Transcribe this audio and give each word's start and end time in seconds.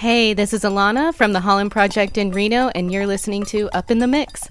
Hey, 0.00 0.32
this 0.32 0.54
is 0.54 0.62
Alana 0.62 1.14
from 1.14 1.34
the 1.34 1.40
Holland 1.40 1.72
Project 1.72 2.16
in 2.16 2.30
Reno, 2.30 2.68
and 2.68 2.90
you're 2.90 3.06
listening 3.06 3.44
to 3.52 3.68
Up 3.76 3.90
in 3.90 3.98
the 3.98 4.06
Mix. 4.06 4.48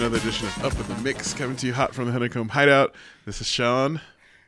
Another 0.00 0.16
edition 0.16 0.48
of 0.48 0.64
Up 0.64 0.80
in 0.80 0.96
the 0.96 1.02
Mix, 1.02 1.34
coming 1.34 1.56
to 1.58 1.66
you 1.66 1.74
hot 1.74 1.94
from 1.94 2.06
the 2.06 2.12
Honeycomb 2.12 2.48
Hideout. 2.48 2.94
This 3.26 3.42
is 3.42 3.46
Sean. 3.46 4.00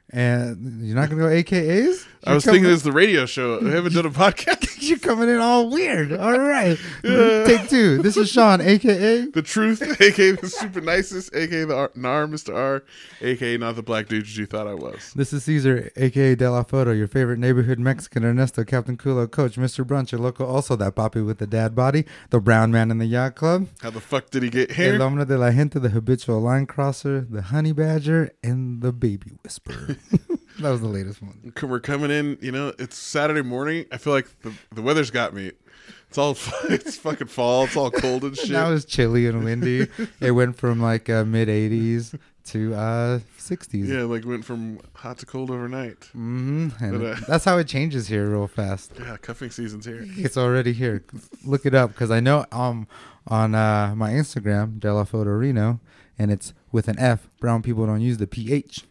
And 0.08 0.80
you're 0.82 0.96
not 0.96 1.10
gonna 1.10 1.20
go 1.20 1.28
AKAs? 1.28 2.06
I 2.24 2.32
was 2.32 2.42
thinking 2.42 2.62
this 2.62 2.76
is 2.76 2.82
the 2.84 2.92
radio 2.92 3.26
show. 3.26 3.60
We 3.60 3.68
haven't 3.68 3.92
done 3.92 4.06
a 4.06 4.10
podcast. 4.10 4.61
you're 4.88 4.98
coming 4.98 5.28
in 5.28 5.38
all 5.38 5.68
weird. 5.70 6.12
All 6.12 6.38
right, 6.38 6.78
take 7.02 7.68
two. 7.68 7.98
This 7.98 8.16
is 8.16 8.28
Sean, 8.30 8.60
AKA. 8.60 9.26
The 9.26 9.42
truth, 9.42 9.82
aka 10.00 10.32
the 10.32 10.48
super 10.48 10.80
nicest, 10.80 11.34
aka 11.34 11.64
the 11.64 11.76
R- 11.76 11.90
Nar, 11.94 12.26
Mr. 12.26 12.54
R, 12.54 12.82
aka 13.20 13.56
not 13.56 13.76
the 13.76 13.82
black 13.82 14.08
dude 14.08 14.34
you 14.36 14.46
thought 14.46 14.66
I 14.66 14.74
was. 14.74 15.12
This 15.14 15.32
is 15.32 15.44
Caesar, 15.44 15.90
aka 15.96 16.34
De 16.34 16.50
La 16.50 16.64
Foto, 16.64 16.96
your 16.96 17.08
favorite 17.08 17.38
neighborhood 17.38 17.78
Mexican 17.78 18.24
Ernesto, 18.24 18.64
Captain 18.64 18.96
Culo, 18.96 19.30
Coach, 19.30 19.56
Mr. 19.56 19.84
Brunch, 19.84 20.12
your 20.12 20.20
local, 20.20 20.46
also 20.46 20.74
that 20.76 20.94
poppy 20.94 21.20
with 21.20 21.38
the 21.38 21.46
dad 21.46 21.74
body, 21.74 22.04
the 22.30 22.40
brown 22.40 22.72
man 22.72 22.90
in 22.90 22.98
the 22.98 23.06
yacht 23.06 23.34
club, 23.34 23.68
How 23.82 23.90
the 23.90 24.00
fuck 24.00 24.30
did 24.30 24.42
he 24.42 24.50
get 24.50 24.70
El 24.70 24.76
here? 24.76 24.98
Hombre 24.98 25.24
de 25.24 25.38
la 25.38 25.50
Gente, 25.50 25.78
the 25.78 25.90
habitual 25.90 26.40
line 26.40 26.66
crosser, 26.66 27.20
the 27.20 27.42
honey 27.42 27.72
badger, 27.72 28.32
and 28.42 28.82
the 28.82 28.92
baby 28.92 29.32
whisperer. 29.42 29.96
that 30.60 30.70
was 30.70 30.80
the 30.80 30.88
latest 30.88 31.22
one. 31.22 31.52
We're 31.62 31.80
coming 31.80 32.10
in. 32.10 32.38
You 32.40 32.52
know, 32.52 32.72
it's 32.78 32.96
Saturday 32.96 33.42
morning. 33.42 33.86
I 33.92 33.98
feel 33.98 34.12
like 34.12 34.28
the, 34.42 34.52
the 34.74 34.82
weather's 34.82 35.10
got 35.10 35.34
me. 35.34 35.52
It's 36.08 36.18
all 36.18 36.36
it's 36.64 36.96
fucking 36.96 37.28
fall. 37.28 37.64
It's 37.64 37.76
all 37.76 37.90
cold 37.90 38.24
and 38.24 38.36
shit. 38.38 38.50
Now 38.50 38.72
it's 38.72 38.84
chilly 38.84 39.26
and 39.26 39.44
windy. 39.44 39.88
it 40.20 40.32
went 40.32 40.56
from 40.56 40.80
like 40.80 41.08
uh, 41.08 41.24
mid 41.24 41.48
80s 41.48 42.18
to 42.44 42.74
uh 42.74 43.20
60s. 43.38 43.86
yeah, 43.86 44.02
like 44.02 44.24
went 44.24 44.44
from 44.44 44.80
hot 44.94 45.16
to 45.18 45.26
cold 45.26 45.48
overnight. 45.50 46.04
hmm 46.12 46.68
And 46.80 47.00
But, 47.00 47.06
uh, 47.06 47.16
that's 47.28 47.44
how 47.44 47.56
it 47.58 47.68
changes 47.68 48.08
here 48.08 48.28
real 48.28 48.48
fast. 48.48 48.92
Yeah, 48.98 49.16
cuffing 49.16 49.50
season's 49.50 49.86
here. 49.86 50.04
It's 50.16 50.36
already 50.36 50.72
here. 50.72 51.04
Look 51.44 51.64
it 51.66 51.74
up 51.74 51.90
because 51.92 52.10
I 52.10 52.20
know 52.20 52.44
um 52.52 52.86
on 53.28 53.54
uh, 53.54 53.94
my 53.96 54.10
Instagram 54.10 54.80
Della 54.80 55.04
Foto 55.06 55.38
Reno, 55.38 55.78
and 56.18 56.30
it's 56.32 56.52
with 56.72 56.88
an 56.88 56.98
F. 56.98 57.28
Brown 57.40 57.62
people 57.62 57.86
don't 57.86 58.00
use 58.00 58.18
the 58.18 58.26
PH, 58.26 58.84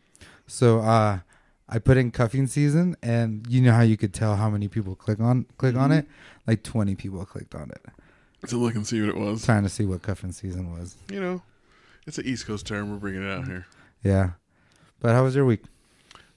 so 0.48 0.80
uh, 0.80 1.20
I 1.74 1.80
put 1.80 1.96
in 1.98 2.12
cuffing 2.12 2.48
season, 2.48 2.96
and 3.02 3.46
you 3.50 3.62
know 3.62 3.72
how 3.72 3.82
you 3.82 3.96
could 3.98 4.14
tell 4.14 4.36
how 4.36 4.50
many 4.50 4.68
people 4.68 4.94
click 4.96 5.20
on 5.22 5.46
click 5.58 5.76
on 5.76 5.92
it. 5.92 6.06
Like 6.46 6.64
twenty 6.64 6.96
people 6.96 7.26
clicked 7.26 7.56
on 7.56 7.72
it, 7.72 7.82
To 8.50 8.58
look 8.58 8.76
and 8.76 8.86
see 8.86 9.00
what 9.00 9.10
it 9.10 9.18
was. 9.18 9.46
trying 9.46 9.64
to 9.64 9.70
see 9.70 9.86
what 9.86 10.02
cuffing 10.02 10.32
season 10.34 10.72
was. 10.78 10.98
You 11.10 11.22
know, 11.22 11.42
it's 12.06 12.18
an 12.18 12.26
East 12.26 12.46
Coast 12.46 12.68
term. 12.68 12.92
We're 12.92 12.98
bringing 12.98 13.24
it 13.24 13.32
out 13.32 13.48
here. 13.48 13.66
Yeah, 14.04 14.32
but 15.00 15.14
how 15.14 15.24
was 15.24 15.36
your 15.36 15.46
week? 15.46 15.64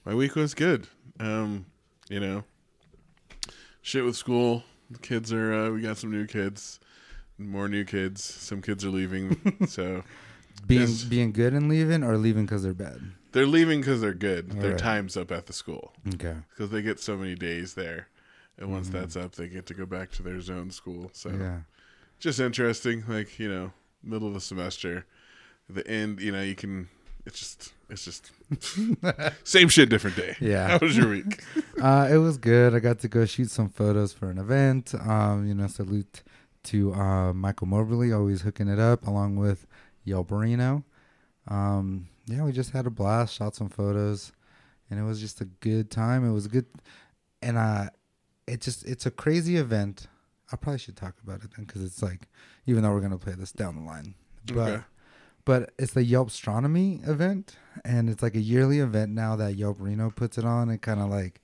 My 0.05 0.13
week 0.15 0.35
was 0.35 0.53
good. 0.53 0.87
Um, 1.19 1.65
you 2.09 2.19
know, 2.19 2.43
shit 3.81 4.05
with 4.05 4.15
school. 4.15 4.63
The 4.91 4.99
kids 4.99 5.33
are. 5.33 5.53
Uh, 5.53 5.69
we 5.71 5.81
got 5.81 5.97
some 5.97 6.11
new 6.11 6.27
kids, 6.27 6.79
more 7.37 7.67
new 7.67 7.83
kids. 7.83 8.23
Some 8.23 8.61
kids 8.61 8.85
are 8.85 8.89
leaving, 8.89 9.65
so 9.67 10.03
Being 10.67 10.95
being 11.09 11.31
good 11.31 11.53
and 11.53 11.67
leaving, 11.69 12.03
or 12.03 12.17
leaving 12.17 12.45
because 12.45 12.63
they're 12.63 12.73
bad. 12.73 13.01
They're 13.35 13.45
leaving 13.45 13.81
because 13.81 14.01
they're 14.01 14.13
good. 14.15 14.49
Their 14.53 14.63
Alright. 14.71 14.79
time's 14.79 15.15
up 15.15 15.29
at 15.31 15.45
the 15.45 15.53
school 15.53 15.93
Okay. 16.15 16.35
because 16.49 16.71
they 16.71 16.81
get 16.81 16.99
so 16.99 17.15
many 17.17 17.35
days 17.35 17.75
there, 17.75 18.07
and 18.57 18.71
once 18.71 18.89
that's 18.89 19.15
up, 19.15 19.33
they 19.35 19.47
get 19.49 19.65
to 19.67 19.73
go 19.75 19.85
back 19.85 20.09
to 20.13 20.23
their 20.23 20.39
zone 20.41 20.71
school. 20.71 21.11
So 21.13 21.29
Yeah. 21.29 21.59
just 22.17 22.39
interesting. 22.39 23.03
Like 23.07 23.37
you 23.37 23.49
know, 23.49 23.71
middle 24.01 24.27
of 24.29 24.33
the 24.33 24.41
semester, 24.41 25.05
the 25.69 25.85
end. 25.87 26.19
You 26.21 26.31
know, 26.31 26.41
you 26.41 26.55
can. 26.55 26.87
It's 27.25 27.37
just. 27.39 27.73
It's 27.89 28.03
just 28.05 28.31
same 29.43 29.67
shit, 29.69 29.89
different 29.89 30.15
day. 30.15 30.35
Yeah. 30.39 30.69
How 30.69 30.79
was 30.81 30.97
your 30.97 31.09
week? 31.09 31.43
Uh, 31.81 32.07
it 32.09 32.17
was 32.17 32.37
good. 32.37 32.73
I 32.73 32.79
got 32.79 32.99
to 32.99 33.07
go 33.09 33.25
shoot 33.25 33.51
some 33.51 33.67
photos 33.69 34.13
for 34.13 34.29
an 34.31 34.37
event. 34.39 34.95
Um, 34.95 35.45
you 35.45 35.53
know, 35.53 35.67
salute 35.67 36.23
to 36.63 36.93
uh, 36.93 37.33
Michael 37.33 37.67
Mobley, 37.67 38.11
always 38.13 38.41
hooking 38.41 38.69
it 38.69 38.79
up, 38.79 39.05
along 39.05 39.35
with 39.35 39.67
Yo 40.05 40.23
Barino. 40.23 40.83
Um, 41.49 42.07
yeah, 42.25 42.43
we 42.43 42.51
just 42.51 42.71
had 42.71 42.85
a 42.87 42.89
blast, 42.89 43.35
shot 43.35 43.55
some 43.55 43.69
photos, 43.69 44.31
and 44.89 44.99
it 44.99 45.03
was 45.03 45.19
just 45.21 45.41
a 45.41 45.45
good 45.45 45.89
time. 45.91 46.27
It 46.27 46.31
was 46.33 46.47
good, 46.47 46.65
and 47.41 47.57
uh, 47.57 47.89
it 48.47 48.61
just 48.61 48.85
it's 48.85 49.05
a 49.05 49.11
crazy 49.11 49.57
event. 49.57 50.07
I 50.51 50.55
probably 50.57 50.79
should 50.79 50.95
talk 50.95 51.15
about 51.23 51.43
it 51.43 51.51
then, 51.55 51.65
because 51.65 51.83
it's 51.83 52.01
like, 52.03 52.27
even 52.65 52.83
though 52.83 52.91
we're 52.91 53.01
gonna 53.01 53.17
play 53.17 53.33
this 53.33 53.51
down 53.51 53.75
the 53.75 53.81
line, 53.81 54.15
but 54.53 54.67
Okay. 54.69 54.83
but 55.43 55.71
it's 55.77 55.93
the 55.93 56.03
Yelp 56.03 56.29
Astronomy 56.29 57.01
event, 57.05 57.57
and 57.83 58.09
it's 58.09 58.21
like 58.23 58.35
a 58.35 58.39
yearly 58.41 58.79
event 58.79 59.11
now 59.11 59.35
that 59.35 59.55
Yelp 59.55 59.77
Reno 59.79 60.09
puts 60.09 60.37
it 60.37 60.45
on. 60.45 60.69
And 60.69 60.81
kind 60.81 60.99
of 60.99 61.09
like 61.09 61.41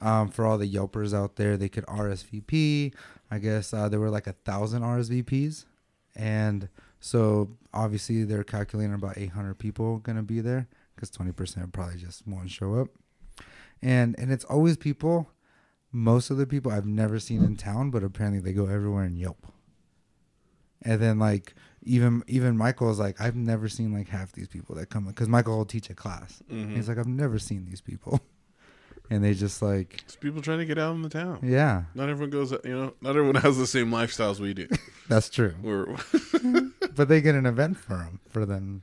um, 0.00 0.28
for 0.28 0.44
all 0.46 0.58
the 0.58 0.70
Yelpers 0.70 1.14
out 1.14 1.36
there, 1.36 1.56
they 1.56 1.68
could 1.68 1.84
RSVP. 1.86 2.94
I 3.30 3.38
guess 3.38 3.72
uh, 3.74 3.88
there 3.88 4.00
were 4.00 4.10
like 4.10 4.26
a 4.26 4.32
thousand 4.32 4.82
RSVPs, 4.82 5.64
and 6.14 6.68
so 7.04 7.50
obviously 7.74 8.24
they're 8.24 8.42
calculating 8.44 8.94
about 8.94 9.18
800 9.18 9.58
people 9.58 9.98
gonna 9.98 10.22
be 10.22 10.40
there 10.40 10.68
because 10.94 11.10
20% 11.10 11.70
probably 11.70 11.96
just 11.96 12.26
won't 12.26 12.50
show 12.50 12.76
up. 12.76 12.88
And 13.82 14.14
and 14.18 14.32
it's 14.32 14.44
always 14.46 14.78
people. 14.78 15.28
Most 15.92 16.30
of 16.30 16.38
the 16.38 16.46
people 16.46 16.72
I've 16.72 16.86
never 16.86 17.20
seen 17.20 17.44
in 17.44 17.56
town, 17.56 17.90
but 17.90 18.02
apparently 18.02 18.40
they 18.40 18.54
go 18.54 18.66
everywhere 18.66 19.04
in 19.04 19.16
Yelp. 19.16 19.46
And 20.80 20.98
then 21.00 21.18
like 21.18 21.54
even 21.82 22.22
even 22.26 22.56
Michael 22.56 22.90
is 22.90 22.98
like, 22.98 23.20
I've 23.20 23.36
never 23.36 23.68
seen 23.68 23.92
like 23.92 24.08
half 24.08 24.32
these 24.32 24.48
people 24.48 24.74
that 24.76 24.88
come 24.88 25.04
because 25.04 25.28
Michael 25.28 25.58
will 25.58 25.66
teach 25.66 25.90
a 25.90 25.94
class. 25.94 26.42
Mhm. 26.50 26.74
He's 26.74 26.88
like, 26.88 26.96
I've 26.96 27.06
never 27.06 27.38
seen 27.38 27.66
these 27.66 27.82
people, 27.82 28.18
and 29.10 29.22
they 29.24 29.34
just 29.34 29.60
like, 29.62 30.00
It's 30.04 30.16
people 30.16 30.40
trying 30.42 30.58
to 30.58 30.64
get 30.64 30.78
out 30.78 30.94
in 30.94 31.02
the 31.02 31.08
town. 31.08 31.38
yeah, 31.42 31.84
Not 31.94 32.08
everyone 32.08 32.30
goes, 32.30 32.52
you 32.64 32.76
know, 32.76 32.94
not 33.00 33.10
everyone 33.10 33.34
has 33.42 33.56
the 33.58 33.66
same 33.66 33.90
lifestyles 33.90 34.40
we 34.40 34.54
do. 34.54 34.68
that's 35.08 35.28
true. 35.30 35.54
But 36.96 37.08
they 37.08 37.20
get 37.20 37.34
an 37.34 37.44
event 37.46 37.76
for 37.76 37.94
them 37.96 38.20
for 38.30 38.46
them. 38.46 38.82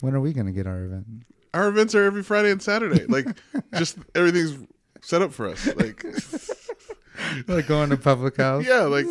When 0.00 0.14
are 0.14 0.20
we 0.20 0.32
gonna 0.32 0.52
get 0.52 0.66
our 0.66 0.84
event? 0.84 1.06
our 1.54 1.68
events 1.68 1.94
are 1.94 2.04
every 2.04 2.22
Friday 2.22 2.50
and 2.50 2.62
Saturday. 2.62 3.04
Like, 3.06 3.26
just 3.74 3.96
everything's 4.14 4.66
set 5.02 5.20
up 5.22 5.32
for 5.32 5.48
us. 5.48 5.66
Like, 5.76 6.04
Like 7.48 7.66
going 7.66 7.90
to 7.90 7.96
public 7.96 8.36
house, 8.36 8.64
yeah, 8.66 8.82
like 8.82 9.06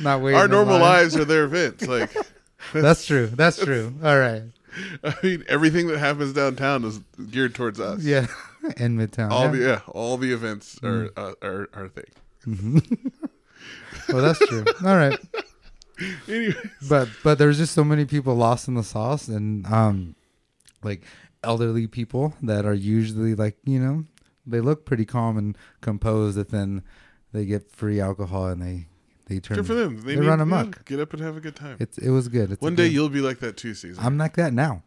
not 0.00 0.22
waiting. 0.22 0.40
our 0.40 0.48
normal 0.48 0.78
lives 0.78 1.14
are 1.16 1.24
their 1.24 1.44
events. 1.44 1.86
Like, 1.86 2.10
That's 2.72 3.04
true. 3.06 3.26
That's 3.26 3.62
true. 3.62 3.94
All 4.02 4.18
right. 4.18 4.42
I 5.04 5.14
mean, 5.22 5.44
everything 5.48 5.86
that 5.88 5.98
happens 5.98 6.32
downtown 6.32 6.84
is 6.84 6.98
geared 7.30 7.54
towards 7.54 7.78
us. 7.78 8.02
Yeah. 8.02 8.26
In 8.76 8.96
Midtown. 8.96 9.30
All 9.30 9.44
yeah. 9.46 9.50
the 9.50 9.58
yeah, 9.58 9.80
all 9.88 10.16
the 10.16 10.32
events 10.32 10.78
are 10.82 11.10
uh, 11.16 11.32
are 11.42 11.68
our 11.74 11.88
thing. 11.88 12.12
Well, 14.08 14.22
that's 14.22 14.38
true. 14.48 14.64
All 14.84 14.96
right. 14.96 15.18
Anyway, 16.26 16.54
but 16.88 17.08
but 17.22 17.38
there's 17.38 17.58
just 17.58 17.74
so 17.74 17.84
many 17.84 18.04
people 18.06 18.34
lost 18.34 18.66
in 18.66 18.74
the 18.74 18.82
sauce 18.82 19.28
and 19.28 19.64
um 19.66 20.16
like 20.82 21.04
elderly 21.44 21.86
people 21.86 22.34
that 22.42 22.64
are 22.66 22.74
usually 22.74 23.36
like 23.36 23.56
you 23.64 23.78
know 23.78 24.04
they 24.44 24.58
look 24.60 24.84
pretty 24.84 25.04
calm 25.04 25.36
and 25.38 25.56
composed 25.80 26.36
but 26.36 26.48
then 26.48 26.82
they 27.32 27.44
get 27.44 27.70
free 27.70 28.00
alcohol 28.00 28.46
and 28.46 28.60
they 28.60 28.86
they 29.28 29.38
turn 29.38 29.58
good 29.58 29.66
for 29.66 29.74
them. 29.74 30.00
They 30.00 30.16
need- 30.16 30.26
run 30.26 30.40
yeah, 30.40 30.42
amok. 30.42 30.84
get 30.86 30.98
up 30.98 31.12
and 31.12 31.22
have 31.22 31.36
a 31.36 31.40
good 31.40 31.54
time. 31.54 31.76
it's 31.78 31.98
it 31.98 32.10
was 32.10 32.26
good 32.26 32.50
it's 32.50 32.60
One 32.62 32.74
day 32.74 32.88
good- 32.88 32.94
you'll 32.94 33.08
be 33.08 33.20
like 33.20 33.38
that 33.40 33.56
too, 33.56 33.74
Caesar. 33.74 34.00
i'm 34.00 34.18
like 34.18 34.34
that 34.36 34.52
now 34.52 34.82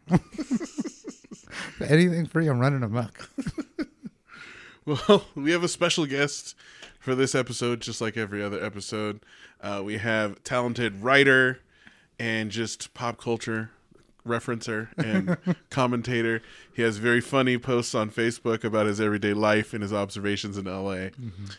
anything 1.87 2.25
free 2.25 2.47
i'm 2.47 2.59
running 2.59 2.83
amok 2.83 3.29
Well, 4.85 5.25
we 5.35 5.51
have 5.51 5.63
a 5.63 5.67
special 5.67 6.05
guest 6.05 6.55
for 6.99 7.15
this 7.15 7.35
episode, 7.35 7.81
just 7.81 8.01
like 8.01 8.17
every 8.17 8.43
other 8.43 8.63
episode. 8.63 9.21
Uh, 9.61 9.81
we 9.83 9.97
have 9.97 10.43
talented 10.43 11.01
writer 11.01 11.59
and 12.19 12.51
just 12.51 12.93
pop 12.93 13.17
culture 13.17 13.71
referencer 14.25 14.87
and 14.97 15.37
commentator. 15.69 16.41
He 16.73 16.81
has 16.81 16.97
very 16.97 17.21
funny 17.21 17.57
posts 17.57 17.95
on 17.95 18.09
Facebook 18.09 18.63
about 18.63 18.85
his 18.87 18.99
everyday 18.99 19.33
life 19.33 19.73
and 19.73 19.81
his 19.81 19.93
observations 19.93 20.57
in 20.57 20.65
LA. 20.65 21.09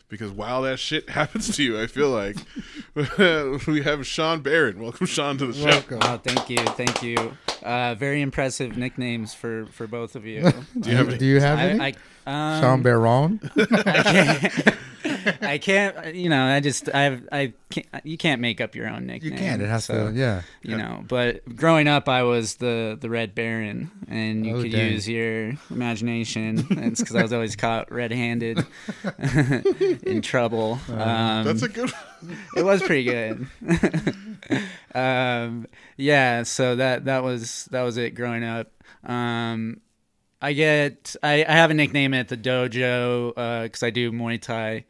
Because 0.08 0.30
while 0.30 0.62
that 0.62 0.78
shit 0.78 1.08
happens 1.10 1.54
to 1.56 1.62
you, 1.62 1.80
I 1.80 1.86
feel 1.86 2.10
like 2.10 2.36
we 3.66 3.82
have 3.82 4.06
Sean 4.06 4.40
Barron. 4.40 4.80
Welcome, 4.80 5.06
Sean, 5.06 5.38
to 5.38 5.46
the 5.46 5.52
show. 5.52 5.64
welcome 5.64 5.98
Oh, 6.02 6.18
thank 6.18 6.50
you, 6.50 6.58
thank 6.58 7.02
you. 7.02 7.36
Uh, 7.62 7.94
very 7.94 8.20
impressive 8.20 8.76
nicknames 8.76 9.34
for 9.34 9.66
for 9.66 9.86
both 9.86 10.14
of 10.14 10.26
you. 10.26 10.52
Do 10.78 10.90
you 10.90 10.96
have 10.96 11.08
any? 11.08 11.18
Do 11.18 11.26
you 11.26 11.40
have 11.40 11.58
any? 11.58 11.80
I, 11.80 11.94
I, 12.26 12.56
um, 12.56 12.62
Sean 12.62 12.82
Baron? 12.82 13.40
I 13.56 14.02
can't. 14.02 14.76
I 15.42 15.58
can't. 15.58 16.14
You 16.14 16.28
know, 16.28 16.44
I 16.44 16.60
just 16.60 16.88
I 16.94 17.02
have 17.02 17.28
I 17.32 17.52
can't. 17.70 17.86
You 18.04 18.16
can't 18.16 18.40
make 18.40 18.60
up 18.60 18.74
your 18.74 18.88
own 18.88 19.06
nickname. 19.06 19.24
You 19.24 19.30
nickname. 19.30 19.50
can. 19.58 19.60
It 19.62 19.68
has 19.68 19.84
so, 19.84 20.08
to. 20.10 20.14
Yeah. 20.16 20.42
You 20.62 20.76
know, 20.76 21.04
but 21.06 21.44
growing 21.56 21.88
up, 21.88 22.08
I 22.08 22.22
was 22.24 22.56
the 22.56 22.96
the 23.00 23.08
Red 23.10 23.34
Baron, 23.34 23.90
and 24.08 24.44
you 24.46 24.56
Oh, 24.56 24.62
could 24.62 24.72
dang. 24.72 24.92
use 24.92 25.08
your 25.08 25.52
imagination. 25.70 26.66
it's 26.70 27.00
because 27.00 27.16
I 27.16 27.22
was 27.22 27.32
always 27.32 27.56
caught 27.64 27.90
red-handed 27.92 28.64
in 30.04 30.22
trouble. 30.22 30.78
Uh, 30.88 30.92
Um, 31.02 31.44
That's 31.44 31.62
a 31.62 31.68
good. 31.68 31.92
it 32.56 32.64
was 32.64 32.82
pretty 32.82 33.04
good. 33.04 33.46
um, 34.94 35.66
yeah, 35.96 36.42
so 36.42 36.76
that 36.76 37.04
that 37.06 37.22
was 37.22 37.66
that 37.70 37.82
was 37.82 37.96
it 37.96 38.14
growing 38.14 38.44
up. 38.44 38.70
Um, 39.04 39.80
I 40.40 40.52
get 40.52 41.16
I, 41.22 41.44
I 41.48 41.52
have 41.52 41.70
a 41.70 41.74
nickname 41.74 42.14
at 42.14 42.28
the 42.28 42.36
dojo 42.36 43.34
because 43.64 43.82
I 43.82 43.90
do 43.90 44.12
Muay 44.12 44.40
Thai, 44.40 44.84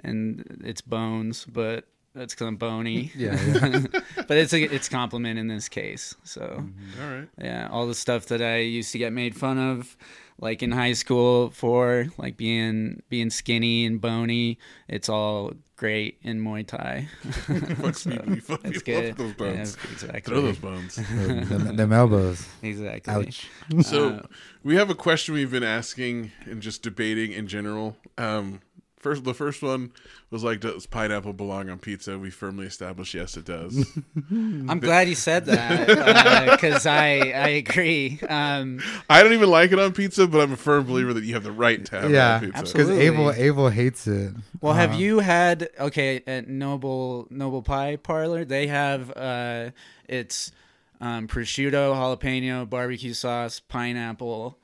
and 0.00 0.60
it's 0.64 0.80
Bones, 0.80 1.44
but 1.44 1.86
that's 2.14 2.34
because 2.34 2.46
I'm 2.46 2.56
bony. 2.56 3.10
Yeah. 3.16 3.40
yeah. 3.46 3.82
but 4.28 4.36
it's 4.36 4.52
a 4.52 4.62
it's 4.62 4.88
compliment 4.88 5.38
in 5.38 5.48
this 5.48 5.68
case. 5.68 6.14
So 6.24 6.40
Mm-hmm. 6.42 7.02
All 7.02 7.10
right. 7.18 7.28
yeah, 7.40 7.68
all 7.70 7.86
the 7.86 7.94
stuff 7.94 8.26
that 8.26 8.42
I 8.42 8.58
used 8.58 8.92
to 8.92 8.98
get 8.98 9.12
made 9.12 9.34
fun 9.34 9.58
of, 9.58 9.96
like 10.38 10.62
in 10.62 10.72
high 10.72 10.92
school 10.92 11.50
for 11.50 12.06
like 12.18 12.36
being 12.36 13.02
being 13.08 13.30
skinny 13.30 13.86
and 13.86 14.00
bony, 14.00 14.58
it's 14.88 15.08
all 15.08 15.52
great 15.82 16.16
in 16.22 16.40
Muay 16.40 16.64
Thai. 16.64 17.08
Fuck 17.24 18.06
me. 18.06 18.16
You 18.36 18.40
fuck 18.40 18.62
me. 18.62 18.70
It's 18.70 18.76
Love 18.76 18.84
good. 18.84 19.16
those 19.16 19.32
bones. 19.34 19.76
Yeah, 19.84 19.90
exactly. 19.90 20.20
Throw 20.20 20.40
those 20.42 20.58
bones. 20.58 20.94
them, 21.48 21.74
them 21.74 21.92
elbows. 21.92 22.46
Exactly. 22.62 23.12
Ouch. 23.12 23.48
So 23.80 24.10
Uh, 24.10 24.22
we 24.62 24.76
have 24.76 24.90
a 24.90 24.94
question 24.94 25.34
we've 25.34 25.50
been 25.50 25.64
asking 25.64 26.30
and 26.44 26.62
just 26.62 26.82
debating 26.84 27.32
in 27.32 27.48
general. 27.48 27.96
Um, 28.16 28.60
first, 29.02 29.24
the 29.24 29.34
first 29.34 29.62
one 29.62 29.92
was 30.30 30.42
like, 30.42 30.60
does 30.60 30.86
pineapple 30.86 31.32
belong 31.34 31.68
on 31.68 31.78
pizza? 31.78 32.18
We 32.18 32.30
firmly 32.30 32.66
established 32.66 33.12
yes, 33.12 33.36
it 33.36 33.44
does. 33.44 33.86
I'm 34.30 34.80
glad 34.80 35.08
you 35.08 35.14
said 35.14 35.44
that 35.46 36.50
because 36.52 36.86
I 36.86 37.16
I 37.34 37.48
agree. 37.48 38.18
Um, 38.28 38.80
I 39.10 39.22
don't 39.22 39.32
even 39.34 39.50
like 39.50 39.72
it 39.72 39.78
on 39.78 39.92
pizza, 39.92 40.26
but 40.26 40.40
I'm 40.40 40.52
a 40.52 40.56
firm 40.56 40.84
believer 40.86 41.12
that 41.12 41.24
you 41.24 41.34
have 41.34 41.44
the 41.44 41.52
right 41.52 41.84
to 41.84 42.00
have 42.00 42.10
Yeah. 42.10 42.38
it 42.38 42.44
on 42.44 42.50
pizza. 42.62 42.72
Because 42.72 42.90
Abel, 42.90 43.32
Abel 43.32 43.68
hates 43.68 44.06
it. 44.06 44.32
well, 44.60 44.74
have 44.74 44.92
Uh, 44.94 44.96
you 44.98 45.18
had 45.18 45.68
okay 45.78 46.22
at 46.26 46.48
Noble 46.48 47.26
Noble 47.30 47.62
Pie 47.62 47.96
Parlor? 47.96 48.44
They 48.44 48.68
have 48.68 49.10
uh, 49.16 49.70
it's 50.08 50.52
um, 51.00 51.26
prosciutto, 51.26 51.94
jalapeno, 51.94 52.68
barbecue 52.70 53.12
sauce, 53.12 53.58
pineapple, 53.60 54.58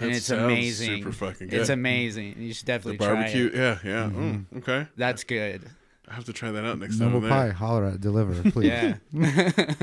and 0.00 0.10
That 0.10 0.16
it's 0.16 0.30
amazing. 0.30 0.96
super 0.98 1.12
fucking 1.12 1.48
good. 1.48 1.60
It's 1.60 1.70
amazing. 1.70 2.36
You 2.38 2.52
should 2.54 2.66
The 2.66 2.72
definitely 2.72 2.96
barbecue, 2.98 3.50
try 3.50 3.58
it. 3.58 3.78
yeah, 3.84 3.90
yeah. 3.90 4.10
Mm, 4.10 4.44
okay, 4.58 4.86
That's 4.96 5.24
good. 5.24 5.62
I 6.08 6.14
have 6.14 6.24
to 6.26 6.32
try 6.32 6.52
that 6.52 6.64
out 6.64 6.78
next 6.78 6.98
time. 6.98 7.12
Noble 7.12 7.26
I'm 7.26 7.30
Pie, 7.32 7.44
there. 7.46 7.52
holler 7.54 7.86
at, 7.86 8.00
deliver, 8.00 8.48
please. 8.52 8.68
Yeah, 8.68 8.96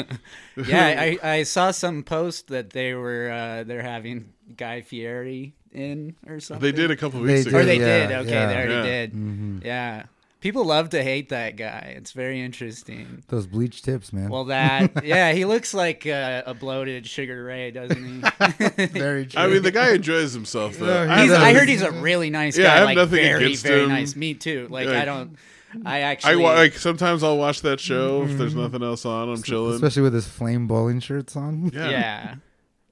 yeah. 0.56 0.95
I, 1.01 1.19
I 1.21 1.44
saw 1.44 1.71
some 1.71 2.04
post 2.04 2.48
that 2.48 2.69
they 2.69 2.94
were 2.94 3.30
uh, 3.31 3.63
they're 3.63 3.81
having 3.81 4.31
Guy 4.56 4.81
Fieri 4.81 5.54
in 5.71 6.15
or 6.27 6.39
something. 6.39 6.62
They 6.63 6.71
did 6.71 6.92
a 6.92 6.95
couple 6.95 7.21
They 7.21 7.33
weeks 7.33 7.45
did, 7.45 7.50
ago. 7.54 7.60
Or 7.60 7.65
they 7.65 7.80
Yeah, 7.80 8.07
did. 8.07 8.15
Okay, 8.19 8.30
yeah. 8.31 8.45
they 8.48 8.56
already 8.56 8.74
Yeah. 8.74 8.83
did. 8.83 9.13
Mhm. 9.13 9.65
Yeah. 9.65 10.04
People 10.43 10.65
love 10.65 10.89
to 10.89 11.01
hate 11.01 11.29
that 11.29 11.55
guy. 11.55 11.93
It's 11.95 12.11
very 12.11 12.41
interesting. 12.41 13.23
Those 13.29 13.47
bleach 13.47 13.81
tips, 13.81 14.11
man. 14.11 14.27
Well, 14.29 14.43
that 14.45 15.03
yeah, 15.05 15.31
he 15.31 15.45
looks 15.45 15.73
like 15.73 16.05
uh, 16.05 16.43
a 16.45 16.53
bloated 16.53 17.07
Sugar 17.07 17.45
Ray, 17.45 17.71
doesn't 17.71 18.03
he? 18.03 18.85
Very 18.87 19.25
true. 19.27 19.41
I 19.41 19.47
mean, 19.47 19.61
the 19.63 19.71
guy 19.71 19.93
enjoys 19.93 20.33
himself 20.33 20.77
though. 20.77 21.05
No, 21.05 21.09
I 21.13 21.21
He's. 21.21 21.31
I 21.31 21.53
heard 21.53 21.69
he's 21.69 21.81
a 21.81 21.93
really 21.93 22.29
nice 22.29 22.57
guy. 22.57 22.63
Yeah, 22.63 22.73
I 22.73 22.75
have 22.79 22.85
like 22.87 22.97
nothing 22.97 23.23
very, 23.23 23.45
against 23.45 23.63
very 23.63 23.83
him. 23.83 23.89
nice. 23.89 24.17
Me 24.17 24.33
too. 24.33 24.67
Like 24.69 24.87
Like- 24.87 24.97
I 24.97 25.05
don't. 25.05 25.37
I 25.85 25.95
I 25.95 25.99
actually. 26.01 26.35
wa- 26.43 26.53
like 26.55 26.73
sometimes 26.73 27.23
I'll 27.23 27.37
watch 27.37 27.61
that 27.61 27.79
show 27.79 28.23
if 28.23 28.37
there's 28.37 28.53
nothing 28.53 28.83
else 28.83 29.05
on. 29.05 29.29
I'm 29.29 29.41
chilling. 29.41 29.75
Especially 29.75 30.01
with 30.03 30.13
his 30.13 30.27
flame 30.27 30.67
bowling 30.67 30.99
shirts 30.99 31.37
on. 31.37 31.71
yeah. 31.73 31.89
yeah. 31.89 32.35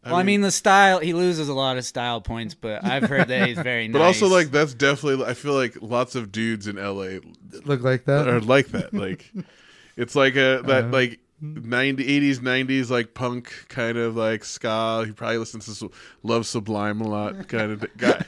Well, 0.04 0.16
I 0.16 0.24
mean, 0.24 0.42
the 0.42 0.52
style 0.52 1.00
he 1.00 1.14
loses 1.14 1.48
a 1.48 1.54
lot 1.54 1.78
of 1.78 1.86
style 1.86 2.22
points, 2.22 2.56
but 2.56 2.84
I've 2.84 3.04
heard 3.04 3.28
that 3.28 3.48
he's 3.48 3.60
very 3.60 3.88
nice. 3.88 3.94
but 4.00 4.02
also 4.02 4.28
like 4.28 4.50
that's 4.52 4.74
definitely. 4.74 5.26
I 5.26 5.34
feel 5.36 5.54
like 5.54 5.78
lots 5.82 6.16
of 6.16 6.32
dudes 6.32 6.68
in 6.68 6.76
LA 6.78 7.20
Look 7.66 7.82
like 7.82 8.06
that. 8.06 8.28
are 8.28 8.40
like 8.42 8.68
that. 8.70 8.94
Like 8.94 9.32
it's 9.96 10.16
like 10.16 10.34
a 10.36 10.62
that 10.66 10.86
Uh-huh. 10.86 10.88
like 10.92 11.20
90 11.42 12.04
80s 12.34 12.38
90s 12.40 12.90
like 12.92 13.14
punk 13.14 13.52
kind 13.68 13.98
of 13.98 14.16
like 14.16 14.44
ska. 14.44 15.04
He 15.06 15.12
probably 15.12 15.38
listens 15.40 15.80
to 15.80 15.90
Love 16.24 16.46
Sublime 16.46 17.02
a 17.02 17.08
lot 17.08 17.48
kind 17.48 17.72
of 17.72 17.86
guy. 17.98 18.24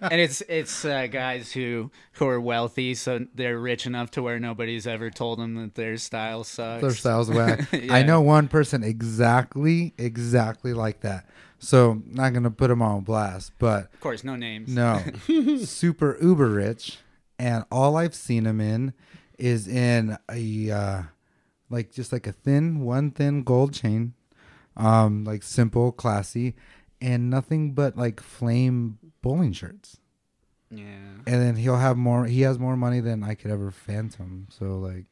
and 0.00 0.20
it's 0.20 0.42
it's 0.48 0.84
uh, 0.84 1.06
guys 1.06 1.52
who 1.52 1.90
who 2.14 2.26
are 2.26 2.40
wealthy, 2.40 2.94
so 2.94 3.26
they're 3.34 3.58
rich 3.58 3.86
enough 3.86 4.10
to 4.12 4.22
where 4.22 4.40
nobody's 4.40 4.86
ever 4.86 5.10
told 5.10 5.38
them 5.38 5.54
that 5.54 5.74
their 5.76 5.96
style 5.96 6.42
sucks. 6.44 6.82
Their 6.82 6.90
style's 6.92 7.30
whack. 7.30 7.68
Yeah. 7.72 7.94
I 7.94 8.02
know 8.02 8.20
one 8.20 8.48
person 8.48 8.82
exactly, 8.82 9.94
exactly 9.98 10.72
like 10.72 11.00
that. 11.00 11.28
So 11.58 12.02
not 12.06 12.32
gonna 12.32 12.50
put 12.50 12.70
him 12.70 12.82
on 12.82 13.02
blast, 13.02 13.52
but 13.58 13.84
Of 13.94 14.00
course, 14.00 14.24
no 14.24 14.34
names. 14.36 14.68
no, 14.68 15.02
super 15.64 16.18
uber 16.20 16.48
rich, 16.48 16.98
and 17.38 17.64
all 17.70 17.96
I've 17.96 18.14
seen 18.14 18.44
him 18.46 18.60
in 18.60 18.92
is 19.38 19.68
in 19.68 20.16
a 20.30 20.70
uh, 20.70 21.02
like 21.70 21.92
just 21.92 22.12
like 22.12 22.26
a 22.26 22.32
thin, 22.32 22.80
one 22.80 23.10
thin 23.10 23.42
gold 23.42 23.72
chain, 23.72 24.14
um, 24.76 25.24
like 25.24 25.42
simple, 25.42 25.92
classy, 25.92 26.54
and 27.00 27.30
nothing 27.30 27.72
but 27.72 27.96
like 27.96 28.20
flame 28.20 28.98
bowling 29.22 29.52
shirts. 29.52 29.98
Yeah. 30.70 30.84
And 30.84 31.42
then 31.42 31.56
he'll 31.56 31.76
have 31.76 31.96
more. 31.96 32.26
He 32.26 32.42
has 32.42 32.58
more 32.58 32.76
money 32.76 33.00
than 33.00 33.22
I 33.22 33.34
could 33.34 33.50
ever 33.50 33.70
phantom. 33.70 34.48
So 34.50 34.78
like, 34.78 35.04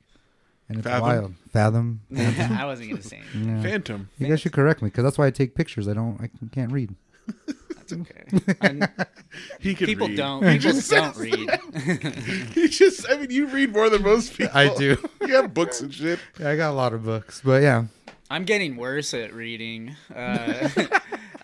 and 0.69 0.79
it's 0.79 0.87
Fathom? 0.87 1.03
wild. 1.03 1.35
Fathom. 1.53 2.01
I 2.17 2.65
wasn't 2.65 2.91
gonna 2.91 3.03
say 3.03 3.19
anything. 3.19 3.57
Yeah. 3.57 3.62
Phantom. 3.62 4.09
You 4.19 4.29
guys 4.29 4.41
should 4.41 4.53
correct 4.53 4.83
me 4.83 4.89
because 4.89 5.05
that's 5.05 5.19
why 5.19 5.27
I 5.27 5.31
take 5.31 5.55
pictures. 5.55 5.89
I 5.89 5.95
don't. 5.95 6.21
I 6.21 6.29
can't 6.53 6.73
read. 6.73 6.95
That's 7.76 7.93
okay. 7.93 8.55
And 8.61 8.88
He 9.61 9.75
can 9.75 9.87
people 9.87 10.09
read. 10.09 10.17
don't. 10.17 10.43
People 10.43 10.81
don't 10.88 11.17
read. 11.17 11.50
He 12.55 12.69
just. 12.69 13.06
I 13.11 13.17
mean, 13.19 13.31
you 13.31 13.47
read 13.47 13.73
more 13.73 13.91
than 13.91 14.03
most 14.03 14.37
people. 14.37 14.56
I 14.56 14.75
do. 14.76 14.97
You 15.26 15.35
have 15.37 15.55
books 15.55 15.81
and 15.81 15.93
shit. 15.93 16.19
Yeah, 16.38 16.50
I 16.50 16.56
got 16.56 16.71
a 16.71 16.75
lot 16.75 16.93
of 16.93 17.05
books, 17.05 17.41
but 17.44 17.62
yeah, 17.62 17.85
I'm 18.31 18.44
getting 18.44 18.76
worse 18.76 19.15
at 19.15 19.33
reading. 19.33 19.97
Uh, 20.14 20.69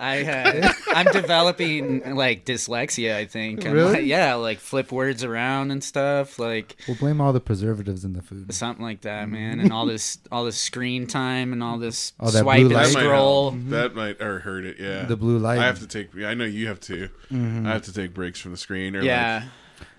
I 0.01 0.25
uh, 0.25 0.73
I'm 0.95 1.07
developing 1.13 2.15
like 2.17 2.45
dyslexia. 2.47 3.15
I 3.15 3.27
think. 3.27 3.67
I'm 3.67 3.73
Really? 3.73 3.93
like- 3.93 4.05
yeah, 4.07 4.35
like 4.35 4.59
flip 4.59 4.91
words 4.91 5.23
around 5.23 5.71
and 5.71 5.85
stuff. 5.85 6.39
Like 6.39 6.77
we'll 6.89 6.97
blame 6.97 7.21
all 7.21 7.33
the 7.33 7.41
preservatives 7.41 8.05
in 8.05 8.15
the 8.15 8.23
food. 8.23 8.53
something 8.55 8.83
like 8.85 9.03
that, 9.03 9.29
man. 9.29 9.61
And 9.61 9.73
all 9.73 9.85
this 9.87 10.19
all 10.33 10.45
this 10.45 10.57
screen 10.57 11.07
time 11.07 11.53
and 11.53 11.63
all 11.63 11.77
this 11.79 12.15
Oh, 12.19 12.31
that 12.31 12.41
swipe 12.43 12.57
blue 12.61 12.67
and 12.67 12.75
light. 12.75 12.87
That 12.89 12.95
might 12.95 13.01
scroll. 13.05 13.51
help. 13.51 13.63
That 13.69 13.95
might 13.95 14.21
or 14.23 14.39
hurt 14.41 14.65
it. 14.65 14.77
Yeah. 14.81 15.05
The 15.05 15.17
blue 15.17 15.39
light. 15.39 15.59
I 15.59 15.67
have 15.67 15.81
to 15.81 15.87
take. 15.87 16.09
I 16.25 16.33
know 16.35 16.47
you 16.47 16.67
have 16.69 16.81
to. 16.81 17.09
Mm-hmm. 17.31 17.67
I 17.67 17.73
have 17.73 17.83
to 17.83 17.93
take 17.93 18.15
breaks 18.15 18.41
from 18.41 18.53
the 18.53 18.57
screen. 18.59 18.97
Or 18.97 19.03
Yeah. 19.03 19.45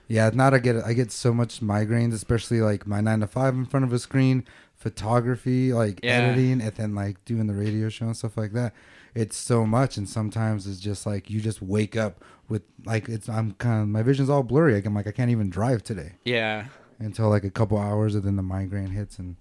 Yeah, 0.08 0.30
not 0.34 0.54
I 0.54 0.58
get 0.60 0.76
I 0.84 0.92
get 0.94 1.12
so 1.12 1.34
much 1.34 1.62
migraines, 1.62 2.14
especially 2.14 2.60
like 2.60 2.86
my 2.86 3.00
nine 3.00 3.22
to 3.22 3.28
five 3.28 3.54
in 3.54 3.66
front 3.66 3.86
of 3.86 3.94
a 3.94 4.00
screen, 4.00 4.44
photography, 4.76 5.74
like 5.74 6.00
Yeah. 6.04 6.12
editing, 6.14 6.62
and 6.62 6.74
then 6.76 6.96
like 6.96 7.24
doing 7.26 7.48
the 7.48 7.54
radio 7.54 7.88
show 7.90 8.06
and 8.08 8.18
stuff 8.18 8.36
like 8.38 8.52
that. 8.54 8.74
It's 9.14 9.36
so 9.36 9.66
much, 9.66 9.98
and 9.98 10.08
sometimes 10.08 10.68
it's 10.68 10.80
just 10.80 11.06
like 11.06 11.30
you 11.30 11.42
just 11.42 11.62
wake 11.62 11.98
up 11.98 12.24
with 12.48 12.62
like 12.86 13.10
it's 13.10 13.28
I'm 13.28 13.54
kind 13.54 13.82
of 13.82 13.88
my 13.90 14.04
vision's 14.04 14.30
all 14.30 14.44
blurry. 14.44 14.74
Like, 14.76 14.86
I'm 14.86 14.96
like 14.96 15.08
I 15.08 15.12
can't 15.12 15.32
even 15.32 15.50
drive 15.50 15.84
today 15.84 16.14
Yeah. 16.24 16.66
until 17.00 17.30
like 17.30 17.44
a 17.44 17.50
couple 17.52 17.78
hours, 17.78 18.16
and 18.16 18.24
then 18.24 18.36
the 18.38 18.44
migraine 18.44 18.92
hits, 18.92 19.20
and 19.20 19.36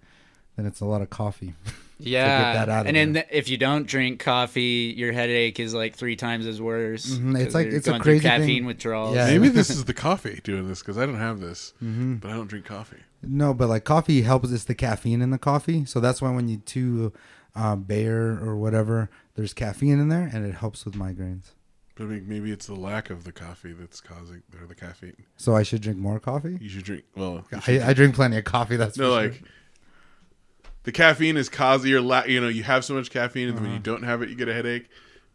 then 0.57 0.67
it's 0.67 0.81
a 0.81 0.85
lot 0.87 1.03
of 1.03 1.11
coffee. 1.11 1.55
Yeah. 2.03 2.55
that 2.55 2.71
out 2.71 2.87
and 2.87 2.97
then 2.97 3.13
there. 3.13 3.25
th- 3.25 3.35
if 3.39 3.51
you 3.51 3.59
don't 3.59 3.87
drink 3.87 4.21
coffee, 4.21 4.95
your 4.97 5.13
headache 5.13 5.61
is 5.61 5.75
like 5.75 5.95
three 5.95 6.17
times 6.17 6.47
as 6.47 6.59
worse. 6.59 7.11
Mhm, 7.15 7.35
it's 7.37 7.45
'cause 7.45 7.55
like- 7.55 7.67
it's 7.67 7.87
a 7.87 7.91
going 7.91 8.03
through 8.03 8.13
crazy 8.15 8.23
caffeine 8.29 8.47
thing. 8.47 8.65
withdrawals. 8.65 9.15
Yeah. 9.17 9.27
Maybe 9.27 9.49
this 9.51 9.69
is 9.77 9.85
the 9.85 9.93
coffee 9.93 10.41
doing 10.43 10.67
this 10.67 10.79
because 10.81 10.97
I 10.97 11.05
don't 11.05 11.19
have 11.19 11.41
this, 11.41 11.75
Mm-hmm. 11.85 12.15
but 12.15 12.31
I 12.31 12.35
don't 12.37 12.47
drink 12.49 12.65
coffee. 12.65 13.01
No, 13.23 13.53
but 13.53 13.69
like 13.69 13.85
coffee 13.85 14.23
helps. 14.23 14.51
It's 14.51 14.65
the 14.65 14.75
caffeine 14.75 15.21
in 15.21 15.29
the 15.29 15.37
coffee, 15.37 15.85
so 15.85 16.01
that's 16.01 16.23
why 16.23 16.31
when 16.31 16.49
you 16.49 16.63
chew 16.65 17.13
um, 17.55 17.83
Bayer 17.83 18.39
or 18.43 18.57
whatever, 18.57 19.11
there's 19.41 19.55
caffeine 19.55 19.99
in 19.99 20.11
there, 20.11 20.29
and 20.31 20.45
it 20.45 20.55
helps 20.57 20.85
with 20.85 20.93
migraines. 20.95 21.53
But 21.95 22.05
I 22.05 22.07
mean, 22.09 22.29
maybe 22.29 22.53
it's 22.53 22.67
the 22.67 22.75
lack 22.75 23.09
of 23.09 23.25
the 23.25 23.33
coffee 23.33 23.73
that's 23.73 23.99
causing 24.03 24.43
or 24.61 24.67
the 24.67 24.75
caffeine. 24.75 25.17
So 25.39 25.57
I 25.57 25.63
should 25.63 25.81
drink 25.81 25.99
more 25.99 26.21
coffee. 26.21 26.59
You 26.61 26.69
should 26.69 26.85
drink. 26.85 27.05
Well, 27.17 27.47
should 27.63 27.81
I, 27.83 27.89
I 27.89 27.93
drink 27.95 28.15
plenty 28.15 28.37
of 28.37 28.45
coffee. 28.45 28.77
That's 28.77 28.99
no, 28.99 29.05
for 29.17 29.23
like 29.23 29.35
sure. 29.37 29.49
the 30.83 30.93
caffeine 30.93 31.39
is 31.39 31.49
causing 31.49 31.91
your 31.91 32.03
la- 32.03 32.25
You 32.25 32.43
know, 32.43 32.49
you 32.49 32.65
have 32.65 32.85
so 32.85 32.93
much 32.93 33.11
caffeine, 33.11 33.49
and 33.49 33.57
then 33.57 33.63
when 33.65 33.71
you 33.73 33.77
Uh-huh. 33.79 33.83
don't 33.85 34.03
have 34.03 34.21
it, 34.21 34.29
you 34.29 34.35
get 34.35 34.49
a 34.49 34.53
headache. 34.55 34.89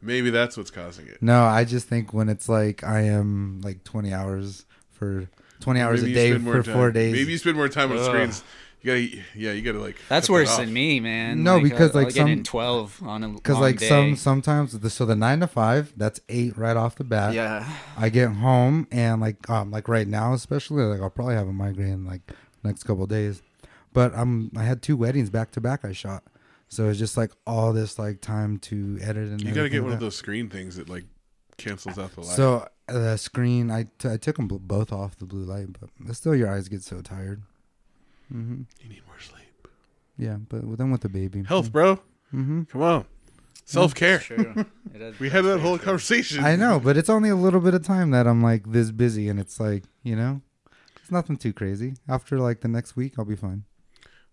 Maybe 0.04 0.30
that's 0.30 0.56
what's 0.56 0.70
causing 0.70 1.08
it. 1.08 1.18
no. 1.22 1.44
I 1.46 1.64
just 1.66 1.88
think 1.88 2.14
when 2.14 2.30
it's 2.30 2.48
like 2.48 2.84
I 2.84 3.02
am 3.02 3.62
like 3.62 3.84
20 3.84 4.14
hours 4.14 4.66
for 4.92 5.28
20 5.62 5.80
hours 5.80 6.04
Maybe 6.04 6.12
a 6.12 6.16
day 6.16 6.38
for 6.44 6.62
time- 6.62 6.74
four 6.76 6.92
days. 6.92 7.14
Maybe 7.14 7.32
you 7.32 7.38
spend 7.40 7.56
more 7.56 7.70
time 7.70 7.92
on 7.92 7.98
Ugh. 7.98 8.06
screens. 8.06 8.44
You 8.86 8.92
gotta, 8.92 9.24
yeah, 9.36 9.52
you 9.52 9.62
gotta 9.64 9.80
like. 9.80 9.96
That's 10.10 10.28
cut 10.28 10.34
that 10.34 10.40
worse 10.40 10.58
than 10.58 10.72
me, 10.72 11.00
man. 11.00 11.44
No, 11.44 11.60
because, 11.60 11.96
I'll 11.96 12.04
like, 12.04 12.14
get 12.14 12.28
in 12.28 12.38
some- 12.38 12.44
twelve 12.44 13.02
on 13.04 13.24
a 13.24 13.30
Because 13.30 13.58
like 13.58 13.80
day. 13.80 13.90
some 13.90 14.16
sometimes 14.16 14.78
the, 14.80 14.90
so 14.92 15.06
the 15.06 15.16
nine 15.16 15.40
to 15.40 15.48
five 15.48 15.92
that's 15.98 16.20
eight 16.30 16.56
right 16.56 16.78
off 16.78 16.96
the 16.96 17.04
bat. 17.04 17.34
yeah. 17.34 17.68
I 17.98 18.10
get 18.10 18.30
home 18.30 18.88
and 18.92 19.22
like 19.22 19.50
um 19.50 19.72
like 19.72 19.88
right 19.88 20.08
now 20.08 20.34
especially 20.34 20.84
like 20.84 21.02
I'll 21.02 21.10
probably 21.10 21.34
have 21.34 21.48
a 21.48 21.54
migraine 21.54 22.06
like 22.06 22.22
next 22.64 22.84
couple 22.84 23.04
of 23.06 23.10
days, 23.10 23.42
but 23.92 24.14
I'm 24.16 24.52
I 24.56 24.64
had 24.64 24.84
two 24.84 24.98
weddings 24.98 25.32
back 25.32 25.50
to 25.54 25.62
back 25.62 25.84
I 25.84 25.92
shot, 25.92 26.24
so 26.70 26.88
it's 26.90 27.00
just 27.00 27.18
like 27.18 27.32
all 27.48 27.74
this 27.74 27.98
like 27.98 28.22
time 28.22 28.60
to 28.60 29.00
edit 29.02 29.30
and 29.30 29.42
You 29.42 29.48
gotta 29.48 29.60
everything 29.62 29.72
get 29.72 29.78
like 29.80 29.84
one 29.86 29.94
of 29.94 30.00
those 30.00 30.16
screen 30.16 30.48
things 30.48 30.76
that 30.76 30.90
like 30.90 31.06
cancels 31.58 31.98
out 31.98 32.14
the 32.14 32.22
light. 32.22 32.36
So 32.36 32.68
uh, 32.88 32.94
the 32.94 33.18
screen 33.18 33.72
I, 33.72 33.88
t- 33.98 34.10
I 34.10 34.18
took 34.18 34.36
them 34.36 34.48
both 34.48 34.94
off 34.94 35.16
the 35.18 35.26
blue 35.26 35.44
light, 35.44 35.70
but 35.80 36.16
still 36.16 36.36
your 36.36 36.52
eyes 36.54 36.68
get 36.70 36.84
so 36.84 37.02
tired. 37.02 37.42
Hmm 38.32 38.62
you 38.82 38.90
need 38.90 39.02
more 39.08 39.20
sleep. 39.20 39.68
Yeah, 40.18 40.38
but 40.50 40.78
then 40.78 40.92
with 40.92 41.02
the 41.02 41.10
baby 41.10 41.44
Health, 41.44 41.72
bro. 41.72 42.00
hmm 42.32 42.64
Come 42.64 42.82
on. 42.82 43.06
Self 43.66 43.96
care. 43.96 44.20
True. 44.20 44.54
It 44.94 45.00
does- 45.00 45.20
We 45.20 45.30
had 45.30 45.44
that 45.46 45.60
whole 45.60 45.78
conversation. 45.80 46.44
I 46.44 46.56
know, 46.56 46.80
but 46.80 46.98
it's 46.98 47.10
only 47.10 47.30
a 47.30 47.36
little 47.36 47.60
bit 47.60 47.74
of 47.74 47.84
time 47.84 48.12
that 48.12 48.28
I'm 48.28 48.42
like 48.44 48.72
this 48.72 48.92
busy, 48.92 49.28
and 49.30 49.40
it's 49.40 49.60
like 49.60 49.84
you 50.04 50.16
know, 50.16 50.42
it's 51.02 51.12
nothing 51.12 51.38
too 51.38 51.52
crazy. 51.54 51.94
After 52.08 52.38
like 52.40 52.62
the 52.62 52.68
next 52.68 52.96
week, 52.96 53.14
I'll 53.18 53.26
be 53.26 53.36
fine. 53.36 53.64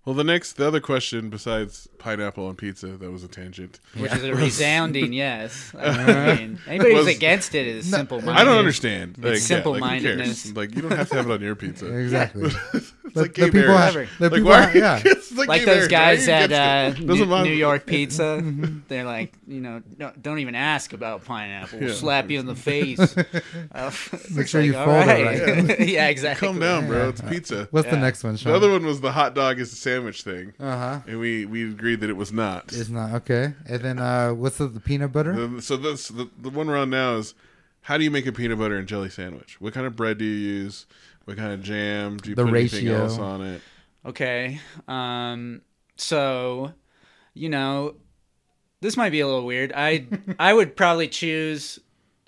Well, 0.05 0.17
the 0.17 0.25
next, 0.25 0.55
the 0.55 0.67
other 0.67 0.81
question 0.81 1.31
besides 1.31 1.87
pineapple 1.99 2.47
on 2.47 2.57
pizza, 2.57 2.89
that 2.89 3.11
was 3.13 3.23
a 3.23 3.29
tangent. 3.29 3.79
Which 3.97 4.13
is 4.13 4.25
a 4.25 4.35
resounding 4.35 5.13
yes. 5.13 5.73
I 5.79 6.35
mean, 6.39 6.59
anybody 6.67 6.95
who's 6.95 7.07
against 7.07 7.55
it 7.55 7.69
is 7.69 7.89
simple 7.89 8.21
minded. 8.21 8.41
I 8.41 8.45
don't 8.45 8.59
understand. 8.59 9.17
Like, 9.19 9.35
yeah, 9.35 9.39
simple-mindedness. 9.39 10.43
cares? 10.43 10.57
Like, 10.57 10.75
you 10.75 10.83
don't 10.83 10.91
have 10.91 11.09
to 11.11 11.15
have 11.15 11.31
it 11.31 11.33
on 11.33 11.41
your 11.41 11.55
pizza. 11.55 11.87
Exactly. 12.03 12.51
it's 12.75 12.93
The- 13.15 13.21
like 13.23 13.35
the 13.35 13.43
gay 13.43 13.51
people 13.53 13.69
marriage. 13.75 14.09
have- 14.09 14.19
the 14.19 14.25
like, 14.31 14.33
people 14.33 14.51
why? 14.51 14.61
have- 14.63 14.75
yeah. 14.75 15.03
like 15.37 15.49
Like 15.49 15.65
those 15.65 15.89
marriage. 15.89 15.91
Guys 15.91 16.29
at 16.29 16.53
uh, 16.53 16.99
New, 16.99 17.25
New 17.45 17.53
York 17.53 17.87
Pizza, 17.87 18.41
they're 18.89 19.05
like, 19.05 19.35
you 19.47 19.61
know, 19.61 19.83
don't, 19.99 20.21
don't 20.21 20.39
even 20.41 20.55
ask 20.57 20.93
about 20.95 21.25
pineapple. 21.25 21.79
We'll 21.79 21.91
Yeah. 21.91 21.95
slap 21.95 22.29
you 22.29 22.41
in 22.41 22.47
the 22.47 22.55
face. 22.57 22.99
Uh, 22.99 23.91
Make 24.31 24.41
it's 24.41 24.51
sure 24.51 24.61
you 24.63 24.77
all 24.77 24.85
fold 24.87 25.07
it 25.09 25.69
right. 25.69 25.81
yeah, 25.89 26.09
exactly. 26.09 26.49
Calm 26.49 26.59
down, 26.59 26.87
bro. 26.89 27.09
It's 27.11 27.21
pizza. 27.21 27.69
What's 27.71 27.89
the 27.89 27.97
next 27.99 28.25
one, 28.25 28.37
Sean? 28.37 28.51
The 28.53 28.57
other 28.57 28.71
one 28.71 28.85
was 28.85 29.01
the 29.01 29.13
hot 29.13 29.35
dog 29.35 29.61
is 29.61 29.73
a 29.73 29.77
sandwich 29.93 30.23
thing, 30.23 30.53
Uh 30.61 30.77
huh. 30.79 31.01
and 31.07 31.19
we 31.21 31.45
we 31.47 31.65
agreed 31.69 32.01
that 32.01 32.11
it 32.11 32.17
was 32.17 32.33
not. 32.33 32.73
It's 32.73 32.89
not 32.89 33.13
okay. 33.15 33.55
And 33.69 33.83
then 33.83 33.99
uh, 33.99 34.31
what's 34.35 34.59
the, 34.59 34.67
the 34.67 34.81
peanut 34.81 35.13
butter? 35.13 35.33
The- 35.49 35.63
so 35.63 35.77
this 35.77 36.09
the, 36.09 36.29
the 36.41 36.51
one 36.51 36.67
we're 36.67 36.79
on 36.79 36.91
now 36.91 37.17
is 37.17 37.35
how 37.83 37.99
do 37.99 38.05
you 38.05 38.11
make 38.11 38.27
a 38.27 38.33
peanut 38.33 38.59
butter 38.59 38.77
and 38.77 38.87
jelly 38.89 39.11
sandwich? 39.11 39.61
What 39.61 39.75
kind 39.75 39.87
of 39.87 39.97
bread 39.97 40.19
do 40.19 40.25
you 40.25 40.31
use? 40.63 40.87
What 41.25 41.37
kind 41.37 41.53
of 41.53 41.63
jam? 41.63 42.17
Do 42.17 42.31
you 42.31 42.35
The 42.37 42.45
put 42.45 42.55
anything 42.55 42.87
ratio. 42.87 43.03
else 43.03 43.19
on 43.19 43.43
it? 43.43 43.63
Okay. 44.07 44.61
Um 44.89 45.63
so 45.97 46.73
you 47.35 47.49
know 47.49 47.95
this 48.81 48.97
might 48.97 49.11
be 49.11 49.21
a 49.21 49.27
little 49.27 49.47
weird. 49.47 49.73
I 49.75 50.07
I 50.39 50.53
would 50.53 50.77
probably 50.77 51.09
choose 51.09 51.79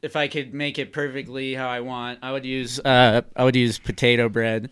if 0.02 0.16
I 0.16 0.28
could 0.28 0.52
make 0.54 0.78
it 0.78 0.92
perfectly 0.92 1.54
how 1.54 1.68
I 1.68 1.80
want. 1.80 2.18
I 2.22 2.30
would 2.32 2.44
use 2.44 2.78
uh 2.80 3.22
I 3.34 3.44
would 3.44 3.56
use 3.56 3.78
potato 3.78 4.28
bread. 4.28 4.70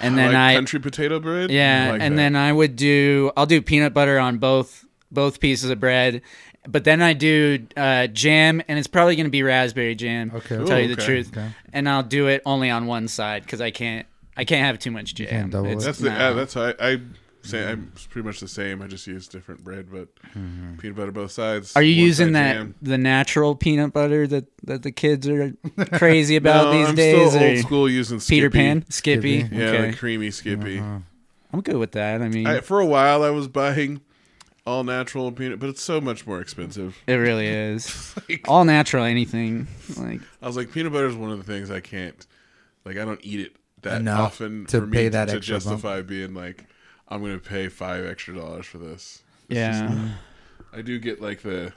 And 0.00 0.16
then 0.16 0.32
like 0.32 0.36
I 0.36 0.54
country 0.54 0.80
potato 0.80 1.20
bread. 1.20 1.50
Yeah, 1.50 1.92
like 1.92 2.00
and 2.00 2.14
that. 2.14 2.22
then 2.22 2.36
I 2.36 2.52
would 2.52 2.76
do 2.76 3.32
I'll 3.36 3.46
do 3.46 3.60
peanut 3.62 3.94
butter 3.94 4.18
on 4.18 4.38
both 4.38 4.84
both 5.10 5.40
pieces 5.40 5.70
of 5.70 5.80
bread. 5.80 6.22
But 6.68 6.84
then 6.84 7.00
I 7.00 7.14
do 7.14 7.66
uh, 7.74 8.06
jam, 8.08 8.60
and 8.68 8.78
it's 8.78 8.86
probably 8.86 9.16
going 9.16 9.24
to 9.24 9.30
be 9.30 9.42
raspberry 9.42 9.94
jam. 9.94 10.30
Okay, 10.34 10.48
to 10.48 10.56
okay. 10.56 10.64
tell 10.66 10.78
you 10.80 10.88
the 10.88 10.92
okay. 10.94 11.04
truth. 11.06 11.30
Okay. 11.32 11.48
And 11.72 11.88
I'll 11.88 12.02
do 12.02 12.26
it 12.26 12.42
only 12.44 12.68
on 12.68 12.86
one 12.86 13.08
side 13.08 13.42
because 13.44 13.60
I 13.62 13.70
can't 13.70 14.06
I 14.36 14.44
can't 14.44 14.64
have 14.66 14.78
too 14.78 14.90
much 14.90 15.14
jam. 15.14 15.28
can't 15.28 15.52
double 15.52 15.66
It's- 15.66 15.82
it. 15.82 15.86
That's 15.86 15.98
the 15.98 16.10
no. 16.10 16.16
uh, 16.16 16.32
that's 16.34 16.54
how 16.54 16.62
I, 16.62 16.74
I 16.80 17.00
say 17.42 17.70
I'm 17.70 17.92
pretty 18.10 18.26
much 18.26 18.40
the 18.40 18.48
same. 18.48 18.82
I 18.82 18.86
just 18.86 19.06
use 19.06 19.28
different 19.28 19.64
bread, 19.64 19.88
but 19.90 20.08
peanut 20.78 20.96
butter 20.96 21.10
both 21.12 21.32
sides. 21.32 21.70
Mm-hmm. 21.70 21.78
Are 21.78 21.82
you 21.82 21.94
using 21.94 22.32
that 22.32 22.54
jam. 22.54 22.74
the 22.82 22.98
natural 22.98 23.54
peanut 23.56 23.92
butter 23.92 24.26
that, 24.26 24.44
that 24.64 24.82
the 24.82 24.92
kids 24.92 25.26
are 25.28 25.52
crazy 25.92 26.36
about 26.36 26.66
No, 26.66 26.72
these 26.78 26.88
I'm 26.88 26.94
days? 26.94 27.30
still 27.32 27.42
or 27.42 27.48
old 27.48 27.58
school 27.58 27.88
using 27.88 28.20
Skippy. 28.20 28.36
Peter 28.36 28.50
Pan, 28.50 28.84
Skippy. 28.90 29.40
Skippy. 29.40 29.56
Yeah, 29.56 29.64
okay. 29.68 29.90
the 29.90 29.96
creamy 29.96 30.30
Skippy. 30.30 30.78
Uh-huh. 30.78 30.98
I'm 31.52 31.60
good 31.62 31.76
with 31.76 31.92
that. 31.92 32.22
I 32.22 32.28
mean, 32.28 32.46
I, 32.46 32.60
for 32.60 32.78
a 32.80 32.86
while, 32.86 33.22
I 33.24 33.30
was 33.30 33.48
buying 33.48 34.00
all 34.66 34.84
natural 34.84 35.32
peanut, 35.32 35.58
but 35.58 35.68
it's 35.68 35.82
so 35.82 36.00
much 36.00 36.26
more 36.26 36.40
expensive. 36.40 36.96
it 37.08 37.14
really 37.14 37.46
is 37.48 38.14
Like, 38.28 38.44
all 38.48 38.64
natural. 38.64 39.04
Anything 39.04 39.66
like 39.96 40.20
I 40.42 40.46
was 40.46 40.56
like, 40.56 40.70
peanut 40.70 40.92
butter 40.92 41.06
is 41.08 41.16
one 41.16 41.30
of 41.32 41.38
the 41.38 41.44
things 41.52 41.70
I 41.70 41.80
can't, 41.80 42.24
like, 42.84 42.96
I 42.98 43.04
don't 43.04 43.18
eat 43.24 43.40
it 43.40 43.56
that 43.82 44.02
Enough 44.02 44.20
often 44.20 44.66
to 44.66 44.80
for 44.80 44.86
me 44.86 44.96
pay 44.96 45.04
to, 45.04 45.10
that 45.10 45.28
to 45.30 45.36
extra 45.38 45.54
bump. 45.54 45.64
justify 45.64 46.02
being 46.02 46.34
like, 46.34 46.66
I'm 47.10 47.20
going 47.20 47.38
to 47.38 47.44
pay 47.44 47.68
five 47.68 48.04
extra 48.06 48.34
dollars 48.34 48.66
for 48.66 48.78
this. 48.78 49.22
It's 49.48 49.56
yeah. 49.56 49.88
just- 49.88 50.00
I 50.72 50.82
do 50.82 50.98
get 50.98 51.20
like 51.20 51.42
the. 51.42 51.72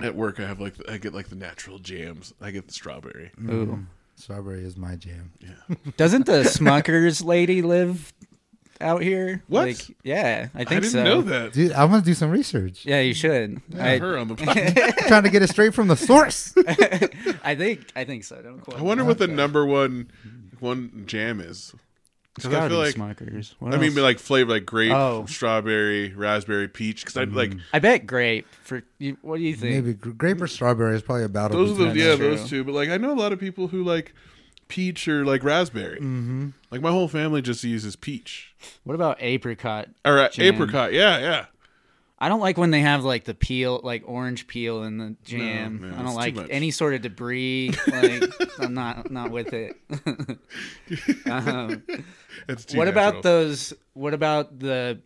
At 0.00 0.16
work, 0.16 0.40
I 0.40 0.46
have 0.46 0.60
like 0.60 0.74
I 0.90 0.98
get 0.98 1.14
like 1.14 1.28
the 1.28 1.36
natural 1.36 1.78
jams. 1.78 2.34
I 2.40 2.50
get 2.50 2.66
the 2.66 2.72
strawberry. 2.74 3.30
Ooh. 3.40 3.66
Mm-hmm. 3.66 3.82
Strawberry 4.16 4.64
is 4.64 4.76
my 4.76 4.96
jam. 4.96 5.32
Yeah. 5.38 5.76
Doesn't 5.96 6.26
the 6.26 6.42
Smuckers 6.42 7.24
lady 7.24 7.62
live 7.62 8.12
out 8.80 9.02
here? 9.02 9.44
What? 9.46 9.68
Like, 9.68 9.96
yeah, 10.02 10.48
I 10.52 10.58
think 10.58 10.70
I 10.72 10.74
didn't 10.80 10.90
so. 10.90 11.04
know 11.04 11.22
that. 11.22 11.52
Dude, 11.52 11.70
I'm 11.72 11.90
gonna 11.90 12.02
do 12.02 12.14
some 12.14 12.30
research. 12.32 12.84
Yeah, 12.84 13.00
you 13.02 13.14
should. 13.14 13.62
I 13.78 13.92
I, 13.94 13.98
her 13.98 14.18
on 14.18 14.26
the 14.26 14.34
podcast. 14.36 14.96
trying 15.06 15.22
to 15.22 15.30
get 15.30 15.42
it 15.42 15.50
straight 15.50 15.74
from 15.74 15.86
the 15.86 15.96
source. 15.96 16.52
I 17.44 17.54
think 17.54 17.86
I 17.94 18.02
think 18.02 18.24
so. 18.24 18.42
Don't 18.42 18.58
quote 18.60 18.78
I 18.78 18.80
me. 18.80 18.86
wonder 18.86 19.04
what 19.04 19.18
the 19.18 19.28
number 19.28 19.64
one 19.64 20.10
one 20.58 21.04
jam 21.06 21.40
is. 21.40 21.72
It's 22.36 22.44
Because 22.44 22.56
I 22.56 22.58
gotta 22.58 22.68
feel 22.70 22.80
be 22.80 22.86
like 23.08 23.18
Smuckers. 23.18 23.54
What 23.60 23.74
I 23.74 23.78
mean, 23.78 23.94
like 23.94 24.18
flavor, 24.18 24.50
like 24.50 24.66
grape, 24.66 24.92
Oh. 24.92 25.24
strawberry, 25.26 26.12
raspberry, 26.14 26.66
peach. 26.68 27.04
Because 27.04 27.16
I 27.16 27.24
like 27.24 27.54
I 27.72 27.78
bet 27.78 28.06
grape. 28.06 28.46
For 28.64 28.82
you, 28.98 29.16
what 29.22 29.36
do 29.36 29.42
you 29.44 29.54
think? 29.54 29.74
Maybe 29.84 29.94
gr- 29.94 30.10
grape 30.10 30.40
or 30.42 30.48
strawberry 30.48 30.96
is 30.96 31.02
probably 31.02 31.24
about 31.24 31.52
those 31.52 31.70
are 31.70 31.74
the 31.74 31.84
That's 31.84 31.96
yeah 31.96 32.16
true. 32.16 32.36
those 32.36 32.48
two. 32.48 32.64
But 32.64 32.74
like 32.74 32.88
I 32.88 32.96
know 32.96 33.12
a 33.12 33.14
lot 33.14 33.32
of 33.32 33.38
people 33.38 33.68
who 33.68 33.84
like 33.84 34.12
peach 34.66 35.06
or 35.06 35.24
like 35.24 35.44
raspberry. 35.44 35.98
Mm-hmm. 35.98 36.48
Like 36.72 36.80
my 36.80 36.90
whole 36.90 37.06
family 37.06 37.40
just 37.40 37.62
uses 37.62 37.94
peach 37.94 38.52
What 38.82 38.94
about 38.94 39.18
apricot? 39.20 39.88
or 40.04 40.18
uh, 40.18 40.28
Jam. 40.30 40.46
apricot. 40.54 40.92
Yeah, 40.92 41.18
yeah. 41.20 41.46
I 42.24 42.30
don't 42.30 42.40
like 42.40 42.56
when 42.56 42.70
they 42.70 42.80
have 42.80 43.04
like 43.04 43.24
the 43.24 43.34
peel, 43.34 43.82
like 43.84 44.02
orange 44.06 44.46
peel 44.46 44.82
in 44.84 44.96
the 44.96 45.14
jam. 45.24 45.80
no, 45.82 45.94
I 45.94 46.02
don't 46.02 46.14
like 46.14 46.34
any 46.48 46.70
sort 46.70 46.94
of 46.94 47.02
debris. 47.02 47.74
Like 47.86 48.32
I'm 48.58 48.72
not 48.72 49.10
not 49.10 49.30
with 49.30 49.52
it. 49.52 49.76
um, 51.30 51.82
what 52.72 52.88
about 52.88 53.22
those? 53.22 53.74
What 53.92 54.14
about 54.14 54.58
the 54.58 55.00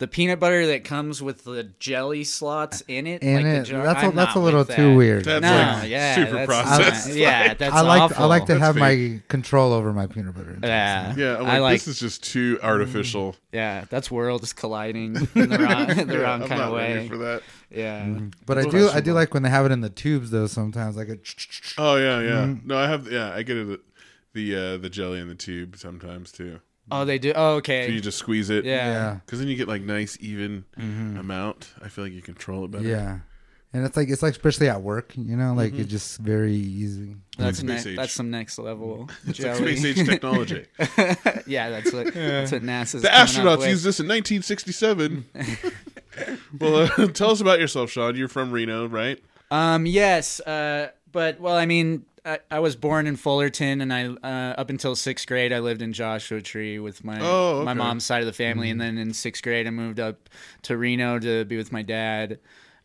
the 0.00 0.08
peanut 0.08 0.40
butter 0.40 0.66
that 0.66 0.82
comes 0.82 1.22
with 1.22 1.44
the 1.44 1.62
jelly 1.78 2.24
slots 2.24 2.82
in 2.88 3.06
it? 3.06 3.22
In 3.22 3.34
like 3.36 3.44
it, 3.44 3.58
The 3.60 3.64
jar? 3.66 3.84
that's 3.84 4.02
a, 4.02 4.06
I'm 4.06 4.16
that's 4.16 4.34
a 4.34 4.38
little 4.40 4.64
too 4.64 4.90
that. 4.90 4.96
weird. 4.96 5.24
That's 5.24 5.42
no, 5.42 5.78
like 5.80 5.88
yeah, 5.90 6.14
super 6.16 6.30
that's 6.32 6.46
processed. 6.46 7.08
not- 7.08 7.16
yeah, 7.16 7.54
that's 7.54 7.74
I 7.74 7.80
like 7.82 8.00
awful. 8.02 8.22
I 8.24 8.26
like 8.26 8.46
to 8.46 8.54
That's 8.54 8.64
have 8.64 8.74
fake. 8.74 9.12
my 9.12 9.22
control 9.28 9.72
over 9.72 9.92
my 9.92 10.06
peanut 10.08 10.34
butter. 10.34 10.58
Yeah, 10.62 11.14
Yeah, 11.16 11.36
I'm 11.36 11.42
like, 11.44 11.48
I 11.52 11.58
like. 11.60 11.72
this 11.80 11.86
is 11.88 12.00
just 12.00 12.24
too 12.24 12.58
artificial. 12.62 13.36
yeah, 13.52 13.84
that's 13.88 14.10
worlds 14.10 14.52
colliding 14.52 15.16
in 15.36 15.48
the 15.50 15.58
wrong, 15.58 15.86
the 16.06 16.14
Yeah, 16.14 16.20
wrong 16.20 16.42
I'm 16.42 16.48
kind 16.48 16.60
not 16.60 16.70
of 16.70 16.76
ready 16.76 16.94
way. 17.00 17.08
for 17.08 17.18
that. 17.18 17.42
Yeah. 17.70 18.18
But 18.46 18.58
I 18.58 18.62
do 18.64 18.88
I 18.88 19.00
do 19.00 19.12
like 19.12 19.32
when 19.32 19.44
they 19.44 19.50
have 19.50 19.64
it 19.66 19.70
in 19.70 19.80
the 19.80 19.90
tubes 19.90 20.30
though. 20.32 20.48
Sometimes 20.48 20.96
like 20.96 21.08
a 21.08 21.18
Oh 21.78 21.96
yeah, 21.96 22.20
yeah. 22.20 22.30
Mm-hmm. 22.46 22.66
No, 22.66 22.76
I 22.78 22.88
have. 22.88 23.10
Yeah, 23.12 23.32
I 23.32 23.42
get 23.42 23.56
it. 23.58 23.80
The 24.32 24.56
uh, 24.56 24.76
the 24.78 24.88
jelly 24.88 25.20
in 25.20 25.28
the 25.28 25.34
tube 25.34 25.76
sometimes 25.76 26.32
too. 26.32 26.60
Oh, 26.92 27.04
they 27.04 27.18
do. 27.18 27.32
Oh, 27.34 27.54
So 27.54 27.56
okay. 27.58 27.90
you 27.90 28.00
just 28.00 28.18
squeeze 28.18 28.50
it. 28.50 28.64
yeah. 28.64 28.86
yeah 28.92 29.14
Because 29.24 29.38
then 29.38 29.48
you 29.48 29.56
get 29.56 29.68
like 29.68 29.82
nice 29.82 30.16
even 30.20 30.64
amount. 30.78 31.72
I 31.82 31.88
feel 31.88 32.04
like 32.04 32.12
you 32.12 32.22
control 32.22 32.64
it 32.64 32.70
better. 32.70 32.84
yeah. 32.86 33.18
And 33.72 33.86
it's 33.86 33.96
like 33.96 34.08
it's 34.08 34.20
like 34.20 34.32
especially 34.32 34.68
at 34.68 34.82
work, 34.82 35.12
you 35.16 35.36
know, 35.36 35.54
like 35.54 35.70
Mm-hmm. 35.72 35.82
it's 35.82 35.90
just 35.90 36.18
very 36.18 36.56
easy. 36.56 37.14
That's 37.38 37.58
Space 37.60 37.84
ne- 37.86 37.94
that's 37.94 38.12
some 38.12 38.28
next 38.28 38.58
level 38.58 39.08
It's 39.28 39.38
like 39.38 39.54
space 39.56 39.84
age 39.84 40.04
technology. 40.08 40.66
yeah, 41.46 41.70
that's 41.70 41.92
what 41.92 42.12
that's 42.12 42.50
what 42.50 42.62
NASA's 42.64 43.02
the 43.02 43.08
coming 43.08 43.20
up 43.22 43.28
astronauts 43.28 43.58
with. 43.58 43.68
used 43.68 43.84
this 43.84 44.00
in 44.00 44.08
1967. 44.08 45.24
well, 46.58 46.90
uh, 46.98 47.06
tell 47.08 47.30
us 47.30 47.40
about 47.40 47.60
yourself, 47.60 47.90
Sean. 47.90 48.16
You're 48.16 48.26
from 48.28 48.50
Reno, 48.50 48.86
right? 48.88 49.22
Um, 49.52 49.86
yes, 49.86 50.40
uh, 50.40 50.90
but 51.12 51.40
well, 51.40 51.56
I 51.56 51.66
mean, 51.66 52.04
I, 52.24 52.38
I 52.50 52.58
was 52.60 52.76
born 52.76 53.06
in 53.06 53.16
Fullerton, 53.16 53.80
and 53.80 53.92
I 53.92 54.06
uh, 54.06 54.54
up 54.58 54.70
until 54.70 54.94
sixth 54.96 55.26
grade, 55.26 55.52
I 55.52 55.58
lived 55.60 55.82
in 55.82 55.92
Joshua 55.92 56.40
Tree 56.40 56.78
with 56.78 57.04
my 57.04 57.18
Oh, 57.20 57.64
my 57.64 57.74
mom's 57.74 58.04
side 58.04 58.20
of 58.20 58.26
the 58.26 58.32
family, 58.32 58.70
and 58.70 58.80
then 58.80 58.98
in 58.98 59.12
sixth 59.12 59.42
grade, 59.42 59.66
I 59.66 59.70
moved 59.70 60.00
up 60.00 60.28
to 60.62 60.76
Reno 60.76 61.18
to 61.18 61.44
be 61.44 61.56
with 61.56 61.72
my 61.72 61.82
dad. 61.82 62.38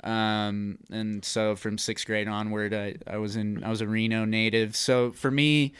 Um, 0.04 0.78
and 0.92 1.26
so 1.26 1.56
from 1.56 1.78
sixth 1.78 2.06
grade 2.06 2.28
onward, 2.28 2.74
I, 2.74 2.96
I 3.08 3.18
was 3.18 3.36
in 3.36 3.64
I 3.64 3.70
was 3.70 3.82
a 3.82 3.88
Reno 3.88 4.26
native. 4.26 4.76
So 4.76 5.12
for 5.12 5.32
me, 5.32 5.74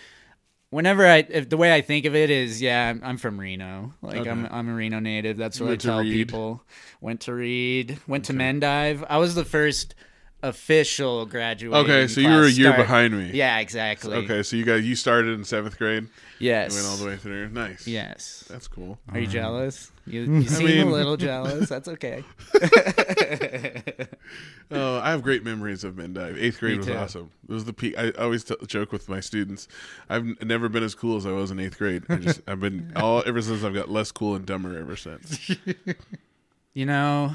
whenever 0.72 1.06
I 1.06 1.26
if 1.30 1.50
the 1.50 1.58
way 1.58 1.74
I 1.74 1.82
think 1.82 2.06
of 2.06 2.16
it 2.16 2.30
is, 2.30 2.62
yeah, 2.62 2.90
I'm, 2.90 3.02
I'm 3.04 3.18
from 3.18 3.40
Reno. 3.40 3.94
Like 4.02 4.26
I'm 4.26 4.48
I'm 4.50 4.68
a 4.68 4.74
Reno 4.74 5.00
native. 5.00 5.38
That's 5.38 5.60
what 5.60 5.68
I 5.68 5.70
went 5.70 5.82
to 5.82 5.88
tell 5.88 6.02
people. 6.02 6.64
Went 7.02 7.22
to 7.22 7.34
Reed. 7.34 8.00
Went 8.08 8.26
to 8.26 8.34
Mendive. 8.34 9.06
I 9.10 9.18
was 9.18 9.36
the 9.36 9.46
first 9.46 9.94
official 10.50 11.26
graduating. 11.26 11.90
Okay, 11.92 12.08
so 12.08 12.22
you 12.22 12.30
were 12.30 12.44
a 12.44 12.50
year 12.50 12.68
start. 12.72 12.78
behind 12.78 13.18
me. 13.18 13.32
Yeah, 13.34 13.60
exactly. 13.60 14.16
Okay, 14.18 14.44
so 14.44 14.56
you 14.56 14.64
got 14.66 14.76
you 14.76 14.96
started 14.96 15.34
in 15.34 15.44
seventh 15.44 15.78
grade. 15.78 16.08
Yes. 16.40 16.74
You 16.74 16.78
went 16.82 16.88
all 16.92 16.98
the 16.98 17.06
way 17.06 17.18
through. 17.18 17.50
Nice. 17.50 17.88
Yes. 17.88 18.44
That's 18.50 18.68
cool. 18.68 19.00
Are 19.12 19.20
you 19.20 19.28
jealous? 19.28 19.92
You, 20.06 20.22
you 20.42 20.44
seem 20.48 20.66
mean- 20.68 20.88
a 20.88 20.92
little 20.92 21.18
jealous. 21.30 21.70
That's 21.70 21.88
okay. 21.88 22.24
Oh, 24.72 24.98
I 24.98 25.12
have 25.12 25.22
great 25.22 25.44
memories 25.46 25.84
of 25.84 25.94
Mendive. 25.94 26.38
Eighth 26.42 26.60
grade 26.60 26.72
Me 26.74 26.78
was 26.80 26.88
too. 26.88 26.96
awesome. 26.96 27.32
It 27.48 27.54
was 27.54 27.66
the 27.66 27.74
peak. 27.74 27.96
I 28.00 28.10
always 28.12 28.44
t- 28.44 28.56
joke 28.66 28.92
with 28.92 29.08
my 29.08 29.20
students. 29.20 29.68
I've 30.10 30.24
n- 30.24 30.38
never 30.42 30.70
been 30.70 30.82
as 30.82 30.96
cool 30.96 31.18
as 31.18 31.26
I 31.28 31.32
was 31.32 31.52
in 31.52 31.60
eighth 31.60 31.78
grade. 31.78 32.04
I 32.10 32.16
just 32.16 32.42
I've 32.48 32.60
been 32.60 32.92
all 32.96 33.22
ever 33.28 33.42
since. 33.44 33.64
I've 33.64 33.76
got 33.76 33.90
less 33.90 34.12
cool 34.12 34.34
and 34.36 34.44
dumber 34.44 34.76
ever 34.78 34.96
since. 34.96 35.52
You 36.74 36.88
know, 36.88 37.34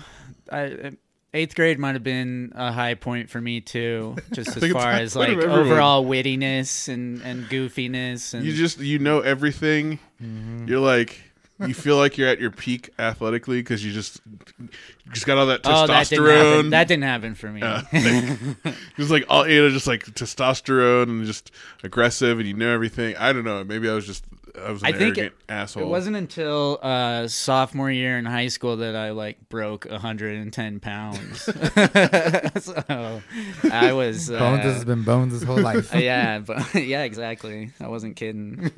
I, 0.50 0.92
eighth 1.32 1.54
grade 1.54 1.78
might 1.78 1.94
have 1.94 2.04
been 2.04 2.52
a 2.54 2.72
high 2.72 2.94
point 2.94 3.30
for 3.30 3.40
me 3.40 3.60
too, 3.60 4.16
just 4.32 4.56
as 4.56 4.72
far 4.72 4.92
as 4.92 5.16
like 5.16 5.36
overall 5.36 6.04
wittiness 6.04 6.88
and 6.88 7.22
and 7.22 7.44
goofiness 7.44 8.34
and 8.34 8.44
You 8.44 8.52
just 8.52 8.78
you 8.78 8.98
know 8.98 9.20
everything. 9.20 9.98
Mm-hmm. 10.22 10.68
You're 10.68 10.80
like 10.80 11.20
you 11.66 11.74
feel 11.74 11.96
like 11.96 12.16
you're 12.16 12.28
at 12.28 12.40
your 12.40 12.50
peak 12.50 12.90
athletically 12.98 13.60
because 13.60 13.84
you 13.84 13.92
just 13.92 14.20
you 14.58 14.68
just 15.12 15.26
got 15.26 15.36
all 15.38 15.46
that 15.46 15.60
oh 15.64 15.86
that 15.86 16.08
didn't 16.08 16.26
happen. 16.26 16.38
testosterone. 16.38 16.70
That 16.70 16.88
didn't 16.88 17.04
happen 17.04 17.34
for 17.34 17.48
me. 17.48 17.62
Uh, 17.62 17.82
like, 17.92 18.76
just 18.96 19.10
like 19.10 19.24
all 19.28 19.46
you 19.46 19.62
know, 19.62 19.70
just 19.70 19.86
like 19.86 20.04
testosterone 20.06 21.04
and 21.04 21.26
just 21.26 21.50
aggressive, 21.82 22.38
and 22.38 22.48
you 22.48 22.54
know 22.54 22.72
everything. 22.72 23.16
I 23.16 23.32
don't 23.32 23.44
know. 23.44 23.62
Maybe 23.64 23.88
I 23.88 23.94
was 23.94 24.06
just 24.06 24.24
I 24.58 24.70
was 24.70 24.82
an 24.82 24.88
I 24.88 24.92
think 24.92 25.18
arrogant 25.18 25.34
asshole. 25.48 25.82
It 25.84 25.86
wasn't 25.88 26.16
until 26.16 26.78
uh, 26.82 27.28
sophomore 27.28 27.90
year 27.90 28.18
in 28.18 28.24
high 28.24 28.48
school 28.48 28.76
that 28.78 28.96
I 28.96 29.10
like 29.10 29.48
broke 29.48 29.84
110 29.88 30.80
pounds. 30.80 31.42
so 31.42 33.22
I 33.70 33.92
was 33.92 34.30
uh, 34.30 34.38
Bones 34.38 34.62
has 34.62 34.84
been 34.84 35.02
bones 35.02 35.32
his 35.32 35.42
whole 35.42 35.60
life. 35.60 35.94
yeah, 35.94 36.38
but 36.40 36.74
yeah, 36.74 37.02
exactly. 37.02 37.70
I 37.80 37.88
wasn't 37.88 38.16
kidding. 38.16 38.70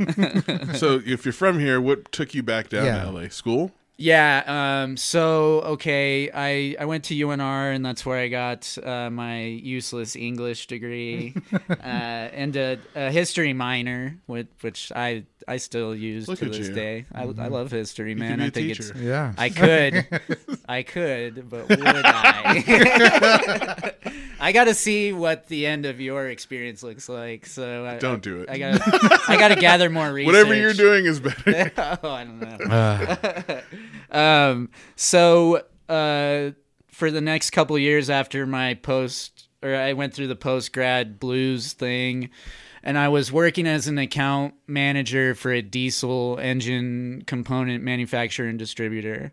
So 0.75 1.01
if 1.05 1.25
you're 1.25 1.33
from 1.33 1.59
here, 1.59 1.81
what 1.81 2.11
took 2.13 2.35
you 2.35 2.43
back 2.43 2.69
down 2.69 2.85
Yeah. 2.87 3.05
to 3.05 3.11
LA? 3.11 3.29
School? 3.29 3.73
Yeah. 3.99 4.43
Um. 4.83 4.97
So 4.97 5.61
okay, 5.61 6.31
I 6.33 6.75
I 6.81 6.87
went 6.87 7.05
to 7.05 7.15
UNR, 7.15 7.75
and 7.75 7.85
that's 7.85 8.05
where 8.05 8.19
I 8.19 8.29
got 8.29 8.77
uh, 8.83 9.11
my 9.11 9.45
useless 9.45 10.17
English 10.17 10.67
degree, 10.67 11.35
uh, 11.71 11.75
and 11.85 12.57
a, 12.57 12.79
a 12.97 13.11
history 13.13 13.53
minor, 13.53 14.19
which 14.27 14.49
which 14.63 14.91
I 14.97 15.25
I 15.49 15.57
still 15.59 15.95
use 15.95 16.27
Look 16.29 16.39
to 16.41 16.49
this 16.49 16.69
you. 16.69 16.75
day. 16.75 17.07
I, 17.15 17.23
I 17.23 17.49
love 17.49 17.71
history, 17.71 18.11
You 18.11 18.17
man. 18.17 18.33
could 18.33 18.39
be 18.39 18.45
I 18.45 18.47
a 18.47 18.51
think 18.51 18.69
teacher. 18.69 18.93
it's 18.93 19.01
yeah. 19.01 19.33
I 19.39 19.49
could, 19.51 20.59
I 20.69 20.83
could, 20.83 21.49
but 21.51 21.69
would 21.69 21.79
I? 21.83 23.93
I 24.41 24.53
got 24.53 24.65
to 24.65 24.75
see 24.75 25.13
what 25.13 25.47
the 25.47 25.67
end 25.67 25.87
of 25.87 26.01
your 26.01 26.29
experience 26.29 26.83
looks 26.83 27.09
like. 27.09 27.47
So 27.47 27.87
I, 27.87 27.99
Don't 27.99 28.23
do 28.23 28.41
it. 28.43 28.51
I 28.51 28.59
got, 28.59 28.81
I 29.29 29.37
got 29.37 29.49
to 29.49 29.57
gather 29.57 29.89
more 29.89 30.13
research. 30.13 30.27
Whatever 30.35 30.55
you're 30.55 30.73
doing 30.75 31.07
is 31.07 31.21
better. 31.21 31.73
oh, 32.03 32.11
I 32.11 32.25
don't 32.25 32.41
know. 32.41 32.75
Uh, 32.75 33.61
Um, 34.11 34.71
so 34.97 35.63
uh, 35.89 36.51
for 36.89 37.11
the 37.11 37.21
next 37.21 37.51
couple 37.51 37.79
years 37.79 38.11
after 38.11 38.47
my 38.47 38.75
post, 38.75 39.49
or 39.63 39.75
I 39.75 39.95
went 39.95 40.13
through 40.13 40.29
the 40.29 40.37
post 40.37 40.73
grad 40.73 41.19
blues 41.19 41.73
thing, 41.73 42.31
and 42.83 42.99
I 42.99 43.09
was 43.09 43.31
working 43.31 43.67
as 43.67 43.87
an 43.87 43.99
account 43.99 44.55
manager 44.67 45.35
for 45.35 45.53
a 45.53 45.63
diesel 45.63 46.39
engine 46.41 47.23
component 47.27 47.83
manufacturer 47.85 48.49
and 48.49 48.59
distributor. 48.59 49.33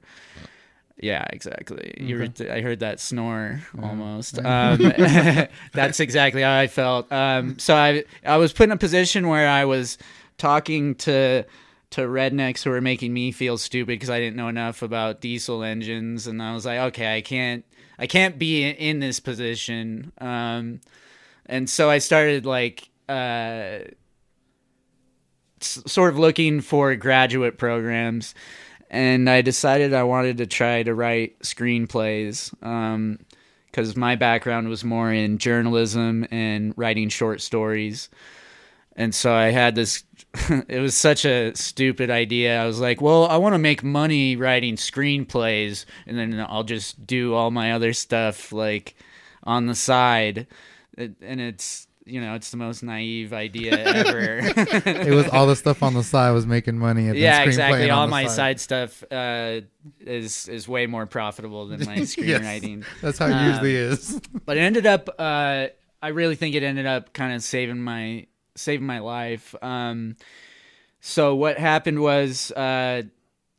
Yeah, 1.02 1.26
exactly. 1.32 1.94
You 1.98 2.18
were, 2.18 2.52
I 2.52 2.60
heard 2.60 2.82
that 2.82 3.00
snore 3.00 3.62
almost. 3.82 4.38
Um, 4.38 4.78
that's 5.74 6.00
exactly 6.02 6.42
how 6.42 6.58
I 6.58 6.68
felt. 6.68 7.10
Um, 7.12 7.58
so 7.58 7.76
I 7.76 8.04
I 8.26 8.38
was 8.38 8.52
put 8.52 8.66
in 8.66 8.72
a 8.72 8.78
position 8.78 9.30
where 9.30 9.48
I 9.48 9.66
was 9.66 9.98
talking 10.38 10.96
to 10.96 11.46
to 11.92 12.02
rednecks 12.02 12.64
who 12.64 12.70
were 12.70 12.82
making 12.82 13.14
me 13.14 13.32
feel 13.32 13.58
stupid 13.58 13.88
because 13.88 14.10
I 14.10 14.20
didn't 14.20 14.36
know 14.36 14.50
enough 14.50 14.82
about 14.82 15.22
diesel 15.22 15.64
engines, 15.64 16.28
and 16.28 16.44
I 16.44 16.54
was 16.54 16.66
like, 16.66 16.80
okay, 16.80 17.16
I 17.16 17.22
can't 17.22 17.64
I 17.98 18.06
can't 18.06 18.38
be 18.38 18.64
in, 18.64 18.76
in 18.76 19.00
this 19.00 19.22
position. 19.22 20.12
Um, 20.20 20.82
and 21.46 21.70
so 21.70 21.90
I 21.90 22.00
started 22.00 22.46
like 22.46 22.90
uh, 23.10 23.80
s- 25.62 25.84
sort 25.86 26.14
of 26.14 26.20
looking 26.20 26.62
for 26.62 26.96
graduate 26.96 27.58
programs 27.58 28.36
and 28.90 29.30
I 29.30 29.42
decided 29.42 29.94
I 29.94 30.04
wanted 30.04 30.38
to 30.38 30.48
try 30.48 30.84
to 30.84 30.94
write 30.94 31.40
screenplays 31.40 32.52
because 33.72 33.96
my 33.96 34.16
background 34.16 34.68
was 34.68 34.84
more 34.84 35.14
in 35.14 35.38
journalism 35.38 36.26
and 36.32 36.74
writing 36.76 37.10
short 37.10 37.42
stories. 37.42 38.10
And 38.96 39.14
so 39.14 39.32
I 39.32 39.52
had 39.52 39.76
this, 39.76 40.04
it 40.68 40.82
was 40.82 40.98
such 40.98 41.24
a 41.24 41.56
stupid 41.56 42.10
idea. 42.10 42.62
I 42.62 42.66
was 42.66 42.80
like, 42.80 43.00
well, 43.00 43.28
I 43.28 43.38
want 43.38 43.54
to 43.54 43.60
make 43.60 43.84
money 43.84 44.36
writing 44.36 44.76
screenplays, 44.76 45.86
and 46.08 46.18
then 46.18 46.46
I'll 46.50 46.64
just 46.64 47.06
do 47.06 47.34
all 47.34 47.52
my 47.52 47.72
other 47.74 47.94
stuff 47.94 48.52
like 48.52 48.96
on 49.44 49.68
the 49.68 49.76
side. 49.76 50.48
It, 50.98 51.14
and 51.22 51.40
it's, 51.40 51.88
you 52.10 52.22
know, 52.22 52.36
it's 52.36 52.52
the 52.52 52.58
most 52.58 52.84
naive 52.84 53.34
idea 53.34 53.78
ever. 53.78 54.40
it 54.86 55.14
was 55.14 55.28
all 55.30 55.48
the 55.48 55.56
stuff 55.56 55.84
on 55.84 55.94
the 55.94 56.04
side 56.04 56.32
was 56.32 56.46
making 56.46 56.78
money. 56.78 57.08
And 57.08 57.18
yeah, 57.18 57.44
exactly. 57.44 57.90
All 57.90 58.08
my 58.08 58.28
side, 58.28 58.60
stuff 58.60 59.04
uh, 59.12 59.62
is 60.02 60.48
is 60.48 60.68
way 60.68 60.86
more 60.88 61.06
profitable 61.06 61.68
than 61.68 61.86
my 61.86 61.98
screenwriting. 62.00 62.82
yes, 62.82 62.90
That's 63.02 63.18
how 63.20 63.28
it 63.28 63.34
Um, 63.34 63.48
usually 63.48 63.76
is. 63.76 64.20
But 64.46 64.58
it 64.58 64.62
ended 64.62 64.86
up. 64.86 65.10
Uh, 65.18 65.68
I 66.02 66.08
really 66.10 66.36
think 66.36 66.56
it 66.56 66.64
ended 66.64 66.86
up 66.86 67.14
kind 67.14 67.34
of 67.34 67.44
saving 67.44 67.82
my 67.82 68.28
saving 68.56 68.86
my 68.88 69.00
life. 69.00 69.56
Um, 69.62 70.16
so 71.02 71.36
what 71.36 71.58
happened 71.58 72.00
was 72.02 72.52
uh, 72.52 73.04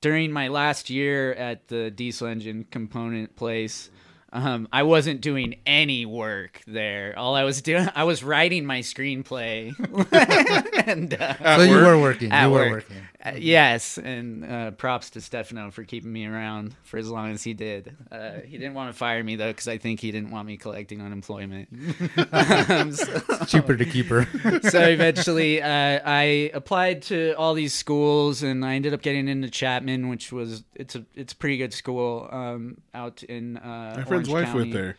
during 0.01 0.33
my 0.33 0.49
last 0.49 0.91
year 0.91 1.33
at 1.35 1.69
the 1.69 1.91
diesel 1.91 2.27
engine 2.27 2.67
component 2.71 3.37
place. 3.37 3.91
Um, 4.33 4.69
I 4.73 4.85
wasn't 4.85 5.21
doing 5.21 5.57
any 5.67 6.07
work 6.07 6.61
there. 6.67 7.19
All 7.19 7.35
I 7.35 7.43
was 7.43 7.63
doing, 7.63 7.89
I 7.95 8.05
was 8.05 8.23
writing 8.23 8.65
my 8.65 8.79
screenplay, 8.81 9.75
and 10.87 11.13
uh, 11.15 11.57
so 11.57 11.63
you 11.63 11.75
work? 11.75 11.85
were 11.85 11.99
working. 12.01 12.31
At 12.31 12.45
you 12.45 12.51
were 12.51 12.59
work. 12.59 12.71
working. 12.71 12.97
Uh, 13.23 13.33
yes, 13.37 13.99
and 13.99 14.45
uh, 14.45 14.71
props 14.71 15.11
to 15.11 15.21
Stefano 15.21 15.71
for 15.71 15.85
keeping 15.85 16.11
me 16.11 16.25
around 16.25 16.75
for 16.85 16.97
as 16.97 17.09
long 17.09 17.31
as 17.31 17.43
he 17.43 17.53
did. 17.53 17.95
Uh, 18.11 18.41
he 18.47 18.57
didn't 18.57 18.73
want 18.73 18.91
to 18.91 18.97
fire 18.97 19.23
me 19.23 19.37
though, 19.37 19.51
because 19.51 19.69
I 19.69 19.77
think 19.77 20.01
he 20.01 20.11
didn't 20.11 20.31
want 20.31 20.47
me 20.47 20.57
collecting 20.57 21.03
unemployment. 21.03 21.69
um, 22.33 22.93
so, 22.93 23.23
It's 23.29 23.51
cheaper 23.51 23.77
to 23.77 23.85
keep 23.85 24.07
her. 24.07 24.27
so 24.71 24.81
eventually, 24.81 25.61
uh, 25.61 26.01
I 26.03 26.51
applied 26.55 27.03
to 27.03 27.35
all 27.35 27.53
these 27.53 27.75
schools, 27.75 28.43
and 28.43 28.65
I 28.65 28.75
ended 28.75 28.95
up 28.95 29.03
getting 29.03 29.29
into 29.29 29.51
Chapman, 29.51 30.09
which 30.09 30.33
was 30.33 30.65
it's 30.75 30.97
a 30.97 31.05
it's 31.15 31.35
a 31.35 31.37
pretty 31.37 31.59
good 31.59 31.75
school 31.75 32.27
um, 32.33 32.79
out 32.95 33.23
in 33.25 33.59
uh, 33.59 33.97
My 33.99 34.05
friend's 34.05 34.11
Orange 34.11 34.29
wife 34.29 34.45
County. 34.47 34.59
went 34.59 34.73
there. 34.73 34.97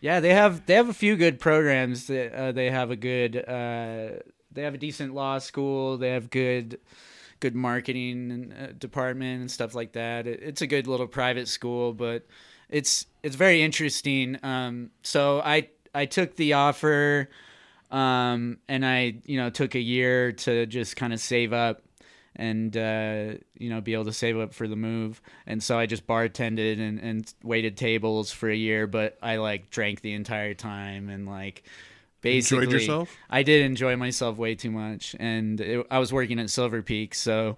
Yeah, 0.00 0.20
they 0.20 0.32
have 0.32 0.64
they 0.66 0.74
have 0.74 0.88
a 0.88 0.94
few 0.94 1.16
good 1.16 1.40
programs. 1.40 2.06
They, 2.06 2.30
uh, 2.30 2.52
they 2.52 2.70
have 2.70 2.92
a 2.92 2.96
good 2.96 3.36
uh, 3.36 4.20
they 4.52 4.62
have 4.62 4.74
a 4.74 4.78
decent 4.78 5.12
law 5.12 5.38
school. 5.38 5.98
They 5.98 6.10
have 6.10 6.30
good 6.30 6.78
good 7.44 7.54
marketing 7.54 8.54
uh, 8.58 8.72
department 8.78 9.42
and 9.42 9.50
stuff 9.50 9.74
like 9.74 9.92
that. 9.92 10.26
It, 10.26 10.40
it's 10.42 10.62
a 10.62 10.66
good 10.66 10.86
little 10.86 11.06
private 11.06 11.46
school, 11.46 11.92
but 11.92 12.26
it's 12.70 13.04
it's 13.22 13.36
very 13.36 13.60
interesting. 13.60 14.38
Um, 14.42 14.92
so 15.02 15.42
I 15.44 15.68
I 15.94 16.06
took 16.06 16.36
the 16.36 16.54
offer, 16.54 17.28
um, 17.90 18.60
and 18.66 18.86
I 18.86 19.16
you 19.26 19.36
know 19.36 19.50
took 19.50 19.74
a 19.74 19.80
year 19.80 20.32
to 20.32 20.64
just 20.64 20.96
kind 20.96 21.12
of 21.12 21.20
save 21.20 21.52
up 21.52 21.82
and 22.34 22.74
uh, 22.78 23.34
you 23.58 23.68
know 23.68 23.82
be 23.82 23.92
able 23.92 24.06
to 24.06 24.12
save 24.14 24.38
up 24.38 24.54
for 24.54 24.66
the 24.66 24.76
move. 24.76 25.20
And 25.46 25.62
so 25.62 25.78
I 25.78 25.84
just 25.84 26.06
bartended 26.06 26.80
and, 26.80 26.98
and 26.98 27.34
waited 27.42 27.76
tables 27.76 28.32
for 28.32 28.48
a 28.48 28.56
year, 28.56 28.86
but 28.86 29.18
I 29.22 29.36
like 29.36 29.68
drank 29.68 30.00
the 30.00 30.14
entire 30.14 30.54
time 30.54 31.10
and 31.10 31.28
like 31.28 31.64
basically 32.24 32.64
Enjoyed 32.64 32.80
yourself? 32.80 33.16
I 33.30 33.42
did 33.44 33.64
enjoy 33.64 33.96
myself 33.96 34.36
way 34.38 34.54
too 34.56 34.70
much, 34.70 35.14
and 35.20 35.60
it, 35.60 35.86
I 35.90 35.98
was 35.98 36.12
working 36.12 36.40
at 36.40 36.50
Silver 36.50 36.82
Peak, 36.82 37.14
so 37.14 37.56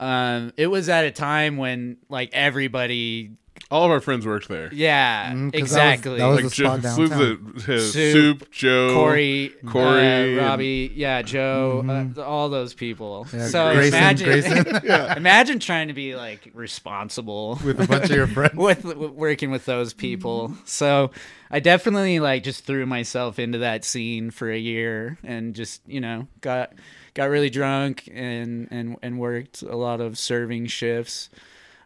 um, 0.00 0.52
it 0.56 0.66
was 0.66 0.88
at 0.88 1.04
a 1.04 1.10
time 1.12 1.56
when 1.58 1.98
like 2.08 2.30
everybody, 2.32 3.32
All 3.70 3.84
of 3.84 3.90
our 3.92 4.00
friends 4.00 4.26
worked 4.26 4.48
there. 4.48 4.68
yeah, 4.72 5.32
Mm, 5.32 5.52
'cause 5.52 5.52
that 5.52 5.60
was- 5.60 5.70
exactly. 5.70 6.18
that 6.18 6.26
was 6.26 6.36
Like 6.36 6.44
the 6.46 6.50
Joe, 6.50 6.78
spot 6.80 6.94
Sloop, 6.94 7.10
downtown. 7.10 7.58
Soup, 7.60 7.80
Soup, 8.12 8.50
Joe, 8.50 8.94
Corey, 8.94 9.52
Corey, 9.66 9.84
uh, 9.84 10.00
and- 10.00 10.36
Robbie, 10.38 10.90
yeah, 10.94 11.22
Joe, 11.22 11.84
uh, 12.16 12.20
all 12.22 12.48
those 12.48 12.74
people. 12.74 13.26
Mm-hmm. 13.28 13.36
Yeah, 13.38 13.46
so 13.48 13.74
Grayson, 13.74 13.94
imagine, 13.98 14.26
Grayson. 14.64 15.16
imagine 15.16 15.58
trying 15.60 15.88
to 15.88 15.94
be 15.94 16.16
like 16.16 16.50
responsible 16.54 17.60
with 17.64 17.80
a 17.80 17.86
bunch 17.86 18.04
of 18.04 18.16
your 18.16 18.26
friends. 18.36 18.54
with, 18.54 18.84
with 18.84 18.96
working 19.12 19.50
with 19.52 19.66
those 19.66 19.92
people. 19.92 20.52
So 20.64 21.10
I 21.50 21.60
definitely 21.60 22.18
like 22.20 22.42
just 22.42 22.64
threw 22.64 22.86
myself 22.86 23.38
into 23.38 23.58
that 23.58 23.84
scene 23.84 24.30
for 24.30 24.50
a 24.50 24.58
year 24.58 25.18
and 25.22 25.54
just 25.54 25.82
you 25.86 26.00
know 26.00 26.26
got 26.40 26.72
got 27.14 27.30
really 27.30 27.50
drunk 27.50 28.08
and 28.12 28.68
and 28.70 28.96
and 29.02 29.18
worked 29.18 29.62
a 29.62 29.76
lot 29.76 30.00
of 30.00 30.18
serving 30.18 30.66
shifts. 30.66 31.28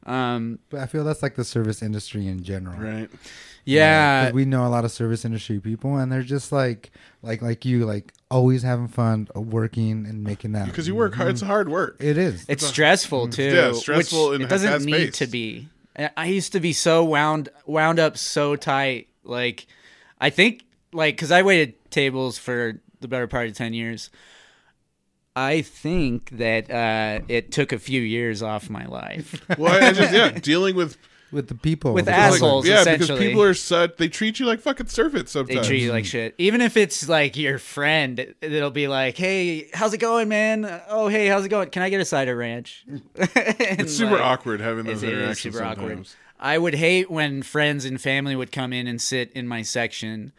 Um, 0.06 0.58
But 0.70 0.80
I 0.80 0.87
feel 0.87 1.04
that's 1.04 1.22
like 1.22 1.34
the 1.37 1.44
service 1.44 1.82
industry 1.82 2.26
in 2.28 2.42
general. 2.42 2.78
Right. 2.78 3.08
yeah, 3.64 4.26
'Cause 4.26 4.34
we 4.34 4.44
know 4.44 4.66
a 4.66 4.68
lot 4.68 4.84
of 4.84 4.92
service 4.92 5.24
industry 5.24 5.58
people, 5.60 5.96
and 5.96 6.12
they're 6.12 6.22
just 6.22 6.52
like, 6.52 6.90
like, 7.22 7.40
like 7.40 7.64
you, 7.64 7.87
like 7.87 8.12
always 8.30 8.62
having 8.62 8.88
fun, 8.88 9.28
uh, 9.34 9.40
working 9.40 10.04
and 10.06 10.22
making 10.22 10.52
that. 10.52 10.66
Because 10.66 10.87
you 10.87 10.94
work 10.94 11.14
hard. 11.14 11.30
It's 11.30 11.40
hard 11.40 11.70
work. 11.70 11.96
It 12.00 12.18
is. 12.18 12.44
it's 12.48 12.66
stressful 12.66 13.28
too. 13.28 13.54
Yeah, 13.54 13.72
stressful 13.72 14.28
which 14.30 14.34
and 14.37 14.44
it 14.44 14.48
doesn't 14.50 14.68
fast 14.70 14.84
need 14.84 14.92
paced. 14.92 15.18
to 15.20 15.26
be. 15.26 15.68
I- 15.98 16.10
I 16.18 16.26
used 16.26 16.52
to 16.52 16.60
be 16.60 16.74
so 16.74 17.02
wound 17.04 17.48
wound 17.66 17.98
up 17.98 18.18
so 18.18 18.56
tight. 18.56 19.08
Like, 19.24 19.66
I 20.20 20.28
think 20.28 20.64
like 20.92 21.14
because 21.16 21.30
I 21.30 21.40
waited 21.40 21.74
tables 21.90 22.37
for 22.37 22.78
the 23.00 23.08
better 23.08 23.26
part 23.26 23.48
of 23.48 23.54
ten 23.54 23.72
years. 23.72 24.10
I 25.36 25.62
think 25.62 26.30
that 26.30 26.70
uh, 26.70 27.24
it 27.28 27.50
took 27.50 27.72
a 27.72 27.78
few 27.78 28.00
years 28.00 28.42
off 28.42 28.70
my 28.70 28.86
life. 28.86 29.44
Well, 29.58 29.82
I 29.82 29.92
just 29.92 30.12
yeah, 30.12 30.30
dealing 30.30 30.76
with 30.76 30.96
with 31.32 31.48
the 31.48 31.56
people, 31.56 31.92
With 31.94 32.04
the 32.04 32.12
like, 32.12 32.20
public. 32.20 32.36
assholes. 32.42 32.66
yeah, 32.68 32.84
because 32.84 33.18
people 33.18 33.42
are 33.42 33.54
such. 33.54 33.96
They 33.96 34.06
treat 34.08 34.38
you 34.38 34.46
like 34.46 34.60
fucking 34.60 34.86
servants 34.86 35.32
sometimes. 35.32 35.62
They 35.62 35.66
treat 35.66 35.82
you 35.82 35.90
like 35.90 36.04
shit. 36.04 36.36
Even 36.38 36.60
if 36.60 36.76
it's 36.76 37.08
like 37.08 37.36
your 37.36 37.58
friend, 37.58 38.20
it- 38.20 38.36
it'll 38.40 38.70
be 38.70 38.86
like, 38.86 39.16
"Hey, 39.16 39.68
how's 39.74 39.92
it 39.92 39.98
going, 39.98 40.28
man? 40.28 40.64
Oh, 40.88 41.08
hey, 41.08 41.26
how's 41.26 41.44
it 41.44 41.48
going? 41.48 41.70
Can 41.70 41.82
I 41.82 41.90
get 41.90 42.00
a 42.00 42.04
side 42.04 42.28
of 42.28 42.36
ranch?" 42.38 42.84
it's 43.16 43.92
super 43.96 44.20
awkward 44.20 44.60
having 44.60 44.84
those 44.84 45.02
interactions. 45.02 45.54
super 45.56 45.64
awkward. 45.64 46.06
I 46.38 46.58
would 46.58 46.74
hate 46.74 47.10
when 47.10 47.42
friends 47.42 47.84
and 47.84 48.00
family 48.00 48.36
would 48.36 48.52
come 48.52 48.72
in 48.72 48.86
and 48.86 49.00
sit 49.00 49.32
in 49.32 49.48
my 49.48 49.62
section 49.62 50.32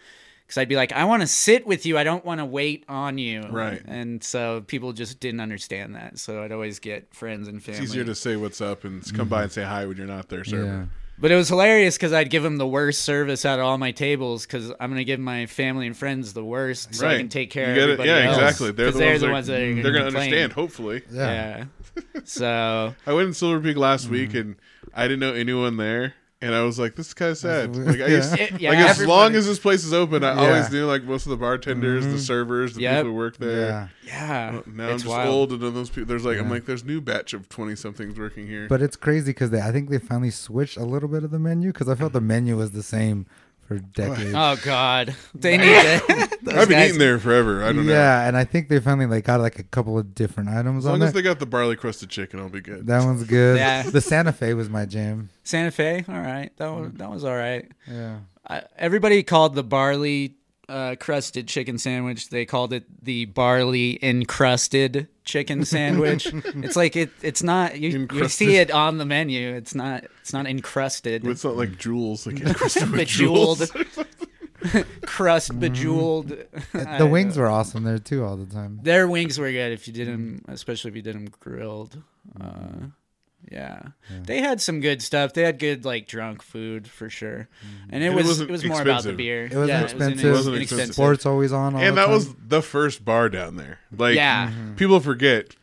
because 0.46 0.58
I'd 0.60 0.70
be 0.70 0.76
like, 0.76 0.92
I 0.92 1.06
want 1.06 1.22
to 1.22 1.28
sit 1.28 1.66
with 1.66 1.86
you. 1.86 1.98
I 1.98 2.04
don't 2.04 2.24
want 2.26 2.40
to 2.40 2.46
wait 2.46 2.84
on 2.88 3.18
you. 3.18 3.42
Right. 3.42 3.82
And 3.86 4.24
so 4.24 4.62
people 4.68 4.94
just 4.94 5.20
didn't 5.20 5.40
understand 5.42 5.96
that. 5.96 6.20
So 6.20 6.44
I'd 6.44 6.52
always 6.52 6.80
get 6.80 7.14
friends 7.14 7.48
and 7.48 7.62
family. 7.64 7.82
It's 7.82 7.92
easier 7.92 8.04
to 8.04 8.16
say 8.16 8.36
what's 8.36 8.62
up 8.62 8.84
and 8.84 9.04
come 9.14 9.28
by 9.28 9.44
and 9.44 9.52
say 9.52 9.64
hi 9.64 9.86
when 9.86 9.98
you're 9.98 10.06
not 10.08 10.30
there, 10.30 10.44
sir. 10.44 10.64
Yeah. 10.66 10.86
But 11.18 11.32
it 11.32 11.36
was 11.36 11.48
hilarious 11.48 11.96
because 11.96 12.12
I'd 12.12 12.30
give 12.30 12.44
them 12.44 12.58
the 12.58 12.68
worst 12.68 13.04
service 13.04 13.46
out 13.46 13.58
of 13.60 13.66
all 13.66 13.78
my 13.78 13.92
tables 13.92 14.46
because 14.46 14.70
I'm 14.72 14.90
going 14.90 14.98
to 14.98 15.06
give 15.06 15.20
my 15.20 15.46
family 15.46 15.88
and 15.88 15.96
friends 15.96 16.34
the 16.34 16.44
worst 16.44 16.94
so 16.94 17.08
I 17.08 17.12
Right. 17.12 17.18
can 17.20 17.30
take 17.30 17.52
care 17.52 17.68
You 17.68 17.72
of 17.72 17.76
get 17.76 17.84
it? 17.84 17.92
everybody 17.94 18.10
Yeah, 18.10 18.18
else. 18.32 18.38
exactly. 18.38 18.72
They're 18.72 18.86
'Cause 18.88 18.94
the 18.96 19.00
they're 19.00 19.10
ones 19.12 19.22
the 19.22 19.28
that- 19.28 19.34
ones 19.34 19.48
that 19.48 19.62
are 19.62 19.82
They're 19.84 19.92
gonna 19.94 20.06
understand. 20.08 20.54
Hopefully, 20.54 21.02
Yeah. 21.10 21.66
Yeah. 21.96 22.02
so 22.26 22.96
I 23.08 23.14
went 23.14 23.28
in 23.30 23.34
Silver 23.34 23.62
Peak 23.62 23.78
last 23.78 24.10
week 24.10 24.30
Mm-hmm. 24.32 24.38
and 24.40 24.56
I 24.94 25.04
didn't 25.08 25.22
know 25.22 25.34
anyone 25.34 25.78
there. 25.78 26.16
And 26.46 26.54
I 26.54 26.62
was 26.64 26.78
like, 26.78 26.96
"This 26.96 27.08
is 27.08 27.14
kind 27.16 27.32
of 27.32 27.38
sad." 27.38 27.76
Like, 27.76 27.96
I 27.96 28.00
Yeah. 28.08 28.08
used, 28.08 28.40
It- 28.40 28.62
yeah, 28.62 28.70
like 28.70 28.80
as 28.80 28.90
everybody- 28.92 29.08
long 29.18 29.36
as 29.36 29.48
this 29.48 29.58
place 29.58 29.84
is 29.84 29.94
open, 29.94 30.24
I 30.24 30.34
Yeah. 30.36 30.40
always 30.48 30.72
knew 30.72 30.86
like 30.86 31.04
most 31.04 31.26
of 31.26 31.32
the 31.32 31.38
bartenders, 31.38 32.04
the 32.06 32.12
mm-hmm. 32.12 32.20
servers, 32.20 32.76
the 32.76 32.82
Yep. 32.82 32.98
people 32.98 33.12
who 33.12 33.18
work 33.18 33.38
there. 33.38 33.62
Yeah. 33.68 33.88
yeah, 34.06 34.62
Now 34.68 34.84
I'm 34.90 34.94
it's 34.94 35.04
just 35.04 35.16
wild. 35.16 35.28
old, 35.30 35.52
and 35.54 35.62
then 35.62 35.74
those 35.74 35.90
people. 35.90 36.06
There's 36.08 36.24
like 36.26 36.38
I'm 36.38 36.50
like, 36.50 36.66
there's 36.66 36.84
new 36.86 37.02
batch 37.02 37.34
of 37.34 37.50
twenty 37.50 37.76
somethings 37.76 38.18
working 38.20 38.48
here. 38.48 38.68
But 38.70 38.82
it's 38.82 38.96
crazy 38.96 39.32
because 39.32 39.50
they, 39.50 39.60
I 39.62 39.72
think 39.72 39.90
they 39.90 39.98
finally 40.00 40.30
switched 40.32 40.78
a 40.78 40.86
little 40.86 41.10
bit 41.10 41.24
of 41.24 41.32
the 41.32 41.40
menu 41.40 41.72
because 41.74 41.90
I 41.90 41.96
felt 41.96 42.14
the 42.14 42.22
menu 42.22 42.58
was 42.58 42.72
the 42.72 42.84
same 42.84 43.26
for 43.66 43.80
decades. 43.80 44.34
Oh 44.36 44.58
God, 44.64 45.16
they 45.34 45.58
need 45.58 45.66
it. 45.68 46.02
I've 46.10 46.68
been 46.68 46.78
guys- 46.78 46.90
eating 46.90 47.00
there 47.00 47.20
forever. 47.20 47.64
I 47.64 47.74
don't 47.74 47.86
know. 47.86 47.92
yeah, 47.94 48.28
and 48.28 48.38
I 48.38 48.44
think 48.44 48.70
they 48.70 48.80
finally 48.80 49.08
like 49.08 49.26
got 49.26 49.40
like 49.42 49.60
a 49.60 49.64
couple 49.64 49.98
of 49.98 50.14
different 50.16 50.50
items 50.50 50.68
on 50.68 50.76
it. 50.76 50.78
As 50.78 50.86
long 50.86 50.94
on 50.96 51.02
as 51.04 51.10
it. 51.10 51.14
they 51.16 51.22
got 51.22 51.40
the 51.40 51.46
barley 51.46 51.76
crusted 51.76 52.10
chicken, 52.10 52.40
I'll 52.40 52.50
be 52.50 52.62
good. 52.62 52.88
That 52.88 53.04
one's 53.04 53.24
good. 53.24 53.58
Yeah. 53.58 53.84
The 53.84 54.02
Santa 54.02 54.32
Fe 54.34 54.54
was 54.54 54.70
my 54.70 54.86
jam. 54.86 55.30
Santa 55.44 55.72
Fe. 55.72 56.06
All 56.08 56.16
right, 56.20 56.52
that 56.58 56.68
was 56.68 56.92
that 56.94 57.10
was 57.10 57.24
all 57.24 57.36
right. 57.36 57.70
Yeah. 57.90 58.20
I, 58.48 58.64
everybody 58.78 59.24
called 59.24 59.56
the 59.56 59.64
barley 59.64 60.36
uh, 60.70 60.96
crusted 61.00 61.48
chicken 61.48 61.78
sandwich. 61.78 62.30
They 62.30 62.46
called 62.46 62.74
it 62.74 62.84
the 63.04 63.26
barley 63.26 64.00
encrusted 64.04 65.08
chicken 65.24 65.66
sandwich. 65.66 66.28
it's 66.34 66.76
like 66.76 66.96
it. 66.96 67.12
It's 67.22 67.44
not. 67.44 67.80
You, 67.80 68.08
you 68.12 68.28
see 68.30 68.58
it 68.58 68.72
on 68.72 68.98
the 68.98 69.06
menu. 69.06 69.54
It's 69.54 69.76
not. 69.76 70.06
It's 70.22 70.34
not 70.34 70.48
encrusted. 70.48 71.26
it's 71.26 71.44
not 71.44 71.56
like 71.56 71.78
jewels, 71.78 72.26
like 72.26 72.42
encrusted 72.46 72.92
bejeweled, 72.92 73.70
crust 75.06 75.60
bejeweled. 75.60 76.30
The 76.74 77.08
wings 77.10 77.38
were 77.38 77.48
awesome 77.48 77.84
there 77.84 78.00
too 78.00 78.24
all 78.24 78.38
the 78.38 78.46
time. 78.46 78.80
Their 78.84 79.08
wings 79.08 79.38
were 79.38 79.52
good 79.52 79.72
if 79.72 79.88
you 79.88 79.94
did 79.94 80.08
them, 80.08 80.44
especially 80.48 80.90
if 80.90 80.96
you 80.96 81.02
did 81.02 81.16
them 81.16 81.28
grilled. 81.40 82.02
Uh, 82.40 82.88
yeah. 83.52 83.82
they 84.24 84.42
had 84.42 84.62
some 84.62 84.82
good 84.82 85.02
stuff. 85.02 85.34
They 85.34 85.44
had 85.44 85.60
good 85.60 85.86
like 85.86 86.08
drunk 86.08 86.42
food 86.42 86.88
for 86.88 87.10
sure, 87.10 87.48
mm-hmm. 87.66 87.94
and 87.94 88.04
it 88.04 88.08
And 88.08 88.14
it 88.14 88.18
was 88.18 88.28
wasn't 88.28 88.50
it 88.50 88.52
was 88.54 88.66
more 88.66 88.82
about 88.82 89.04
the 89.04 89.14
beer. 89.14 89.46
It 89.46 89.54
wasn't 89.54 89.68
yeah, 89.70 89.82
expensive. 89.84 90.26
It 90.26 90.32
was 90.32 90.50
wasn't. 90.50 90.94
Sports 90.94 91.26
always 91.26 91.52
on 91.54 91.76
all 91.76 91.82
and 91.82 91.92
the 91.98 92.02
that 92.02 92.06
time. 92.06 92.14
was 92.14 92.34
the 92.36 92.62
first 92.62 93.06
bar 93.06 93.30
down 93.30 93.58
there. 93.58 93.80
Like, 93.96 94.16
Yeah. 94.16 94.50
Mm-hmm. 94.50 94.76
people 94.76 95.00
forget 95.00 95.56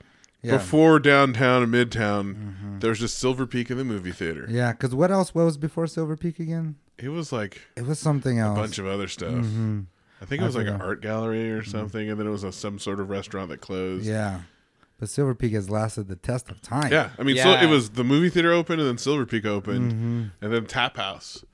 Yeah. 0.43 0.59
before 0.59 0.99
downtown 0.99 1.63
and 1.63 1.73
midtown, 1.73 2.35
mm-hmm. 2.35 2.79
there 2.81 2.91
was 2.91 2.99
just 3.01 3.19
Silver 3.19 3.47
Peak 3.47 3.71
in 3.71 3.79
the 3.79 3.85
movie 3.85 4.13
theater. 4.13 4.47
Yeah, 4.49 4.73
because 4.73 4.95
what 4.95 5.11
else? 5.11 5.35
What 5.35 5.45
was 5.45 5.57
before 5.57 5.87
Silver 5.87 6.17
Peak 6.17 6.39
again? 6.39 6.77
It 6.99 7.09
was 7.09 7.33
like 7.33 7.63
It 7.77 7.87
was 7.87 7.99
something 7.99 8.39
else. 8.39 8.57
a 8.57 8.61
else. 8.61 8.69
bunch 8.69 8.79
of 8.79 8.87
other 8.87 9.09
stuff. 9.09 9.33
Mhm. 9.45 9.87
I 10.21 10.25
think 10.25 10.41
it 10.41 10.45
I 10.45 10.47
was 10.47 10.55
like 10.55 10.69
an 10.69 10.81
art 10.81 11.03
gallery 11.03 11.51
or 11.51 11.65
something, 11.65 12.09
and 12.09 12.19
then 12.21 12.29
it 12.29 12.31
was 12.31 12.45
a, 12.45 12.53
some 12.53 12.79
sort 12.79 13.01
of 13.01 13.11
restaurant 13.11 13.49
that 13.51 13.61
closed. 13.61 14.07
Yeah, 14.07 14.43
but 15.03 15.09
Silver 15.11 15.35
Peak 15.35 15.53
has 15.55 15.69
lasted 15.69 16.07
the 16.07 16.15
test 16.15 16.49
of 16.49 16.63
time. 16.63 16.93
Yeah, 16.93 17.11
I 17.19 17.25
mean, 17.25 17.37
so 17.37 17.51
it 17.55 17.67
was 17.67 17.91
the 17.91 18.05
movie 18.05 18.29
theater 18.31 18.53
opened, 18.53 18.81
and 18.81 18.89
then 18.89 18.99
Silver 18.99 19.27
Peak 19.27 19.45
opened, 19.45 19.91
Mm-hmm. 19.91 20.23
and 20.41 20.53
then 20.55 20.65
Tap 20.67 20.97
House. 20.97 21.45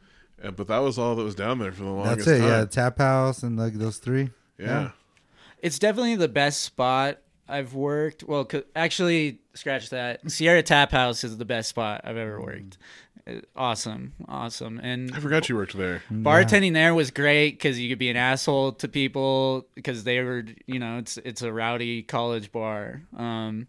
Uh, 0.44 0.50
but 0.50 0.66
that 0.66 0.80
was 0.80 0.98
all 0.98 1.14
that 1.16 1.22
was 1.24 1.34
down 1.34 1.58
there 1.58 1.72
for 1.72 1.84
the 1.84 1.88
longest 1.88 2.26
that's 2.26 2.28
it. 2.28 2.40
time. 2.40 2.48
Yeah, 2.48 2.64
Tap 2.66 2.98
House 2.98 3.42
and 3.42 3.56
like 3.58 3.72
those 3.72 3.96
three. 3.96 4.28
yeah. 4.58 4.90
It's 5.62 5.78
definitely 5.78 6.16
the 6.16 6.28
best 6.28 6.60
spot 6.62 7.20
I've 7.48 7.72
worked. 7.72 8.22
Well, 8.22 8.46
actually, 8.76 9.40
scratch 9.54 9.88
that. 9.88 10.30
Sierra 10.30 10.62
Tap 10.62 10.90
House 10.92 11.24
is 11.24 11.38
the 11.38 11.46
best 11.46 11.70
spot 11.70 12.02
I've 12.04 12.18
ever 12.18 12.42
worked. 12.42 12.76
Uh, 13.28 13.40
Awesome, 13.56 14.14
awesome, 14.28 14.80
and 14.82 15.12
I 15.14 15.20
forgot 15.20 15.48
you 15.48 15.56
worked 15.56 15.76
there. 15.76 16.02
bartending 16.10 16.72
there 16.72 16.94
was 16.94 17.10
great 17.10 17.52
because 17.52 17.78
you 17.78 17.88
could 17.88 17.98
be 17.98 18.08
an 18.08 18.16
asshole 18.16 18.72
to 18.72 18.88
people 18.88 19.66
because 19.74 20.04
they 20.04 20.20
were, 20.22 20.44
you 20.66 20.78
know, 20.78 20.98
it's 20.98 21.16
it's 21.18 21.42
a 21.42 21.52
rowdy 21.52 22.02
college 22.02 22.50
bar. 22.52 23.02
Um, 23.16 23.66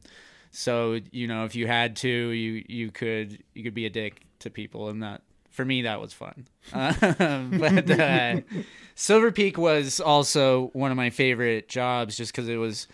so 0.52 1.00
you 1.12 1.28
know, 1.28 1.46
if 1.46 1.56
you 1.56 1.68
had 1.68 1.96
to, 1.98 2.08
you 2.10 2.64
you 2.68 2.92
could 2.92 3.44
you 3.54 3.64
could 3.64 3.74
be 3.74 3.86
a 3.86 3.90
dick 3.90 4.22
to 4.40 4.50
people, 4.50 4.90
and 4.90 5.04
that 5.04 5.22
for 5.50 5.66
me 5.66 5.82
that 5.82 6.00
was 6.00 6.14
fun. 6.14 6.48
Um, 6.72 7.58
but 7.60 7.90
uh, 7.92 8.42
Silver 8.96 9.32
Peak 9.32 9.58
was 9.58 10.00
also 10.00 10.68
one 10.74 10.92
of 10.92 10.98
my 10.98 11.10
favorite 11.10 11.68
jobs 11.68 12.16
just 12.16 12.32
because 12.32 12.48
it 12.48 12.58
was 12.58 12.88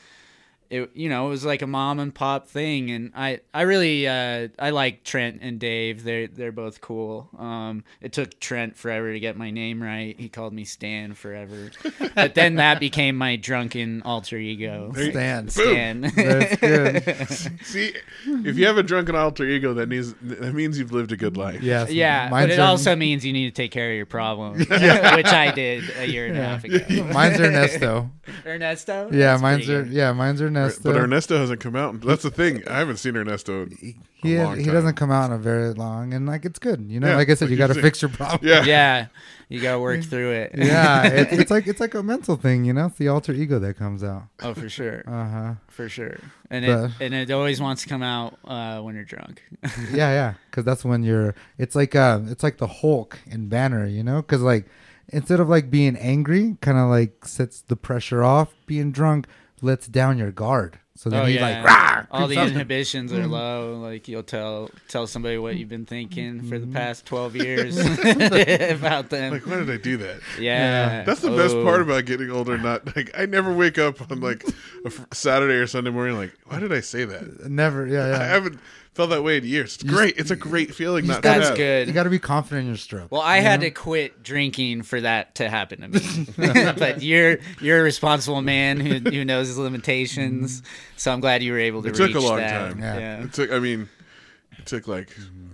it 0.75 0.91
you 0.93 1.09
know 1.09 1.25
it 1.27 1.29
was 1.29 1.43
like 1.45 1.61
a 1.61 1.67
mom 1.67 1.99
and 1.99 2.13
pop 2.13 2.47
thing 2.47 2.91
and 2.91 3.11
i 3.15 3.39
i 3.53 3.61
really 3.61 4.07
uh 4.07 4.47
i 4.59 4.69
like 4.69 5.03
trent 5.03 5.39
and 5.41 5.59
dave 5.59 6.03
they're 6.03 6.27
they're 6.27 6.51
both 6.51 6.81
cool 6.81 7.29
um 7.39 7.83
it 8.01 8.13
took 8.13 8.39
trent 8.39 8.75
forever 8.77 9.11
to 9.13 9.19
get 9.19 9.37
my 9.37 9.49
name 9.51 9.81
right 9.81 10.19
he 10.19 10.29
called 10.29 10.53
me 10.53 10.63
stan 10.63 11.13
forever 11.13 11.71
but 12.15 12.35
then 12.35 12.55
that 12.55 12.79
became 12.79 13.15
my 13.15 13.35
drunken 13.35 14.01
alter 14.03 14.37
ego 14.37 14.91
Stan. 14.95 15.49
stan 15.49 16.01
That's 16.15 16.55
good. 16.57 17.29
See, 17.63 17.93
if 18.25 18.57
you 18.57 18.65
have 18.67 18.77
a 18.77 18.83
drunken 18.83 19.15
alter 19.15 19.45
ego, 19.45 19.73
that 19.75 19.87
means 19.89 20.13
that 20.21 20.53
means 20.53 20.77
you've 20.79 20.91
lived 20.91 21.11
a 21.11 21.17
good 21.17 21.37
life. 21.37 21.61
Yes. 21.61 21.91
yeah 21.91 22.29
Mine's 22.29 22.47
but 22.47 22.53
it 22.53 22.59
are- 22.59 22.67
also 22.67 22.95
means 22.95 23.25
you 23.25 23.33
need 23.33 23.45
to 23.45 23.51
take 23.61 23.71
care 23.71 23.89
of 23.91 23.95
your 23.95 24.05
problem 24.05 24.57
which 24.59 24.69
i 24.71 25.51
did 25.55 25.83
a 25.97 26.07
year 26.07 26.27
and 26.27 26.37
a 26.37 26.43
half 26.43 26.63
ago 26.63 26.79
Mine's 27.13 27.39
Ernesto. 27.39 28.09
ernesto 28.45 29.09
Yeah, 29.11 29.31
That's 29.31 29.41
mine's 29.41 29.65
pretty 29.65 29.89
er, 29.89 29.91
yeah, 29.91 30.11
mine's 30.13 30.41
Ernesto. 30.41 30.64
But 30.83 30.95
Ernesto 30.95 31.37
hasn't 31.37 31.59
come 31.59 31.75
out. 31.75 32.01
That's 32.01 32.23
the 32.23 32.31
thing. 32.31 32.67
I 32.67 32.77
haven't 32.79 32.97
seen 32.97 33.15
Ernesto. 33.15 33.63
in 33.63 33.71
he 34.15 34.35
a 34.35 34.37
has- 34.39 34.45
long 34.47 34.57
he 34.57 34.65
time. 34.65 34.73
doesn't 34.73 34.95
come 34.95 35.11
out 35.11 35.25
in 35.27 35.31
a 35.33 35.37
very 35.37 35.71
long, 35.73 36.13
and 36.13 36.25
like 36.25 36.45
it's 36.45 36.59
good. 36.59 36.85
You 36.89 36.99
know, 36.99 37.09
Yeah, 37.09 37.15
like 37.17 37.29
I 37.29 37.33
said, 37.35 37.45
like 37.45 37.49
you 37.51 37.55
you 37.57 37.67
got 37.67 37.73
to 37.73 37.81
fix 37.81 38.01
your 38.01 38.09
problem. 38.09 38.39
Yeah. 38.47 38.63
yeah 38.63 39.07
you 39.47 39.61
gotta 39.61 39.79
work 39.79 40.03
through 40.11 40.31
it 40.31 40.51
yeah, 40.55 41.03
it, 41.21 41.27
it's 41.31 41.51
like 41.51 41.67
it's 41.67 41.79
like 41.79 41.93
a 41.93 42.01
mental 42.01 42.35
thing. 42.35 42.65
You 42.65 42.73
know, 42.73 42.87
it's 42.87 42.97
the 42.97 43.07
alter 43.09 43.31
ego 43.33 43.59
that 43.59 43.77
comes 43.77 44.03
out. 44.03 44.23
oh 44.41 44.53
for 44.53 44.67
sure 44.69 45.03
Uh 45.07 45.29
huh. 45.29 45.53
for 45.67 45.87
sure 45.87 46.17
and 46.49 46.65
But- 46.65 46.85
it 46.85 46.91
and 46.99 47.13
it 47.13 47.29
always 47.31 47.61
wants 47.61 47.83
to 47.83 47.89
come 47.89 48.01
out 48.03 48.37
uh, 48.45 48.79
when 48.81 48.95
you're 48.95 49.03
drunk 49.03 49.43
yeah, 49.91 50.11
yeah, 50.11 50.33
because 50.49 50.63
that's 50.65 50.83
when 50.85 51.03
you're. 51.03 51.35
It's 51.57 51.75
like 51.75 51.95
uh, 51.95 52.21
it's 52.25 52.41
like 52.43 52.57
the 52.57 52.67
Hulk 52.67 53.19
and 53.29 53.49
Banner. 53.49 53.85
You 53.85 54.03
know, 54.03 54.21
because 54.21 54.41
like 54.41 54.65
instead 55.09 55.39
of 55.39 55.47
like 55.49 55.69
being 55.69 55.95
angry, 55.97 56.57
kind 56.61 56.77
of 56.77 56.89
like 56.89 57.25
sets 57.25 57.61
the 57.61 57.75
pressure 57.75 58.23
off. 58.23 58.49
Being 58.65 58.91
drunk 58.91 59.27
lets 59.65 59.87
down 59.87 60.17
your 60.17 60.31
guard. 60.31 60.79
So 60.97 61.09
then 61.09 61.23
oh 61.23 61.25
he's 61.25 61.35
yeah 61.35 61.61
like, 61.61 61.65
Rah! 61.65 62.05
all 62.09 62.27
the 62.27 62.39
inhibitions 62.41 63.11
Mm-hmm. 63.11 63.23
are 63.23 63.27
low 63.39 63.79
like 63.81 64.07
you'll 64.07 64.23
tell 64.23 64.69
tell 64.87 65.07
somebody 65.07 65.37
what 65.37 65.57
you've 65.57 65.67
been 65.67 65.85
thinking 65.85 66.39
for 66.47 66.55
Mm-hmm. 66.55 66.71
the 66.71 66.79
past 66.79 67.05
12 67.05 67.35
years 67.45 67.75
about 68.71 69.09
them 69.09 69.33
Like, 69.33 69.45
why 69.45 69.57
did 69.57 69.69
I 69.69 69.77
do 69.77 69.97
that? 69.97 70.21
yeah 70.39 71.03
That's 71.03 71.19
the 71.21 71.31
best 71.31 71.55
Oh. 71.55 71.63
part 71.65 71.81
about 71.81 72.05
getting 72.05 72.31
older. 72.31 72.57
Not 72.57 72.95
like 72.95 73.11
I 73.17 73.25
never 73.25 73.53
wake 73.53 73.77
up 73.77 74.09
on 74.09 74.21
like 74.21 74.45
a 74.85 74.91
Saturday 75.13 75.55
or 75.55 75.67
Sunday 75.67 75.89
morning 75.91 76.15
like, 76.17 76.31
why 76.45 76.59
did 76.59 76.71
I 76.71 76.79
say 76.79 77.03
that? 77.05 77.49
Never, 77.49 77.85
yeah, 77.85 78.17
I 78.19 78.23
haven't 78.25 78.59
felt 78.95 79.11
that 79.11 79.23
way 79.23 79.37
in 79.37 79.43
years. 79.43 79.75
It's 79.75 79.83
great. 79.83 80.17
It's 80.17 80.31
a 80.31 80.35
great 80.35 80.73
feeling. 80.73 81.05
Not 81.05 81.21
that's 81.21 81.49
have. 81.49 81.57
good 81.57 81.87
You 81.87 81.93
got 81.93 82.03
to 82.03 82.09
be 82.09 82.17
confident 82.19 82.61
in 82.61 82.67
your 82.67 82.77
stroke. 82.77 83.11
well 83.11 83.21
i 83.21 83.37
had 83.39 83.61
to 83.61 83.69
quit 83.71 84.23
drinking 84.23 84.81
for 84.83 84.99
that 85.01 85.35
to 85.35 85.49
happen 85.49 85.81
to 85.81 85.87
me 85.89 86.71
but 86.77 87.03
you're 87.03 87.37
you're 87.61 87.79
a 87.79 87.83
responsible 87.83 88.41
man 88.41 88.79
who, 88.79 88.99
who 88.99 89.23
knows 89.25 89.47
his 89.47 89.57
limitations 89.57 90.63
so 90.95 91.11
i'm 91.11 91.19
glad 91.19 91.43
you 91.43 91.51
were 91.51 91.59
able 91.59 91.83
to 91.83 91.89
It 91.89 91.95
took 91.95 92.15
a 92.15 92.19
long 92.19 92.37
that. 92.37 92.69
time. 92.71 92.79
Yeah. 92.79 92.97
yeah 92.97 93.23
It 93.23 93.33
took. 93.33 93.51
I 93.51 93.59
mean, 93.59 93.89
it 94.57 94.65
took 94.65 94.87
like 94.87 95.09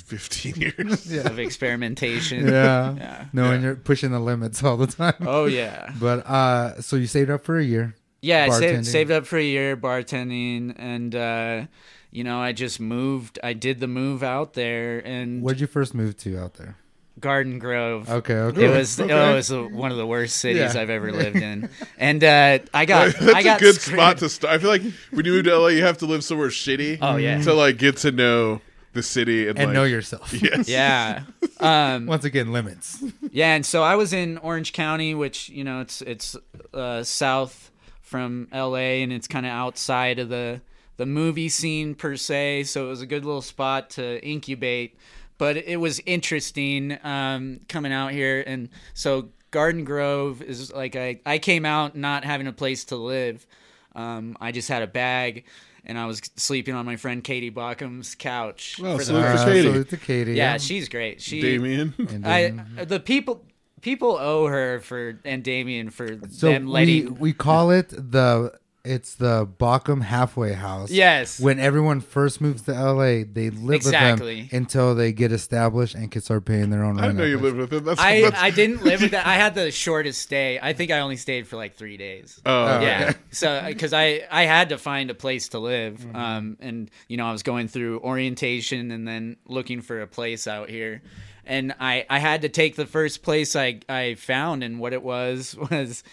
15 0.05 0.55
years. 0.55 1.11
of 1.25 1.39
experimentation. 1.39 2.47
Yeah. 2.47 2.93
Yeah. 2.95 3.25
Knowing 3.33 3.61
you're 3.63 3.75
pushing 3.75 4.11
the 4.11 4.19
limits 4.19 4.63
all 4.63 4.77
the 4.77 4.87
time. 4.87 5.13
Oh 5.21 5.45
yeah. 5.45 5.91
But 5.99 6.25
uh, 6.27 6.81
so 6.81 6.95
you 6.95 7.07
saved 7.07 7.29
up 7.29 7.43
for 7.43 7.57
a 7.57 7.63
year. 7.63 7.95
Yeah, 8.21 8.45
I 8.45 8.59
saved, 8.59 8.85
saved 8.85 9.09
up 9.11 9.25
for 9.25 9.37
a 9.37 9.43
year 9.43 9.75
bartending, 9.75 10.75
and 10.77 11.15
uh, 11.15 11.65
you 12.11 12.23
know, 12.23 12.39
I 12.39 12.51
just 12.51 12.79
moved. 12.79 13.39
I 13.43 13.53
did 13.53 13.79
the 13.79 13.87
move 13.87 14.21
out 14.23 14.53
there, 14.53 14.99
and 15.05 15.41
Where'd 15.41 15.59
you 15.59 15.67
first 15.67 15.93
move 15.95 16.17
to 16.17 16.37
out 16.37 16.55
there? 16.55 16.75
Garden 17.19 17.59
Grove. 17.59 18.09
Okay, 18.09 18.33
okay. 18.33 18.65
It 18.65 18.69
was 18.75 18.99
Okay. 18.99 19.13
oh, 19.13 19.31
it 19.33 19.35
was 19.35 19.51
a, 19.51 19.61
one 19.63 19.91
of 19.91 19.97
the 19.97 20.07
worst 20.07 20.37
cities 20.37 20.73
Yeah. 20.73 20.81
I've 20.81 20.89
ever 20.89 21.11
lived 21.23 21.35
in, 21.37 21.69
and 21.97 22.23
uh, 22.23 22.59
I 22.73 22.85
got 22.85 23.13
That's 23.13 23.33
I 23.35 23.43
got 23.43 23.57
a 23.61 23.63
good 23.63 23.75
screwed. 23.75 23.99
spot 23.99 24.17
to 24.19 24.29
start. 24.29 24.53
I 24.53 24.57
feel 24.57 24.69
like 24.69 24.81
when 25.11 25.25
you 25.25 25.33
move 25.33 25.45
to 25.45 25.57
LA, 25.57 25.67
you 25.67 25.83
have 25.83 25.97
to 25.99 26.05
live 26.05 26.23
somewhere 26.23 26.49
shitty. 26.49 26.97
Oh, 27.01 27.17
yeah. 27.17 27.41
To 27.41 27.53
like 27.53 27.77
get 27.77 27.97
to 27.97 28.11
know 28.11 28.61
the 28.93 29.03
city 29.03 29.47
and, 29.47 29.57
and 29.57 29.67
like, 29.67 29.73
know 29.73 29.83
yourself. 29.83 30.33
Yes. 30.41 30.67
Yeah, 30.67 31.23
um, 31.59 32.07
Once 32.07 32.25
again, 32.25 32.51
limits. 32.51 33.01
yeah, 33.31 33.53
and 33.55 33.65
so 33.65 33.83
I 33.83 33.95
was 33.95 34.11
in 34.13 34.37
Orange 34.39 34.73
County, 34.73 35.13
which 35.13 35.47
you 35.49 35.63
know 35.63 35.81
it's 35.81 36.01
it's 36.01 36.35
uh, 36.73 37.03
south 37.03 37.71
from 38.01 38.47
L.A. 38.51 39.03
and 39.03 39.13
it's 39.13 39.27
kind 39.27 39.45
of 39.45 39.51
outside 39.51 40.17
of 40.19 40.29
the 40.29 40.59
the 41.01 41.05
movie 41.07 41.49
scene 41.49 41.95
per 41.95 42.15
se. 42.15 42.65
So 42.65 42.85
it 42.85 42.89
was 42.89 43.01
a 43.01 43.07
good 43.07 43.25
little 43.25 43.41
spot 43.41 43.89
to 43.91 44.23
incubate. 44.23 44.97
But 45.39 45.57
it 45.57 45.77
was 45.77 45.99
interesting 46.05 46.95
um, 47.03 47.61
coming 47.67 47.91
out 47.91 48.11
here, 48.11 48.43
and 48.45 48.69
so 48.93 49.29
Garden 49.49 49.83
Grove 49.83 50.43
is 50.43 50.71
like 50.71 50.95
I 50.95 51.19
I 51.25 51.39
came 51.39 51.65
out 51.65 51.95
not 51.95 52.23
having 52.23 52.45
a 52.45 52.53
place 52.53 52.83
to 52.85 52.95
live. 52.95 53.47
Um, 53.95 54.37
I 54.39 54.51
just 54.51 54.69
had 54.69 54.83
a 54.83 54.87
bag. 54.87 55.45
And 55.83 55.97
I 55.97 56.05
was 56.05 56.21
sleeping 56.35 56.75
on 56.75 56.85
my 56.85 56.95
friend 56.95 57.23
Katie 57.23 57.49
Bachum's 57.49 58.13
couch. 58.13 58.77
Well, 58.79 58.99
for 58.99 59.03
the 59.03 59.05
salute 59.05 59.23
for 59.23 59.31
first- 59.31 59.43
Uh, 59.43 59.51
Katie. 59.51 59.61
salute 59.67 59.89
to 59.89 59.97
Katie. 59.97 60.33
yeah, 60.33 60.57
she's 60.57 60.87
great. 60.89 61.21
She 61.21 61.41
Damien. 61.41 61.95
And 62.11 62.27
I 62.27 62.83
the 62.85 62.99
people 62.99 63.43
people 63.81 64.11
owe 64.15 64.45
her 64.45 64.79
for 64.81 65.19
and 65.25 65.43
Damien 65.43 65.89
for 65.89 66.19
so 66.29 66.51
them 66.51 66.67
we, 66.71 67.07
we 67.07 67.33
call 67.33 67.71
it 67.71 67.89
the 67.89 68.53
it's 68.83 69.15
the 69.15 69.45
Bockham 69.45 70.01
halfway 70.01 70.53
house. 70.53 70.89
yes 70.91 71.39
When 71.39 71.59
everyone 71.59 72.01
first 72.01 72.41
moves 72.41 72.63
to 72.63 72.71
LA, 72.73 73.23
they 73.31 73.49
live 73.49 73.75
Exactly. 73.75 74.41
with 74.41 74.49
them 74.51 74.57
until 74.57 74.95
they 74.95 75.11
get 75.13 75.31
established 75.31 75.95
and 75.95 76.11
can 76.11 76.21
start 76.21 76.45
paying 76.45 76.69
their 76.69 76.83
own 76.83 76.95
rent. 76.95 77.01
I 77.01 77.07
rent. 77.07 77.17
know 77.19 77.25
you 77.25 77.37
up. 77.37 77.43
lived 77.43 77.57
with 77.57 77.69
them. 77.69 77.83
That's, 77.85 77.99
I 78.01 78.21
that's 78.21 78.41
I 78.41 78.49
didn't 78.49 78.83
live 78.83 79.01
with 79.01 79.11
that. 79.17 79.25
I 79.27 79.35
had 79.35 79.55
the 79.55 79.71
shortest 79.71 80.21
stay. 80.21 80.59
I 80.61 80.73
think 80.73 80.91
I 80.91 80.99
only 80.99 81.17
stayed 81.17 81.47
for 81.47 81.57
like 81.57 81.75
three 81.75 81.97
days. 81.97 82.41
Oh, 82.45 82.81
yeah. 82.81 83.07
okay. 83.11 83.17
So 83.31 83.63
because 83.67 83.93
I 83.93 84.21
I 84.31 84.43
had 84.45 84.69
to 84.69 84.77
find 84.77 85.09
a 85.09 85.15
place 85.15 85.49
to 85.49 85.59
live, 85.59 85.99
Mm-hmm. 85.99 86.15
um, 86.15 86.57
and 86.59 86.89
you 87.07 87.17
know 87.17 87.25
I 87.27 87.31
was 87.31 87.43
going 87.43 87.67
through 87.67 87.99
orientation 87.99 88.91
and 88.91 89.07
then 89.07 89.37
looking 89.45 89.81
for 89.81 90.01
a 90.01 90.07
place 90.07 90.47
out 90.47 90.69
here, 90.69 91.01
and 91.45 91.73
I 91.79 92.05
I 92.09 92.19
had 92.19 92.41
to 92.41 92.49
take 92.49 92.75
the 92.75 92.85
first 92.85 93.23
place 93.23 93.55
I 93.55 93.79
I 93.87 94.15
found, 94.15 94.63
and 94.63 94.79
what 94.79 94.93
it 94.93 95.03
was 95.03 95.55
was 95.71 96.03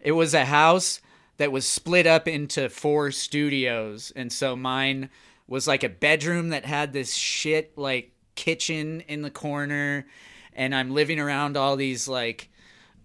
it 0.00 0.12
was 0.12 0.34
a 0.34 0.44
house 0.44 1.00
that 1.42 1.50
was 1.50 1.66
split 1.66 2.06
up 2.06 2.28
into 2.28 2.68
four 2.68 3.10
studios, 3.10 4.12
and 4.14 4.32
so 4.32 4.54
mine 4.54 5.10
was 5.48 5.66
like 5.66 5.82
a 5.82 5.88
bedroom 5.88 6.50
that 6.50 6.64
had 6.64 6.92
this 6.92 7.14
shit 7.14 7.76
like 7.76 8.12
kitchen 8.36 9.00
in 9.08 9.22
the 9.22 9.30
corner, 9.30 10.06
and 10.52 10.72
I'm 10.72 10.92
living 10.92 11.18
around 11.18 11.56
all 11.56 11.74
these 11.74 12.06
like 12.06 12.48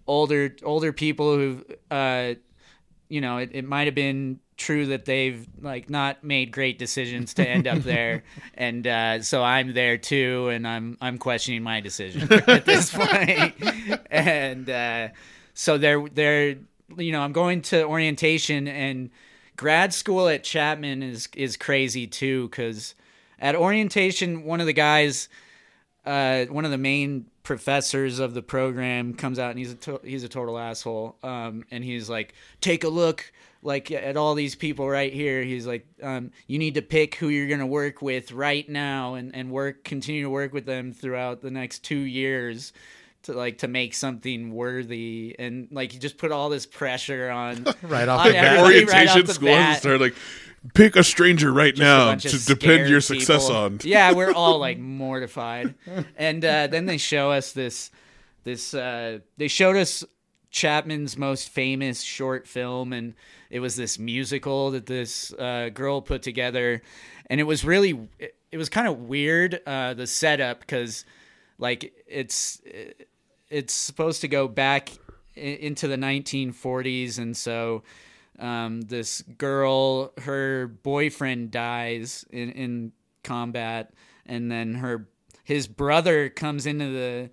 older 0.06 0.54
older 0.62 0.92
people 0.92 1.34
who 1.34 1.64
uh 1.90 2.34
you 3.08 3.20
know 3.20 3.38
it, 3.38 3.50
it 3.54 3.64
might 3.64 3.88
have 3.88 3.96
been 3.96 4.38
true 4.56 4.86
that 4.86 5.04
they've 5.04 5.44
like 5.60 5.90
not 5.90 6.22
made 6.22 6.52
great 6.52 6.78
decisions 6.78 7.34
to 7.34 7.48
end 7.48 7.66
up 7.66 7.78
there. 7.80 8.22
And 8.54 8.86
uh 8.86 9.22
so 9.22 9.42
i'm 9.42 9.74
there 9.74 9.98
too 9.98 10.48
and 10.48 10.66
i'm 10.66 10.96
i'm 11.00 11.18
questioning 11.18 11.64
my 11.64 11.80
decision 11.80 12.32
at 12.46 12.66
this 12.66 12.92
point. 12.92 13.54
And 14.12 14.70
uh 14.70 15.08
so 15.54 15.76
they're 15.76 16.08
they're 16.08 16.56
you 16.96 17.12
know 17.12 17.20
i'm 17.20 17.32
going 17.32 17.60
to 17.60 17.84
orientation 17.84 18.66
and 18.68 19.10
grad 19.56 19.92
school 19.92 20.28
at 20.28 20.44
chapman 20.44 21.02
is 21.02 21.28
is 21.34 21.56
crazy 21.56 22.06
too 22.06 22.48
because 22.48 22.94
at 23.38 23.54
orientation 23.54 24.44
one 24.44 24.60
of 24.60 24.66
the 24.66 24.72
guys 24.72 25.28
uh, 26.08 26.46
one 26.46 26.64
of 26.64 26.70
the 26.70 26.78
main 26.78 27.26
professors 27.42 28.18
of 28.18 28.32
the 28.32 28.40
program 28.40 29.12
comes 29.12 29.38
out 29.38 29.50
and 29.50 29.58
he's 29.58 29.72
a 29.72 29.74
to- 29.74 30.00
he's 30.02 30.24
a 30.24 30.28
total 30.28 30.58
asshole. 30.58 31.16
Um, 31.22 31.64
and 31.70 31.84
he's 31.84 32.08
like, 32.08 32.34
take 32.62 32.82
a 32.84 32.88
look 32.88 33.30
like 33.62 33.90
at 33.90 34.16
all 34.16 34.34
these 34.34 34.54
people 34.54 34.88
right 34.88 35.12
here. 35.12 35.42
He's 35.42 35.66
like, 35.66 35.86
um, 36.02 36.30
you 36.46 36.58
need 36.58 36.74
to 36.74 36.82
pick 36.82 37.16
who 37.16 37.28
you're 37.28 37.48
gonna 37.48 37.66
work 37.66 38.00
with 38.00 38.32
right 38.32 38.66
now 38.68 39.14
and 39.14 39.34
and 39.34 39.50
work 39.50 39.84
continue 39.84 40.22
to 40.22 40.30
work 40.30 40.54
with 40.54 40.64
them 40.64 40.92
throughout 40.94 41.42
the 41.42 41.50
next 41.50 41.84
two 41.84 41.98
years. 41.98 42.72
To 43.28 43.34
like 43.34 43.58
to 43.58 43.68
make 43.68 43.92
something 43.92 44.50
worthy 44.52 45.36
and 45.38 45.68
like 45.70 45.92
you 45.92 46.00
just 46.00 46.16
put 46.16 46.32
all 46.32 46.48
this 46.48 46.64
pressure 46.64 47.28
on 47.30 47.64
Right 47.82 48.08
off 48.08 48.20
on 48.20 48.26
the 48.28 48.32
bat. 48.32 48.44
everybody 48.44 48.84
right 48.86 48.86
orientation 48.86 49.20
off 49.20 49.26
the 49.26 49.34
schools 49.34 49.50
bat 49.50 49.78
start 49.80 50.00
like 50.00 50.14
pick 50.74 50.96
a 50.96 51.04
stranger 51.04 51.52
right 51.52 51.74
just 51.74 51.80
now 51.80 52.14
to 52.14 52.28
depend 52.46 52.58
scared 52.60 52.88
your 52.90 53.00
success 53.02 53.44
people. 53.48 53.56
on. 53.56 53.78
Yeah, 53.82 54.12
we're 54.12 54.32
all 54.32 54.58
like 54.66 54.78
mortified. 54.78 55.74
And 56.16 56.44
uh, 56.44 56.66
then 56.68 56.86
they 56.86 56.96
show 56.96 57.30
us 57.30 57.52
this 57.52 57.90
this 58.44 58.72
uh, 58.72 59.18
they 59.36 59.48
showed 59.48 59.76
us 59.76 60.04
Chapman's 60.50 61.18
most 61.18 61.50
famous 61.50 62.00
short 62.02 62.46
film 62.48 62.92
and 62.94 63.14
it 63.50 63.60
was 63.60 63.76
this 63.76 63.98
musical 63.98 64.70
that 64.70 64.86
this 64.86 65.32
uh, 65.34 65.68
girl 65.72 66.00
put 66.00 66.22
together 66.22 66.82
and 67.26 67.40
it 67.40 67.44
was 67.44 67.62
really 67.64 68.08
it, 68.18 68.34
it 68.50 68.56
was 68.56 68.70
kind 68.70 68.88
of 68.88 69.00
weird 69.00 69.60
uh, 69.66 69.92
the 69.92 70.06
setup 70.06 70.66
cuz 70.66 71.04
like 71.58 71.92
it's 72.06 72.60
it's 73.50 73.72
supposed 73.72 74.20
to 74.20 74.28
go 74.28 74.48
back 74.48 74.90
into 75.34 75.86
the 75.88 75.96
1940s 75.96 77.18
and 77.18 77.36
so 77.36 77.82
um, 78.38 78.82
this 78.82 79.22
girl 79.22 80.12
her 80.18 80.68
boyfriend 80.68 81.50
dies 81.50 82.24
in, 82.30 82.50
in 82.50 82.92
combat 83.22 83.92
and 84.26 84.50
then 84.50 84.74
her 84.74 85.08
his 85.44 85.66
brother 85.66 86.28
comes 86.28 86.66
into 86.66 86.92
the 86.92 87.30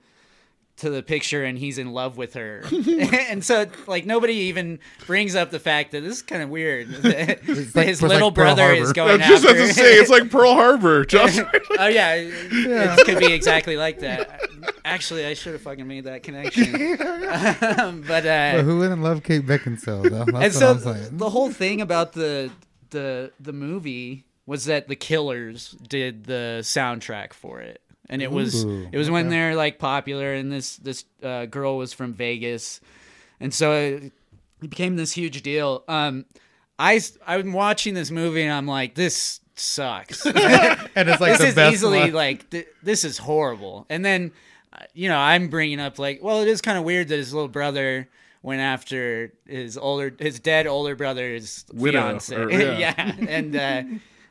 to 0.78 0.90
the 0.90 1.02
picture 1.02 1.44
and 1.44 1.58
he's 1.58 1.78
in 1.78 1.94
love 1.94 2.18
with 2.18 2.34
her 2.34 2.62
and 3.30 3.44
so 3.46 3.66
like 3.88 4.06
nobody 4.06 4.34
even 4.34 4.78
brings 5.08 5.34
up 5.36 5.50
the 5.50 5.60
fact 5.60 5.92
that 5.92 6.02
this 6.02 6.18
is 6.18 6.22
kind 6.22 6.42
of 6.42 6.50
weird 6.50 6.90
that 7.04 7.30
like- 7.30 7.44
his 7.46 7.76
it's 7.76 8.02
like 8.02 8.10
little 8.10 8.32
Pearl 8.32 8.56
brother 8.56 8.64
Harbor. 8.64 8.82
is 8.82 8.90
I 8.90 8.94
going 8.94 9.20
just 9.22 9.46
after 9.46 9.58
have 9.58 9.68
to 9.68 9.74
say, 9.74 9.94
it's 9.96 10.10
like 10.10 10.30
Pearl 10.30 10.54
Harbor. 10.54 11.06
Josh. 11.06 11.38
oh 11.80 11.88
yeah, 11.88 12.16
it 12.18 13.06
could 13.06 13.20
be 13.20 13.32
exactly 13.34 13.78
like 13.78 14.00
that. 14.00 14.42
Actually, 14.84 15.26
I 15.26 15.34
should 15.34 15.54
have 15.54 15.62
fucking 15.62 15.88
made 15.88 16.04
that 16.06 16.24
connection. 16.24 16.74
um, 17.80 18.04
but 18.08 18.26
uh, 18.26 18.54
But 18.58 18.62
who 18.64 18.80
wouldn't 18.80 19.02
love 19.02 19.24
Kate 19.24 19.46
Beckinsale? 19.46 20.04
Though? 20.10 20.26
That's 20.26 20.28
and 20.28 20.34
what 20.34 20.54
so 20.54 20.72
I'm 20.72 20.80
saying. 20.80 21.18
the 21.18 21.30
whole 21.30 21.52
thing 21.52 21.82
about 21.82 22.14
the 22.14 22.52
the 22.90 23.32
the 23.40 23.54
movie 23.54 24.26
was 24.46 24.66
that 24.66 24.88
the 24.88 24.96
Killers 24.96 25.72
did 25.88 26.26
the 26.26 26.60
soundtrack 26.62 27.34
for 27.34 27.62
it, 27.62 27.82
and 28.10 28.22
it 28.22 28.32
was 28.32 28.66
Ooh, 28.66 28.88
it 28.92 28.98
was 28.98 29.10
when 29.10 29.30
they're 29.30 29.56
like 29.56 29.80
popular, 29.80 30.34
and 30.34 30.52
this 30.52 30.78
this 30.78 31.06
uh, 31.24 31.46
girl 31.46 31.78
was 31.78 31.94
from 31.94 32.14
Vegas, 32.14 32.82
and 33.40 33.54
so 33.54 33.72
it, 33.74 34.04
it 34.62 34.70
became 34.70 34.96
this 34.96 35.12
huge 35.14 35.42
deal. 35.42 35.84
Um, 35.88 36.26
I 36.78 37.02
I'm 37.26 37.54
watching 37.54 37.94
this 37.94 38.12
movie 38.12 38.42
and 38.44 38.52
I'm 38.54 38.68
like, 38.68 38.96
this 38.96 39.40
sucks. 39.56 40.26
and 40.26 40.36
it's 41.10 41.22
like 41.22 41.34
this 41.34 41.40
the 41.40 41.48
is 41.48 41.56
best 41.56 41.74
easily 41.74 42.00
one. 42.00 42.14
like 42.14 42.50
th- 42.50 42.68
this 42.84 43.04
is 43.06 43.18
horrible. 43.18 43.86
And 43.90 44.04
then, 44.04 44.32
uh, 44.74 44.80
you 44.94 45.08
know, 45.08 45.18
I'm 45.18 45.48
bringing 45.48 45.80
up 45.80 45.98
like, 46.00 46.22
well, 46.22 46.42
it 46.42 46.48
is 46.50 46.62
kind 46.62 46.78
of 46.78 46.84
weird 46.84 47.08
that 47.08 47.16
his 47.18 47.34
little 47.34 47.48
brother 47.48 48.10
went 48.42 48.60
after 48.62 49.32
his 49.48 49.78
older, 49.78 50.14
his 50.20 50.40
dead 50.40 50.68
older 50.68 50.96
brother's 50.96 51.66
Widow, 51.74 52.02
fiance. 52.02 52.36
or- 52.36 52.52
yeah. 52.52 52.78
yeah. 52.78 53.16
and 53.30 53.56
uh, 53.56 53.84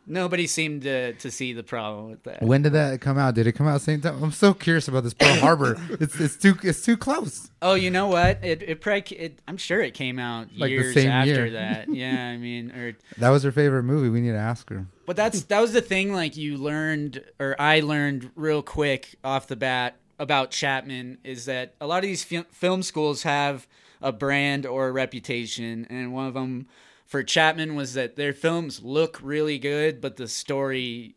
nobody 0.06 0.46
seemed 0.46 0.82
to 0.82 1.12
to 1.14 1.30
see 1.30 1.52
the 1.52 1.62
problem 1.62 2.10
with 2.10 2.22
that. 2.24 2.42
When 2.42 2.62
did 2.62 2.72
that 2.72 3.00
come 3.00 3.18
out? 3.18 3.34
Did 3.34 3.46
it 3.46 3.52
come 3.52 3.66
out 3.66 3.74
the 3.74 3.80
same 3.80 4.00
time? 4.00 4.22
I'm 4.22 4.32
so 4.32 4.54
curious 4.54 4.88
about 4.88 5.04
this 5.04 5.14
Pearl 5.14 5.36
Harbor. 5.36 5.76
It's 6.00 6.18
it's 6.20 6.36
too 6.36 6.54
it's 6.62 6.82
too 6.82 6.96
close. 6.96 7.50
Oh, 7.62 7.74
you 7.74 7.90
know 7.90 8.06
what? 8.08 8.44
It 8.44 8.62
it 8.62 8.80
probably 8.80 9.16
it, 9.16 9.40
I'm 9.48 9.56
sure 9.56 9.80
it 9.80 9.94
came 9.94 10.18
out 10.18 10.48
Like 10.56 10.68
the 10.68 10.74
years 10.74 10.94
same 10.94 11.10
after 11.10 11.46
year. 11.46 11.50
that. 11.50 11.88
Yeah, 11.94 12.28
I 12.28 12.36
mean, 12.36 12.70
or 12.72 12.96
That 13.18 13.30
was 13.30 13.42
her 13.44 13.52
favorite 13.52 13.84
movie. 13.84 14.08
We 14.08 14.20
need 14.20 14.32
to 14.32 14.38
ask 14.38 14.68
her. 14.70 14.86
But 15.06 15.16
that's 15.16 15.42
that 15.44 15.60
was 15.60 15.72
the 15.72 15.80
thing. 15.82 16.12
Like 16.12 16.36
you 16.36 16.56
learned, 16.56 17.22
or 17.38 17.56
I 17.58 17.80
learned 17.80 18.30
real 18.36 18.62
quick 18.62 19.16
off 19.24 19.46
the 19.46 19.56
bat 19.56 19.96
about 20.18 20.50
Chapman 20.50 21.18
is 21.24 21.44
that 21.46 21.74
a 21.80 21.86
lot 21.86 21.98
of 21.98 22.08
these 22.08 22.22
fi- 22.24 22.44
film 22.50 22.82
schools 22.82 23.24
have 23.24 23.66
a 24.00 24.12
brand 24.12 24.64
or 24.66 24.88
a 24.88 24.92
reputation, 24.92 25.86
and 25.90 26.12
one 26.12 26.26
of 26.26 26.34
them 26.34 26.66
for 27.14 27.22
Chapman 27.22 27.76
was 27.76 27.94
that 27.94 28.16
their 28.16 28.32
films 28.32 28.82
look 28.82 29.20
really 29.22 29.56
good, 29.56 30.00
but 30.00 30.16
the 30.16 30.26
story 30.26 31.14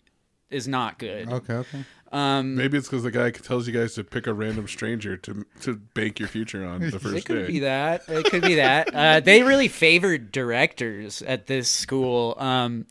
is 0.52 0.68
not 0.68 1.00
good. 1.00 1.28
Okay, 1.28 1.54
okay. 1.56 1.84
Um, 2.12 2.54
Maybe 2.54 2.78
it's 2.78 2.88
because 2.88 3.02
the 3.02 3.10
guy 3.10 3.32
tells 3.32 3.66
you 3.66 3.74
guys 3.74 3.96
to 3.96 4.04
pick 4.04 4.28
a 4.28 4.34
random 4.34 4.68
stranger 4.68 5.18
to 5.18 5.44
to 5.62 5.78
bank 5.96 6.20
your 6.20 6.28
future 6.30 6.64
on 6.64 6.82
the 6.82 6.92
first 6.92 7.06
It 7.06 7.10
first 7.14 7.26
could 7.26 7.48
day. 7.48 7.48
be 7.48 7.60
that. 7.62 8.04
It 8.08 8.30
could 8.30 8.44
be 8.44 8.56
that. 8.56 8.94
Uh, 8.94 9.22
they 9.22 9.42
really 9.42 9.68
favored 9.70 10.32
directors 10.32 11.24
at 11.24 11.48
this 11.48 11.68
school. 11.68 12.36
Um, 12.38 12.86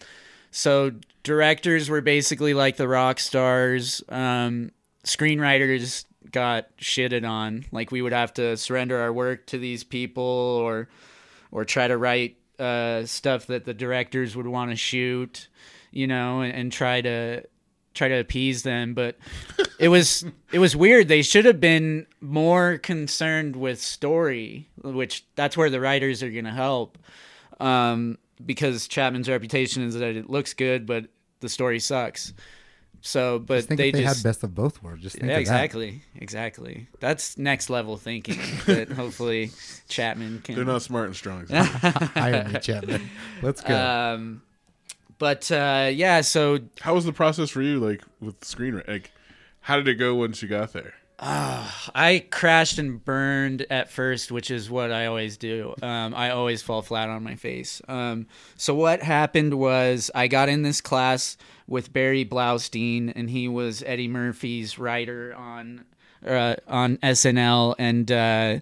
so 0.51 0.91
directors 1.23 1.89
were 1.89 2.01
basically 2.01 2.55
like 2.55 2.77
the 2.77 2.89
rock 2.89 3.21
stars. 3.21 4.03
Um, 4.09 4.73
screenwriters 5.05 6.07
got 6.33 6.77
shitted 6.79 7.25
on. 7.25 7.67
Like 7.71 7.93
we 7.93 8.03
would 8.03 8.13
have 8.13 8.35
to 8.35 8.57
surrender 8.57 8.99
our 8.99 9.13
work 9.13 9.47
to 9.47 9.59
these 9.59 9.85
people, 9.85 10.25
or 10.25 10.89
or 11.53 11.65
try 11.65 11.87
to 11.87 11.97
write 11.97 12.39
uh, 12.59 13.05
stuff 13.05 13.47
that 13.47 13.65
the 13.65 13.75
directors 13.75 14.37
would 14.37 14.47
want 14.47 14.71
to 14.71 14.77
shoot, 14.77 15.49
you 15.91 16.07
know, 16.07 16.41
and, 16.41 16.53
and 16.55 16.73
try 16.73 17.01
to 17.01 17.43
try 17.95 18.09
to 18.09 18.19
appease 18.19 18.63
them. 18.63 18.95
But 18.95 19.17
it 19.79 19.89
was 19.89 20.25
it 20.53 20.59
was 20.59 20.77
weird. 20.77 21.09
They 21.09 21.23
should 21.23 21.45
have 21.45 21.61
been 21.61 22.07
more 22.21 22.79
concerned 22.79 23.57
with 23.57 23.81
story, 23.81 24.69
which 24.83 25.25
that's 25.35 25.57
where 25.57 25.71
the 25.71 25.81
writers 25.81 26.23
are 26.23 26.31
going 26.31 26.45
to 26.45 26.53
help. 26.53 26.99
Um, 27.59 28.19
because 28.45 28.87
Chapman's 28.87 29.31
reputation 29.31 29.83
is 29.83 29.95
that 29.95 30.15
it 30.15 30.29
looks 30.29 30.53
good, 30.53 30.87
but 30.87 31.07
the 31.41 31.49
story 31.49 31.81
sucks. 31.81 32.35
So, 33.01 33.39
but 33.39 33.57
Just 33.57 33.69
think 33.69 33.79
they 33.79 33.89
if 33.89 33.95
they 33.95 34.03
just 34.03 34.25
had 34.25 34.29
best 34.29 34.43
of 34.43 34.55
both 34.55 34.83
worlds. 34.83 35.03
Just 35.03 35.17
think 35.17 35.29
yeah, 35.29 35.35
of 35.35 35.41
exactly, 35.41 36.03
exactly. 36.17 36.89
That's 37.01 37.39
next 37.39 37.71
level 37.71 37.97
thinking 37.97 38.39
that 38.67 38.91
hopefully 38.91 39.51
Chapman 39.89 40.41
can. 40.43 40.57
They're 40.57 40.65
not 40.65 40.83
smart 40.83 41.07
and 41.07 41.17
strong. 41.17 41.45
that. 41.47 41.67
Hire 42.15 42.45
me, 42.49 42.59
Chapman. 42.61 43.09
Let's 43.43 43.61
go. 43.61 43.77
Um, 43.77 44.43
but 45.19 45.51
uh, 45.51 45.91
yeah, 45.93 46.21
so 46.21 46.59
How 46.81 46.95
was 46.95 47.05
the 47.05 47.13
process 47.13 47.51
for 47.51 47.63
you, 47.63 47.79
like 47.81 48.03
with 48.21 48.41
screenwriting? 48.41 48.89
Like, 48.89 49.13
how 49.61 49.77
did 49.77 49.89
it 49.89 49.95
go 49.95 50.15
once 50.15 50.43
you 50.43 50.49
got 50.49 50.73
there? 50.73 50.95
I 51.19 52.27
crashed 52.31 52.79
and 52.79 53.03
burned 53.03 53.67
at 53.71 53.91
first, 53.91 54.31
which 54.31 54.51
is 54.51 54.71
what 54.71 54.93
I 54.93 55.07
always 55.07 55.37
do. 55.37 55.75
Um, 55.83 56.15
I 56.15 56.31
always 56.31 56.63
fall 56.63 56.83
flat 56.83 57.09
on 57.09 57.23
my 57.23 57.37
face. 57.37 57.81
Um, 57.89 58.27
so 58.57 58.75
what 58.75 59.03
happened 59.03 59.55
was 59.55 60.11
I 60.15 60.29
got 60.29 60.49
in 60.49 60.63
this 60.63 60.81
class 60.81 61.37
with 61.67 61.93
Barry 61.93 62.25
Blaustein, 62.25 63.13
and 63.17 63.31
he 63.31 63.49
was 63.49 63.83
Eddie 63.87 64.09
Murphy's 64.09 64.79
writer 64.79 65.35
on 65.35 65.85
uh, 66.27 66.57
on 66.69 66.97
SNL, 66.99 67.75
and 67.79 68.11
uh, 68.13 68.61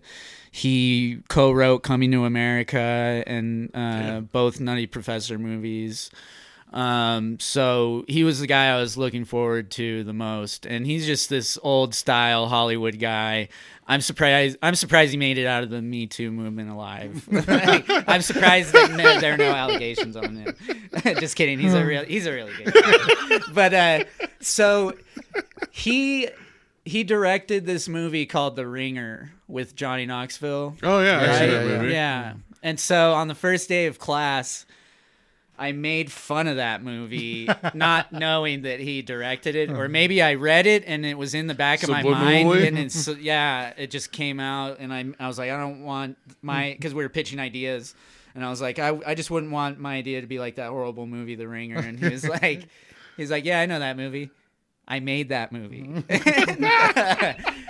he 0.51 1.19
co-wrote 1.29 1.83
Coming 1.83 2.13
to 2.13 2.25
America 2.25 3.25
and 3.27 3.71
uh, 3.75 4.21
both 4.21 4.61
Nutty 4.61 4.87
Professor 4.87 5.39
movies. 5.39 6.11
Um, 6.75 7.39
so 7.39 8.05
he 8.09 8.25
was 8.25 8.41
the 8.41 8.49
guy 8.49 8.67
I 8.67 8.81
was 8.81 8.97
looking 8.97 9.25
forward 9.25 9.71
to 9.73 10.03
the 10.03 10.13
most, 10.13 10.67
and 10.67 10.85
he's 10.85 11.07
just 11.07 11.31
this 11.31 11.57
old 11.63 11.95
style 11.95 12.49
Hollywood 12.49 12.99
guy. 12.99 13.49
I'm 13.87 14.01
surprised. 14.01 14.57
I'm 14.61 14.75
surprised 14.75 15.13
he 15.13 15.17
made 15.17 15.39
it 15.39 15.47
out 15.47 15.63
of 15.63 15.71
the 15.71 15.81
Me 15.81 16.09
Too 16.09 16.33
movement 16.33 16.71
alive. 16.71 17.29
I'm 18.09 18.23
surprised 18.23 18.73
that 18.73 18.91
no, 18.91 19.21
there 19.21 19.35
are 19.35 19.37
no 19.37 19.53
allegations 19.53 20.17
on 20.17 20.35
him. 20.35 20.57
just 21.21 21.37
kidding. 21.37 21.61
He's 21.61 21.75
a 21.75 21.85
real. 21.85 22.05
He's 22.05 22.27
a 22.27 22.33
really 22.33 22.53
good 22.65 22.75
guy. 22.75 23.39
but 23.55 23.73
uh, 23.75 24.05
so 24.41 24.95
he 25.71 26.29
he 26.85 27.05
directed 27.05 27.67
this 27.67 27.89
movie 27.89 28.27
called 28.27 28.57
The 28.57 28.67
Ringer 28.67 29.31
with 29.47 29.77
Johnny 29.77 30.07
Knoxville. 30.07 30.77
Oh 30.83 31.01
yeah, 31.01 31.21
I 31.21 31.39
see 31.39 31.45
Yeah, 31.45 31.51
that 31.63 31.67
movie. 31.83 31.93
Yeah. 31.93 32.35
And 32.65 32.81
so 32.81 33.13
on 33.13 33.29
the 33.29 33.35
first 33.37 33.69
day 33.69 33.87
of 33.87 33.99
class, 34.01 34.67
I 35.57 35.73
made 35.73 36.11
fun 36.11 36.49
of 36.49 36.57
that 36.57 36.83
movie, 36.83 37.49
not 37.75 38.13
knowing 38.13 38.63
that 38.63 38.81
he 38.81 39.03
directed 39.03 39.55
it, 39.55 39.71
or 39.71 39.85
uh-huh. 39.85 39.89
maybe 39.89 40.21
I 40.21 40.35
read 40.35 40.67
it 40.67 40.85
and 40.87 41.07
it 41.07 41.17
was 41.17 41.35
in 41.35 41.47
the 41.47 41.55
back 41.55 41.83
of 41.83 41.91
my 41.91 42.03
mind, 42.03 42.51
and 42.53 42.79
it's 42.79 43.09
yeah, 43.09 43.73
it 43.77 43.91
just 43.91 44.11
came 44.11 44.41
out, 44.41 44.79
and 44.81 44.93
I 44.93 45.05
I 45.19 45.29
was 45.29 45.39
like, 45.39 45.51
I 45.51 45.57
don't 45.57 45.85
want 45.85 46.19
my 46.43 46.71
hmm. 46.71 46.73
because 46.73 46.95
we 46.95 47.03
were 47.03 47.09
pitching 47.09 47.39
ideas, 47.39 47.95
and 48.35 48.45
I 48.45 48.51
was 48.51 48.61
like, 48.61 48.79
I 48.79 48.99
I 49.07 49.15
just 49.15 49.31
wouldn't 49.31 49.53
want 49.53 49.79
my 49.79 49.95
idea 49.95 50.21
to 50.21 50.27
be 50.27 50.39
like 50.39 50.57
that 50.57 50.71
horrible 50.71 51.07
movie, 51.07 51.37
The 51.37 51.47
Ringer, 51.47 51.79
and 51.79 51.99
he 51.99 52.09
was 52.09 52.29
like, 52.43 52.65
he's 53.17 53.31
like, 53.31 53.45
yeah, 53.45 53.61
I 53.61 53.67
know 53.67 53.79
that 53.79 53.97
movie. 53.97 54.31
I 54.87 55.01
made 55.01 55.31
that 55.31 55.51
movie. 55.51 55.85
Hmm. 55.85 56.01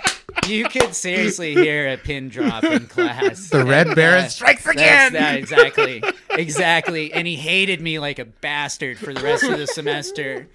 you 0.47 0.65
could 0.65 0.93
seriously 0.93 1.53
hear 1.53 1.87
a 1.87 1.97
pin 1.97 2.29
drop 2.29 2.63
in 2.63 2.87
class. 2.87 3.49
the 3.49 3.63
Red 3.63 3.95
Baron 3.95 4.25
uh, 4.25 4.29
strikes 4.29 4.65
again. 4.67 5.13
that, 5.13 5.37
exactly. 5.37 6.03
Exactly. 6.37 7.13
And 7.13 7.27
he 7.27 7.35
hated 7.35 7.81
me 7.81 7.99
like 7.99 8.19
a 8.19 8.25
bastard 8.25 8.97
for 8.97 9.13
the 9.13 9.21
rest 9.21 9.43
of 9.43 9.57
the 9.57 9.67
semester. 9.67 10.47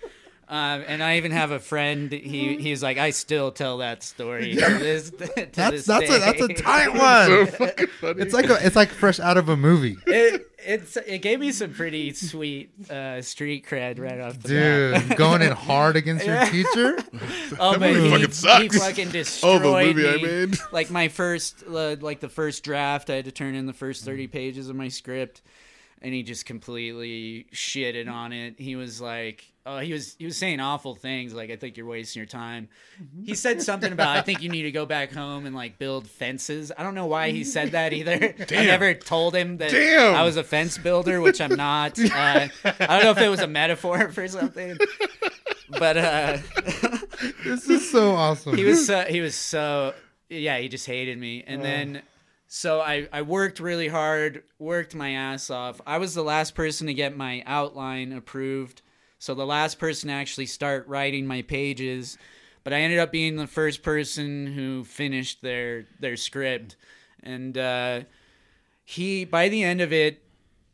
Um, 0.50 0.82
and 0.88 1.00
I 1.00 1.16
even 1.18 1.30
have 1.30 1.52
a 1.52 1.60
friend. 1.60 2.10
He 2.10 2.56
he's 2.56 2.82
like, 2.82 2.98
I 2.98 3.10
still 3.10 3.52
tell 3.52 3.78
that 3.78 4.02
story 4.02 4.54
to 4.54 4.60
this. 4.60 5.10
To 5.20 5.48
That's 5.52 5.70
this 5.76 5.86
that's 5.86 6.10
a 6.10 6.18
that's 6.18 6.40
a 6.40 6.48
tight 6.48 6.88
one. 6.88 7.46
fucking 7.46 7.86
funny. 8.00 8.20
It's 8.22 8.34
like 8.34 8.50
a, 8.50 8.58
it's 8.66 8.74
like 8.74 8.88
fresh 8.88 9.20
out 9.20 9.36
of 9.36 9.48
a 9.48 9.56
movie. 9.56 9.96
It, 10.06 10.50
it's 10.58 10.96
it 10.96 11.22
gave 11.22 11.38
me 11.38 11.52
some 11.52 11.72
pretty 11.72 12.12
sweet 12.14 12.72
uh, 12.90 13.22
street 13.22 13.64
cred 13.64 14.00
right 14.00 14.20
off 14.20 14.40
the 14.42 14.48
bat. 14.92 15.08
Dude, 15.08 15.16
going 15.16 15.42
in 15.42 15.52
hard 15.52 15.94
against 15.94 16.26
your 16.26 16.44
teacher. 16.46 16.98
Oh, 17.60 17.78
but 17.78 17.80
movie 17.92 18.00
he, 18.02 18.10
fucking 18.10 18.32
sucks. 18.32 18.62
he 18.62 18.68
fucking 18.80 19.08
oh, 19.44 19.58
the 19.60 19.94
movie 19.94 20.08
I 20.08 20.16
made. 20.16 20.58
like 20.72 20.90
my 20.90 21.06
first 21.06 21.62
uh, 21.68 21.94
like 22.00 22.18
the 22.18 22.28
first 22.28 22.64
draft 22.64 23.08
i 23.08 23.14
had 23.14 23.24
to 23.26 23.32
turn 23.32 23.54
in 23.54 23.66
the 23.66 23.72
first 23.72 24.04
30 24.04 24.26
pages 24.26 24.68
of 24.68 24.74
my 24.76 24.88
script 24.88 25.42
and 26.02 26.14
he 26.14 26.22
just 26.22 26.46
completely 26.46 27.46
shitted 27.52 28.10
on 28.10 28.32
it. 28.32 28.54
He 28.58 28.76
was 28.76 29.00
like 29.00 29.44
oh 29.66 29.78
he 29.78 29.92
was 29.92 30.16
he 30.18 30.24
was 30.24 30.38
saying 30.38 30.58
awful 30.58 30.94
things 30.94 31.34
like 31.34 31.50
i 31.50 31.56
think 31.56 31.76
you're 31.76 31.86
wasting 31.86 32.20
your 32.20 32.26
time. 32.26 32.68
He 33.24 33.34
said 33.34 33.60
something 33.62 33.92
about 33.92 34.16
i 34.16 34.22
think 34.22 34.40
you 34.42 34.48
need 34.48 34.62
to 34.62 34.72
go 34.72 34.86
back 34.86 35.12
home 35.12 35.44
and 35.46 35.54
like 35.54 35.78
build 35.78 36.08
fences. 36.08 36.72
I 36.76 36.82
don't 36.82 36.94
know 36.94 37.06
why 37.06 37.30
he 37.30 37.44
said 37.44 37.72
that 37.72 37.92
either. 37.98 38.34
I 38.50 38.64
never 38.64 38.94
told 38.94 39.36
him 39.36 39.58
that 39.58 39.70
Damn. 39.70 40.14
i 40.14 40.22
was 40.22 40.36
a 40.38 40.44
fence 40.44 40.78
builder 40.78 41.20
which 41.20 41.40
i'm 41.40 41.54
not. 41.54 41.98
Uh, 42.10 42.48
i 42.64 42.86
don't 42.86 43.04
know 43.04 43.10
if 43.10 43.18
it 43.18 43.28
was 43.28 43.40
a 43.40 43.46
metaphor 43.46 44.10
for 44.10 44.26
something 44.26 44.76
but 45.78 45.96
uh 45.96 46.38
This 47.44 47.68
is 47.68 47.90
so 47.90 48.14
awesome. 48.14 48.56
he 48.56 48.64
was 48.64 48.86
so 48.86 49.04
he 49.04 49.20
was 49.20 49.34
so 49.34 49.94
yeah 50.28 50.58
he 50.58 50.68
just 50.68 50.86
hated 50.86 51.18
me. 51.18 51.44
And 51.46 51.62
then 51.62 52.02
so 52.52 52.80
I, 52.80 53.08
I 53.12 53.22
worked 53.22 53.60
really 53.60 53.88
hard 53.88 54.42
worked 54.58 54.94
my 54.94 55.12
ass 55.12 55.50
off. 55.50 55.80
I 55.86 55.98
was 55.98 56.14
the 56.14 56.24
last 56.24 56.54
person 56.54 56.88
to 56.88 56.94
get 56.94 57.16
my 57.16 57.44
outline 57.46 58.12
approved. 58.12 58.82
So 59.20 59.34
the 59.34 59.46
last 59.46 59.78
person 59.78 60.08
to 60.08 60.14
actually 60.14 60.46
start 60.46 60.88
writing 60.88 61.26
my 61.26 61.42
pages 61.42 62.18
but 62.64 62.72
i 62.72 62.80
ended 62.80 62.98
up 62.98 63.10
being 63.12 63.36
the 63.36 63.46
first 63.46 63.82
person 63.82 64.46
who 64.46 64.84
finished 64.84 65.42
their 65.42 65.86
their 65.98 66.16
script. 66.16 66.76
And 67.22 67.56
uh, 67.56 68.00
he 68.84 69.24
by 69.24 69.48
the 69.48 69.62
end 69.62 69.80
of 69.80 69.92
it 69.92 70.22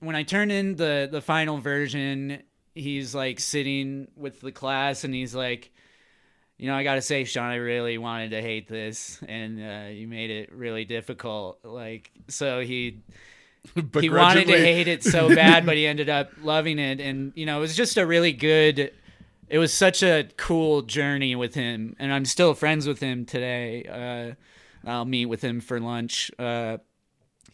when 0.00 0.16
i 0.16 0.22
turned 0.22 0.52
in 0.52 0.76
the 0.76 1.08
the 1.10 1.20
final 1.20 1.58
version 1.58 2.42
he's 2.74 3.14
like 3.14 3.40
sitting 3.40 4.08
with 4.16 4.40
the 4.40 4.52
class 4.52 5.04
and 5.04 5.14
he's 5.14 5.34
like 5.34 5.70
you 6.58 6.68
know, 6.68 6.74
I 6.74 6.84
gotta 6.84 7.02
say, 7.02 7.24
Sean, 7.24 7.50
I 7.50 7.56
really 7.56 7.98
wanted 7.98 8.30
to 8.30 8.40
hate 8.40 8.68
this, 8.68 9.20
and 9.28 9.60
uh, 9.60 9.88
you 9.90 10.08
made 10.08 10.30
it 10.30 10.52
really 10.52 10.84
difficult. 10.84 11.58
Like, 11.62 12.10
so 12.28 12.60
he 12.60 13.02
he 14.00 14.08
wanted 14.08 14.46
to 14.46 14.56
hate 14.56 14.88
it 14.88 15.02
so 15.02 15.34
bad, 15.34 15.66
but 15.66 15.76
he 15.76 15.86
ended 15.86 16.08
up 16.08 16.30
loving 16.42 16.78
it, 16.78 17.00
and 17.00 17.32
you 17.34 17.46
know, 17.46 17.58
it 17.58 17.60
was 17.60 17.76
just 17.76 17.96
a 17.96 18.06
really 18.06 18.32
good. 18.32 18.92
It 19.48 19.58
was 19.58 19.72
such 19.72 20.02
a 20.02 20.28
cool 20.36 20.82
journey 20.82 21.36
with 21.36 21.54
him, 21.54 21.94
and 21.98 22.12
I'm 22.12 22.24
still 22.24 22.54
friends 22.54 22.88
with 22.88 23.00
him 23.00 23.26
today. 23.26 24.34
Uh, 24.84 24.90
I'll 24.90 25.04
meet 25.04 25.26
with 25.26 25.42
him 25.42 25.60
for 25.60 25.78
lunch, 25.78 26.30
uh, 26.38 26.78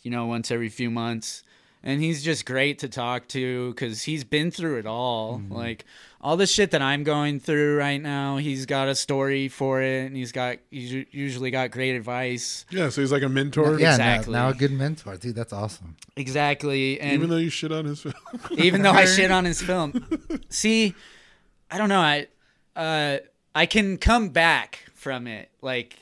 you 0.02 0.10
know, 0.10 0.26
once 0.26 0.50
every 0.50 0.68
few 0.68 0.90
months. 0.90 1.42
And 1.82 2.00
he's 2.00 2.22
just 2.22 2.46
great 2.46 2.78
to 2.78 2.88
talk 2.88 3.26
to 3.28 3.70
because 3.70 4.04
he's 4.04 4.22
been 4.22 4.52
through 4.52 4.78
it 4.78 4.86
all. 4.86 5.42
Like 5.50 5.84
all 6.22 6.36
the 6.36 6.46
shit 6.46 6.70
that 6.70 6.80
I'm 6.80 7.02
going 7.02 7.40
through 7.40 7.76
right 7.76 8.00
now, 8.00 8.36
he's 8.36 8.64
got 8.64 8.88
a 8.88 8.94
story 8.94 9.48
for 9.48 9.82
it, 9.82 10.06
and 10.06 10.16
he's 10.16 10.30
got 10.30 10.58
he's 10.70 10.92
usually 11.10 11.50
got 11.50 11.72
great 11.72 11.96
advice. 11.96 12.64
Yeah, 12.70 12.90
so 12.90 13.00
he's 13.00 13.10
like 13.10 13.24
a 13.24 13.28
mentor. 13.28 13.78
yeah, 13.80 13.90
exactly. 13.90 14.32
now, 14.32 14.44
now 14.44 14.48
a 14.50 14.54
good 14.54 14.70
mentor, 14.70 15.16
dude. 15.16 15.34
That's 15.34 15.52
awesome. 15.52 15.96
Exactly, 16.16 17.00
and 17.00 17.12
Even 17.12 17.28
though 17.28 17.36
you 17.36 17.50
shit 17.50 17.72
on 17.72 17.86
his 17.86 18.00
film. 18.02 18.14
even 18.52 18.82
though 18.82 18.92
I 18.92 19.04
shit 19.04 19.30
on 19.30 19.44
his 19.44 19.60
film. 19.60 20.06
See, 20.48 20.94
I 21.70 21.78
don't 21.78 21.88
know. 21.88 22.00
I 22.00 22.28
uh, 22.76 23.18
I 23.54 23.66
can 23.66 23.98
come 23.98 24.28
back 24.28 24.86
from 24.94 25.26
it. 25.26 25.50
Like, 25.60 25.96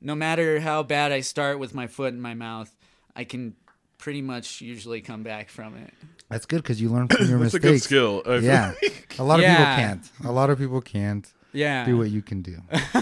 no 0.00 0.16
matter 0.16 0.58
how 0.60 0.82
bad 0.82 1.12
I 1.12 1.20
start 1.20 1.60
with 1.60 1.74
my 1.74 1.86
foot 1.86 2.12
in 2.12 2.20
my 2.20 2.34
mouth, 2.34 2.74
I 3.14 3.22
can 3.22 3.54
pretty 4.00 4.22
much 4.22 4.60
usually 4.60 5.00
come 5.00 5.22
back 5.22 5.48
from 5.48 5.76
it. 5.76 5.92
That's 6.28 6.46
good 6.46 6.62
because 6.62 6.80
you 6.80 6.88
learn 6.88 7.08
from 7.08 7.26
your 7.28 7.38
That's 7.40 7.54
a 7.54 7.56
mistakes. 7.58 7.62
good 7.62 7.82
skill. 7.82 8.22
I 8.26 8.36
Yeah, 8.36 8.72
a 9.18 9.22
lot 9.24 9.38
of 9.38 9.42
Yeah. 9.42 9.56
people 9.56 9.74
can't. 9.86 10.10
A 10.24 10.32
lot 10.32 10.50
of 10.50 10.58
people 10.58 10.80
can't 10.80 11.32
Yeah. 11.52 11.84
do 11.84 11.96
what 11.98 12.10
you 12.10 12.22
can 12.22 12.42
do. 12.42 12.56
That's 12.70 12.94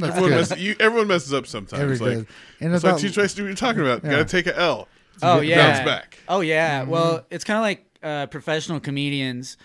everyone, 0.00 0.30
good. 0.30 0.30
messes, 0.30 0.58
you, 0.60 0.76
everyone 0.80 1.08
messes 1.08 1.32
up 1.32 1.46
sometimes. 1.46 1.80
Every 1.82 1.96
like, 1.98 2.18
does. 2.26 2.26
And 2.60 2.74
it's 2.74 2.82
about 2.84 2.94
like 2.94 3.02
teach 3.02 3.16
us 3.18 3.30
to 3.32 3.36
do 3.36 3.42
what 3.44 3.48
you're 3.48 3.56
talking 3.56 3.80
about. 3.82 4.02
You 4.04 4.10
Yeah. 4.10 4.16
gotta 4.18 4.28
take 4.28 4.46
a 4.46 4.58
L. 4.58 4.88
Oh 5.22 5.40
get- 5.40 5.48
yeah. 5.48 5.72
bounce 5.72 5.84
back. 5.86 6.18
Oh 6.28 6.40
yeah. 6.40 6.82
Well, 6.84 7.24
it's 7.30 7.44
kind 7.44 7.58
of 7.58 7.62
like 7.62 7.86
uh, 8.02 8.26
professional 8.26 8.80
comedians. 8.80 9.56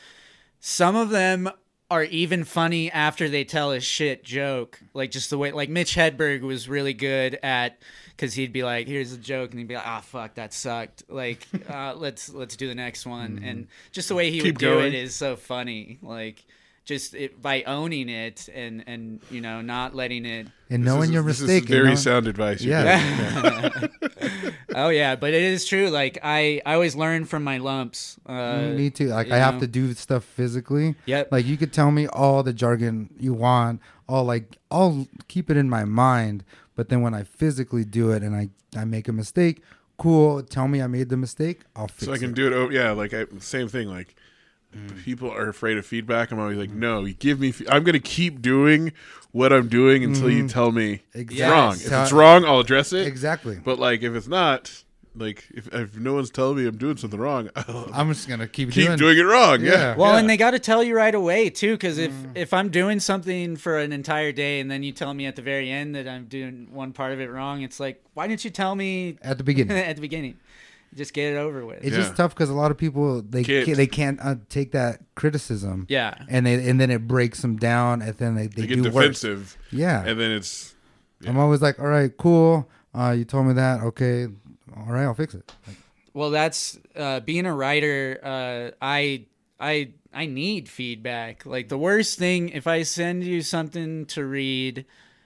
Some 0.60 0.96
of 0.96 1.10
them 1.10 1.50
are 1.92 2.04
even 2.04 2.44
funny 2.44 2.92
after 2.92 3.30
they 3.30 3.44
tell 3.44 3.72
a 3.72 3.80
shit 3.80 4.24
joke. 4.24 4.80
Like 4.94 5.12
just 5.12 5.30
the 5.30 5.38
way, 5.38 5.52
like 5.52 5.70
Mitch 5.70 5.96
Hedberg 5.96 6.42
was 6.42 6.68
really 6.68 6.94
good 6.94 7.40
at, 7.44 7.78
because 8.16 8.34
he'd 8.34 8.54
be 8.54 8.64
like, 8.64 8.88
"Here's 8.88 9.12
a 9.14 9.18
joke," 9.18 9.52
and 9.52 9.60
he'd 9.60 9.68
be 9.68 9.76
like, 9.76 9.88
"Ah, 9.88 10.02
fuck, 10.02 10.36
that 10.36 10.54
sucked." 10.54 11.04
Like, 11.10 11.48
uh, 11.70 11.94
let's 11.96 12.30
let's 12.34 12.56
do 12.56 12.68
the 12.68 12.76
next 12.76 13.06
one, 13.06 13.42
and 13.44 13.68
just 13.92 14.08
the 14.10 14.16
way 14.16 14.32
he 14.32 14.38
Keep 14.40 14.46
would 14.46 14.58
do 14.58 14.80
it 14.80 14.94
is 14.94 15.14
so 15.16 15.36
funny. 15.36 15.98
Like, 16.02 16.44
just 16.86 17.14
it, 17.16 17.42
by 17.42 17.64
owning 17.64 18.10
it 18.10 18.48
and 18.54 18.84
and 18.88 19.20
you 19.32 19.42
know 19.42 19.62
not 19.62 19.96
letting 19.96 20.26
it. 20.26 20.48
and 20.70 20.84
This 20.84 20.88
knowing 20.94 21.10
is- 21.10 21.14
your 21.14 21.24
this 21.24 21.42
is 21.42 21.48
mistake. 21.48 21.64
and 21.64 21.70
very 21.70 21.84
knowing- 21.86 21.98
sound 21.98 22.28
advice. 22.28 22.62
you're 22.62 22.80
Yeah. 22.80 23.72
Oh 24.78 24.90
yeah, 24.90 25.16
but 25.16 25.34
it 25.34 25.42
is 25.42 25.64
true. 25.66 25.90
Like 25.90 26.18
I 26.22 26.62
I 26.66 26.74
always 26.74 26.96
learn 26.98 27.24
from 27.26 27.44
my 27.46 27.60
lumps. 27.60 28.18
Uh, 28.26 28.74
Me 28.76 28.90
too. 28.90 29.08
Like 29.08 29.28
you 29.28 29.34
I 29.34 29.38
have 29.38 29.60
to 29.62 29.68
do 29.68 29.94
stuff 29.94 30.26
physically. 30.26 30.96
Yep. 31.06 31.32
Like 31.32 31.46
you 31.46 31.56
could 31.56 31.72
tell 31.72 31.92
me 31.92 32.08
all 32.08 32.44
the 32.44 32.52
jargon 32.52 33.10
you 33.18 33.34
want. 33.34 33.80
All 34.10 34.26
like 34.26 34.58
I'll 34.70 35.08
keep 35.30 35.50
it 35.50 35.56
in 35.56 35.70
my 35.70 35.86
mind, 35.86 36.44
but 36.76 36.90
then 36.90 37.02
when 37.02 37.14
I 37.14 37.24
physically 37.24 37.84
do 37.86 38.12
it 38.12 38.24
and 38.24 38.36
I 38.36 38.50
I 38.78 38.86
make 38.86 39.08
a 39.08 39.14
mistake, 39.14 39.62
cool. 39.98 40.44
Tell 40.44 40.68
me 40.68 40.82
I 40.82 40.88
made 40.88 41.10
the 41.10 41.18
mistake. 41.18 41.62
I'll 41.76 41.88
fix 41.88 42.06
so 42.06 42.14
I 42.14 42.18
can 42.18 42.32
it. 42.32 42.36
do 42.36 42.48
it. 42.48 42.54
Oh, 42.54 42.70
yeah, 42.70 42.92
like 42.92 43.14
I, 43.14 43.26
same 43.40 43.68
thing. 43.68 43.88
Like 43.90 44.16
Mm. 44.76 45.02
people 45.06 45.32
are 45.32 45.48
afraid 45.48 45.78
of 45.78 45.86
feedback. 45.86 46.32
I'm 46.34 46.40
always 46.40 46.58
like, 46.58 46.70
no, 46.72 47.06
you 47.06 47.14
give 47.14 47.40
me. 47.40 47.54
Fe- 47.54 47.66
I'm 47.70 47.86
gonna 47.86 47.98
keep 48.00 48.42
doing 48.42 48.92
what 49.32 49.54
I'm 49.54 49.70
doing 49.70 50.04
until 50.04 50.30
you 50.30 50.50
tell 50.50 50.74
me 50.74 51.02
it's 51.14 51.32
Mm-hmm. 51.34 51.50
Wrong. 51.50 51.74
If 51.76 51.92
it's 51.94 52.12
wrong, 52.12 52.44
I'll 52.44 52.60
address 52.60 52.92
it. 52.92 53.08
Exactly. 53.08 53.58
But 53.64 53.80
like, 53.80 54.02
if 54.04 54.14
it's 54.14 54.28
not, 54.28 54.84
like, 55.18 55.46
if, 55.54 55.68
if 55.74 55.98
no 55.98 56.14
one's 56.14 56.30
telling 56.30 56.58
me 56.58 56.68
I'm 56.68 56.78
doing 56.78 56.98
something 56.98 57.20
wrong, 57.20 57.50
I'll 57.56 57.90
I'm 57.94 58.10
just 58.14 58.28
gonna 58.28 58.48
keep, 58.48 58.72
keep 58.72 58.86
doing, 58.86 58.98
doing 58.98 59.18
it 59.18 59.22
wrong. 59.24 59.62
Yeah. 59.62 59.72
Yeah. 59.72 59.96
Well, 59.96 60.14
yeah. 60.14 60.20
and 60.20 60.30
they 60.30 60.38
got 60.38 60.52
to 60.52 60.60
tell 60.60 60.84
you 60.84 60.96
right 60.96 61.16
away 61.16 61.50
too, 61.50 61.74
because 61.74 61.98
if 61.98 62.12
Mm. 62.12 62.36
if 62.36 62.54
I'm 62.54 62.70
doing 62.70 63.00
something 63.00 63.56
for 63.56 63.78
an 63.80 63.92
entire 63.94 64.32
day 64.32 64.60
and 64.60 64.70
then 64.70 64.84
you 64.84 64.92
tell 64.92 65.14
me 65.14 65.26
at 65.26 65.36
the 65.36 65.42
very 65.42 65.70
end 65.72 65.96
that 65.96 66.08
I'm 66.08 66.26
doing 66.26 66.68
one 66.72 66.92
part 66.94 67.14
of 67.14 67.20
it 67.20 67.30
wrong, 67.30 67.62
it's 67.62 67.80
like, 67.80 68.04
why 68.14 68.28
didn't 68.28 68.44
you 68.46 68.52
tell 68.52 68.76
me 68.76 69.18
at 69.22 69.38
the 69.38 69.44
beginning. 69.44 69.78
at 69.78 69.96
the 69.96 70.02
beginning? 70.02 70.38
Just 70.96 71.14
get 71.14 71.34
it 71.34 71.38
over 71.38 71.66
with. 71.66 71.80
It's 71.84 71.92
Yeah. 71.96 72.04
just 72.04 72.16
tough 72.16 72.34
because 72.34 72.50
a 72.50 72.54
lot 72.54 72.72
of 72.72 72.78
people 72.78 73.22
they 73.22 73.44
Can't. 73.44 73.66
can't, 73.66 73.78
they 73.78 73.88
can't 73.88 74.20
uh, 74.22 74.36
take 74.50 74.72
that 74.72 75.02
criticism. 75.16 75.86
yeah, 75.90 76.16
And 76.30 76.46
they 76.46 76.70
and 76.70 76.80
then 76.80 76.90
it 76.90 77.06
breaks 77.08 77.42
them 77.42 77.58
down, 77.58 78.02
and 78.02 78.14
then 78.18 78.36
they, 78.36 78.48
they, 78.48 78.62
they 78.62 78.68
get 78.68 78.76
do 78.76 78.84
worse. 78.84 78.94
defensive, 79.22 79.58
Yeah. 79.72 80.06
and 80.06 80.18
then 80.20 80.32
it's 80.32 80.74
I'm 81.28 81.38
always 81.38 81.62
like, 81.62 81.80
all 81.80 81.88
right, 81.88 82.16
cool. 82.18 82.70
Uh, 82.94 83.12
you 83.12 83.26
told 83.26 83.48
me 83.48 83.54
that. 83.54 83.82
Okay. 83.82 84.28
All 84.76 84.86
right, 84.92 85.04
I'll 85.04 85.14
fix 85.14 85.34
it. 85.34 85.52
Like, 85.68 85.78
Well, 86.14 86.30
that's 86.32 86.80
uh, 86.96 87.20
being 87.20 87.46
a 87.46 87.54
writer. 87.54 88.20
Uh, 88.24 88.72
I 88.82 89.26
I 89.60 89.92
I 90.14 90.26
need 90.26 90.70
feedback. 90.70 91.46
Like 91.46 91.70
the 91.70 91.78
worst 91.78 92.18
thing, 92.18 92.50
if 92.50 92.68
I 92.68 92.84
send 92.84 93.24
you 93.24 93.42
something 93.42 94.06
to 94.08 94.26
read, 94.26 94.86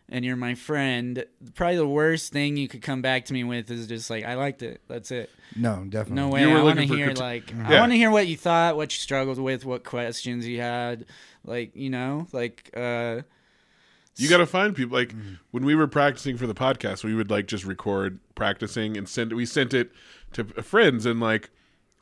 and 0.09 0.25
you're 0.25 0.35
my 0.35 0.55
friend, 0.55 1.25
probably 1.53 1.77
the 1.77 1.87
worst 1.87 2.33
thing 2.33 2.57
you 2.57 2.67
could 2.67 2.81
come 2.81 3.01
back 3.01 3.25
to 3.25 3.33
me 3.33 3.43
with 3.43 3.69
is 3.69 3.87
just 3.87 4.09
like, 4.09 4.25
I 4.25 4.33
liked 4.33 4.63
it. 4.63 4.81
That's 4.87 5.11
it. 5.11 5.29
no, 5.55 5.85
definitely. 5.87 6.15
No 6.15 6.29
way. 6.29 6.41
You 6.41 6.49
were 6.49 6.59
I 6.59 6.63
want 6.63 6.79
to 6.79 6.85
hear 6.85 7.09
criti- 7.11 7.19
like 7.19 7.53
I 7.55 7.79
want 7.79 7.91
to 7.91 7.97
hear 7.97 8.11
what 8.11 8.27
you 8.27 8.35
thought, 8.37 8.75
what 8.75 8.91
you 8.93 8.99
struggled 8.99 9.39
with, 9.39 9.65
what 9.65 9.83
questions 9.83 10.47
you 10.47 10.59
had. 10.61 11.05
Like 11.45 11.75
you 11.75 11.89
know, 11.89 12.27
like 12.33 12.69
uh, 12.75 13.21
You 14.21 14.29
got 14.29 14.37
to 14.37 14.45
find 14.45 14.75
people 14.75 14.97
like 14.97 15.09
Mm-hmm. 15.09 15.33
when 15.51 15.65
we 15.65 15.75
were 15.75 15.87
practicing 15.87 16.37
for 16.37 16.47
the 16.47 16.53
podcast, 16.55 17.03
we 17.03 17.15
would 17.15 17.29
like 17.31 17.47
just 17.47 17.65
record 17.65 18.19
practicing 18.35 18.97
and 18.97 19.07
send. 19.07 19.33
We 19.33 19.45
sent 19.45 19.73
it 19.73 19.91
to 20.33 20.43
friends 20.61 21.05
and 21.05 21.19
like 21.19 21.49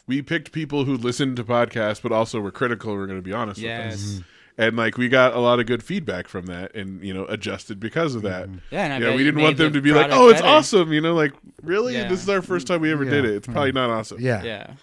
we 0.07 0.21
picked 0.21 0.51
people 0.51 0.85
who 0.85 0.95
listened 0.97 1.35
to 1.37 1.43
podcasts, 1.43 2.01
but 2.01 2.11
also 2.11 2.39
were 2.39 2.51
critical. 2.51 2.93
We're 2.95 3.07
going 3.07 3.19
to 3.19 3.23
be 3.23 3.33
honest 3.33 3.61
with 3.61 3.69
us, 3.71 4.01
yes, 4.13 4.21
and 4.57 4.75
like 4.77 4.97
we 4.97 5.09
got 5.09 5.33
a 5.35 5.39
lot 5.39 5.59
of 5.59 5.65
good 5.65 5.83
feedback 5.83 6.27
from 6.27 6.45
that, 6.47 6.73
and 6.75 7.03
you 7.03 7.13
know 7.13 7.25
adjusted 7.25 7.79
because 7.79 8.15
of 8.15 8.21
that. 8.23 8.47
Mm-hmm. 8.47 8.57
yeah. 8.71 8.83
And 8.85 8.93
I 8.93 8.97
Yeah, 8.99 9.05
bet 9.11 9.17
we 9.17 9.23
didn't 9.23 9.41
want 9.41 9.57
them 9.57 9.73
the 9.73 9.79
to 9.79 9.81
be 9.81 9.91
like, 9.91 10.09
"Oh, 10.11 10.29
it's 10.29 10.41
better." 10.41 10.53
awesome," 10.55 10.93
you 10.93 11.01
know, 11.01 11.13
like 11.13 11.33
really, 11.61 11.93
Yeah. 11.93 12.07
this 12.07 12.21
is 12.23 12.29
our 12.29 12.41
first 12.41 12.67
time 12.67 12.81
we 12.81 12.91
ever 12.91 13.05
did 13.05 13.25
it. 13.25 13.31
It's 13.35 13.47
probably 13.47 13.71
not 13.73 13.89
awesome. 13.89 14.19
Yeah. 14.21 14.43
Yeah. 14.43 14.73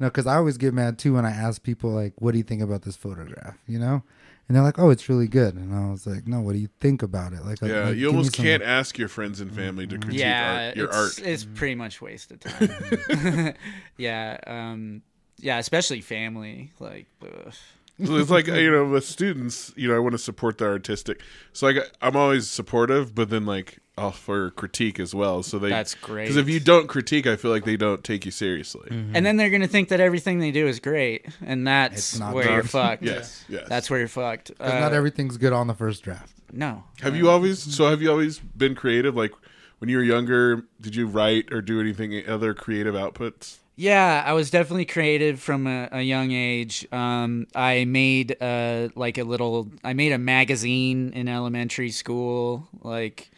No, 0.00 0.08
because 0.08 0.26
I 0.26 0.36
always 0.36 0.58
get 0.58 0.74
mad 0.74 0.98
too 0.98 1.14
when 1.14 1.24
I 1.24 1.30
ask 1.30 1.62
people 1.62 1.90
like, 1.90 2.12
"What 2.18 2.32
do 2.32 2.38
you 2.38 2.44
think 2.44 2.60
about 2.62 2.82
this 2.82 2.96
photograph?" 2.96 3.56
You 3.66 3.78
know, 3.78 4.02
and 4.48 4.56
they're 4.56 4.62
like, 4.62 4.78
"Oh, 4.78 4.90
it's 4.90 5.08
really 5.08 5.28
good," 5.28 5.54
and 5.54 5.74
I 5.74 5.90
was 5.90 6.06
like, 6.06 6.26
"No, 6.26 6.40
what 6.40 6.52
do 6.52 6.58
you 6.58 6.68
think 6.80 7.02
about 7.02 7.32
it?" 7.32 7.44
Like, 7.44 7.62
like- 7.62 7.70
Yeah, 7.70 7.88
like, 7.88 7.96
you 7.96 8.08
almost 8.08 8.32
can't 8.32 8.62
ask 8.62 8.98
your 8.98 9.08
friends 9.08 9.40
and 9.40 9.52
family 9.52 9.86
to 9.86 9.98
critique 9.98 10.20
yeah, 10.20 10.66
art, 10.68 10.76
your 10.76 10.86
it's, 10.86 10.96
art. 10.96 11.26
It's 11.26 11.44
pretty 11.44 11.74
much 11.74 12.00
wasted 12.02 12.40
time. 12.42 13.54
yeah, 13.96 14.38
um, 14.46 15.02
yeah, 15.38 15.58
especially 15.58 16.00
family. 16.00 16.72
Like, 16.78 17.06
ugh. 17.22 17.54
So 18.02 18.16
it's 18.16 18.30
like 18.30 18.46
you 18.48 18.70
know 18.70 18.86
with 18.86 19.04
students 19.04 19.72
you 19.76 19.86
know 19.88 19.94
i 19.94 19.98
want 20.00 20.12
to 20.12 20.18
support 20.18 20.58
the 20.58 20.64
artistic 20.64 21.20
so 21.52 21.66
like 21.66 21.76
i'm 22.02 22.16
always 22.16 22.50
supportive 22.50 23.14
but 23.14 23.30
then 23.30 23.46
like 23.46 23.78
offer 23.96 24.50
critique 24.50 24.98
as 24.98 25.14
well 25.14 25.44
so 25.44 25.60
they 25.60 25.68
That's 25.68 25.94
great. 25.94 26.24
because 26.24 26.36
if 26.36 26.48
you 26.48 26.58
don't 26.58 26.88
critique 26.88 27.24
i 27.28 27.36
feel 27.36 27.52
like 27.52 27.64
they 27.64 27.76
don't 27.76 28.02
take 28.02 28.24
you 28.24 28.32
seriously 28.32 28.88
and 28.90 29.24
then 29.24 29.36
they're 29.36 29.50
gonna 29.50 29.68
think 29.68 29.90
that 29.90 30.00
everything 30.00 30.40
they 30.40 30.50
do 30.50 30.66
is 30.66 30.80
great, 30.80 31.26
and 31.46 31.64
that's 31.64 32.18
where 32.18 32.44
not. 32.46 32.52
you're 32.54 32.62
fucked. 32.64 33.02
yes 33.12 33.44
yes 33.48 33.68
That's 33.68 33.88
where 33.88 34.00
you're 34.00 34.08
fucked 34.08 34.50
Uh, 34.58 34.80
not 34.80 34.92
everything's 34.92 35.36
good 35.36 35.52
on 35.52 35.68
the 35.68 35.74
first 35.74 36.02
draft. 36.02 36.34
no. 36.52 36.82
have 37.00 37.14
you 37.14 37.30
always 37.30 37.60
so 37.60 37.88
have 37.88 38.02
you 38.02 38.10
always 38.10 38.40
been 38.40 38.74
creative 38.74 39.14
like 39.14 39.30
when 39.78 39.88
you 39.88 39.98
were 39.98 40.02
younger 40.02 40.64
did 40.80 40.96
you 40.96 41.06
write 41.06 41.52
or 41.52 41.60
do 41.62 41.80
anything 41.80 42.28
other 42.28 42.54
creative 42.54 42.96
outputs 42.96 43.58
Yeah, 43.76 44.22
I 44.24 44.32
was 44.34 44.50
definitely 44.50 44.84
creative 44.84 45.40
from 45.40 45.66
a, 45.66 45.88
a 45.90 46.02
young 46.02 46.30
age. 46.30 46.86
Um, 46.92 47.46
I 47.56 47.84
made 47.86 48.36
uh, 48.40 48.88
like 48.94 49.18
a 49.18 49.24
little. 49.24 49.68
I 49.82 49.94
made 49.94 50.12
a 50.12 50.18
magazine 50.18 51.12
in 51.12 51.28
elementary 51.28 51.90
school, 51.90 52.68
like. 52.82 53.30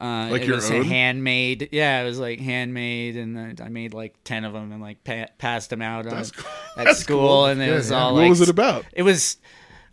Uh, 0.00 0.28
Like 0.30 0.42
it 0.42 0.46
your 0.48 0.56
was 0.56 0.70
own? 0.70 0.84
handmade. 0.84 1.68
Yeah, 1.70 2.00
it 2.00 2.04
was 2.04 2.18
like 2.18 2.40
handmade, 2.40 3.14
and 3.16 3.38
I 3.60 3.64
I 3.66 3.68
made 3.68 3.92
like 3.92 4.14
ten 4.24 4.44
of 4.44 4.52
them 4.54 4.72
and 4.72 4.80
like 4.80 5.04
pa- 5.04 5.26
passed 5.36 5.68
them 5.70 5.82
out 5.82 6.06
on, 6.06 6.24
cool. 6.24 6.50
at 6.78 6.84
That's 6.86 6.98
school, 7.00 7.18
cool. 7.18 7.46
and 7.46 7.60
it 7.60 7.66
Good, 7.66 7.74
was 7.74 7.90
yeah. 7.90 7.98
all 7.98 8.14
what 8.14 8.20
like 8.22 8.30
was 8.30 8.40
it 8.40 8.48
about 8.48 8.86
it 8.92 9.02
was 9.02 9.36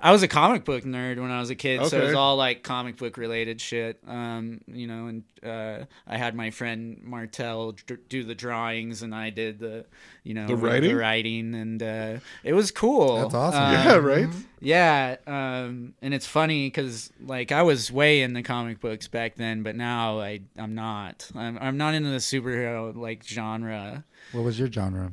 I 0.01 0.11
was 0.13 0.23
a 0.23 0.27
comic 0.29 0.63
book 0.63 0.85
nerd 0.85 1.19
when 1.19 1.29
I 1.29 1.39
was 1.41 1.49
a 1.49 1.55
kid, 1.55 1.81
so 1.87 1.97
it 1.97 2.05
was 2.05 2.13
all 2.15 2.37
like 2.37 2.63
comic 2.63 2.95
book 2.95 3.17
related 3.17 3.59
shit. 3.59 3.99
Um, 4.07 4.61
you 4.67 4.87
know, 4.87 5.07
and 5.07 5.23
uh, 5.43 5.85
I 6.07 6.17
had 6.17 6.35
my 6.35 6.51
friend 6.51 7.01
Martel 7.03 7.73
d- 7.73 7.95
do 8.07 8.23
the 8.23 8.33
drawings, 8.35 9.01
and 9.01 9.13
I 9.13 9.29
did 9.29 9.59
the, 9.59 9.85
you 10.23 10.33
know, 10.33 10.47
The 10.47 10.55
writing? 10.55 10.95
writing, 10.95 11.53
and 11.53 11.83
uh, 11.83 12.19
it 12.45 12.53
was 12.53 12.71
cool. 12.71 13.17
That's 13.23 13.33
awesome. 13.33 13.61
Um, 13.63 13.73
yeah 13.73 13.95
right 13.97 14.29
yeah, 14.61 15.15
um, 15.27 15.93
and 16.01 16.13
it's 16.13 16.25
funny 16.25 16.67
because 16.67 17.11
like 17.21 17.51
I 17.51 17.63
was 17.63 17.91
way 17.91 18.21
in 18.21 18.33
the 18.33 18.41
comic 18.43 18.79
books 18.79 19.07
back 19.09 19.35
then, 19.35 19.63
but 19.63 19.75
now 19.75 20.19
I 20.19 20.39
I'm 20.57 20.75
not. 20.75 21.29
I'm 21.35 21.57
I'm 21.59 21.77
not 21.77 21.93
into 21.93 22.09
the 22.09 22.17
superhero 22.17 22.95
like 22.95 23.23
genre. 23.25 24.05
What 24.31 24.43
was 24.45 24.57
your 24.59 24.71
genre, 24.71 25.11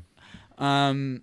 Um, 0.58 1.22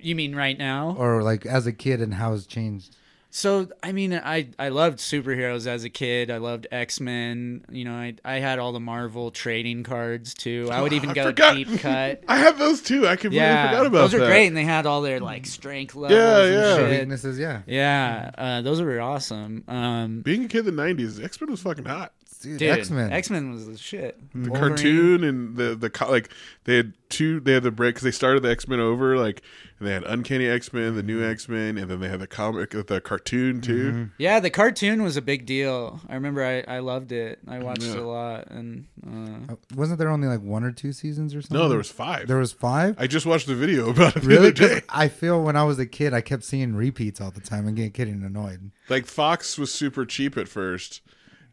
you 0.00 0.14
mean 0.14 0.34
right 0.34 0.58
now? 0.58 0.94
or 0.98 1.22
like 1.22 1.46
as 1.46 1.66
a 1.66 1.72
kid, 1.72 2.00
and 2.00 2.14
how 2.14 2.32
it's 2.34 2.46
changed? 2.46 2.96
So 3.34 3.68
I 3.82 3.92
mean, 3.92 4.12
I 4.12 4.48
I 4.58 4.68
loved 4.68 4.98
superheroes 4.98 5.66
as 5.66 5.84
a 5.84 5.88
kid. 5.88 6.30
I 6.30 6.36
loved 6.36 6.66
X 6.70 7.00
Men. 7.00 7.64
You 7.70 7.86
know, 7.86 7.94
I 7.94 8.14
I 8.26 8.40
had 8.40 8.58
all 8.58 8.72
the 8.72 8.80
Marvel 8.80 9.30
trading 9.30 9.84
cards 9.84 10.34
too. 10.34 10.68
I 10.70 10.82
would 10.82 10.92
even 10.98 11.10
I 11.10 11.14
go 11.14 11.24
forgot. 11.28 11.54
deep 11.56 11.80
cut. 11.80 12.22
i 12.28 12.36
have 12.36 12.58
those 12.58 12.82
too 12.82 13.06
i 13.08 13.16
completely 13.16 13.38
Yeah, 13.38 13.70
forgot 13.70 13.86
about 13.86 13.98
those 13.98 14.14
are 14.14 14.18
that 14.18 14.26
great, 14.26 14.48
and 14.48 14.56
they 14.56 14.64
had 14.64 14.84
all 14.84 15.00
their 15.00 15.18
like 15.18 15.46
strength 15.46 15.94
levels. 15.94 16.18
Yeah, 16.18 16.42
and 16.44 16.54
yeah. 16.54 16.76
shit. 16.76 17.00
Weaknesses, 17.00 17.38
yeah. 17.38 17.62
Yeah, 17.66 18.30
uh, 18.36 18.60
those 18.60 18.82
were 18.82 19.00
awesome. 19.00 19.64
Um, 19.66 20.20
being 20.20 20.44
a 20.44 20.48
kid 20.48 20.66
in 20.68 20.76
the 20.76 20.82
90s 20.82 21.24
x-men 21.24 21.50
was 21.50 21.62
fucking 21.62 21.86
hot 21.86 22.12
Dude, 22.42 22.58
dude, 22.58 22.70
X 22.70 22.90
Men. 22.90 23.12
X 23.12 23.30
Men 23.30 23.52
was 23.52 23.66
the 23.68 23.78
shit. 23.78 24.18
the 24.34 24.50
Wolverine. 24.50 24.68
cartoon 24.76 25.24
and 25.24 25.56
the 25.56 25.74
the 25.76 25.88
co- 25.88 26.10
like 26.10 26.28
they 26.64 26.76
had 26.76 26.92
two 27.08 27.38
they 27.40 27.52
had 27.52 27.62
the 27.62 27.70
break 27.70 27.94
because 27.94 28.02
they 28.02 28.10
started 28.10 28.42
the 28.42 28.50
x-men 28.50 28.80
over 28.80 29.16
like 29.16 29.42
and 29.82 29.88
they 29.90 29.94
had 29.94 30.04
uncanny 30.04 30.46
x-men 30.46 30.94
the 30.94 31.02
new 31.02 31.24
x-men 31.28 31.76
and 31.76 31.90
then 31.90 31.98
they 31.98 32.08
had 32.08 32.20
the 32.20 32.26
comic 32.26 32.70
the 32.70 33.00
cartoon 33.00 33.60
too 33.60 34.10
Yeah, 34.16 34.38
the 34.38 34.48
cartoon 34.50 35.02
was 35.02 35.16
a 35.16 35.22
big 35.22 35.44
deal. 35.44 36.00
I 36.08 36.14
remember 36.14 36.44
I, 36.44 36.76
I 36.76 36.78
loved 36.78 37.10
it. 37.10 37.40
I 37.48 37.58
watched 37.58 37.82
Yeah. 37.82 37.92
it 37.94 37.98
a 37.98 38.06
lot, 38.06 38.46
and 38.50 38.86
uh, 39.04 39.52
Uh, 39.52 39.56
Wasn't 39.74 39.98
there 39.98 40.08
only 40.08 40.28
like 40.28 40.40
one 40.40 40.62
or 40.62 40.70
two 40.72 40.92
seasons 40.92 41.34
or 41.34 41.42
something? 41.42 41.58
no 41.58 41.68
there 41.68 41.78
was 41.78 41.90
five 41.90 42.28
There 42.28 42.38
was 42.38 42.52
five. 42.52 42.94
i 42.98 43.06
just 43.06 43.26
watched 43.26 43.46
the 43.48 43.54
video 43.56 43.90
about 43.90 44.16
it 44.16 44.22
the 44.22 44.28
Really? 44.28 44.48
other 44.48 44.52
'Cause 44.52 44.68
day 44.70 44.82
I 44.88 45.08
feel 45.08 45.42
when 45.42 45.56
I 45.56 45.64
was 45.64 45.78
a 45.78 45.86
kid, 45.86 46.14
I 46.14 46.20
kept 46.20 46.44
seeing 46.44 46.74
repeats 46.76 47.20
all 47.20 47.30
the 47.32 47.40
time 47.40 47.66
and 47.66 47.76
getting, 47.76 47.90
getting 47.92 48.22
annoyed. 48.22 48.70
like 48.88 49.06
fox 49.06 49.58
was 49.58 49.72
super 49.74 50.04
cheap 50.06 50.36
at 50.36 50.48
first 50.48 51.00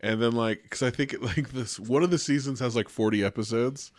and 0.02 0.22
then 0.22 0.32
like 0.34 0.64
because 0.64 0.82
i 0.84 0.90
think 0.90 1.16
like 1.22 1.50
this 1.52 1.80
one 1.80 2.04
of 2.04 2.12
the 2.12 2.18
seasons 2.18 2.60
has 2.60 2.76
like 2.76 2.88
40 2.90 3.24
episodes 3.24 3.92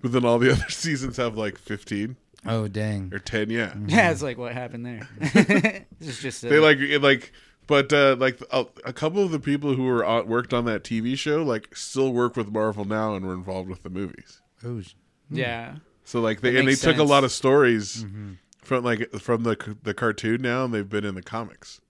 but 0.00 0.12
then 0.12 0.24
all 0.24 0.38
the 0.38 0.52
other 0.56 0.68
seasons 0.68 1.16
have 1.16 1.36
like 1.36 1.58
15 1.58 2.16
Oh 2.46 2.68
dang! 2.68 3.10
or 3.12 3.18
10 3.18 3.50
yeah 3.50 3.68
mm-hmm. 3.68 3.88
yeah, 3.88 4.10
it's 4.10 4.22
like 4.22 4.38
what 4.38 4.52
happened 4.52 4.86
there. 4.86 5.08
it's 6.00 6.22
just 6.22 6.44
a, 6.44 6.48
they 6.48 6.58
like 6.58 6.78
it, 6.78 7.02
like 7.02 7.32
but 7.66 7.92
uh 7.92 8.16
like 8.18 8.40
a, 8.50 8.66
a 8.84 8.92
couple 8.92 9.22
of 9.24 9.30
the 9.30 9.40
people 9.40 9.74
who 9.74 9.84
were 9.84 10.04
on, 10.04 10.26
worked 10.26 10.54
on 10.54 10.64
that 10.64 10.84
tv 10.84 11.16
show 11.18 11.42
like 11.42 11.74
still 11.76 12.12
work 12.12 12.36
with 12.36 12.50
marvel 12.50 12.84
now 12.84 13.14
and 13.14 13.26
were 13.26 13.34
involved 13.34 13.68
with 13.68 13.82
the 13.82 13.90
movies 13.90 14.40
Oh, 14.64 14.80
sh- 14.80 14.94
hmm. 15.28 15.36
yeah. 15.36 15.76
so 16.04 16.20
like 16.20 16.40
they 16.40 16.50
That 16.50 16.58
and 16.60 16.68
they 16.68 16.72
makes 16.72 16.80
took 16.80 16.98
a 16.98 17.04
lot 17.04 17.24
of 17.24 17.32
stories 17.32 18.04
mm-hmm. 18.04 18.32
from 18.62 18.84
like 18.84 19.10
from 19.20 19.42
the 19.42 19.76
the 19.82 19.94
cartoon 19.94 20.40
now 20.42 20.64
and 20.64 20.72
they've 20.74 20.88
been 20.88 21.04
in 21.04 21.14
the 21.14 21.22
comics 21.22 21.80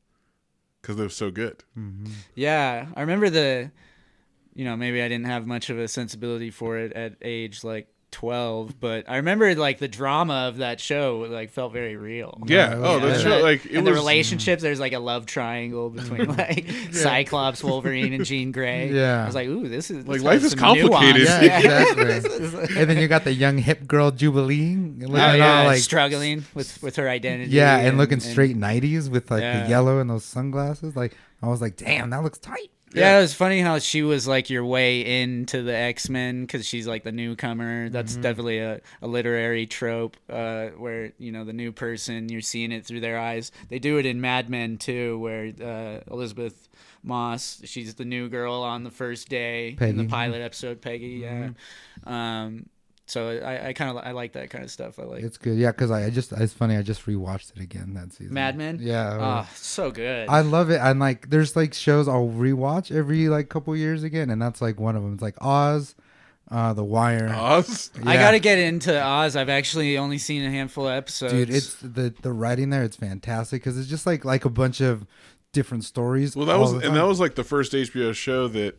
because 0.81 0.97
they're 0.97 1.09
so 1.09 1.31
good. 1.31 1.65
Mm-hmm. 1.79 2.13
Yeah, 2.35 2.87
I 2.97 3.01
remember 3.01 3.29
the, 3.31 3.71
you 4.55 4.65
know, 4.65 4.77
maybe 4.77 5.03
I 5.03 5.09
didn't 5.09 5.27
have 5.27 5.47
much 5.47 5.71
of 5.71 5.79
a 5.79 5.89
sensibility 5.89 6.51
for 6.51 6.79
it 6.79 6.93
at 6.93 7.15
age 7.23 7.65
like 7.65 7.89
twelve, 8.11 8.81
but 8.81 9.09
I 9.09 9.17
remember 9.17 9.55
like 9.55 9.79
the 9.79 9.89
drama 9.89 10.49
of 10.49 10.59
that 10.59 10.81
show 10.81 11.27
like 11.29 11.51
felt 11.51 11.73
very 11.73 11.97
real. 11.97 12.39
Yeah. 12.47 12.71
Yeah, 12.71 12.77
oh, 12.77 12.97
yeah. 12.97 13.07
that 13.07 13.13
And 13.15 13.23
show 13.23 13.39
like 13.41 13.65
it 13.67 13.73
and 13.75 13.85
was. 13.85 13.95
the 13.95 14.01
relationships, 14.01 14.63
there's 14.63 14.81
like 14.81 14.93
a 14.95 14.99
love 14.99 15.27
triangle 15.27 15.91
between 15.91 16.27
like 16.37 16.67
Cyclops, 16.93 17.63
Wolverine, 17.63 18.13
and 18.13 18.25
Jean 18.25 18.51
Grey. 18.53 18.91
Yeah. 18.93 19.23
I 19.23 19.27
was 19.27 19.35
like, 19.35 19.49
ooh, 19.49 19.69
this 19.69 19.91
is 19.91 20.07
Like, 20.07 20.17
this 20.19 20.25
life 20.25 20.43
is 20.45 20.53
some 20.53 20.61
nuance. 20.75 20.89
complicated. 20.91 21.27
Yeah, 21.29 21.61
Yeah. 21.61 22.17
exactly. 22.17 22.77
and 22.81 22.91
then 22.91 22.97
you 22.99 23.09
got 23.09 23.25
the 23.25 23.33
young 23.33 23.59
hip 23.59 23.87
girl 23.87 24.11
Jubilee, 24.11 24.75
oh, 24.77 24.79
looking 25.07 25.17
Oh, 25.17 25.21
all 25.21 25.37
yeah, 25.37 25.63
like 25.65 25.81
struggling 25.81 26.45
with 26.55 26.83
with 26.83 26.97
her 26.97 27.09
identity. 27.09 27.51
yeah, 27.51 27.77
and, 27.79 27.99
looking 27.99 28.21
straight 28.21 28.57
'90s 28.57 29.09
with 29.11 29.31
like 29.31 29.43
Yeah. 29.43 29.63
the 29.65 29.69
yellow 29.69 29.99
and 30.01 30.09
those 30.11 30.25
sunglasses. 30.25 30.97
Like 30.97 31.17
I 31.43 31.49
was 31.49 31.61
like, 31.61 31.77
damn, 31.77 32.11
that 32.11 32.23
looks 32.23 32.39
tight. 32.39 32.71
Yeah, 32.95 33.19
it 33.19 33.21
was 33.21 33.35
funny 33.35 33.61
how 33.61 33.79
she 33.79 34.03
was 34.03 34.27
like 34.27 34.49
your 34.51 34.65
way 34.65 35.23
into 35.23 35.63
the 35.63 35.75
X 35.75 36.09
Men 36.09 36.43
because 36.43 36.67
she's 36.67 36.87
like 36.87 37.05
the 37.05 37.13
newcomer. 37.13 37.89
That's 37.91 38.13
Mm-hmm. 38.13 38.23
definitely 38.23 38.59
a, 38.59 38.81
a 39.03 39.07
literary 39.07 39.67
trope 39.67 40.17
uh, 40.31 40.69
where 40.69 41.13
you 41.19 41.31
know 41.33 41.45
the 41.45 41.53
new 41.53 41.73
person 41.73 42.29
you're 42.29 42.41
seeing 42.41 42.73
it 42.73 42.87
through 42.87 43.01
their 43.01 43.19
eyes. 43.19 43.53
They 43.69 43.79
do 43.79 43.99
it 43.99 44.07
in 44.07 44.21
Mad 44.21 44.49
Men 44.49 44.79
too, 44.79 45.19
where 45.19 45.53
uh, 45.63 46.13
Elisabeth 46.13 46.69
Moss 47.03 47.61
she's 47.65 47.95
the 47.95 48.05
new 48.05 48.29
girl 48.29 48.55
on 48.63 48.85
the 48.85 48.91
first 48.91 49.29
day 49.29 49.69
in 49.71 49.77
Peggy. 49.77 49.93
Mm-hmm. 49.93 50.03
the 50.03 50.09
pilot 50.09 50.41
episode. 50.43 50.81
Peggy, 50.81 51.21
yeah. 51.23 51.51
Um, 52.05 52.69
so 53.09 53.31
I, 53.31 53.69
I 53.69 53.73
kind 53.73 53.91
of 53.91 54.05
I 54.05 54.11
like 54.11 54.33
that 54.33 54.51
kind 54.51 54.63
of 54.63 54.71
stuff. 54.71 54.99
I 54.99 55.05
like 55.05 55.23
It's 55.25 55.39
good, 55.39 55.57
yeah. 55.57 55.71
Because 55.71 55.91
I, 55.91 56.05
I 56.05 56.11
just 56.11 56.31
it's 56.33 56.53
funny. 56.53 56.77
I 56.77 56.83
just 56.83 57.07
rewatched 57.07 57.57
it 57.57 57.63
again 57.63 57.95
that 57.95 58.13
season. 58.13 58.35
Mad 58.35 58.57
Men. 58.57 58.79
Yeah, 58.83 59.45
oh, 59.47 59.51
so 59.55 59.91
good. 59.91 60.29
I 60.29 60.43
love 60.43 60.69
it. 60.71 60.79
And 60.83 61.01
like, 61.01 61.31
there's 61.31 61.57
like 61.57 61.73
shows 61.73 62.07
I'll 62.07 62.29
rewatch 62.29 62.95
every 62.95 63.31
like 63.31 63.49
couple 63.49 63.75
years 63.75 64.03
again, 64.03 64.29
and 64.29 64.41
that's 64.41 64.61
like 64.61 64.79
one 64.79 64.95
of 64.95 65.03
them. 65.03 65.15
It's 65.15 65.23
like 65.23 65.37
Oz, 65.41 65.95
uh, 66.51 66.75
The 66.75 66.85
Wire. 66.85 67.31
Oz. 67.35 67.91
I 68.05 68.17
got 68.17 68.33
to 68.33 68.41
get 68.41 68.59
into 68.59 69.03
Oz. 69.03 69.37
I've 69.37 69.49
actually 69.49 69.97
only 69.97 70.19
seen 70.19 70.45
a 70.45 70.51
handful 70.51 70.87
of 70.87 70.93
episodes. 70.93 71.33
dude. 71.33 71.51
It's 71.51 71.75
the 71.77 72.15
the 72.21 72.33
writing 72.33 72.69
there. 72.69 72.83
It's 72.83 72.97
fantastic 72.97 73.63
because 73.63 73.79
it's 73.79 73.89
just 73.89 74.05
like 74.05 74.27
like 74.27 74.45
a 74.45 74.51
bunch 74.51 74.83
of 74.83 75.07
different 75.53 75.83
stories. 75.85 76.37
Well, 76.37 76.47
that 76.47 76.59
was 76.59 76.73
and 76.73 76.95
that 76.97 77.07
was 77.07 77.21
like 77.21 77.35
the 77.35 77.45
first 77.45 77.73
HBO 77.73 78.15
show 78.15 78.49
that 78.49 78.77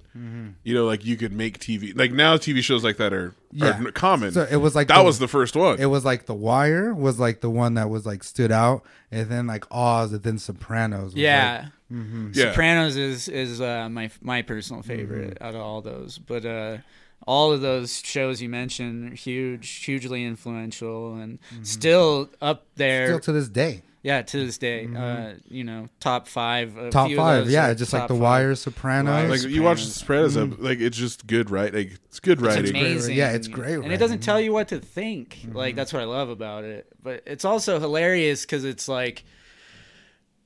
you 0.64 0.74
know, 0.74 0.86
like 0.86 1.06
you 1.06 1.18
could 1.18 1.34
make 1.34 1.60
TV. 1.60 1.98
Like 1.98 2.12
now, 2.12 2.38
TV 2.38 2.62
shows 2.62 2.84
like 2.84 2.98
that 2.98 3.14
are, 3.14 3.34
Yeah. 3.52 3.82
are 3.84 3.92
common. 3.92 4.32
So 4.32 4.48
it 4.50 4.58
was 4.58 4.76
like 4.76 4.88
that 4.90 4.98
the- 5.00 5.04
was 5.04 5.20
the 5.20 5.28
first 5.28 5.56
one. 5.56 5.80
It 5.80 5.88
was 5.88 6.06
like 6.06 6.26
The 6.26 6.34
Wire 6.36 6.94
was 6.94 7.20
like 7.20 7.42
the 7.42 7.50
one 7.50 7.74
that 7.76 7.90
was 7.90 8.06
like 8.06 8.24
stood 8.24 8.52
out, 8.52 8.84
and 9.12 9.30
then 9.30 9.48
like 9.48 9.66
Oz, 9.72 10.14
and 10.14 10.22
then 10.24 10.38
Sopranos. 10.38 11.14
was, 11.14 11.16
Yeah. 11.16 11.68
yeah. 11.90 12.32
Sopranos 12.34 12.96
is 12.96 13.28
is 13.28 13.60
uh, 13.62 13.90
my 13.90 14.10
my 14.22 14.42
personal 14.44 14.82
favorite 14.84 15.38
out 15.42 15.56
of 15.56 15.62
all 15.62 15.82
those. 15.82 16.18
But 16.20 16.46
uh, 16.46 16.78
all 17.26 17.52
of 17.52 17.62
those 17.62 18.00
shows 18.00 18.42
you 18.42 18.48
mentioned 18.50 19.12
are 19.12 19.16
huge, 19.16 19.68
hugely 19.86 20.24
influential, 20.24 21.16
and 21.16 21.40
still 21.64 22.30
up 22.42 22.66
there. 22.76 23.08
still 23.08 23.20
to 23.22 23.32
this 23.32 23.50
day. 23.50 23.82
Yeah, 24.02 24.22
to 24.22 24.46
this 24.46 24.58
day, 24.58 24.88
uh, 24.96 25.34
you 25.50 25.64
know, 25.64 25.90
top 26.00 26.28
five. 26.28 26.78
A 26.78 26.90
Top 26.90 27.08
few 27.08 27.18
of 27.18 27.24
five, 27.26 27.44
those 27.46 27.54
yeah, 27.54 27.70
are 27.70 27.76
just 27.76 27.92
like 27.92 28.08
The 28.08 28.14
five. 28.14 28.22
Wire, 28.22 28.56
Sopranos. 28.56 29.30
like 29.44 29.52
you 29.52 29.62
watch 29.64 29.84
the 29.84 29.92
Sopranos. 29.92 30.34
Sopranos, 30.34 30.60
ep- 30.60 30.64
like 30.64 30.80
it's 30.80 30.98
just 30.98 31.28
good, 31.28 31.50
right? 31.52 31.74
Like 31.74 31.92
it's 32.06 32.20
good 32.20 32.38
It's 32.40 32.48
writing. 32.56 32.70
amazing. 32.76 33.16
Yeah, 33.18 33.32
it's 33.32 33.48
great 33.48 33.76
and 33.76 33.92
it 33.92 33.98
doesn't 33.98 34.20
tell 34.20 34.40
you 34.40 34.54
what 34.54 34.70
to 34.70 34.80
think. 34.80 35.40
Like 35.52 35.76
that's 35.76 35.92
what 35.92 36.02
I 36.02 36.06
love 36.06 36.30
about 36.30 36.64
it. 36.64 36.88
But 37.04 37.24
it's 37.26 37.44
also 37.46 37.80
hilarious 37.80 38.42
because 38.46 38.64
it's 38.64 38.88
like 38.88 39.24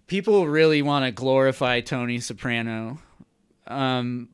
people 0.08 0.48
really 0.48 0.82
want 0.82 1.06
to 1.06 1.12
glorify 1.12 1.80
Tony 1.82 2.20
Soprano, 2.20 3.00
um, 3.68 4.30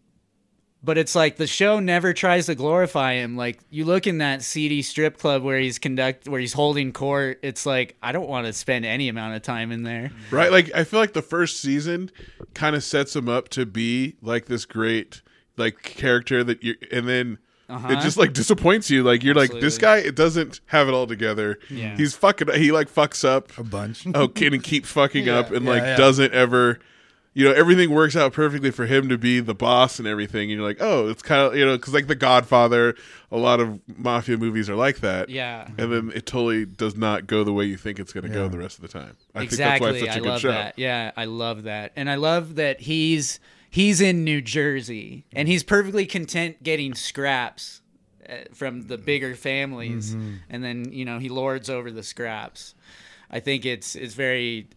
but 0.83 0.97
it's 0.97 1.13
like 1.15 1.35
the 1.37 1.47
show 1.47 1.79
never 1.79 2.13
tries 2.13 2.45
to 2.45 2.55
glorify 2.55 3.13
him. 3.15 3.35
Like 3.35 3.59
you 3.69 3.83
look 3.85 4.07
in 4.07 4.19
that 4.19 4.41
seedy 4.43 4.81
strip 4.81 5.17
club 5.17 5.43
where 5.43 5.59
he's 5.59 5.77
conduct 5.79 6.27
where 6.27 6.39
he's 6.39 6.53
holding 6.53 6.93
court. 6.93 7.39
It's 7.43 7.65
like 7.65 7.95
I 8.01 8.11
don't 8.11 8.29
want 8.29 8.47
to 8.47 8.53
spend 8.53 8.85
any 8.85 9.09
amount 9.09 9.35
of 9.35 9.41
time 9.41 9.71
in 9.71 9.83
there. 9.83 10.11
right? 10.31 10.51
Like 10.51 10.71
I 10.73 10.83
feel 10.85 10.99
like 10.99 11.13
the 11.13 11.21
first 11.21 11.59
season 11.61 12.11
kind 12.53 12.75
of 12.75 12.83
sets 12.83 13.15
him 13.15 13.27
up 13.27 13.49
to 13.49 13.65
be 13.65 14.15
like 14.21 14.45
this 14.45 14.65
great 14.65 15.21
like 15.57 15.81
character 15.83 16.43
that 16.45 16.63
you 16.63 16.75
and 16.91 17.07
then 17.07 17.37
Uh-huh. 17.67 17.89
it 17.89 17.99
just 17.99 18.15
like 18.17 18.31
disappoints 18.33 18.89
you. 18.89 19.03
Like 19.03 19.21
you're 19.23 19.35
like 19.35 19.51
this 19.51 19.77
guy 19.77 19.97
it 19.97 20.15
doesn't 20.15 20.61
have 20.67 20.87
it 20.87 20.93
all 20.93 21.05
together. 21.07 21.59
Yeah. 21.69 21.97
He's 21.97 22.15
fucking 22.15 22.53
he 22.53 22.71
like 22.71 22.89
fucks 22.89 23.27
up 23.27 23.55
a 23.57 23.63
bunch. 23.63 24.07
oh 24.15 24.29
kid 24.29 24.53
and 24.53 24.63
keeps 24.63 24.89
fucking 24.89 25.27
up 25.37 25.51
and 25.51 25.65
Yeah, 25.65 25.71
like 25.71 25.81
yeah. 25.83 25.97
doesn't 25.97 26.33
ever 26.33 26.79
you 27.33 27.45
know 27.45 27.51
everything 27.53 27.91
works 27.91 28.15
out 28.15 28.33
perfectly 28.33 28.71
for 28.71 28.85
him 28.85 29.07
to 29.09 29.17
be 29.17 29.39
the 29.39 29.53
boss 29.53 29.99
and 29.99 30.07
everything 30.07 30.49
and 30.51 30.59
you're 30.59 30.67
like 30.67 30.77
oh 30.81 31.07
it's 31.09 31.21
kind 31.21 31.41
of 31.41 31.55
you 31.55 31.65
know 31.65 31.77
because 31.77 31.93
like 31.93 32.07
the 32.07 32.15
godfather 32.15 32.95
a 33.31 33.37
lot 33.37 33.59
of 33.59 33.79
mafia 33.97 34.35
movies 34.37 34.69
are 34.69 34.75
like 34.75 34.99
that 34.99 35.29
Yeah. 35.29 35.67
and 35.77 35.91
then 35.93 36.11
it 36.15 36.25
totally 36.25 36.65
does 36.65 36.95
not 36.95 37.27
go 37.27 37.43
the 37.43 37.53
way 37.53 37.65
you 37.65 37.77
think 37.77 37.99
it's 37.99 38.11
going 38.13 38.25
to 38.25 38.29
go 38.33 38.47
the 38.47 38.57
rest 38.57 38.77
of 38.77 38.81
the 38.81 38.87
time 38.87 39.15
i 39.35 39.43
exactly. 39.43 39.47
think 39.47 39.57
that's 39.57 39.81
why 39.81 39.89
it's 39.89 39.99
such 39.99 40.09
a 40.09 40.11
I 40.11 40.19
good 40.23 40.29
love 40.29 40.41
show 40.41 40.51
that. 40.51 40.79
Yeah, 40.79 41.11
I 41.15 41.25
love 41.25 41.63
that, 41.63 41.91
and 41.95 42.09
I 42.09 42.15
love 42.15 42.55
that 42.55 42.81
he's 42.81 43.39
he's 43.69 44.01
in 44.01 44.23
New 44.23 44.41
Jersey 44.41 45.25
and 45.31 45.47
he's 45.47 45.63
perfectly 45.63 46.05
content 46.07 46.63
getting 46.63 46.95
scraps 46.95 47.81
uh, 48.27 48.33
from 48.53 48.87
the 48.87 48.97
bigger 48.97 49.35
families, 49.35 50.15
Mm-hmm. 50.15 50.33
and 50.49 50.63
then 50.63 50.91
you 50.91 51.05
know 51.05 51.19
he 51.19 51.29
lords 51.29 51.69
over 51.69 51.91
the 51.91 52.01
scraps. 52.03 52.73
I 53.31 53.39
think 53.39 53.65
it's 53.65 53.95
it's 53.95 54.15
very. 54.15 54.67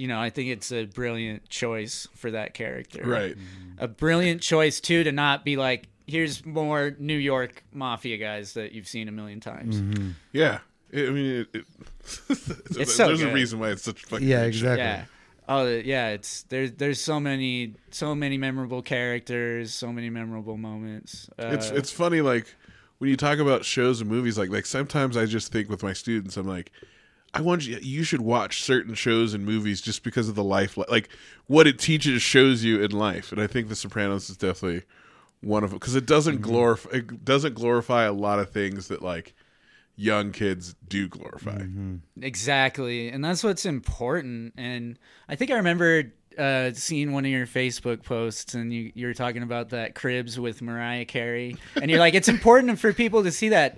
You 0.00 0.08
know, 0.08 0.18
I 0.18 0.30
think 0.30 0.48
it's 0.48 0.72
a 0.72 0.86
brilliant 0.86 1.48
choice 1.50 2.08
for 2.14 2.30
that 2.30 2.54
character. 2.54 3.02
right 3.04 3.36
A 3.78 3.86
brilliant 3.86 4.40
choice 4.40 4.80
too 4.80 5.04
to 5.04 5.12
not 5.12 5.44
be 5.44 5.56
like, 5.56 5.88
here's 6.06 6.44
more 6.46 6.96
New 6.98 7.16
York 7.18 7.62
mafia 7.72 8.16
guys 8.16 8.54
that 8.54 8.72
you've 8.72 8.88
seen 8.88 9.08
a 9.08 9.12
million 9.12 9.40
times. 9.40 10.14
yeah 10.32 10.60
i 10.94 11.06
I 11.06 11.10
mean 11.10 11.26
it, 11.40 11.48
it, 11.52 11.64
It's 12.80 12.94
so 12.94 13.06
there's 13.08 13.22
a 13.22 13.32
reason 13.32 13.60
why 13.60 13.70
it's 13.70 13.82
such 13.82 14.02
a 14.04 14.06
fucking 14.06 14.26
Yeah, 14.26 14.44
exactly. 14.44 14.84
Yeah. 14.84 15.04
Oh 15.48 15.66
yeah, 15.66 16.08
it's 16.08 16.44
there's 16.44 16.72
there's 16.72 17.00
so 17.00 17.20
many 17.20 17.74
so 17.90 18.14
many 18.14 18.38
memorable 18.38 18.82
characters, 18.82 19.74
so 19.74 19.92
many 19.92 20.08
memorable 20.08 20.56
moments. 20.56 21.28
Uh, 21.38 21.48
it's 21.48 21.70
it's 21.70 21.92
funny 21.92 22.20
like 22.22 22.54
when 22.98 23.10
you 23.10 23.16
talk 23.16 23.38
about 23.38 23.64
shows 23.64 24.00
and 24.00 24.08
movies 24.08 24.38
like 24.38 24.48
like 24.50 24.64
sometimes 24.66 25.16
I 25.16 25.26
just 25.26 25.52
think 25.52 25.68
with 25.68 25.82
my 25.82 25.92
students 25.92 26.36
I'm 26.36 26.46
like 26.46 26.70
I 27.32 27.40
want 27.42 27.66
you 27.66 27.78
you 27.80 28.02
should 28.02 28.20
watch 28.20 28.62
certain 28.62 28.94
shows 28.94 29.34
and 29.34 29.44
movies 29.44 29.80
just 29.80 30.02
because 30.02 30.28
of 30.28 30.34
the 30.34 30.44
life 30.44 30.76
like 30.76 31.08
what 31.46 31.66
it 31.66 31.78
teaches 31.78 32.22
shows 32.22 32.64
you 32.64 32.82
in 32.82 32.90
life 32.90 33.30
and 33.32 33.40
I 33.40 33.46
think 33.46 33.68
The 33.68 33.76
Sopranos 33.76 34.28
is 34.30 34.36
definitely 34.36 34.82
one 35.40 35.62
of 35.64 35.70
them 35.70 35.78
because 35.78 35.94
it 35.94 36.06
doesn't 36.06 36.34
Mm-hmm. 36.36 36.42
glorify 36.50 36.90
it 36.92 37.24
doesn't 37.24 37.54
glorify 37.54 38.04
a 38.04 38.12
lot 38.12 38.38
of 38.40 38.50
things 38.50 38.88
that 38.88 39.00
like 39.02 39.34
young 39.96 40.32
kids 40.32 40.74
do 40.88 41.08
glorify. 41.08 41.58
Mm-hmm. 41.58 41.96
exactly, 42.22 43.08
and 43.10 43.22
that's 43.24 43.44
what's 43.44 43.66
important. 43.66 44.54
And 44.56 44.98
I 45.28 45.36
think 45.36 45.50
I 45.50 45.56
remember 45.56 46.12
uh, 46.38 46.70
seeing 46.72 47.12
one 47.12 47.24
of 47.26 47.30
your 47.30 47.46
Facebook 47.46 48.02
posts, 48.02 48.54
and 48.54 48.72
you 48.72 48.92
you 48.94 49.06
were 49.06 49.14
talking 49.14 49.42
about 49.42 49.70
that 49.70 49.94
Cribs 49.94 50.38
with 50.40 50.62
Mariah 50.62 51.04
Carey, 51.04 51.56
and 51.76 51.90
you're 51.90 52.00
like, 52.00 52.14
it's 52.14 52.28
important 52.36 52.78
for 52.78 52.92
people 52.94 53.22
to 53.24 53.30
see 53.32 53.50
that 53.50 53.76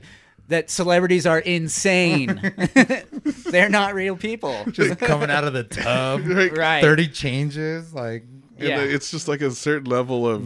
that 0.52 0.70
celebrities 0.70 1.26
are 1.26 1.38
insane. 1.40 2.40
They're 3.46 3.68
not 3.68 3.94
real 3.94 4.16
people. 4.16 4.64
Just 4.70 4.98
coming 4.98 5.30
out 5.30 5.44
of 5.44 5.52
the 5.52 5.64
tub, 5.64 6.24
Like, 6.26 6.56
Right. 6.56 6.80
thirty 6.82 7.08
changes, 7.08 7.92
like 7.92 8.24
and 8.58 8.68
Yeah. 8.68 8.80
it's 8.80 9.10
just 9.10 9.28
like 9.28 9.40
a 9.40 9.50
certain 9.50 9.90
level 9.90 10.28
of 10.28 10.42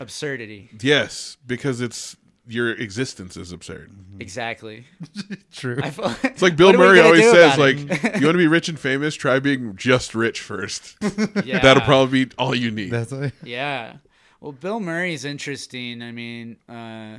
Absurdity. 0.00 0.70
yes 0.80 1.36
because 1.46 1.80
it's 1.80 2.16
your 2.46 2.70
existence 2.72 3.36
is 3.36 3.52
absurd. 3.52 3.90
Exactly. 4.18 4.84
true. 5.52 5.78
I 5.82 5.90
feel- 5.90 6.14
It's 6.24 6.42
like 6.42 6.56
Bill 6.56 6.68
What 6.68 6.74
are 6.76 6.78
we 6.78 6.84
Murray 6.86 7.00
always 7.00 7.30
says, 7.30 7.54
about 7.54 7.58
like, 7.58 7.78
you 7.78 8.26
want 8.26 8.34
to 8.34 8.38
be 8.38 8.46
rich 8.48 8.68
and 8.68 8.78
famous, 8.78 9.14
try 9.14 9.38
being 9.38 9.76
just 9.76 10.14
rich 10.16 10.40
first. 10.40 10.96
yeah. 11.44 11.60
That'll 11.60 11.82
probably 11.82 12.24
be 12.24 12.32
all 12.38 12.54
you 12.54 12.70
need. 12.72 12.90
That's 12.90 13.12
like, 13.12 13.34
Yeah. 13.44 13.96
Well, 14.40 14.52
Bill 14.52 14.80
Murray's 14.80 15.24
interesting. 15.26 16.02
I 16.02 16.10
mean, 16.12 16.56
uh, 16.68 17.18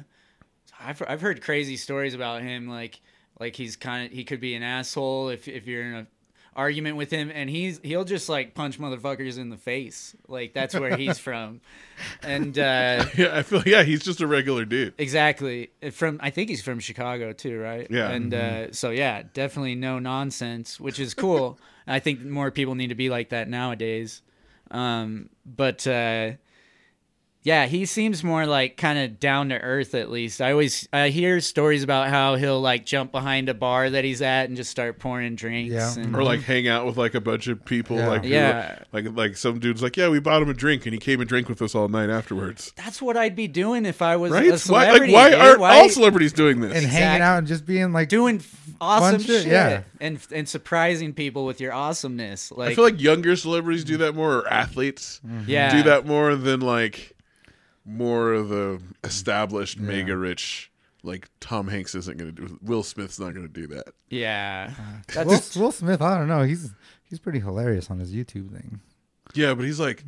I've 0.83 1.01
I've 1.07 1.21
heard 1.21 1.41
crazy 1.41 1.77
stories 1.77 2.13
about 2.13 2.41
him. 2.41 2.67
Like 2.67 2.99
like 3.39 3.55
he's 3.55 3.75
kind 3.75 4.07
of 4.07 4.11
he 4.11 4.23
could 4.23 4.39
be 4.39 4.55
an 4.55 4.63
asshole 4.63 5.29
if 5.29 5.47
if 5.47 5.67
you're 5.67 5.83
in 5.83 5.95
a 5.95 6.07
argument 6.55 6.97
with 6.97 7.09
him, 7.11 7.31
and 7.33 7.49
he's 7.49 7.79
he'll 7.83 8.03
just 8.03 8.27
like 8.29 8.53
punch 8.53 8.79
motherfuckers 8.79 9.37
in 9.37 9.49
the 9.49 9.57
face. 9.57 10.15
Like 10.27 10.53
that's 10.53 10.73
where 10.73 10.97
he's 10.97 11.17
from, 11.27 11.61
and 12.21 12.57
uh, 12.57 13.05
yeah, 13.17 13.37
I 13.37 13.43
feel 13.43 13.63
yeah, 13.65 13.83
he's 13.83 14.03
just 14.03 14.21
a 14.21 14.27
regular 14.27 14.65
dude. 14.65 14.93
exactly 14.97 15.71
from 15.91 16.19
I 16.21 16.29
think 16.29 16.49
he's 16.49 16.61
from 16.61 16.79
Chicago 16.79 17.33
too, 17.33 17.59
right? 17.59 17.87
Yeah. 17.89 18.09
And 18.09 18.33
uh, 18.33 18.71
so 18.73 18.89
yeah, 18.89 19.23
definitely 19.33 19.75
no 19.75 19.99
nonsense, 19.99 20.79
which 20.79 20.99
is 20.99 21.13
cool. 21.13 21.59
I 21.87 21.99
think 21.99 22.21
more 22.21 22.51
people 22.51 22.75
need 22.75 22.87
to 22.87 22.95
be 22.95 23.09
like 23.09 23.29
that 23.29 23.49
nowadays. 23.49 24.21
Um, 24.69 25.29
but 25.45 25.85
uh, 25.87 26.33
Yeah, 27.43 27.65
he 27.65 27.85
seems 27.85 28.23
more 28.23 28.45
like 28.45 28.77
kind 28.77 28.99
of 28.99 29.19
down 29.19 29.49
to 29.49 29.59
earth 29.59 29.95
at 29.95 30.11
least. 30.11 30.41
I 30.41 30.51
always 30.51 30.87
I 30.93 31.09
hear 31.09 31.39
stories 31.39 31.81
about 31.81 32.09
how 32.09 32.35
he'll 32.35 32.61
like 32.61 32.85
jump 32.85 33.11
behind 33.11 33.49
a 33.49 33.55
bar 33.55 33.89
that 33.89 34.03
he's 34.03 34.21
at 34.21 34.47
and 34.47 34.55
just 34.55 34.69
start 34.69 34.99
pouring 34.99 35.35
drinks. 35.35 35.73
Yeah. 35.73 35.93
and, 35.97 36.15
or 36.15 36.23
like 36.23 36.41
hang 36.41 36.67
out 36.67 36.85
with 36.85 36.97
like 36.97 37.15
a 37.15 37.21
bunch 37.21 37.47
of 37.47 37.65
people 37.65 37.97
Yeah. 37.97 38.07
like 38.07 38.23
who- 38.25 38.29
Yeah. 38.29 38.79
like 38.93 39.05
like 39.15 39.37
some 39.37 39.57
dude's 39.59 39.81
like 39.81 39.97
yeah 39.97 40.09
we 40.09 40.19
bought 40.19 40.41
him 40.41 40.49
a 40.49 40.53
drink 40.53 40.85
and 40.85 40.93
he 40.93 40.99
came 40.99 41.19
and 41.19 41.27
drank 41.27 41.49
with 41.49 41.61
us 41.63 41.73
all 41.73 41.87
night 41.87 42.11
afterwards 42.11 42.73
that's 42.75 43.01
what 43.01 43.17
I'd 43.17 43.35
be 43.35 43.47
doing 43.47 43.85
if 43.87 44.03
I 44.03 44.17
was 44.17 44.31
right 44.31 44.47
a 44.47 44.51
why 44.51 44.57
celebrity. 44.57 45.13
like 45.13 45.33
why 45.33 45.39
aren't 45.39 45.59
Why- 45.59 45.79
all 45.79 45.89
celebrities 45.89 46.33
doing 46.33 46.61
this 46.61 46.77
and 46.77 46.85
hanging 46.85 47.23
out 47.23 47.39
and 47.39 47.47
just 47.47 47.65
being 47.65 47.91
like 47.91 48.09
doing 48.09 48.43
awesome 48.79 49.19
shit, 49.19 49.43
shit, 49.43 49.51
yeah. 49.51 49.83
and 49.99 50.19
and 50.31 50.47
surprising 50.47 51.13
people 51.13 51.45
with 51.45 51.59
your 51.59 51.73
awesomeness? 51.73 52.51
Like, 52.51 52.71
I 52.71 52.75
feel 52.75 52.83
like 52.83 53.01
younger 53.01 53.35
celebrities 53.35 53.83
do 53.83 53.97
that 53.97 54.13
more 54.15 54.37
or 54.37 54.47
athletes 54.47 55.21
mm-hmm. 55.25 55.49
yeah, 55.49 55.75
do 55.75 55.83
that 55.89 56.05
more 56.05 56.35
than 56.35 56.59
like 56.61 57.10
more 57.85 58.33
of 58.33 58.49
the 58.49 58.81
established 59.03 59.79
mega 59.79 60.15
rich 60.15 60.71
like 61.03 61.29
Tom 61.39 61.67
Hanks 61.67 61.95
isn't 61.95 62.17
going 62.17 62.35
to 62.35 62.47
do 62.47 62.59
Will 62.61 62.83
Smith's 62.83 63.19
not 63.19 63.33
going 63.33 63.47
to 63.47 63.51
do 63.53 63.67
that 63.67 63.87
Yeah, 64.09 64.71
uh, 64.77 65.23
Will, 65.25 65.31
that's 65.31 65.55
Will 65.57 65.71
Smith. 65.71 66.01
I 66.01 66.17
don't 66.17 66.27
know. 66.27 66.43
He's 66.43 66.71
he's 67.03 67.19
pretty 67.19 67.39
hilarious 67.39 67.89
on 67.89 67.99
his 67.99 68.13
YouTube 68.13 68.51
thing. 68.51 68.79
yeah 69.33 69.53
but 69.53 69.65
he's 69.65 69.79
like 69.79 70.03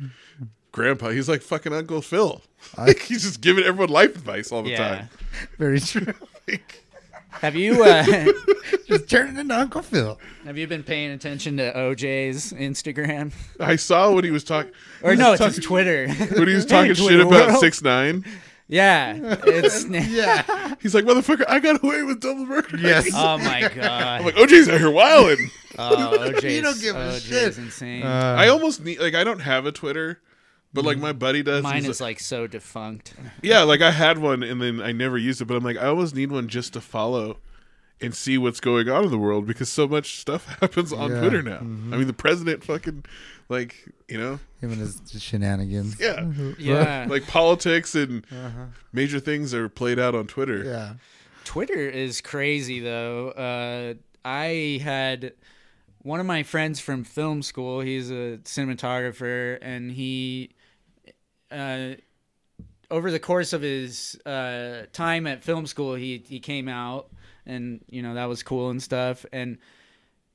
grandpa 0.72 1.10
he's 1.10 1.28
like 1.28 1.42
fucking 1.42 1.72
Uncle 1.72 2.00
Phil 2.02 2.42
I- 2.78 2.86
like 2.86 3.00
he's 3.08 3.22
just 3.22 3.40
giving 3.40 3.64
everyone 3.64 3.90
life 3.90 4.14
advice 4.16 4.52
all 4.52 4.62
the 4.62 4.70
yeah. 4.70 4.88
time 4.96 5.08
Very 5.58 5.80
true. 5.80 6.14
Have 7.40 7.56
you 7.56 7.84
uh, 7.84 8.04
just 8.88 9.08
turning 9.08 9.36
into 9.36 9.54
Uncle 9.58 9.82
Phil. 9.82 10.18
have 10.44 10.56
you 10.56 10.66
been 10.66 10.82
paying 10.82 11.10
attention 11.10 11.56
to 11.58 11.72
OJ's 11.72 12.52
Instagram? 12.52 13.32
I 13.60 13.76
saw 13.76 14.12
when 14.12 14.24
he 14.24 14.30
was 14.30 14.44
talking 14.44 14.72
Or 15.02 15.14
no, 15.16 15.32
it's 15.34 15.44
his 15.44 15.58
Twitter. 15.64 16.08
when 16.08 16.48
he 16.48 16.54
was 16.54 16.64
talking 16.74 16.94
shit 16.94 17.04
Twitter 17.06 17.22
about 17.26 17.60
six 17.60 17.82
nine 17.82 18.24
yeah, 18.66 19.36
it's 19.46 19.84
Yeah. 19.90 20.74
he's 20.80 20.94
like 20.94 21.04
motherfucker 21.04 21.44
I 21.46 21.58
got 21.60 21.84
away 21.84 22.02
with 22.02 22.20
double 22.20 22.46
murder 22.46 22.78
Yes. 22.78 23.10
Oh 23.14 23.36
my 23.38 23.60
god. 23.60 23.72
I'm 23.76 23.76
god. 23.76 24.24
like 24.24 24.34
OJ's 24.36 24.68
out 24.70 24.78
here 24.80 24.90
wilding 24.90 25.50
Oh, 25.78 26.16
OJ's, 26.18 26.44
You 26.44 26.62
don't 26.62 26.80
give 26.80 26.96
a 26.96 26.98
OJ's 26.98 27.22
shit. 27.24 27.58
insane. 27.58 28.04
Uh, 28.04 28.36
I 28.38 28.48
almost 28.48 28.82
need 28.82 29.00
like 29.00 29.14
I 29.14 29.22
don't 29.24 29.40
have 29.40 29.66
a 29.66 29.72
Twitter 29.72 30.20
but 30.74 30.84
like 30.84 30.98
my 30.98 31.12
buddy 31.12 31.42
does 31.42 31.62
Mine 31.62 31.84
is 31.86 32.00
like 32.00 32.20
so 32.20 32.46
defunct. 32.46 33.14
Yeah, 33.42 33.62
like 33.62 33.80
I 33.80 33.90
had 33.92 34.18
one 34.18 34.42
and 34.42 34.60
then 34.60 34.80
I 34.82 34.92
never 34.92 35.16
used 35.16 35.40
it, 35.40 35.46
but 35.46 35.56
I'm 35.56 35.64
like, 35.64 35.78
I 35.78 35.86
always 35.86 36.14
need 36.14 36.30
one 36.32 36.48
just 36.48 36.72
to 36.74 36.80
follow 36.82 37.38
and 38.00 38.14
see 38.14 38.36
what's 38.36 38.60
going 38.60 38.88
on 38.88 39.04
in 39.04 39.10
the 39.10 39.18
world 39.18 39.46
because 39.46 39.68
so 39.70 39.86
much 39.88 40.18
stuff 40.18 40.46
happens 40.60 40.92
on 40.92 41.10
Yeah. 41.12 41.20
Twitter 41.20 41.42
now. 41.42 41.58
I 41.58 41.62
mean, 41.62 42.06
the 42.08 42.12
president 42.12 42.64
fucking, 42.64 43.04
like, 43.48 43.88
you 44.08 44.18
know, 44.18 44.40
him 44.60 44.72
and 44.72 44.80
his 44.80 45.00
shenanigans. 45.18 45.98
yeah, 46.00 46.28
Yeah. 46.58 47.06
like 47.08 47.26
politics 47.28 47.94
and 47.94 48.26
Uh-huh. 48.32 48.64
major 48.92 49.20
things 49.20 49.54
are 49.54 49.68
played 49.68 49.98
out 49.98 50.14
on 50.14 50.26
Twitter. 50.26 50.64
Yeah. 50.64 50.94
Twitter 51.44 51.88
is 51.88 52.20
crazy 52.20 52.80
though. 52.80 53.28
Uh, 53.30 53.94
I 54.26 54.80
had 54.82 55.32
one 56.02 56.18
of 56.20 56.26
my 56.26 56.42
friends 56.42 56.80
from 56.80 57.04
film 57.04 57.42
school. 57.42 57.80
He's 57.80 58.10
a 58.10 58.38
cinematographer, 58.44 59.58
and 59.62 59.92
he, 59.92 60.50
uh, 61.54 61.94
over 62.90 63.10
the 63.10 63.18
course 63.20 63.52
of 63.52 63.62
his 63.62 64.16
uh, 64.26 64.86
time 64.92 65.26
at 65.26 65.42
film 65.44 65.66
school, 65.66 65.94
he 65.94 66.22
he 66.28 66.40
came 66.40 66.68
out, 66.68 67.08
and 67.46 67.84
you 67.88 68.02
know 68.02 68.14
that 68.14 68.26
was 68.26 68.42
cool 68.42 68.70
and 68.70 68.82
stuff. 68.82 69.24
And 69.32 69.58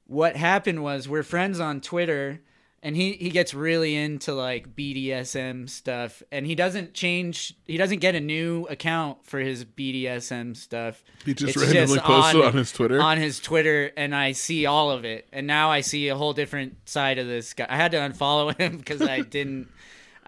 what 0.07 0.35
happened 0.35 0.81
was 0.83 1.07
we're 1.07 1.23
friends 1.23 1.59
on 1.59 1.81
Twitter. 1.81 2.41
And 2.81 2.95
he, 2.95 3.11
he 3.11 3.29
gets 3.29 3.53
really 3.53 3.93
into 3.93 4.33
like 4.33 4.73
BDSM 4.73 5.69
stuff, 5.69 6.23
and 6.31 6.45
he 6.45 6.55
doesn't 6.55 6.93
change. 6.93 7.53
He 7.67 7.75
doesn't 7.75 7.99
get 7.99 8.15
a 8.15 8.21
new 8.21 8.65
account 8.69 9.25
for 9.25 9.37
his 9.39 9.65
BDSM 9.65 10.55
stuff 10.55 11.03
He 11.25 11.33
just 11.33 11.57
It's 11.57 11.61
randomly 11.61 11.97
just 11.97 12.05
posted 12.07 12.41
on- 12.41 12.47
on, 12.47 12.53
his 12.53 12.71
Twitter. 12.71 13.01
on 13.01 13.17
his 13.17 13.41
Twitter, 13.41 13.91
and 13.97 14.15
I 14.15 14.31
see 14.31 14.65
all 14.65 14.91
of 14.91 15.03
it. 15.03 15.27
And 15.33 15.45
now 15.45 15.69
I 15.69 15.81
see 15.81 16.07
a 16.07 16.15
whole 16.15 16.31
different 16.31 16.87
side 16.87 17.17
of 17.17 17.27
this 17.27 17.53
guy. 17.53 17.65
I 17.69 17.75
had 17.75 17.91
to 17.91 17.97
unfollow 17.97 18.57
him 18.61 18.77
because 18.77 19.01
I 19.01 19.19
didn't, 19.23 19.67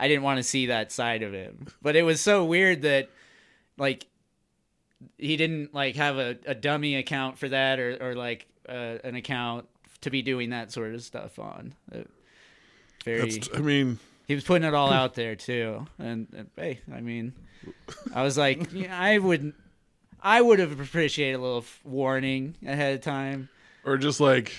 I 0.02 0.08
didn't 0.08 0.24
want 0.24 0.38
to 0.38 0.43
see 0.43 0.66
that 0.66 0.91
side 0.91 1.22
of 1.22 1.32
him. 1.32 1.68
But 1.82 1.95
it 1.95 2.02
was 2.04 2.20
so 2.20 2.43
weird 2.43 2.82
that, 2.82 3.10
like, 3.78 4.08
he 5.18 5.38
didn't 5.38 5.74
like 5.74 5.95
have 5.95 6.18
a, 6.18 6.38
a 6.45 6.56
dummy 6.56 6.95
account 6.95 7.38
for 7.38 7.47
that, 7.49 7.80
or 7.80 7.97
or 8.02 8.16
like 8.16 8.47
uh, 8.68 8.97
an 9.04 9.16
account 9.16 9.68
to 10.02 10.10
be 10.10 10.22
doing 10.22 10.49
that 10.49 10.72
sort 10.72 10.93
of 10.93 11.04
stuff 11.04 11.38
on. 11.39 11.74
Uh, 11.93 11.99
very. 13.06 13.30
That's, 13.32 13.49
I 13.56 13.60
mean, 13.60 13.99
He 14.28 14.36
was 14.36 14.43
putting 14.43 14.68
it 14.68 14.74
all 14.74 14.91
out 15.02 15.14
there 15.16 15.36
too, 15.36 15.86
and, 15.99 16.28
and 16.36 16.49
hey, 16.56 16.82
I 16.93 17.02
mean, 17.02 17.34
I 18.14 18.24
was 18.24 18.38
like, 18.38 18.72
yeah, 18.74 18.99
I 18.99 19.18
would, 19.18 19.54
I 20.22 20.41
would 20.41 20.60
have 20.60 20.80
appreciated 20.80 21.36
a 21.36 21.41
little 21.41 21.60
f- 21.60 21.80
warning 21.84 22.56
ahead 22.66 22.95
of 22.95 23.02
time. 23.02 23.49
or 23.86 23.97
just 23.97 24.20
like 24.20 24.52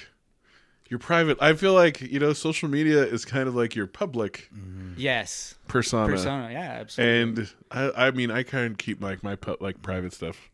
your 0.92 0.98
private. 0.98 1.38
I 1.40 1.54
feel 1.54 1.72
like 1.72 2.02
you 2.02 2.20
know, 2.20 2.34
social 2.34 2.68
media 2.68 3.02
is 3.02 3.24
kind 3.24 3.48
of 3.48 3.54
like 3.54 3.74
your 3.74 3.86
public 3.86 4.50
Yes, 4.96 5.54
persona. 5.66 6.06
persona, 6.12 6.52
yeah, 6.52 6.76
absolutely. 6.80 7.22
and 7.40 7.50
I, 7.70 8.06
I 8.08 8.10
mean, 8.10 8.30
I 8.30 8.42
kind 8.42 8.70
of 8.70 8.76
keep 8.78 9.02
like 9.02 9.22
my 9.22 9.34
pu- 9.34 9.56
like 9.58 9.80
private 9.80 10.12
stuff. 10.12 10.50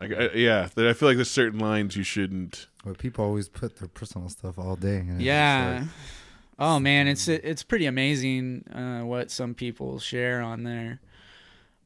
Like, 0.00 0.12
I, 0.12 0.30
yeah, 0.34 0.68
that 0.74 0.88
I 0.88 0.94
feel 0.94 1.08
like 1.08 1.16
there's 1.16 1.30
certain 1.30 1.60
lines 1.60 1.96
you 1.96 2.02
shouldn't. 2.02 2.66
But 2.84 2.98
people 2.98 3.24
always 3.24 3.48
put 3.48 3.76
their 3.76 3.86
personal 3.86 4.28
stuff 4.28 4.58
all 4.58 4.74
day. 4.74 4.96
and 4.96 5.22
yeah. 5.22 5.78
like- 5.82 5.88
oh 6.58 6.80
man, 6.80 7.06
it's 7.06 7.28
it's 7.28 7.62
pretty 7.62 7.86
amazing 7.86 8.64
uh, 8.74 9.06
what 9.06 9.30
some 9.30 9.54
people 9.54 10.00
share 10.00 10.42
on 10.42 10.64
there. 10.64 11.00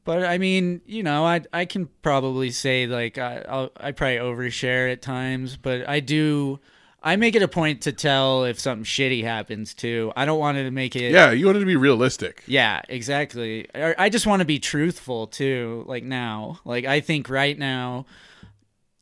But 0.03 0.23
I 0.25 0.39
mean, 0.39 0.81
you 0.87 1.03
know, 1.03 1.25
I 1.25 1.41
I 1.53 1.65
can 1.65 1.89
probably 2.01 2.49
say 2.49 2.87
like 2.87 3.19
I 3.19 3.45
I'll, 3.47 3.69
I 3.77 3.91
probably 3.91 4.17
overshare 4.17 4.91
at 4.91 5.03
times, 5.03 5.57
but 5.57 5.87
I 5.87 5.99
do. 5.99 6.59
I 7.07 7.15
make 7.15 7.35
it 7.35 7.41
a 7.41 7.47
point 7.47 7.83
to 7.83 7.93
tell 7.93 8.43
if 8.43 8.59
something 8.59 8.83
shitty 8.83 9.23
happens 9.23 9.73
too. 9.73 10.11
I 10.17 10.25
don't 10.25 10.39
want 10.39 10.57
to 10.57 10.69
make 10.71 10.93
it. 10.93 11.13
Yeah, 11.13 11.31
you 11.31 11.45
want 11.45 11.55
it 11.55 11.61
to 11.61 11.65
be 11.65 11.77
realistic. 11.77 12.43
Yeah, 12.47 12.81
exactly. 12.89 13.65
I 13.73 13.95
I 13.97 14.09
just 14.09 14.27
want 14.27 14.41
to 14.41 14.45
be 14.45 14.59
truthful 14.59 15.27
too. 15.27 15.85
Like 15.87 16.03
now, 16.03 16.59
like 16.65 16.83
I 16.83 16.99
think 16.99 17.29
right 17.29 17.57
now, 17.57 18.07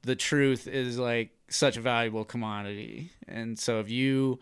the 0.03 0.15
truth 0.15 0.67
is 0.67 0.99
like 0.99 1.31
such 1.49 1.77
a 1.77 1.81
valuable 1.81 2.25
commodity, 2.25 3.09
and 3.27 3.57
so 3.57 3.79
if 3.79 3.89
you 3.89 4.39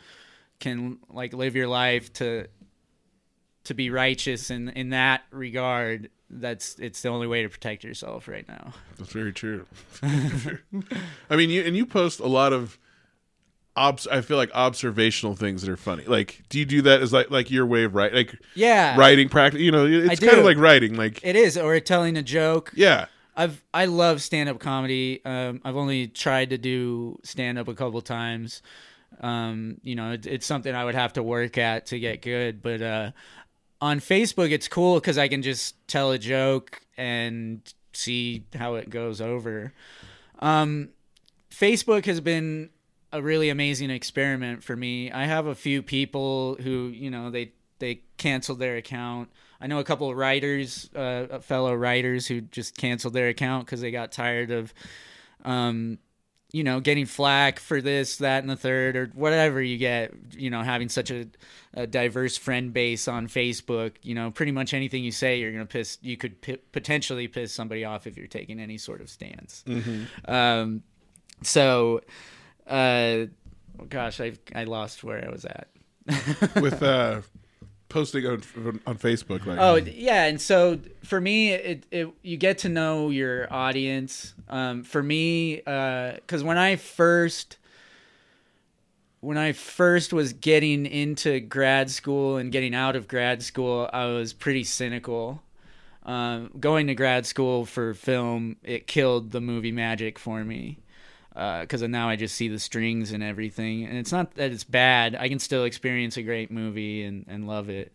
can 0.60 0.98
like 1.10 1.34
live 1.34 1.56
your 1.56 1.70
life 1.70 2.12
to 2.14 2.48
to 3.64 3.74
be 3.74 3.90
righteous 3.90 4.50
in 4.50 4.70
in 4.70 4.90
that 4.90 5.22
regard, 5.32 6.10
that's 6.30 6.78
it's 6.80 7.02
the 7.02 7.08
only 7.08 7.28
way 7.28 7.44
to 7.44 7.48
protect 7.50 7.86
yourself 7.86 8.28
right 8.28 8.46
now. 8.46 8.74
That's 8.98 9.14
very 9.14 9.32
true. 9.32 9.66
I 10.04 11.38
mean, 11.38 11.50
you 11.50 11.64
and 11.64 11.78
you 11.78 11.86
post 11.86 12.20
a 12.20 12.28
lot 12.28 12.52
of. 12.52 12.78
Obs- 13.76 14.08
I 14.08 14.22
feel 14.22 14.38
like 14.38 14.52
observational 14.54 15.36
things 15.36 15.62
that 15.64 15.70
are 15.72 15.78
funny. 15.78 16.04
Like, 16.06 16.44
do 16.50 16.60
you 16.60 16.66
do 16.66 16.82
that 16.84 17.02
as 17.02 17.12
like 17.12 17.32
like 17.32 17.50
your 17.50 17.66
way 17.66 17.84
of 17.86 17.96
writing, 17.96 18.16
like 18.18 18.36
Yeah, 18.54 18.96
writing 18.98 19.30
practice? 19.30 19.62
You 19.62 19.72
know, 19.72 19.86
it's 19.88 20.20
kind 20.20 20.38
of 20.38 20.46
like 20.46 20.58
writing. 20.58 20.96
Like, 20.96 21.20
It 21.24 21.36
is, 21.36 21.58
or 21.58 21.80
telling 21.80 22.16
a 22.16 22.22
joke. 22.22 22.72
yeah, 22.76 23.06
I've 23.36 23.64
I 23.74 23.86
love 23.86 24.22
stand 24.22 24.48
up 24.50 24.60
comedy. 24.60 25.22
Um, 25.26 25.60
I've 25.66 25.76
only 25.76 26.08
tried 26.08 26.52
to 26.52 26.58
do 26.60 27.18
stand 27.24 27.58
up 27.58 27.68
a 27.68 27.74
couple 27.74 28.00
times. 28.02 28.62
Um, 29.22 29.78
you 29.84 29.96
know, 29.96 30.12
it, 30.12 30.26
it's 30.28 30.46
something 30.46 30.74
I 30.74 30.86
would 30.86 30.96
have 30.96 31.14
to 31.14 31.24
work 31.24 31.58
at 31.58 31.88
to 31.88 32.00
get 32.00 32.22
good. 32.22 32.62
But 32.62 32.82
uh, 32.82 33.12
on 33.82 34.00
Facebook, 34.00 34.52
it's 34.52 34.68
cool 34.68 34.96
because 35.00 35.18
I 35.18 35.28
can 35.28 35.42
just 35.42 35.76
tell 35.88 36.12
a 36.12 36.20
joke 36.20 36.82
and 36.98 37.62
see 37.94 38.44
how 38.56 38.76
it 38.76 38.90
goes 38.92 39.20
over. 39.20 39.74
Um, 40.40 40.90
Facebook 41.52 42.06
has 42.06 42.20
been 42.22 42.70
a 43.14 43.22
really 43.22 43.50
amazing 43.50 43.92
experiment 43.92 44.64
for 44.64 44.76
me. 44.76 45.12
I 45.12 45.26
have 45.26 45.46
a 45.46 45.56
few 45.56 45.84
people 45.84 46.56
who, 46.56 46.88
you 46.88 47.12
know, 47.12 47.30
they 47.30 47.54
they 47.80 48.02
canceled 48.18 48.60
their 48.60 48.76
account. 48.76 49.30
I 49.62 49.68
know 49.68 49.80
a 49.80 49.84
couple 49.84 50.10
of 50.10 50.18
writers, 50.18 50.90
uh, 50.96 51.40
fellow 51.40 51.74
writers, 51.74 52.28
who 52.28 52.42
just 52.42 52.76
canceled 52.76 53.14
their 53.14 53.30
account 53.30 53.66
because 53.66 53.82
they 53.82 53.92
got 53.92 54.12
tired 54.12 54.52
of, 54.52 54.74
um, 55.46 56.00
you 56.52 56.64
know, 56.64 56.80
getting 56.80 57.06
flack 57.06 57.60
for 57.60 57.82
this, 57.82 58.18
that, 58.18 58.44
and 58.44 58.50
the 58.50 58.56
third, 58.56 58.96
or 58.96 59.12
whatever 59.14 59.62
you 59.62 59.78
get. 59.78 60.14
You 60.32 60.50
know, 60.50 60.64
having 60.64 60.90
such 60.90 61.12
a, 61.12 61.28
a 61.76 61.86
diverse 61.86 62.36
friend 62.36 62.74
base 62.74 63.08
on 63.08 63.28
Facebook. 63.28 63.94
You 64.02 64.16
know, 64.16 64.32
pretty 64.32 64.52
much 64.52 64.74
anything 64.74 65.04
you 65.04 65.12
say, 65.12 65.40
you're 65.40 65.52
gonna 65.52 65.66
piss. 65.68 66.00
You 66.02 66.18
could 66.18 66.42
p- 66.42 66.58
potentially 66.72 67.28
piss 67.28 67.54
somebody 67.54 67.86
off 67.86 68.08
if 68.08 68.18
you're 68.18 68.28
taking 68.28 68.60
any 68.60 68.78
sort 68.80 69.02
of 69.02 69.10
stance. 69.10 69.64
Um, 70.26 70.82
so, 71.42 72.02
uh, 72.68 73.26
gosh, 73.90 74.20
I 74.20 74.34
I 74.56 74.64
lost 74.66 75.04
where 75.04 75.24
I 75.26 75.30
was 75.30 75.46
at. 75.46 75.68
with 76.62 76.84
uh 76.84 77.22
posting 77.90 78.26
on 78.26 78.42
on 78.86 78.98
Facebook. 78.98 79.46
Like, 79.46 79.60
Oh 79.60 79.76
yeah, 79.76 80.26
and 80.26 80.42
so 80.42 80.80
for 81.04 81.22
me, 81.22 81.52
it, 81.52 81.86
it 81.92 82.10
you 82.22 82.38
get 82.38 82.60
to 82.60 82.70
know 82.70 83.10
your 83.10 83.52
audience. 83.54 84.34
Um, 84.50 84.84
for 84.84 85.02
me, 85.02 85.58
because 85.58 86.44
when 86.44 86.58
I 86.58 86.76
first 86.76 87.58
when 89.22 89.38
I 89.38 89.54
first 89.54 90.12
was 90.12 90.34
getting 90.34 90.86
into 90.86 91.40
grad 91.40 91.90
school 91.90 92.38
and 92.38 92.52
getting 92.52 92.76
out 92.76 92.98
of 92.98 93.08
grad 93.08 93.42
school, 93.42 93.90
I 93.94 94.08
was 94.08 94.34
pretty 94.34 94.66
cynical. 94.66 95.42
Um, 96.06 96.52
going 96.60 96.88
to 96.88 96.96
grad 96.96 97.26
school 97.26 97.66
for 97.66 97.94
film, 97.94 98.58
it 98.62 98.88
killed 98.88 99.32
the 99.32 99.40
movie 99.40 99.72
magic 99.72 100.20
for 100.20 100.44
me 100.44 100.80
because 101.34 101.82
now 101.82 102.10
I 102.10 102.16
just 102.16 102.36
see 102.36 102.48
the 102.48 102.60
strings 102.60 103.12
and 103.12 103.24
everything. 103.24 103.86
And 103.86 103.98
it's 103.98 104.12
not 104.12 104.36
that 104.36 104.52
it's 104.52 104.64
bad; 104.64 105.16
I 105.16 105.30
can 105.30 105.40
still 105.40 105.64
experience 105.64 106.18
a 106.18 106.24
great 106.24 106.52
movie 106.52 107.04
and, 107.04 107.26
and 107.28 107.48
love 107.48 107.70
it. 107.70 107.92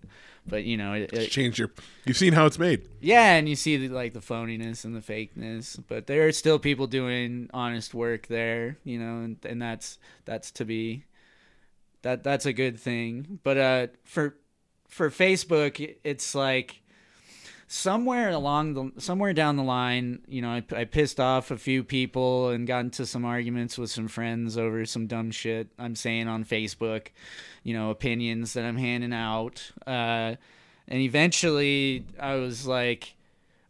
But 0.46 0.64
you 0.64 0.76
know, 0.76 0.94
it, 0.94 1.12
it, 1.12 1.30
Change 1.30 1.58
your. 1.58 1.70
You've 2.04 2.16
seen 2.16 2.32
how 2.32 2.46
it's 2.46 2.58
made. 2.58 2.88
yeah, 3.00 3.34
and 3.34 3.48
you 3.48 3.54
see 3.54 3.76
the, 3.76 3.88
like 3.88 4.14
the 4.14 4.20
phoniness 4.20 4.84
and 4.84 4.96
the 4.96 5.00
fakeness, 5.00 5.80
but 5.88 6.06
there 6.06 6.26
are 6.26 6.32
still 6.32 6.58
people 6.58 6.86
doing 6.86 7.50
honest 7.52 7.94
work 7.94 8.28
there, 8.28 8.78
you 8.82 8.98
know, 8.98 9.22
and, 9.24 9.36
and 9.44 9.60
that's 9.60 9.98
that's 10.24 10.50
to 10.52 10.64
be 10.64 11.04
that 12.02 12.24
that's 12.24 12.46
a 12.46 12.52
good 12.52 12.78
thing. 12.78 13.40
But 13.42 13.58
uh, 13.58 13.86
for 14.04 14.36
for 14.88 15.10
Facebook, 15.10 15.96
it's 16.02 16.34
like 16.34 16.82
somewhere 17.68 18.30
along 18.30 18.72
the 18.74 19.00
somewhere 19.00 19.34
down 19.34 19.56
the 19.56 19.62
line, 19.62 20.20
you 20.26 20.40
know, 20.40 20.50
I, 20.50 20.64
I 20.74 20.84
pissed 20.84 21.20
off 21.20 21.50
a 21.50 21.58
few 21.58 21.84
people 21.84 22.48
and 22.48 22.66
got 22.66 22.80
into 22.80 23.04
some 23.04 23.26
arguments 23.26 23.76
with 23.76 23.90
some 23.90 24.08
friends 24.08 24.56
over 24.56 24.84
some 24.86 25.06
dumb 25.06 25.30
shit 25.30 25.68
I'm 25.78 25.94
saying 25.94 26.26
on 26.28 26.44
Facebook, 26.44 27.08
you 27.62 27.74
know, 27.74 27.90
opinions 27.90 28.54
that 28.54 28.64
I'm 28.64 28.78
handing 28.78 29.12
out. 29.12 29.70
Uh, 29.86 30.36
and 30.88 31.02
eventually, 31.02 32.06
I 32.18 32.36
was 32.36 32.66
like, 32.66 33.14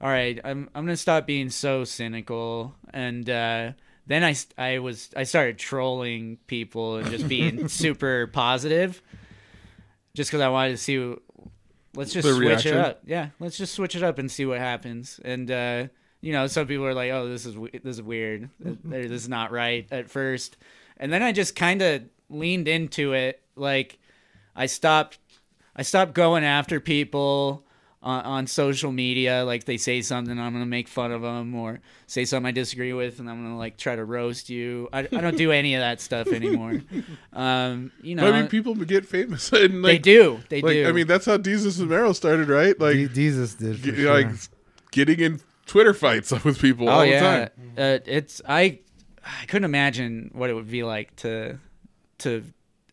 "All 0.00 0.08
right, 0.08 0.40
I'm 0.44 0.70
I'm 0.74 0.84
gonna 0.84 0.96
stop 0.96 1.26
being 1.26 1.50
so 1.50 1.82
cynical." 1.82 2.76
And 2.94 3.28
uh, 3.28 3.72
then 4.06 4.22
I 4.22 4.36
I 4.56 4.78
was 4.78 5.10
I 5.16 5.24
started 5.24 5.58
trolling 5.58 6.38
people 6.46 6.98
and 6.98 7.10
just 7.10 7.26
being 7.26 7.66
super 7.68 8.28
positive, 8.28 9.02
just 10.14 10.30
because 10.30 10.40
I 10.40 10.48
wanted 10.48 10.70
to 10.70 10.76
see. 10.76 11.16
Let's 11.94 12.12
just 12.12 12.26
The 12.26 12.34
switch 12.34 12.46
reaction? 12.48 12.76
it 12.76 12.80
up. 12.80 13.00
Yeah, 13.06 13.28
let's 13.40 13.56
just 13.56 13.74
switch 13.74 13.96
it 13.96 14.02
up 14.02 14.18
and 14.18 14.30
see 14.30 14.44
what 14.46 14.58
happens. 14.58 15.20
And 15.24 15.50
uh, 15.50 15.86
you 16.20 16.32
know, 16.32 16.46
some 16.46 16.66
people 16.66 16.84
are 16.86 16.94
like, 16.94 17.10
"Oh, 17.10 17.28
this 17.28 17.46
is 17.46 17.54
this 17.72 17.96
is 17.96 18.02
weird. 18.02 18.50
this 18.60 19.10
is 19.10 19.28
not 19.28 19.50
right." 19.52 19.86
At 19.90 20.10
first, 20.10 20.56
and 20.96 21.12
then 21.12 21.22
I 21.22 21.32
just 21.32 21.56
kind 21.56 21.80
of 21.82 22.02
leaned 22.28 22.68
into 22.68 23.12
it. 23.14 23.42
Like, 23.56 23.98
I 24.54 24.66
stopped. 24.66 25.18
I 25.74 25.82
stopped 25.82 26.12
going 26.14 26.44
after 26.44 26.80
people 26.80 27.64
on, 28.02 28.24
on 28.24 28.46
social 28.46 28.92
media. 28.92 29.44
Like 29.44 29.64
they 29.64 29.76
say 29.76 30.02
something, 30.02 30.38
I'm 30.38 30.52
gonna 30.52 30.66
make 30.66 30.88
fun 30.88 31.12
of 31.12 31.22
them, 31.22 31.54
or 31.54 31.80
say 32.06 32.24
something 32.24 32.46
I 32.48 32.52
disagree 32.52 32.92
with, 32.92 33.18
and 33.18 33.28
I'm 33.28 33.42
gonna 33.42 33.58
like 33.58 33.76
try 33.76 33.96
to 33.96 34.04
roast 34.04 34.48
you. 34.50 34.88
I, 34.92 35.00
I 35.00 35.20
don't 35.20 35.36
do 35.36 35.50
any 35.60 35.74
of 35.74 35.80
that 35.80 36.00
stuff 36.00 36.28
anymore. 36.28 36.82
Um, 37.32 37.92
you 38.02 38.14
know, 38.14 38.22
But 38.24 38.34
I 38.34 38.40
mean, 38.40 38.48
people 38.48 38.74
get 38.74 39.06
famous. 39.06 39.52
And 39.58 39.82
like, 39.82 39.92
they 39.92 39.98
do. 39.98 40.40
They 40.48 40.62
Like, 40.62 40.72
do. 40.74 40.88
I 40.88 40.92
mean, 40.92 41.06
that's 41.06 41.26
how 41.26 41.38
Jesus 41.38 41.78
and 41.78 41.90
Meryl 41.90 42.14
started, 42.14 42.48
right? 42.48 42.78
Like, 42.78 43.12
Jesus 43.12 43.54
did. 43.54 43.78
For 43.80 43.92
ge- 43.92 43.96
sure. 43.96 44.12
like 44.14 44.28
getting 44.92 45.18
in 45.20 45.40
Twitter 45.66 45.92
fights 45.94 46.30
with 46.44 46.60
people 46.60 46.88
all 46.88 47.00
oh 47.00 47.02
the 47.02 47.08
yeah, 47.10 47.20
time. 47.20 47.50
uh, 47.76 47.98
it's 48.06 48.40
I. 48.48 48.80
I 49.42 49.44
couldn't 49.44 49.64
imagine 49.66 50.30
what 50.32 50.48
it 50.48 50.54
would 50.54 50.70
be 50.70 50.84
like 50.84 51.14
to 51.16 51.58
to 52.18 52.44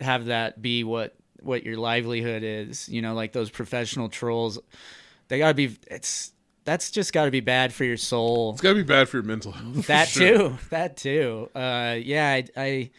have 0.01 0.25
that 0.25 0.61
be 0.61 0.83
what 0.83 1.14
what 1.45 1.63
your 1.63 1.77
livelihood 1.77 2.43
is. 2.43 2.89
You 2.89 3.01
know, 3.01 3.13
like 3.13 3.31
those 3.31 3.49
professional 3.49 4.09
trolls. 4.09 4.59
They 5.27 5.37
gotta 5.39 5.53
be. 5.53 5.77
It's 5.87 6.31
that's 6.65 6.89
just 6.91 7.13
gotta 7.13 7.31
be 7.31 7.39
bad 7.39 7.73
for 7.73 7.85
your 7.85 7.97
soul. 7.97 8.53
It's 8.53 8.61
got 8.61 8.69
to 8.69 8.75
be 8.75 8.83
bad 8.83 9.07
for 9.07 9.17
your 9.17 9.23
mental 9.23 9.51
health. 9.51 9.87
that 9.87 10.07
sure. 10.09 10.49
too 10.49 10.57
that 10.71 10.97
too 10.97 11.49
uh 11.55 11.95
yeah 12.01 12.31
I, 12.31 12.45
I 12.57 12.91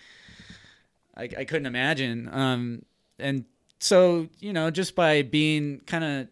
i 1.17 1.23
i 1.39 1.45
couldn't 1.45 1.67
imagine 1.67 2.29
um 2.33 2.83
and 3.19 3.45
so 3.81 4.29
you 4.39 4.53
know 4.53 4.71
just 4.71 4.95
by 4.95 5.23
being 5.23 5.81
kind 5.87 6.05
of 6.05 6.29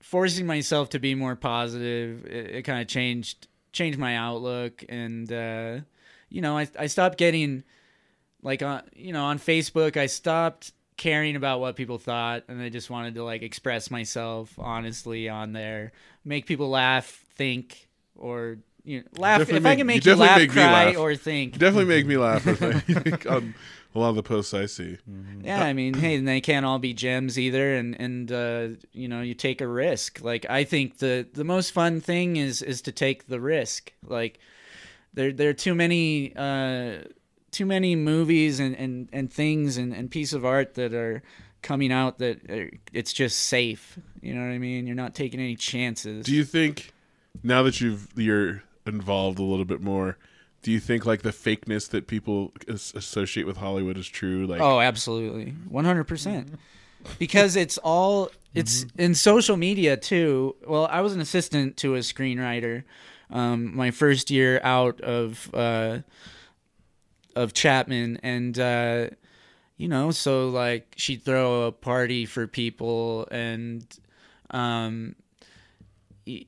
forcing 0.00 0.46
myself 0.46 0.90
to 0.90 0.98
be 0.98 1.14
more 1.14 1.36
positive 1.36 2.24
it, 2.24 2.50
it 2.56 2.62
kind 2.62 2.80
of 2.80 2.86
changed 2.86 3.48
changed 3.72 3.98
my 3.98 4.16
outlook 4.16 4.84
and 4.88 5.30
uh 5.32 5.78
you 6.30 6.40
know 6.40 6.56
i 6.56 6.68
i 6.78 6.86
stopped 6.86 7.18
getting 7.18 7.64
like 8.42 8.62
on 8.62 8.82
you 8.94 9.12
know 9.12 9.24
on 9.24 9.38
facebook 9.38 9.96
i 9.96 10.06
stopped 10.06 10.72
caring 10.98 11.36
about 11.36 11.60
what 11.60 11.76
people 11.76 11.96
thought 11.96 12.42
and 12.48 12.60
i 12.60 12.68
just 12.68 12.90
wanted 12.90 13.14
to 13.14 13.24
like 13.24 13.42
express 13.42 13.90
myself 13.90 14.52
honestly 14.58 15.28
on 15.28 15.52
there. 15.52 15.92
Make 16.24 16.44
people 16.44 16.68
laugh 16.68 17.06
think 17.36 17.88
or 18.16 18.58
you 18.84 18.98
know 19.00 19.04
laugh. 19.16 19.38
Definitely 19.38 19.60
if 19.60 19.72
i 19.72 19.76
can 19.76 19.86
make 19.86 19.94
you, 19.96 20.00
definitely 20.02 20.26
laugh 20.26 20.38
make 20.40 20.50
cry 20.50 20.84
laugh. 20.86 20.96
or 20.98 21.14
think. 21.16 21.54
You 21.54 21.58
definitely 21.60 21.86
make 21.86 22.06
me 22.06 22.16
laugh 22.28 22.42
think, 22.42 23.30
on 23.30 23.54
a 23.94 23.98
lot 23.98 24.10
of 24.10 24.16
the 24.16 24.22
posts 24.22 24.52
I 24.52 24.66
see. 24.66 24.98
yeah 25.42 25.64
i 25.64 25.72
mean 25.72 25.94
hey 25.94 26.18
they 26.18 26.40
can't 26.40 26.66
all 26.66 26.78
be 26.78 26.92
gems 26.92 27.38
either 27.38 27.74
and 27.74 27.98
and 28.00 28.30
uh 28.30 28.68
you 28.92 29.08
know 29.08 29.22
you 29.22 29.34
take 29.34 29.60
a 29.60 29.66
risk. 29.68 30.20
Like 30.22 30.44
i 30.50 30.64
think 30.64 30.98
the 30.98 31.26
the 31.32 31.44
most 31.44 31.70
fun 31.72 32.00
thing 32.00 32.36
is 32.36 32.60
is 32.60 32.82
to 32.82 32.92
take 32.92 33.28
the 33.28 33.40
risk. 33.40 33.92
Like 34.04 34.40
there 35.14 35.32
there 35.32 35.48
are 35.50 35.54
too 35.54 35.74
many 35.74 36.34
uh 36.36 37.04
too 37.50 37.66
many 37.66 37.96
movies 37.96 38.60
and 38.60 38.74
and 38.76 39.08
and 39.12 39.32
things 39.32 39.76
and 39.76 39.92
and 39.92 40.10
piece 40.10 40.32
of 40.32 40.44
art 40.44 40.74
that 40.74 40.92
are 40.94 41.22
coming 41.62 41.90
out 41.92 42.18
that 42.18 42.48
are, 42.50 42.70
it's 42.92 43.12
just 43.12 43.38
safe 43.40 43.98
you 44.22 44.32
know 44.34 44.40
what 44.40 44.52
i 44.52 44.58
mean 44.58 44.86
you're 44.86 44.94
not 44.94 45.14
taking 45.14 45.40
any 45.40 45.56
chances 45.56 46.24
Do 46.26 46.32
you 46.34 46.44
think 46.44 46.92
now 47.42 47.62
that 47.64 47.80
you've 47.80 48.08
you're 48.16 48.62
involved 48.86 49.38
a 49.38 49.42
little 49.42 49.64
bit 49.64 49.80
more, 49.80 50.16
do 50.62 50.72
you 50.72 50.80
think 50.80 51.04
like 51.06 51.22
the 51.22 51.30
fakeness 51.30 51.88
that 51.90 52.06
people 52.06 52.52
as- 52.68 52.92
associate 52.96 53.46
with 53.46 53.58
Hollywood 53.58 53.96
is 53.98 54.08
true? 54.08 54.46
Like, 54.46 54.60
Oh, 54.60 54.80
absolutely. 54.80 55.54
100%. 55.70 56.48
Because 57.18 57.54
it's 57.54 57.78
all 57.78 58.30
it's 58.54 58.86
in 58.96 59.14
social 59.14 59.56
media 59.56 59.96
too. 59.96 60.56
Well, 60.66 60.88
I 60.90 61.00
was 61.00 61.12
an 61.12 61.20
assistant 61.20 61.76
to 61.78 61.94
a 61.94 61.98
screenwriter 62.00 62.82
um, 63.30 63.76
my 63.76 63.90
first 63.92 64.30
year 64.30 64.60
out 64.64 65.00
of 65.02 65.50
uh, 65.54 65.98
of 67.38 67.52
Chapman 67.54 68.18
and 68.22 68.58
uh, 68.58 69.08
you 69.76 69.86
know, 69.88 70.10
so 70.10 70.48
like 70.48 70.92
she'd 70.96 71.22
throw 71.22 71.62
a 71.62 71.72
party 71.72 72.26
for 72.26 72.46
people 72.46 73.28
and 73.30 73.86
um 74.50 75.14
y- 76.26 76.46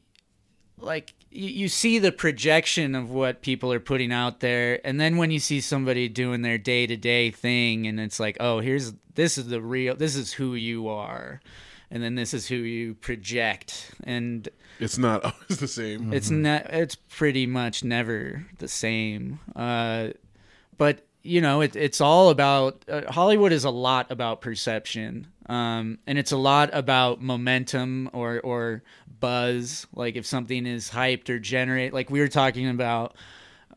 like 0.79 1.13
you, 1.31 1.49
you 1.49 1.69
see 1.69 1.99
the 1.99 2.11
projection 2.11 2.95
of 2.95 3.11
what 3.11 3.43
people 3.43 3.73
are 3.73 3.79
putting 3.81 4.11
out 4.13 4.41
there 4.41 4.81
and 4.85 4.99
then 5.01 5.17
when 5.19 5.31
you 5.31 5.39
see 5.39 5.61
somebody 5.61 6.09
doing 6.09 6.43
their 6.43 6.59
day-to-day 6.59 7.31
thing 7.31 7.87
and 7.87 8.01
it's 8.01 8.19
like 8.19 8.37
oh 8.41 8.61
here's 8.61 8.95
this 9.15 9.37
is 9.39 9.49
the 9.49 9.61
real 9.61 9.95
this 9.95 10.17
is 10.17 10.33
who 10.33 10.55
you 10.55 10.89
are 10.89 11.41
and 11.91 12.03
then 12.03 12.15
this 12.15 12.33
is 12.33 12.49
who 12.49 12.57
you 12.57 12.95
project 12.95 13.91
and 14.05 14.49
it's 14.79 14.97
not 14.97 15.23
always 15.25 15.59
the 15.61 15.69
same. 15.69 16.13
it's 16.15 16.31
not 16.31 16.63
it's 16.71 16.95
pretty 16.97 17.47
much 17.47 17.85
never 17.85 18.47
the 18.59 18.69
same 18.69 19.39
uh 19.55 20.09
but 20.81 21.07
you 21.23 21.43
know 21.43 21.61
it, 21.61 21.77
it's 21.77 22.01
all 22.01 22.31
about 22.31 22.83
uh, 22.89 23.03
hollywood 23.13 23.53
is 23.53 23.65
a 23.65 23.71
lot 23.71 24.11
about 24.11 24.41
perception 24.41 25.27
um 25.47 25.99
and 26.07 26.19
it's 26.19 26.33
a 26.33 26.37
lot 26.37 26.71
about 26.73 27.21
momentum 27.21 28.09
or 28.15 28.41
or 28.41 28.83
buzz. 29.21 29.87
Like 29.95 30.17
if 30.17 30.27
something 30.27 30.67
is 30.67 30.91
hyped 30.91 31.29
or 31.29 31.39
generate 31.39 31.93
like 31.93 32.11
we 32.11 32.21
were 32.21 32.29
talking 32.29 32.69
about 32.69 33.15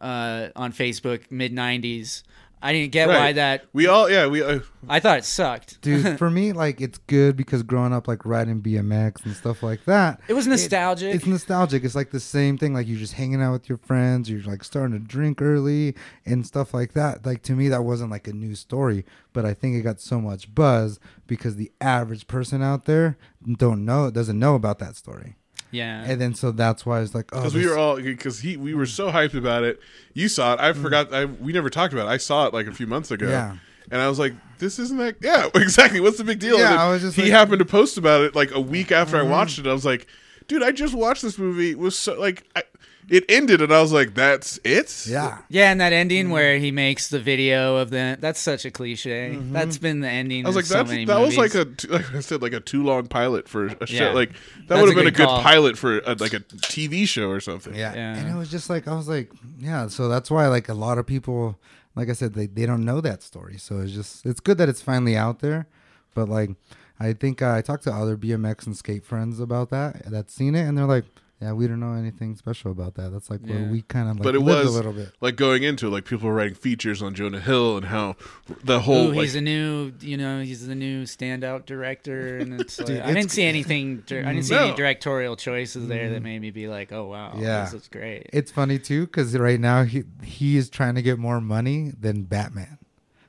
uh 0.01 0.49
on 0.56 0.72
facebook 0.72 1.30
mid 1.30 1.54
90s 1.54 2.24
i 2.64 2.74
didn't 2.74 2.91
get 2.91 3.07
why 3.07 3.34
that 3.34 3.66
We 3.74 3.88
all, 3.88 4.09
yeah, 4.09 4.26
we. 4.28 4.41
Uh, 4.41 4.59
i 4.89 4.99
thought 4.99 5.20
it 5.20 5.26
sucked 5.26 5.82
Dude, 5.82 6.18
for 6.24 6.30
me, 6.30 6.51
like 6.53 6.82
it's 6.82 6.97
good 7.07 7.36
because 7.36 7.61
growing 7.61 7.93
up, 7.93 8.07
like 8.07 8.26
riding 8.26 8.61
BMX 8.61 9.26
and 9.26 9.36
stuff 9.36 9.61
like 9.61 9.86
that, 9.86 10.20
it 10.28 10.34
was 10.34 10.47
nostalgic 10.47 11.14
it's 11.14 11.26
nostalgic. 11.26 11.84
It's 11.84 11.95
like 11.95 12.11
the 12.11 12.20
same 12.20 12.57
thing. 12.57 12.74
Like 12.74 12.88
you're 12.88 12.97
just 12.97 13.14
hanging 13.14 13.41
out 13.41 13.51
with 13.51 13.70
your 13.70 13.78
friends. 13.78 14.30
You're 14.30 14.41
like 14.43 14.64
starting 14.64 14.93
to 14.97 15.05
drink 15.05 15.41
early 15.41 15.95
and 16.26 16.45
stuff 16.45 16.74
like 16.74 16.93
that. 16.93 17.26
Like 17.26 17.43
to 17.43 17.53
me, 17.53 17.68
that 17.70 17.84
wasn't 17.84 18.11
like 18.11 18.28
a 18.28 18.34
new 18.34 18.55
story, 18.55 19.05
but 19.34 19.45
I 19.45 19.53
think 19.53 19.76
it 19.76 19.82
got 19.82 19.99
so 20.01 20.20
much 20.20 20.53
buzz 20.53 20.99
because 21.28 21.55
the 21.55 21.72
average 21.82 22.28
person 22.28 22.61
out 22.64 22.86
there 22.86 23.18
don't 23.57 23.84
know, 23.86 24.09
doesn't 24.09 24.39
know 24.39 24.55
about 24.55 24.80
that 24.80 24.95
story, 24.95 25.36
yeah 25.74 26.03
and 26.07 26.21
then 26.21 26.34
so 26.34 26.51
that's 26.51 26.86
why 26.86 27.01
it's 27.01 27.13
like, 27.13 27.30
oh, 27.34 27.39
because 27.39 27.53
we 27.53 27.67
were 27.67 27.78
all 27.78 27.95
because 28.01 28.39
he 28.39 28.55
we 28.55 28.74
were 28.74 28.86
so 28.86 29.11
hyped 29.11 29.34
about 29.34 29.63
it. 29.63 29.80
You 30.13 30.30
saw 30.30 30.53
it. 30.53 30.59
I 30.61 30.71
forgot. 30.74 31.13
I 31.13 31.26
we 31.26 31.51
never 31.51 31.69
talked 31.69 31.91
about 31.93 32.07
it. 32.07 32.11
I 32.11 32.17
saw 32.17 32.47
it 32.47 32.53
like 32.53 32.67
a 32.67 32.71
few 32.71 32.88
months 32.88 33.11
ago. 33.11 33.28
Yeah. 33.28 33.57
And 33.91 34.01
I 34.01 34.07
was 34.07 34.17
like, 34.17 34.34
"This 34.59 34.80
isn't 34.80 34.97
that." 34.97 35.17
Yeah, 35.21 35.49
exactly. 35.55 35.99
What's 35.99 36.17
the 36.17 36.24
big 36.24 36.39
deal? 36.39 36.57
Yeah, 36.57 36.82
I 36.82 36.89
was 36.89 37.01
just 37.01 37.15
he 37.17 37.24
like- 37.24 37.32
happened 37.32 37.59
to 37.59 37.65
post 37.65 37.97
about 37.97 38.21
it 38.21 38.34
like 38.36 38.51
a 38.53 38.61
week 38.61 38.91
after 38.93 39.17
Mm-hmm. 39.17 39.28
I 39.28 39.30
watched 39.30 39.59
it. 39.59 39.67
I 39.67 39.74
was 39.74 39.84
like, 39.86 40.07
"Dude, 40.47 40.63
I 40.63 40.71
just 40.71 40.93
watched 40.95 41.21
this 41.21 41.38
movie. 41.38 41.71
It 41.71 41.78
was 41.80 41.97
so 41.97 42.17
like, 42.19 42.47
I, 42.55 42.63
it 43.10 43.26
ended, 43.30 43.62
and 43.62 43.74
I 43.74 43.82
was 43.82 43.91
like, 43.91 44.14
"That's 44.16 44.60
it." 44.64 45.06
Yeah. 45.08 45.39
Yeah, 45.49 45.72
and 45.72 45.82
that 45.82 45.93
ending 45.93 46.30
where 46.30 46.58
he 46.58 46.72
makes 46.72 47.10
the 47.10 47.20
video 47.20 47.78
of 47.78 47.89
the 47.89 48.18
that's 48.20 48.39
such 48.39 48.66
a 48.66 48.72
cliche. 48.72 49.38
That's 49.39 49.78
been 49.78 49.99
the 50.01 50.10
ending. 50.10 50.45
I 50.45 50.49
was 50.49 50.56
like, 50.56 50.66
so 50.66 50.76
"That's 50.76 50.89
many 50.89 51.06
that 51.06 51.20
was 51.20 51.38
like 51.38 51.56
a 51.56 51.66
t- 51.66 51.88
like 51.88 52.14
I 52.14 52.20
said, 52.20 52.41
like 52.41 52.54
a 52.54 52.60
too 52.60 52.84
long 52.84 53.08
pilot 53.08 53.47
for 53.47 53.68
a 53.68 53.88
show. 53.88 54.06
Yeah. 54.06 54.12
Like 54.14 54.32
that 54.32 54.68
That's 54.68 54.82
would 54.82 54.89
have 54.89 54.97
a 54.97 55.01
been 55.01 55.08
a 55.08 55.12
good 55.12 55.18
good 55.18 55.28
call. 55.28 55.41
pilot 55.41 55.78
for 55.78 55.99
a, 55.99 56.16
like 56.20 56.34
a 56.34 56.39
TV 56.39 57.08
show 57.08 57.30
or 57.30 57.39
something." 57.39 57.74
Yeah. 57.76 57.93
Yeah. 57.93 58.16
And 58.18 58.30
it 58.30 58.36
was 58.38 58.49
just 58.49 58.70
like 58.70 58.88
I 58.88 58.95
was 58.95 59.08
like, 59.08 59.32
yeah, 59.60 59.88
so 59.88 60.08
that's 60.08 60.30
why 60.32 60.47
like 60.47 60.70
a 60.70 60.74
lot 60.74 60.97
of 60.97 61.06
people 61.06 61.58
like 61.95 62.10
I 62.10 62.14
said, 62.14 62.34
they, 62.34 62.47
they 62.47 62.66
don't 62.66 62.84
know 62.86 63.01
that 63.01 63.22
story. 63.22 63.58
So 63.58 63.80
it's 63.80 63.91
just 63.93 64.26
it's 64.26 64.39
good 64.39 64.58
that 64.58 64.70
it's 64.70 64.82
finally 64.82 65.16
out 65.16 65.39
there. 65.39 65.68
But 66.16 66.30
like 66.30 66.51
I 66.99 67.14
think 67.14 67.41
uh, 67.41 67.54
I 67.54 67.62
talked 67.62 67.84
to 67.84 67.91
other 67.93 68.16
BMX 68.16 68.66
and 68.66 68.78
skate 68.78 69.04
friends 69.04 69.39
about 69.39 69.70
that 69.72 70.04
that's 70.06 70.34
seen 70.34 70.56
it 70.56 70.62
and 70.68 70.78
they're 70.78 70.86
like, 70.86 71.06
Yeah, 71.44 71.52
we 71.52 71.68
don't 71.68 71.82
know 71.82 71.94
anything 71.94 72.38
special 72.38 72.72
about 72.72 72.96
that. 72.96 73.12
That's 73.12 73.30
like 73.30 73.41
where 73.41 73.68
we 73.70 73.82
kind 73.82 74.10
of 74.10 74.16
like 74.16 74.24
But 74.24 74.36
it 74.36 74.39
lived 74.39 74.64
was 74.64 74.74
a 74.74 74.78
little 74.78 74.94
bit. 74.94 75.10
like 75.20 75.36
going 75.36 75.64
into 75.64 75.88
it, 75.88 75.89
like 75.89 76.06
people 76.06 76.30
were 76.30 76.36
writing 76.36 76.56
features 76.56 77.02
on 77.02 77.14
Jonah 77.16 77.41
Hill 77.41 77.76
and 77.76 77.88
how 77.88 78.16
the 78.64 78.80
whole 78.80 79.08
Ooh, 79.08 79.12
like, 79.12 79.22
he's 79.24 79.36
a 79.36 79.41
new, 79.41 79.91
you 80.00 80.16
know, 80.16 80.41
he's 80.41 80.66
the 80.66 80.74
new 80.76 81.04
standout 81.04 81.66
director, 81.66 82.38
and 82.38 82.62
it's 82.62 82.80
like, 82.80 82.88
Dude, 82.88 83.02
I 83.02 83.14
didn't 83.14 83.32
see 83.32 83.44
anything. 83.44 84.04
I 84.10 84.14
didn't 84.14 84.44
see 84.44 84.56
No. 84.56 84.68
any 84.68 84.76
directorial 84.78 85.36
choices 85.36 85.89
there 85.89 86.10
that 86.12 86.16
mm-hmm. 86.16 86.24
made 86.24 86.39
me 86.39 86.52
be 86.52 86.70
like, 86.70 86.94
oh 86.94 87.08
wow, 87.08 87.34
Yeah. 87.38 87.66
this 87.66 87.74
is 87.74 87.89
great. 87.89 88.30
It's 88.32 88.50
funny 88.52 88.80
too 88.80 89.06
because 89.06 89.38
right 89.38 89.60
now 89.60 89.84
he 89.84 90.06
he 90.24 90.56
is 90.56 90.70
trying 90.70 90.96
to 90.96 91.02
get 91.02 91.20
more 91.20 91.41
money 91.41 91.91
than 92.00 92.24
Batman, 92.24 92.78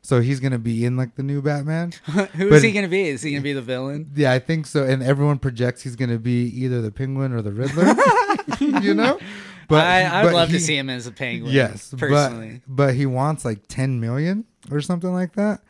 so 0.07 0.21
he's 0.21 0.39
gonna 0.39 0.59
be 0.59 0.85
in 0.85 0.97
like 0.99 1.15
the 1.17 1.23
new 1.23 1.41
Batman. 1.41 1.93
Who 2.05 2.21
is 2.21 2.51
but- 2.51 2.63
he 2.63 2.73
gonna 2.73 2.89
be? 2.89 3.09
Is 3.09 3.23
he 3.23 3.31
gonna 3.33 3.43
be 3.43 3.55
the 3.55 3.63
villain? 3.63 4.11
Yeah, 4.15 4.33
I 4.33 4.39
think 4.39 4.67
so. 4.67 4.85
And 4.85 5.03
everyone 5.03 5.39
projects 5.39 5.83
he's 5.83 5.97
gonna 5.97 6.19
be 6.19 6.45
either 6.49 6.81
the 6.83 6.93
Penguin 6.93 7.33
or 7.33 7.41
the 7.43 7.53
Riddler. 7.53 7.95
you 8.83 8.93
know, 8.95 9.19
I, 9.71 10.03
I 10.03 10.23
would 10.25 10.29
but 10.31 10.35
love 10.37 10.49
he- 10.51 10.55
to 10.59 10.61
see 10.61 10.77
him 10.77 10.91
as 10.91 11.07
a 11.07 11.11
penguin. 11.13 11.53
Yes, 11.53 11.93
personally. 11.97 12.61
but 12.67 12.87
but 12.89 12.95
he 12.95 13.07
wants 13.07 13.45
like 13.45 13.67
ten 13.67 13.99
million 13.99 14.45
or 14.71 14.81
something 14.83 15.13
like 15.13 15.33
that. 15.35 15.63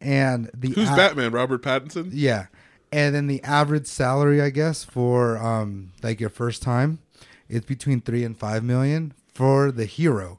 And 0.00 0.48
the 0.54 0.70
who's 0.70 0.88
a- 0.88 0.94
Batman? 0.96 1.32
Robert 1.32 1.62
Pattinson. 1.62 2.10
Yeah, 2.12 2.46
and 2.92 3.14
then 3.14 3.26
the 3.26 3.42
average 3.42 3.86
salary, 3.86 4.40
I 4.40 4.50
guess, 4.50 4.84
for 4.84 5.36
um 5.38 5.92
like 6.02 6.20
your 6.20 6.30
first 6.30 6.62
time, 6.62 7.00
it's 7.48 7.66
between 7.66 8.00
three 8.00 8.24
and 8.24 8.38
five 8.38 8.62
million 8.64 9.12
for 9.34 9.70
the 9.72 9.84
hero. 9.84 10.38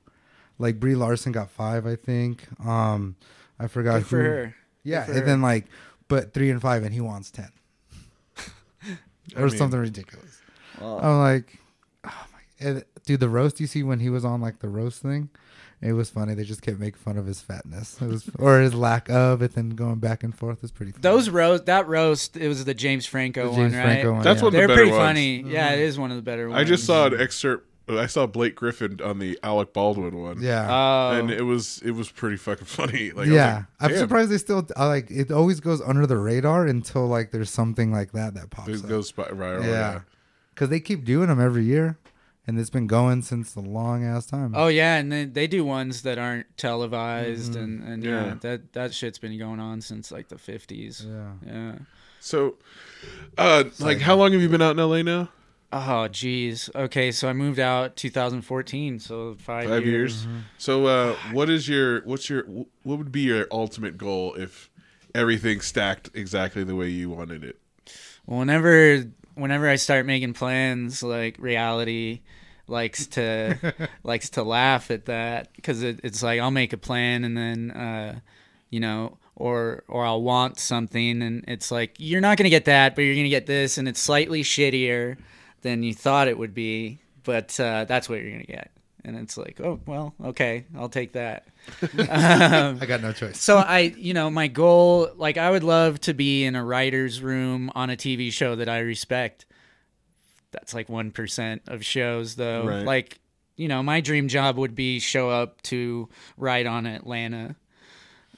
Like 0.57 0.79
Brie 0.79 0.95
Larson 0.95 1.31
got 1.31 1.49
five, 1.49 1.85
I 1.87 1.95
think. 1.95 2.47
Um, 2.65 3.15
I 3.61 3.67
forgot 3.67 3.99
Good 3.99 4.07
for 4.07 4.23
her. 4.23 4.55
Yeah, 4.83 5.05
for 5.05 5.11
and 5.11 5.19
her. 5.21 5.25
then 5.25 5.41
like, 5.41 5.65
but 6.07 6.33
three 6.33 6.49
and 6.49 6.61
five, 6.61 6.83
and 6.83 6.93
he 6.93 7.01
wants 7.01 7.31
ten, 7.31 7.51
or 9.35 9.47
mean- 9.47 9.57
something 9.57 9.79
ridiculous. 9.79 10.39
I'm 10.79 11.19
like, 11.19 11.59
oh 12.05 12.25
my, 12.33 12.39
and, 12.67 12.83
dude, 13.05 13.19
the 13.19 13.29
roast 13.29 13.59
you 13.59 13.67
see 13.67 13.83
when 13.83 13.99
he 13.99 14.09
was 14.09 14.25
on 14.25 14.41
like 14.41 14.59
the 14.59 14.69
roast 14.69 15.01
thing, 15.03 15.29
it 15.79 15.93
was 15.93 16.09
funny. 16.09 16.33
They 16.33 16.43
just 16.43 16.61
kept 16.61 16.79
making 16.79 16.99
fun 16.99 17.17
of 17.17 17.25
his 17.25 17.39
fatness, 17.41 18.01
it 18.01 18.07
was, 18.07 18.29
or 18.39 18.59
his 18.59 18.73
lack 18.73 19.09
of 19.09 19.41
it, 19.41 19.55
and 19.57 19.75
going 19.75 19.95
back 19.99 20.23
and 20.23 20.35
forth. 20.35 20.63
It's 20.63 20.71
pretty. 20.71 20.91
Funny. 20.91 21.01
Those 21.01 21.29
roast, 21.29 21.67
that 21.67 21.87
roast, 21.87 22.35
it 22.37 22.47
was 22.47 22.65
the 22.65 22.73
James 22.73 23.05
Franco 23.05 23.45
The 23.45 23.51
one, 23.51 23.63
right? 23.63 23.71
Franco 23.71 24.13
one, 24.13 24.23
That's 24.23 24.39
yeah. 24.39 24.43
what 24.43 24.51
the 24.51 24.57
They're 24.57 24.67
better 24.67 24.77
pretty 24.77 24.91
ones. 24.91 25.01
funny. 25.01 25.35
Yeah, 25.41 25.71
mm-hmm. 25.71 25.81
it 25.81 25.83
is 25.83 25.99
one 25.99 26.09
of 26.11 26.17
the 26.17 26.23
better 26.23 26.49
ones. 26.49 26.59
I 26.59 26.63
just 26.63 26.85
saw 26.85 27.05
an 27.07 27.19
excerpt. 27.21 27.67
I 27.99 28.05
saw 28.07 28.25
Blake 28.27 28.55
Griffin 28.55 28.99
on 29.03 29.19
the 29.19 29.37
Alec 29.43 29.73
Baldwin 29.73 30.15
one. 30.21 30.41
Yeah. 30.41 30.67
Oh, 30.69 31.17
and 31.17 31.29
it 31.31 31.43
was 31.43 31.81
it 31.83 31.91
was 31.91 32.11
pretty 32.11 32.37
fucking 32.37 32.65
funny. 32.65 33.11
Like, 33.15 33.27
yeah, 33.27 33.63
I 33.79 33.87
was 33.87 33.91
like, 33.91 33.91
I'm 33.91 33.97
surprised 33.97 34.29
they 34.31 34.37
still 34.37 34.67
I 34.75 34.85
like 34.87 35.09
it. 35.11 35.31
Always 35.31 35.59
goes 35.59 35.81
under 35.81 36.05
the 36.07 36.17
radar 36.17 36.65
until 36.65 37.07
like 37.07 37.31
there's 37.31 37.49
something 37.49 37.91
like 37.91 38.11
that 38.13 38.33
that 38.35 38.49
pops 38.49 38.69
It 38.69 38.83
up. 38.83 38.89
goes 38.89 39.11
by, 39.11 39.23
viral. 39.25 39.63
yeah, 39.63 39.69
Yeah. 39.69 39.99
because 40.53 40.69
they 40.69 40.79
keep 40.79 41.03
doing 41.05 41.27
them 41.27 41.39
every 41.41 41.63
year, 41.65 41.97
and 42.47 42.59
it's 42.59 42.69
been 42.69 42.87
going 42.87 43.21
since 43.21 43.55
a 43.55 43.59
long 43.59 44.03
ass 44.05 44.25
time. 44.25 44.53
Oh 44.55 44.67
yeah, 44.67 44.95
and 44.97 45.11
then 45.11 45.33
they 45.33 45.47
do 45.47 45.63
ones 45.65 46.01
that 46.03 46.17
aren't 46.17 46.47
televised, 46.57 47.53
Mm-hmm. 47.53 47.63
and 47.63 47.83
and 47.83 48.03
yeah, 48.03 48.25
Yeah. 48.25 48.33
that 48.41 48.73
that 48.73 48.93
shit's 48.93 49.17
been 49.19 49.37
going 49.37 49.59
on 49.59 49.81
since 49.81 50.11
like 50.11 50.29
the 50.29 50.37
fifties. 50.37 51.05
yeah. 51.07 51.31
Yeah. 51.45 51.75
So, 52.23 52.57
uh, 53.37 53.63
like, 53.79 53.99
how 53.99 54.15
long 54.15 54.31
have 54.33 54.41
you 54.41 54.47
been 54.49 54.61
out 54.61 54.77
in 54.77 54.89
LA 54.89 55.01
now? 55.01 55.29
Oh 55.73 56.07
geez. 56.09 56.69
Okay, 56.75 57.11
so 57.11 57.29
I 57.29 57.33
moved 57.33 57.59
out 57.59 57.95
2014, 57.95 58.99
so 58.99 59.35
five, 59.39 59.69
Five 59.69 59.85
years. 59.85 60.25
years. 60.25 60.27
So, 60.57 60.85
uh, 60.85 61.15
what 61.31 61.49
is 61.49 61.67
your 61.69 62.01
what's 62.01 62.29
your 62.29 62.43
what 62.43 62.97
would 62.97 63.11
be 63.11 63.21
your 63.21 63.47
ultimate 63.51 63.97
goal 63.97 64.33
if 64.35 64.69
everything 65.15 65.61
stacked 65.61 66.09
exactly 66.13 66.63
the 66.63 66.75
way 66.75 66.89
you 66.89 67.09
wanted 67.09 67.43
it? 67.43 67.57
Well, 68.25 68.39
whenever 68.39 69.05
whenever 69.35 69.69
I 69.69 69.77
start 69.77 70.05
making 70.05 70.33
plans, 70.33 71.01
like 71.03 71.37
reality 71.39 72.21
likes 72.67 73.07
to 73.07 73.73
likes 74.03 74.31
to 74.31 74.43
laugh 74.43 74.91
at 74.91 75.05
that 75.05 75.53
because 75.55 75.83
it, 75.83 76.01
it's 76.03 76.21
like 76.21 76.39
I'll 76.41 76.51
make 76.51 76.73
a 76.73 76.77
plan 76.77 77.23
and 77.23 77.37
then 77.37 77.71
uh, 77.71 78.19
you 78.69 78.79
know 78.81 79.17
or 79.37 79.83
or 79.87 80.05
I'll 80.05 80.21
want 80.21 80.59
something 80.59 81.21
and 81.21 81.45
it's 81.47 81.71
like 81.71 81.95
you're 81.97 82.19
not 82.21 82.37
gonna 82.37 82.49
get 82.49 82.65
that, 82.65 82.93
but 82.95 83.03
you're 83.03 83.15
gonna 83.15 83.29
get 83.29 83.45
this, 83.45 83.77
and 83.77 83.87
it's 83.87 84.01
slightly 84.01 84.43
shittier 84.43 85.15
than 85.61 85.83
you 85.83 85.93
thought 85.93 86.27
it 86.27 86.37
would 86.37 86.53
be, 86.53 86.99
but 87.23 87.59
uh, 87.59 87.85
that's 87.85 88.09
what 88.09 88.21
you're 88.21 88.31
gonna 88.31 88.43
get. 88.43 88.71
And 89.03 89.15
it's 89.17 89.35
like, 89.35 89.59
oh 89.61 89.79
well, 89.85 90.13
okay, 90.25 90.65
I'll 90.77 90.89
take 90.89 91.13
that. 91.13 91.47
um, 91.81 92.77
I 92.81 92.85
got 92.87 93.01
no 93.01 93.11
choice. 93.13 93.39
so 93.39 93.57
I, 93.57 93.93
you 93.97 94.13
know, 94.13 94.29
my 94.29 94.47
goal, 94.47 95.09
like, 95.15 95.37
I 95.37 95.49
would 95.49 95.63
love 95.63 95.99
to 96.01 96.13
be 96.13 96.43
in 96.43 96.55
a 96.55 96.63
writer's 96.63 97.21
room 97.21 97.71
on 97.73 97.89
a 97.89 97.95
TV 97.95 98.31
show 98.31 98.55
that 98.55 98.69
I 98.69 98.79
respect. 98.79 99.45
That's 100.51 100.73
like 100.73 100.89
one 100.89 101.11
percent 101.11 101.63
of 101.67 101.83
shows, 101.83 102.35
though. 102.35 102.65
Right. 102.67 102.85
Like, 102.85 103.19
you 103.55 103.67
know, 103.67 103.81
my 103.81 104.01
dream 104.01 104.27
job 104.27 104.57
would 104.57 104.75
be 104.75 104.99
show 104.99 105.29
up 105.29 105.61
to 105.63 106.09
write 106.37 106.65
on 106.65 106.85
Atlanta. 106.85 107.55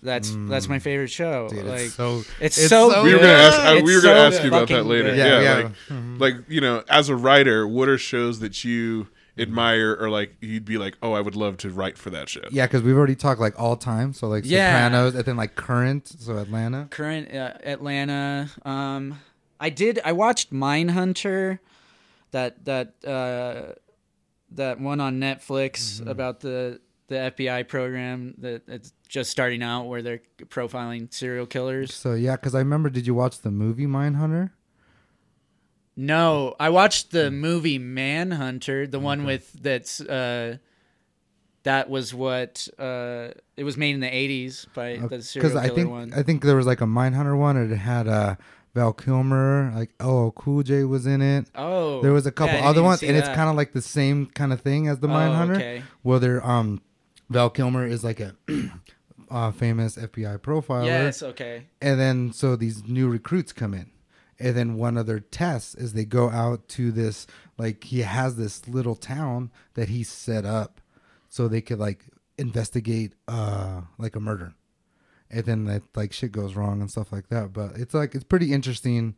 That's 0.03 0.35
that's 0.49 0.67
my 0.67 0.79
favorite 0.79 1.09
show. 1.11 1.47
Dude, 1.49 1.65
like, 1.65 1.81
it's 1.81 1.93
so 1.93 2.17
it's, 2.39 2.57
it's 2.57 2.67
so. 2.69 2.91
so 2.91 3.03
we 3.03 3.13
were 3.13 3.19
gonna 3.19 3.31
ask. 3.31 3.59
I, 3.59 3.81
we 3.81 3.95
were 3.95 4.01
gonna 4.01 4.29
so 4.31 4.35
ask 4.37 4.41
you 4.43 4.49
about 4.49 4.67
that 4.67 4.83
later. 4.85 5.09
good. 5.09 5.17
Yeah, 5.17 5.41
Yeah, 5.41 5.53
like, 5.55 5.65
yeah. 5.89 5.95
Mhm. 5.95 6.19
like 6.19 6.35
you 6.49 6.61
know, 6.61 6.83
as 6.89 7.09
a 7.09 7.15
writer, 7.15 7.67
what 7.67 7.87
are 7.89 7.97
shows 7.97 8.39
that 8.41 8.63
you 8.63 9.07
admire 9.37 9.95
or 9.99 10.09
like 10.09 10.35
you'd 10.41 10.65
be 10.65 10.77
like, 10.77 10.95
oh, 11.01 11.13
I 11.13 11.21
would 11.21 11.35
love 11.35 11.57
to 11.57 11.69
write 11.69 11.97
for 11.97 12.09
that 12.11 12.29
show. 12.29 12.41
Yeah, 12.51 12.65
because 12.67 12.83
we've 12.83 12.95
already 12.95 13.15
talked 13.15 13.39
like 13.39 13.59
all 13.59 13.75
time, 13.77 14.13
so 14.13 14.27
like 14.27 14.43
Yeah. 14.45 14.73
Sopranos, 14.85 15.15
and 15.15 15.25
then 15.25 15.37
like 15.37 15.55
current, 15.55 16.07
so 16.19 16.37
Atlanta. 16.37 16.87
current 16.91 17.33
uh, 17.33 17.53
Atlanta. 17.63 18.49
Um, 18.63 19.19
I 19.59 19.69
did. 19.69 19.99
I 20.03 20.11
watched 20.11 20.51
Mindhunter, 20.53 21.59
that 22.31 22.65
that 22.65 22.93
uh, 23.07 23.73
that 24.51 24.79
one 24.79 24.99
on 24.99 25.19
Netflix 25.19 25.99
Mm-hmm. 26.01 26.09
about 26.09 26.41
the 26.41 26.79
the 27.07 27.15
FBI 27.15 27.67
program 27.67 28.33
that 28.39 28.61
it's 28.67 28.93
just 29.13 29.29
starting 29.29 29.61
out 29.61 29.83
where 29.83 30.01
they're 30.01 30.21
profiling 30.45 31.13
serial 31.13 31.45
killers. 31.45 31.93
So 31.93 32.15
yeah, 32.15 32.35
because 32.35 32.55
I 32.55 32.59
remember. 32.59 32.89
Did 32.89 33.05
you 33.05 33.13
watch 33.13 33.39
the 33.41 33.51
movie 33.51 33.85
Mindhunter? 33.85 34.49
No, 35.95 36.55
I 36.59 36.69
watched 36.69 37.11
the 37.11 37.29
Hmm. 37.29 37.35
movie 37.39 37.77
Manhunter, 37.77 38.87
the 38.87 38.99
one 38.99 39.23
with 39.25 39.53
that's. 39.53 40.01
Uh, 40.01 40.57
that 41.61 41.89
was 41.89 42.13
what 42.13 42.67
uh, 42.77 43.29
it 43.55 43.63
was 43.63 43.77
made 43.77 43.93
in 43.93 44.01
the 44.01 44.07
'80s 44.09 44.65
by 44.73 44.97
the 44.97 45.21
serial 45.21 45.51
killer 45.51 45.61
I 45.63 45.69
think 45.69 45.89
one. 45.91 46.13
I 46.13 46.23
think 46.23 46.41
there 46.43 46.55
was 46.57 46.65
like 46.65 46.81
a 46.81 46.85
Mindhunter 46.85 47.37
one, 47.37 47.55
and 47.55 47.71
it 47.71 47.77
had 47.77 48.07
uh, 48.07 48.35
Val 48.73 48.91
Kilmer, 48.93 49.71
like 49.75 49.91
oh 49.99 50.33
Cool 50.35 50.63
J 50.63 50.83
was 50.83 51.05
in 51.05 51.21
it. 51.21 51.45
oh, 51.55 52.01
There 52.01 52.11
was 52.11 52.25
a 52.25 52.31
couple 52.31 52.55
didn't 52.55 52.67
other 52.67 52.81
ones, 52.83 53.01
and 53.03 53.15
it's 53.15 53.29
kind 53.29 53.49
of 53.49 53.55
like 53.55 53.71
the 53.73 53.81
same 53.81 54.25
kind 54.25 54.51
of 54.51 54.59
thing 54.61 54.87
as 54.89 54.99
the 54.99 55.07
Oh, 55.07 55.11
Mindhunter. 55.11 55.55
okay. 55.55 55.83
Where 56.01 56.17
they're 56.19 56.45
um, 56.45 56.81
Val 57.29 57.49
Kilmer 57.51 57.85
is 57.87 58.03
like 58.03 58.19
a 58.19 58.35
uh, 59.33 59.51
famous 59.51 59.97
FBI 59.97 60.37
profiler. 60.37 60.85
Yes, 60.85 61.23
okay. 61.23 61.65
and 61.81 61.99
then 61.99 62.31
so 62.31 62.55
these 62.55 62.87
new 62.87 63.09
recruits 63.09 63.51
come 63.51 63.73
in. 63.73 63.89
And 64.39 64.55
then 64.55 64.75
one 64.75 64.97
of 64.97 65.05
their 65.05 65.19
tests 65.19 65.75
is 65.75 65.93
they 65.93 66.05
go 66.05 66.29
out 66.29 66.67
to 66.69 66.91
this 66.91 67.27
like 67.57 67.83
he 67.85 68.01
has 68.01 68.35
this 68.35 68.67
little 68.67 68.95
town 68.95 69.51
that 69.75 69.89
he 69.89 70.03
set 70.03 70.45
up 70.45 70.81
so 71.29 71.47
they 71.47 71.61
could 71.61 71.79
like 71.79 72.05
investigate 72.37 73.13
uh 73.27 73.81
like 73.97 74.15
a 74.15 74.19
murder. 74.19 74.53
And 75.29 75.45
then 75.45 75.65
that 75.65 75.83
like 75.95 76.13
shit 76.13 76.31
goes 76.31 76.55
wrong 76.55 76.81
and 76.81 76.91
stuff 76.91 77.11
like 77.11 77.29
that. 77.29 77.53
But 77.53 77.71
it's 77.75 77.93
like 77.93 78.15
it's 78.15 78.23
pretty 78.23 78.53
interesting 78.53 79.15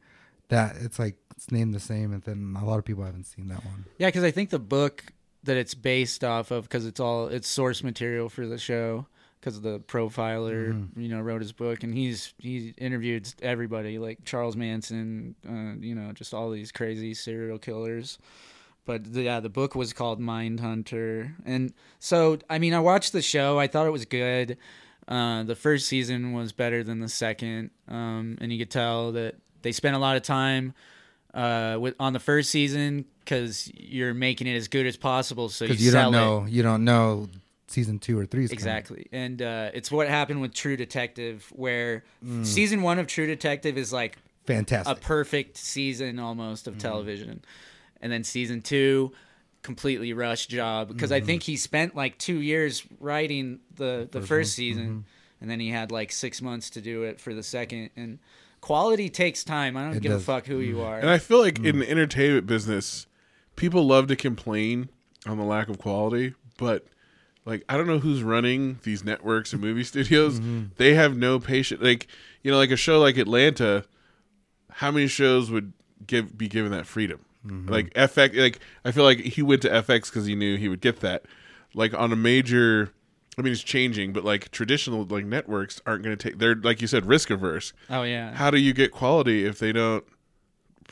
that 0.50 0.76
it's 0.80 1.00
like 1.00 1.16
it's 1.36 1.52
named 1.52 1.74
the 1.74 1.80
same. 1.80 2.14
And 2.14 2.24
then 2.24 2.56
a 2.62 2.66
lot 2.66 2.78
of 2.78 2.86
people 2.86 3.04
haven't 3.04 3.26
seen 3.26 3.48
that 3.50 3.66
one. 3.66 3.86
Yeah, 3.98 4.08
because 4.08 4.24
I 4.24 4.32
think 4.32 4.50
the 4.50 4.60
book 4.60 5.06
that 5.44 5.58
it's 5.58 5.74
based 5.74 6.24
off 6.24 6.52
of, 6.52 6.64
because 6.64 6.86
it's 6.86 7.00
all 7.00 7.28
it's 7.28 7.48
source 7.48 7.84
material 7.84 8.30
for 8.30 8.46
the 8.46 8.58
show, 8.58 9.08
because 9.46 9.62
the 9.62 9.80
profiler, 9.82 10.74
Mm-hmm. 10.74 11.00
you 11.00 11.10
know, 11.10 11.22
wrote 11.22 11.42
his 11.42 11.52
book, 11.52 11.84
and 11.84 11.94
he's 11.94 12.34
he 12.40 12.74
interviewed 12.80 13.32
everybody 13.44 14.00
like 14.00 14.26
Charles 14.26 14.56
Manson, 14.56 15.36
uh, 15.48 15.80
you 15.80 15.94
know, 15.94 16.12
just 16.14 16.34
all 16.34 16.50
these 16.50 16.72
crazy 16.72 17.14
serial 17.14 17.60
killers. 17.60 18.18
But 18.86 19.14
the, 19.14 19.24
yeah, 19.24 19.40
the 19.40 19.50
book 19.50 19.76
was 19.76 19.94
called 19.94 20.20
Mindhunter, 20.20 21.36
and 21.46 21.74
so 22.00 22.40
I 22.50 22.58
mean, 22.58 22.74
I 22.74 22.80
watched 22.80 23.14
the 23.14 23.22
show. 23.22 23.60
I 23.60 23.68
thought 23.68 23.86
it 23.86 23.92
was 23.92 24.06
good. 24.06 24.58
Uh, 25.08 25.44
the 25.44 25.56
first 25.56 25.88
season 25.88 26.34
was 26.34 26.52
better 26.52 26.84
than 26.84 27.00
the 27.00 27.10
second, 27.10 27.70
um, 27.88 28.40
and 28.42 28.52
you 28.52 28.58
could 28.58 28.72
tell 28.72 29.12
that 29.12 29.36
they 29.62 29.72
spent 29.72 29.96
a 29.96 30.00
lot 30.00 30.16
of 30.16 30.24
time 30.24 30.74
uh, 31.36 31.78
with 31.80 31.94
on 32.00 32.14
the 32.14 32.20
first 32.20 32.50
season 32.50 33.06
because 33.20 33.72
you're 33.76 34.16
making 34.16 34.48
it 34.48 34.56
as 34.56 34.68
good 34.68 34.88
as 34.88 34.98
possible. 34.98 35.50
So 35.50 35.66
you, 35.66 35.76
you, 35.76 35.92
don't 35.92 36.08
it. 36.14 36.18
know, 36.18 36.46
you 36.48 36.64
don't 36.64 36.84
know 36.84 37.28
season 37.68 38.00
two 38.00 38.18
or 38.18 38.26
three. 38.26 38.44
Is 38.44 38.50
coming. 38.50 38.60
Exactly. 38.60 39.08
And 39.12 39.42
uh, 39.42 39.72
it's 39.74 39.92
what 39.92 40.08
happened 40.08 40.42
with 40.42 40.54
True 40.54 40.78
Detective, 40.78 41.48
where 41.54 42.04
Mm. 42.26 42.46
season 42.46 42.82
one 42.82 43.00
of 43.00 43.08
True 43.08 43.28
Detective 43.28 43.78
is 43.78 43.92
like 43.94 44.18
fantastic, 44.46 44.98
a 44.98 45.00
perfect 45.00 45.58
season 45.58 46.20
almost 46.20 46.68
of 46.68 46.74
Mm-hmm. 46.74 46.82
television. 46.82 47.44
And 48.02 48.12
then 48.12 48.24
season 48.24 48.62
two, 48.62 49.12
completely 49.64 50.14
rushed 50.14 50.50
job 50.50 50.90
because 50.90 51.10
Mm-hmm. 51.10 51.24
I 51.24 51.26
think 51.26 51.44
he 51.44 51.58
spent 51.58 51.96
like 51.96 52.18
two 52.20 52.40
years 52.40 52.84
writing 53.00 53.60
the, 53.76 54.08
the 54.12 54.22
first 54.22 54.54
season 54.54 54.84
Mm-hmm. 54.86 55.00
and 55.42 55.50
then 55.50 55.60
he 55.60 55.70
had 55.70 55.92
like 55.92 56.12
six 56.12 56.42
months 56.42 56.70
to 56.72 56.82
do 56.82 57.04
it 57.04 57.20
for 57.20 57.34
the 57.34 57.42
second. 57.44 57.90
And 57.96 58.20
quality 58.62 59.10
takes 59.10 59.44
time. 59.44 59.76
I 59.76 59.84
don't 59.86 59.96
It 59.96 60.02
give 60.04 60.12
does. 60.12 60.22
a 60.22 60.26
fuck 60.26 60.46
who 60.46 60.60
you 60.60 60.82
are. 60.82 61.00
And 61.00 61.10
I 61.10 61.18
feel 61.18 61.40
like 61.40 61.58
in 61.60 61.80
the 61.80 61.90
entertainment 61.90 62.46
business, 62.46 63.08
people 63.56 63.88
love 63.88 64.06
to 64.08 64.16
complain 64.16 64.90
on 65.26 65.38
the 65.40 65.44
lack 65.44 65.68
of 65.70 65.80
quality, 65.80 66.36
but 66.60 66.86
like 67.46 67.64
I 67.70 67.78
don't 67.78 67.88
know 67.88 68.00
who's 68.00 68.24
running 68.24 68.80
these 68.84 69.04
networks 69.04 69.54
and 69.54 69.62
movie 69.62 69.84
studios. 69.86 70.40
Mm-hmm. 70.40 70.66
They 70.78 70.96
have 70.96 71.16
no 71.16 71.40
patience. 71.40 71.82
Like 71.82 72.08
you 72.44 72.52
know, 72.52 72.58
like 72.58 72.72
a 72.72 72.78
show 72.78 73.00
like 73.00 73.18
Atlanta, 73.18 73.86
how 74.72 74.92
many 74.92 75.08
shows 75.08 75.50
would 75.52 75.74
give 76.06 76.38
be 76.38 76.48
given 76.48 76.72
that 76.72 76.86
freedom? 76.86 77.26
Mm-hmm. 77.46 77.72
Like 77.72 77.94
FX, 77.94 78.38
like 78.38 78.60
I 78.84 78.92
feel 78.92 79.04
like 79.04 79.20
he 79.20 79.42
went 79.42 79.62
to 79.62 79.70
FX 79.70 80.06
because 80.06 80.26
he 80.26 80.36
knew 80.36 80.58
he 80.58 80.68
would 80.68 80.82
get 80.82 81.00
that. 81.02 81.26
Like 81.74 81.94
on 81.94 82.12
a 82.12 82.16
major, 82.16 82.94
I 83.38 83.42
mean, 83.42 83.54
it's 83.54 83.62
changing, 83.62 84.14
but 84.14 84.24
like 84.24 84.50
traditional 84.52 85.06
like 85.06 85.26
networks 85.26 85.82
aren't 85.86 86.04
going 86.04 86.18
to 86.18 86.30
take. 86.30 86.40
They're 86.40 86.56
like 86.56 86.82
you 86.82 86.88
said, 86.88 87.06
risk 87.06 87.30
averse 87.30 87.74
oh, 87.90 88.04
yeah. 88.04 88.34
how 88.34 88.50
do 88.50 88.58
you 88.58 88.74
get 88.74 88.92
quality 88.92 89.46
if 89.46 89.60
they 89.60 89.72
don't 89.72 90.04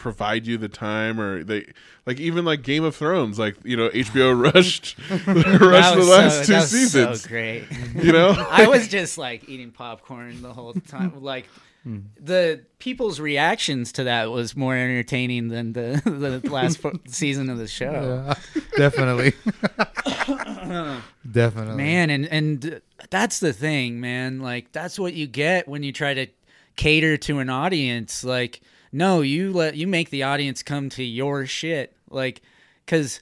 provide 0.04 0.46
you 0.46 0.58
the 0.58 0.68
time 0.68 1.18
or 1.18 1.46
they 1.46 1.66
like 2.06 2.20
even 2.20 2.44
like 2.44 2.62
Game 2.62 2.84
of 2.84 2.94
Thrones 2.94 3.40
like 3.40 3.56
you 3.64 3.78
know 3.78 3.88
HBO 3.90 4.40
rushed 4.54 4.98
rushed 5.10 5.26
the 5.26 6.04
last 6.04 6.40
so, 6.40 6.44
two 6.44 6.52
that 6.52 6.60
was 6.60 6.70
seasons 6.70 7.22
So 7.22 7.30
great. 7.30 7.64
you 7.96 8.12
know 8.12 8.36
I 8.52 8.68
was 8.68 8.90
just 8.90 9.18
like 9.18 9.48
eating 9.48 9.72
popcorn 9.72 10.42
the 10.42 10.52
whole 10.52 10.74
time. 10.74 11.24
Like 11.24 11.48
hmm. 11.84 12.00
the 12.20 12.66
people's 12.80 13.22
reactions 13.22 13.94
to 13.94 14.04
that 14.04 14.30
was 14.30 14.58
more 14.58 14.76
entertaining 14.76 15.48
than 15.48 15.72
the 15.72 16.02
the 16.04 16.50
last 16.50 16.80
fo- 16.80 17.00
season 17.08 17.50
of 17.50 17.58
the 17.58 17.68
show. 17.68 18.36
Yeah, 18.54 18.62
definitely. 18.76 19.32
definitely. 21.32 21.76
Man, 21.76 22.10
and 22.10 22.26
and 22.26 22.82
that's 23.10 23.40
the 23.40 23.54
thing, 23.54 24.02
man. 24.02 24.42
Like 24.42 24.74
that's 24.74 25.00
what 25.00 25.14
you 25.14 25.28
get 25.28 25.66
when 25.70 25.82
you 25.82 25.94
try 25.94 26.14
to 26.14 26.28
cater 26.76 27.16
to 27.16 27.40
an 27.40 27.50
audience. 27.50 28.26
Like 28.26 28.60
no, 28.94 29.22
you 29.22 29.52
let 29.52 29.76
you 29.76 29.88
make 29.88 30.10
the 30.10 30.24
audience 30.24 30.64
come 30.64 30.90
to 30.92 31.04
your 31.04 31.46
shit. 31.46 31.96
Like 32.10 32.42
cuz 32.88 33.20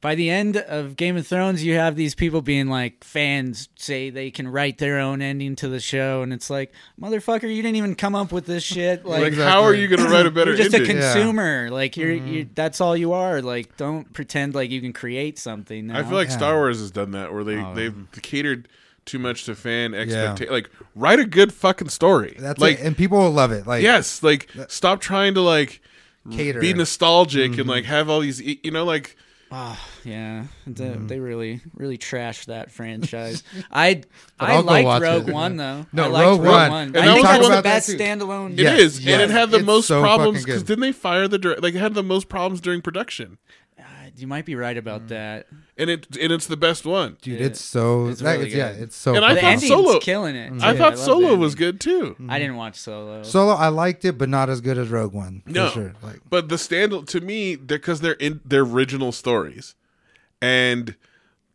by 0.00 0.14
the 0.14 0.30
end 0.30 0.56
of 0.56 0.94
Game 0.94 1.16
of 1.16 1.26
Thrones, 1.26 1.64
you 1.64 1.74
have 1.74 1.96
these 1.96 2.14
people 2.14 2.40
being 2.40 2.68
like 2.68 3.02
fans 3.02 3.68
say 3.76 4.10
they 4.10 4.30
can 4.30 4.46
write 4.46 4.78
their 4.78 5.00
own 5.00 5.20
ending 5.20 5.56
to 5.56 5.68
the 5.68 5.80
show, 5.80 6.22
and 6.22 6.32
it's 6.32 6.48
like, 6.48 6.72
motherfucker, 7.00 7.52
you 7.52 7.62
didn't 7.62 7.76
even 7.76 7.96
come 7.96 8.14
up 8.14 8.30
with 8.30 8.46
this 8.46 8.62
shit. 8.62 9.04
Like, 9.04 9.22
like 9.22 9.34
how 9.34 9.62
are 9.62 9.74
you 9.74 9.88
going 9.88 10.00
to 10.00 10.08
write 10.08 10.26
a 10.26 10.30
better 10.30 10.52
you're 10.52 10.58
just 10.58 10.74
a 10.74 10.78
ending 10.78 10.98
consumer. 10.98 11.68
Like 11.70 11.96
you're, 11.96 12.14
mm-hmm. 12.14 12.28
you 12.28 12.48
that's 12.54 12.80
all 12.80 12.96
you 12.96 13.12
are. 13.12 13.42
Like 13.42 13.76
don't 13.76 14.12
pretend 14.12 14.54
like 14.54 14.70
you 14.70 14.80
can 14.80 14.92
create 14.92 15.36
something. 15.38 15.90
I 15.90 16.04
feel 16.04 16.14
like 16.14 16.28
Yeah. 16.28 16.36
Star 16.36 16.54
Wars 16.54 16.78
has 16.78 16.92
done 16.92 17.10
that 17.12 17.32
where 17.32 17.42
they 17.42 17.56
Oh. 17.56 17.74
they've 17.74 18.06
catered 18.22 18.68
too 19.08 19.18
much 19.18 19.44
to 19.44 19.54
fan 19.56 19.94
expectation 19.94 20.52
like 20.52 20.70
write 20.94 21.18
a 21.18 21.24
good 21.26 21.52
fucking 21.52 21.88
story 21.88 22.36
That's 22.38 22.60
like 22.60 22.78
it, 22.78 22.84
and 22.86 22.96
people 22.96 23.18
will 23.18 23.30
love 23.32 23.50
it. 23.50 23.66
Like 23.66 23.82
yes 23.82 24.22
like 24.22 24.48
stop 24.68 25.00
trying 25.00 25.34
to 25.34 25.40
like 25.40 25.80
Cater. 26.30 26.60
be 26.60 26.74
nostalgic 26.74 27.52
Mm-hmm. 27.52 27.60
and 27.60 27.68
like 27.68 27.84
have 27.84 28.08
all 28.10 28.20
these 28.20 28.40
you 28.40 28.70
know 28.70 28.84
like 28.84 29.16
Oh, 29.50 29.80
Yeah, 30.04 30.44
they, 30.66 30.84
Mm-hmm. 30.84 31.06
they 31.06 31.20
really 31.20 31.62
really 31.72 31.96
trashed 31.96 32.46
that 32.46 32.70
franchise. 32.78 33.42
I 33.72 34.02
I 34.38 34.56
I'll 34.56 34.62
liked 34.62 35.02
Rogue 35.02 35.28
it. 35.30 35.32
One 35.32 35.56
though. 35.56 35.86
No, 35.90 36.04
I 36.04 36.06
liked 36.08 36.26
Rogue 36.26 36.40
One. 36.46 36.72
And 36.88 36.96
I 36.98 37.06
that 37.06 37.14
think 37.14 37.26
was 37.26 37.38
that's 37.38 37.48
the 37.48 37.56
the 37.56 37.62
best 37.62 37.86
that 37.88 37.98
standalone. 37.98 38.52
It 38.52 38.58
Yes, 38.58 38.78
is, 38.78 39.00
yes. 39.06 39.14
and 39.14 39.22
it 39.22 39.30
had 39.30 39.50
the 39.50 39.56
It's 39.56 39.66
most 39.66 39.86
so 39.88 40.02
problems 40.02 40.44
because 40.44 40.62
good. 40.62 40.66
didn't 40.68 40.82
they 40.82 40.92
fire 40.92 41.28
the 41.28 41.38
dir- 41.38 41.56
like 41.62 41.74
it 41.74 41.78
had 41.78 41.94
the 41.94 42.02
most 42.02 42.28
problems 42.28 42.60
during 42.60 42.82
production, 42.82 43.38
You 44.20 44.26
might 44.26 44.44
be 44.44 44.54
right 44.56 44.76
about 44.76 45.02
Mm. 45.06 45.08
that. 45.08 45.46
and 45.76 45.88
it 45.90 46.06
and 46.16 46.32
it's 46.32 46.46
the 46.46 46.56
best 46.56 46.84
one. 46.84 47.16
dude, 47.22 47.38
Yeah. 47.40 47.46
it's 47.46 47.60
so. 47.60 48.08
It's 48.08 48.20
like, 48.20 48.38
really 48.38 48.46
it's, 48.48 48.54
yeah, 48.56 48.72
good. 48.72 48.82
it's 48.82 48.96
so. 48.96 49.14
And 49.14 49.24
I 49.24 49.34
the 49.34 49.40
thought 49.40 49.46
ending's 49.52 49.68
Solo- 49.72 50.00
killing 50.00 50.34
it. 50.36 50.52
I 50.62 50.72
too. 50.72 50.78
thought 50.78 50.90
love 50.90 50.98
the 50.98 51.04
Solo 51.04 51.34
was 51.36 51.52
ending. 51.54 51.66
good 51.66 51.80
too, 51.80 52.16
I 52.28 52.38
didn't 52.38 52.56
watch 52.56 52.76
Solo. 52.76 53.22
Solo, 53.22 53.54
I 53.54 53.68
liked 53.68 54.04
it, 54.04 54.18
but 54.18 54.28
not 54.28 54.50
as 54.50 54.60
good 54.60 54.76
as 54.78 54.88
Rogue 54.88 55.12
One. 55.12 55.42
For 55.46 55.50
No. 55.52 55.70
sure. 55.70 55.94
Like 56.02 56.20
but 56.28 56.48
the 56.48 56.58
stand 56.58 57.06
to 57.08 57.20
me 57.20 57.56
because 57.56 58.00
they're 58.00 58.12
in 58.14 58.40
their 58.44 58.62
original 58.62 59.12
stories, 59.12 59.74
and 60.40 60.94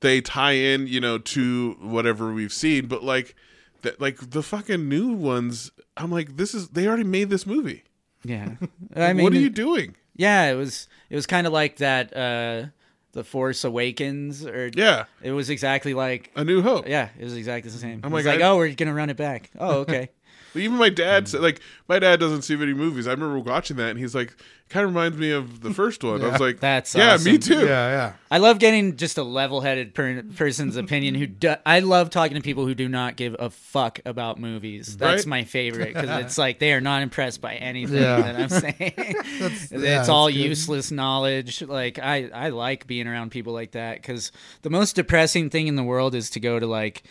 they 0.02 0.22
tie 0.22 0.54
in 0.54 0.88
you 0.88 1.00
know 1.00 1.18
to 1.18 1.78
whatever 1.82 2.34
we've 2.34 2.54
seen. 2.54 2.88
But 2.88 3.04
like 3.04 3.36
that, 3.82 4.00
like 4.00 4.30
the 4.32 4.44
fucking 4.44 4.88
new 4.88 5.10
ones, 5.14 5.72
I'm 5.98 6.12
like, 6.12 6.38
this 6.38 6.54
is 6.54 6.70
they 6.70 6.88
already 6.88 7.04
made 7.04 7.30
this 7.30 7.46
movie. 7.46 7.84
yeah, 8.24 8.52
I 8.96 9.14
mean, 9.14 9.24
what 9.24 9.34
are 9.34 9.38
you 9.40 9.50
doing? 9.50 9.96
Yeah, 10.16 10.52
it 10.52 10.56
was 10.56 10.88
it 11.10 11.16
was 11.16 11.26
kind 11.28 11.48
of 11.48 11.54
like 11.54 11.78
that. 11.78 12.16
uh 12.16 12.68
The 13.14 13.24
Force 13.24 13.64
Awakens, 13.64 14.44
or 14.46 14.72
Yeah, 14.74 15.06
it 15.22 15.32
was 15.32 15.50
exactly 15.52 15.94
like. 15.94 16.32
A 16.36 16.44
New 16.44 16.62
Hope. 16.64 16.88
Yeah, 16.88 17.10
it 17.20 17.24
was 17.24 17.36
exactly 17.38 17.70
the 17.70 17.78
same. 17.78 18.02
I'm 18.04 18.12
It 18.12 18.16
was 18.16 18.26
like, 18.26 18.40
like, 18.40 18.44
I- 18.44 18.50
oh, 18.50 18.58
we're 18.58 18.74
gonna 18.74 18.94
run 18.94 19.10
it 19.12 19.18
back. 19.18 19.52
Oh, 19.60 19.82
okay. 19.82 20.10
Even 20.56 20.78
my 20.78 20.90
dad 20.90 21.26
mm. 21.26 21.28
said, 21.28 21.42
like, 21.42 21.60
my 21.88 22.00
dad 22.00 22.20
doesn't 22.20 22.44
see 22.44 22.56
many 22.56 22.74
movies. 22.74 23.08
I 23.08 23.12
remember 23.12 23.40
watching 23.40 23.78
that, 23.78 23.90
and 23.92 24.00
he's 24.00 24.14
like, 24.16 24.36
kind 24.70 24.86
of 24.86 24.90
reminds 24.92 25.18
me 25.18 25.32
of 25.32 25.62
the 25.62 25.74
first 25.74 26.04
one. 26.04 26.24
I 26.24 26.30
was 26.30 26.42
like, 26.42 26.60
That's 26.60 26.96
yeah, 26.96 27.14
awesome. 27.14 27.32
me 27.32 27.38
too. 27.38 27.60
yeah, 27.60 27.66
yeah. 27.66 28.14
I 28.32 28.40
love 28.40 28.58
getting 28.60 28.98
just 28.98 29.18
a 29.18 29.24
level-headed 29.24 29.94
per- 29.94 30.24
person's 30.36 30.78
opinion. 30.78 31.16
Who 31.16 31.28
do- 31.28 31.56
I 31.66 31.80
love 31.80 32.10
talking 32.10 32.36
to 32.36 32.42
people 32.42 32.66
who 32.66 32.74
do 32.74 32.90
not 32.90 33.16
give 33.16 33.36
a 33.38 33.50
fuck 33.50 34.00
about 34.06 34.40
movies. 34.40 34.98
That's 34.98 35.26
Right? 35.26 35.28
my 35.28 35.44
favorite 35.44 35.94
because 35.94 36.26
it's 36.26 36.38
like 36.38 36.58
they 36.60 36.74
are 36.74 36.82
not 36.82 37.04
impressed 37.04 37.40
by 37.42 37.56
anything 37.56 38.02
Yeah. 38.02 38.22
that 38.22 38.36
I'm 38.36 38.50
saying. 38.50 38.94
That's- 39.40 39.72
it's 39.72 39.84
yeah, 39.84 40.06
all 40.08 40.28
good. 40.28 40.38
useless 40.38 40.90
knowledge. 40.92 41.62
Like 41.62 42.00
I, 42.00 42.30
I 42.34 42.50
like 42.50 42.88
being 42.88 43.08
around 43.08 43.30
people 43.32 43.54
like 43.54 43.72
that 43.72 44.02
because 44.02 44.32
the 44.64 44.70
most 44.72 44.96
depressing 44.96 45.50
thing 45.52 45.68
in 45.68 45.76
the 45.76 45.84
world 45.84 46.16
is 46.16 46.30
to 46.32 46.40
go 46.40 46.58
to 46.60 46.66
like 46.66 47.04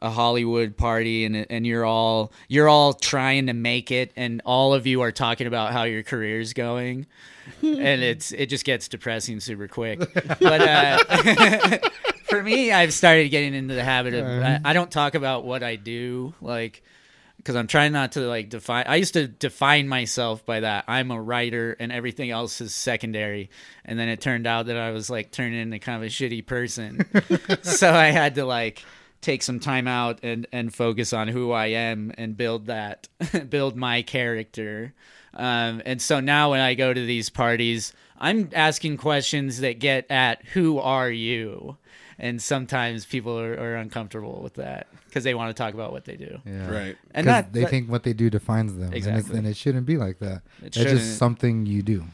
a 0.00 0.10
Hollywood 0.10 0.76
party 0.76 1.24
and 1.24 1.46
and 1.50 1.66
you're 1.66 1.84
all 1.84 2.32
you're 2.48 2.68
all 2.68 2.92
trying 2.92 3.46
to 3.46 3.52
make 3.52 3.90
it 3.90 4.12
and 4.16 4.42
all 4.44 4.74
of 4.74 4.86
you 4.86 5.00
are 5.02 5.12
talking 5.12 5.46
about 5.46 5.72
how 5.72 5.84
your 5.84 6.02
career's 6.02 6.52
going 6.52 7.06
and 7.62 8.02
it's 8.02 8.32
it 8.32 8.46
just 8.46 8.64
gets 8.64 8.88
depressing 8.88 9.40
super 9.40 9.68
quick. 9.68 9.98
But 10.40 10.60
uh, 10.60 11.78
for 12.24 12.42
me, 12.42 12.72
I've 12.72 12.92
started 12.92 13.28
getting 13.30 13.54
into 13.54 13.74
the 13.74 13.84
habit 13.84 14.14
of 14.14 14.26
I, 14.26 14.60
I 14.64 14.72
don't 14.72 14.90
talk 14.90 15.14
about 15.14 15.44
what 15.44 15.62
I 15.62 15.76
do 15.76 16.34
like 16.40 16.82
because 17.36 17.56
I'm 17.56 17.66
trying 17.66 17.92
not 17.92 18.12
to 18.12 18.20
like 18.20 18.50
define. 18.50 18.84
I 18.86 18.96
used 18.96 19.14
to 19.14 19.26
define 19.26 19.88
myself 19.88 20.44
by 20.44 20.60
that. 20.60 20.84
I'm 20.88 21.10
a 21.10 21.20
writer, 21.20 21.76
and 21.78 21.90
everything 21.92 22.30
else 22.30 22.60
is 22.60 22.74
secondary. 22.74 23.50
And 23.84 23.98
then 23.98 24.08
it 24.08 24.20
turned 24.20 24.46
out 24.46 24.66
that 24.66 24.76
I 24.76 24.90
was 24.90 25.10
like 25.10 25.30
turning 25.30 25.58
into 25.58 25.78
kind 25.78 26.02
of 26.02 26.06
a 26.06 26.10
shitty 26.10 26.46
person. 26.46 27.06
so 27.62 27.92
I 27.92 28.06
had 28.06 28.34
to 28.36 28.44
like 28.44 28.84
take 29.20 29.42
some 29.42 29.60
time 29.60 29.86
out 29.86 30.18
and 30.22 30.46
and 30.52 30.72
focus 30.74 31.12
on 31.12 31.28
who 31.28 31.52
I 31.52 31.66
am 31.66 32.12
and 32.16 32.36
build 32.36 32.66
that, 32.66 33.08
build 33.50 33.76
my 33.76 34.02
character. 34.02 34.94
Um, 35.34 35.80
and 35.86 36.02
so 36.02 36.20
now 36.20 36.50
when 36.50 36.60
I 36.60 36.74
go 36.74 36.92
to 36.92 37.06
these 37.06 37.30
parties, 37.30 37.92
I'm 38.18 38.50
asking 38.54 38.96
questions 38.96 39.60
that 39.60 39.78
get 39.78 40.10
at 40.10 40.44
who 40.46 40.78
are 40.78 41.10
you. 41.10 41.76
And 42.18 42.42
sometimes 42.42 43.06
people 43.06 43.38
are, 43.38 43.54
are 43.54 43.76
uncomfortable 43.76 44.40
with 44.42 44.54
that 44.54 44.88
because 45.06 45.24
they 45.24 45.32
want 45.34 45.56
to 45.56 45.62
talk 45.62 45.72
about 45.72 45.90
what 45.90 46.04
they 46.04 46.16
do. 46.16 46.38
Yeah. 46.44 46.68
Right. 46.70 46.96
And 47.14 47.24
'Cause 47.26 47.32
that, 47.32 47.52
they 47.54 47.60
that- 47.62 47.70
think 47.70 47.88
what 47.90 48.02
they 48.02 48.12
do 48.12 48.28
defines 48.28 48.74
them, 48.74 48.82
and, 48.88 48.94
it's, 48.94 49.06
Exactly. 49.06 49.38
and 49.38 49.46
it 49.46 49.56
shouldn't 49.56 49.86
be 49.86 49.96
like 49.96 50.18
that. 50.18 50.42
It 50.60 50.66
it's 50.66 50.76
just 50.76 51.16
something 51.16 51.64
you 51.64 51.80
do. 51.82 52.04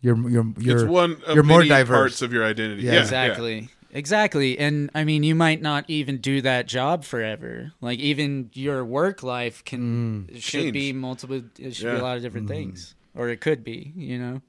You're 0.00 0.16
you're 0.28 0.52
you're 0.58 0.76
it's 0.82 0.84
one 0.90 1.22
of 1.26 1.34
you're 1.36 1.44
more 1.44 1.62
diverse. 1.62 1.96
parts 1.96 2.22
of 2.22 2.32
your 2.32 2.44
identity. 2.44 2.82
Yeah, 2.82 2.94
Yeah, 2.94 3.00
exactly 3.02 3.68
exactly 3.96 4.58
and 4.58 4.90
i 4.94 5.02
mean 5.04 5.22
you 5.22 5.34
might 5.34 5.60
not 5.62 5.84
even 5.88 6.18
do 6.18 6.40
that 6.42 6.66
job 6.66 7.02
forever 7.02 7.72
like 7.80 7.98
even 7.98 8.50
your 8.52 8.84
work 8.84 9.22
life 9.22 9.64
can 9.64 10.28
should 10.34 10.42
Change. 10.62 10.72
be 10.72 10.92
multiple 10.92 11.42
it 11.58 11.74
should 11.74 11.86
be 11.92 11.98
a 11.98 12.02
lot 12.02 12.16
of 12.16 12.22
different 12.22 12.46
things 12.48 12.94
or 13.14 13.28
it 13.30 13.40
could 13.40 13.64
be 13.64 13.92
you 13.96 14.18
know 14.18 14.42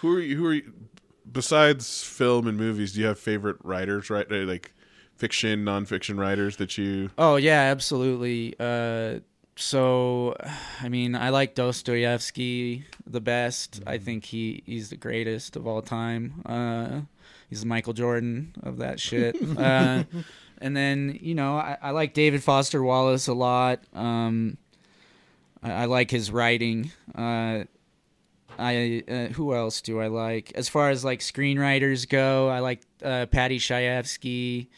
Who 0.00 0.16
are 0.16 0.20
you? 0.20 0.36
Who 0.36 0.46
are 0.46 0.54
you? 0.54 0.72
Besides 1.30 2.02
film 2.02 2.46
and 2.46 2.58
movies, 2.58 2.92
do 2.92 3.00
you 3.00 3.06
have 3.06 3.18
favorite 3.18 3.56
writers? 3.64 4.10
Right, 4.10 4.30
uh, 4.30 4.44
like 4.44 4.72
fiction, 5.16 5.64
nonfiction 5.64 6.18
writers 6.18 6.56
that 6.56 6.76
you. 6.78 7.10
oh 7.18 7.36
yeah 7.36 7.60
absolutely 7.74 8.54
uh 8.58 9.20
so 9.56 10.34
i 10.82 10.88
mean 10.88 11.14
i 11.14 11.28
like 11.30 11.54
dostoevsky 11.54 12.84
the 13.06 13.20
best 13.20 13.80
i 13.86 13.96
think 13.98 14.24
he 14.24 14.62
he's 14.66 14.90
the 14.90 14.96
greatest 14.96 15.54
of 15.56 15.66
all 15.66 15.80
time 15.80 16.42
uh 16.46 17.00
he's 17.48 17.60
the 17.60 17.66
michael 17.66 17.92
jordan 17.92 18.54
of 18.62 18.78
that 18.78 19.00
shit 19.00 19.36
uh 19.58 20.04
and 20.58 20.76
then 20.76 21.18
you 21.20 21.34
know 21.34 21.56
I, 21.56 21.76
I 21.80 21.90
like 21.90 22.14
david 22.14 22.42
foster 22.42 22.82
wallace 22.82 23.26
a 23.28 23.34
lot 23.34 23.80
um 23.92 24.56
I, 25.62 25.72
I 25.72 25.84
like 25.86 26.10
his 26.10 26.30
writing 26.30 26.90
uh 27.14 27.64
I 28.58 29.02
uh, 29.08 29.32
who 29.32 29.54
else 29.54 29.80
do 29.80 30.00
I 30.00 30.06
like? 30.08 30.52
As 30.54 30.68
far 30.68 30.90
as 30.90 31.04
like 31.04 31.20
screenwriters 31.20 32.08
go, 32.08 32.48
I 32.48 32.60
like 32.60 32.82
uh, 33.02 33.26
Paddy 33.26 33.58
Chayefsky. 33.58 34.68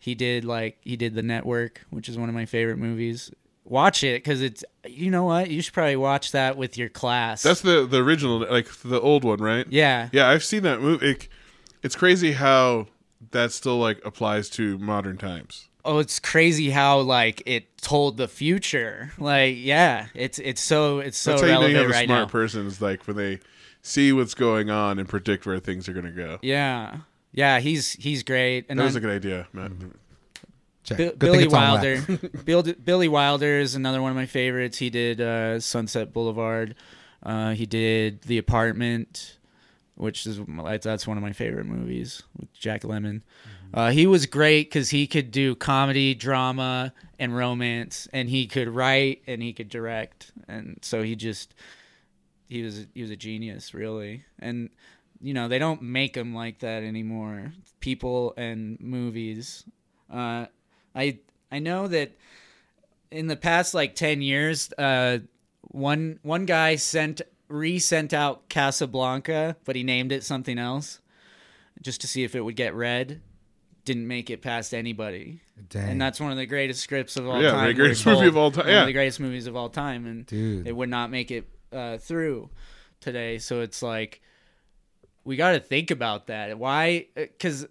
He 0.00 0.14
did 0.14 0.44
like 0.44 0.78
he 0.82 0.96
did 0.96 1.14
The 1.14 1.22
Network, 1.22 1.86
which 1.90 2.08
is 2.08 2.18
one 2.18 2.28
of 2.28 2.34
my 2.34 2.46
favorite 2.46 2.76
movies. 2.76 3.30
Watch 3.64 4.04
it 4.04 4.22
because 4.22 4.42
it's 4.42 4.62
you 4.86 5.10
know 5.10 5.24
what 5.24 5.50
you 5.50 5.62
should 5.62 5.72
probably 5.72 5.96
watch 5.96 6.32
that 6.32 6.58
with 6.58 6.76
your 6.76 6.90
class. 6.90 7.42
That's 7.42 7.62
the 7.62 7.86
the 7.86 8.02
original, 8.02 8.40
like 8.40 8.68
the 8.82 9.00
old 9.00 9.24
one, 9.24 9.38
right? 9.38 9.66
yeah, 9.70 10.10
Yeah, 10.12 10.28
I've 10.28 10.44
seen 10.44 10.62
that 10.64 10.82
movie. 10.82 11.12
It, 11.12 11.28
it's 11.84 11.94
crazy 11.94 12.32
how 12.32 12.88
that 13.30 13.52
still 13.52 13.78
like 13.78 14.04
applies 14.04 14.50
to 14.50 14.76
modern 14.78 15.16
times. 15.16 15.68
oh 15.84 15.98
it's 15.98 16.18
crazy 16.18 16.70
how 16.70 16.98
like 17.00 17.42
it 17.46 17.76
told 17.78 18.16
the 18.16 18.26
future 18.28 19.12
like 19.18 19.54
yeah 19.58 20.06
it's 20.14 20.38
it's 20.40 20.60
so 20.60 20.98
it's 20.98 21.16
so 21.18 21.32
That's 21.32 21.42
how 21.42 21.46
you 21.46 21.52
know 21.52 21.60
relevant 21.60 21.72
you 21.72 21.78
have 21.82 21.90
a 21.90 21.92
right 21.92 22.06
smart 22.08 22.20
now 22.28 22.32
person 22.32 22.66
is 22.66 22.80
like 22.82 23.06
when 23.06 23.16
they 23.16 23.38
see 23.82 24.12
what's 24.12 24.34
going 24.34 24.70
on 24.70 24.98
and 24.98 25.08
predict 25.08 25.44
where 25.46 25.58
things 25.60 25.88
are 25.88 25.92
going 25.92 26.06
to 26.06 26.10
go. 26.12 26.38
yeah 26.42 26.98
yeah 27.32 27.60
he's 27.60 27.92
he's 27.92 28.22
great 28.22 28.66
and 28.68 28.78
That 28.80 28.84
was 28.84 28.96
a 28.96 29.00
good 29.00 29.10
idea, 29.14 29.46
Matt. 29.52 29.72
Check. 30.84 30.98
Bi- 30.98 31.04
Good 31.04 31.18
Billy 31.18 31.44
it's 31.44 31.52
Wilder. 31.52 32.00
Bill, 32.44 32.62
Billy 32.62 33.08
Wilder 33.08 33.58
is 33.58 33.74
another 33.74 34.02
one 34.02 34.10
of 34.10 34.16
my 34.16 34.26
favorites 34.26 34.76
he 34.78 34.90
did 34.90 35.20
uh, 35.20 35.58
Sunset 35.60 36.12
Boulevard 36.12 36.74
uh, 37.22 37.52
he 37.52 37.64
did 37.66 38.20
The 38.22 38.36
Apartment 38.38 39.38
which 39.96 40.26
is 40.26 40.40
that's 40.82 41.06
one 41.06 41.16
of 41.16 41.22
my 41.22 41.32
favorite 41.32 41.66
movies 41.66 42.22
with 42.36 42.52
Jack 42.52 42.82
Lemmon 42.82 43.22
uh, 43.74 43.90
he 43.90 44.06
was 44.06 44.26
great 44.26 44.70
because 44.70 44.90
he 44.90 45.08
could 45.08 45.32
do 45.32 45.56
comedy, 45.56 46.14
drama, 46.14 46.94
and 47.18 47.36
romance, 47.36 48.06
and 48.12 48.30
he 48.30 48.46
could 48.46 48.68
write 48.68 49.22
and 49.26 49.42
he 49.42 49.52
could 49.52 49.68
direct, 49.68 50.30
and 50.46 50.78
so 50.80 51.02
he 51.02 51.16
just 51.16 51.54
he 52.48 52.62
was 52.62 52.86
he 52.94 53.02
was 53.02 53.10
a 53.10 53.16
genius, 53.16 53.74
really. 53.74 54.24
And 54.38 54.70
you 55.20 55.34
know 55.34 55.48
they 55.48 55.58
don't 55.58 55.82
make 55.82 56.16
him 56.16 56.32
like 56.36 56.60
that 56.60 56.84
anymore. 56.84 57.52
People 57.80 58.32
and 58.36 58.78
movies. 58.80 59.64
Uh, 60.08 60.46
I 60.94 61.18
I 61.50 61.58
know 61.58 61.88
that 61.88 62.12
in 63.10 63.26
the 63.26 63.36
past 63.36 63.74
like 63.74 63.96
ten 63.96 64.22
years, 64.22 64.72
uh, 64.78 65.18
one 65.62 66.20
one 66.22 66.46
guy 66.46 66.76
sent 66.76 67.22
re-sent 67.54 68.12
out 68.12 68.48
Casablanca, 68.48 69.56
but 69.64 69.76
he 69.76 69.82
named 69.82 70.12
it 70.12 70.24
something 70.24 70.58
else 70.58 71.00
just 71.80 72.00
to 72.02 72.06
see 72.08 72.24
if 72.24 72.34
it 72.34 72.40
would 72.40 72.56
get 72.56 72.74
read. 72.74 73.20
Didn't 73.84 74.08
make 74.08 74.30
it 74.30 74.40
past 74.40 74.72
anybody, 74.72 75.40
Dang. 75.68 75.90
and 75.90 76.00
that's 76.00 76.18
one 76.18 76.30
of 76.32 76.38
the 76.38 76.46
greatest 76.46 76.80
scripts 76.82 77.16
of 77.18 77.28
all 77.28 77.42
Yeah, 77.42 77.50
time. 77.50 77.66
the 77.68 77.74
greatest 77.74 78.06
we're 78.06 78.14
movie 78.14 78.28
of 78.28 78.36
all 78.38 78.50
time, 78.50 78.64
One 78.64 78.72
yeah. 78.72 78.80
of 78.80 78.86
the 78.86 78.92
greatest 78.94 79.20
movies 79.20 79.46
of 79.46 79.56
all 79.56 79.68
time, 79.68 80.06
and 80.06 80.24
Dude. 80.24 80.66
it 80.66 80.72
would 80.74 80.88
not 80.88 81.10
make 81.10 81.30
it 81.30 81.46
uh, 81.70 81.98
through 81.98 82.48
today. 83.00 83.36
So 83.38 83.60
it's 83.60 83.82
like 83.82 84.22
we 85.22 85.36
got 85.36 85.52
to 85.52 85.60
think 85.60 85.90
about 85.90 86.28
that. 86.28 86.58
Why? 86.58 87.08
Because 87.14 87.66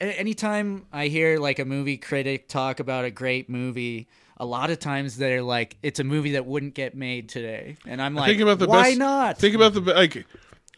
anytime 0.00 0.86
I 0.92 1.08
hear 1.08 1.38
like 1.38 1.58
a 1.58 1.64
movie 1.66 1.98
critic 1.98 2.48
talk 2.48 2.80
about 2.80 3.04
a 3.04 3.10
great 3.10 3.50
movie, 3.50 4.08
a 4.40 4.44
lot 4.46 4.70
of 4.70 4.78
times 4.78 5.16
they're 5.16 5.42
like, 5.42 5.76
"It's 5.82 6.00
a 6.00 6.04
movie 6.04 6.32
that 6.32 6.46
wouldn't 6.46 6.74
get 6.74 6.94
made 6.94 7.28
today," 7.28 7.76
and 7.86 8.00
I'm 8.00 8.14
like, 8.14 8.28
think 8.28 8.40
about 8.40 8.58
the 8.58 8.66
"Why 8.68 8.82
best, 8.90 8.98
not?" 8.98 9.38
Think 9.38 9.54
about 9.54 9.74
the 9.74 9.80
like. 9.80 10.26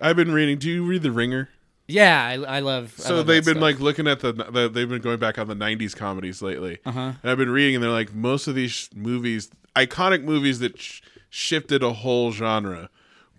I've 0.01 0.17
been 0.17 0.33
reading. 0.33 0.59
Do 0.59 0.71
you 0.71 0.85
read 0.85 1.03
The 1.03 1.11
Ringer? 1.13 1.51
yeah, 1.87 2.25
I, 2.25 2.57
I 2.57 2.61
love. 2.61 2.95
I 2.99 3.03
So 3.03 3.17
love 3.17 3.27
they've 3.27 3.45
been 3.45 3.55
stuff. 3.55 3.63
like 3.63 3.81
looking 3.81 4.07
at 4.07 4.21
the, 4.21 4.33
the. 4.33 4.69
They've 4.73 4.89
been 4.89 5.03
going 5.03 5.19
back 5.19 5.39
on 5.39 5.49
the 5.49 5.55
'90s 5.57 5.95
comedies 5.95 6.41
lately, 6.41 6.79
Uh-huh. 6.87 7.13
and 7.23 7.31
I've 7.31 7.37
been 7.39 7.51
reading, 7.51 7.75
and 7.77 7.85
they're 7.85 7.91
like 7.91 8.15
most 8.15 8.47
of 8.47 8.55
these 8.55 8.89
movies, 8.95 9.51
iconic 9.77 10.23
movies 10.25 10.59
that 10.61 10.79
sh- 10.81 11.01
shifted 11.29 11.83
a 11.83 11.93
whole 11.93 12.33
genre, 12.33 12.89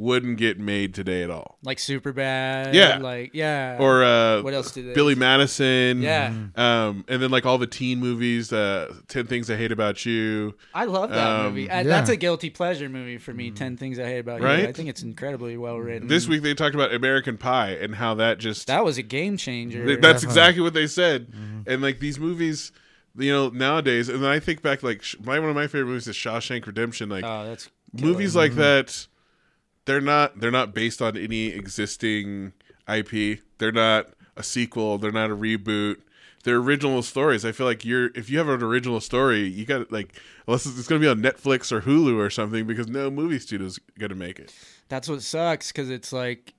wouldn't 0.01 0.37
get 0.37 0.59
made 0.59 0.93
today 0.95 1.21
at 1.21 1.29
all. 1.29 1.59
like 1.63 1.77
super 1.77 2.11
bad. 2.11 2.73
Yeah. 2.73 2.97
like 2.97 3.31
yeah. 3.35 3.77
Or 3.79 4.03
uh, 4.03 4.41
What 4.41 4.53
else 4.53 4.71
did 4.71 4.87
they- 4.87 4.93
Billy 4.93 5.13
Madison? 5.13 6.01
Yeah. 6.01 6.33
Um, 6.55 7.05
and 7.07 7.21
then 7.21 7.29
like 7.29 7.45
all 7.45 7.57
the 7.59 7.67
teen 7.67 7.99
movies, 7.99 8.51
uh, 8.51 8.93
Ten 9.07 9.27
Things 9.27 9.49
I 9.51 9.55
Hate 9.57 9.71
About 9.71 10.03
You. 10.05 10.55
I 10.73 10.85
love 10.85 11.11
that 11.11 11.27
Um, 11.29 11.45
movie. 11.47 11.69
Uh, 11.69 11.77
yeah. 11.77 11.83
That's 11.83 12.09
a 12.09 12.15
guilty 12.17 12.49
pleasure 12.49 12.89
movie 12.89 13.19
for 13.19 13.33
me. 13.33 13.51
Ten 13.51 13.77
Things 13.77 13.99
I 13.99 14.05
Hate 14.05 14.19
About 14.19 14.41
Right? 14.41 14.63
You. 14.63 14.67
I 14.69 14.73
think 14.73 14.89
it's 14.89 15.03
incredibly 15.03 15.55
well 15.57 15.77
written. 15.77 16.07
This 16.07 16.27
week 16.27 16.41
they 16.41 16.53
talked 16.55 16.73
about 16.73 16.93
American 16.93 17.37
Pie 17.37 17.71
and 17.73 17.93
how 17.95 18.15
that 18.15 18.39
just 18.39 18.67
that 18.67 18.83
was 18.83 18.97
a 18.97 19.03
game 19.03 19.37
changer. 19.37 19.85
Th- 19.85 19.99
That's 20.01 20.21
Definitely. 20.23 20.27
exactly 20.29 20.63
what 20.63 20.73
they 20.73 20.87
said. 20.87 21.31
And 21.67 21.81
like 21.83 21.99
these 21.99 22.19
movies, 22.19 22.71
you 23.15 23.31
know, 23.31 23.49
nowadays, 23.49 24.09
and 24.09 24.23
then 24.23 24.31
I 24.31 24.39
think 24.39 24.63
back 24.63 24.81
like 24.81 25.03
my 25.23 25.37
one 25.39 25.49
of 25.49 25.55
my 25.55 25.67
favorite 25.67 25.89
movies 25.89 26.07
is 26.07 26.15
Shawshank 26.15 26.65
Redemption. 26.65 27.07
Like 27.09 27.23
oh, 27.23 27.45
that's 27.45 27.69
movies 27.93 28.35
like 28.35 28.53
that, 28.55 29.05
they're 29.85 30.01
not 30.01 30.39
they're 30.39 30.51
not 30.51 30.73
based 30.73 31.01
on 31.01 31.17
any 31.17 31.47
existing 31.47 32.53
IP. 32.87 33.39
They're 33.57 33.71
not 33.71 34.07
a 34.35 34.43
sequel. 34.43 34.97
They're 34.97 35.11
not 35.11 35.29
a 35.31 35.35
reboot. 35.35 35.97
They're 36.43 36.57
original 36.57 37.03
stories. 37.03 37.45
I 37.45 37.51
feel 37.51 37.67
like 37.67 37.85
you're 37.85 38.09
if 38.15 38.29
you 38.29 38.37
have 38.39 38.49
an 38.49 38.63
original 38.63 38.99
story, 38.99 39.41
you 39.47 39.65
got 39.65 39.91
like 39.91 40.19
unless 40.47 40.65
it's 40.65 40.87
going 40.87 41.01
to 41.01 41.05
be 41.05 41.09
on 41.09 41.21
Netflix 41.21 41.71
or 41.71 41.81
Hulu 41.81 42.17
or 42.17 42.29
something 42.29 42.65
because 42.65 42.87
no 42.87 43.11
movie 43.11 43.37
studio's 43.39 43.79
going 43.99 44.09
to 44.09 44.15
make 44.15 44.39
it. 44.39 44.53
that's 44.89 45.07
what 45.07 45.21
sucks 45.21 45.71
because 45.71 45.89
it's 45.89 46.11
like 46.11 46.53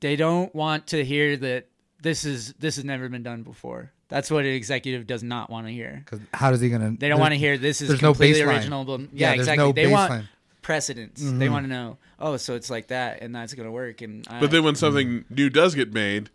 they 0.00 0.16
don't 0.16 0.54
want 0.54 0.86
to 0.88 1.04
hear 1.04 1.36
that 1.36 1.68
this 2.00 2.24
is 2.24 2.54
this 2.58 2.76
has 2.76 2.84
never 2.84 3.08
been 3.08 3.22
done 3.22 3.42
before. 3.42 3.92
That's 4.08 4.30
what 4.30 4.44
an 4.44 4.50
executive 4.52 5.06
does 5.06 5.22
not 5.22 5.48
want 5.50 5.66
to 5.66 5.72
hear. 5.72 6.02
'Cause 6.06 6.20
how 6.34 6.52
is 6.52 6.60
he 6.60 6.68
gonna? 6.70 6.96
They 6.98 7.08
don't 7.08 7.20
want 7.20 7.32
to 7.32 7.38
hear 7.38 7.56
this 7.58 7.80
is 7.82 7.88
there's 7.88 8.02
no 8.02 8.12
completely 8.12 8.40
baseline. 8.40 8.46
original. 8.56 8.84
But 8.84 9.00
yeah, 9.00 9.06
Yeah, 9.12 9.28
there's 9.30 9.40
exactly. 9.40 9.64
no 9.66 9.72
they 9.72 9.86
want 9.86 10.24
baseline. 10.62 10.66
precedence. 10.66 11.20
They 11.20 11.26
mm-hmm. 11.26 11.52
want 11.52 11.64
to 11.64 11.70
know. 11.70 11.98
Oh, 12.18 12.36
so 12.36 12.54
it's 12.54 12.70
like 12.70 12.88
that, 12.88 13.22
and 13.22 13.34
that's 13.34 13.54
gonna 13.54 13.72
work. 13.72 14.00
And 14.00 14.26
I, 14.28 14.40
But 14.40 14.50
then 14.50 14.64
when 14.64 14.74
mm-hmm. 14.74 14.80
something 14.80 15.24
new 15.30 15.50
does 15.50 15.74
get 15.74 15.92
made, 15.92 16.30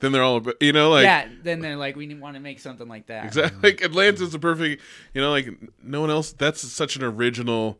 then 0.00 0.12
they're 0.12 0.22
all 0.22 0.36
about, 0.36 0.56
you 0.60 0.72
know 0.72 0.90
like 0.90 1.04
yeah, 1.04 1.28
then 1.42 1.60
they're 1.60 1.76
like, 1.76 1.96
we 1.96 2.12
want 2.14 2.34
to 2.34 2.40
make 2.40 2.60
something 2.60 2.88
like 2.88 3.06
that. 3.06 3.26
Exactly. 3.26 3.56
Mm-hmm. 3.56 3.64
Like 3.64 3.84
Atlantis 3.84 4.20
is 4.20 4.34
a 4.34 4.38
perfect, 4.38 4.82
you 5.12 5.20
know, 5.20 5.30
like 5.30 5.48
no 5.82 6.00
one 6.00 6.10
else. 6.10 6.32
That's 6.32 6.60
such 6.60 6.96
an 6.96 7.02
original. 7.02 7.78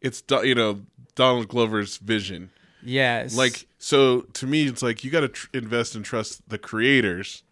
It's 0.00 0.20
Do- 0.20 0.46
you 0.46 0.54
know 0.54 0.80
Donald 1.14 1.48
Glover's 1.48 1.98
vision. 1.98 2.50
Yes. 2.82 3.36
Like 3.36 3.66
so, 3.78 4.22
to 4.32 4.46
me, 4.46 4.66
it's 4.66 4.82
like 4.82 5.04
you 5.04 5.10
got 5.10 5.20
to 5.20 5.28
tr- 5.28 5.48
invest 5.52 5.94
and 5.94 6.04
trust 6.04 6.48
the 6.48 6.58
creators 6.58 7.42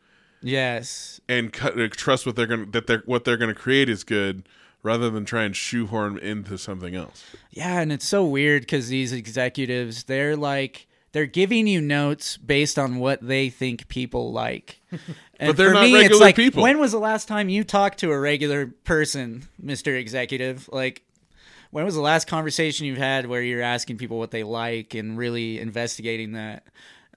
yes. 0.42 1.20
and 1.28 1.52
cut, 1.52 1.74
trust 1.92 2.26
what 2.26 2.36
they're 2.36 2.46
gonna 2.46 2.66
that 2.66 2.86
they're 2.86 3.02
what 3.04 3.24
they're 3.24 3.36
gonna 3.36 3.54
create 3.54 3.88
is 3.88 4.04
good, 4.04 4.48
rather 4.82 5.10
than 5.10 5.24
try 5.24 5.44
and 5.44 5.54
shoehorn 5.56 6.18
into 6.18 6.56
something 6.58 6.94
else. 6.94 7.24
Yeah, 7.50 7.80
and 7.80 7.92
it's 7.92 8.06
so 8.06 8.24
weird 8.24 8.62
because 8.62 8.88
these 8.88 9.12
executives, 9.12 10.04
they're 10.04 10.36
like, 10.36 10.86
they're 11.12 11.26
giving 11.26 11.66
you 11.66 11.80
notes 11.80 12.36
based 12.36 12.78
on 12.78 12.96
what 12.98 13.26
they 13.26 13.48
think 13.50 13.88
people 13.88 14.32
like. 14.32 14.80
And 15.40 15.50
But 15.50 15.56
they're 15.56 15.68
for 15.68 15.74
not 15.74 15.82
me, 15.84 15.94
it's 15.94 16.02
regular 16.02 16.20
like, 16.20 16.34
people. 16.34 16.62
When 16.64 16.80
was 16.80 16.90
the 16.90 16.98
last 16.98 17.28
time 17.28 17.48
you 17.48 17.62
talked 17.62 18.00
to 18.00 18.10
a 18.10 18.18
regular 18.18 18.66
person, 18.66 19.44
Mister 19.62 19.94
Executive? 19.94 20.68
Like, 20.72 21.02
when 21.70 21.84
was 21.84 21.94
the 21.94 22.00
last 22.00 22.26
conversation 22.26 22.86
you've 22.86 22.98
had 22.98 23.26
where 23.26 23.40
you're 23.40 23.62
asking 23.62 23.98
people 23.98 24.18
what 24.18 24.32
they 24.32 24.42
like 24.42 24.94
and 24.94 25.16
really 25.16 25.60
investigating 25.60 26.32
that? 26.32 26.64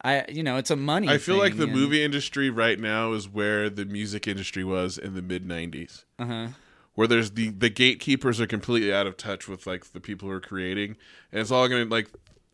I, 0.03 0.25
you 0.29 0.43
know, 0.43 0.57
it's 0.57 0.69
a 0.69 0.75
money. 0.75 1.09
I 1.09 1.17
feel 1.17 1.37
like 1.37 1.57
the 1.57 1.63
and- 1.63 1.73
movie 1.73 2.03
industry 2.03 2.51
right 2.51 2.79
now 2.79 3.13
is 3.13 3.27
where 3.27 3.71
the 3.71 3.85
music 3.85 4.27
industry 4.27 4.63
was 4.63 4.99
in 4.99 5.15
the 5.15 5.23
mid 5.23 5.47
'90s. 5.47 6.03
Uh-huh. 6.19 6.49
Where 6.95 7.07
there's 7.07 7.31
the 7.31 7.49
the 7.49 7.69
gatekeepers 7.69 8.39
are 8.41 8.47
completely 8.47 8.93
out 8.93 9.07
of 9.07 9.17
touch 9.17 9.47
with 9.47 9.65
like 9.65 9.91
the 9.93 9.99
people 9.99 10.27
who 10.27 10.33
are 10.33 10.41
creating. 10.41 10.97
And 11.31 11.41
it's 11.41 11.51
all 11.51 11.67
gonna 11.67 11.85
like 11.85 12.09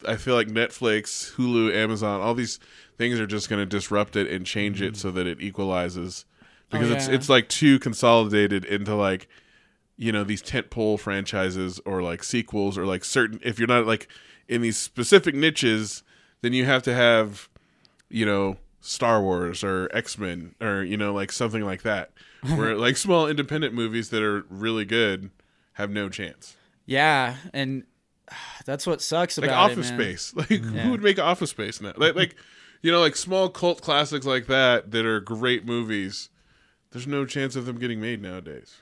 i 0.07 0.15
feel 0.15 0.35
like 0.35 0.47
netflix 0.47 1.33
hulu 1.37 1.73
amazon 1.73 2.21
all 2.21 2.35
these 2.35 2.59
things 2.99 3.19
are 3.19 3.25
just 3.25 3.49
gonna 3.49 3.65
disrupt 3.65 4.15
it 4.15 4.31
and 4.31 4.45
change 4.45 4.79
it 4.79 4.93
mm-hmm. 4.93 4.95
so 4.95 5.09
that 5.11 5.25
it 5.25 5.41
equalizes. 5.41 6.25
Oh, 6.29 6.45
because 6.71 6.91
it's 6.91 7.07
Oh, 7.07 7.11
yeah. 7.11 7.15
it's 7.15 7.29
like 7.29 7.49
too 7.49 7.79
consolidated 7.79 8.65
into 8.65 8.95
like 8.95 9.27
you 9.95 10.11
know 10.11 10.23
these 10.23 10.43
tentpole 10.43 10.99
franchises 10.99 11.79
or 11.85 12.01
like 12.01 12.23
sequels 12.23 12.77
or 12.77 12.85
like 12.85 13.03
certain 13.03 13.39
if 13.43 13.57
you're 13.57 13.67
not 13.67 13.87
like 13.87 14.07
in 14.47 14.61
these 14.61 14.77
specific 14.77 15.33
niches 15.33 16.03
then 16.41 16.53
you 16.53 16.65
have 16.65 16.83
to 16.83 16.93
have 16.93 17.49
you 18.09 18.25
know 18.25 18.57
Star 18.81 19.21
Wars 19.21 19.63
or 19.63 19.89
X 19.93 20.17
Men 20.17 20.55
or 20.61 20.83
you 20.83 20.97
know 20.97 21.13
like 21.13 21.31
something 21.31 21.63
like 21.63 21.81
that, 21.81 22.11
where 22.41 22.75
like 22.75 22.97
small 22.97 23.27
independent 23.27 23.73
movies 23.73 24.09
that 24.09 24.23
are 24.23 24.45
really 24.49 24.85
good 24.85 25.31
have 25.73 25.89
no 25.89 26.09
chance. 26.09 26.55
Yeah, 26.85 27.35
and 27.53 27.83
that's 28.65 28.87
what 28.87 29.01
sucks 29.01 29.37
Like 29.37 29.49
about 29.49 29.71
Office 29.71 29.89
it, 29.89 29.97
man. 29.97 29.99
Space, 29.99 30.33
like 30.35 30.47
who 30.49 30.91
would 30.91 31.03
make 31.03 31.19
Office 31.19 31.51
Space 31.51 31.81
now? 31.81 31.93
Like, 31.95 32.15
like 32.15 32.35
you 32.81 32.91
know 32.91 32.99
like 32.99 33.15
small 33.15 33.49
cult 33.49 33.81
classics 33.81 34.25
like 34.25 34.47
that 34.47 34.91
that 34.91 35.05
are 35.05 35.19
great 35.19 35.65
movies. 35.65 36.29
There's 36.91 37.07
no 37.07 37.25
chance 37.25 37.55
of 37.55 37.65
them 37.65 37.77
getting 37.77 37.99
made 37.99 38.21
nowadays. 38.21 38.77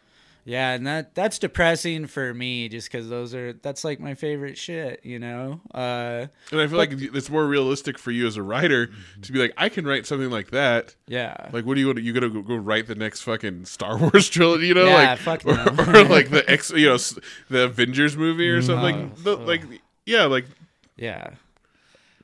Yeah, 0.47 0.73
and 0.73 0.85
that 0.85 1.15
that's 1.15 1.39
depressing 1.39 2.05
for 2.05 2.31
me 2.31 2.69
just 2.69 2.91
because 2.91 3.09
those 3.09 3.34
are 3.34 3.53
that's 3.53 3.84
like 3.84 3.99
my 3.99 4.13
favorite 4.13 4.59
shit, 4.59 4.99
you 5.03 5.17
know. 5.17 5.59
Uh, 5.73 6.27
And 6.51 6.61
I 6.61 6.67
feel 6.67 6.77
like 6.77 6.91
it's 6.93 7.31
more 7.31 7.47
realistic 7.47 7.97
for 7.97 8.11
you 8.11 8.27
as 8.27 8.38
a 8.38 8.43
writer 8.43 8.91
to 9.23 9.31
be 9.31 9.39
like, 9.39 9.53
I 9.57 9.69
can 9.69 9.85
write 9.88 10.05
something 10.05 10.30
like 10.30 10.51
that. 10.51 10.93
yeah, 11.07 11.35
Like, 11.51 11.65
what 11.65 11.73
do 11.73 11.80
you 11.80 11.88
want? 11.88 11.99
You 12.03 12.13
gonna 12.13 12.30
go, 12.30 12.43
go 12.43 12.55
write 12.57 12.85
the 12.85 12.93
next 12.93 13.22
fucking 13.22 13.65
Star 13.65 13.97
Wars 14.01 14.30
trilogy? 14.30 14.67
You 14.67 14.76
know, 14.76 14.85
Yeah, 14.85 14.93
like 14.93 15.17
fuck 15.19 15.45
or, 15.47 15.55
no. 15.55 15.63
or 16.01 16.03
like 16.03 16.30
the 16.30 16.43
X, 16.47 16.69
you 16.69 16.89
know, 16.89 16.97
the 17.49 17.63
Avengers 17.63 18.15
movie 18.15 18.47
or 18.49 18.61
something. 18.61 19.13
Oh, 19.17 19.22
The- 19.23 19.38
like, 19.38 19.63
yeah, 20.05 20.26
like 20.26 20.45
yeah. 20.95 21.31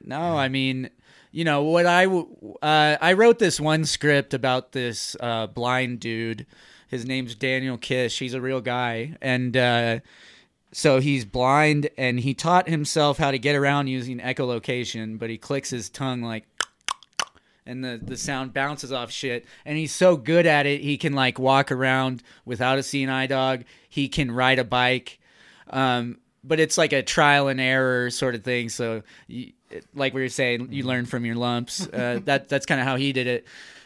No, 0.04 0.38
I 0.38 0.48
mean, 0.48 0.92
you 1.32 1.44
know 1.44 1.64
what 1.64 1.88
I 1.88 2.06
uh, 2.06 2.98
I 3.02 3.14
wrote 3.14 3.40
this 3.40 3.60
one 3.60 3.86
script 3.86 4.34
about 4.36 4.74
this 4.74 5.16
uh, 5.20 5.48
blind 5.48 6.00
dude. 6.02 6.46
His 6.92 7.06
name's 7.06 7.36
Daniel 7.36 7.78
Kish. 7.78 8.20
He's 8.20 8.34
a 8.34 8.42
real 8.42 8.60
guy, 8.60 9.16
and 9.22 9.56
uh, 9.56 10.00
so 10.74 11.00
he's 11.00 11.24
blind, 11.24 11.90
and 11.98 12.20
he 12.20 12.34
taught 12.34 12.68
himself 12.68 13.18
how 13.18 13.32
to 13.32 13.40
get 13.40 13.56
around 13.56 13.88
using 13.88 14.20
echolocation. 14.20 15.18
But 15.18 15.30
he 15.30 15.38
clicks 15.38 15.70
his 15.70 15.90
tongue 15.90 16.22
like, 16.22 16.46
and 17.66 17.82
the 17.82 17.98
the 18.04 18.18
sound 18.18 18.54
bounces 18.54 18.92
off 18.92 19.10
shit. 19.10 19.46
And 19.64 19.78
he's 19.78 19.94
so 19.94 20.18
good 20.18 20.46
at 20.46 20.66
it, 20.66 20.82
he 20.82 20.98
can 20.98 21.14
like 21.14 21.40
walk 21.40 21.72
around 21.72 22.24
without 22.44 22.78
a 22.78 22.84
seeing 22.84 23.08
eye 23.08 23.28
dog. 23.28 23.64
He 23.88 24.10
can 24.10 24.30
ride 24.30 24.60
a 24.60 24.66
bike. 24.66 25.18
Um, 25.70 26.18
but 26.44 26.60
it's 26.60 26.78
like 26.78 26.92
a 26.92 27.02
trial 27.02 27.48
and 27.48 27.62
error 27.62 28.10
sort 28.10 28.36
of 28.36 28.44
thing. 28.44 28.68
So, 28.68 29.04
you, 29.28 29.54
like 29.96 30.14
we 30.14 30.24
were 30.24 30.28
saying, 30.28 30.74
you 30.74 30.84
learn 30.84 31.06
from 31.06 31.24
your 31.24 31.36
lumps. 31.36 31.88
Uh, 31.88 32.20
that 32.26 32.50
that's 32.50 32.66
kind 32.66 32.82
of 32.82 32.88
how 32.88 32.98
he 32.98 33.14
did 33.14 33.28
it. 33.28 33.46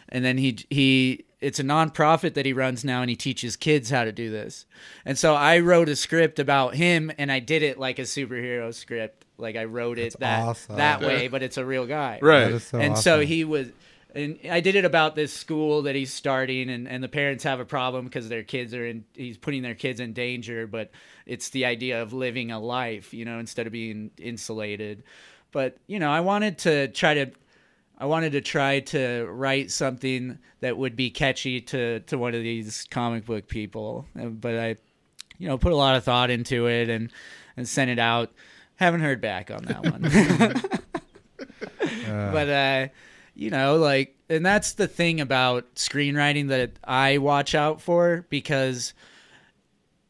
And 0.10 0.26
then 0.26 0.40
he 0.40 0.57
he 0.72 1.26
it's 1.45 1.59
a 1.59 1.63
nonprofit 1.63 2.34
that 2.34 2.45
he 2.45 2.53
runs 2.53 2.84
now, 2.84 3.01
and 3.01 3.09
he 3.09 3.15
teaches 3.15 3.55
kids 3.55 3.91
how 3.91 4.03
to 4.03 4.11
do 4.11 4.31
this. 4.31 4.65
And 5.05 5.15
so 5.15 5.35
I 5.35 5.59
wrote 5.59 5.89
a 5.89 5.95
script 5.95 6.39
about 6.39 6.73
him, 6.73 7.11
and 7.19 7.31
I 7.31 7.39
did 7.39 7.61
it 7.61 7.77
like 7.77 7.99
a 7.99 8.03
superhero 8.03 8.73
script. 8.73 9.26
Like 9.38 9.55
I 9.55 9.65
wrote 9.65 9.99
it 9.99 10.13
That's 10.13 10.15
that 10.15 10.39
awesome. 10.43 10.76
that 10.77 11.01
way, 11.01 11.27
but 11.27 11.43
it's 11.43 11.57
a 11.57 11.65
real 11.65 11.85
guy 11.85 12.19
Right. 12.22 12.45
That 12.45 12.53
is 12.53 12.63
so 12.63 12.80
and 12.80 12.97
so 12.97 13.19
he 13.19 13.43
was 13.43 13.67
and 14.15 14.39
i 14.49 14.61
did 14.61 14.76
it 14.76 14.85
about 14.85 15.13
this 15.13 15.34
school 15.34 15.81
that 15.81 15.93
he's 15.93 16.13
starting 16.13 16.69
and, 16.69 16.88
and 16.88 17.03
the 17.03 17.09
parents 17.09 17.43
have 17.43 17.59
a 17.59 17.65
problem 17.65 18.05
because 18.05 18.30
their 18.30 18.43
kids 18.43 18.73
are 18.73 18.88
in 18.88 19.03
he's 19.13 19.38
putting 19.38 19.61
their 19.61 19.76
kids 19.76 19.99
in 19.99 20.13
danger 20.13 20.65
but 20.65 20.89
it's 21.26 21.49
the 21.49 21.65
idea 21.65 22.01
of 22.01 22.13
living 22.13 22.49
a 22.49 22.59
life 22.59 23.13
you 23.13 23.26
know 23.26 23.39
instead 23.39 23.67
of 23.67 23.73
being 23.73 24.09
insulated 24.17 25.03
but 25.51 25.77
you 25.85 25.99
know 25.99 26.09
i 26.09 26.22
wanted 26.22 26.57
to 26.57 26.88
try 26.89 27.13
to 27.13 27.30
i 27.97 28.05
wanted 28.05 28.31
to 28.31 28.41
try 28.41 28.80
to 28.80 29.26
write 29.30 29.72
something 29.72 30.38
that 30.61 30.77
would 30.77 30.95
be 30.95 31.09
catchy 31.09 31.61
to 31.61 31.99
to 32.01 32.17
one 32.17 32.34
of 32.34 32.41
these 32.41 32.88
comic 32.89 33.26
book 33.26 33.47
people. 33.47 34.05
But 34.15 34.55
i 34.55 34.76
you 35.38 35.47
know 35.47 35.57
put 35.57 35.72
a 35.73 35.76
lot 35.76 35.95
of 35.95 36.03
thought 36.03 36.30
into 36.30 36.67
it 36.67 36.89
and 36.89 37.11
and 37.57 37.67
sent 37.67 37.89
it 37.91 37.99
out. 37.99 38.31
Haven't 38.77 39.01
heard 39.01 39.22
back 39.22 39.51
on 39.51 39.63
that 39.65 39.84
one. 39.84 40.05
Uh, 42.07 42.31
but 42.31 42.49
uh 42.49 42.88
you 43.35 43.49
know 43.49 43.76
like 43.77 44.15
and 44.30 44.45
that's 44.45 44.73
the 44.73 44.88
thing 44.88 45.22
about 45.22 45.76
screenwriting 45.76 46.47
that 46.47 46.72
i 46.84 47.17
watch 47.17 47.53
out 47.53 47.81
for 47.81 48.26
because 48.30 48.93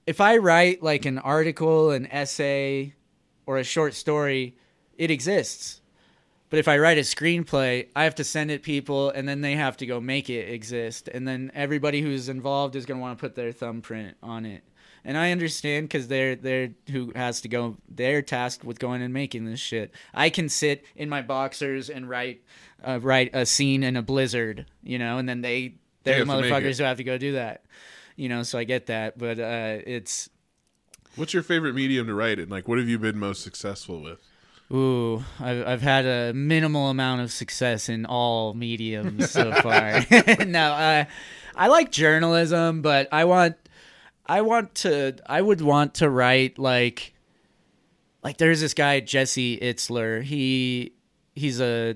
if 0.06 0.22
i 0.22 0.38
write 0.38 0.82
like 0.84 1.06
an 1.06 1.18
article 1.18 1.91
an 1.91 2.06
essay 2.07 2.94
or 3.45 3.57
a 3.57 3.64
short 3.64 3.94
story 3.94 4.56
it 4.98 5.10
exists 5.10 5.82
but 6.50 6.60
if 6.60 6.68
i 6.68 6.78
write 6.78 6.98
a 6.98 7.02
screenplay 7.02 7.88
i 7.96 8.04
have 8.04 8.16
to 8.16 8.24
send 8.24 8.52
it 8.52 8.64
people 8.64 9.10
and 9.10 9.28
then 9.28 9.42
they 9.42 9.54
have 9.54 9.78
to 9.78 9.86
go 9.86 10.00
make 10.00 10.30
it 10.30 10.50
exist 10.50 11.08
and 11.08 11.28
then 11.28 11.52
everybody 11.54 12.02
who's 12.02 12.30
involved 12.30 12.76
is 12.76 12.86
going 12.86 12.98
to 12.98 13.02
want 13.02 13.18
to 13.18 13.22
put 13.22 13.36
their 13.36 13.52
thumbprint 13.52 14.16
on 14.22 14.46
it 14.46 14.64
and 15.06 15.18
I 15.18 15.32
understand 15.32 15.88
because 15.88 16.08
they're 16.08 16.36
they're 16.36 16.72
who 16.92 17.14
has 17.16 17.42
to 17.42 17.48
go. 17.48 17.78
They're 17.88 18.24
tasked 18.24 18.64
with 18.64 18.80
going 18.80 19.04
and 19.04 19.14
making 19.14 19.46
this 19.46 19.60
shit. 19.60 19.94
I 20.14 20.32
can 20.32 20.50
sit 20.50 20.84
in 20.96 21.10
my 21.10 21.22
boxers 21.22 21.92
and 21.92 22.10
write 22.10 22.42
uh, 22.84 23.00
write 23.02 23.30
a 23.34 23.46
scene 23.46 23.84
in 23.84 23.96
a 23.96 24.02
blizzard, 24.02 24.66
you 24.84 24.98
know, 24.98 25.20
and 25.20 25.30
then 25.30 25.42
they 25.42 25.76
they're 26.04 26.18
have 26.18 26.28
the 26.28 26.34
motherfuckers 26.34 26.80
who 26.80 26.84
have 26.86 26.98
to 26.98 27.04
go 27.04 27.20
do 27.20 27.34
that, 27.34 27.64
you 28.16 28.30
know. 28.30 28.42
So 28.42 28.58
I 28.58 28.64
get 28.64 28.88
that, 28.88 29.18
but 29.18 29.40
uh, 29.40 29.78
it's 29.86 30.28
What's 31.16 31.34
your 31.34 31.44
favorite 31.44 31.76
medium 31.76 32.08
to 32.08 32.14
write 32.14 32.40
in? 32.40 32.50
Like, 32.50 32.68
what 32.68 32.78
have 32.78 32.90
you 32.90 33.00
been 33.00 33.18
most 33.18 33.42
successful 33.42 34.02
with? 34.02 34.20
Ooh, 34.72 35.24
I've, 35.40 35.68
I've 35.68 35.82
had 35.82 36.06
a 36.06 36.34
minimal 36.34 36.90
amount 36.90 37.22
of 37.22 37.32
success 37.32 37.88
in 37.88 38.06
all 38.06 38.54
mediums 38.54 39.30
so 39.30 39.52
far. 39.62 40.04
no, 40.46 40.72
uh, 40.72 41.06
I 41.56 41.68
like 41.68 41.92
journalism, 41.92 42.82
but 42.82 43.08
I 43.12 43.26
want, 43.26 43.56
I 44.26 44.42
want 44.42 44.76
to, 44.76 45.16
I 45.26 45.42
would 45.42 45.62
want 45.62 45.96
to 45.96 46.10
write 46.10 46.58
like, 46.58 47.14
like 48.24 48.38
there's 48.38 48.62
this 48.62 48.74
guy 48.74 49.00
Jesse 49.02 49.60
Itzler. 49.60 50.24
He, 50.24 50.94
he's 51.36 51.62
a, 51.62 51.96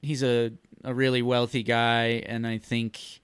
he's 0.00 0.22
a 0.22 0.52
a 0.84 0.94
really 0.94 1.22
wealthy 1.22 1.62
guy, 1.62 2.22
and 2.26 2.46
I 2.46 2.58
think 2.58 3.20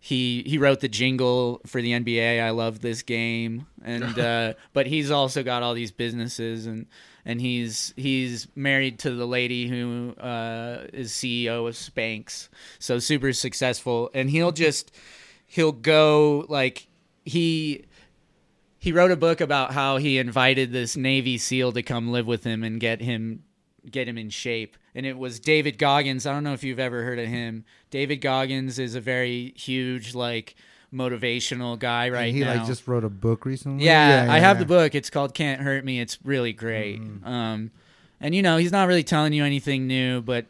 he 0.00 0.42
he 0.46 0.58
wrote 0.58 0.80
the 0.80 0.88
jingle 0.88 1.60
for 1.66 1.80
the 1.80 1.92
NBA. 1.92 2.42
I 2.42 2.50
love 2.50 2.80
this 2.80 3.02
game, 3.02 3.66
and 3.82 4.18
uh, 4.18 4.54
but 4.72 4.86
he's 4.86 5.10
also 5.10 5.42
got 5.42 5.62
all 5.62 5.74
these 5.74 5.92
businesses 5.92 6.66
and 6.66 6.86
and 7.24 7.40
he's 7.40 7.94
he's 7.96 8.48
married 8.54 8.98
to 9.00 9.10
the 9.10 9.26
lady 9.26 9.68
who 9.68 10.14
uh, 10.20 10.86
is 10.92 11.12
CEO 11.12 11.68
of 11.68 11.74
Spanx, 11.74 12.48
so 12.78 12.98
super 12.98 13.32
successful. 13.32 14.10
And 14.14 14.30
he'll 14.30 14.52
just 14.52 14.94
he'll 15.46 15.72
go 15.72 16.44
like 16.48 16.88
he 17.24 17.84
he 18.78 18.92
wrote 18.92 19.10
a 19.10 19.16
book 19.16 19.40
about 19.40 19.72
how 19.72 19.96
he 19.96 20.18
invited 20.18 20.72
this 20.72 20.96
Navy 20.96 21.38
SEAL 21.38 21.72
to 21.72 21.82
come 21.82 22.12
live 22.12 22.26
with 22.26 22.44
him 22.44 22.62
and 22.62 22.78
get 22.78 23.00
him 23.00 23.42
get 23.90 24.08
him 24.08 24.18
in 24.18 24.30
shape. 24.30 24.76
And 24.94 25.06
it 25.06 25.18
was 25.18 25.40
David 25.40 25.78
Goggins. 25.78 26.26
I 26.26 26.32
don't 26.32 26.44
know 26.44 26.52
if 26.52 26.64
you've 26.64 26.78
ever 26.78 27.02
heard 27.02 27.18
of 27.18 27.26
him. 27.26 27.64
David 27.90 28.16
Goggins 28.16 28.78
is 28.78 28.94
a 28.94 29.00
very 29.00 29.52
huge 29.56 30.14
like 30.14 30.54
motivational 30.94 31.78
guy 31.78 32.08
right 32.08 32.32
he 32.32 32.40
now. 32.40 32.54
like 32.54 32.66
just 32.66 32.86
wrote 32.86 33.04
a 33.04 33.10
book 33.10 33.44
recently. 33.44 33.84
Yeah, 33.84 34.26
I 34.30 34.38
have 34.38 34.56
yeah. 34.56 34.60
the 34.60 34.66
book. 34.66 34.94
It's 34.94 35.10
called 35.10 35.34
Can't 35.34 35.60
Hurt 35.60 35.84
Me. 35.84 36.00
It's 36.00 36.18
really 36.24 36.52
great. 36.52 37.00
Um, 37.24 37.70
and 38.20 38.34
you 38.34 38.42
know, 38.42 38.56
he's 38.56 38.72
not 38.72 38.88
really 38.88 39.04
telling 39.04 39.32
you 39.32 39.44
anything 39.44 39.86
new, 39.86 40.22
but 40.22 40.46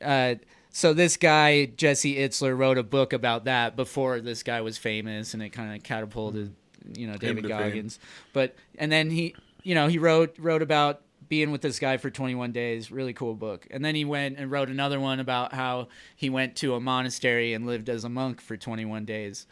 uh, 0.00 0.36
so 0.70 0.94
this 0.94 1.16
guy 1.16 1.66
Jesse 1.66 2.16
Itzler 2.16 2.56
wrote 2.56 2.78
a 2.78 2.82
book 2.82 3.12
about 3.12 3.44
that 3.44 3.76
before 3.76 4.20
this 4.20 4.42
guy 4.42 4.60
was 4.60 4.78
famous, 4.78 5.34
and 5.34 5.42
it 5.42 5.50
kind 5.50 5.74
of 5.74 5.82
catapulted, 5.82 6.54
you 6.96 7.06
know, 7.06 7.16
David 7.16 7.42
to 7.42 7.48
fame. 7.48 7.58
Goggins. 7.58 7.98
But 8.32 8.54
and 8.78 8.90
then 8.90 9.10
he, 9.10 9.34
you 9.62 9.74
know, 9.74 9.88
he 9.88 9.98
wrote 9.98 10.34
wrote 10.38 10.62
about 10.62 11.02
being 11.32 11.50
with 11.50 11.62
this 11.62 11.78
guy 11.78 11.96
for 11.96 12.10
21 12.10 12.52
days 12.52 12.90
really 12.90 13.14
cool 13.14 13.34
book 13.34 13.66
and 13.70 13.82
then 13.82 13.94
he 13.94 14.04
went 14.04 14.36
and 14.36 14.50
wrote 14.50 14.68
another 14.68 15.00
one 15.00 15.18
about 15.18 15.54
how 15.54 15.88
he 16.14 16.28
went 16.28 16.54
to 16.56 16.74
a 16.74 16.80
monastery 16.80 17.54
and 17.54 17.64
lived 17.64 17.88
as 17.88 18.04
a 18.04 18.08
monk 18.10 18.38
for 18.38 18.54
21 18.54 19.06
days 19.06 19.46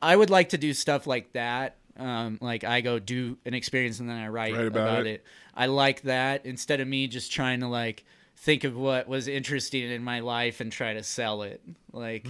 I 0.00 0.14
would 0.14 0.30
like 0.30 0.50
to 0.50 0.58
do 0.58 0.72
stuff 0.72 1.06
like 1.06 1.32
that. 1.32 1.76
Um, 1.96 2.38
like 2.40 2.64
I 2.64 2.80
go 2.80 2.98
do 2.98 3.38
an 3.46 3.54
experience 3.54 4.00
and 4.00 4.08
then 4.08 4.16
I 4.16 4.28
write, 4.28 4.54
Write 4.54 4.66
about 4.66 4.88
about, 4.88 5.06
it. 5.06 5.14
it. 5.14 5.24
I 5.54 5.66
like 5.66 6.02
that 6.02 6.44
instead 6.44 6.80
of 6.80 6.86
me 6.86 7.06
just 7.08 7.32
trying 7.32 7.60
to 7.60 7.68
like 7.68 8.04
think 8.36 8.64
of 8.64 8.76
what 8.76 9.08
was 9.08 9.28
interesting 9.28 9.90
in 9.90 10.04
my 10.04 10.20
life 10.20 10.60
and 10.60 10.70
try 10.70 10.92
to 10.92 11.02
sell 11.02 11.42
it. 11.42 11.62
Like, 11.92 12.28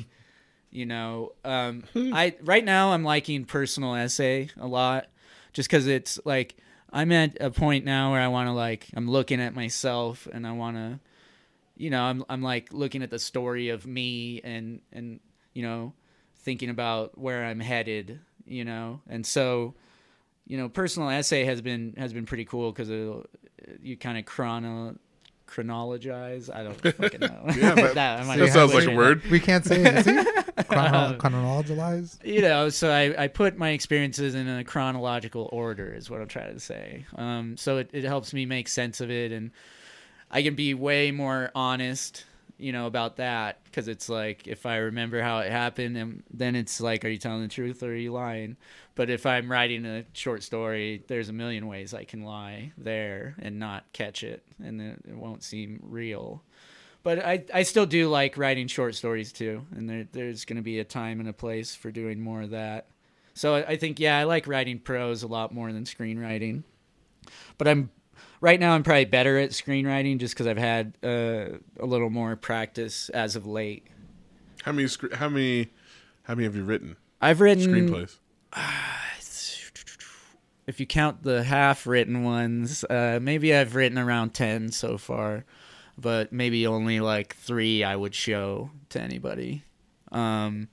you 0.70 0.86
know, 0.86 1.32
um, 1.44 1.82
I 1.96 2.36
right 2.44 2.64
now 2.64 2.92
I'm 2.92 3.02
liking 3.02 3.44
personal 3.44 3.94
essay 3.96 4.50
a 4.56 4.66
lot, 4.68 5.08
just 5.52 5.68
because 5.68 5.88
it's 5.88 6.20
like 6.24 6.56
I'm 6.96 7.12
at 7.12 7.36
a 7.42 7.50
point 7.50 7.84
now 7.84 8.12
where 8.12 8.22
I 8.22 8.28
want 8.28 8.48
to 8.48 8.52
like 8.52 8.86
I'm 8.94 9.08
looking 9.10 9.38
at 9.38 9.54
myself 9.54 10.26
and 10.32 10.46
I 10.46 10.52
want 10.52 10.78
to, 10.78 10.98
you 11.76 11.90
know, 11.90 12.02
I'm 12.02 12.24
I'm 12.30 12.40
like 12.40 12.72
looking 12.72 13.02
at 13.02 13.10
the 13.10 13.18
story 13.18 13.68
of 13.68 13.86
me 13.86 14.40
and 14.42 14.80
and 14.94 15.20
you 15.52 15.62
know 15.62 15.92
thinking 16.38 16.70
about 16.70 17.18
where 17.18 17.44
I'm 17.44 17.60
headed, 17.60 18.20
you 18.46 18.64
know, 18.64 19.02
and 19.10 19.26
so, 19.26 19.74
you 20.46 20.56
know, 20.56 20.70
personal 20.70 21.10
essay 21.10 21.44
has 21.44 21.60
been 21.60 21.92
has 21.98 22.14
been 22.14 22.24
pretty 22.24 22.46
cool 22.46 22.72
because 22.72 22.88
it, 22.88 23.26
you 23.82 23.98
kind 23.98 24.16
of 24.16 24.24
chrono 24.24 24.96
chronologize. 25.46 26.50
I 26.50 26.62
don't 26.64 26.74
fucking 26.96 27.20
know. 27.20 27.44
Yeah, 27.56 27.74
but 27.74 27.94
That- 27.94 28.26
that 28.26 28.52
sounds 28.52 28.74
like 28.74 28.84
a 28.84 28.86
butchering 28.86 28.96
word. 28.96 29.22
We 29.30 29.40
can't 29.40 29.64
say 29.64 29.82
it. 29.84 30.04
See? 30.04 30.42
Chrono- 30.68 31.16
chronologize. 31.18 32.18
you 32.24 32.40
know, 32.40 32.68
so 32.70 32.90
I, 32.90 33.24
I 33.24 33.28
put 33.28 33.56
my 33.58 33.70
experiences 33.70 34.34
in 34.34 34.48
a 34.48 34.64
chronological 34.64 35.48
order 35.52 35.92
is 35.92 36.08
what 36.10 36.20
I'm 36.20 36.28
trying 36.28 36.54
to 36.54 36.60
say. 36.60 37.04
Um, 37.16 37.56
so 37.56 37.78
it, 37.78 37.90
it 37.92 38.04
helps 38.04 38.32
me 38.32 38.46
make 38.46 38.68
sense 38.68 39.00
of 39.00 39.10
it 39.10 39.32
and 39.32 39.50
I 40.30 40.42
can 40.42 40.54
be 40.54 40.74
way 40.74 41.10
more 41.12 41.50
honest, 41.54 42.24
you 42.58 42.72
know, 42.72 42.86
about 42.86 43.16
that 43.16 43.62
because 43.64 43.88
it's 43.88 44.08
like 44.08 44.46
if 44.46 44.66
I 44.66 44.76
remember 44.76 45.22
how 45.22 45.38
it 45.40 45.50
happened 45.50 45.96
and 45.96 46.22
then 46.32 46.56
it's 46.56 46.80
like, 46.80 47.04
are 47.04 47.08
you 47.08 47.18
telling 47.18 47.42
the 47.42 47.48
truth 47.48 47.82
or 47.82 47.88
are 47.88 47.94
you 47.94 48.12
lying? 48.12 48.56
But 48.94 49.10
if 49.10 49.26
I'm 49.26 49.50
writing 49.50 49.84
a 49.84 50.04
short 50.12 50.42
story, 50.42 51.04
there's 51.06 51.28
a 51.28 51.34
million 51.34 51.66
ways 51.66 51.92
I 51.92 52.04
can 52.04 52.24
lie 52.24 52.72
there 52.78 53.34
and 53.38 53.58
not 53.58 53.84
catch 53.92 54.22
it 54.22 54.42
and 54.62 54.80
it, 54.80 54.98
it 55.08 55.16
won't 55.16 55.42
seem 55.42 55.80
real 55.82 56.42
but 57.06 57.24
I, 57.24 57.44
I 57.54 57.62
still 57.62 57.86
do 57.86 58.08
like 58.08 58.36
writing 58.36 58.66
short 58.66 58.96
stories 58.96 59.30
too, 59.30 59.64
and 59.76 59.88
there, 59.88 60.08
there's 60.10 60.44
going 60.44 60.56
to 60.56 60.62
be 60.62 60.80
a 60.80 60.84
time 60.84 61.20
and 61.20 61.28
a 61.28 61.32
place 61.32 61.72
for 61.72 61.92
doing 61.92 62.20
more 62.20 62.42
of 62.42 62.50
that. 62.50 62.88
So 63.32 63.54
I, 63.54 63.64
I 63.64 63.76
think 63.76 64.00
yeah, 64.00 64.18
I 64.18 64.24
like 64.24 64.48
writing 64.48 64.80
prose 64.80 65.22
a 65.22 65.28
lot 65.28 65.54
more 65.54 65.72
than 65.72 65.84
screenwriting. 65.84 66.64
But 67.58 67.68
I'm 67.68 67.90
right 68.40 68.60
now 68.60 68.72
I'm 68.72 68.82
probably 68.82 69.04
better 69.06 69.38
at 69.38 69.50
screenwriting 69.50 70.18
just 70.18 70.34
because 70.34 70.46
I've 70.46 70.58
had 70.58 70.94
uh, 71.02 71.58
a 71.80 71.86
little 71.86 72.10
more 72.10 72.36
practice 72.36 73.08
as 73.10 73.36
of 73.36 73.46
late. 73.46 73.86
How 74.62 74.72
many? 74.72 74.88
scr- 74.88 75.14
How 75.14 75.28
many? 75.28 75.70
How 76.24 76.34
many 76.34 76.44
have 76.44 76.56
you 76.56 76.64
written? 76.64 76.96
I've 77.20 77.40
written 77.40 77.64
Screenplays. 77.64 78.16
if 80.66 80.80
you 80.80 80.86
count 80.86 81.22
the 81.22 81.42
half 81.44 81.86
written 81.86 82.24
ones, 82.24 82.84
uh, 82.84 83.18
maybe 83.22 83.54
I've 83.54 83.74
written 83.74 83.98
around 83.98 84.34
ten 84.34 84.70
so 84.72 84.98
far. 84.98 85.44
but 85.98 86.32
maybe 86.32 86.66
only 86.66 87.00
like 87.00 87.36
three 87.36 87.82
I 87.84 87.96
would 87.96 88.14
show 88.14 88.70
to 88.90 89.00
anybody. 89.00 89.64
Um, 90.12 90.68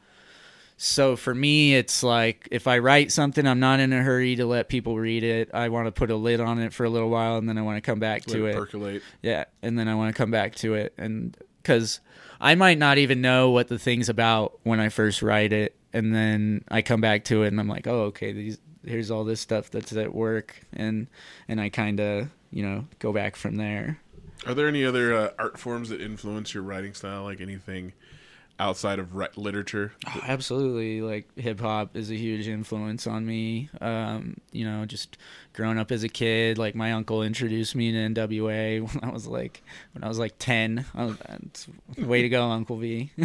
so 0.83 1.15
for 1.15 1.33
me, 1.33 1.75
it's 1.75 2.03
like 2.03 2.45
if 2.51 2.67
I 2.67 2.79
write 2.79 3.09
something, 3.09 3.47
I'm 3.47 3.61
not 3.61 3.79
in 3.79 3.93
a 3.93 4.03
hurry 4.03 4.35
to 4.35 4.45
let 4.45 4.67
people 4.67 4.99
read 4.99 5.23
it. 5.23 5.49
I 5.53 5.69
want 5.69 5.87
to 5.87 5.93
put 5.93 6.11
a 6.11 6.15
lid 6.17 6.41
on 6.41 6.59
it 6.59 6.73
for 6.73 6.83
a 6.83 6.89
little 6.89 7.09
while, 7.09 7.37
and 7.37 7.47
then 7.47 7.57
I 7.57 7.61
want 7.61 7.77
to 7.77 7.81
come 7.81 7.99
back 7.99 8.27
Let 8.27 8.35
to 8.35 8.45
it 8.47 8.55
percolate. 8.55 9.01
Yeah, 9.21 9.45
and 9.61 9.79
then 9.79 9.87
I 9.87 9.95
want 9.95 10.13
to 10.13 10.17
come 10.17 10.29
back 10.29 10.55
to 10.55 10.73
it, 10.73 10.93
and 10.97 11.37
because 11.61 12.01
I 12.41 12.55
might 12.55 12.77
not 12.77 12.97
even 12.97 13.21
know 13.21 13.49
what 13.49 13.69
the 13.69 13.79
thing's 13.79 14.09
about 14.09 14.59
when 14.63 14.81
I 14.81 14.89
first 14.89 15.21
write 15.21 15.53
it, 15.53 15.73
and 15.93 16.13
then 16.13 16.65
I 16.67 16.81
come 16.81 16.99
back 16.99 17.23
to 17.25 17.43
it, 17.43 17.47
and 17.47 17.61
I'm 17.61 17.69
like, 17.69 17.87
oh, 17.87 18.01
okay, 18.07 18.33
these 18.33 18.57
here's 18.85 19.09
all 19.09 19.23
this 19.23 19.39
stuff 19.39 19.71
that's 19.71 19.95
at 19.95 20.13
work, 20.13 20.59
and 20.73 21.07
and 21.47 21.61
I 21.61 21.69
kind 21.69 22.01
of 22.01 22.29
you 22.51 22.61
know 22.61 22.87
go 22.99 23.13
back 23.13 23.37
from 23.37 23.55
there. 23.55 24.01
Are 24.45 24.53
there 24.53 24.67
any 24.67 24.83
other 24.83 25.15
uh, 25.15 25.29
art 25.39 25.57
forms 25.57 25.87
that 25.87 26.01
influence 26.01 26.53
your 26.53 26.63
writing 26.63 26.93
style? 26.93 27.23
Like 27.23 27.39
anything 27.39 27.93
outside 28.59 28.99
of 28.99 29.15
ri- 29.15 29.27
literature? 29.35 29.93
Oh, 30.07 30.21
absolutely, 30.23 31.01
like 31.01 31.27
hip 31.37 31.59
hop 31.59 31.95
is 31.95 32.11
a 32.11 32.15
huge 32.15 32.47
influence 32.47 33.07
on 33.07 33.25
me. 33.25 33.69
Um, 33.81 34.37
you 34.51 34.65
know, 34.65 34.85
just 34.85 35.17
growing 35.53 35.77
up 35.77 35.91
as 35.91 36.03
a 36.03 36.09
kid, 36.09 36.57
like 36.57 36.75
my 36.75 36.93
uncle 36.93 37.23
introduced 37.23 37.75
me 37.75 37.91
to 37.91 37.97
NWA 37.97 38.81
when 38.93 39.03
I 39.03 39.13
was 39.13 39.27
like 39.27 39.63
when 39.93 40.03
I 40.03 40.07
was 40.07 40.19
like 40.19 40.35
ten. 40.39 40.85
I 40.93 41.05
was, 41.05 41.17
way 41.97 42.21
to 42.21 42.29
go, 42.29 42.43
Uncle 42.43 42.77
V. 42.77 43.11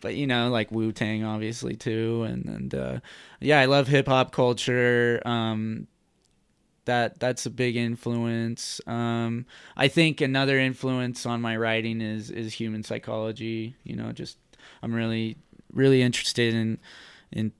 but 0.00 0.14
you 0.14 0.26
know, 0.26 0.50
like 0.50 0.70
Wu 0.70 0.92
Tang, 0.92 1.24
obviously 1.24 1.76
too, 1.76 2.24
and 2.24 2.44
and 2.46 2.74
uh, 2.74 3.00
yeah, 3.40 3.60
I 3.60 3.64
love 3.66 3.88
hip 3.88 4.08
hop 4.08 4.32
culture. 4.32 5.20
Um, 5.24 5.86
that 6.84 7.20
that's 7.20 7.46
a 7.46 7.50
big 7.50 7.76
influence. 7.76 8.80
Um, 8.86 9.46
I 9.76 9.88
think 9.88 10.20
another 10.20 10.58
influence 10.58 11.24
on 11.26 11.40
my 11.40 11.56
writing 11.56 12.00
is 12.00 12.30
is 12.30 12.54
human 12.54 12.82
psychology. 12.82 13.76
You 13.84 13.96
know, 13.96 14.12
just 14.12 14.38
I'm 14.82 14.92
really 14.94 15.36
really 15.72 16.02
interested 16.02 16.54
in 16.54 16.78
in 17.30 17.52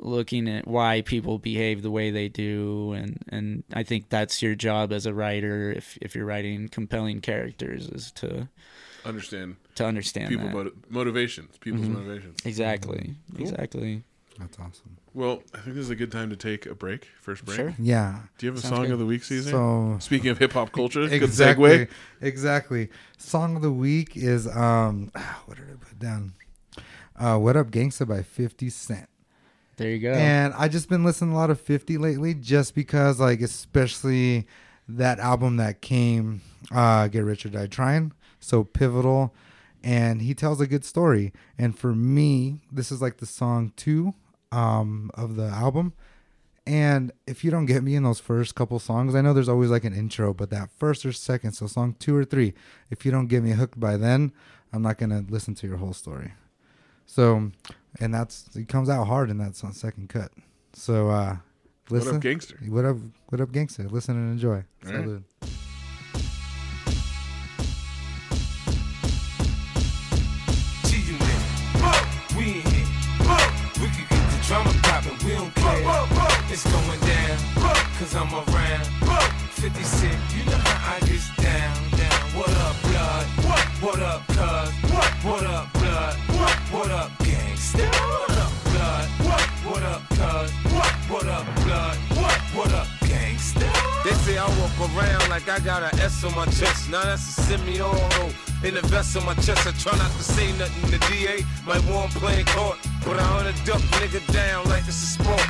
looking 0.00 0.48
at 0.48 0.66
why 0.68 1.00
people 1.02 1.38
behave 1.38 1.82
the 1.82 1.90
way 1.90 2.10
they 2.12 2.28
do 2.28 2.92
and 2.92 3.18
and 3.30 3.64
I 3.72 3.82
think 3.82 4.08
that's 4.08 4.40
your 4.40 4.54
job 4.54 4.92
as 4.92 5.06
a 5.06 5.12
writer 5.12 5.72
if 5.72 5.98
if 6.00 6.14
you're 6.14 6.24
writing 6.24 6.68
compelling 6.68 7.20
characters 7.20 7.88
is 7.88 8.12
to 8.12 8.48
Understand 9.04 9.56
to 9.74 9.84
understand 9.86 10.28
people 10.28 10.46
that. 10.46 10.54
motiv- 10.54 10.74
motivations, 10.88 11.56
people's 11.58 11.86
Mhm. 11.86 11.94
motivations. 11.94 12.36
exactly 12.44 13.16
Cool. 13.34 13.42
exactly 13.42 14.02
That's 14.38 14.56
awesome. 14.60 14.96
Well, 15.18 15.42
I 15.52 15.58
think 15.58 15.74
this 15.74 15.84
is 15.84 15.90
a 15.90 15.96
good 15.96 16.12
time 16.12 16.30
to 16.30 16.36
take 16.36 16.64
a 16.64 16.76
break. 16.76 17.08
First 17.20 17.44
break. 17.44 17.56
Sure. 17.56 17.74
Yeah. 17.76 18.20
Do 18.38 18.46
you 18.46 18.52
have 18.52 18.58
a 18.58 18.62
Sounds 18.62 18.74
song 18.76 18.84
good. 18.84 18.92
of 18.92 18.98
the 19.00 19.04
week, 19.06 19.24
Caesar? 19.24 19.50
So 19.50 19.96
Speaking 19.98 20.30
of 20.30 20.38
hip 20.38 20.52
hop 20.52 20.70
culture, 20.70 21.00
good 21.08 21.24
exactly, 21.24 21.70
segue. 21.70 21.88
exactly. 22.20 22.88
Song 23.16 23.56
of 23.56 23.62
the 23.62 23.72
week 23.72 24.16
is 24.16 24.46
um, 24.46 25.10
what 25.46 25.56
did 25.56 25.66
I 25.72 25.74
put 25.84 25.98
down? 25.98 26.34
Uh, 27.18 27.36
"What 27.36 27.56
Up 27.56 27.68
Gangsta" 27.72 28.06
by 28.06 28.22
Fifty 28.22 28.70
Cent. 28.70 29.08
there 29.76 29.90
you 29.90 29.98
go 29.98 30.12
And 30.12 30.54
I 30.54 30.68
just 30.68 30.88
been 30.88 31.02
listening 31.02 31.32
a 31.32 31.36
lot 31.36 31.50
of 31.50 31.60
50 31.60 31.98
lately 31.98 32.32
just 32.34 32.76
because 32.76 33.18
like 33.18 33.40
especially 33.40 34.46
that 34.88 35.18
album 35.18 35.56
that 35.56 35.80
came 35.80 36.42
uh 36.70 37.08
Get 37.08 37.24
Rich 37.24 37.44
or 37.44 37.48
Die 37.48 37.66
Trying, 37.66 38.12
so 38.38 38.62
pivotal 38.62 39.34
and 39.82 40.22
he 40.22 40.32
tells 40.32 40.60
a 40.60 40.68
good 40.68 40.84
story. 40.84 41.32
And 41.58 41.76
for 41.76 41.92
me, 41.92 42.60
this 42.70 42.92
is 42.92 43.02
like 43.02 43.16
the 43.16 43.26
song 43.26 43.72
2 43.76 44.14
um 44.52 45.10
of 45.14 45.36
the 45.36 45.46
album. 45.46 45.92
And 46.66 47.12
if 47.26 47.44
you 47.44 47.50
don't 47.50 47.64
get 47.64 47.82
me 47.82 47.94
in 47.94 48.02
those 48.02 48.20
first 48.20 48.54
couple 48.54 48.78
songs, 48.78 49.14
I 49.14 49.22
know 49.22 49.32
there's 49.32 49.48
always 49.48 49.70
like 49.70 49.84
an 49.84 49.94
intro, 49.94 50.34
but 50.34 50.50
that 50.50 50.68
first 50.76 51.06
or 51.06 51.12
second, 51.12 51.52
so 51.52 51.66
song 51.66 51.96
2 51.98 52.14
or 52.14 52.24
3, 52.26 52.52
if 52.90 53.06
you 53.06 53.10
don't 53.10 53.26
get 53.28 53.42
me 53.42 53.52
hooked 53.52 53.80
by 53.80 53.96
then, 53.96 54.32
I'm 54.70 54.82
not 54.82 54.98
going 54.98 55.08
to 55.08 55.24
listen 55.32 55.54
to 55.54 55.66
your 55.66 55.78
whole 55.78 55.94
story. 55.94 56.34
So, 57.06 57.52
and 57.98 58.12
that's 58.12 58.54
it 58.54 58.68
comes 58.68 58.90
out 58.90 59.06
hard 59.06 59.30
in 59.30 59.38
that 59.38 59.56
second 59.56 60.10
cut. 60.10 60.30
So, 60.74 61.08
uh 61.08 61.36
What 61.88 62.00
listen. 62.00 62.16
up, 62.16 62.22
gangster? 62.22 62.58
What 62.68 62.84
up, 62.84 62.98
what 63.30 63.40
up, 63.40 63.50
gangster? 63.50 63.88
Listen 63.88 64.16
and 64.16 64.30
enjoy. 64.32 64.64
All 64.86 65.57
It's 76.60 76.72
going 76.72 77.00
down, 77.06 77.38
cause 78.00 78.16
I'm 78.16 78.34
around. 78.34 78.86
50 79.62 79.80
Cent, 79.80 80.18
you 80.34 80.44
know 80.50 80.58
how 80.58 80.96
I 80.96 81.00
get 81.06 81.22
down, 81.36 81.76
down. 81.94 82.20
What 82.34 82.50
up, 82.50 82.74
blood? 82.82 83.26
What 83.46 83.62
What 83.78 84.02
up, 84.02 84.26
cuz? 84.26 84.90
What 84.90 85.10
What 85.22 85.46
up, 85.46 85.72
blood? 85.74 86.16
What 86.34 86.56
What 86.74 86.90
up, 86.90 87.10
gangsta? 87.22 87.86
What 87.86 88.38
up, 88.42 88.52
blood? 88.64 89.08
What 89.22 89.46
What 89.70 89.82
up, 89.84 90.02
cuz? 90.18 90.50
What 90.74 90.92
What 91.06 91.28
up, 91.28 91.46
blood? 91.62 91.96
What 92.18 92.40
What 92.56 92.72
up, 92.72 92.88
gangsta? 93.06 93.68
They 94.02 94.14
say 94.26 94.38
I 94.38 94.48
walk 94.58 94.74
around 94.80 95.30
like 95.30 95.48
I 95.48 95.60
got 95.60 95.84
an 95.84 96.00
S 96.00 96.24
on 96.24 96.34
my 96.34 96.46
chest. 96.46 96.90
Now 96.90 97.04
that's 97.04 97.38
a 97.38 97.42
semi-auto. 97.42 98.30
In 98.64 98.74
the 98.74 98.82
vest 98.90 99.16
on 99.16 99.24
my 99.24 99.34
chest, 99.34 99.64
I 99.64 99.70
try 99.78 99.96
not 99.96 100.10
to 100.10 100.24
say 100.24 100.50
nothing. 100.58 100.90
The 100.90 100.98
DA 101.06 101.46
might 101.64 101.84
want 101.84 102.10
playing 102.14 102.46
court, 102.46 102.78
but 103.04 103.16
I 103.16 103.22
hunt 103.22 103.46
a 103.46 103.54
duck 103.64 103.82
nigga 104.02 104.20
down 104.32 104.64
like 104.68 104.82
it's 104.88 105.00
a 105.00 105.06
sport. 105.06 105.46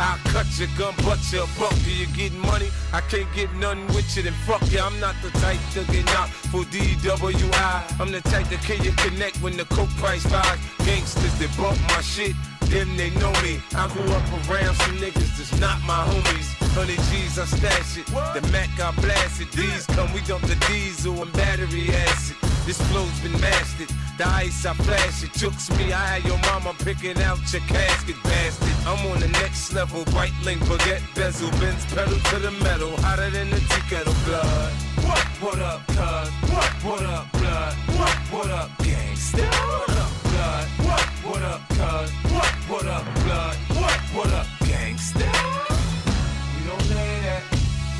I'll 0.00 0.16
cut 0.32 0.46
your 0.58 0.68
gun, 0.78 0.94
butt 1.04 1.20
your 1.30 1.46
buck. 1.58 1.74
Do 1.84 1.92
you 1.92 2.06
getting 2.16 2.40
money? 2.40 2.70
I 2.92 3.02
can't 3.02 3.28
get 3.34 3.52
nothing 3.56 3.86
with 3.88 4.16
you, 4.16 4.22
then 4.22 4.32
fuck 4.46 4.62
you. 4.72 4.80
I'm 4.80 4.98
not 4.98 5.14
the 5.22 5.28
type 5.40 5.60
to 5.74 5.84
get 5.92 6.06
knocked 6.06 6.32
for 6.50 6.62
DWI. 6.72 8.00
I'm 8.00 8.10
the 8.10 8.22
type 8.22 8.48
to 8.48 8.56
kill 8.56 8.82
you 8.82 8.92
connect 8.92 9.36
when 9.42 9.58
the 9.58 9.66
coke 9.66 9.90
price 10.00 10.24
rise. 10.32 10.58
Gangsters 10.86 11.38
that 11.38 11.54
bump 11.58 11.78
my 11.88 12.00
shit, 12.00 12.34
them 12.70 12.96
they 12.96 13.10
know 13.18 13.32
me. 13.42 13.60
I 13.74 13.88
grew 13.92 14.06
up 14.14 14.24
around 14.48 14.74
some 14.76 14.96
niggas 14.98 15.36
that's 15.36 15.58
not 15.60 15.78
my 15.82 16.02
homies. 16.06 16.48
Honey 16.74 16.96
G's, 17.10 17.38
I 17.38 17.44
stash 17.44 17.98
it. 17.98 18.06
The 18.06 18.46
Mac 18.52 18.70
got 18.78 18.94
blasted. 18.96 19.50
These 19.52 19.86
come, 19.86 20.12
we 20.14 20.20
dump 20.22 20.46
the 20.46 20.56
diesel 20.68 21.20
and 21.22 21.32
battery 21.32 21.90
acid. 21.90 22.36
This 22.64 22.80
flow's 22.88 23.18
been 23.20 23.32
mastered. 23.40 23.90
The 24.18 24.26
ice 24.28 24.64
I 24.64 24.74
flash 24.74 25.24
it. 25.24 25.32
Jokes 25.32 25.70
me, 25.76 25.92
I 25.92 26.18
had 26.18 26.24
your 26.24 26.38
mama 26.50 26.74
picking 26.84 27.20
out 27.22 27.40
your 27.52 27.62
casket, 27.62 28.16
bastard. 28.22 28.76
I'm 28.86 29.04
on 29.10 29.20
the 29.20 29.28
next 29.42 29.72
level. 29.72 30.04
White 30.14 30.34
link, 30.44 30.60
baguette, 30.62 31.02
bezel, 31.14 31.50
bends, 31.58 31.84
pedal 31.92 32.18
to 32.18 32.38
the 32.38 32.52
metal. 32.62 32.94
Hotter 33.02 33.30
than 33.30 33.50
the 33.50 33.58
tea 33.58 33.82
kettle 33.88 34.14
blood. 34.24 34.72
What? 35.04 35.26
What 35.42 35.58
up, 35.58 35.86
cuz? 35.88 36.28
What? 36.52 36.70
What 36.84 37.02
up, 37.02 37.32
blood? 37.32 37.74
What? 37.98 38.16
What 38.30 38.50
up, 38.50 38.70
gangsta? 38.78 39.42
What 39.42 39.90
up, 39.90 40.19
blood? 40.40 40.66
What? 40.88 41.06
What 41.28 41.42
up, 41.42 41.60
cuz? 41.68 42.10
What? 42.32 42.52
What 42.72 42.86
up, 42.86 43.04
blood? 43.24 43.56
What? 43.76 43.98
What 44.16 44.30
up, 44.32 44.46
gangsta? 44.68 45.26
We 46.54 46.60
don't 46.68 46.84
play 46.92 47.12
that. 47.26 47.42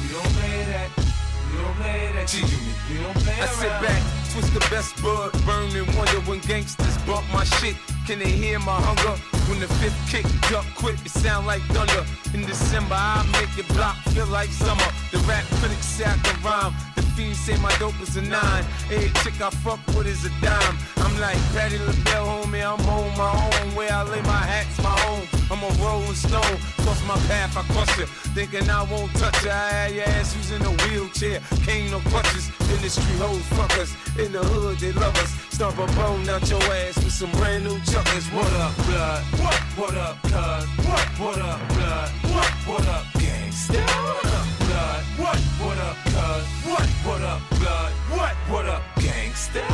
We 0.01 0.07
don't 0.15 0.33
play 0.39 0.59
that. 0.73 0.89
We 0.97 1.59
don't 1.61 1.77
play 1.77 2.13
that. 2.15 2.29
G-Unit. 2.29 2.77
We 2.89 2.97
don't 3.05 3.17
play 3.25 3.37
that. 3.37 3.49
I 3.49 3.61
sit 3.63 3.75
back, 3.85 4.03
twist 4.33 4.55
the 4.55 4.65
best 4.73 5.03
bud, 5.03 5.33
burn 5.45 5.69
and 5.77 5.89
wonder 5.97 6.21
when 6.29 6.41
gangsters 6.41 6.97
bump 7.07 7.27
my 7.33 7.45
shit. 7.45 7.77
Can 8.11 8.19
they 8.19 8.33
hear 8.33 8.59
my 8.59 8.75
hunger? 8.83 9.15
When 9.49 9.61
the 9.61 9.69
fifth 9.79 9.95
kick 10.11 10.27
duck 10.51 10.67
quick, 10.75 10.97
it 11.07 11.13
sound 11.13 11.47
like 11.47 11.63
thunder. 11.71 12.05
In 12.35 12.45
December, 12.45 12.97
I 12.97 13.25
make 13.39 13.57
your 13.57 13.73
block 13.77 13.95
feel 14.11 14.27
like 14.27 14.49
summer. 14.49 14.91
The 15.13 15.19
rap 15.31 15.45
critics 15.61 15.87
say 15.87 16.07
I 16.07 16.17
can 16.19 16.43
rhyme. 16.43 16.75
The 16.97 17.03
fiends 17.03 17.39
say 17.39 17.57
my 17.59 17.73
dope 17.79 18.01
is 18.03 18.17
a 18.17 18.23
nine. 18.23 18.65
Every 18.91 19.11
chick 19.23 19.41
I 19.41 19.51
fuck 19.51 19.79
with 19.95 20.09
is 20.09 20.25
a 20.25 20.31
dime. 20.43 20.77
I'm 20.97 21.21
like 21.21 21.39
Patti 21.55 21.79
LaBelle, 21.79 22.27
homie. 22.27 22.67
I'm 22.67 22.85
on 22.89 23.17
my 23.17 23.31
own. 23.31 23.77
Where 23.77 23.93
I 23.93 24.03
lay 24.03 24.23
my 24.23 24.43
hat's 24.43 24.77
my 24.83 24.91
home. 25.07 25.40
I'm 25.51 25.65
a 25.65 25.69
rolling 25.83 26.15
stone. 26.15 26.57
Cross 26.79 27.03
my 27.09 27.17
path, 27.27 27.57
I 27.57 27.63
cross 27.73 27.99
you. 27.99 28.07
Thinking 28.35 28.71
I 28.71 28.85
won't 28.85 29.13
touch 29.17 29.43
you. 29.43 29.51
I 29.51 29.69
had 29.71 29.95
your 29.95 30.05
ass 30.05 30.37
using 30.37 30.63
a 30.65 30.71
wheelchair. 30.87 31.41
Cane 31.67 31.91
no 31.91 31.99
crutches. 32.07 32.51
Industry 32.71 33.17
hoes 33.19 33.43
fuckers. 33.59 33.91
In 34.17 34.31
the 34.31 34.39
hood, 34.39 34.79
they 34.79 34.93
love 34.93 35.17
us. 35.17 35.31
Stomp 35.51 35.79
a 35.79 35.87
bone 35.99 36.29
out 36.29 36.49
your 36.49 36.63
ass 36.63 36.97
with 37.03 37.13
some 37.13 37.33
brand 37.33 37.65
new 37.65 37.79
chuckers. 37.81 38.27
What 38.29 38.53
up, 38.63 38.77
blood? 38.87 39.25
What? 39.43 39.61
What 39.75 39.97
up, 39.97 40.23
cuz? 40.23 40.65
What? 40.87 41.07
What 41.19 41.39
up, 41.43 41.61
blood? 41.75 42.11
What? 42.31 42.51
What 42.71 42.87
up, 42.87 43.05
gangsta? 43.19 43.83
What 44.07 44.27
up, 44.27 44.47
blood? 44.61 45.03
What? 45.19 45.39
What 45.59 45.79
up, 45.79 45.97
cuz? 46.15 46.47
What? 46.71 46.89
What 47.05 47.23
up, 47.23 47.41
blood? 47.59 47.93
What? 48.15 48.35
What 48.49 48.67
up, 48.67 48.83
gangsta? 48.97 49.67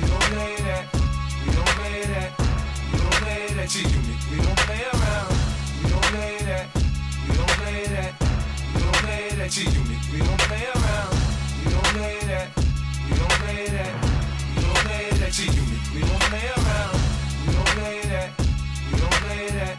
We 0.00 0.08
don't 0.08 0.20
play 0.32 0.56
that. 0.64 0.95
That. 3.66 3.72
G-Unit. 3.72 4.20
We 4.30 4.36
don't 4.44 4.58
play 4.58 4.82
around. 4.94 5.34
We 5.82 5.90
don't 5.90 6.04
play 6.14 6.38
that. 6.46 6.66
We 7.26 7.36
don't 7.36 7.54
play 7.58 7.86
that. 7.86 8.12
We 8.74 8.80
don't 8.80 8.96
play 9.02 9.28
that. 9.36 9.50
G-Unit. 9.50 10.02
We 10.12 10.18
don't 10.18 10.40
play 10.46 10.66
around. 10.74 11.14
We 11.64 11.70
don't 11.70 11.90
play 11.94 12.18
that. 12.30 12.48
We 13.06 13.16
don't 13.16 13.36
play 13.42 13.66
that. 13.66 13.92
We 14.54 14.62
don't 14.62 14.80
play 14.86 15.10
that. 15.18 15.32
G-Unit. 15.32 15.82
We 15.94 16.00
don't 16.00 16.22
play 16.30 16.46
around. 16.56 16.96
We 17.42 17.52
don't 17.54 17.70
play 17.74 18.00
that. 18.12 18.30
We 18.92 18.98
don't 19.00 19.18
play 19.24 19.46
that. 19.58 19.76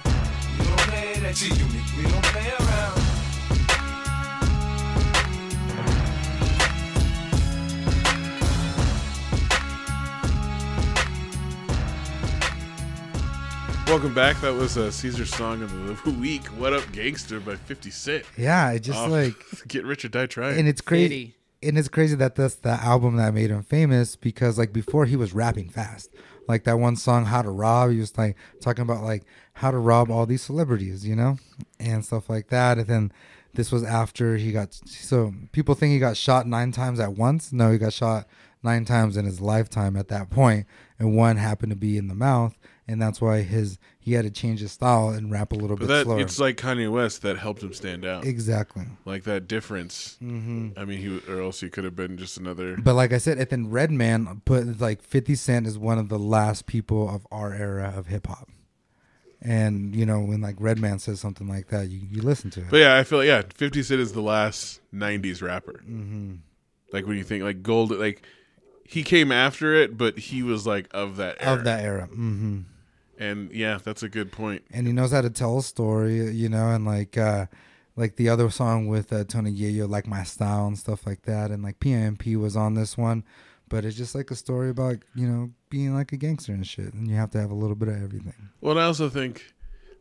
We 0.57 0.65
don't 0.65 0.83
play 0.87 1.19
that. 1.21 1.35
G-Unit. 1.35 1.85
We 1.97 2.03
don't 2.11 2.25
play 2.25 2.51
around. 2.59 3.06
Welcome 13.87 14.13
back. 14.13 14.39
That 14.41 14.53
was 14.53 14.77
uh, 14.77 14.81
a 14.81 14.91
Caesar 14.91 15.25
song 15.25 15.61
of 15.61 16.03
the 16.03 16.11
week. 16.19 16.45
What 16.47 16.73
up, 16.73 16.83
gangster? 16.91 17.39
By 17.39 17.55
Fifty 17.55 17.89
Cent. 17.89 18.25
Yeah, 18.37 18.71
it 18.71 18.81
just 18.81 18.99
Off 18.99 19.09
like 19.09 19.33
Get 19.67 19.85
Rich 19.85 20.03
or 20.05 20.09
Die 20.09 20.25
Trying. 20.25 20.59
and 20.59 20.67
it's 20.67 20.81
crazy. 20.81 21.07
Fitty. 21.07 21.35
and 21.63 21.77
it's 21.77 21.87
crazy 21.87 22.15
that 22.15 22.35
that's 22.35 22.55
the 22.55 22.69
album 22.71 23.15
that 23.15 23.33
made 23.33 23.49
him 23.49 23.63
famous 23.63 24.15
because 24.17 24.57
like 24.57 24.73
before 24.73 25.05
he 25.05 25.15
was 25.15 25.33
rapping 25.33 25.69
fast 25.69 26.13
like 26.49 26.65
that 26.65 26.77
one 26.79 26.95
song 26.97 27.25
how 27.25 27.41
to 27.41 27.49
rob 27.49 27.91
he 27.91 27.99
was 27.99 28.15
like 28.17 28.35
talking 28.61 28.81
about 28.83 29.03
like 29.03 29.23
how 29.53 29.71
to 29.71 29.77
rob 29.77 30.11
all 30.11 30.25
these 30.25 30.41
celebrities 30.41 31.07
you 31.07 31.15
know 31.15 31.37
and 31.79 32.03
stuff 32.05 32.29
like 32.29 32.49
that 32.49 32.77
and 32.77 32.87
then 32.87 33.11
this 33.55 33.71
was 33.71 33.83
after 33.83 34.35
he 34.37 34.51
got 34.51 34.73
so 34.73 35.33
people 35.53 35.73
think 35.75 35.91
he 35.93 35.99
got 35.99 36.15
shot 36.15 36.45
nine 36.45 36.71
times 36.71 36.99
at 36.99 37.13
once 37.13 37.51
no 37.51 37.71
he 37.71 37.77
got 37.77 37.91
shot 37.93 38.27
nine 38.61 38.85
times 38.85 39.17
in 39.17 39.25
his 39.25 39.41
lifetime 39.41 39.95
at 39.97 40.09
that 40.09 40.29
point 40.29 40.65
and 40.99 41.15
one 41.15 41.37
happened 41.37 41.71
to 41.71 41.75
be 41.75 41.97
in 41.97 42.07
the 42.07 42.15
mouth 42.15 42.55
and 42.87 43.01
that's 43.01 43.19
why 43.19 43.41
his 43.41 43.77
he 43.99 44.13
had 44.13 44.23
to 44.23 44.31
change 44.31 44.61
his 44.61 44.71
style 44.71 45.09
and 45.09 45.31
rap 45.31 45.51
a 45.51 45.55
little 45.55 45.75
but 45.75 45.87
bit 45.87 45.87
that 45.87 46.05
slower 46.05 46.19
it's 46.19 46.39
like 46.39 46.57
Kanye 46.57 46.89
West 46.89 47.21
that 47.23 47.37
helped 47.37 47.61
him 47.61 47.73
stand 47.73 48.05
out. 48.05 48.25
exactly 48.25 48.85
like 49.05 49.23
that 49.23 49.47
difference. 49.47 50.17
Mm-hmm. 50.23 50.69
I 50.77 50.85
mean, 50.85 50.99
he 50.99 51.31
or 51.31 51.41
else 51.41 51.59
he 51.59 51.69
could 51.69 51.83
have 51.83 51.95
been 51.95 52.17
just 52.17 52.37
another. 52.37 52.77
But 52.77 52.95
like 52.95 53.13
I 53.13 53.17
said, 53.17 53.37
and 53.37 53.49
then 53.49 53.69
Redman 53.69 54.41
put 54.45 54.79
like 54.79 55.01
Fifty 55.01 55.35
Cent 55.35 55.67
is 55.67 55.77
one 55.77 55.97
of 55.97 56.09
the 56.09 56.19
last 56.19 56.65
people 56.65 57.09
of 57.13 57.27
our 57.31 57.53
era 57.53 57.93
of 57.95 58.07
hip 58.07 58.27
hop. 58.27 58.49
And 59.41 59.95
you 59.95 60.05
know 60.05 60.21
when 60.21 60.41
like 60.41 60.55
Redman 60.59 60.99
says 60.99 61.19
something 61.19 61.47
like 61.47 61.67
that, 61.67 61.89
you, 61.89 61.99
you 62.09 62.21
listen 62.21 62.49
to 62.51 62.61
it. 62.61 62.67
But 62.69 62.77
yeah, 62.77 62.97
I 62.97 63.03
feel 63.03 63.19
like 63.19 63.27
yeah, 63.27 63.43
Fifty 63.53 63.83
Cent 63.83 64.01
is 64.01 64.13
the 64.13 64.21
last 64.21 64.79
'90s 64.93 65.41
rapper. 65.41 65.83
Mm-hmm. 65.83 66.35
Like 66.91 67.05
when 67.05 67.17
you 67.17 67.23
think 67.23 67.43
like 67.43 67.61
gold, 67.61 67.91
like 67.91 68.23
he 68.83 69.03
came 69.03 69.31
after 69.31 69.75
it, 69.75 69.97
but 69.97 70.17
he 70.17 70.41
was 70.41 70.65
like 70.65 70.87
of 70.91 71.17
that 71.17 71.37
era. 71.39 71.57
of 71.57 71.63
that 71.65 71.83
era, 71.83 72.05
hmm 72.05 72.61
And 73.19 73.51
yeah, 73.51 73.79
that's 73.83 74.03
a 74.03 74.09
good 74.09 74.31
point. 74.31 74.63
and 74.71 74.85
he 74.87 74.93
knows 74.93 75.11
how 75.11 75.21
to 75.21 75.29
tell 75.29 75.57
a 75.57 75.63
story, 75.63 76.31
you 76.31 76.49
know, 76.49 76.69
and 76.69 76.85
like 76.85 77.17
uh 77.17 77.47
like 77.95 78.15
the 78.15 78.29
other 78.29 78.49
song 78.51 78.87
with 78.87 79.11
uh, 79.11 79.23
Tony 79.23 79.51
Yayo, 79.51 79.89
like 79.89 80.05
my 80.05 80.23
style 80.23 80.67
and 80.67 80.77
stuff 80.77 81.07
like 81.07 81.23
that, 81.23 81.49
and 81.49 81.63
like 81.63 81.79
PMP 81.79 82.35
was 82.35 82.55
on 82.55 82.75
this 82.75 82.95
one, 82.95 83.23
but 83.69 83.83
it's 83.85 83.97
just 83.97 84.13
like 84.13 84.29
a 84.29 84.35
story 84.35 84.69
about 84.69 84.97
you 85.15 85.27
know 85.27 85.51
being 85.69 85.93
like 85.95 86.11
a 86.13 86.17
gangster 86.17 86.53
and 86.53 86.65
shit, 86.67 86.93
and 86.93 87.07
you 87.07 87.15
have 87.15 87.31
to 87.31 87.39
have 87.41 87.49
a 87.49 87.55
little 87.55 87.75
bit 87.75 87.89
of 87.89 87.95
everything. 87.95 88.49
Well, 88.61 88.71
and 88.71 88.79
I 88.79 88.83
also 88.85 89.09
think, 89.09 89.53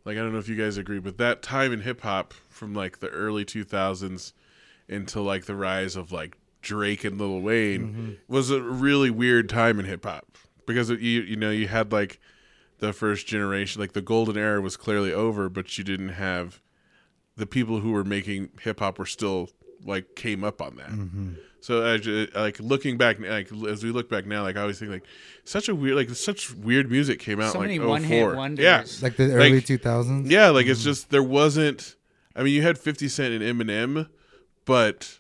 like, 0.05 0.19
I 0.19 0.21
don't 0.21 0.33
know 0.33 0.39
if 0.39 0.49
you 0.49 0.57
guys 0.57 0.77
agree, 0.77 0.99
but 1.01 1.17
that 1.19 1.41
time 1.43 1.73
in 1.73 1.81
hip 1.81 2.03
hop 2.03 2.35
from 2.51 2.75
like 2.75 2.99
the 3.01 3.09
early 3.09 3.45
2000s 3.47 4.33
into 4.89 5.21
like 5.23 5.47
the 5.47 5.57
rise 5.57 5.97
of 5.97 6.13
like 6.13 6.37
Drake 6.61 7.03
and 7.03 7.19
Lil 7.19 7.41
Wayne 7.41 8.19
was 8.29 8.51
a 8.51 8.61
really 8.61 9.11
weird 9.11 9.49
time 9.49 9.81
in 9.81 9.87
hip 9.87 10.05
hop. 10.05 10.37
Because 10.67 10.91
it, 10.91 11.01
you 11.01 11.23
you 11.23 11.37
know 11.37 11.51
you 11.51 11.69
had 11.69 11.93
like 11.93 12.21
the 12.79 12.93
first 12.93 13.27
generation, 13.27 13.81
like 13.81 13.93
the 13.93 14.03
golden 14.03 14.37
era 14.37 14.61
was 14.61 14.77
clearly 14.77 15.13
over, 15.13 15.49
but 15.49 15.77
you 15.79 15.85
didn't 15.85 16.11
have 16.11 16.61
the 17.37 17.47
people 17.47 17.81
who 17.81 17.93
were 17.93 18.05
making 18.05 18.51
hip 18.63 18.81
hop 18.81 18.99
were 18.99 19.07
still 19.07 19.51
like 19.85 20.15
came 20.15 20.45
up 20.45 20.61
on 20.61 20.77
that. 20.77 20.91
Mm-hmm. 20.91 21.33
So 21.61 21.85
I 21.93 21.97
ju- 21.97 22.29
like 22.35 22.61
looking 22.61 22.97
back, 22.97 23.19
like 23.19 23.51
as 23.69 23.83
we 23.83 23.91
look 23.91 24.09
back 24.09 24.27
now, 24.27 24.43
like 24.43 24.57
I 24.57 24.61
always 24.61 24.79
think 24.79 24.91
like 24.91 25.05
such 25.45 25.69
a 25.69 25.75
weird, 25.75 25.97
like 25.97 26.11
such 26.11 26.55
weird 26.55 26.91
music 26.91 27.19
came 27.19 27.41
out 27.41 27.53
So 27.53 27.59
like 27.59 27.69
many 27.69 27.79
04. 27.79 27.89
one-hit 27.89 28.37
wonders. 28.37 28.65
Yeah, 28.65 28.85
Like 29.03 29.17
the 29.17 29.33
early 29.33 29.55
Like- 29.55 29.67
two 29.67 29.79
thousands. 29.79 30.31
yeah, 30.31 30.51
like 30.51 30.67
it's 30.67 30.81
mm-hmm. 30.81 30.91
just 30.91 31.11
there 31.11 31.23
wasn't. 31.23 31.97
I 32.35 32.43
mean, 32.43 32.55
you 32.55 32.63
had 32.63 32.79
Fifty 32.79 33.09
Cent 33.09 33.33
and 33.35 33.43
Eminem, 33.43 34.09
but 34.65 35.19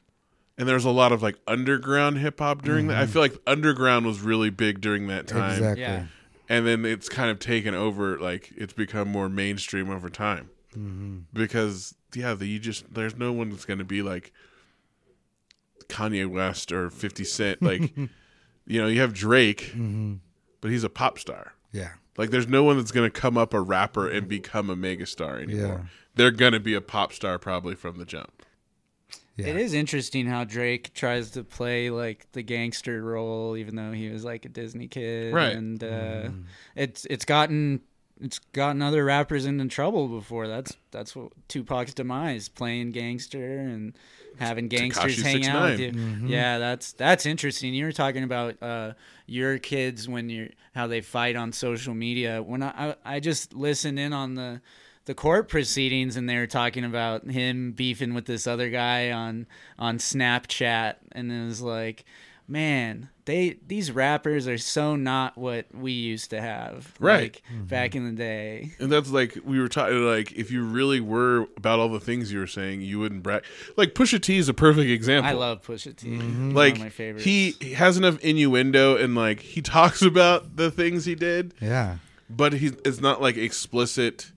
and 0.59 0.69
there's 0.69 0.85
a 0.85 0.91
lot 0.91 1.12
of 1.12 1.23
like 1.23 1.37
underground 1.47 2.19
hip 2.19 2.39
hop 2.39 2.62
during 2.62 2.89
that. 2.89 2.97
I 2.99 3.03
mm-hmm. 3.05 3.12
feel 3.12 3.23
like 3.23 3.39
underground 3.47 4.07
was 4.07 4.20
really 4.20 4.51
big 4.51 4.81
during 4.81 5.07
that 5.09 5.27
time, 5.27 5.53
Exactly. 5.53 5.83
Yeah. 5.83 6.07
And 6.48 6.66
then 6.66 6.85
it's 6.85 7.09
kind 7.09 7.31
of 7.31 7.39
taken 7.39 7.74
over. 7.74 8.18
Like 8.18 8.52
it's 8.56 8.73
become 8.73 9.09
more 9.09 9.28
mainstream 9.28 9.90
over 9.90 10.09
time 10.10 10.51
mm-hmm. 10.73 11.18
because 11.32 11.94
yeah, 12.14 12.35
the, 12.35 12.47
you 12.47 12.59
just 12.59 12.93
there's 12.93 13.16
no 13.16 13.32
one 13.32 13.51
that's 13.51 13.64
going 13.64 13.78
to 13.78 13.85
be 13.85 14.02
like 14.02 14.32
Kanye 15.89 16.28
West 16.28 16.73
or 16.73 16.90
Fifty 16.90 17.24
Cent. 17.24 17.62
Like 17.62 17.97
you 18.66 18.81
know, 18.81 18.89
you 18.89 19.01
have 19.01 19.14
Drake, 19.14 19.70
mm-hmm. 19.73 20.14
but 20.60 20.70
he's 20.70 20.85
a 20.85 20.90
pop 20.90 21.18
star. 21.18 21.55
Yeah. 21.73 21.90
Like, 22.16 22.31
there's 22.31 22.48
no 22.48 22.64
one 22.64 22.77
that's 22.78 22.93
going 22.93 23.10
to 23.10 23.20
come 23.20 23.36
up 23.36 23.52
a 23.52 23.60
rapper 23.60 24.09
and 24.09 24.27
become 24.27 24.70
a 24.70 24.77
megastar 24.77 25.43
anymore. 25.43 25.66
Yeah. 25.66 25.89
They're 26.14 26.31
going 26.31 26.52
to 26.52 26.60
be 26.60 26.74
a 26.74 26.81
pop 26.81 27.12
star 27.12 27.39
probably 27.39 27.74
from 27.74 27.98
the 27.98 28.06
jump. 28.06 28.43
Yeah. 29.37 29.49
It 29.49 29.57
is 29.57 29.75
interesting 29.75 30.27
how 30.27 30.45
Drake 30.45 30.95
tries 30.95 31.33
to 31.33 31.45
play 31.45 31.91
like 31.91 32.27
the 32.33 32.43
gangster 32.43 33.03
role, 33.03 33.57
even 33.57 33.77
though 33.77 33.93
he 33.93 34.09
was 34.09 34.25
like 34.25 34.45
a 34.45 34.49
Disney 34.49 34.89
kid, 34.89 35.35
Right. 35.35 35.55
And 35.55 35.83
uh, 35.85 36.31
it's 36.75 37.05
it's 37.07 37.25
gotten 37.25 37.83
it's 38.21 38.39
gotten 38.53 38.81
other 38.81 39.05
rappers 39.05 39.45
into 39.45 39.67
trouble 39.67 40.09
before. 40.09 40.49
That's 40.49 40.77
that's 40.91 41.15
what 41.15 41.33
Tupac's 41.49 41.93
demise, 41.93 42.49
playing 42.49 42.93
gangster 42.93 43.59
and 43.59 43.93
having 44.39 44.69
gangsters 44.69 45.19
Tekashi 45.19 45.23
hang 45.23 45.47
out 45.47 45.71
with 45.71 45.81
6ix9ine. 45.81 46.23
you. 46.23 46.29
Yeah, 46.29 46.59
that's 46.59 46.93
that's 46.93 47.27
interesting. 47.27 47.75
You 47.75 47.85
were 47.85 47.93
talking 47.93 48.25
about 48.25 48.63
uh, 48.63 48.95
your 49.27 49.59
kids 49.59 50.09
when 50.09 50.31
you're 50.31 50.49
how 50.75 50.87
they 50.87 51.03
fight 51.03 51.37
on 51.37 51.53
social 51.53 51.95
media. 51.95 52.43
When 52.43 52.63
I 52.63 52.95
I, 53.05 53.17
I 53.17 53.21
just 53.21 53.53
listened 53.53 53.99
in 53.99 54.15
on 54.15 54.35
the 54.35 54.63
the 55.07 55.15
court 55.15 55.49
proceedings 55.49 56.16
and 56.16 56.28
they 56.28 56.37
were 56.37 56.47
talking 56.47 56.85
about 56.85 57.24
him 57.28 57.73
beefing 57.73 58.12
with 58.15 58.27
this 58.27 58.47
other 58.47 58.70
guy 58.70 59.11
on 59.11 59.47
on 59.78 59.99
Snapchat 59.99 60.97
and 61.12 61.33
it 61.33 61.45
was 61.47 61.61
like 61.62 62.05
man 62.49 63.09
they 63.24 63.57
these 63.66 63.91
rappers 63.91 64.47
are 64.47 64.57
so 64.59 64.95
not 64.95 65.37
what 65.37 65.66
we 65.74 65.91
used 65.91 66.31
to 66.31 66.41
have 66.41 66.95
Right. 67.01 67.41
like, 67.51 67.69
back 67.69 67.97
in 67.97 68.05
the 68.05 68.12
day 68.12 68.70
And 68.78 68.91
that's 68.93 69.11
like, 69.11 69.37
we 69.45 69.59
were 69.59 69.66
talking, 69.69 70.05
like, 70.07 70.31
if 70.33 70.53
you 70.53 70.62
really 70.62 71.01
were 71.01 71.49
about 71.57 71.81
all 71.81 71.89
the 71.89 71.99
things 71.99 72.33
you 72.33 72.39
were 72.39 72.47
saying, 72.47 72.83
you 72.83 73.01
wouldn't 73.01 73.24
brag. 73.24 73.43
Like, 73.77 73.95
Pusha 73.95 74.20
T 74.23 74.37
is 74.39 74.49
a 74.49 74.55
perfect 74.55 74.89
example. 74.89 75.28
I 75.28 75.33
love 75.33 75.62
Pusha 75.62 75.97
T 75.97 76.07
mm-hmm. 76.09 76.47
One 76.47 76.55
Like, 76.55 76.74
of 76.74 76.81
my 76.81 76.89
favorites 76.89 77.24
he, 77.24 77.57
he 77.61 77.73
has 77.73 77.97
enough 77.97 78.20
innuendo 78.20 78.97
and, 78.97 79.16
like, 79.16 79.41
he 79.41 79.61
talks 79.61 80.01
about 80.12 80.55
the 80.57 80.70
things 80.70 81.05
he 81.05 81.16
did, 81.16 81.53
Yeah. 81.61 81.97
but 82.31 82.53
he, 82.53 82.69
it's 82.85 83.01
not, 83.01 83.20
like, 83.20 83.37
explicit 83.37 84.31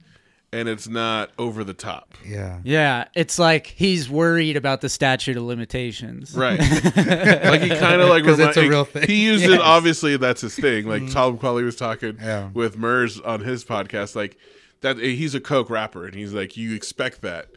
and 0.52 0.68
it's 0.68 0.88
not 0.88 1.32
over 1.38 1.64
the 1.64 1.74
top. 1.74 2.16
Yeah. 2.26 2.60
yeah 2.64 3.06
it's 3.16 3.38
like 3.40 3.68
he's 3.68 4.10
worried 4.10 4.58
about 4.58 4.82
the 4.82 4.90
statute 4.90 5.38
of 5.38 5.44
limitations 5.44 6.36
Right. 6.36 6.60
like 6.60 7.62
he 7.62 7.70
kind 7.70 8.02
of 8.02 8.10
like 8.10 8.24
like 8.24 8.24
'Cause 8.24 8.40
it's 8.40 8.58
a 8.58 8.68
real 8.68 8.86
thing. 8.86 9.08
He 9.08 9.24
used 9.26 9.46
it 9.46 9.60
obviously 9.62 10.18
that's 10.18 10.42
his 10.42 10.56
thing. 10.56 10.88
Like 10.88 11.04
mm-hmm. 11.04 11.12
Tom 11.14 11.38
Qualley 11.38 11.64
was 11.64 11.76
talking 11.76 12.18
Yeah. 12.22 12.50
with 12.54 12.78
Murs 12.78 13.20
on 13.20 13.42
his 13.42 13.64
podcast 13.64 14.16
like 14.16 14.38
that 14.82 14.98
he's 14.98 15.36
a 15.36 15.40
coke 15.42 15.70
rapper 15.70 16.06
and 16.06 16.16
he's 16.16 16.34
like 16.34 16.58
you 16.58 16.74
expect 16.76 17.22
that. 17.22 17.48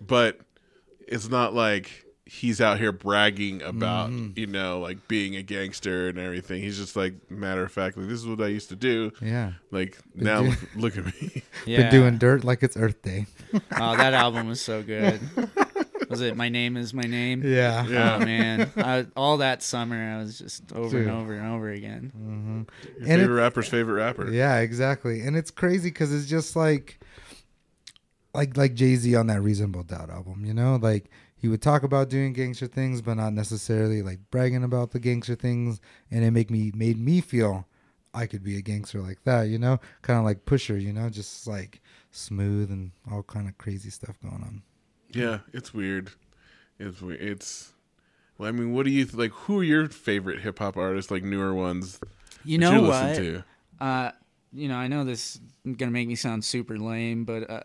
But 0.00 0.40
it's 1.06 1.28
not 1.28 1.54
like 1.54 2.04
he's 2.30 2.60
out 2.60 2.78
here 2.78 2.92
bragging 2.92 3.60
about, 3.60 4.08
mm-hmm. 4.08 4.38
you 4.38 4.46
know, 4.46 4.78
like 4.78 5.08
being 5.08 5.34
a 5.34 5.42
gangster 5.42 6.08
and 6.08 6.16
everything. 6.16 6.62
He's 6.62 6.78
just 6.78 6.94
like 6.94 7.28
matter 7.28 7.64
of 7.64 7.72
fact 7.72 7.96
like 7.96 8.06
this 8.06 8.20
is 8.20 8.26
what 8.26 8.40
I 8.40 8.46
used 8.46 8.68
to 8.68 8.76
do. 8.76 9.10
Yeah. 9.20 9.54
Like 9.72 9.98
now 10.14 10.42
do- 10.42 10.50
look, 10.50 10.58
look 10.76 10.98
at 10.98 11.06
me. 11.06 11.42
yeah. 11.66 11.76
Been 11.78 11.90
doing 11.90 12.18
dirt 12.18 12.44
like 12.44 12.62
it's 12.62 12.76
Earth 12.76 13.02
Day. 13.02 13.26
oh 13.52 13.96
that 13.96 14.14
album 14.14 14.46
was 14.46 14.60
so 14.60 14.80
good 14.84 15.20
was 16.08 16.20
it 16.20 16.36
my 16.36 16.48
name 16.48 16.76
is 16.76 16.94
my 16.94 17.02
name 17.02 17.42
Yeah. 17.44 17.84
Oh, 17.84 17.90
yeah. 17.90 18.14
Oh 18.14 18.24
man, 18.24 18.70
I, 18.76 19.06
all 19.16 19.38
that 19.38 19.60
summer 19.62 19.96
I 19.96 20.18
was 20.18 20.38
just 20.38 20.72
over 20.72 20.98
Dude. 20.98 21.08
and 21.08 21.16
over 21.16 21.34
and 21.34 21.52
over 21.52 21.70
again. 21.70 22.12
Mm-hmm. 22.16 23.02
Your 23.02 23.10
And 23.10 23.20
favorite 23.22 23.42
rapper's 23.42 23.68
favorite 23.68 23.94
rapper. 23.94 24.30
Yeah, 24.30 24.58
exactly. 24.58 25.20
And 25.22 25.36
it's 25.36 25.50
crazy 25.50 25.90
because 25.90 26.14
it's 26.14 26.26
just 26.28 26.54
like, 26.54 27.00
like 28.32 28.56
like 28.56 28.74
Jay 28.74 28.94
Z 28.94 29.16
on 29.16 29.26
that 29.26 29.40
Reasonable 29.40 29.82
Doubt 29.82 30.10
album. 30.10 30.44
You 30.44 30.54
know, 30.54 30.78
like 30.80 31.10
he 31.40 31.48
would 31.48 31.62
talk 31.62 31.82
about 31.82 32.10
doing 32.10 32.32
gangster 32.32 32.66
things, 32.66 33.00
but 33.00 33.14
not 33.14 33.32
necessarily 33.32 34.02
like 34.02 34.18
bragging 34.30 34.62
about 34.62 34.90
the 34.90 35.00
gangster 35.00 35.34
things, 35.34 35.80
and 36.10 36.24
it 36.24 36.30
make 36.32 36.50
me 36.50 36.70
made 36.74 36.98
me 36.98 37.20
feel 37.20 37.66
I 38.12 38.26
could 38.26 38.44
be 38.44 38.56
a 38.58 38.62
gangster 38.62 39.00
like 39.00 39.22
that. 39.24 39.44
You 39.44 39.58
know, 39.58 39.80
kind 40.02 40.18
of 40.18 40.24
like 40.24 40.44
Pusha. 40.44 40.80
You 40.80 40.92
know, 40.92 41.08
just 41.08 41.46
like 41.46 41.80
smooth 42.10 42.70
and 42.70 42.92
all 43.10 43.22
kind 43.22 43.48
of 43.48 43.56
crazy 43.56 43.90
stuff 43.90 44.20
going 44.20 44.42
on. 44.42 44.62
Yeah, 45.12 45.40
it's 45.52 45.72
weird. 45.72 46.10
It's 46.78 47.00
weird. 47.00 47.20
It's 47.20 47.72
well, 48.36 48.48
I 48.48 48.52
mean, 48.52 48.72
what 48.72 48.84
do 48.84 48.90
you 48.90 49.04
th- 49.04 49.14
like? 49.14 49.32
Who 49.32 49.60
are 49.60 49.64
your 49.64 49.88
favorite 49.88 50.40
hip 50.40 50.58
hop 50.58 50.76
artists, 50.76 51.10
like 51.10 51.22
newer 51.22 51.54
ones? 51.54 52.00
You 52.44 52.58
that 52.58 52.70
know 52.70 52.80
listen 52.80 53.06
what? 53.08 53.16
to? 53.16 53.44
Uh, 53.80 54.10
you 54.52 54.68
know, 54.68 54.76
I 54.76 54.88
know 54.88 55.04
this 55.04 55.40
is 55.64 55.76
gonna 55.76 55.90
make 55.90 56.08
me 56.08 56.14
sound 56.14 56.44
super 56.44 56.78
lame, 56.78 57.24
but 57.24 57.50
uh, 57.50 57.60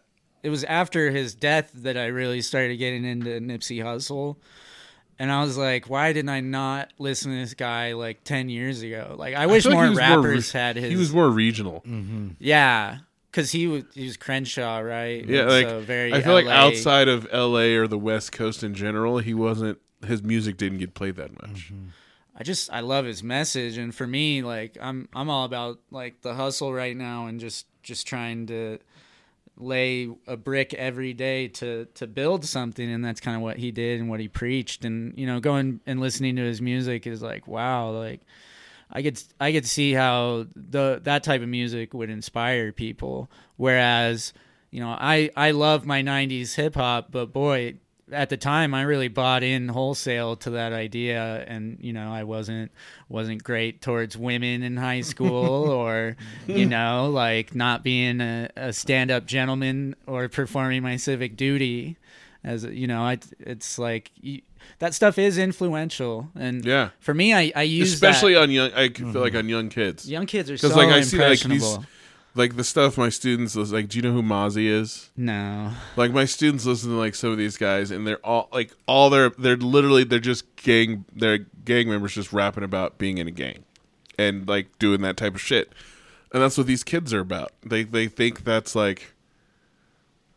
it 0.45 0.49
was 0.49 0.63
after 0.65 1.09
his 1.09 1.33
death 1.33 1.71
that 1.73 1.97
I 1.97 2.05
really 2.05 2.39
started 2.39 2.77
getting 2.77 3.03
into 3.03 3.31
Nipsey 3.39 3.83
Hussle. 3.83 4.35
And 5.17 5.31
I 5.31 5.41
was 5.43 5.57
like, 5.57 5.89
why 5.89 6.13
didn't 6.13 6.29
I 6.29 6.41
not 6.41 6.91
listen 6.99 7.31
to 7.31 7.37
this 7.37 7.55
guy 7.55 7.93
like 7.93 8.23
ten 8.23 8.47
years 8.47 8.83
ago? 8.83 9.15
Like, 9.17 9.33
I 9.33 9.47
wish 9.47 9.63
feel 9.63 9.71
like 9.71 9.77
more 9.77 9.83
he 9.85 9.89
was 9.89 9.97
rappers 9.97 10.53
re- 10.53 10.59
had 10.59 10.75
his. 10.75 10.91
He 10.91 10.97
was 10.97 11.11
more 11.11 11.29
regional. 11.29 11.81
Mm-hmm. 11.87 12.27
yeah, 12.37 12.99
because 13.31 13.51
he 13.51 13.65
was 13.65 13.85
he 13.95 14.05
was 14.05 14.17
Crenshaw, 14.17 14.79
right? 14.79 15.25
Yeah, 15.25 15.41
And 15.41 15.49
like 15.49 15.67
so 15.67 15.79
very 15.79 16.13
I 16.13 16.21
feel 16.21 16.33
like 16.33 16.45
outside 16.45 17.07
of 17.07 17.27
L.A. 17.31 17.75
or 17.75 17.87
the 17.87 17.97
West 17.97 18.33
Coast 18.33 18.63
in 18.63 18.75
general, 18.75 19.17
he 19.17 19.33
wasn't. 19.33 19.79
His 20.05 20.21
music 20.21 20.57
didn't 20.57 20.77
get 20.77 20.93
played 20.93 21.15
that 21.15 21.31
much. 21.41 21.73
Mm-hmm. 21.73 21.87
I 22.37 22.43
just 22.43 22.71
I 22.71 22.81
love 22.81 23.05
his 23.05 23.23
message, 23.23 23.77
and 23.77 23.95
for 23.95 24.05
me, 24.05 24.43
like 24.43 24.77
I'm 24.79 25.09
I'm 25.15 25.29
all 25.29 25.45
about 25.45 25.79
like 25.89 26.21
the 26.21 26.35
hustle 26.35 26.71
right 26.71 26.95
now, 26.95 27.25
and 27.25 27.39
just 27.39 27.65
just 27.81 28.05
trying 28.05 28.45
to 28.47 28.77
lay 29.57 30.09
a 30.27 30.35
brick 30.35 30.73
every 30.73 31.13
day 31.13 31.47
to 31.47 31.85
to 31.95 32.07
build 32.07 32.43
something 32.45 32.91
and 32.91 33.03
that's 33.03 33.21
kind 33.21 33.37
of 33.37 33.41
what 33.41 33.57
he 33.57 33.71
did 33.71 33.99
and 33.99 34.09
what 34.09 34.19
he 34.19 34.27
preached. 34.27 34.85
And 34.85 35.17
you 35.17 35.25
know 35.25 35.39
going 35.39 35.79
and 35.85 35.99
listening 35.99 36.35
to 36.37 36.43
his 36.43 36.61
music 36.61 37.07
is 37.07 37.21
like 37.21 37.47
wow 37.47 37.91
like 37.91 38.21
I 38.91 39.01
could 39.01 39.21
I 39.39 39.51
could 39.51 39.65
see 39.65 39.93
how 39.93 40.47
the 40.55 40.99
that 41.03 41.23
type 41.23 41.41
of 41.41 41.47
music 41.47 41.93
would 41.93 42.09
inspire 42.09 42.71
people. 42.71 43.29
Whereas 43.55 44.33
you 44.71 44.79
know 44.79 44.89
I 44.89 45.29
I 45.35 45.51
love 45.51 45.85
my 45.85 46.03
90s 46.03 46.55
hip 46.55 46.75
hop 46.75 47.11
but 47.11 47.31
boy 47.31 47.75
at 48.11 48.29
the 48.29 48.37
time 48.37 48.73
I 48.73 48.83
really 48.83 49.07
bought 49.07 49.41
in 49.43 49.67
wholesale 49.67 50.35
to 50.37 50.51
that 50.51 50.73
idea 50.73 51.43
and 51.47 51.77
you 51.81 51.91
know 51.91 52.11
I 52.11 52.23
wasn't 52.23 52.71
wasn't 53.09 53.43
great 53.43 53.81
towards 53.81 54.15
women 54.17 54.63
in 54.63 54.77
high 54.77 55.01
school 55.13 55.69
or 55.69 56.15
you 56.47 56.65
know 56.65 57.09
like 57.11 57.55
not 57.55 57.83
being 57.83 58.21
a, 58.21 58.49
a 58.55 58.73
stand-up 58.73 59.25
gentleman 59.25 59.95
or 60.05 60.29
performing 60.29 60.83
my 60.83 60.97
civic 60.97 61.35
duty 61.35 61.97
as 62.43 62.63
you 62.63 62.85
know 62.87 63.01
I 63.01 63.17
it's 63.39 63.79
like 63.79 64.11
you, 64.21 64.41
that 64.79 64.93
stuff 64.93 65.17
is 65.17 65.37
influential 65.37 66.29
and 66.35 66.63
Yeah. 66.63 66.89
for 66.99 67.13
me 67.13 67.33
I 67.33 67.51
I 67.55 67.63
use 67.63 67.91
especially 67.93 68.35
that. 68.35 68.41
on 68.43 68.51
young. 68.51 68.71
I 68.73 68.89
feel 68.89 69.07
like 69.13 69.33
mm-hmm. 69.33 69.37
on 69.37 69.49
young 69.49 69.69
kids 69.69 70.09
young 70.09 70.27
kids 70.27 70.51
are 70.51 70.57
so 70.57 70.67
because 70.67 70.77
like 70.77 70.89
I 70.93 71.01
see 71.01 71.17
like 71.17 71.43
impressionable 71.43 71.77
these 71.77 71.87
like 72.35 72.57
the 72.57 72.63
stuff 72.63 72.97
my 72.97 73.09
students 73.09 73.55
was 73.55 73.71
like. 73.71 73.87
Do 73.87 73.97
you 73.97 74.01
know 74.01 74.11
who 74.11 74.21
Mozzy 74.21 74.67
is? 74.67 75.09
no 75.15 75.71
Like 75.95 76.11
my 76.11 76.25
students 76.25 76.65
listen 76.65 76.89
to 76.91 76.97
like 76.97 77.15
some 77.15 77.31
of 77.31 77.37
these 77.37 77.57
guys, 77.57 77.91
and 77.91 78.05
they're 78.05 78.23
all 78.25 78.49
like 78.51 78.71
all 78.87 79.09
their 79.09 79.29
they're 79.29 79.55
literally 79.55 80.03
they're 80.03 80.19
just 80.19 80.55
gang 80.57 81.05
they're 81.15 81.39
gang 81.39 81.89
members 81.89 82.13
just 82.13 82.33
rapping 82.33 82.63
about 82.63 82.97
being 82.97 83.17
in 83.17 83.27
a 83.27 83.31
gang, 83.31 83.63
and 84.19 84.47
like 84.47 84.77
doing 84.79 85.01
that 85.01 85.17
type 85.17 85.33
of 85.33 85.41
shit, 85.41 85.71
and 86.33 86.43
that's 86.43 86.57
what 86.57 86.67
these 86.67 86.83
kids 86.83 87.13
are 87.13 87.21
about. 87.21 87.53
They 87.63 87.83
they 87.83 88.07
think 88.07 88.43
that's 88.43 88.75
like 88.75 89.13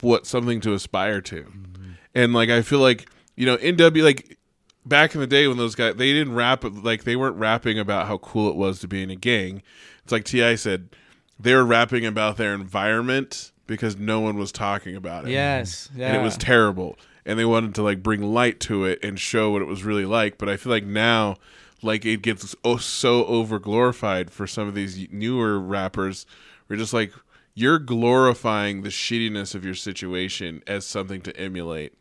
what 0.00 0.26
something 0.26 0.60
to 0.60 0.74
aspire 0.74 1.20
to, 1.22 1.42
mm-hmm. 1.42 1.90
and 2.14 2.32
like 2.32 2.48
I 2.48 2.62
feel 2.62 2.78
like 2.78 3.10
you 3.34 3.44
know 3.44 3.56
NW 3.56 4.04
like 4.04 4.38
back 4.86 5.14
in 5.14 5.20
the 5.20 5.26
day 5.26 5.48
when 5.48 5.56
those 5.56 5.74
guys 5.74 5.96
they 5.96 6.12
didn't 6.12 6.34
rap 6.34 6.62
like 6.64 7.02
they 7.02 7.16
weren't 7.16 7.36
rapping 7.36 7.78
about 7.78 8.06
how 8.06 8.18
cool 8.18 8.48
it 8.48 8.56
was 8.56 8.78
to 8.80 8.88
be 8.88 9.02
in 9.02 9.10
a 9.10 9.16
gang. 9.16 9.62
It's 10.04 10.12
like 10.12 10.24
Ti 10.24 10.56
said 10.56 10.90
they 11.38 11.54
were 11.54 11.64
rapping 11.64 12.04
about 12.04 12.36
their 12.36 12.54
environment 12.54 13.52
because 13.66 13.96
no 13.96 14.20
one 14.20 14.36
was 14.36 14.52
talking 14.52 14.96
about 14.96 15.26
it. 15.26 15.30
Yes 15.30 15.90
yeah 15.94 16.08
and 16.08 16.16
it 16.16 16.22
was 16.22 16.36
terrible. 16.36 16.98
And 17.26 17.38
they 17.38 17.44
wanted 17.44 17.74
to 17.74 17.82
like 17.82 18.02
bring 18.02 18.22
light 18.22 18.58
to 18.60 18.84
it 18.84 18.98
and 19.02 19.20
show 19.20 19.50
what 19.50 19.60
it 19.62 19.66
was 19.66 19.84
really 19.84 20.06
like. 20.06 20.38
But 20.38 20.48
i 20.48 20.56
feel 20.56 20.72
like 20.72 20.84
now 20.84 21.36
like 21.82 22.04
it 22.04 22.22
gets 22.22 22.54
oh, 22.64 22.76
so 22.76 23.24
over 23.26 23.58
glorified 23.58 24.30
for 24.30 24.46
some 24.46 24.66
of 24.68 24.74
these 24.74 25.08
newer 25.10 25.58
rappers. 25.60 26.26
We're 26.68 26.76
just 26.76 26.92
like 26.92 27.12
you're 27.54 27.78
glorifying 27.78 28.82
the 28.82 28.88
shittiness 28.88 29.54
of 29.54 29.64
your 29.64 29.74
situation 29.74 30.62
as 30.66 30.86
something 30.86 31.20
to 31.22 31.36
emulate. 31.36 31.94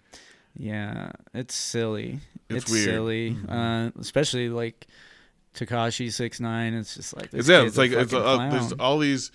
Yeah, 0.56 1.12
it's 1.34 1.56
silly. 1.56 2.20
It's 2.50 2.64
It's, 2.64 2.72
weird. 2.72 2.86
silly, 2.86 3.38
uh, 3.48 3.92
especially 4.00 4.50
like 4.50 4.88
Tekashi 5.58 6.12
six 6.12 6.40
nine. 6.40 6.74
It's 6.74 6.96
just 6.96 7.16
like 7.16 7.32
this 7.32 7.42
it's 7.42 7.50
yeah 7.50 7.64
it's 7.64 7.78
like 7.78 7.92
it's 7.92 8.14
uh, 8.14 8.50
there's 8.52 8.74
all 8.74 9.00
these 9.00 9.32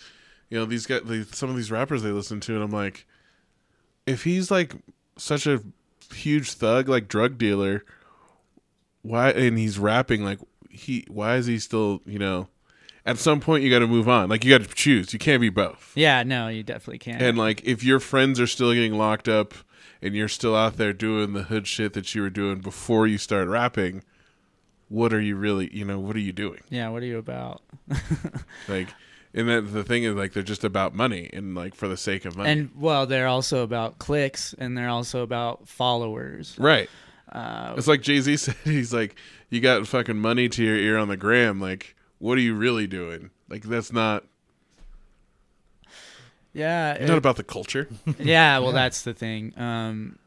you 0.53 0.59
know 0.59 0.67
these 0.67 0.85
guys 0.85 1.01
some 1.33 1.49
of 1.49 1.57
these 1.57 1.71
rappers 1.71 2.03
they 2.03 2.11
listen 2.11 2.39
to 2.39 2.55
and 2.55 2.63
i'm 2.63 2.71
like 2.71 3.07
if 4.07 4.25
he's 4.25 4.51
like 4.51 4.75
such 5.17 5.47
a 5.47 5.63
huge 6.13 6.53
thug 6.53 6.91
like 6.91 7.09
drug 7.09 7.39
dealer 7.39 7.83
why 9.01 9.31
and 9.31 9.59
he's 9.59 9.79
rapping 9.79 10.23
like 10.23 10.39
he 10.69 11.07
why 11.09 11.37
is 11.37 11.47
he 11.47 11.59
still 11.59 12.03
you 12.05 12.19
know 12.19 12.49
at 13.07 13.17
some 13.17 13.41
point 13.41 13.65
you 13.65 13.71
got 13.71 13.79
to 13.79 13.87
move 13.87 14.11
on 14.11 14.29
like 14.29 14.45
you 14.45 14.51
got 14.51 14.63
to 14.63 14.75
choose 14.75 15.15
you 15.15 15.19
can't 15.19 15.41
be 15.41 15.49
both 15.49 15.93
yeah, 15.97 16.23
no, 16.23 16.49
you 16.49 16.63
definitely 16.63 16.99
can't. 16.99 17.23
and 17.23 17.39
like 17.39 17.65
if 17.65 17.83
your 17.83 17.99
friends 17.99 18.39
are 18.39 18.47
still 18.47 18.75
getting 18.75 18.93
locked 18.93 19.29
up 19.29 19.55
and 20.03 20.15
you're 20.15 20.29
still 20.29 20.55
out 20.55 20.77
there 20.77 20.93
doing 20.93 21.33
the 21.33 21.45
hood 21.45 21.67
shit 21.67 21.95
that 21.95 22.15
you 22.15 22.21
were 22.21 22.31
doing 22.31 22.61
before 22.61 23.07
you 23.07 23.17
started 23.17 23.49
rapping 23.49 24.05
what 24.93 25.13
are 25.15 25.21
you 25.21 25.37
really 25.37 25.75
you 25.75 25.85
know 25.85 25.99
what 25.99 26.15
are 26.17 26.21
you 26.21 26.33
doing? 26.33 26.61
Yeah, 26.69 26.91
what 26.91 27.03
are 27.03 27.07
you 27.07 27.19
about? 27.19 27.63
like 28.69 28.89
and 29.35 29.49
then 29.49 29.73
the 29.73 29.83
thing 29.83 30.05
is 30.05 30.15
like 30.15 30.35
they're 30.35 30.43
just 30.43 30.65
about 30.65 30.95
money 30.95 31.31
and 31.33 31.55
like 31.55 31.75
for 31.75 31.89
the 31.89 31.97
sake 31.97 32.27
of 32.27 32.37
money. 32.37 32.51
And 32.51 32.71
well, 32.77 33.07
they're 33.07 33.27
also 33.27 33.63
about 33.63 33.99
clicks, 33.99 34.55
and 34.59 34.77
they're 34.77 34.91
also 34.91 35.23
about 35.23 35.67
followers. 35.69 36.55
right. 36.59 36.91
Uh, 37.31 37.73
it's 37.79 37.89
like 37.89 38.03
jay-z 38.03 38.37
said 38.45 38.55
he's 38.63 38.93
like 38.93 39.17
you 39.49 39.59
got 39.63 39.87
fucking 39.89 40.19
money 40.19 40.51
to 40.51 40.63
your 40.63 40.77
ear 40.77 40.99
on 40.99 41.09
the 41.09 41.17
gram 41.17 41.59
like 41.63 41.97
what 42.19 42.37
are 42.37 42.43
you 42.43 42.55
really 42.55 42.87
doing? 42.87 43.31
Like 43.49 43.63
that's 43.63 43.91
not 43.91 44.25
yeah, 46.53 46.93
it- 46.93 47.09
not 47.09 47.17
about 47.17 47.37
the 47.37 47.43
culture? 47.45 47.89
Yeah 48.19 48.59
well 48.59 48.73
that's 48.73 49.03
the 49.03 49.15
thing. 49.15 49.55
Um 49.57 50.19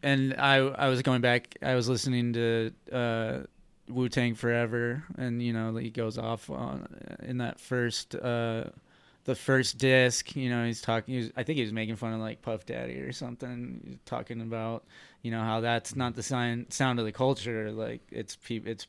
and 0.00 0.34
i 0.38 0.58
i 0.58 0.88
was 0.88 1.02
going 1.02 1.20
back 1.20 1.56
i 1.60 1.74
was 1.74 1.88
listening 1.88 2.32
to 2.32 2.72
uh 2.92 3.38
wu 3.90 4.08
tang 4.08 4.34
forever 4.34 5.04
and 5.16 5.42
you 5.42 5.52
know 5.52 5.74
he 5.76 5.90
goes 5.90 6.18
off 6.18 6.50
on 6.50 6.86
in 7.22 7.38
that 7.38 7.60
first 7.60 8.14
uh 8.14 8.64
the 9.24 9.34
first 9.34 9.78
disc 9.78 10.34
you 10.36 10.48
know 10.48 10.64
he's 10.64 10.80
talking 10.80 11.14
he 11.14 11.20
was, 11.20 11.30
i 11.36 11.42
think 11.42 11.56
he 11.56 11.62
was 11.62 11.72
making 11.72 11.96
fun 11.96 12.12
of 12.12 12.20
like 12.20 12.40
puff 12.42 12.64
daddy 12.66 13.00
or 13.00 13.12
something 13.12 13.98
talking 14.04 14.40
about 14.40 14.84
you 15.22 15.30
know 15.30 15.40
how 15.40 15.60
that's 15.60 15.94
not 15.96 16.14
the 16.14 16.22
sign, 16.22 16.66
sound 16.70 16.98
of 16.98 17.04
the 17.04 17.12
culture 17.12 17.70
like 17.72 18.00
it's 18.10 18.36
peop 18.36 18.66
it's 18.66 18.86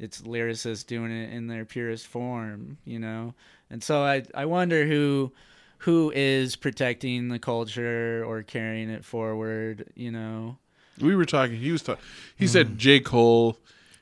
it's 0.00 0.22
lyricists 0.22 0.84
doing 0.84 1.12
it 1.12 1.32
in 1.32 1.46
their 1.46 1.64
purest 1.64 2.06
form, 2.06 2.78
you 2.84 2.98
know. 2.98 3.34
And 3.68 3.84
so 3.84 4.02
I 4.02 4.22
I 4.34 4.46
wonder 4.46 4.86
who 4.86 5.30
who 5.78 6.10
is 6.14 6.56
protecting 6.56 7.28
the 7.28 7.38
culture 7.38 8.24
or 8.26 8.42
carrying 8.42 8.90
it 8.90 9.04
forward, 9.04 9.92
you 9.94 10.10
know. 10.10 10.56
we 11.00 11.14
were 11.14 11.26
talking 11.26 11.56
he 11.56 11.70
was 11.70 11.82
talking 11.82 12.02
he 12.36 12.46
said 12.46 12.78
j 12.78 12.98
cole 13.00 13.58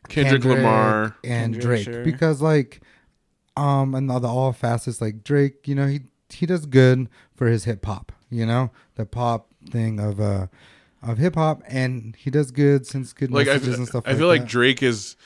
kendrick, 0.09 0.45
lamar 0.45 1.17
and 1.25 1.55
Kendrick, 1.55 1.63
Drake 1.63 1.85
sure. 1.85 2.05
because 2.05 2.41
like 2.41 2.81
um 3.57 3.95
and 3.95 4.11
all 4.11 4.21
the 4.21 4.29
all 4.29 4.53
facets 4.53 5.01
like 5.01 5.25
Drake 5.25 5.67
you 5.67 5.75
know 5.75 5.87
he 5.87 6.01
he 6.31 6.47
does 6.47 6.67
good 6.67 7.09
for 7.35 7.47
his 7.49 7.65
hip 7.65 7.85
hop 7.85 8.13
you 8.31 8.47
know 8.47 8.71
the 8.97 9.05
pop 9.07 9.49
thing 9.71 9.99
of 9.99 10.21
uh 10.21 10.47
of 11.03 11.19
hip 11.19 11.35
hop 11.35 11.63
and 11.69 12.15
he 12.17 12.31
does 12.31 12.51
good 12.51 12.87
since 12.87 13.13
good 13.13 13.31
like 13.31 13.49
I, 13.49 13.55
messages 13.55 13.79
and 13.79 13.89
stuff 13.89 14.05
I 14.07 14.11
like 14.11 14.19
feel 14.19 14.29
like 14.29 14.41
that. 14.43 14.49
drake 14.51 14.83
is 14.83 15.17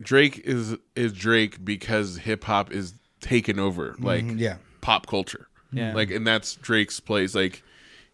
drake 0.00 0.38
is 0.44 0.76
is 0.94 1.12
drake 1.12 1.64
because 1.64 2.18
hip-hop 2.18 2.70
is 2.72 2.94
taken 3.20 3.58
over 3.58 3.94
like 3.98 4.24
Mhm, 4.24 4.38
yeah 4.38 4.56
pop 4.82 5.06
culture 5.06 5.48
Yeah. 5.72 5.94
like 5.94 6.10
and 6.10 6.26
that's 6.26 6.54
drake's 6.56 7.00
place 7.00 7.34
like 7.34 7.62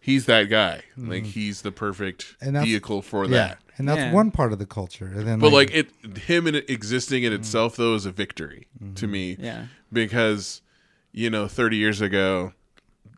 he's 0.03 0.25
that 0.25 0.43
guy 0.49 0.81
like 0.97 1.23
he's 1.23 1.61
the 1.61 1.71
perfect 1.71 2.35
Mm-hmm. 2.41 2.55
And 2.57 2.65
vehicle 2.65 3.01
for 3.01 3.23
yeah 3.25 3.29
that 3.31 3.57
and 3.77 3.87
that's 3.87 3.99
Yeah. 3.99 4.11
one 4.11 4.29
part 4.31 4.51
of 4.53 4.59
the 4.59 4.65
culture 4.65 5.05
and 5.15 5.25
then 5.27 5.39
but 5.39 5.51
like 5.53 5.71
it 5.73 5.89
him 6.17 6.45
in 6.47 6.55
it 6.55 6.69
existing 6.69 7.23
in 7.23 7.31
itself 7.33 7.75
though 7.77 7.95
is 7.95 8.05
a 8.05 8.11
victory 8.11 8.67
Mm-hmm. 8.83 8.93
to 8.95 9.07
me 9.07 9.37
Yeah. 9.39 9.65
because 9.91 10.61
you 11.11 11.29
know 11.29 11.47
30 11.47 11.77
years 11.77 12.01
ago 12.01 12.51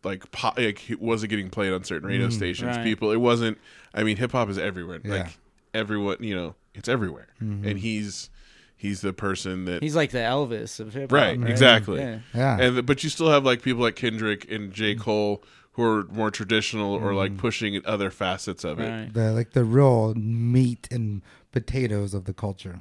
like 0.04 0.30
pop 0.32 0.58
like 0.60 0.90
it 0.90 1.02
wasn't 1.02 1.30
getting 1.32 1.50
played 1.50 1.74
on 1.74 1.84
certain 1.84 2.08
radio 2.08 2.30
stations 2.30 2.78
Right. 2.78 2.84
people 2.84 3.12
it 3.12 3.18
wasn't 3.18 3.58
i 3.94 4.04
mean 4.04 4.18
hip-hop 4.18 4.50
is 4.50 4.58
everywhere 4.58 5.00
Yeah. 5.04 5.12
like 5.16 5.38
everyone 5.74 6.18
you 6.20 6.36
know 6.36 6.56
it's 6.76 6.88
everywhere 6.88 7.28
and 7.40 7.80
he's 7.80 8.30
he's 8.78 9.02
the 9.02 9.14
person 9.14 9.66
that 9.66 9.82
He's 9.82 9.96
like 9.96 10.12
the 10.12 10.20
Elvis 10.20 10.80
of 10.80 10.94
hip 10.94 11.10
hop. 11.10 11.16
right, 11.16 11.42
exactly 11.50 12.00
Yeah. 12.02 12.20
yeah 12.34 12.60
and 12.60 12.86
but 12.86 13.04
you 13.04 13.10
still 13.10 13.30
have 13.32 13.44
like 13.46 13.62
people 13.64 13.82
like 13.82 13.96
kendrick 13.96 14.50
and 14.52 14.72
j 14.72 14.94
cole 14.96 15.42
who 15.76 15.84
are 15.84 16.04
more 16.06 16.32
traditional 16.32 16.94
or 16.94 17.14
like 17.14 17.38
pushing 17.38 17.82
other 17.86 18.10
facets 18.12 18.64
of 18.64 18.80
it 18.80 18.90
Right. 18.90 19.14
the 19.14 19.32
like 19.32 19.52
the 19.52 19.64
real 19.64 20.14
meat 20.16 20.88
and 20.92 21.22
potatoes 21.52 22.14
of 22.14 22.26
the 22.26 22.34
culture 22.34 22.80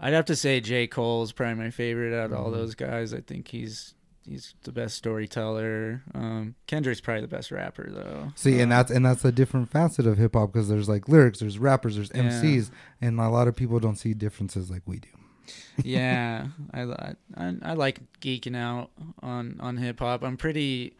I'd 0.00 0.12
have 0.12 0.24
to 0.26 0.36
say 0.36 0.60
J. 0.60 0.86
Cole's 0.88 1.30
probably 1.32 1.54
my 1.54 1.70
favorite 1.70 2.12
out 2.18 2.26
of 2.26 2.30
Mm-hmm. 2.32 2.42
all 2.44 2.50
those 2.50 2.74
guys. 2.74 3.14
I 3.14 3.20
think 3.20 3.48
he's 3.48 3.94
he's 4.26 4.54
the 4.64 4.72
best 4.72 4.96
storyteller. 4.96 6.02
Um, 6.14 6.56
Kendrick's 6.66 7.00
probably 7.00 7.20
the 7.20 7.28
best 7.28 7.52
rapper 7.52 7.88
though. 7.90 8.32
See, 8.34 8.60
and 8.60 8.72
Uh, 8.72 8.76
that's 8.76 8.90
and 8.90 9.06
that's 9.06 9.24
a 9.24 9.30
different 9.30 9.70
facet 9.70 10.04
of 10.06 10.18
hip 10.18 10.34
hop 10.34 10.52
because 10.52 10.68
there's 10.68 10.88
like 10.88 11.08
lyrics, 11.08 11.38
there's 11.38 11.58
rappers, 11.60 11.94
there's 11.94 12.10
Yeah. 12.12 12.22
MCs, 12.24 12.70
and 13.00 13.20
a 13.20 13.28
lot 13.28 13.46
of 13.46 13.54
people 13.54 13.78
don't 13.78 13.96
see 13.96 14.14
differences 14.14 14.68
like 14.68 14.82
we 14.84 14.98
do. 14.98 15.08
yeah, 15.84 16.48
I, 16.72 16.82
I 16.82 17.14
I 17.36 17.54
I 17.62 17.72
like 17.74 18.00
geeking 18.20 18.56
out 18.56 18.90
on 19.22 19.58
on 19.60 19.76
hip 19.76 20.00
hop. 20.00 20.22
I'm 20.24 20.36
pretty 20.36 20.94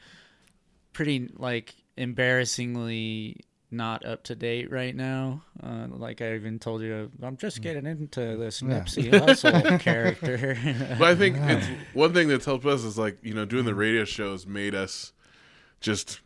pretty 0.94 1.30
like 1.36 1.74
embarrassingly 1.96 3.44
not 3.70 4.04
up 4.06 4.22
to 4.24 4.34
date 4.34 4.70
right 4.70 4.94
now. 4.94 5.42
Uh, 5.62 5.86
like 5.90 6.22
I 6.22 6.34
even 6.34 6.58
told 6.58 6.80
you, 6.80 7.10
I'm 7.22 7.36
just 7.36 7.58
mm. 7.58 7.62
getting 7.62 7.86
into 7.86 8.36
this 8.36 8.62
Yeah. 8.62 8.68
Nipsey 8.68 9.10
Hussle 9.10 9.80
character. 9.80 10.56
But 10.98 11.08
I 11.08 11.14
think 11.14 11.36
it's 11.38 11.66
one 11.92 12.14
thing 12.14 12.28
that's 12.28 12.46
helped 12.46 12.64
us 12.64 12.84
is 12.84 12.96
like 12.96 13.18
you 13.22 13.34
know 13.34 13.44
doing 13.44 13.64
the 13.64 13.72
mm. 13.72 13.78
radio 13.78 14.04
shows 14.04 14.46
made 14.46 14.74
us 14.74 15.12
just 15.80 16.20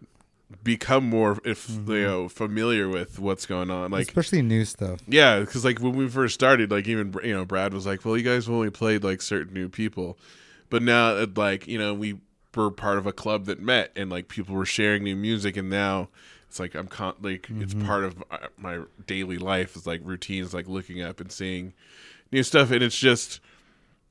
become 0.63 1.09
more 1.09 1.39
if 1.45 1.69
you 1.69 1.77
mm-hmm. 1.77 1.93
know 1.93 2.29
familiar 2.29 2.89
with 2.89 3.19
what's 3.19 3.47
going 3.47 3.71
on. 3.71 3.91
Like 3.91 4.09
especially 4.09 4.43
new 4.43 4.65
stuff. 4.65 5.01
yeah, 5.09 5.41
because 5.41 5.65
like 5.65 5.81
when 5.81 5.97
we 5.97 6.09
first 6.09 6.35
started, 6.35 6.71
like 6.71 6.87
even 6.87 7.15
you 7.25 7.35
know 7.35 7.45
Brad 7.45 7.75
was 7.75 7.87
like, 7.87 8.05
"Well, 8.05 8.17
you 8.17 8.23
guys 8.23 8.49
only 8.49 8.71
played 8.71 9.05
like 9.05 9.23
certain 9.23 9.55
new 9.55 9.69
people," 9.69 10.19
but 10.71 10.83
now 10.83 11.17
it, 11.17 11.37
like 11.37 11.67
you 11.67 11.79
know 11.79 11.95
we 11.95 12.19
were 12.55 12.71
part 12.71 12.99
of 12.99 13.07
a 13.07 13.13
club 13.13 13.47
that 13.47 13.61
met 13.61 13.93
and 13.95 14.11
like 14.11 14.29
people 14.29 14.55
were 14.55 14.67
sharing 14.67 15.05
new 15.05 15.17
music, 15.17 15.57
and 15.57 15.71
now 15.71 16.09
it's 16.49 16.59
like 16.59 16.75
I'm 16.75 16.89
con- 16.89 17.17
like 17.21 17.49
it's 17.51 17.75
mm-hmm. 17.75 17.87
part 17.87 18.05
of 18.05 18.23
my, 18.31 18.39
my 18.57 18.85
daily 19.07 19.39
life. 19.39 19.77
is 19.77 19.87
like 19.87 20.01
routines, 20.05 20.55
like 20.55 20.69
looking 20.69 21.03
up 21.03 21.21
and 21.21 21.31
seeing 21.31 21.75
new 22.33 22.43
stuff, 22.43 22.71
and 22.71 22.83
it's 22.83 22.99
just 22.99 23.41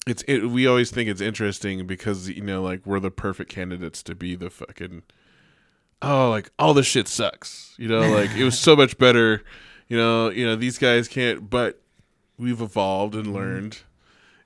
it's 0.08 0.24
it, 0.28 0.50
we 0.50 0.66
always 0.66 0.90
think 0.90 1.10
it's 1.10 1.22
interesting 1.22 1.86
because 1.86 2.30
you 2.30 2.42
know 2.42 2.62
like 2.62 2.86
we're 2.86 3.00
the 3.00 3.12
perfect 3.12 3.52
candidates 3.52 4.02
to 4.04 4.16
be 4.16 4.36
the 4.36 4.50
fucking 4.50 5.04
oh 6.02 6.30
like 6.30 6.50
all 6.58 6.74
this 6.74 6.86
shit 6.86 7.08
sucks 7.08 7.76
you 7.78 7.88
know 7.88 8.10
like 8.12 8.32
it 8.32 8.44
was 8.44 8.58
so 8.58 8.76
much 8.78 8.98
better 8.98 9.44
you 9.88 9.98
know 9.98 10.30
you 10.30 10.46
know 10.46 10.56
these 10.56 10.78
guys 10.78 11.08
can't 11.08 11.50
but 11.50 11.82
we've 12.38 12.62
evolved 12.62 13.16
and 13.16 13.26
mm-hmm. 13.26 13.36
learned 13.36 13.80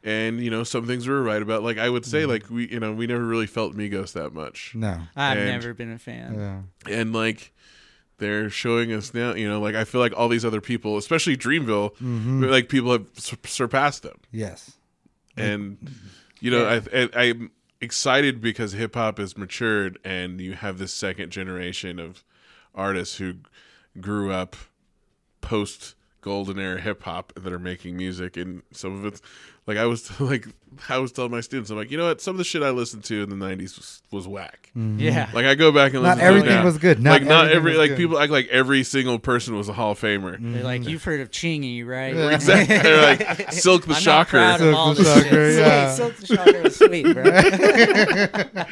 and 0.03 0.39
you 0.43 0.49
know 0.49 0.63
some 0.63 0.87
things 0.87 1.07
we 1.07 1.13
were 1.13 1.21
right 1.23 1.41
about 1.41 1.61
like 1.63 1.77
i 1.77 1.89
would 1.89 2.05
say 2.05 2.21
mm-hmm. 2.21 2.31
like 2.31 2.49
we 2.49 2.67
you 2.69 2.79
know 2.79 2.91
we 2.93 3.05
never 3.07 3.23
really 3.25 3.47
felt 3.47 3.75
migos 3.75 4.13
that 4.13 4.33
much 4.33 4.73
No. 4.75 4.99
I've 5.15 5.37
And- 5.37 5.47
never 5.47 5.73
been 5.73 5.91
a 5.91 5.99
fan. 5.99 6.65
Yeah. 6.87 6.93
and 6.99 7.13
like 7.13 7.53
they're 8.17 8.49
showing 8.49 8.91
us 8.93 9.13
now 9.13 9.33
you 9.33 9.47
know 9.47 9.59
like 9.59 9.75
i 9.75 9.83
feel 9.83 10.01
like 10.01 10.13
all 10.15 10.27
these 10.27 10.45
other 10.45 10.61
people 10.61 10.97
especially 10.97 11.35
dreamville 11.37 11.93
mm-hmm. 11.95 12.43
like 12.45 12.69
people 12.69 12.91
have 12.91 13.07
sur- 13.15 13.37
surpassed 13.45 14.03
them 14.03 14.19
Yes. 14.31 14.77
and 15.37 15.77
you 16.39 16.51
know 16.51 16.67
I, 16.67 16.81
I 16.93 17.09
i'm 17.23 17.51
excited 17.79 18.41
because 18.41 18.73
hip-hop 18.73 19.17
has 19.17 19.35
matured 19.37 19.97
and 20.03 20.39
you 20.39 20.53
have 20.53 20.77
this 20.77 20.93
second 20.93 21.31
generation 21.31 21.97
of 21.99 22.23
artists 22.75 23.17
who 23.17 23.35
grew 23.99 24.31
up 24.31 24.55
post 25.41 25.95
golden 26.21 26.59
era 26.59 26.79
hip-hop 26.79 27.33
that 27.35 27.51
are 27.51 27.57
making 27.59 27.97
music 27.97 28.37
and 28.37 28.61
some 28.71 28.93
of 28.93 29.05
it's 29.05 29.21
like 29.71 29.81
i 29.81 29.85
was 29.85 30.19
like 30.19 30.47
i 30.89 30.97
was 30.97 31.11
telling 31.11 31.31
my 31.31 31.41
students 31.41 31.69
i'm 31.69 31.77
like 31.77 31.91
you 31.91 31.97
know 31.97 32.07
what 32.07 32.21
some 32.21 32.35
of 32.35 32.37
the 32.37 32.43
shit 32.43 32.61
i 32.61 32.69
listened 32.69 33.03
to 33.03 33.23
in 33.23 33.29
the 33.29 33.35
90s 33.35 33.77
was, 33.77 34.01
was 34.11 34.27
whack 34.27 34.69
mm-hmm. 34.75 34.99
Yeah. 34.99 35.29
like 35.33 35.45
i 35.45 35.55
go 35.55 35.71
back 35.71 35.93
and 35.93 36.03
Not 36.03 36.17
listen 36.17 36.19
to 36.19 36.25
it 36.25 36.27
everything 36.27 36.59
now. 36.59 36.63
was 36.65 36.77
good. 36.77 36.99
Not 37.01 37.11
like 37.11 37.23
not 37.23 37.51
every 37.51 37.75
like 37.75 37.89
good. 37.91 37.97
people 37.97 38.19
act 38.19 38.31
like 38.31 38.47
every 38.49 38.83
single 38.83 39.19
person 39.19 39.55
was 39.55 39.69
a 39.69 39.73
hall 39.73 39.91
of 39.91 39.99
famer 39.99 40.35
mm-hmm. 40.35 40.53
They're 40.53 40.63
like, 40.63 40.87
you've 40.87 41.03
heard 41.03 41.21
of 41.21 41.31
Chingy, 41.31 41.85
right? 41.85 42.15
exactly 42.33 42.77
They're 42.77 43.01
like 43.01 43.51
silk 43.53 43.83
the 43.83 43.89
I'm 43.89 43.93
not 43.93 44.01
shocker 44.01 44.37
proud 44.37 44.61
of 44.61 44.75
all 44.75 44.95
Silk 44.95 45.05
this 45.05 45.13
the. 45.13 45.23
Shocker, 45.23 45.51
yeah. 45.51 45.93
Silk 45.93 46.15
the 46.17 46.25
Shocker 46.25 46.61
was 46.61 46.75
sweet, 46.75 47.13
bro. 47.13 48.65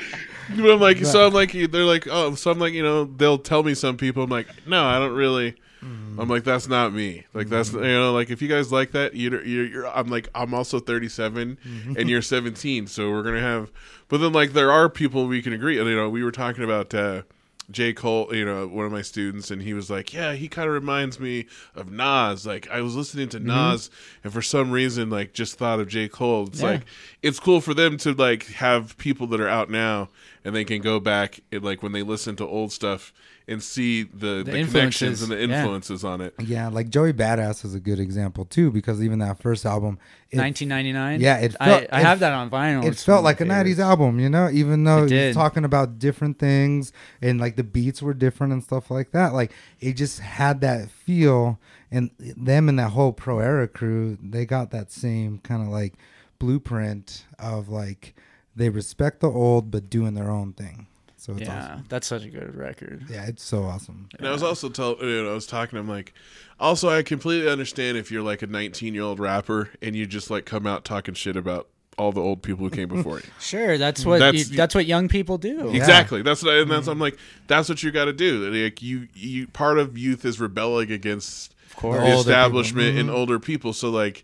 But 0.56 0.72
I'm 0.72 0.80
like, 0.80 1.06
so 1.06 1.28
I'm 1.28 1.34
like, 1.34 1.52
they're 1.52 1.86
like, 1.86 2.08
oh, 2.10 2.34
so 2.36 2.50
I'm 2.50 2.60
like, 2.60 2.74
you 2.74 2.82
know, 2.82 3.06
they'll 3.06 3.38
tell 3.38 3.62
me 3.62 3.76
some 3.76 3.98
people. 3.98 4.24
I'm 4.24 4.30
like, 4.30 4.48
no, 4.66 4.84
I 4.84 4.98
don't 4.98 5.14
really. 5.14 5.56
I'm 5.82 6.28
like, 6.28 6.44
that's 6.44 6.68
not 6.68 6.94
me. 6.94 7.26
Like 7.34 7.48
that's 7.48 7.70
mm-hmm. 7.70 7.84
you 7.84 7.92
know, 7.92 8.14
like 8.14 8.30
if 8.30 8.42
you 8.42 8.48
guys 8.48 8.72
like 8.72 8.92
that, 8.92 9.16
you're 9.16 9.44
you're. 9.44 9.66
you're 9.66 9.88
I'm 9.88 10.08
like, 10.08 10.30
I'm 10.36 10.54
also 10.54 10.80
37, 10.80 11.58
mm-hmm. 11.58 11.96
and 11.98 12.10
you're 12.10 12.22
17, 12.22 12.88
so 12.88 13.10
we're 13.12 13.24
gonna 13.24 13.40
have. 13.40 13.72
But 14.08 14.20
then 14.20 14.34
like, 14.34 14.54
there 14.54 14.72
are 14.72 14.90
people 14.90 15.28
we 15.28 15.42
can 15.42 15.54
agree. 15.54 15.80
And, 15.80 15.88
you 15.88 15.96
know, 15.96 16.10
we 16.10 16.24
were 16.24 16.32
talking 16.32 16.64
about. 16.64 16.94
uh 16.94 17.24
J. 17.72 17.94
Cole, 17.94 18.34
you 18.34 18.46
know, 18.46 18.68
one 18.68 18.88
of 18.88 18.92
my 18.92 19.04
students, 19.04 19.52
and 19.52 19.62
he 19.62 19.76
was 19.76 19.92
like, 19.92 20.12
"Yeah, 20.12 20.34
he 20.34 20.48
kind 20.48 20.68
of 20.68 20.74
reminds 20.74 21.20
me 21.20 21.46
of 21.76 21.92
Nas. 21.92 22.46
Like, 22.46 22.68
I 22.72 22.82
was 22.82 22.96
listening 22.96 23.30
to 23.30 23.38
mm-hmm. 23.38 23.48
Nas, 23.48 23.92
and 24.24 24.34
for 24.34 24.42
some 24.42 24.72
reason, 24.72 25.10
like, 25.12 25.34
just 25.34 25.58
thought 25.58 25.80
of 25.80 25.88
J. 25.88 26.08
Cole. 26.08 26.48
It's 26.48 26.62
Yeah. 26.62 26.68
like, 26.68 26.82
it's 27.22 27.40
cool 27.40 27.62
for 27.62 27.76
them 27.76 27.98
to 27.98 28.14
like 28.14 28.48
have 28.54 28.98
people 28.98 29.28
that 29.28 29.40
are 29.40 29.48
out 29.48 29.70
now, 29.70 30.10
and 30.44 30.56
they 30.56 30.66
can 30.66 30.82
go 30.82 31.00
back 31.00 31.42
and 31.52 31.64
like 31.64 31.84
when 31.84 31.92
they 31.92 32.02
listen 32.02 32.36
to 32.38 32.48
old 32.48 32.72
stuff 32.72 33.14
and 33.50 33.64
see 33.64 34.04
the, 34.04 34.44
the, 34.46 34.64
connections 34.64 35.24
and 35.24 35.32
the 35.32 35.36
yeah. 35.36 35.62
influences 35.62 36.04
on 36.04 36.22
it. 36.22 36.36
Yeah, 36.40 36.68
like 36.70 36.90
Joey 36.90 37.14
Badass 37.14 37.66
is 37.66 37.74
a 37.74 37.80
good 37.80 38.00
example 38.00 38.46
too, 38.46 38.72
because 38.72 39.04
even 39.04 39.20
that 39.20 39.42
first 39.42 39.66
album, 39.66 39.98
it, 40.30 40.38
1999. 40.38 41.20
Yeah, 41.20 41.38
it 41.38 41.56
I, 41.60 41.66
felt- 41.66 41.86
I 41.92 42.00
it- 42.00 42.04
have 42.04 42.20
that 42.20 42.34
on 42.34 42.50
vinyl. 42.52 42.86
it 42.86 42.96
felt 42.96 43.24
like 43.24 43.42
a 43.42 43.46
'90s 43.46 43.80
album, 43.80 44.20
you 44.20 44.30
know. 44.30 44.50
Even 44.52 44.84
though 44.84 45.06
It 45.06 45.12
he's 45.12 45.36
talking 45.36 45.66
about 45.66 45.98
different 45.98 46.38
things 46.38 46.94
and 47.22 47.40
like 47.40 47.56
the 47.56 47.64
beats 47.64 48.02
were 48.02 48.14
different 48.14 48.54
and 48.54 48.64
stuff 48.64 48.92
like 48.92 49.12
that, 49.12 49.34
like 49.34 49.52
it 49.80 49.94
just 49.94 50.20
had 50.20 50.62
that 50.62 50.90
feel. 50.90 51.60
And 51.92 52.12
them 52.20 52.70
and 52.70 52.78
that 52.78 52.90
whole 52.90 53.14
Pro 53.14 53.40
Era 53.40 53.68
crew, 53.68 54.20
they 54.22 54.46
got 54.46 54.70
that 54.70 54.92
same 54.92 55.40
kind 55.40 55.64
of 55.64 55.70
like 55.70 55.96
blueprint 56.38 57.26
of 57.40 57.68
like 57.68 58.14
they 58.56 58.70
respect 58.70 59.22
the 59.22 59.32
old 59.32 59.72
but 59.72 59.90
doing 59.90 60.14
their 60.14 60.30
own 60.30 60.54
thing. 60.54 60.86
So 61.20 61.34
it's 61.34 61.42
Yeah, 61.42 61.64
awesome. 61.72 61.86
that's 61.90 62.08
such 62.08 62.24
a 62.24 62.30
good 62.30 62.56
record. 62.56 63.06
Yeah, 63.10 63.26
it's 63.26 63.44
so 63.44 63.64
awesome. 63.64 64.08
And 64.18 64.28
I 64.28 64.32
was 64.32 64.42
also 64.42 64.70
tell 64.70 64.96
you 65.02 65.24
know, 65.24 65.32
I 65.32 65.34
was 65.34 65.46
talking. 65.46 65.78
I'm 65.78 65.90
like, 65.90 66.14
also 66.60 66.88
I 66.90 67.04
completely 67.04 67.50
understand 67.52 67.98
if 67.98 68.10
you're 68.10 68.24
like 68.24 68.42
a 68.42 68.48
19 68.48 68.94
year 68.94 69.04
old 69.04 69.20
rapper 69.20 69.70
and 69.82 69.96
you 69.96 70.06
just 70.06 70.30
like 70.30 70.46
come 70.46 70.66
out 70.66 70.86
talking 70.86 71.14
shit 71.14 71.36
about 71.36 71.68
all 71.98 72.14
the 72.14 72.22
old 72.22 72.42
people 72.42 72.64
who 72.64 72.70
came 72.70 72.88
before 72.88 73.18
you. 73.18 73.26
Sure, 73.42 73.78
that's 73.78 74.06
what 74.06 74.20
That's- 74.20 74.50
you, 74.50 74.56
that's 74.56 74.74
what 74.74 74.86
young 74.86 75.10
people 75.10 75.38
do. 75.38 75.70
Exactly. 75.72 76.22
That's 76.22 76.42
what 76.42 76.54
I, 76.54 76.60
and 76.62 76.72
that's 76.72 76.84
mm-hmm. 76.84 76.92
I'm 76.92 77.00
like 77.00 77.18
that's 77.48 77.68
what 77.68 77.84
you 77.84 77.92
got 77.92 78.06
to 78.06 78.14
do. 78.14 78.50
Like 78.50 78.82
you, 78.82 79.10
you 79.14 79.48
part 79.48 79.78
of 79.78 79.98
youth 79.98 80.24
is 80.24 80.40
rebelling 80.40 80.90
against 80.90 81.54
course. 81.76 81.98
the 82.00 82.06
Older 82.14 82.30
establishment 82.30 82.88
people. 82.88 83.00
and 83.02 83.10
mm-hmm. 83.10 83.18
older 83.18 83.40
people. 83.40 83.74
So 83.74 83.90
like, 83.90 84.24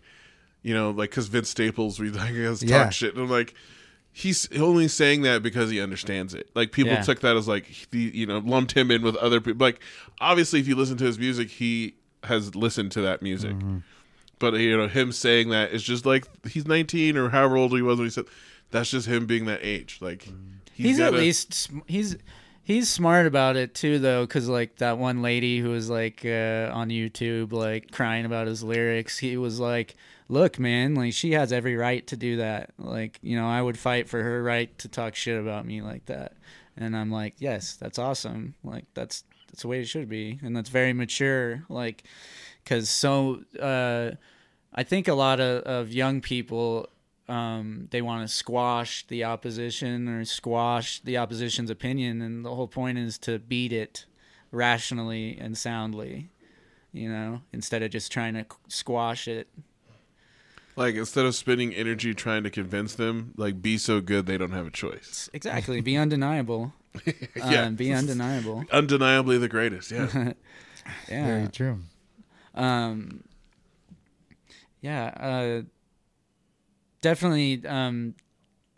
you 0.62 0.72
know, 0.72 0.90
like 0.92 1.10
because 1.10 1.26
Vince 1.28 1.50
Staples, 1.50 2.00
we 2.00 2.08
like 2.22 2.32
us 2.32 2.60
talk 2.60 2.68
Yeah. 2.70 2.88
shit, 2.88 3.12
and 3.14 3.22
I'm 3.22 3.30
like. 3.30 3.54
He's 4.18 4.50
only 4.56 4.88
saying 4.88 5.20
that 5.22 5.42
because 5.42 5.68
he 5.70 5.78
understands 5.78 6.32
it. 6.32 6.48
Like 6.54 6.72
people 6.72 6.94
Yeah. 6.94 7.02
took 7.02 7.20
that 7.20 7.36
as 7.36 7.46
like 7.46 7.66
the 7.90 7.98
you 7.98 8.24
know 8.26 8.38
lumped 8.38 8.72
him 8.72 8.90
in 8.90 9.02
with 9.02 9.14
other 9.16 9.42
people. 9.42 9.62
Like 9.66 9.78
obviously, 10.22 10.58
if 10.58 10.66
you 10.66 10.74
listen 10.74 10.96
to 10.96 11.04
his 11.04 11.18
music, 11.18 11.50
he 11.50 11.96
has 12.24 12.54
listened 12.54 12.92
to 12.92 13.02
that 13.02 13.20
music. 13.20 13.52
Mm-hmm. 13.52 13.78
But 14.38 14.54
you 14.54 14.74
know 14.74 14.88
him 14.88 15.12
saying 15.12 15.50
that 15.50 15.70
is 15.72 15.82
just 15.82 16.06
like 16.06 16.24
he's 16.46 16.66
19 16.66 17.18
or 17.18 17.28
however 17.28 17.58
old 17.58 17.72
he 17.72 17.82
was 17.82 17.98
when 17.98 18.06
he 18.06 18.10
said. 18.10 18.24
That's 18.70 18.90
just 18.90 19.06
him 19.06 19.26
being 19.26 19.44
that 19.46 19.60
age. 19.62 19.98
Like 20.00 20.26
he's, 20.72 20.98
at 20.98 21.10
gotta- 21.10 21.18
least 21.22 21.70
he's 21.86 22.16
he's 22.64 22.88
smart 22.90 23.26
about 23.26 23.56
it 23.56 23.74
too 23.74 23.98
though 23.98 24.22
because 24.22 24.48
like 24.48 24.76
that 24.76 24.96
one 24.96 25.20
lady 25.20 25.58
who 25.58 25.68
was 25.68 25.88
like 25.90 26.24
uh, 26.24 26.70
on 26.72 26.88
youtube 26.88 27.52
like 27.52 27.92
crying 27.92 28.24
about 28.24 28.48
his 28.48 28.64
lyrics 28.64 29.18
he 29.18 29.36
was 29.36 29.60
like 29.60 29.94
look 30.28 30.58
man 30.58 30.94
like 30.94 31.12
she 31.12 31.32
has 31.32 31.52
every 31.52 31.76
right 31.76 32.06
to 32.06 32.16
do 32.16 32.36
that. 32.36 32.70
Like 32.78 33.18
you 33.22 33.36
know 33.36 33.46
i 33.48 33.60
would 33.60 33.78
fight 33.78 34.08
for 34.08 34.22
her 34.22 34.42
right 34.42 34.76
to 34.78 34.88
talk 34.88 35.14
shit 35.14 35.38
about 35.40 35.66
me 35.66 35.82
like 35.82 36.06
that. 36.06 36.34
And 36.76 36.96
i'm 36.96 37.10
like 37.10 37.34
yes 37.38 37.76
that's 37.76 37.98
awesome. 37.98 38.54
Like 38.64 38.86
that's 38.94 39.24
that's 39.48 39.62
the 39.62 39.68
way 39.68 39.80
it 39.80 39.88
should 39.88 40.08
be. 40.08 40.38
And 40.42 40.56
that's 40.56 40.70
very 40.70 40.92
mature 40.92 41.64
like 41.68 42.04
because 42.62 42.88
so 42.88 43.42
uh 43.60 44.12
i 44.74 44.82
think 44.82 45.08
a 45.08 45.14
lot 45.14 45.40
of, 45.40 45.62
of 45.62 45.92
young 45.92 46.20
people 46.20 46.88
um, 47.28 47.88
they 47.90 48.02
want 48.02 48.26
to 48.26 48.32
squash 48.32 49.06
the 49.08 49.24
opposition 49.24 50.08
or 50.08 50.24
squash 50.24 51.00
the 51.00 51.16
opposition's 51.16 51.70
opinion, 51.70 52.22
and 52.22 52.44
the 52.44 52.54
whole 52.54 52.68
point 52.68 52.98
is 52.98 53.18
to 53.18 53.38
beat 53.38 53.72
it 53.72 54.06
rationally 54.52 55.36
and 55.40 55.58
soundly, 55.58 56.30
you 56.92 57.08
know, 57.08 57.42
instead 57.52 57.82
of 57.82 57.90
just 57.90 58.12
trying 58.12 58.34
to 58.34 58.46
squash 58.68 59.26
it. 59.26 59.48
Like 60.76 60.94
instead 60.94 61.24
of 61.24 61.34
spending 61.34 61.72
energy 61.74 62.12
trying 62.14 62.42
to 62.44 62.50
convince 62.50 62.94
them, 62.94 63.32
like 63.36 63.62
be 63.62 63.78
so 63.78 64.00
good 64.00 64.26
they 64.26 64.36
don't 64.36 64.52
have 64.52 64.66
a 64.66 64.70
choice. 64.70 65.30
Exactly, 65.32 65.80
be 65.80 65.96
undeniable. 65.96 66.72
Yeah. 67.36 67.64
um, 67.66 67.74
be 67.76 67.92
undeniable. 67.92 68.64
Undeniably 68.72 69.36
the 69.38 69.48
greatest. 69.48 69.90
Yeah. 69.90 70.32
Yeah, 71.10 71.26
Very 71.26 71.48
true. 71.48 71.80
um, 72.54 73.24
yeah, 74.80 75.06
uh, 75.06 75.62
definitely. 77.00 77.62
Um, 77.66 78.14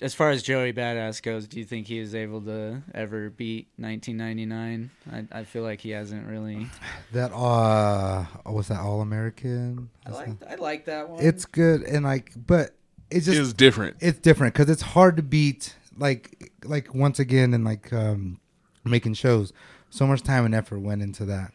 as 0.00 0.14
far 0.14 0.30
as 0.30 0.42
Joey 0.42 0.72
Badass 0.72 1.22
goes, 1.22 1.46
do 1.46 1.58
you 1.58 1.64
think 1.64 1.86
he 1.86 1.98
is 1.98 2.14
able 2.14 2.40
to 2.42 2.82
ever 2.94 3.30
beat 3.30 3.68
1999? 3.76 4.90
I, 5.10 5.40
I 5.40 5.44
feel 5.44 5.62
like 5.62 5.80
he 5.80 5.90
hasn't 5.90 6.26
really. 6.26 6.66
That 7.12 7.32
uh, 7.32 8.24
what's 8.44 8.68
that? 8.68 8.80
All 8.80 9.00
American. 9.00 9.88
I 10.06 10.10
like 10.10 10.28
I 10.46 10.54
like 10.56 10.84
that 10.84 11.08
one. 11.08 11.24
It's 11.24 11.46
good 11.46 11.82
and 11.82 12.04
like, 12.04 12.32
but 12.36 12.74
it's 13.10 13.24
just 13.24 13.38
is 13.38 13.54
different. 13.54 13.96
it's 14.00 14.18
different 14.18 14.52
because 14.52 14.68
it's 14.68 14.82
hard 14.82 15.16
to 15.16 15.22
beat. 15.22 15.74
Like 15.96 16.52
like 16.64 16.94
once 16.94 17.18
again 17.18 17.54
and 17.54 17.64
like 17.64 17.92
um, 17.94 18.40
making 18.84 19.14
shows, 19.14 19.54
so 19.88 20.06
much 20.06 20.22
time 20.22 20.44
and 20.44 20.54
effort 20.54 20.80
went 20.80 21.00
into 21.00 21.24
that 21.24 21.52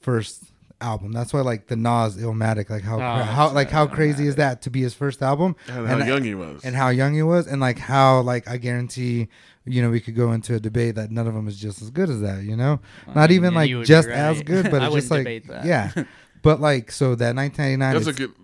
first 0.00 0.44
album. 0.80 1.12
That's 1.12 1.32
why 1.32 1.40
like 1.40 1.66
the 1.68 1.76
Nas 1.76 2.16
Illmatic, 2.16 2.70
like 2.70 2.82
how 2.82 2.96
Oh, 2.96 3.22
how 3.22 3.44
that's 3.46 3.54
like 3.54 3.70
how 3.70 3.84
right, 3.86 3.94
crazy 3.94 4.26
is 4.26 4.36
that 4.36 4.62
to 4.62 4.70
be 4.70 4.80
his 4.82 4.94
first 4.94 5.22
album 5.22 5.56
And 5.68 5.86
how 5.86 5.98
young 5.98 6.24
he 6.24 6.34
was. 6.34 6.64
and 6.64 6.74
how 6.74 6.88
young 6.88 7.14
he 7.14 7.22
was 7.22 7.46
and 7.46 7.60
like 7.60 7.78
how 7.78 8.20
like 8.20 8.48
I 8.48 8.56
guarantee 8.56 9.28
you 9.66 9.82
know 9.82 9.90
we 9.90 10.00
could 10.00 10.16
go 10.16 10.32
into 10.32 10.54
a 10.54 10.60
debate 10.60 10.94
that 10.94 11.10
none 11.10 11.26
of 11.26 11.34
them 11.34 11.46
is 11.46 11.58
just 11.58 11.82
as 11.82 11.90
good 11.90 12.08
as 12.10 12.20
that. 12.22 12.42
You 12.44 12.56
know, 12.56 12.80
I 13.06 13.14
not 13.14 13.30
mean, 13.30 13.36
even 13.36 13.52
yeah, 13.52 13.58
like 13.58 13.68
you 13.70 13.76
would 13.78 13.82
be 13.82 13.86
just 13.88 14.08
right. 14.08 14.16
as 14.16 14.42
good, 14.42 14.64
but 14.70 14.82
I 14.82 14.86
it's 14.86 14.94
just 14.94 15.10
like 15.10 15.46
that. 15.46 15.64
yeah. 15.64 15.92
But 16.42 16.60
like 16.60 16.90
so 16.90 17.14
that 17.16 17.36
1999 17.36 17.92
That's 17.94 18.06
a 18.06 18.10
it's- 18.10 18.18
good 18.18 18.34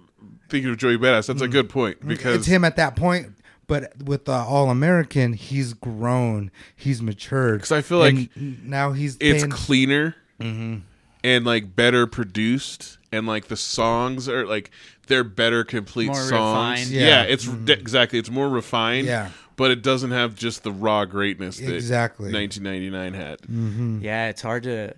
thinking 0.48 0.70
of 0.70 0.76
Joey 0.76 0.96
Badass. 0.98 1.26
That's 1.26 1.40
a 1.42 1.48
mm. 1.48 1.52
good 1.52 1.68
point 1.68 2.00
mm. 2.00 2.08
because 2.08 2.36
it's 2.36 2.46
him 2.46 2.64
at 2.64 2.76
that 2.76 2.94
point 2.96 3.32
But 3.66 4.00
with 4.04 4.26
the 4.26 4.32
All 4.32 4.70
American, 4.70 5.32
he's 5.32 5.72
grown, 5.72 6.52
he's 6.76 7.02
matured. 7.02 7.58
Because 7.60 7.72
I 7.72 7.80
feel 7.82 7.98
like 7.98 8.30
now 8.36 8.92
he's 8.92 9.16
it's 9.20 9.42
paying- 9.42 9.50
cleaner 9.50 10.14
Mm-hmm. 10.40 10.80
And 11.26 11.44
like 11.44 11.74
better 11.74 12.06
produced 12.06 12.98
and 13.12 13.26
like 13.26 13.48
the 13.48 13.56
songs 13.56 14.28
are 14.28 14.46
like 14.46 14.70
they're 15.08 15.24
better 15.24 15.64
complete 15.64 16.06
More 16.06 16.14
songs 16.16 16.80
refined. 16.80 16.90
yeah, 16.90 17.06
Yeah. 17.06 17.22
it's 17.24 17.44
d- 17.46 17.72
exactly 17.72 18.18
it's 18.18 18.30
more 18.30 18.48
refined 18.48 19.06
Yeah. 19.06 19.30
but 19.56 19.70
it 19.70 19.82
doesn't 19.82 20.12
have 20.12 20.34
just 20.36 20.62
the 20.62 20.70
raw 20.72 21.04
greatness 21.04 21.58
that 21.58 21.74
Exactly. 21.74 22.32
1999 22.32 23.14
had 23.14 23.38
Mm-hmm. 23.42 23.98
Yeah, 24.02 24.28
it's 24.28 24.42
hard 24.42 24.62
to 24.64 24.94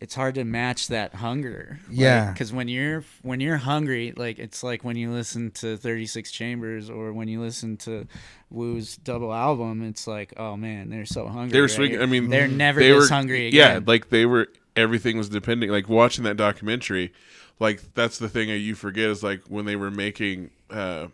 it's 0.00 0.16
hard 0.16 0.34
to 0.34 0.42
match 0.44 0.88
that 0.88 1.14
hunger. 1.14 1.78
Yeah. 1.88 2.32
because 2.32 2.52
when 2.52 2.66
you're 2.66 3.04
when 3.22 3.38
you're 3.38 3.56
hungry, 3.58 4.12
like 4.16 4.40
it's 4.40 4.64
like 4.64 4.82
when 4.82 4.96
you 4.96 5.12
listen 5.12 5.52
to 5.62 5.76
Thirty 5.76 6.06
Six 6.06 6.32
Chambers 6.32 6.90
or 6.90 7.12
when 7.12 7.28
you 7.28 7.40
listen 7.40 7.76
to 7.78 8.08
Wu's 8.50 8.96
double 8.96 9.32
album, 9.32 9.84
it's 9.84 10.08
like, 10.08 10.34
oh 10.38 10.56
man, 10.56 10.90
they're 10.90 11.06
so 11.06 11.28
hungry. 11.28 11.52
they 11.52 11.60
were 11.60 11.66
right? 11.66 11.70
swinging 11.70 12.02
i 12.02 12.06
mean 12.06 12.30
they're 12.30 12.48
never 12.48 12.80
they 12.80 12.90
this 12.90 13.08
were, 13.08 13.14
hungry 13.14 13.46
again. 13.46 13.74
yeah 13.76 13.80
like 13.86 14.08
they 14.10 14.26
were 14.26 14.48
everything 14.76 15.18
was 15.18 15.28
depending 15.28 15.70
like 15.70 15.88
watching 15.88 16.24
that 16.24 16.36
documentary 16.36 17.12
like 17.60 17.80
that's 17.94 18.18
the 18.18 18.28
thing 18.28 18.48
that 18.48 18.58
you 18.58 18.74
forget 18.74 19.10
is 19.10 19.22
like 19.22 19.42
when 19.48 19.64
they 19.66 19.76
were 19.76 19.90
making 19.90 20.50
uh 20.70 21.06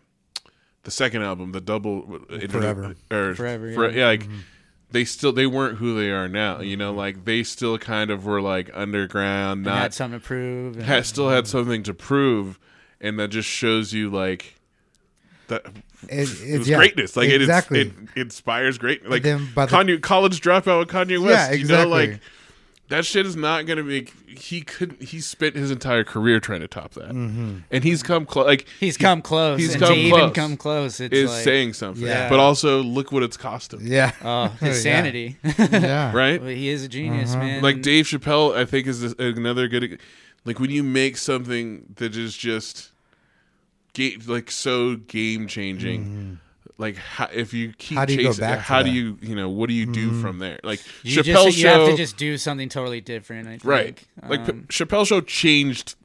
the 0.85 0.90
second 0.90 1.22
album 1.22 1.52
the 1.52 1.60
double 1.60 2.20
uh, 2.30 2.39
Forever. 2.48 2.94
or 3.10 3.35
Forever, 3.35 3.72
for- 3.74 3.90
yeah. 3.90 3.97
yeah 3.98 4.06
like 4.06 4.22
mm-hmm. 4.24 4.39
they 4.93 5.05
still 5.05 5.32
they 5.32 5.47
weren't 5.47 5.78
who 5.78 5.98
they 6.01 6.10
are 6.10 6.28
now 6.28 6.60
you 6.60 6.76
know 6.76 6.90
mm-hmm. 6.90 6.98
like 6.98 7.24
they 7.24 7.43
still 7.43 7.78
kind 7.78 8.10
of 8.10 8.24
were 8.24 8.40
like 8.40 8.70
underground 8.74 9.59
And 9.59 9.64
not 9.66 9.78
had 9.82 9.94
something 9.94 10.20
to 10.20 10.24
prove. 10.26 10.76
and- 10.76 10.85
had, 10.85 11.05
still 11.06 11.28
had 11.28 11.47
something 11.48 11.82
to 11.82 11.94
prove 11.94 12.59
and 13.01 13.18
that 13.18 13.28
just 13.28 13.48
shows 13.48 13.93
you 13.93 14.09
like 14.10 14.55
that 15.48 15.66
It- 15.66 15.72
it, 16.09 16.12
it's- 16.20 16.59
was 16.60 16.68
yeah, 16.68 16.76
greatness 16.78 17.16
like 17.16 17.28
exactly. 17.28 17.80
it, 17.80 17.93
it 18.14 18.20
inspires 18.20 18.78
great 18.78 19.09
like 19.10 19.22
then 19.24 19.48
by 19.55 19.66
the- 19.66 19.76
Kanye, 19.76 20.01
college 20.01 20.40
dropout 20.40 20.78
with 20.78 20.89
Kanye 20.89 21.18
West 21.18 21.51
Yeah, 21.51 21.56
you 21.56 21.64
know 21.66 21.82
exactly. 21.82 21.90
like 22.12 22.20
that 22.89 23.05
shit 23.05 23.27
is 23.27 23.36
not 23.36 23.66
gonna 23.66 23.82
be. 23.82 24.09
he 24.27 24.60
couldn't 24.62 25.02
he 25.02 25.20
spent 25.20 25.55
his 25.56 25.70
entire 25.70 26.05
career 26.05 26.40
trying 26.40 26.60
to 26.60 26.69
top 26.69 26.93
that 26.94 27.10
Mm-hmm. 27.10 27.59
and 27.70 27.85
he's 27.85 28.02
come 28.02 28.24
close 28.27 28.47
like 28.47 28.66
he's 28.81 28.97
come 28.97 29.20
close. 29.23 29.59
he's 29.60 29.74
and 29.74 29.82
come 29.82 29.94
to 29.94 29.98
even 30.01 30.19
close. 30.19 30.32
come 30.35 30.56
close, 30.56 31.01
it's 31.01 31.15
is 31.15 31.31
like, 31.31 31.44
saying 31.44 31.73
something 31.74 32.06
Yeah. 32.06 32.28
but 32.28 32.39
also 32.39 32.82
look 32.82 33.12
what 33.12 33.23
it's 33.23 33.36
cost 33.36 33.74
him 33.74 33.81
yeah, 33.82 34.12
oh, 34.24 34.48
his 34.60 34.85
Yeah. 34.85 34.93
sanity. 34.93 35.36
yeah, 35.43 36.12
right 36.16 36.40
Well, 36.40 36.51
he 36.51 36.69
is 36.69 36.85
a 36.85 36.89
genius, 36.89 37.32
Uh-huh. 37.35 37.44
man. 37.44 37.62
like 37.62 37.82
Dave 37.82 38.06
Chappelle, 38.06 38.56
I 38.56 38.65
think 38.65 38.86
is 38.86 39.02
another 39.19 39.69
good. 39.69 39.98
Like 40.44 40.59
when 40.60 40.70
you 40.70 40.82
make 40.82 41.16
something 41.19 41.85
that 41.97 42.16
is 42.16 42.35
just, 42.36 42.90
ga- 43.93 44.16
like 44.27 44.51
so 44.51 44.97
game 44.97 45.47
changing. 45.47 46.39
Like 46.78 46.96
how, 46.96 47.28
if 47.32 47.52
you 47.52 47.72
keep 47.76 47.90
Mm-hmm. 47.90 47.98
How 47.98 48.05
do 48.05 48.12
you 48.14 48.22
go 48.22 48.28
chasing, 48.28 48.40
back 48.40 48.59
how 48.60 48.82
do 48.82 48.88
that? 48.90 48.94
you 48.96 49.18
you 49.20 49.34
know 49.34 49.48
what 49.48 49.68
do 49.68 49.74
you 49.74 49.86
do 49.86 50.10
Mm-hmm. 50.10 50.22
from 50.22 50.38
there? 50.38 50.60
Like 50.62 50.80
you 51.02 51.20
Chappelle 51.22 51.46
just, 51.46 51.59
you 51.59 51.66
have 51.66 51.88
to 51.88 51.96
just 51.96 52.16
do 52.16 52.38
something 52.38 52.68
totally 52.68 53.00
different. 53.00 53.48
I 53.48 53.50
think. 53.52 53.64
right? 53.64 53.98
Like 54.28 54.48
Um, 54.48 54.64
Chappelle 54.68 55.06
show 55.06 55.20
changed 55.20 55.96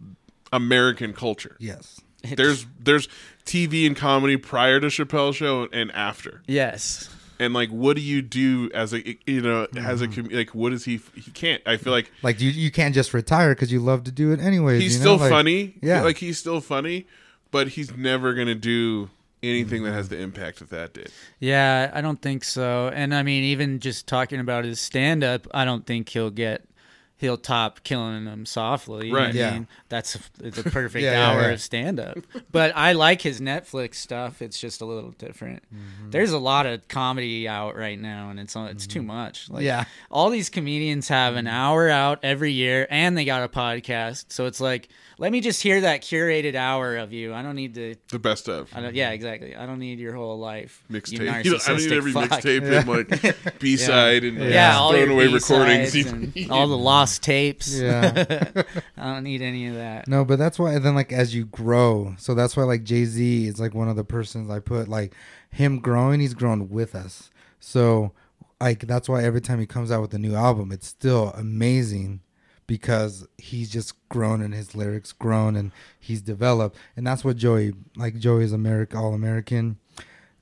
American 0.52 1.14
culture. 1.14 1.56
yes, 1.60 2.02
There's 2.24 2.66
there's 2.80 3.08
TV 3.46 3.86
and 3.88 3.96
comedy 3.96 4.38
prior 4.38 4.80
to 4.80 4.88
Chappelle 4.88 5.34
show 5.34 5.68
and 5.74 5.92
after. 5.92 6.42
yes. 6.48 7.10
And 7.40 7.54
like, 7.54 7.70
what 7.70 7.96
do 7.98 8.02
you 8.02 8.22
do 8.22 8.70
as 8.74 8.94
a 8.94 9.18
you 9.26 9.42
know 9.42 9.68
as 9.76 10.02
Mm-hmm. 10.02 10.34
a 10.34 10.38
like 10.38 10.56
what 10.56 10.72
is 10.72 10.86
he? 10.86 11.02
He 11.16 11.32
can't. 11.32 11.62
I 11.66 11.78
feel 11.78 11.92
like 11.92 12.12
like 12.22 12.40
you 12.40 12.50
you 12.52 12.72
can't 12.72 12.94
just 12.96 13.14
retire 13.14 13.54
because 13.54 13.72
you 13.72 13.80
love 13.80 14.04
to 14.06 14.12
do 14.12 14.32
it 14.32 14.40
anyway 14.40 14.80
he's 14.80 14.94
you 14.94 15.00
still 15.00 15.16
know? 15.18 15.24
Like, 15.24 15.32
funny. 15.32 15.74
yeah. 15.82 16.04
like 16.04 16.18
he's 16.18 16.38
still 16.38 16.62
funny, 16.62 17.06
but 17.52 17.70
he's 17.70 17.98
never 17.98 18.34
gonna 18.36 18.56
do 18.56 19.10
anything 19.44 19.84
that 19.84 19.92
has 19.92 20.10
the 20.10 20.18
impact 20.18 20.60
that 20.60 20.70
that 20.70 20.94
did. 20.94 21.12
Yeah, 21.40 21.92
I 21.94 22.02
don't 22.02 22.22
think 22.22 22.44
so. 22.44 22.90
And 22.94 23.14
I 23.14 23.24
mean, 23.24 23.44
even 23.44 23.80
just 23.80 24.08
talking 24.08 24.40
about 24.40 24.66
his 24.66 24.80
stand 24.80 25.24
up, 25.24 25.48
I 25.54 25.66
don't 25.66 25.86
think 25.86 26.10
he'll 26.10 26.30
get 26.30 26.66
he'll 27.24 27.38
top 27.38 27.84
killing 27.84 28.26
them 28.26 28.46
softly. 28.46 29.12
Right. 29.12 29.30
I 29.30 29.32
Yeah. 29.32 29.52
mean, 29.54 29.68
that's 29.88 30.16
a, 30.16 30.20
it's 30.44 30.58
a 30.58 30.64
perfect 30.64 31.04
Yeah, 31.04 31.14
yeah, 31.14 31.30
hour 31.30 31.42
yeah. 31.44 31.50
of 31.52 31.62
stand 31.62 32.00
up. 32.00 32.18
But 32.52 32.74
I 32.76 32.92
like 32.92 33.22
his 33.22 33.40
Netflix 33.40 33.96
stuff. 33.96 34.42
It's 34.42 34.60
just 34.60 34.82
a 34.82 34.86
little 34.86 35.12
different. 35.12 35.64
Mm-hmm. 35.74 36.12
There's 36.12 36.34
a 36.34 36.38
lot 36.38 36.66
of 36.66 36.88
comedy 36.90 37.48
out 37.48 37.76
right 37.78 38.00
now, 38.00 38.30
and 38.30 38.40
it's 38.40 38.56
uh, 38.56 38.68
it's 38.70 38.86
too 38.86 39.00
mm-hmm. 39.00 39.08
much. 39.08 39.50
Like, 39.50 39.64
Yeah. 39.64 39.86
all 40.12 40.30
these 40.30 40.50
comedians 40.50 41.08
have 41.08 41.36
an 41.36 41.46
mm-hmm. 41.46 41.56
hour 41.56 41.90
out 41.90 42.20
every 42.24 42.52
year, 42.52 42.88
and 42.90 43.18
they 43.18 43.26
got 43.26 43.42
a 43.42 43.48
podcast. 43.48 44.26
So 44.28 44.46
it's 44.46 44.60
like, 44.60 44.90
let 45.18 45.32
me 45.32 45.40
just 45.40 45.62
hear 45.64 45.82
that 45.82 46.02
curated 46.02 46.56
hour 46.56 46.98
of 46.98 47.14
you. 47.14 47.34
I 47.34 47.42
don't 47.42 47.56
need 47.56 47.76
to. 47.76 47.96
The 48.10 48.20
best 48.20 48.50
of 48.50 48.70
I 48.76 48.82
don't, 48.82 48.96
yeah, 48.96 49.12
exactly. 49.12 49.56
I 49.56 49.66
don't 49.66 49.80
need 49.80 50.00
your 50.00 50.14
whole 50.14 50.40
life. 50.40 50.84
You 50.90 51.00
mixtape. 51.02 51.20
You 51.44 51.52
know, 51.52 51.58
I 51.64 51.68
don't 51.68 51.78
need 51.78 51.92
every 51.92 52.12
fuck. 52.12 52.30
mixtape 52.30 52.64
and 52.64 52.88
like 52.88 53.60
B 53.60 53.78
side 53.78 54.24
and 54.24 54.38
Yeah, 54.38 54.70
like, 54.70 54.82
all 54.82 54.92
throwing 54.92 55.06
your 55.06 55.14
away 55.14 55.28
B-sides 55.28 55.50
recordings. 55.50 56.36
And 56.36 56.52
all 56.52 56.68
the 56.68 56.78
lost 56.78 57.13
tapes. 57.20 57.80
Yeah. 57.80 58.52
I 58.98 59.14
don't 59.14 59.24
need 59.24 59.42
any 59.42 59.68
of 59.68 59.76
that. 59.76 60.08
No, 60.08 60.26
but 60.26 60.40
that's 60.40 60.60
why 60.60 60.78
then 60.80 60.96
like 60.96 61.12
as 61.12 61.34
you 61.36 61.46
grow, 61.46 62.16
so 62.18 62.34
that's 62.34 62.56
why 62.58 62.64
like 62.64 62.84
Jay 62.84 63.06
Z 63.06 63.48
is 63.48 63.60
like 63.60 63.74
one 63.74 63.90
of 63.90 63.96
the 63.96 64.04
persons 64.04 64.50
I 64.50 64.60
put 64.60 64.88
like 64.88 65.14
him 65.50 65.80
growing, 65.80 66.20
he's 66.20 66.34
grown 66.34 66.70
with 66.70 66.96
us. 66.96 67.30
So 67.60 68.12
like 68.60 68.88
that's 68.88 69.10
why 69.10 69.24
every 69.24 69.42
time 69.42 69.60
he 69.60 69.66
comes 69.66 69.92
out 69.92 70.02
with 70.02 70.14
a 70.14 70.20
new 70.20 70.36
album, 70.36 70.72
it's 70.72 70.88
still 70.88 71.30
amazing 71.32 72.22
because 72.68 73.28
he's 73.38 73.70
just 73.70 73.94
grown 74.10 74.42
and 74.42 74.54
his 74.54 74.74
lyrics 74.76 75.12
grown 75.12 75.56
and 75.56 75.72
he's 76.00 76.22
developed. 76.22 76.78
And 76.96 77.06
that's 77.06 77.24
what 77.24 77.38
Joey 77.38 77.74
like 77.96 78.18
Joey's 78.18 78.54
America 78.54 78.98
all 78.98 79.14
American. 79.14 79.78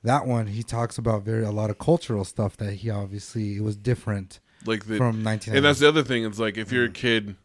That 0.04 0.26
one 0.26 0.48
he 0.48 0.62
talks 0.62 0.98
about 0.98 1.22
very 1.22 1.44
a 1.44 1.50
lot 1.50 1.70
of 1.70 1.78
cultural 1.78 2.24
stuff 2.24 2.56
that 2.58 2.74
he 2.74 2.90
obviously 2.90 3.56
it 3.56 3.62
was 3.62 3.76
different 3.76 4.40
like 4.66 4.86
the, 4.86 4.96
from 4.96 5.22
19 5.22 5.56
and 5.56 5.64
that's 5.64 5.80
the 5.80 5.88
other 5.88 6.02
thing. 6.02 6.24
It's 6.24 6.38
like 6.38 6.56
if 6.56 6.72
you're 6.72 6.84
a 6.84 6.88
mm-hmm. 6.88 6.94
kid, 6.94 7.36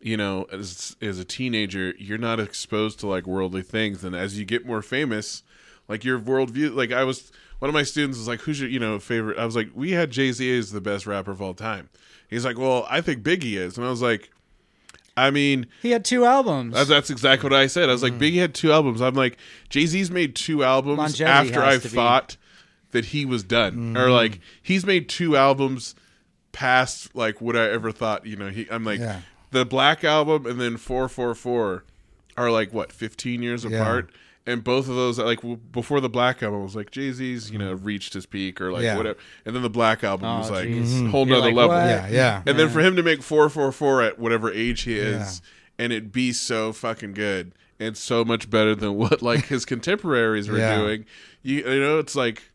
you 0.00 0.16
know, 0.16 0.46
as 0.50 0.96
as 1.00 1.18
a 1.18 1.24
teenager, 1.24 1.94
you're 1.98 2.18
not 2.18 2.40
exposed 2.40 3.00
to 3.00 3.06
like 3.06 3.26
worldly 3.26 3.62
things, 3.62 4.02
and 4.04 4.16
as 4.16 4.38
you 4.38 4.44
get 4.44 4.66
more 4.66 4.82
famous, 4.82 5.42
like 5.88 6.04
your 6.04 6.18
worldview. 6.18 6.74
Like 6.74 6.92
I 6.92 7.04
was, 7.04 7.30
one 7.58 7.68
of 7.68 7.74
my 7.74 7.82
students 7.82 8.18
was 8.18 8.28
like, 8.28 8.40
"Who's 8.40 8.60
your 8.60 8.70
you 8.70 8.78
know 8.78 8.98
favorite?" 8.98 9.38
I 9.38 9.44
was 9.44 9.56
like, 9.56 9.70
"We 9.74 9.92
had 9.92 10.10
Jay 10.10 10.32
Z 10.32 10.58
as 10.58 10.72
the 10.72 10.80
best 10.80 11.06
rapper 11.06 11.30
of 11.30 11.42
all 11.42 11.54
time." 11.54 11.90
He's 12.28 12.44
like, 12.44 12.58
"Well, 12.58 12.86
I 12.88 13.00
think 13.00 13.22
Biggie 13.22 13.56
is," 13.56 13.76
and 13.76 13.86
I 13.86 13.90
was 13.90 14.00
like, 14.00 14.30
"I 15.16 15.30
mean." 15.30 15.66
He 15.82 15.90
had 15.90 16.04
two 16.04 16.24
albums. 16.24 16.74
That's, 16.74 16.88
that's 16.88 17.10
exactly 17.10 17.50
what 17.50 17.58
I 17.58 17.66
said. 17.66 17.88
I 17.88 17.92
was 17.92 18.02
like, 18.02 18.14
mm-hmm. 18.14 18.22
Biggie 18.22 18.40
had 18.40 18.54
two 18.54 18.72
albums. 18.72 19.02
I'm 19.02 19.14
like, 19.14 19.36
Jay 19.68 19.84
Z's 19.84 20.10
made 20.10 20.34
two 20.34 20.64
albums 20.64 20.98
Longevity 20.98 21.54
after 21.54 21.62
I 21.62 21.78
thought 21.78 22.36
that 22.92 23.06
he 23.06 23.24
was 23.24 23.42
done, 23.42 23.96
or 23.96 24.04
mm-hmm. 24.04 24.12
like 24.12 24.40
he's 24.62 24.86
made 24.86 25.08
two 25.08 25.36
albums 25.36 25.94
past 26.52 27.14
like 27.14 27.40
what 27.40 27.56
I 27.56 27.70
ever 27.70 27.92
thought. 27.92 28.26
You 28.26 28.36
know, 28.36 28.48
he. 28.48 28.66
I'm 28.70 28.84
like, 28.84 29.00
Yeah. 29.00 29.20
the 29.50 29.64
Black 29.64 30.04
album 30.04 30.46
and 30.46 30.60
then 30.60 30.76
four 30.76 31.08
four 31.08 31.34
four 31.34 31.84
are 32.36 32.50
like 32.50 32.72
what 32.72 32.92
15 32.92 33.42
years 33.42 33.64
Yeah. 33.64 33.80
apart. 33.80 34.10
And 34.46 34.64
both 34.64 34.88
of 34.88 34.94
those, 34.96 35.18
like 35.18 35.38
w- 35.42 35.56
before 35.58 36.00
the 36.00 36.08
Black 36.08 36.42
album, 36.42 36.62
was 36.62 36.74
like 36.74 36.90
Jay 36.90 37.12
Z's, 37.12 37.50
you 37.50 37.58
know, 37.58 37.74
reached 37.74 38.14
his 38.14 38.24
peak 38.26 38.60
or 38.60 38.72
like 38.72 38.82
Yeah. 38.82 38.96
whatever. 38.96 39.18
And 39.44 39.54
then 39.54 39.62
the 39.62 39.70
Black 39.70 40.02
album 40.02 40.28
Oh, 40.28 40.38
was 40.38 40.50
like 40.50 40.66
jeez. 40.66 40.86
Mm-hmm. 40.86 41.10
whole 41.10 41.26
You're 41.28 41.36
nother 41.36 41.48
like, 41.48 41.56
level. 41.56 41.76
what? 41.76 41.86
yeah, 41.86 42.08
yeah. 42.08 42.42
And 42.46 42.58
then 42.58 42.68
for 42.70 42.80
him 42.80 42.96
to 42.96 43.02
make 43.02 43.22
444 43.22 44.02
at 44.02 44.18
whatever 44.18 44.50
age 44.50 44.82
he 44.82 44.96
is 44.98 45.42
Yeah. 45.78 45.84
and 45.84 45.92
it 45.92 46.10
be 46.10 46.32
so 46.32 46.72
fucking 46.72 47.12
good 47.12 47.52
and 47.78 47.96
so 47.96 48.24
much 48.24 48.48
better 48.50 48.74
than 48.74 48.94
what 48.96 49.20
like 49.20 49.46
his 49.46 49.64
contemporaries 49.66 50.48
were 50.48 50.58
Yeah. 50.58 50.76
doing, 50.78 51.04
you, 51.42 51.56
you 51.58 51.80
know, 51.80 51.98
it's 51.98 52.16
like 52.16 52.49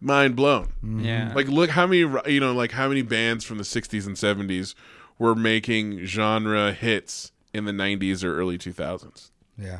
mind 0.00 0.36
blown. 0.36 0.66
Mm-hmm. 0.84 1.00
yeah. 1.00 1.32
Like 1.34 1.48
look 1.48 1.70
how 1.70 1.86
many 1.86 1.98
you 2.30 2.40
know 2.40 2.52
like 2.54 2.72
how 2.72 2.88
many 2.88 3.02
bands 3.02 3.44
from 3.44 3.58
the 3.58 3.64
60s 3.64 4.06
and 4.06 4.16
70s 4.16 4.74
were 5.18 5.34
making 5.34 6.04
genre 6.04 6.72
hits 6.72 7.32
in 7.54 7.64
the 7.64 7.72
90s 7.72 8.22
or 8.22 8.36
early 8.38 8.58
2000s. 8.58 9.30
yeah. 9.58 9.78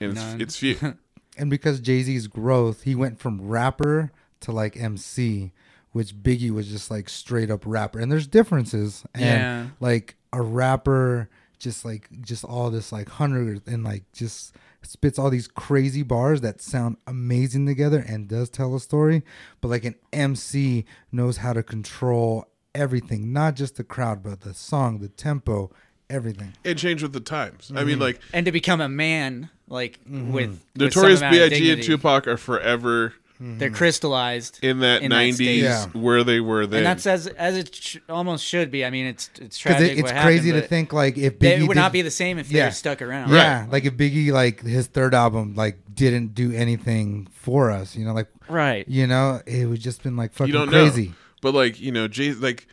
And 0.00 0.14
None. 0.14 0.40
it's, 0.40 0.54
it's 0.54 0.56
few. 0.80 0.96
and 1.38 1.50
because 1.50 1.80
Jay 1.80 2.02
Z's 2.02 2.28
growth, 2.28 2.82
he 2.84 2.94
went 2.94 3.18
from 3.18 3.40
rapper 3.48 4.12
to 4.40 4.52
like 4.52 4.76
MC, 4.76 5.50
which 5.90 6.14
Biggie 6.14 6.52
was 6.52 6.68
just 6.68 6.88
like 6.90 7.08
straight 7.08 7.50
up 7.50 7.62
rapper. 7.66 7.98
And 7.98 8.12
there's 8.12 8.28
differences. 8.28 9.02
And 9.14 9.24
Yeah. 9.24 9.66
like 9.80 10.14
a 10.32 10.40
rapper, 10.40 11.28
just 11.58 11.84
like 11.84 12.08
just 12.22 12.44
all 12.44 12.70
this 12.70 12.92
like 12.92 13.08
hundred 13.08 13.62
and 13.66 13.84
like 13.84 14.04
just 14.12 14.54
spits 14.82 15.18
all 15.18 15.28
these 15.30 15.48
crazy 15.48 16.02
bars 16.02 16.40
that 16.40 16.60
sound 16.60 16.96
amazing 17.06 17.66
together 17.66 17.98
and 18.06 18.28
does 18.28 18.48
tell 18.48 18.74
a 18.76 18.80
story. 18.80 19.22
But 19.60 19.68
like 19.68 19.84
an 19.84 19.96
MC 20.12 20.84
knows 21.10 21.38
how 21.38 21.52
to 21.52 21.62
control 21.62 22.46
everything, 22.74 23.32
not 23.32 23.56
just 23.56 23.76
the 23.76 23.84
crowd, 23.84 24.22
but 24.22 24.42
the 24.42 24.54
song, 24.54 25.00
the 25.00 25.08
tempo, 25.08 25.70
everything. 26.08 26.54
it 26.64 26.76
changed 26.78 27.02
with 27.02 27.12
the 27.12 27.20
times. 27.20 27.70
I 27.74 27.78
Mm-hmm. 27.78 27.86
mean 27.88 27.98
like 27.98 28.20
and 28.32 28.46
to 28.46 28.52
become 28.52 28.80
a 28.80 28.88
man, 28.88 29.50
like 29.68 29.98
with 30.08 30.30
with 30.32 30.64
Notorious 30.76 31.20
amount 31.20 31.34
B.I.G. 31.34 31.72
and. 31.72 31.82
Tupac 31.82 32.26
are 32.28 32.36
forever 32.36 33.14
they're 33.40 33.70
crystallized 33.70 34.58
in 34.62 34.80
that 34.80 35.02
in 35.02 35.12
'90s 35.12 35.34
state. 35.34 35.62
Yeah. 35.62 35.86
where 35.92 36.24
they 36.24 36.40
were 36.40 36.66
then. 36.66 36.78
and 36.78 36.86
that's 36.86 37.06
as 37.06 37.26
as 37.28 37.56
it 37.56 37.74
sh- 37.74 37.98
almost 38.08 38.44
should 38.44 38.70
be. 38.70 38.84
I 38.84 38.90
mean, 38.90 39.06
it's 39.06 39.30
it's 39.40 39.58
tragic. 39.58 39.92
it, 39.92 39.98
it's 40.00 40.12
what 40.12 40.22
crazy 40.22 40.48
happened, 40.48 40.62
to 40.64 40.68
think 40.68 40.92
like 40.92 41.16
if 41.16 41.38
they- 41.38 41.52
Biggie 41.56 41.60
it 41.60 41.68
would 41.68 41.74
did- 41.74 41.80
not 41.80 41.92
be 41.92 42.02
the 42.02 42.10
same 42.10 42.38
if 42.38 42.48
they 42.48 42.58
Yeah. 42.58 42.66
were 42.66 42.70
stuck 42.72 43.00
around. 43.00 43.30
Yeah, 43.30 43.66
like 43.70 43.84
if 43.84 43.94
Biggie 43.94 44.32
like 44.32 44.62
his 44.62 44.86
third 44.88 45.14
album 45.14 45.54
like 45.54 45.78
didn't 45.94 46.34
do 46.34 46.52
anything 46.52 47.28
for 47.32 47.70
us, 47.70 47.94
you 47.96 48.04
know, 48.04 48.12
like 48.12 48.28
right. 48.48 48.88
you 48.88 49.06
know, 49.06 49.40
it 49.46 49.66
would 49.66 49.80
just 49.80 50.02
been 50.02 50.16
like 50.16 50.32
fucking 50.32 50.52
you 50.52 50.58
don't 50.58 50.68
crazy. 50.68 51.08
know. 51.08 51.14
But 51.40 51.54
like 51.54 51.80
you 51.80 51.92
know, 51.92 52.08
Jay, 52.08 52.32
like 52.32 52.66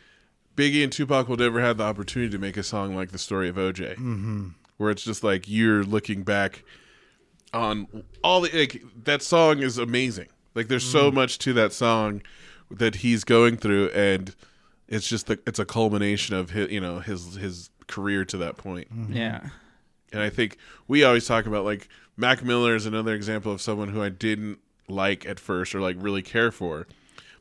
Biggie 0.56 0.82
and 0.82 0.92
Tupac 0.92 1.28
will 1.28 1.36
never 1.36 1.60
have 1.60 1.76
the 1.76 1.84
opportunity 1.84 2.30
to 2.32 2.38
make 2.38 2.56
a 2.56 2.62
song 2.64 2.96
like 2.96 3.12
the 3.12 3.18
story 3.18 3.48
of 3.48 3.56
OJ, 3.56 3.92
mm-hmm. 3.94 4.48
where 4.78 4.90
it's 4.90 5.04
just 5.04 5.22
like 5.22 5.44
you're 5.46 5.84
looking 5.84 6.22
back 6.24 6.64
on 7.54 7.86
all 8.24 8.40
the 8.40 8.50
like 8.58 8.82
that 9.04 9.22
song 9.22 9.60
is 9.60 9.78
amazing. 9.78 10.26
Like 10.56 10.68
there's 10.68 10.90
so 10.90 11.10
mm. 11.10 11.14
much 11.14 11.38
to 11.40 11.52
that 11.52 11.72
song 11.72 12.22
that 12.70 12.96
he's 12.96 13.22
going 13.22 13.58
through, 13.58 13.90
and 13.90 14.34
it's 14.88 15.06
just 15.06 15.26
the, 15.26 15.38
it's 15.46 15.58
a 15.58 15.64
culmination 15.64 16.34
of 16.34 16.50
his 16.50 16.70
you 16.70 16.80
know 16.80 16.98
his 16.98 17.36
his 17.36 17.70
career 17.86 18.24
to 18.24 18.38
that 18.38 18.56
point. 18.56 18.92
Mm-hmm. 18.92 19.12
Yeah. 19.12 19.48
And 20.12 20.22
I 20.22 20.30
think 20.30 20.56
we 20.88 21.04
always 21.04 21.26
talk 21.26 21.46
about 21.46 21.64
like 21.64 21.88
Mac 22.16 22.42
Miller 22.42 22.74
is 22.74 22.86
another 22.86 23.14
example 23.14 23.52
of 23.52 23.60
someone 23.60 23.88
who 23.88 24.02
I 24.02 24.08
didn't 24.08 24.58
like 24.88 25.26
at 25.26 25.38
first 25.38 25.74
or 25.74 25.80
like 25.80 25.96
really 25.98 26.22
care 26.22 26.50
for. 26.50 26.86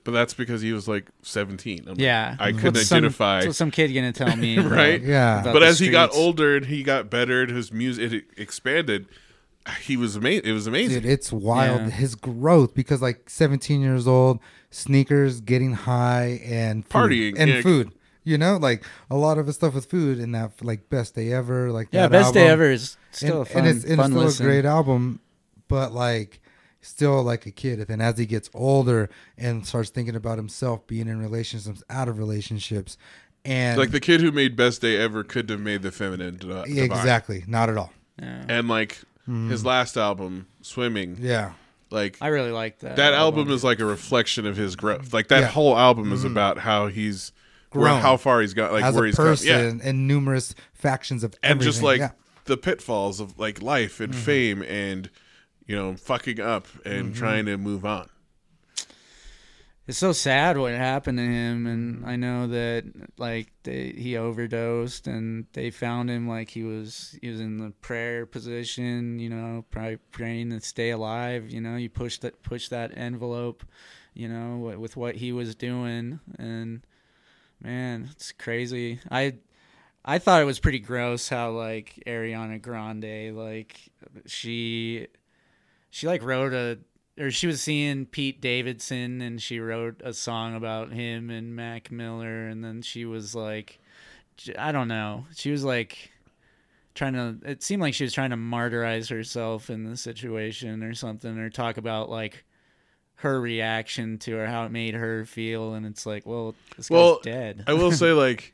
But 0.04 0.12
that's 0.12 0.36
because 0.36 0.62
he 0.62 0.72
was 0.72 0.88
like 0.88 1.10
17. 1.24 1.86
I'm- 1.88 1.96
Yeah. 1.98 2.36
I 2.38 2.50
mm-hmm. 2.50 2.58
couldn't 2.60 2.74
What's 2.76 2.88
some- 2.88 2.98
identify. 2.98 3.46
What's 3.46 3.58
some 3.58 3.72
kid 3.72 3.94
gonna 3.94 4.12
tell 4.12 4.36
me? 4.36 4.58
about- 4.60 4.72
Right? 4.72 5.02
Yeah. 5.02 5.42
about 5.42 5.54
but 5.54 5.60
the 5.62 5.66
as 5.66 5.80
he 5.80 5.90
got 5.90 6.14
older 6.14 6.58
and 6.58 6.66
he 6.66 6.84
got 6.84 7.10
better 7.10 7.42
and 7.42 7.52
his 7.52 7.72
music 7.72 8.12
it 8.12 8.26
expanded, 8.38 9.08
he 9.82 9.98
was 9.98 10.16
amazing. 10.16 10.46
It 10.46 10.52
was 10.54 10.68
amazing. 10.68 11.02
Dude, 11.02 11.12
it's 11.12 11.32
wild 11.32 11.82
Yeah. 11.82 11.90
his 11.90 12.16
growth 12.16 12.74
because 12.74 13.02
like 13.02 13.30
17 13.30 13.82
years 13.82 14.08
old, 14.08 14.40
sneakers, 14.70 15.42
getting 15.42 15.74
high, 15.74 16.42
and 16.46 16.86
food. 16.86 16.92
Partying, 17.12 17.34
and 17.38 17.50
yeah. 17.50 17.62
food. 17.62 17.92
You 18.24 18.38
know, 18.40 18.58
like 18.58 18.84
a 19.12 19.16
lot 19.16 19.38
of 19.38 19.46
his 19.48 19.56
stuff 19.56 19.76
with 19.76 19.86
food 19.86 20.20
and 20.20 20.34
that 20.34 20.64
like 20.64 20.90
best 20.90 21.14
day 21.16 21.32
ever, 21.32 21.72
like 21.72 21.90
Yeah, 21.92 22.04
that 22.08 22.12
best 22.12 22.34
day 22.34 22.48
ever 22.48 22.72
is 22.72 22.98
still 23.12 23.42
and, 23.42 23.42
a 23.42 23.46
fun, 23.46 23.66
and 23.66 23.76
it's, 23.76 23.84
and 23.84 23.94
it's 23.94 24.02
fun 24.02 24.12
still 24.12 24.24
listen. 24.24 24.46
a 24.46 24.50
great 24.50 24.66
album, 24.66 25.20
but 25.68 25.94
like 25.94 26.42
still 26.82 27.22
like 27.24 27.46
a 27.46 27.52
kid. 27.52 27.80
And 27.80 27.88
then 27.88 28.02
as 28.02 28.18
he 28.18 28.26
gets 28.26 28.50
older 28.54 29.10
and 29.38 29.66
starts 29.66 29.90
thinking 29.92 30.16
about 30.16 30.38
himself 30.38 30.88
being 30.88 31.08
in 31.08 31.20
relationships, 31.20 31.84
out 31.90 32.08
of 32.08 32.18
relationships, 32.18 32.98
and 33.44 33.78
like 33.78 33.92
the 33.92 34.00
kid 34.00 34.22
who 34.22 34.32
made 34.32 34.56
Best 34.56 34.82
Day 34.82 34.98
Ever 34.98 35.24
could 35.24 35.48
have 35.52 35.60
made 35.60 35.84
the 35.84 35.92
feminine 35.92 36.40
uh, 36.50 36.64
exactly, 36.68 37.44
not 37.48 37.70
at 37.70 37.78
all. 37.78 37.94
Yeah. 38.20 38.46
And 38.50 38.68
like 38.68 39.02
his 39.26 39.62
hmm. 39.62 39.68
last 39.68 39.98
album, 39.98 40.48
Swimming, 40.62 41.18
Yeah, 41.20 41.54
like 41.90 42.18
I 42.22 42.28
really 42.28 42.52
like 42.52 42.80
that. 42.80 42.96
that 42.98 43.14
album 43.14 43.50
is 43.52 43.64
like 43.64 43.80
a 43.80 43.86
reflection 43.86 44.46
of 44.46 44.58
his 44.58 44.76
growth. 44.76 45.14
Like 45.14 45.30
that 45.30 45.42
Yeah. 45.42 45.48
whole 45.48 45.78
album 45.78 46.12
is 46.12 46.22
hmm. 46.22 46.28
about 46.28 46.60
how 46.60 46.88
he's 46.88 47.32
where, 47.72 47.90
Grown. 47.90 48.02
how 48.02 48.18
far 48.18 48.42
he's 48.42 48.54
got, 48.54 48.72
like 48.72 48.84
as 48.84 48.96
where 48.96 49.04
a 49.04 49.08
he's 49.08 49.16
person 49.16 49.48
gone. 49.48 49.80
Yeah, 49.80 49.90
and 49.90 50.08
numerous 50.08 50.56
factions 50.74 51.24
of 51.24 51.36
and 51.44 51.62
just 51.62 51.84
like 51.84 52.00
yeah. 52.00 52.12
the 52.46 52.58
pitfalls 52.58 53.20
of 53.20 53.38
like 53.38 53.62
life 53.62 54.00
and 54.00 54.14
hmm. 54.14 54.20
fame 54.20 54.64
and 54.64 55.10
you 55.66 55.76
know 55.76 55.96
fucking 55.96 56.40
up 56.40 56.68
and 56.86 57.16
trying 57.16 57.46
to 57.46 57.58
move 57.58 57.86
on. 57.86 58.10
It's 59.88 59.98
so 59.98 60.12
sad 60.12 60.58
what 60.58 60.74
happened 60.74 61.18
to 61.18 61.24
him 61.24 61.68
and 61.68 62.06
i 62.06 62.16
know 62.16 62.48
that 62.48 62.84
like 63.18 63.52
they, 63.64 63.94
he 63.96 64.18
overdosed 64.18 65.08
and 65.08 65.46
they 65.54 65.70
found 65.70 66.10
him 66.10 66.28
like 66.28 66.50
he 66.50 66.64
was 66.64 67.18
he 67.22 67.30
was 67.30 67.40
in 67.40 67.58
the 67.58 67.72
prayer 67.82 68.26
position 68.26 69.20
you 69.20 69.30
know 69.30 69.64
probably 69.70 69.98
praying 70.12 70.50
to 70.50 70.60
stay 70.60 70.90
alive 70.90 71.50
you 71.50 71.62
know 71.62 71.76
you 71.76 71.90
push 71.90 72.18
that 72.20 72.42
push 72.42 72.70
that 72.70 72.98
envelope 72.98 73.64
you 74.14 74.28
know 74.28 74.58
wi- 74.58 74.78
with 74.78 74.98
what 74.98 75.16
he 75.16 75.32
was 75.32 75.56
doing 75.56 76.20
and 76.40 76.82
man 77.62 78.10
it's 78.12 78.32
crazy. 78.32 79.00
I 79.12 79.36
i 80.04 80.18
thought 80.20 80.42
it 80.42 80.46
was 80.46 80.60
pretty 80.60 80.80
gross 80.80 81.30
how 81.30 81.52
like 81.52 82.02
ariana 82.08 82.62
grande 82.62 83.36
like 83.36 83.92
she 84.26 85.08
she 85.90 86.08
like 86.08 86.24
wrote 86.24 86.54
a 86.54 86.80
or 87.20 87.32
she 87.32 87.48
was 87.48 87.62
seeing 87.62 88.06
Pete 88.06 88.42
Davidson 88.42 89.22
and 89.22 89.42
she 89.42 89.60
wrote 89.60 90.02
a 90.04 90.14
song 90.14 90.56
about 90.56 90.92
him 90.92 91.30
and 91.30 91.56
Mac 91.56 91.92
Miller 91.92 92.48
and 92.48 92.64
then 92.64 92.82
she 92.82 93.06
was 93.06 93.34
like 93.34 93.80
I 94.58 94.72
don't 94.72 94.90
know. 94.90 95.26
She 95.36 95.52
was 95.52 95.64
like 95.64 96.12
trying 96.94 97.14
to 97.14 97.38
it 97.44 97.64
seemed 97.64 97.82
like 97.82 97.94
she 97.94 98.04
was 98.04 98.14
trying 98.14 98.32
to 98.32 98.38
martyrize 98.38 99.10
herself 99.10 99.70
in 99.70 99.84
the 99.84 99.98
situation 99.98 100.84
or 100.84 100.94
something 100.94 101.38
or 101.38 101.50
talk 101.50 101.78
about 101.78 102.10
like 102.10 102.44
her 103.16 103.40
reaction 103.40 104.18
to 104.20 104.36
her 104.36 104.48
how 104.48 104.66
it 104.66 104.72
made 104.72 104.94
her 104.94 105.26
feel 105.26 105.74
and 105.74 105.86
it's 105.86 106.06
like 106.06 106.26
well 106.26 106.54
this 106.76 106.90
guy's 106.90 107.18
dead. 107.24 107.64
I 107.68 107.74
will 107.74 107.92
say 107.92 108.12
like 108.12 108.54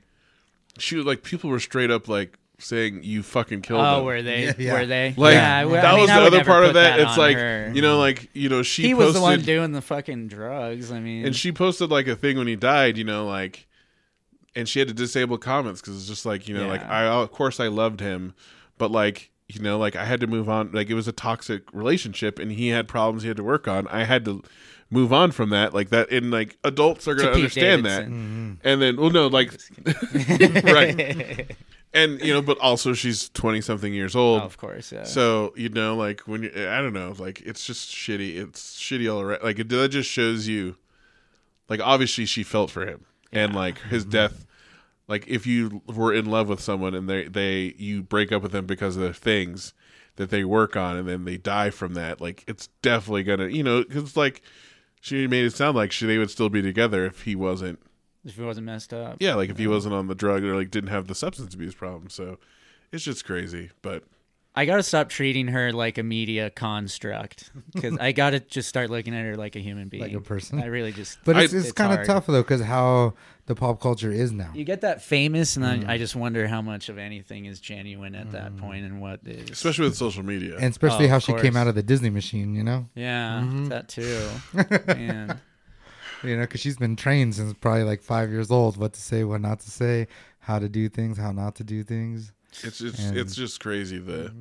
she 0.77 0.95
was 0.95 1.05
like 1.05 1.23
people 1.23 1.49
were 1.49 1.59
straight 1.59 1.91
up 1.91 2.07
like 2.07 2.37
saying 2.61 3.03
you 3.03 3.23
fucking 3.23 3.61
killed 3.61 3.81
oh, 3.81 3.99
him. 3.99 4.05
were 4.05 4.21
they? 4.21 4.45
Yeah, 4.45 4.53
yeah. 4.57 4.73
Were 4.73 4.85
they? 4.85 5.13
Like 5.17 5.33
yeah, 5.33 5.57
I- 5.57 5.61
I 5.61 5.65
that 5.65 5.93
mean, 5.93 6.01
was 6.01 6.09
I 6.09 6.19
the 6.19 6.25
other 6.27 6.43
part 6.43 6.63
of 6.63 6.69
put 6.69 6.73
that. 6.75 6.99
It's 6.99 7.17
like 7.17 7.37
her. 7.37 7.71
you 7.73 7.81
know, 7.81 7.99
like 7.99 8.29
you 8.33 8.49
know, 8.49 8.63
she 8.63 8.83
he 8.83 8.93
posted, 8.93 9.05
was 9.05 9.15
the 9.15 9.21
one 9.21 9.41
doing 9.41 9.71
the 9.71 9.81
fucking 9.81 10.27
drugs. 10.27 10.91
I 10.91 10.99
mean, 10.99 11.25
and 11.25 11.35
she 11.35 11.51
posted 11.51 11.89
like 11.89 12.07
a 12.07 12.15
thing 12.15 12.37
when 12.37 12.47
he 12.47 12.55
died. 12.55 12.97
You 12.97 13.03
know, 13.03 13.25
like, 13.25 13.67
and 14.55 14.67
she 14.67 14.79
had 14.79 14.87
to 14.87 14.93
disable 14.93 15.37
comments 15.37 15.81
because 15.81 15.97
it's 15.97 16.07
just 16.07 16.25
like 16.25 16.47
you 16.47 16.55
know, 16.55 16.67
like 16.67 16.85
I 16.85 17.05
of 17.05 17.31
course 17.31 17.59
I 17.59 17.67
loved 17.67 17.99
him, 17.99 18.33
but 18.77 18.91
like 18.91 19.31
you 19.47 19.61
know, 19.61 19.77
like 19.77 19.95
I 19.95 20.05
had 20.05 20.19
to 20.21 20.27
move 20.27 20.49
on. 20.49 20.71
Like 20.71 20.89
it 20.89 20.93
was 20.93 21.07
a 21.07 21.11
toxic 21.11 21.63
relationship, 21.73 22.39
and 22.39 22.51
he 22.51 22.69
had 22.69 22.87
problems 22.87 23.23
he 23.23 23.27
had 23.27 23.37
to 23.37 23.43
work 23.43 23.67
on. 23.67 23.87
I 23.87 24.03
had 24.05 24.25
to 24.25 24.43
move 24.89 25.11
on 25.11 25.31
from 25.31 25.49
that. 25.49 25.73
Like 25.73 25.89
that, 25.89 26.11
and 26.11 26.31
like 26.31 26.57
adults 26.63 27.07
are 27.07 27.15
gonna 27.15 27.31
understand 27.31 27.83
Davidson. 27.83 28.59
that. 28.61 28.69
And 28.69 28.81
then, 28.81 28.97
well, 28.97 29.09
no, 29.09 29.27
like, 29.27 29.51
right. 30.63 31.55
And 31.93 32.21
you 32.21 32.33
know, 32.33 32.41
but 32.41 32.57
also 32.59 32.93
she's 32.93 33.29
twenty 33.29 33.59
something 33.59 33.93
years 33.93 34.15
Oh, 34.15 34.19
old. 34.19 34.41
of 34.43 34.57
course, 34.57 34.91
yeah. 34.91 35.03
So 35.03 35.53
you 35.57 35.69
know, 35.69 35.95
like 35.95 36.21
when 36.21 36.43
you, 36.43 36.49
I 36.49 36.81
don't 36.81 36.93
know, 36.93 37.13
like 37.17 37.41
it's 37.41 37.65
just 37.65 37.93
shitty. 37.93 38.37
It's 38.37 38.77
shitty 38.79 39.13
all 39.13 39.21
around. 39.21 39.43
Like 39.43 39.59
it, 39.59 39.67
that 39.69 39.89
just 39.89 40.09
shows 40.09 40.47
you, 40.47 40.77
like 41.67 41.81
obviously 41.81 42.25
she 42.25 42.43
felt 42.43 42.71
for 42.71 42.85
him, 42.85 43.05
and 43.33 43.53
like 43.53 43.77
his 43.79 44.03
mm-hmm. 44.03 44.11
death. 44.11 44.45
Like 45.09 45.27
if 45.27 45.45
you 45.45 45.81
were 45.87 46.13
in 46.13 46.27
love 46.27 46.47
with 46.47 46.61
someone 46.61 46.95
and 46.95 47.09
they 47.09 47.25
they 47.25 47.75
you 47.77 48.03
break 48.03 48.31
up 48.31 48.41
with 48.41 48.53
them 48.53 48.65
because 48.65 48.95
of 48.95 49.01
the 49.01 49.13
things 49.13 49.73
that 50.15 50.29
they 50.29 50.45
work 50.45 50.77
on, 50.77 50.95
and 50.95 51.09
then 51.09 51.25
they 51.25 51.35
die 51.35 51.71
from 51.71 51.93
that. 51.95 52.21
Like 52.21 52.45
it's 52.47 52.67
definitely 52.81 53.23
gonna, 53.23 53.47
you 53.47 53.63
know, 53.63 53.83
because 53.83 54.15
like 54.15 54.41
she 55.01 55.27
made 55.27 55.43
it 55.43 55.53
sound 55.53 55.75
like 55.75 55.91
she 55.91 56.05
they 56.05 56.17
would 56.17 56.31
still 56.31 56.49
be 56.49 56.61
together 56.61 57.05
if 57.05 57.23
he 57.23 57.35
wasn't. 57.35 57.79
If 58.25 58.35
he 58.35 58.41
wasn't 58.43 58.65
messed 58.65 58.93
up. 58.93 59.17
Yeah, 59.19 59.35
like 59.35 59.49
if 59.49 59.57
he 59.57 59.67
wasn't 59.67 59.93
on 59.95 60.07
the 60.07 60.15
drug 60.15 60.43
or 60.43 60.55
like 60.55 60.71
didn't 60.71 60.89
have 60.89 61.07
the 61.07 61.15
substance 61.15 61.53
abuse 61.53 61.73
problem. 61.75 62.09
So 62.09 62.37
it's 62.91 63.03
just 63.03 63.25
crazy, 63.25 63.71
but. 63.81 64.03
I 64.53 64.65
gotta 64.65 64.83
stop 64.83 65.07
treating 65.07 65.47
her 65.47 65.71
like 65.71 65.97
a 65.97 66.03
media 66.03 66.49
construct 66.49 67.51
because 67.73 67.97
I 67.97 68.11
gotta 68.11 68.41
just 68.41 68.67
start 68.67 68.89
looking 68.89 69.15
at 69.15 69.23
her 69.23 69.37
like 69.37 69.55
a 69.55 69.59
human 69.59 69.87
being, 69.87 70.03
Like 70.03 70.11
a 70.11 70.19
person? 70.19 70.61
I 70.61 70.65
really 70.65 70.91
just. 70.91 71.19
But 71.23 71.37
it's, 71.37 71.53
it's, 71.53 71.67
it's 71.67 71.71
kind 71.71 71.97
of 71.97 72.05
tough 72.05 72.27
though, 72.27 72.41
because 72.41 72.59
how 72.59 73.13
the 73.45 73.55
pop 73.55 73.79
culture 73.79 74.11
is 74.11 74.33
now. 74.33 74.51
you 74.53 74.65
get 74.65 74.81
that 74.81 75.01
famous, 75.01 75.55
and 75.55 75.63
Mm. 75.63 75.87
I, 75.87 75.93
I 75.93 75.97
just 75.97 76.17
wonder 76.17 76.49
how 76.49 76.61
much 76.61 76.89
of 76.89 76.97
anything 76.97 77.45
is 77.45 77.61
genuine 77.61 78.13
at 78.13 78.31
that 78.33 78.57
point, 78.57 78.83
and 78.83 78.99
what 78.99 79.21
is. 79.25 79.51
especially 79.51 79.85
with 79.85 79.95
social 79.95 80.21
media. 80.23 80.55
And 80.57 80.65
especially 80.71 81.05
Oh, 81.05 81.11
how 81.11 81.15
of 81.15 81.23
she 81.23 81.33
came 81.35 81.55
out 81.55 81.67
of 81.67 81.75
the 81.75 81.83
Disney 81.83 82.09
machine, 82.09 82.53
you 82.53 82.65
know, 82.65 82.89
yeah, 82.93 83.39
Mm-hmm. 83.45 83.69
that 83.69 83.87
too. 83.87 84.27
Man. 84.87 85.39
You 86.23 86.35
know, 86.35 86.41
because 86.43 86.61
she's 86.61 86.77
been 86.77 86.95
trained 86.95 87.35
since 87.35 87.53
probably 87.53 87.83
like 87.83 88.01
five 88.01 88.29
years 88.29 88.51
old, 88.51 88.77
what 88.77 88.93
to 88.93 89.01
say, 89.01 89.23
what 89.23 89.41
not 89.41 89.59
to 89.61 89.71
say, 89.71 90.07
how 90.39 90.59
to 90.59 90.69
do 90.69 90.87
things, 90.89 91.17
how 91.17 91.31
not 91.31 91.55
to 91.55 91.63
do 91.63 91.83
things. 91.83 92.31
it's 92.63 92.81
it's 92.81 92.99
And- 92.99 93.17
it's 93.17 93.35
just 93.35 93.59
crazy 93.59 93.97
the, 93.99 94.33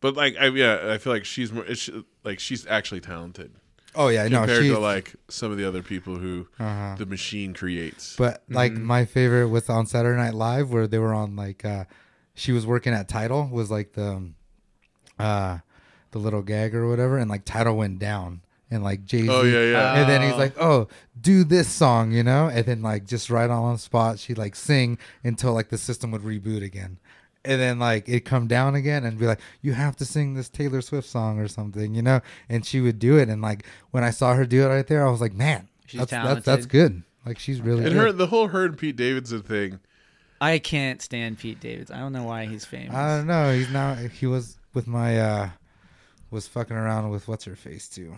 but 0.00 0.16
like 0.16 0.36
I 0.38 0.46
yeah 0.48 0.90
I 0.92 0.98
feel 0.98 1.12
like 1.12 1.24
she's 1.24 1.52
more 1.52 1.64
it's, 1.64 1.88
like 2.24 2.40
she's 2.40 2.66
actually 2.66 3.00
talented 3.00 3.52
Oh 3.94 4.08
yeah, 4.08 4.28
no, 4.28 4.40
compared 4.40 4.62
she's 4.64 4.72
to 4.72 4.78
like 4.78 5.14
some 5.28 5.50
of 5.50 5.56
the 5.58 5.66
other 5.66 5.82
people 5.82 6.16
who 6.18 6.46
Uh-huh. 6.60 6.94
the 6.98 7.06
machine 7.06 7.54
creates. 7.54 8.16
But 8.16 8.42
like 8.48 8.72
Mm-hmm. 8.72 8.84
my 8.84 9.04
favorite 9.06 9.48
was 9.48 9.68
on 9.70 9.86
Saturday 9.86 10.16
Night 10.20 10.34
Live 10.34 10.70
where 10.70 10.86
they 10.86 10.98
were 10.98 11.14
on 11.14 11.36
like 11.36 11.64
uh 11.64 11.84
she 12.34 12.52
was 12.52 12.66
working 12.66 12.92
at 12.92 13.08
Tidal 13.08 13.48
was 13.48 13.70
like 13.70 13.94
the 13.94 14.08
um, 14.12 14.34
uh 15.18 15.58
the 16.10 16.18
little 16.18 16.42
gag 16.42 16.74
or 16.74 16.88
whatever 16.88 17.18
and 17.18 17.30
like 17.30 17.44
Tidal 17.44 17.76
went 17.76 17.98
down 17.98 18.42
and 18.70 18.82
like 18.84 19.04
Jay 19.04 19.22
Z 19.22 19.28
oh 19.30 19.42
yeah 19.42 19.62
yeah. 19.70 19.94
and 20.00 20.08
then 20.10 20.22
he's 20.22 20.32
Oh. 20.32 20.36
like, 20.36 20.54
"Oh, 20.60 20.88
do 21.20 21.44
this 21.44 21.68
song," 21.68 22.12
you 22.12 22.22
know, 22.22 22.48
and 22.48 22.64
then 22.66 22.82
like 22.82 23.06
just 23.06 23.30
right 23.30 23.48
on 23.50 23.72
the 23.74 23.78
spot, 23.78 24.18
she 24.18 24.34
like 24.34 24.54
sing 24.56 24.98
until 25.24 25.52
like 25.54 25.68
the 25.70 25.78
system 25.78 26.10
would 26.10 26.22
reboot 26.22 26.62
again, 26.62 26.98
and 27.44 27.60
then 27.60 27.78
like 27.78 28.08
it 28.08 28.24
come 28.24 28.46
down 28.46 28.74
again 28.74 29.04
and 29.04 29.18
be 29.18 29.26
like, 29.26 29.40
"You 29.62 29.72
have 29.72 29.96
to 29.96 30.04
sing 30.04 30.34
this 30.34 30.48
Taylor 30.48 30.80
Swift 30.82 31.08
song 31.08 31.38
or 31.38 31.48
something," 31.48 31.94
you 31.94 32.02
know, 32.02 32.20
and 32.48 32.64
she 32.66 32.80
would 32.80 32.98
do 32.98 33.16
it, 33.18 33.28
and 33.28 33.40
like 33.42 33.64
when 33.90 34.04
I 34.04 34.10
saw 34.10 34.34
her 34.34 34.44
do 34.44 34.62
it 34.64 34.66
right 34.68 34.86
there, 34.86 35.06
I 35.06 35.10
was 35.10 35.20
like, 35.20 35.34
"Man, 35.34 35.68
She's 35.86 36.00
that's, 36.00 36.10
that's 36.10 36.44
that's 36.44 36.66
good." 36.66 37.02
Like 37.26 37.38
she's 37.38 37.60
really 37.60 37.84
and 37.84 37.92
good. 37.94 38.00
her 38.00 38.12
the 38.12 38.26
whole 38.28 38.48
her 38.48 38.64
and 38.64 38.76
Pete 38.78 38.96
Davidson 38.96 39.42
thing. 39.42 39.80
I 40.40 40.58
can't 40.60 41.02
stand 41.02 41.38
Pete 41.38 41.58
Davidson. 41.58 41.96
I 41.96 41.98
don't 42.00 42.12
know 42.12 42.22
why 42.22 42.46
he's 42.46 42.64
famous. 42.64 42.94
I 42.94 43.16
don't 43.18 43.26
know. 43.26 43.52
He's 43.52 43.68
now 43.70 43.94
he 43.94 44.26
was 44.26 44.56
with 44.72 44.86
my 44.86 45.18
uh 45.18 45.48
was 46.30 46.46
fucking 46.46 46.76
around 46.76 47.10
with 47.10 47.26
what's 47.26 47.44
her 47.44 47.56
face 47.56 47.88
too. 47.88 48.14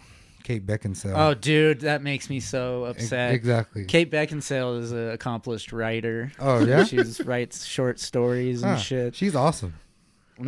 Kate 0.50 0.66
Beckinsale. 0.66 1.12
Oh, 1.16 1.34
dude, 1.34 1.80
that 1.80 2.02
makes 2.02 2.28
me 2.28 2.40
so 2.40 2.86
Ex- 2.86 3.04
upset. 3.04 3.34
exactly. 3.34 3.84
Kate 3.84 4.10
Beckinsale 4.10 4.80
is 4.80 4.90
an 4.90 5.10
accomplished 5.10 5.72
writer. 5.72 6.32
Oh 6.40 6.64
yeah. 6.64 6.84
She 6.90 6.98
writes 7.22 7.64
short 7.64 8.00
stories 8.00 8.62
and 8.62 8.72
Huh. 8.72 8.78
shit. 8.78 9.14
She's 9.14 9.36
awesome. 9.36 9.74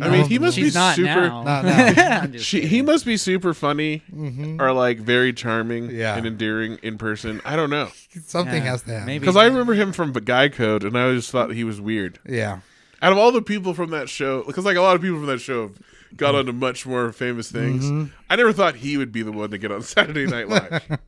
I 0.01 0.09
mean, 0.09 0.25
he 0.25 0.39
must 0.39 0.55
She's 0.55 0.73
be 0.73 0.79
not 0.79 0.95
super. 0.95 1.05
now. 1.29 1.43
Not 1.43 1.65
now. 1.95 2.27
She, 2.39 2.65
he 2.65 2.81
must 2.81 3.05
be 3.05 3.15
super 3.15 3.53
funny 3.53 4.01
mm-hmm. 4.11 4.59
or 4.59 4.73
like 4.73 4.97
very 4.99 5.31
charming 5.31 5.89
Yeah. 5.91 6.17
and 6.17 6.25
endearing 6.25 6.79
in 6.83 6.97
person. 6.97 7.41
I 7.45 7.55
don't 7.55 7.69
know 7.69 7.89
Something 8.25 8.63
Yeah, 8.63 8.71
has 8.71 8.81
to 8.81 8.89
happen. 8.91 9.05
maybe. 9.05 9.19
because 9.19 9.37
I 9.37 9.45
remember 9.45 9.73
him 9.75 9.93
from 9.93 10.11
Guy 10.11 10.49
Code, 10.49 10.83
and 10.83 10.97
I 10.97 11.03
always 11.03 11.29
thought 11.29 11.51
he 11.51 11.63
was 11.63 11.79
weird. 11.79 12.19
Yeah. 12.27 12.59
Out 13.01 13.11
of 13.11 13.17
all 13.17 13.31
the 13.31 13.41
people 13.41 13.73
from 13.73 13.91
that 13.91 14.09
show, 14.09 14.43
because 14.43 14.65
like 14.65 14.77
a 14.77 14.81
lot 14.81 14.95
of 14.95 15.01
people 15.01 15.17
from 15.19 15.27
that 15.27 15.39
show 15.39 15.61
have 15.63 15.79
got 16.15 16.35
onto 16.35 16.51
much 16.51 16.85
more 16.85 17.11
famous 17.11 17.51
things, 17.51 18.09
I 18.29 18.35
never 18.35 18.53
thought 18.53 18.75
he 18.75 18.97
would 18.97 19.11
be 19.11 19.23
the 19.23 19.31
one 19.31 19.51
to 19.51 19.57
get 19.57 19.71
on 19.71 19.81
Saturday 19.83 20.25
Night 20.25 20.49
Live. 20.49 20.99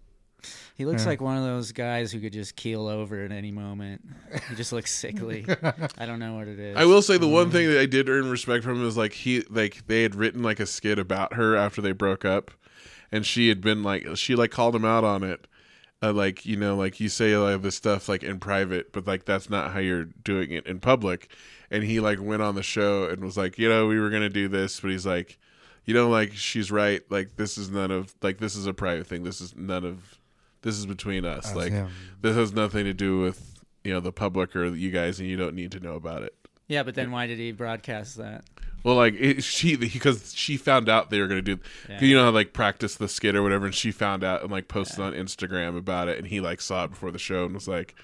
He 0.76 0.86
looks 0.86 1.06
like 1.06 1.22
one 1.22 1.38
of 1.38 1.44
those 1.44 1.72
guys 1.72 2.12
who 2.12 2.20
could 2.20 2.34
just 2.34 2.58
keel 2.58 2.90
over 2.90 3.24
at 3.24 3.32
any 3.32 3.50
moment. 3.50 4.02
He 4.50 4.56
just 4.56 4.74
looks 4.74 4.94
sickly. 4.94 5.46
I 5.98 6.06
don't 6.06 6.20
know 6.20 6.36
what 6.36 6.50
it 6.50 6.60
is. 6.60 6.76
I 6.76 6.84
will 6.84 7.02
say 7.02 7.18
the 7.18 7.30
one 7.30 7.50
thing 7.50 7.70
that 7.70 7.80
I 7.80 7.86
did 7.86 8.10
earn 8.10 8.30
respect 8.30 8.66
from 8.66 8.82
him 8.82 8.88
is 8.88 8.98
like 8.98 9.14
he 9.14 9.42
like 9.50 9.88
they 9.88 10.04
had 10.04 10.16
written 10.16 10.44
like 10.44 10.60
a 10.60 10.66
skit 10.66 11.00
about 11.00 11.36
her 11.36 11.56
after 11.56 11.82
they 11.82 11.94
broke 11.94 12.26
up, 12.26 12.52
and 13.10 13.26
she 13.26 13.48
had 13.48 13.62
been 13.62 13.84
like 13.84 14.06
she 14.18 14.36
like 14.36 14.52
called 14.52 14.76
him 14.76 14.84
out 14.84 15.06
on 15.06 15.24
it, 15.24 15.48
uh, 16.04 16.12
like 16.12 16.46
you 16.46 16.58
know 16.58 16.76
like 16.76 17.00
you 17.00 17.08
say 17.08 17.32
a 17.32 17.40
lot 17.40 17.54
of 17.54 17.62
this 17.62 17.76
stuff 17.76 18.10
like 18.10 18.22
in 18.24 18.38
private, 18.40 18.92
but 18.92 19.08
like 19.08 19.24
that's 19.24 19.50
not 19.50 19.72
how 19.72 19.80
you're 19.80 20.04
doing 20.04 20.52
it 20.52 20.68
in 20.68 20.82
public, 20.82 21.32
and 21.76 21.84
he 21.84 22.00
like 22.00 22.20
went 22.22 22.42
on 22.42 22.56
the 22.56 22.64
show 22.64 23.06
and 23.10 23.24
was 23.24 23.38
like 23.38 23.58
you 23.58 23.70
know 23.70 23.88
we 23.88 24.00
were 24.00 24.10
gonna 24.10 24.30
do 24.30 24.48
this, 24.48 24.80
but 24.80 24.92
he's 24.92 25.06
like, 25.06 25.38
you 25.86 25.94
know 25.94 26.10
like 26.10 26.34
she's 26.34 26.72
right, 26.72 27.02
like 27.10 27.36
this 27.36 27.58
is 27.58 27.70
none 27.70 27.92
of 27.92 28.14
like 28.22 28.38
this 28.40 28.56
is 28.56 28.66
a 28.68 28.74
private 28.74 29.08
thing, 29.08 29.24
this 29.24 29.42
is 29.42 29.56
none 29.56 29.84
of 29.86 30.20
this 30.62 30.76
is 30.78 30.86
between 30.86 31.26
us, 31.26 31.48
Us, 31.48 31.56
like 31.56 31.72
yeah. 31.72 31.88
this 32.22 32.36
has 32.36 32.54
nothing 32.54 32.86
to 32.86 32.94
do 32.94 33.22
with 33.22 33.64
you 33.84 33.94
know 33.94 34.00
the 34.00 34.12
public 34.12 34.56
or 34.56 34.66
you 34.68 34.90
guys, 34.92 35.20
and 35.20 35.30
you 35.30 35.38
don't 35.38 35.56
need 35.56 35.72
to 35.74 35.80
know 35.80 35.94
about 35.94 36.24
it. 36.24 36.34
Yeah, 36.68 36.82
but 36.82 36.96
then 36.96 37.12
why 37.12 37.28
did 37.28 37.38
he 37.38 37.52
broadcast 37.52 38.18
that? 38.18 38.44
Well, 38.84 38.96
like 38.96 39.14
it, 39.16 39.44
she 39.44 39.76
because 39.76 40.34
she 40.36 40.58
found 40.58 40.90
out 40.90 41.10
they 41.10 41.20
were 41.20 41.28
gonna 41.28 41.42
do, 41.42 41.60
Yeah. 41.90 42.02
you 42.02 42.16
know, 42.16 42.30
like 42.32 42.54
practice 42.54 42.96
the 42.96 43.08
skit 43.08 43.36
or 43.36 43.44
whatever, 43.44 43.66
and 43.66 43.76
she 43.76 43.92
found 43.92 44.24
out 44.24 44.42
and 44.42 44.52
like 44.52 44.68
posted 44.68 45.00
on 45.00 45.14
Instagram 45.14 45.78
about 45.78 46.08
it, 46.08 46.18
and 46.18 46.28
he 46.28 46.40
like 46.42 46.62
saw 46.62 46.86
it 46.86 46.90
before 46.92 47.12
the 47.12 47.20
show 47.20 47.46
and 47.46 47.54
was 47.54 47.68
like, 47.68 47.96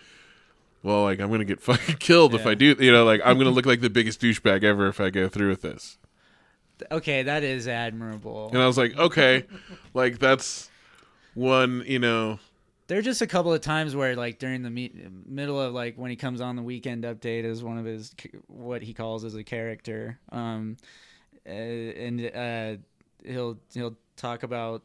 "Well, 0.83 1.03
like 1.03 1.19
I'm 1.19 1.29
gonna 1.29 1.45
get 1.45 1.61
fucking 1.69 1.97
killed 1.97 2.35
if 2.35 2.45
I 2.45 2.55
do, 2.55 2.75
you 2.79 2.91
know, 2.91 3.05
like 3.05 3.21
I'm 3.23 3.37
gonna 3.37 3.49
look 3.51 3.65
like 3.65 3.81
the 3.81 3.89
biggest 3.89 4.21
douchebag 4.21 4.63
ever 4.63 4.87
if 4.87 4.99
I 4.99 5.09
go 5.09 5.27
through 5.27 5.49
with 5.49 5.61
this." 5.61 5.97
Okay, 6.89 7.23
that 7.23 7.43
is 7.43 7.67
admirable. 7.67 8.49
And 8.51 8.57
I 8.61 8.67
was 8.67 8.77
like, 8.77 8.97
"Okay, 8.97 9.45
like 9.93 10.19
that's 10.19 10.69
one, 11.33 11.83
you 11.85 11.99
know." 11.99 12.39
There 12.87 12.97
are 12.97 13.03
just 13.03 13.21
a 13.21 13.27
couple 13.27 13.53
of 13.53 13.61
times 13.61 13.95
where, 13.95 14.17
like, 14.17 14.37
during 14.37 14.63
the 14.63 14.69
me- 14.69 14.91
middle 15.25 15.61
of 15.61 15.73
like 15.73 15.95
when 15.95 16.09
he 16.09 16.17
comes 16.17 16.41
on 16.41 16.55
the 16.57 16.61
weekend 16.63 17.03
update 17.05 17.45
as 17.45 17.63
one 17.63 17.77
of 17.77 17.85
his 17.85 18.13
what 18.47 18.81
he 18.81 18.93
calls 18.93 19.23
as 19.23 19.35
a 19.35 19.43
character, 19.43 20.19
um, 20.31 20.75
uh, 21.47 21.49
and 21.51 22.35
uh, 22.35 22.75
he'll 23.23 23.57
he'll 23.73 23.95
talk 24.17 24.43
about 24.43 24.83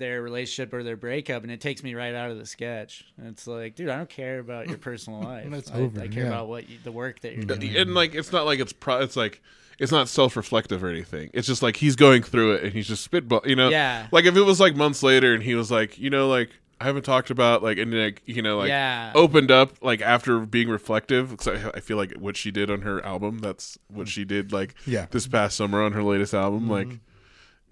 their 0.00 0.20
relationship 0.22 0.74
or 0.74 0.82
their 0.82 0.96
breakup, 0.96 1.44
and 1.44 1.52
it 1.52 1.60
takes 1.60 1.84
me 1.84 1.94
right 1.94 2.14
out 2.16 2.32
of 2.32 2.38
the 2.38 2.46
sketch. 2.46 3.04
And 3.16 3.28
it's 3.28 3.46
like, 3.46 3.76
dude, 3.76 3.88
I 3.88 3.98
don't 3.98 4.08
care 4.10 4.40
about 4.40 4.66
your 4.68 4.78
personal 4.78 5.20
life. 5.22 5.46
It's 5.52 5.70
I, 5.70 5.74
over, 5.76 6.00
I 6.00 6.08
care 6.08 6.24
yeah. 6.24 6.30
about 6.30 6.48
what 6.48 6.68
you, 6.68 6.78
the 6.82 6.90
work 6.90 7.20
that 7.20 7.34
you're 7.34 7.44
doing. 7.44 7.76
and 7.76 7.94
like 7.94 8.16
it's 8.16 8.32
not 8.32 8.46
like 8.46 8.58
it's 8.58 8.72
pro 8.72 8.98
it's 9.00 9.14
like 9.14 9.40
it's 9.78 9.92
not 9.92 10.08
self-reflective 10.08 10.82
or 10.84 10.88
anything 10.88 11.30
it's 11.32 11.46
just 11.46 11.62
like 11.62 11.76
he's 11.76 11.96
going 11.96 12.22
through 12.22 12.52
it 12.52 12.64
and 12.64 12.72
he's 12.74 12.86
just 12.86 13.02
spitball 13.02 13.40
you 13.46 13.56
know 13.56 13.68
Yeah. 13.70 14.08
like 14.12 14.24
if 14.26 14.36
it 14.36 14.42
was 14.42 14.60
like 14.60 14.76
months 14.76 15.02
later 15.02 15.32
and 15.32 15.42
he 15.42 15.54
was 15.54 15.70
like 15.70 15.98
you 15.98 16.10
know 16.10 16.28
like 16.28 16.50
i 16.80 16.84
haven't 16.84 17.04
talked 17.04 17.30
about 17.30 17.62
like 17.62 17.78
and 17.78 17.92
like 17.94 18.20
you 18.26 18.42
know 18.42 18.58
like 18.58 18.68
Yeah. 18.68 19.12
opened 19.14 19.50
up 19.50 19.82
like 19.82 20.02
after 20.02 20.40
being 20.40 20.68
reflective 20.68 21.34
'cause 21.36 21.48
I, 21.48 21.70
I 21.76 21.80
feel 21.80 21.96
like 21.96 22.12
what 22.18 22.36
she 22.36 22.50
did 22.50 22.70
on 22.70 22.82
her 22.82 23.02
album 23.06 23.38
that's 23.38 23.78
what 23.88 24.06
mm. 24.06 24.10
she 24.10 24.24
did 24.26 24.52
like 24.52 24.74
Yeah. 24.86 25.06
this 25.10 25.26
past 25.26 25.56
summer 25.56 25.82
on 25.82 25.92
her 25.92 26.02
latest 26.02 26.34
album 26.34 26.68
like 26.68 26.88
mm-hmm. 26.88 26.96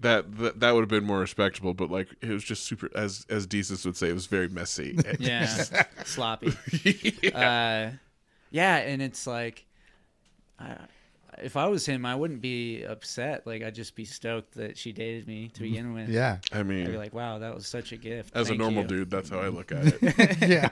That, 0.01 0.37
that 0.39 0.61
that 0.61 0.75
would 0.75 0.83
have 0.83 0.89
been 0.89 1.05
more 1.05 1.19
respectable 1.21 1.75
but 1.75 1.91
like 1.91 2.09
it 2.21 2.31
was 2.31 2.45
just 2.45 2.65
super 2.65 2.89
as 2.95 3.27
as 3.29 3.47
Desus 3.47 3.85
would 3.85 3.97
say 3.97 4.09
it 4.09 4.15
was 4.15 4.27
very 4.27 4.49
messy. 4.49 4.99
Yeah, 5.19 5.47
sloppy. 6.05 6.53
Uh, 7.35 7.91
yeah, 8.51 8.77
and 8.77 9.03
it's 9.03 9.27
like, 9.27 9.67
I, 10.59 10.77
if 11.43 11.57
I 11.57 11.67
was 11.67 11.87
him, 11.87 12.05
I 12.07 12.15
wouldn't 12.15 12.41
be 12.41 12.83
upset. 12.83 13.47
Like 13.47 13.63
I'd 13.63 13.75
just 13.75 13.95
be 13.95 14.05
stoked 14.05 14.55
that 14.55 14.77
she 14.77 14.93
dated 14.93 15.27
me 15.27 15.49
to 15.49 15.55
mm-hmm. 15.55 15.63
begin 15.63 15.95
with. 15.95 16.09
Yeah. 16.09 16.39
i 16.53 16.61
I'd 16.61 16.69
be 16.69 16.75
mean 16.75 16.97
like, 16.97 17.15
wow, 17.15 17.39
that 17.39 17.55
was 17.55 17.67
such 17.67 17.93
a 17.93 17.97
gift. 17.97 18.37
as 18.37 18.51
a 18.51 18.55
normal 18.55 18.83
you. 18.83 18.89
dude 18.89 19.11
that's 19.11 19.31
how 19.31 19.41
i 19.41 19.49
look 19.49 19.73
at 19.73 19.87
it 20.03 20.49
yeah. 20.49 20.69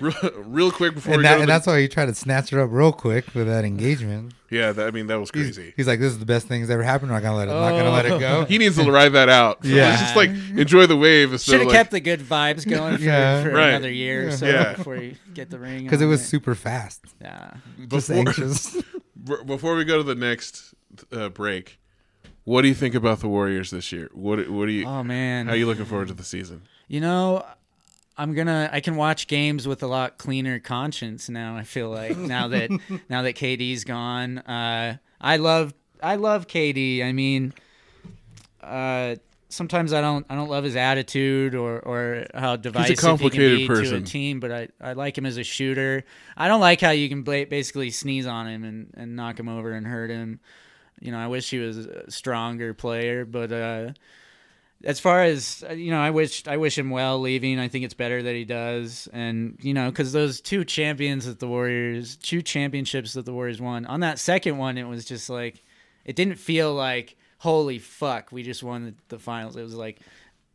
real, 0.00 0.14
real 0.36 0.70
quick 0.72 0.94
before 0.94 1.14
And, 1.14 1.18
we 1.18 1.22
that, 1.24 1.36
go 1.36 1.40
and 1.40 1.48
the- 1.48 1.52
that's 1.52 1.66
why 1.66 1.80
he 1.80 1.88
tried 1.88 2.06
to 2.06 2.14
snatch 2.14 2.50
her 2.50 2.60
up 2.60 2.70
real 2.72 2.92
quick 2.92 3.34
with 3.34 3.46
that 3.46 3.64
engagement. 3.64 4.34
Yeah, 4.50 4.72
that, 4.72 4.88
I 4.88 4.90
mean 4.90 5.06
that 5.06 5.20
was 5.20 5.30
crazy. 5.30 5.72
he's 5.76 5.86
like, 5.86 6.00
"This 6.00 6.10
is 6.12 6.18
the 6.18 6.26
best 6.26 6.48
thing 6.48 6.60
that's 6.60 6.72
ever 6.72 6.82
happened. 6.82 7.12
I'm 7.12 7.22
not 7.22 7.22
gonna 7.22 7.36
let 7.36 7.48
it. 7.48 7.52
I'm 7.52 7.60
not 7.60 7.78
gonna 7.78 7.90
let 7.90 8.06
it 8.06 8.18
go." 8.18 8.44
He 8.48 8.58
needs 8.58 8.76
to 8.76 8.90
ride 8.90 9.10
that 9.10 9.28
out. 9.28 9.58
Yeah. 9.64 9.96
just 9.96 10.16
like 10.16 10.30
enjoy 10.30 10.86
the 10.86 10.96
wave. 10.96 11.32
instead 11.32 11.52
Should 11.52 11.60
have 11.60 11.68
like, 11.68 11.76
kept 11.76 11.90
the 11.92 12.00
good 12.00 12.18
vibes 12.20 12.68
going 12.68 12.96
for, 12.96 13.02
Yeah. 13.02 13.44
for 13.44 13.50
Right. 13.50 13.68
another 13.68 13.92
year 13.92 14.28
or 14.28 14.30
so 14.32 14.46
Yeah. 14.46 14.74
before 14.74 14.96
you 14.96 15.14
get 15.32 15.50
the 15.50 15.58
ring. 15.60 15.84
Because 15.84 16.00
it 16.00 16.06
on 16.06 16.10
was 16.10 16.24
super 16.24 16.56
fast. 16.56 17.04
Yeah. 17.20 17.54
Just 17.86 18.08
before, 18.08 18.16
anxious. 18.16 18.76
B- 19.22 19.36
before 19.44 19.74
we 19.76 19.84
go 19.84 19.96
to 19.98 20.02
the 20.02 20.14
next 20.14 20.74
uh, 21.12 21.28
break. 21.28 21.78
What 22.44 22.62
do 22.62 22.68
you 22.68 22.74
think 22.74 22.94
about 22.94 23.20
the 23.20 23.28
Warriors 23.28 23.70
this 23.70 23.92
year? 23.92 24.10
What 24.12 24.48
What 24.50 24.66
do 24.66 24.72
you? 24.72 24.86
Oh 24.86 25.02
man. 25.04 25.46
how 25.46 25.52
are 25.52 25.56
you 25.56 25.66
looking 25.66 25.84
forward 25.84 26.08
to 26.08 26.14
the 26.14 26.24
season? 26.24 26.62
You 26.88 27.00
know, 27.00 27.44
I'm 28.16 28.34
gonna. 28.34 28.68
I 28.72 28.80
can 28.80 28.96
watch 28.96 29.26
games 29.28 29.68
with 29.68 29.82
a 29.82 29.86
lot 29.86 30.18
cleaner 30.18 30.58
conscience 30.58 31.28
now. 31.28 31.56
I 31.56 31.62
feel 31.64 31.90
like 31.90 32.16
now 32.16 32.48
that 32.48 32.70
now 33.08 33.22
that 33.22 33.34
KD's 33.36 33.84
gone. 33.84 34.38
Uh, 34.38 34.96
I 35.20 35.36
love. 35.36 35.74
I 36.02 36.16
love 36.16 36.46
KD. 36.46 37.04
I 37.04 37.12
mean, 37.12 37.52
uh, 38.62 39.16
sometimes 39.50 39.92
I 39.92 40.00
don't. 40.00 40.24
I 40.28 40.34
don't 40.34 40.48
love 40.48 40.64
his 40.64 40.76
attitude 40.76 41.54
or 41.54 41.78
or 41.80 42.26
how 42.34 42.56
divisive 42.56 42.98
complicated 42.98 43.60
he 43.60 43.66
can 43.66 43.76
be 43.82 43.88
to 43.88 43.96
a 43.96 44.00
team. 44.00 44.40
But 44.40 44.52
I 44.52 44.68
I 44.80 44.92
like 44.94 45.18
him 45.18 45.26
as 45.26 45.36
a 45.36 45.44
shooter. 45.44 46.04
I 46.36 46.48
don't 46.48 46.60
like 46.60 46.80
how 46.80 46.90
you 46.90 47.08
can 47.08 47.22
basically 47.22 47.90
sneeze 47.90 48.26
on 48.26 48.48
him 48.48 48.64
and 48.64 48.94
and 48.96 49.16
knock 49.16 49.38
him 49.38 49.48
over 49.48 49.72
and 49.72 49.86
hurt 49.86 50.10
him. 50.10 50.40
You 51.00 51.12
know, 51.12 51.18
I 51.18 51.26
wish 51.28 51.50
he 51.50 51.58
was 51.58 51.78
a 51.78 52.10
stronger 52.10 52.74
player, 52.74 53.24
but. 53.24 53.52
uh 53.52 53.92
as 54.84 54.98
far 54.98 55.22
as 55.22 55.62
you 55.74 55.90
know, 55.90 56.00
I 56.00 56.10
wish 56.10 56.46
I 56.46 56.56
wish 56.56 56.78
him 56.78 56.90
well 56.90 57.20
leaving. 57.20 57.58
I 57.58 57.68
think 57.68 57.84
it's 57.84 57.94
better 57.94 58.22
that 58.22 58.34
he 58.34 58.44
does, 58.44 59.08
and 59.12 59.58
you 59.60 59.74
know, 59.74 59.90
because 59.90 60.12
those 60.12 60.40
two 60.40 60.64
champions 60.64 61.26
that 61.26 61.38
the 61.38 61.48
Warriors, 61.48 62.16
two 62.16 62.40
championships 62.42 63.12
that 63.12 63.26
the 63.26 63.32
Warriors 63.32 63.60
won. 63.60 63.84
On 63.86 64.00
that 64.00 64.18
second 64.18 64.56
one, 64.56 64.78
it 64.78 64.84
was 64.84 65.04
just 65.04 65.28
like, 65.28 65.62
it 66.04 66.16
didn't 66.16 66.36
feel 66.36 66.72
like 66.72 67.16
holy 67.40 67.78
fuck, 67.78 68.30
we 68.32 68.42
just 68.42 68.62
won 68.62 68.84
the, 68.84 68.94
the 69.08 69.18
finals. 69.18 69.56
It 69.56 69.62
was 69.62 69.74
like 69.74 69.98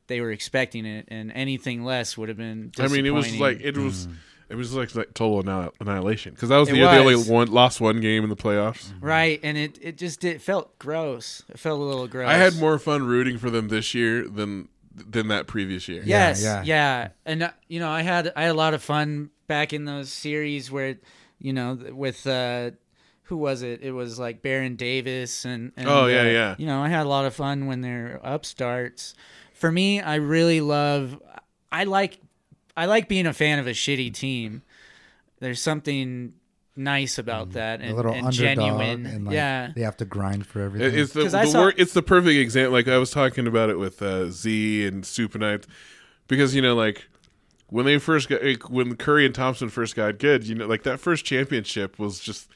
they 0.07 0.21
were 0.21 0.31
expecting 0.31 0.85
it, 0.85 1.05
and 1.09 1.31
anything 1.31 1.83
less 1.83 2.17
would 2.17 2.29
have 2.29 2.37
been. 2.37 2.71
I 2.79 2.87
mean, 2.87 3.05
it 3.05 3.11
was 3.11 3.39
like 3.39 3.59
it 3.61 3.77
was. 3.77 4.07
It 4.47 4.53
was 4.53 4.75
like, 4.75 4.93
like 4.93 5.11
total 5.15 5.39
annihilation 5.81 6.35
because 6.35 6.49
that 6.49 6.57
was 6.57 6.69
It 6.69 6.73
the, 6.73 6.81
they 6.81 6.99
only 6.99 7.15
was. 7.15 7.27
one 7.27 7.47
lost 7.47 7.81
one 7.81 7.99
game 7.99 8.23
in 8.23 8.29
the 8.29 8.35
playoffs. 8.35 8.91
right, 9.01 9.39
and 9.41 9.57
it 9.57 9.79
it 9.81 9.97
just 9.97 10.23
it 10.23 10.39
felt 10.39 10.77
gross. 10.77 11.41
It 11.49 11.57
felt 11.57 11.79
a 11.79 11.83
little 11.83 12.07
gross. 12.07 12.29
I 12.29 12.33
had 12.35 12.55
more 12.59 12.77
fun 12.77 13.01
rooting 13.07 13.39
for 13.39 13.49
them 13.49 13.69
this 13.69 13.95
year 13.95 14.27
than 14.27 14.69
than 14.93 15.29
that 15.29 15.47
previous 15.47 15.87
year. 15.87 16.03
Yeah, 16.05 16.27
Yes, 16.29 16.43
yeah. 16.43 16.61
yeah, 16.63 17.07
and 17.25 17.41
uh, 17.41 17.51
you 17.67 17.79
know, 17.79 17.89
I 17.89 18.03
had 18.03 18.31
I 18.35 18.43
had 18.43 18.51
a 18.51 18.53
lot 18.53 18.75
of 18.75 18.83
fun 18.83 19.31
back 19.47 19.73
in 19.73 19.85
those 19.85 20.11
series 20.11 20.69
where, 20.69 20.97
you 21.39 21.51
know, 21.51 21.79
with 21.91 22.27
uh, 22.27 22.69
who 23.25 23.37
was 23.37 23.61
it? 23.61 23.81
It 23.81 23.91
was 23.91 24.17
like 24.19 24.41
Baron 24.41 24.75
Davis 24.75 25.45
and, 25.45 25.71
and 25.77 25.87
Oh, 25.87 26.07
yeah, 26.07 26.21
uh, 26.21 26.23
yeah. 26.25 26.55
You 26.57 26.65
know, 26.67 26.81
I 26.81 26.89
had 26.89 27.05
a 27.05 27.09
lot 27.09 27.25
of 27.25 27.33
fun 27.35 27.67
when 27.67 27.81
they're 27.81 28.19
upstarts. 28.23 29.13
For 29.53 29.71
me, 29.71 30.01
I 30.01 30.15
really 30.15 30.61
love. 30.61 31.21
I 31.71 31.83
like, 31.85 32.19
I 32.77 32.85
like 32.85 33.07
being 33.07 33.25
a 33.25 33.33
fan 33.33 33.59
of 33.59 33.67
a 33.67 33.71
shitty 33.71 34.13
team. 34.13 34.61
There's 35.39 35.61
something 35.61 36.33
nice 36.75 37.17
about 37.17 37.51
that 37.53 37.79
Mm, 37.79 37.83
a 37.83 37.85
and, 37.87 37.95
little 37.95 38.13
and 38.13 38.31
genuine. 38.31 39.05
and 39.05 39.25
like 39.25 39.33
yeah, 39.33 39.71
they 39.75 39.81
have 39.81 39.97
to 39.97 40.05
grind 40.05 40.45
for 40.45 40.61
everything. 40.61 40.97
It's 40.99 41.13
the, 41.13 41.23
'Cause 41.23 41.33
I 41.33 41.45
the 41.45 41.51
saw- 41.51 41.59
wor- 41.61 41.73
it's 41.77 41.93
the 41.93 42.01
perfect 42.03 42.35
example. 42.37 42.73
Like 42.73 42.87
I 42.87 42.97
was 42.97 43.11
talking 43.11 43.47
about 43.47 43.69
it 43.69 43.79
with 43.79 44.01
uh, 44.01 44.29
Z 44.29 44.85
and 44.85 45.03
Supernite, 45.03 45.65
because 46.27 46.53
you 46.53 46.61
know, 46.61 46.75
like 46.75 47.07
when 47.69 47.85
they 47.85 47.97
first 47.97 48.29
got 48.29 48.43
like, 48.43 48.69
when 48.69 48.95
Curry 48.97 49.25
and 49.25 49.33
Thompson 49.33 49.69
first 49.69 49.95
got 49.95 50.19
good, 50.19 50.45
you 50.45 50.53
know, 50.55 50.67
like 50.67 50.83
that 50.83 50.99
first 50.99 51.25
championship 51.25 51.97
was 51.97 52.19
just 52.19 52.49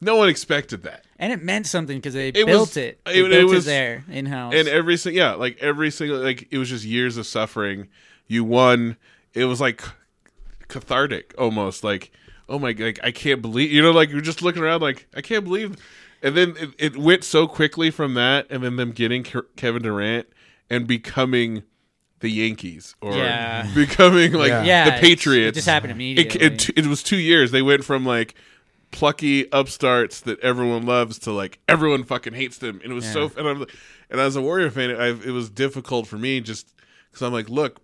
no 0.00 0.16
one 0.16 0.28
expected 0.28 0.82
that. 0.84 1.04
and 1.18 1.32
it 1.32 1.42
meant 1.42 1.66
something 1.66 1.96
because 1.98 2.14
they 2.14 2.28
It 2.28 2.46
built 2.46 2.68
was- 2.70 2.76
it. 2.76 2.80
it- 2.80 2.98
They 3.06 3.20
it 3.20 3.28
built 3.30 3.52
it, 3.52 3.54
was- 3.54 3.64
there 3.64 4.04
in 4.10 4.26
house. 4.26 4.54
And 4.54 4.68
every 4.68 4.96
single 4.96 5.18
yeah, 5.18 5.32
like 5.34 5.58
every 5.60 5.90
single 5.90 6.18
like 6.18 6.48
it 6.50 6.58
was 6.58 6.68
just 6.68 6.84
years 6.84 7.16
of 7.16 7.26
suffering. 7.26 7.88
You 8.26 8.44
won. 8.44 8.96
It 9.34 9.44
was 9.44 9.60
like 9.60 9.82
cathartic 10.68 11.34
almost. 11.38 11.84
Like 11.84 12.10
oh 12.48 12.58
my 12.58 12.74
like 12.78 12.98
I 13.02 13.10
can't 13.10 13.42
believe 13.42 13.70
you 13.72 13.82
know 13.82 13.90
like 13.92 14.10
you're 14.10 14.20
just 14.20 14.42
looking 14.42 14.62
around 14.62 14.82
like 14.82 15.06
I 15.14 15.20
can't 15.20 15.44
believe. 15.44 15.76
And 16.22 16.34
then 16.36 16.54
it, 16.58 16.70
it 16.78 16.96
went 16.96 17.24
so 17.24 17.46
quickly 17.46 17.90
from 17.90 18.14
that, 18.14 18.46
and 18.48 18.62
then 18.64 18.76
them 18.76 18.92
getting 18.92 19.22
Ke- 19.22 19.54
Kevin 19.56 19.82
Durant 19.82 20.26
and 20.70 20.86
becoming 20.86 21.62
the 22.20 22.30
Yankees 22.30 22.94
or 23.02 23.12
Yeah. 23.14 23.70
becoming 23.74 24.32
like 24.32 24.48
Yeah. 24.48 24.64
Yeah, 24.64 24.84
the 24.84 24.90
it's- 24.96 25.00
Patriots. 25.02 25.54
it 25.56 25.60
just 25.60 25.68
happened 25.68 25.90
It, 25.92 25.94
immediately. 25.96 26.40
it, 26.40 26.70
it 26.78 26.86
was 26.86 27.02
two 27.02 27.18
years. 27.18 27.50
They 27.50 27.60
went 27.62 27.84
from 27.84 28.06
like 28.06 28.34
plucky 28.90 29.50
upstarts 29.52 30.20
that 30.20 30.40
everyone 30.40 30.86
loves 30.86 31.18
to 31.20 31.32
like 31.32 31.58
everyone 31.68 32.04
fucking 32.04 32.34
hates 32.34 32.58
them, 32.58 32.80
and 32.82 32.92
it 32.92 32.94
was 32.94 33.10
so. 33.10 33.30
And 33.36 33.46
I'm 33.48 33.66
and 34.10 34.20
as 34.20 34.36
a 34.36 34.42
Warrior 34.42 34.70
fan, 34.70 34.90
I, 34.90 35.08
it 35.08 35.32
was 35.32 35.50
difficult 35.50 36.06
for 36.06 36.16
me 36.16 36.40
just 36.40 36.72
because 37.10 37.22
I'm 37.26 37.32
like, 37.32 37.48
look, 37.48 37.80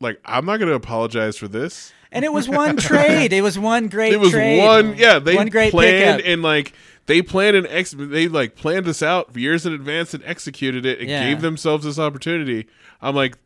like 0.00 0.20
I'm 0.24 0.46
not 0.46 0.58
going 0.58 0.68
to 0.68 0.74
apologize 0.74 1.36
for 1.36 1.48
this. 1.48 1.92
and 2.12 2.24
it 2.24 2.32
was 2.32 2.48
one 2.48 2.76
trade. 2.76 3.32
It 3.32 3.42
was 3.42 3.58
one 3.58 3.88
great. 3.88 4.12
It 4.12 4.20
was 4.20 4.30
trade. 4.30 4.64
one, 4.64 4.96
yeah. 4.96 5.18
They 5.18 5.34
one 5.36 5.48
great 5.48 5.70
planned 5.72 6.18
pickup. 6.18 6.30
and 6.32 6.42
like 6.42 6.72
they 7.06 7.22
planned 7.22 7.56
and 7.56 7.66
ex. 7.66 7.94
They 7.96 8.28
like 8.28 8.54
planned 8.56 8.86
this 8.86 9.02
out 9.02 9.36
years 9.36 9.66
in 9.66 9.72
advance 9.72 10.14
and 10.14 10.22
executed 10.24 10.86
it 10.86 11.00
and 11.00 11.08
Yeah. 11.08 11.28
gave 11.28 11.40
themselves 11.42 11.84
this 11.84 11.98
opportunity. 11.98 12.66
I'm 13.02 13.14
like, 13.14 13.36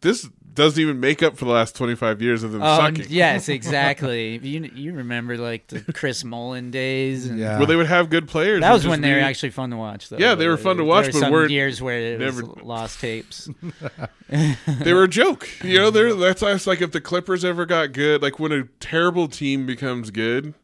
this 0.00 0.28
doesn't 0.52 0.82
even 0.82 0.98
make 0.98 1.22
up 1.22 1.36
for 1.36 1.44
the 1.44 1.50
last 1.52 1.76
25 1.76 2.20
years 2.20 2.42
of 2.42 2.50
them 2.50 2.60
Oh, 2.62 2.76
sucking. 2.78 3.06
yes, 3.08 3.48
exactly. 3.58 4.36
You 4.38 4.68
you 4.74 4.92
remember 4.94 5.36
like 5.38 5.68
the 5.68 5.80
Chris 5.92 6.24
Mullin 6.24 6.70
days, 6.72 7.26
and 7.26 7.38
Yeah. 7.38 7.56
Where 7.58 7.66
they 7.66 7.76
would 7.76 7.86
have 7.86 8.10
good 8.10 8.26
players. 8.28 8.60
that 8.60 8.72
was 8.72 8.86
when 8.86 9.00
they 9.00 9.12
were 9.12 9.20
actually 9.20 9.50
fun 9.50 9.70
to 9.70 9.76
watch. 9.76 10.08
Though. 10.08 10.18
Yeah, 10.18 10.34
they 10.34 10.48
were 10.48 10.56
fun 10.56 10.76
to 10.78 10.84
watch, 10.84 11.04
There 11.04 11.12
but 11.12 11.18
were 11.18 11.20
some 11.22 11.32
weren't- 11.32 11.50
years 11.52 11.80
where 11.80 11.98
it 11.98 12.20
was 12.20 12.42
lost 12.62 13.00
tapes. 13.00 13.48
they 14.28 14.92
were 14.92 15.04
a 15.04 15.08
joke. 15.08 15.48
You 15.62 15.78
know, 15.78 15.90
they're 15.90 16.14
that's 16.14 16.42
why 16.42 16.52
it's 16.52 16.66
like 16.66 16.80
if 16.80 16.92
the 16.92 17.00
Clippers 17.00 17.44
ever 17.44 17.64
got 17.66 17.92
good, 17.92 18.22
like 18.22 18.38
when 18.38 18.52
a 18.52 18.64
terrible 18.80 19.28
team 19.28 19.66
becomes 19.66 20.10
good, 20.10 20.54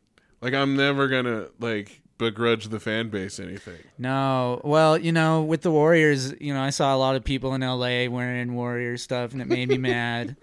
like 0.41 0.53
I'm 0.55 0.77
never 0.77 1.09
gonna 1.09 1.47
like 1.61 2.03
begrudge 2.19 2.69
the 2.69 2.81
fan 2.81 3.09
base 3.09 3.39
anything. 3.39 3.79
No, 3.99 4.61
well, 4.65 4.97
you 4.99 5.13
know, 5.13 5.43
with 5.43 5.63
the 5.63 5.71
Warriors, 5.71 6.33
you 6.41 6.55
know, 6.55 6.61
I 6.63 6.71
saw 6.71 6.95
a 6.95 6.99
lot 6.99 7.17
of 7.17 7.25
people 7.25 7.55
in 7.55 7.61
LA 7.61 8.07
wearing 8.09 8.55
Warrior 8.55 8.97
stuff, 8.97 9.33
and 9.33 9.43
it 9.43 9.49
made 9.49 9.69
me 9.69 9.79
mad. 9.79 10.37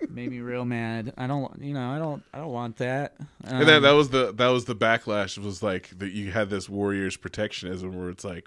It 0.00 0.10
made 0.10 0.30
me 0.30 0.40
real 0.40 0.64
mad. 0.64 1.12
I 1.16 1.26
don't, 1.26 1.60
you 1.62 1.74
know, 1.74 1.90
I 1.90 1.98
don't, 1.98 2.22
I 2.32 2.38
don't 2.38 2.52
want 2.52 2.76
that. 2.76 3.14
Um, 3.44 3.60
And 3.60 3.68
that 3.68 3.80
that 3.82 3.92
was 3.92 4.10
the 4.10 4.32
that 4.34 4.48
was 4.48 4.64
the 4.66 4.76
backlash 4.76 5.36
was 5.38 5.62
like 5.62 5.98
that 5.98 6.12
you 6.12 6.30
had 6.32 6.50
this 6.50 6.68
Warriors 6.68 7.16
protectionism 7.16 7.98
where 7.98 8.10
it's 8.10 8.24
like, 8.24 8.46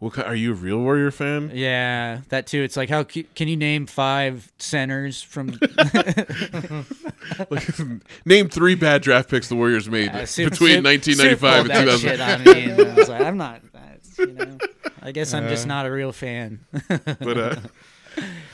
well, 0.00 0.12
are 0.24 0.34
you 0.34 0.52
a 0.52 0.54
real 0.54 0.78
Warrior 0.78 1.10
fan? 1.10 1.50
yeah, 1.54 2.20
that 2.28 2.46
too. 2.46 2.62
It's 2.62 2.76
like, 2.76 2.88
how 2.88 3.02
can 3.04 3.48
you 3.48 3.56
name 3.56 3.86
five 3.86 4.52
centers 4.58 5.22
from 5.22 5.48
Like, 7.50 7.68
name 8.24 8.48
three 8.48 8.74
bad 8.74 9.02
draft 9.02 9.28
picks 9.28 9.48
the 9.48 9.56
Warriors 9.56 9.88
made 9.88 10.10
Uh, 10.10 10.26
Soup- 10.26 10.50
between 10.50 10.82
1995 10.84 11.66
Soup 11.66 11.74
and 11.76 11.88
pulled 11.88 12.00
that 12.02 12.08
2000. 12.08 12.10
shit 12.10 12.20
on 12.20 12.44
me, 12.86 12.90
I 12.92 12.94
was 12.94 13.08
like, 13.08 13.20
I'm 13.22 13.36
not. 13.36 13.60
That's, 13.72 14.18
you 14.18 14.26
know, 14.32 14.58
I 15.02 15.12
guess 15.12 15.34
I'm 15.34 15.48
just 15.48 15.66
not 15.66 15.86
a 15.86 15.90
real 15.90 16.12
fan. 16.12 16.60
But 17.20 17.38
uh, 17.38 17.56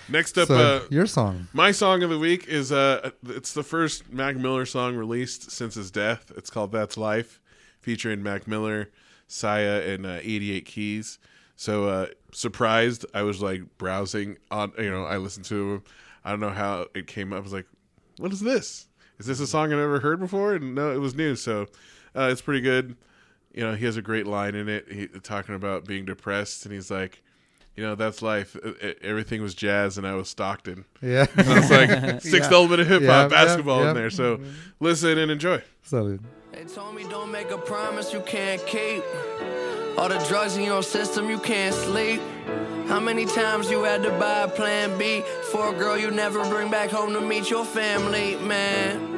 next 0.09 0.37
up, 0.39 0.49
So 0.49 0.55
uh, 0.57 0.81
your 0.91 1.07
song. 1.07 1.49
My 1.53 1.71
song 1.73 2.03
of 2.03 2.11
the 2.11 2.19
week 2.19 2.47
is 2.49 2.73
uh 2.73 3.11
it's 3.29 3.53
the 3.55 3.63
first 3.63 4.13
Mac 4.13 4.37
Miller 4.37 4.67
song 4.67 4.97
released 4.97 5.51
since 5.51 5.75
his 5.75 5.91
death. 5.91 6.33
It's 6.37 6.51
called 6.51 6.73
That's 6.73 6.97
Life, 6.97 7.41
featuring 7.81 8.23
Mac 8.23 8.47
Miller, 8.47 8.91
Sia, 9.29 9.95
and 9.95 10.05
uh, 10.07 10.19
88 10.23 10.65
Keys. 10.67 11.19
So 11.57 11.89
uh 11.89 12.07
surprised, 12.33 13.07
I 13.15 13.23
was 13.23 13.41
like 13.43 13.63
browsing 13.79 14.39
on 14.51 14.73
you 14.79 14.91
know, 14.91 15.05
I 15.05 15.17
listened 15.19 15.47
to. 15.47 15.83
I 16.25 16.31
don't 16.31 16.41
know 16.41 16.51
how 16.51 16.87
it 16.95 17.07
came 17.07 17.33
up. 17.33 17.39
I 17.39 17.43
was 17.43 17.53
like, 17.53 17.67
what 18.19 18.33
is 18.33 18.41
this? 18.41 18.87
Is 19.19 19.27
this 19.27 19.41
a 19.41 19.47
song 19.47 19.73
I've 19.73 19.79
never 19.79 20.01
heard 20.01 20.19
before? 20.19 20.55
And 20.55 20.75
no, 20.75 20.91
it 20.91 20.99
was 20.99 21.15
new. 21.15 21.37
So 21.37 21.67
uh, 22.17 22.29
it's 22.33 22.41
pretty 22.41 22.61
good. 22.63 22.97
You 23.53 23.63
know, 23.63 23.75
he 23.75 23.85
has 23.85 23.97
a 23.97 24.03
great 24.03 24.27
line 24.27 24.55
in 24.55 24.69
it. 24.69 24.91
He 24.91 25.07
talking 25.07 25.55
about 25.55 25.85
being 25.85 26.05
depressed, 26.05 26.65
and 26.65 26.75
he's 26.75 26.91
like, 26.91 27.23
you 27.77 27.85
know, 27.85 27.95
that's 27.95 28.23
life. 28.23 28.57
Everything 29.03 29.43
was 29.43 29.55
jazz, 29.55 29.97
and 29.99 30.07
I 30.07 30.15
was 30.15 30.29
Stockton. 30.29 30.87
Yeah. 31.01 31.27
It's 31.37 31.71
like 31.71 32.21
sixth 32.23 32.51
Yeah. 32.51 32.57
element 32.57 32.81
of 32.81 32.89
hip 32.89 33.03
hop 33.03 33.31
Yeah, 33.31 33.45
basketball 33.45 33.83
yeah, 33.83 33.91
in 33.91 33.95
there. 33.97 34.11
So 34.11 34.41
listen 34.81 35.19
and 35.19 35.31
enjoy. 35.31 35.63
so 35.83 36.19
They 36.53 36.65
told 36.65 36.95
me 36.97 37.05
don't 37.05 37.31
make 37.31 37.51
a 37.53 37.59
promise 37.59 38.13
you 38.13 38.21
can't 38.21 38.65
keep. 38.67 39.05
All 39.97 40.09
the 40.09 40.19
drugs 40.29 40.57
in 40.57 40.65
your 40.65 40.83
system, 40.83 41.31
you 41.31 41.39
can't 41.39 41.75
sleep. 41.75 42.21
How 42.89 42.99
many 42.99 43.27
times 43.27 43.71
you 43.71 43.85
had 43.85 44.03
to 44.03 44.11
buy 44.19 44.43
a 44.43 44.49
plan 44.49 44.99
B 44.99 45.23
for 45.53 45.73
a 45.73 45.79
girl 45.79 45.97
you 45.97 46.11
never 46.11 46.43
bring 46.51 46.69
back 46.69 46.91
home 46.91 47.13
to 47.13 47.21
meet 47.21 47.49
your 47.49 47.65
family, 47.65 48.35
man? 48.37 49.13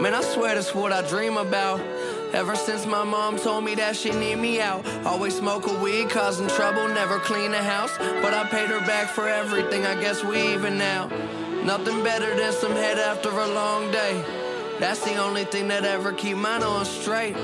Man, 0.00 0.14
I 0.14 0.22
swear 0.22 0.54
that's 0.54 0.74
what 0.74 0.90
I 0.90 1.06
dream 1.06 1.36
about. 1.36 1.80
Ever 2.32 2.56
since 2.56 2.86
my 2.86 3.04
mom 3.04 3.36
told 3.36 3.64
me 3.64 3.74
that 3.74 3.94
she 3.94 4.10
need 4.10 4.36
me 4.36 4.58
out. 4.58 4.86
Always 5.04 5.36
smoke 5.36 5.66
a 5.66 5.78
weed, 5.78 6.08
causing 6.08 6.48
trouble, 6.48 6.88
never 6.88 7.18
clean 7.18 7.50
the 7.50 7.62
house. 7.62 7.96
But 7.98 8.32
I 8.32 8.48
paid 8.48 8.70
her 8.70 8.80
back 8.80 9.08
for 9.08 9.28
everything, 9.28 9.84
I 9.84 10.00
guess 10.00 10.24
we 10.24 10.54
even 10.54 10.78
now. 10.78 11.08
Nothing 11.62 12.02
better 12.02 12.34
than 12.34 12.52
some 12.54 12.72
head 12.72 12.98
after 12.98 13.28
a 13.28 13.48
long 13.48 13.92
day. 13.92 14.24
That's 14.80 15.04
the 15.04 15.16
only 15.16 15.44
thing 15.44 15.68
that 15.68 15.84
ever 15.84 16.12
keep 16.12 16.38
mine 16.38 16.62
on 16.62 16.86
straight. 16.86 17.36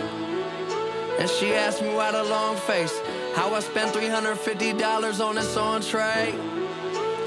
And 1.21 1.29
she 1.29 1.53
asked 1.53 1.83
me 1.83 1.93
why 1.95 2.11
the 2.13 2.25
long 2.25 2.57
face. 2.57 2.99
How 3.35 3.55
I 3.55 3.61
spent 3.61 3.95
$350 3.95 5.21
on 5.21 5.35
this 5.35 5.55
entree. 5.55 6.35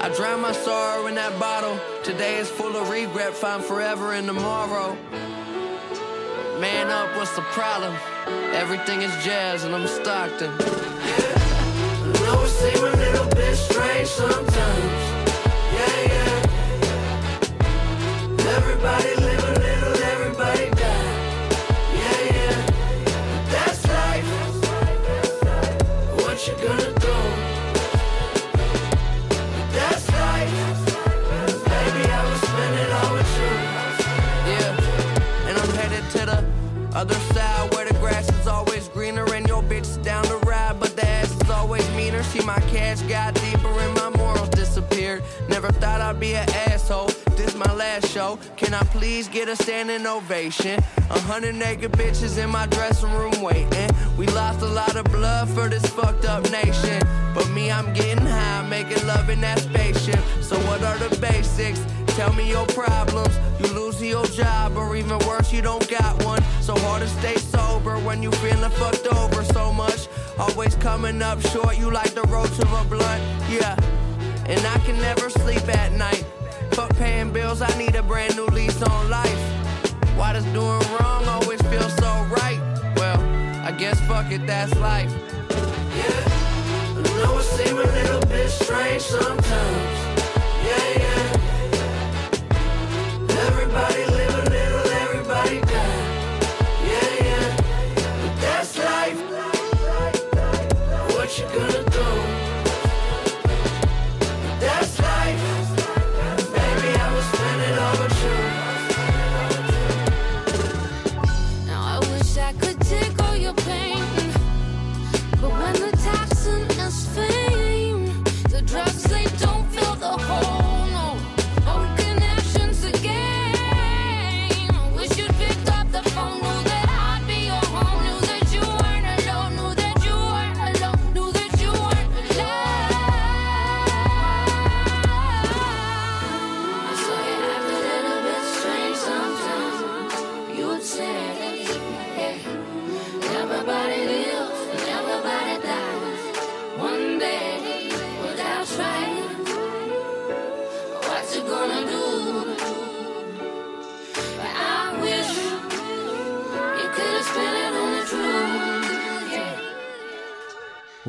I 0.00 0.08
drown 0.16 0.40
my 0.40 0.50
sorrow 0.50 1.06
in 1.06 1.14
that 1.14 1.38
bottle. 1.38 1.78
Today 2.02 2.38
is 2.38 2.50
full 2.50 2.76
of 2.76 2.90
regret, 2.90 3.34
find 3.34 3.62
forever 3.62 4.14
in 4.14 4.26
tomorrow. 4.26 4.96
Man 6.58 6.90
up, 6.90 7.16
what's 7.16 7.36
the 7.36 7.42
problem? 7.52 7.94
Everything 8.52 9.02
is 9.02 9.12
jazz 9.24 9.62
and 9.62 9.72
I'm 9.72 9.86
Stockton. 9.86 10.50
I 10.50 10.64
know 12.24 12.42
it 12.42 12.48
seems 12.48 12.80
a 12.80 12.96
little 12.96 13.28
bit 13.30 13.56
strange 13.56 14.08
sometimes. 14.08 15.02
Yeah, 15.72 16.02
yeah. 16.10 16.42
Everybody 18.56 19.13
got 43.08 43.34
deeper 43.34 43.68
and 43.68 43.94
my 43.94 44.10
morals 44.10 44.48
disappeared. 44.50 45.22
Never 45.48 45.70
thought 45.70 46.00
I'd 46.00 46.20
be 46.20 46.34
an 46.34 46.48
asshole. 46.68 47.08
This 47.36 47.54
my 47.54 47.72
last 47.74 48.08
show. 48.08 48.38
Can 48.56 48.74
I 48.74 48.82
please 48.84 49.28
get 49.28 49.48
a 49.48 49.56
standing 49.56 50.06
ovation? 50.06 50.82
A 51.10 51.20
hundred 51.20 51.54
naked 51.56 51.92
bitches 51.92 52.42
in 52.42 52.50
my 52.50 52.66
dressing 52.66 53.12
room 53.12 53.40
waiting. 53.40 53.90
We 54.16 54.26
lost 54.28 54.60
a 54.60 54.66
lot 54.66 54.96
of 54.96 55.04
blood 55.06 55.48
for 55.50 55.68
this 55.68 55.84
fucked 55.86 56.24
up 56.24 56.50
nation. 56.50 57.00
But 57.34 57.48
me, 57.50 57.70
I'm 57.70 57.92
getting 57.94 58.24
high, 58.24 58.66
making 58.68 59.06
love 59.06 59.28
in 59.28 59.40
that 59.40 59.58
spaceship. 59.58 60.20
So 60.40 60.56
what 60.66 60.82
are 60.82 60.98
the 60.98 61.14
basics? 61.20 61.80
Tell 62.16 62.32
me 62.32 62.48
your 62.48 62.64
problems. 62.66 63.36
You 63.58 63.66
losing 63.74 64.10
your 64.10 64.24
job, 64.26 64.76
or 64.76 64.94
even 64.94 65.18
worse, 65.26 65.52
you 65.52 65.60
don't 65.62 65.88
got 65.90 66.24
one. 66.24 66.40
So 66.60 66.76
hard 66.76 67.02
to 67.02 67.08
stay 67.08 67.34
sober 67.34 67.98
when 67.98 68.22
you 68.22 68.30
feeling 68.32 68.70
fucked 68.70 69.08
over 69.08 69.42
so 69.44 69.72
much. 69.72 70.06
Always 70.38 70.76
coming 70.76 71.22
up 71.22 71.40
short, 71.48 71.76
you 71.76 71.90
like 71.90 72.14
the 72.14 72.22
roach 72.22 72.56
of 72.60 72.72
a 72.72 72.84
blunt. 72.88 73.22
Yeah, 73.50 73.74
and 74.46 74.64
I 74.64 74.78
can 74.86 74.96
never 75.00 75.28
sleep 75.28 75.66
at 75.76 75.92
night. 75.92 76.24
Fuck 76.70 76.94
paying 76.96 77.32
bills, 77.32 77.62
I 77.62 77.76
need 77.76 77.96
a 77.96 78.02
brand 78.02 78.36
new 78.36 78.46
lease 78.46 78.80
on 78.82 79.10
life. 79.10 79.42
Why 80.16 80.34
does 80.34 80.44
doing 80.46 80.86
wrong 80.94 81.26
always 81.26 81.60
feel 81.62 81.88
so 81.88 82.10
right? 82.30 82.60
Well, 82.96 83.20
I 83.64 83.72
guess 83.72 84.00
fuck 84.02 84.30
it, 84.30 84.46
that's 84.46 84.72
life. 84.76 85.12
Yeah, 85.98 86.24
I 86.96 87.24
know 87.24 87.38
it 87.38 87.42
seems 87.42 87.70
a 87.70 87.74
little 87.74 88.20
bit 88.28 88.48
strange 88.50 89.02
sometimes. 89.02 89.98
Yeah, 90.64 90.98
yeah. 90.98 91.03
Everybody 93.76 94.13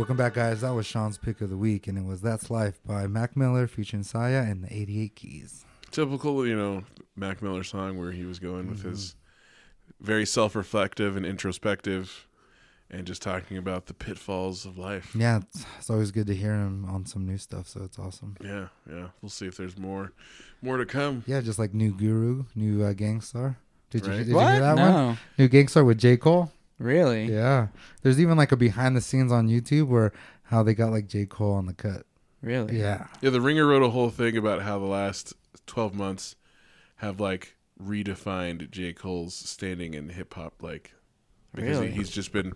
Welcome 0.06 0.18
back, 0.18 0.36
guys. 0.36 0.61
That 0.61 0.69
was 0.69 0.86
Sean's 0.86 1.18
pick 1.18 1.41
of 1.41 1.49
the 1.49 1.57
week, 1.57 1.88
and 1.88 1.98
it 1.98 2.03
was 2.03 2.22
"That's 2.22 2.52
Life" 2.52 2.80
by 2.86 3.07
Mac 3.07 3.36
Miller 3.36 3.65
featuring 3.65 4.03
Sia 4.03 4.44
and 4.44 4.64
the 4.64 4.72
88 4.72 5.15
Keys. 5.15 5.65
Typical, 5.90 6.45
you 6.45 6.56
know, 6.56 6.84
Mac 7.15 7.41
Miller 7.41 7.64
song 7.64 7.98
where 7.98 8.11
he 8.11 8.23
was 8.23 8.38
going 8.38 8.69
with 8.69 8.84
his 8.84 9.15
Mm-hmm. 9.15 10.06
very 10.06 10.26
self-reflective 10.27 11.18
and 11.18 11.26
introspective, 11.26 12.27
and 12.91 13.07
just 13.07 13.23
talking 13.23 13.57
about 13.57 13.88
the 13.88 13.95
pitfalls 13.95 14.64
of 14.64 14.77
life. 14.77 15.15
Yeah, 15.15 15.38
it's, 15.38 15.65
it's 15.80 15.90
always 15.90 16.11
good 16.11 16.27
to 16.27 16.36
hear 16.36 16.53
him 16.53 16.86
on 16.86 17.07
some 17.07 17.26
new 17.26 17.40
stuff, 17.40 17.68
so 17.68 17.82
it's 17.84 17.98
awesome. 17.98 18.38
Yeah, 18.44 18.68
yeah. 18.88 19.07
We'll 19.23 19.30
see 19.32 19.48
if 19.48 19.57
there's 19.57 19.76
more, 19.76 20.11
more 20.61 20.77
to 20.77 20.86
come. 20.86 21.23
Yeah, 21.26 21.41
just 21.41 21.57
like 21.57 21.73
new 21.73 21.91
Guru, 21.91 22.45
new 22.53 22.84
uh, 22.84 22.94
Gang 22.94 23.22
Starr. 23.22 23.57
Did 23.90 24.06
you 24.06 24.11
did 24.14 24.27
you 24.27 24.38
hear 24.38 24.60
that 24.60 24.76
no, 24.76 24.91
one? 25.06 25.18
New 25.40 25.48
Gang 25.48 25.68
Starr 25.68 25.84
with 25.84 25.98
J 25.98 26.15
Cole. 26.18 26.52
Really. 26.78 27.26
Yeah, 27.32 27.68
there's 28.02 28.20
even 28.20 28.38
like 28.38 28.52
a 28.52 28.58
behind 28.58 28.96
the 28.96 29.02
scenes 29.02 29.32
on 29.32 29.48
YouTube 29.48 29.88
where 29.88 30.12
how 30.44 30.64
they 30.64 30.74
got 30.74 30.92
like 30.92 31.08
J 31.08 31.26
Cole 31.26 31.54
on 31.54 31.66
the 31.66 31.74
cut. 31.74 32.06
Really? 32.42 32.80
Yeah, 32.80 33.08
Yeah, 33.22 33.32
the 33.32 33.42
Ringer 33.42 33.66
wrote 33.66 33.82
a 33.82 33.90
whole 33.90 34.12
thing 34.12 34.38
about 34.38 34.62
how 34.62 34.78
the 34.78 34.86
last 34.86 35.34
12 35.66 35.96
months 35.96 36.36
have 36.98 37.20
like 37.20 37.56
redefined 37.82 38.70
J. 38.70 38.94
Cole's 38.94 39.34
standing 39.34 39.96
in 39.96 40.10
hip 40.10 40.34
hop, 40.36 40.62
like 40.62 40.94
because 41.54 41.78
Really? 41.80 41.92
he, 41.92 41.98
he's 41.98 42.10
just 42.10 42.32
been 42.32 42.54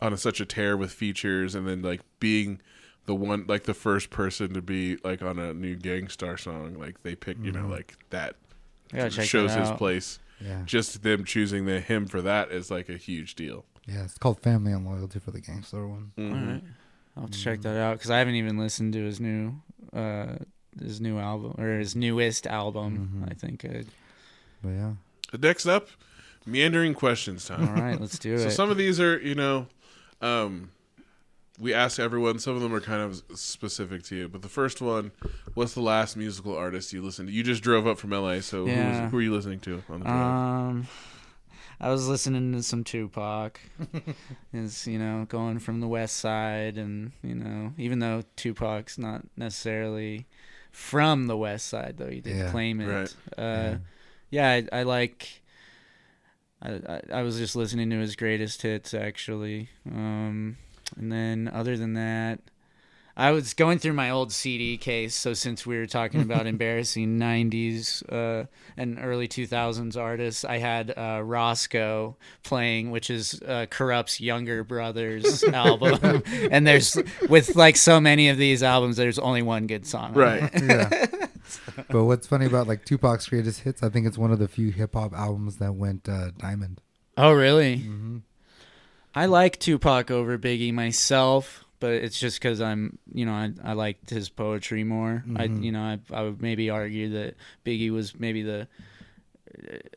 on 0.00 0.12
a, 0.12 0.16
such 0.16 0.40
a 0.40 0.46
tear 0.46 0.76
with 0.76 0.92
features, 0.92 1.54
and 1.54 1.66
then 1.66 1.82
like 1.82 2.00
being 2.20 2.60
the 3.06 3.14
one, 3.14 3.44
like 3.48 3.64
the 3.64 3.74
first 3.74 4.10
person 4.10 4.54
to 4.54 4.62
be 4.62 4.96
like 5.04 5.20
on 5.22 5.38
a 5.38 5.52
new 5.52 5.76
Gang 5.76 6.08
Starr 6.08 6.36
song, 6.38 6.74
like 6.78 7.02
they 7.02 7.14
pick, 7.14 7.36
you 7.42 7.52
know, 7.52 7.60
mm-hmm. 7.60 7.72
like 7.72 7.96
that 8.10 8.36
I 8.92 8.96
gotta 8.98 9.10
check 9.10 9.26
shows 9.26 9.52
that 9.52 9.60
his 9.60 9.70
out. 9.70 9.78
place. 9.78 10.18
Yeah, 10.40 10.62
Just 10.66 11.02
them 11.02 11.24
choosing 11.24 11.66
the 11.66 11.80
him 11.80 12.06
for 12.06 12.22
that 12.22 12.50
is 12.52 12.70
like 12.70 12.88
a 12.88 12.96
huge 12.96 13.34
deal. 13.34 13.64
yeah. 13.86 14.04
It's 14.04 14.18
called 14.18 14.40
Family 14.40 14.72
and 14.72 14.86
Loyalty 14.86 15.18
for 15.18 15.30
the 15.32 15.40
Gang 15.40 15.62
Starr 15.62 15.86
one. 15.88 16.12
Mhm. 16.16 16.30
All 16.30 16.52
right. 16.52 16.62
I'll 17.16 17.22
have 17.24 17.30
to 17.32 17.38
check 17.38 17.60
that 17.62 17.76
out 17.76 17.94
because 17.98 18.10
I 18.10 18.18
haven't 18.18 18.36
even 18.36 18.56
listened 18.58 18.92
to 18.92 19.04
his 19.04 19.18
new, 19.18 19.60
uh, 19.92 20.36
his 20.80 21.00
new 21.00 21.18
album 21.18 21.54
or 21.58 21.78
his 21.78 21.96
newest 21.96 22.46
album. 22.46 23.24
Mhm. 23.26 23.30
I 23.30 23.34
think. 23.34 23.64
I, 23.64 23.84
But 24.62 24.68
yeah, 24.70 24.92
Next 25.40 25.66
up, 25.66 25.88
meandering 26.46 26.94
questions 26.94 27.46
time. 27.46 27.68
all 27.68 27.74
right, 27.82 28.00
let's 28.00 28.18
do 28.18 28.36
So 28.38 28.46
it. 28.46 28.50
So 28.50 28.56
some 28.56 28.70
of 28.70 28.76
these 28.76 29.00
are, 29.00 29.18
you 29.18 29.34
know, 29.34 29.66
um, 30.20 30.70
we 31.60 31.74
ask 31.74 31.98
everyone. 31.98 32.38
Some 32.38 32.54
of 32.56 32.62
them 32.62 32.72
are 32.74 32.80
kind 32.80 33.02
of 33.02 33.22
specific 33.38 34.02
to 34.04 34.16
you. 34.16 34.28
But 34.28 34.42
the 34.42 34.48
first 34.48 34.80
one, 34.80 35.12
what's 35.54 35.74
the 35.74 35.80
last 35.80 36.16
musical 36.16 36.56
artist 36.56 36.92
you 36.92 37.02
listened 37.02 37.28
to? 37.28 37.34
You 37.34 37.42
just 37.42 37.62
drove 37.62 37.86
up 37.86 37.98
from 37.98 38.10
LA, 38.10 38.40
so 38.40 38.66
who, 38.66 38.70
was, 38.88 39.10
who 39.10 39.18
are 39.18 39.22
you 39.22 39.34
listening 39.34 39.60
to 39.60 39.82
on 39.88 40.00
the 40.00 40.04
drive? 40.06 40.16
Um, 40.16 40.86
I 41.80 41.90
was 41.90 42.08
listening 42.08 42.52
to 42.52 42.62
some 42.62 42.82
Tupac. 42.84 43.60
Is 44.52 44.86
you 44.86 44.98
know 44.98 45.26
going 45.28 45.58
from 45.58 45.80
the 45.80 45.88
West 45.88 46.16
Side, 46.16 46.76
and 46.78 47.12
you 47.22 47.34
know 47.34 47.72
even 47.78 47.98
though 48.00 48.22
Tupac's 48.36 48.98
not 48.98 49.22
necessarily 49.36 50.26
from 50.72 51.26
the 51.28 51.36
West 51.36 51.66
Side, 51.66 51.94
though 51.98 52.08
he 52.10 52.20
did 52.20 52.36
Yeah. 52.36 52.50
claim 52.50 52.80
it. 52.80 52.86
Right. 52.86 53.14
Uh, 53.38 53.76
yeah, 54.30 54.50
I, 54.50 54.80
I 54.80 54.82
like. 54.82 55.42
I, 56.60 56.70
I 56.88 57.00
I 57.12 57.22
was 57.22 57.38
just 57.38 57.54
listening 57.54 57.90
to 57.90 57.98
his 58.00 58.16
greatest 58.16 58.62
hits 58.62 58.92
actually, 58.92 59.68
um, 59.88 60.56
and 60.96 61.10
then 61.12 61.48
other 61.52 61.76
than 61.76 61.94
that. 61.94 62.40
I 63.20 63.32
was 63.32 63.52
going 63.52 63.80
through 63.80 63.94
my 63.94 64.10
old 64.10 64.30
CD 64.30 64.76
case, 64.76 65.12
so 65.12 65.34
since 65.34 65.66
we 65.66 65.76
were 65.76 65.88
talking 65.88 66.22
about 66.22 66.46
embarrassing 66.54 67.18
'90s 67.18 68.04
uh, 68.12 68.46
and 68.76 68.96
early 69.02 69.26
2000s 69.26 69.96
artists, 70.00 70.44
I 70.44 70.58
had 70.58 70.94
uh, 70.96 71.22
Roscoe 71.24 72.16
playing, 72.44 72.92
which 72.92 73.10
is 73.10 73.42
uh, 73.44 73.66
Kurupt's 73.70 74.20
younger 74.20 74.62
brother's 74.62 75.42
album. 75.52 76.22
and 76.52 76.64
there's 76.64 76.96
with 77.28 77.56
like 77.56 77.74
so 77.76 78.00
many 78.00 78.28
of 78.28 78.36
these 78.38 78.62
albums, 78.62 78.96
there's 78.96 79.18
only 79.18 79.42
one 79.42 79.66
good 79.66 79.84
song. 79.84 80.10
on 80.10 80.14
Right. 80.14 80.50
it. 80.54 80.62
yeah. 80.62 81.26
but 81.90 82.04
what's 82.04 82.28
funny 82.28 82.46
about 82.46 82.68
like 82.68 82.84
Tupac's 82.84 83.28
greatest 83.28 83.62
hits? 83.62 83.82
I 83.82 83.88
think 83.88 84.06
it's 84.06 84.16
one 84.18 84.30
of 84.30 84.38
the 84.38 84.46
few 84.46 84.70
hip 84.70 84.94
hop 84.94 85.12
albums 85.12 85.56
that 85.56 85.74
went 85.74 86.08
uh, 86.08 86.30
diamond. 86.38 86.80
Oh, 87.16 87.32
really? 87.32 87.78
Mm-hmm. 87.78 88.18
I 89.14 89.26
like 89.26 89.58
Tupac 89.58 90.10
over 90.10 90.38
Biggie 90.38 90.72
myself, 90.72 91.64
but 91.80 91.92
it's 91.92 92.18
just 92.18 92.40
because 92.40 92.60
I'm, 92.60 92.98
you 93.12 93.24
know, 93.26 93.32
I, 93.32 93.52
I 93.64 93.72
liked 93.72 94.10
his 94.10 94.28
poetry 94.28 94.84
more. 94.84 95.24
I, 95.36 95.48
Mhm. 95.48 95.64
you 95.64 95.72
know, 95.72 95.80
I, 95.82 95.98
I 96.12 96.22
would 96.22 96.40
maybe 96.42 96.70
argue 96.70 97.08
that 97.10 97.34
Biggie 97.64 97.90
was 97.90 98.18
maybe 98.18 98.42
the, 98.42 98.68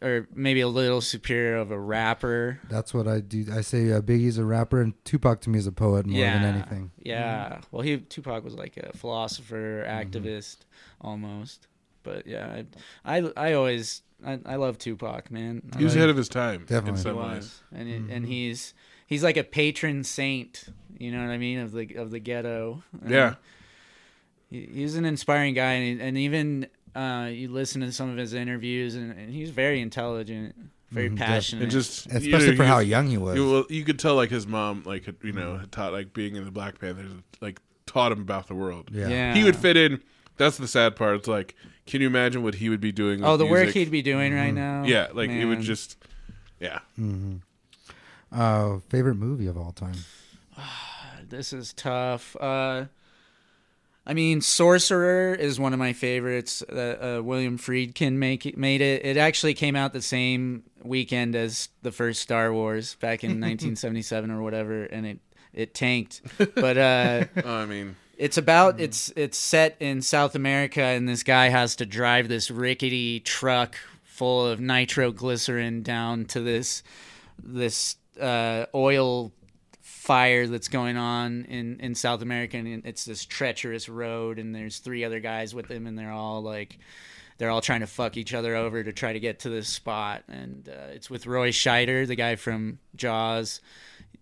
or 0.01 0.27
maybe 0.33 0.61
a 0.61 0.67
little 0.67 1.01
superior 1.01 1.57
of 1.57 1.71
a 1.71 1.79
rapper. 1.79 2.59
That's 2.69 2.93
what 2.93 3.07
I 3.07 3.19
do. 3.19 3.45
I 3.53 3.61
say 3.61 3.91
uh, 3.91 4.01
Biggie's 4.01 4.37
a 4.37 4.45
rapper, 4.45 4.81
and 4.81 4.93
Tupac 5.05 5.41
to 5.41 5.49
me 5.49 5.59
is 5.59 5.67
a 5.67 5.71
poet 5.71 6.05
more 6.05 6.19
than 6.19 6.43
anything. 6.43 6.91
Yeah. 7.03 7.61
Well, 7.71 7.81
he 7.83 7.97
Tupac 7.97 8.43
was 8.43 8.55
like 8.55 8.77
a 8.77 8.95
philosopher, 8.97 9.83
Mm-hmm. 9.87 10.09
activist, 10.09 10.57
almost. 10.99 11.67
But 12.03 12.25
yeah, 12.25 12.63
I, 13.05 13.17
I, 13.19 13.31
I 13.37 13.53
always, 13.53 14.01
I, 14.25 14.39
I 14.45 14.55
love 14.55 14.79
Tupac, 14.79 15.29
man. 15.29 15.61
I 15.73 15.77
he 15.77 15.83
was 15.83 15.93
like- 15.93 15.97
ahead 15.99 16.09
of 16.09 16.17
his 16.17 16.29
time. 16.29 16.61
Definitely. 16.61 16.89
In 16.89 16.95
He 16.95 17.01
some 17.03 17.15
was, 17.17 17.29
ways. 17.33 17.59
and 17.73 17.89
it, 17.89 18.01
Mm-hmm. 18.01 18.11
and 18.11 18.25
he's 18.25 18.73
he's 19.11 19.23
like 19.23 19.35
a 19.37 19.43
patron 19.43 20.03
saint. 20.03 20.63
You 20.97 21.11
know 21.11 21.19
what 21.25 21.31
I 21.31 21.37
mean 21.37 21.59
of 21.59 21.71
the 21.73 21.95
of 21.95 22.09
the 22.11 22.19
ghetto. 22.19 22.81
And 23.01 23.11
Yeah. 23.11 23.35
he, 24.49 24.67
he's 24.73 24.95
an 24.95 25.05
inspiring 25.05 25.53
guy, 25.53 25.73
and, 25.73 26.01
and 26.01 26.17
even 26.17 26.67
uh, 26.95 27.29
you 27.31 27.47
listen 27.49 27.81
to 27.81 27.91
some 27.91 28.09
of 28.09 28.17
his 28.17 28.33
interviews, 28.33 28.95
and, 28.95 29.11
and 29.11 29.33
he's 29.33 29.49
very 29.49 29.81
intelligent, 29.81 30.55
very 30.91 31.09
Mhm, 31.09 31.17
passionate. 31.17 31.63
And 31.63 31.71
just 31.71 32.05
you 32.07 32.17
Especially 32.17 32.51
know, 32.51 32.57
for 32.57 32.63
how 32.65 32.79
young 32.79 33.07
he 33.07 33.17
was. 33.17 33.35
You, 33.37 33.51
well, 33.51 33.65
you 33.69 33.83
could 33.83 33.99
tell 33.99 34.15
like 34.15 34.29
his 34.29 34.47
mom, 34.47 34.83
like 34.85 35.05
you 35.23 35.31
know, 35.33 35.57
had 35.57 35.71
taught 35.71 35.91
like 35.93 36.13
being 36.13 36.35
in 36.35 36.45
the 36.45 36.51
Black 36.51 36.79
Panthers, 36.79 37.11
like 37.41 37.59
taught 37.85 38.11
him 38.11 38.21
about 38.21 38.47
the 38.47 38.55
world. 38.55 38.89
yeah. 38.93 39.07
yeah, 39.09 39.33
He 39.35 39.43
would 39.43 39.55
fit 39.55 39.75
in. 39.77 40.01
That's 40.37 40.57
the 40.57 40.67
sad 40.67 40.95
part. 40.95 41.17
It's 41.17 41.27
like, 41.27 41.55
can 41.85 42.01
you 42.01 42.07
imagine 42.07 42.41
what 42.41 42.55
he 42.55 42.69
would 42.69 42.81
be 42.81 42.91
doing? 42.91 43.19
With 43.19 43.29
Oh, 43.29 43.37
the 43.37 43.45
work 43.45 43.69
he'd 43.69 43.91
be 43.91 44.01
doing 44.01 44.33
right 44.33 44.53
now. 44.53 44.83
Yeah, 44.85 45.09
like 45.13 45.29
it 45.29 45.45
would 45.45 45.61
just, 45.61 45.97
yeah. 46.59 46.79
hmm 46.95 47.37
Uh, 48.31 48.79
favorite 48.89 49.15
movie 49.15 49.47
of 49.47 49.57
all 49.57 49.71
time? 49.71 49.95
This 51.29 51.53
is 51.53 51.71
tough. 51.71 52.35
Uh, 52.41 52.87
I 54.05 54.13
mean, 54.13 54.41
Sorcerer 54.41 55.33
is 55.33 55.61
one 55.61 55.71
of 55.71 55.79
my 55.79 55.93
favorites. 55.93 56.61
Uh, 56.61 57.19
uh, 57.19 57.23
William 57.23 57.57
Friedkin 57.57 58.13
make 58.13 58.57
made 58.57 58.81
it. 58.81 59.05
It 59.05 59.15
actually 59.15 59.53
came 59.53 59.77
out 59.77 59.93
the 59.93 60.01
same 60.01 60.63
weekend 60.83 61.35
as 61.35 61.69
the 61.83 61.91
first 61.93 62.21
Star 62.21 62.51
Wars 62.51 62.95
back 62.95 63.23
in 63.23 63.29
1977 63.39 64.29
or 64.29 64.41
whatever, 64.41 64.83
and 64.83 65.05
it 65.05 65.19
it 65.53 65.73
tanked. 65.73 66.21
But 66.55 66.77
uh, 66.77 67.25
I 67.45 67.65
mean, 67.65 67.95
it's 68.17 68.37
about 68.37 68.81
it's 68.81 69.13
it's 69.15 69.37
set 69.37 69.77
in 69.79 70.01
South 70.01 70.35
America, 70.35 70.81
and 70.81 71.07
this 71.07 71.23
guy 71.23 71.47
has 71.47 71.77
to 71.77 71.85
drive 71.85 72.27
this 72.27 72.51
rickety 72.51 73.21
truck 73.21 73.77
full 74.03 74.45
of 74.45 74.59
nitroglycerin 74.59 75.81
down 75.83 76.25
to 76.25 76.41
this 76.41 76.83
this 77.41 77.95
uh, 78.21 78.65
oil 78.75 79.31
fire 79.81 80.47
that's 80.47 80.67
going 80.67 80.97
on 80.97 81.45
in 81.45 81.79
in 81.79 81.95
South 81.95 82.21
America, 82.21 82.57
and 82.57 82.85
it's 82.85 83.05
this 83.05 83.25
treacherous 83.25 83.89
road, 83.89 84.39
and 84.39 84.53
there's 84.53 84.79
three 84.79 85.03
other 85.03 85.19
guys 85.19 85.53
with 85.55 85.67
him, 85.69 85.87
and 85.87 85.97
they're 85.97 86.11
all 86.11 86.41
like. 86.41 86.77
They're 87.37 87.49
all 87.49 87.61
trying 87.61 87.79
to 87.79 87.87
fuck 87.87 88.17
each 88.17 88.35
other 88.35 88.55
over 88.55 88.83
to 88.83 88.93
try 88.93 89.13
to 89.13 89.19
get 89.19 89.39
to 89.39 89.49
this 89.49 89.67
spot, 89.67 90.21
and 90.27 90.69
uh, 90.69 90.89
it's 90.93 91.09
with 91.09 91.25
Roy 91.25 91.49
Scheider, 91.49 92.05
the 92.05 92.13
guy 92.13 92.35
from 92.35 92.77
Jaws. 92.95 93.61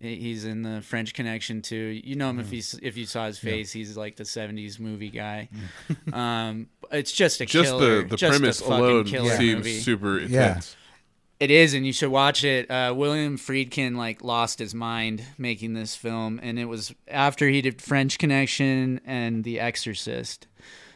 He's 0.00 0.46
in 0.46 0.62
the 0.62 0.80
French 0.80 1.12
Connection 1.12 1.60
too. 1.60 1.76
You 2.02 2.16
know 2.16 2.30
him 2.30 2.40
if 2.40 2.50
he's 2.50 2.78
if 2.82 2.96
you 2.96 3.04
saw 3.04 3.26
his 3.26 3.38
face. 3.38 3.70
He's 3.72 3.94
like 3.94 4.16
the 4.16 4.24
'70s 4.24 4.80
movie 4.80 5.10
guy. 5.10 5.50
um, 6.14 6.68
it's 6.90 7.12
just 7.12 7.42
a 7.42 7.46
just 7.46 7.68
killer. 7.68 8.02
the 8.04 8.08
the 8.08 8.16
just 8.16 8.30
premise 8.38 8.60
alone 8.62 9.06
seems 9.06 9.38
movie. 9.38 9.80
super 9.80 10.18
Yeah. 10.20 10.24
intense. 10.48 10.76
It 11.40 11.50
is, 11.50 11.72
and 11.72 11.86
you 11.86 11.92
should 11.94 12.10
watch 12.10 12.44
it. 12.44 12.70
Uh, 12.70 12.92
William 12.94 13.38
Friedkin 13.38 13.96
like 13.96 14.22
lost 14.22 14.58
his 14.58 14.74
mind 14.74 15.24
making 15.38 15.72
this 15.72 15.96
film, 15.96 16.38
and 16.42 16.58
it 16.58 16.66
was 16.66 16.94
after 17.08 17.48
he 17.48 17.62
did 17.62 17.80
French 17.80 18.18
Connection 18.18 19.00
and 19.06 19.42
The 19.42 19.58
Exorcist. 19.58 20.46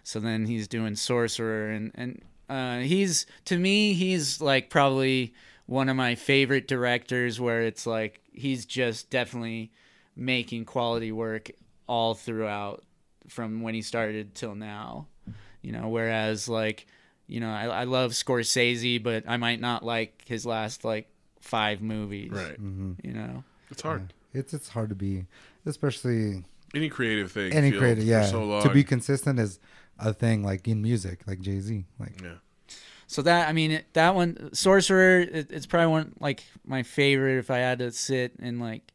So 0.03 0.21
then 0.21 0.45
he's 0.45 0.69
doing 0.69 0.97
Sorcerer, 0.97 1.71
and 1.71 1.93
and 1.95 2.23
uh, 2.51 2.81
he's 2.81 3.25
to 3.47 3.57
me 3.57 3.95
he's 3.95 4.43
like 4.43 4.69
probably 4.69 5.33
one 5.65 5.89
of 5.89 5.97
my 5.97 6.15
favorite 6.15 6.69
directors, 6.69 7.41
where 7.41 7.63
it's 7.63 7.87
like 7.87 8.21
he's 8.31 8.67
just 8.67 9.09
definitely 9.09 9.73
making 10.15 10.67
quality 10.67 11.11
work 11.11 11.51
all 11.87 12.13
throughout 12.13 12.85
from 13.29 13.63
when 13.63 13.73
he 13.73 13.81
started 13.81 14.35
till 14.35 14.55
now. 14.55 15.07
You 15.63 15.73
know, 15.73 15.89
whereas 15.89 16.51
like 16.51 16.87
you 17.27 17.41
know, 17.41 17.51
I, 17.51 17.67
I 17.67 17.85
love 17.85 18.13
Scorsese, 18.13 19.03
but 19.03 19.25
I 19.27 19.37
might 19.37 19.61
not 19.61 19.85
like 19.85 20.25
his 20.27 20.45
last 20.45 20.85
like 20.85 21.09
five 21.41 21.81
movies. 21.81 22.31
Right. 22.33 22.57
You 22.59 23.13
know. 23.13 23.45
It's 23.71 23.83
hard. 23.83 24.13
It's 24.33 24.53
it's 24.53 24.69
hard 24.69 24.89
to 24.91 24.95
be, 24.95 25.27
especially 25.65 26.45
Any 26.75 26.89
creative 26.89 27.31
thing. 27.33 27.53
any 27.53 27.73
creative. 27.73 28.05
Yeah, 28.05 28.25
so 28.27 28.45
long. 28.45 28.63
to 28.63 28.71
be 28.71 28.85
consistent 28.85 29.39
is 29.39 29.59
a 29.99 30.13
thing. 30.13 30.43
Like 30.43 30.67
in 30.69 30.83
music, 30.83 31.21
like 31.27 31.41
Jay 31.41 31.61
Z. 31.61 31.85
Like 31.99 32.21
yeah. 32.23 32.35
So 33.07 33.23
that 33.23 33.49
I 33.49 33.53
mean 33.53 33.71
it, 33.71 33.87
that 33.93 34.15
one, 34.15 34.53
Sorcerer, 34.53 35.21
it, 35.21 35.51
it's 35.51 35.67
probably 35.67 35.89
one 35.89 36.15
like 36.21 36.43
my 36.67 36.83
favorite 36.83 37.39
if 37.39 37.51
I 37.51 37.59
had 37.59 37.79
to 37.79 37.93
sit 37.93 38.33
and 38.41 38.61
like 38.61 38.93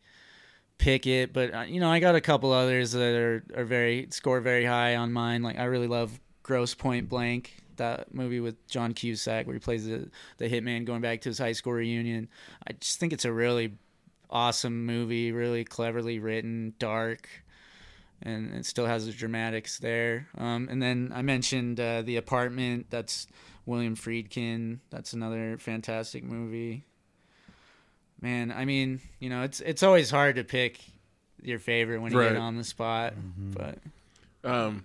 pick 0.77 1.05
it, 1.07 1.31
but 1.33 1.53
uh, 1.53 1.61
you 1.61 1.79
know, 1.79 1.89
I 1.89 1.99
got 1.99 2.15
a 2.15 2.21
couple 2.21 2.51
others 2.51 2.91
that 2.93 3.15
are 3.15 3.43
are 3.55 3.65
very 3.65 4.07
score 4.11 4.41
very 4.41 4.65
high 4.65 4.95
on 4.95 5.13
mine. 5.13 5.41
Like 5.43 5.57
I 5.59 5.65
really 5.65 5.87
love 5.87 6.19
Grosse 6.43 6.73
Pointe 6.73 7.07
Blank, 7.07 7.58
that 7.79 8.13
movie 8.13 8.39
with 8.39 8.65
John 8.69 8.93
Cusack 8.93 9.45
where 9.47 9.55
he 9.55 9.59
plays 9.59 9.85
the 9.87 10.09
the 10.37 10.47
hitman 10.49 10.85
going 10.85 11.01
back 11.01 11.19
to 11.21 11.29
his 11.29 11.39
high 11.39 11.51
school 11.53 11.73
reunion. 11.73 12.29
I 12.67 12.73
just 12.73 12.99
think 12.99 13.11
it's 13.11 13.25
a 13.25 13.33
really 13.33 13.73
awesome 14.29 14.85
movie, 14.85 15.31
really 15.31 15.63
cleverly 15.65 16.19
written, 16.19 16.73
dark. 16.79 17.27
And 18.21 18.53
it 18.53 18.65
still 18.65 18.85
has 18.85 19.05
the 19.05 19.13
dramatics 19.13 19.79
there. 19.79 20.27
Um, 20.37 20.67
and 20.69 20.81
then 20.81 21.11
I 21.15 21.21
mentioned 21.21 21.79
uh, 21.79 22.01
The 22.01 22.17
Apartment. 22.17 22.87
That's 22.89 23.27
William 23.65 23.95
Friedkin. 23.95 24.79
That's 24.89 25.13
another 25.13 25.57
fantastic 25.57 26.23
movie. 26.23 26.83
Man, 28.21 28.51
I 28.51 28.65
mean, 28.65 28.99
you 29.19 29.29
know, 29.29 29.43
it's 29.43 29.61
it's 29.61 29.83
always 29.83 30.11
hard 30.11 30.35
to 30.35 30.43
pick 30.43 30.79
your 31.41 31.59
favorite 31.59 31.99
when 32.01 32.11
you 32.11 32.19
Right. 32.19 32.33
get 32.33 32.37
on 32.37 32.57
the 32.57 32.63
spot. 32.65 33.13
But 33.55 33.77
Um, 34.43 34.83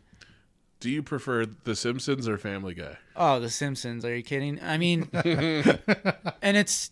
do 0.80 0.90
you 0.90 1.02
prefer 1.02 1.46
The 1.46 1.74
Simpsons 1.76 2.28
or 2.28 2.36
Family 2.38 2.74
Guy? 2.74 2.96
oh, 3.16 3.40
The 3.40 3.51
Simpsons. 3.51 4.05
Are 4.05 4.14
you 4.16 4.22
kidding? 4.22 4.60
I 4.62 4.76
mean, 4.78 5.09
and 5.14 6.56
it's 6.56 6.90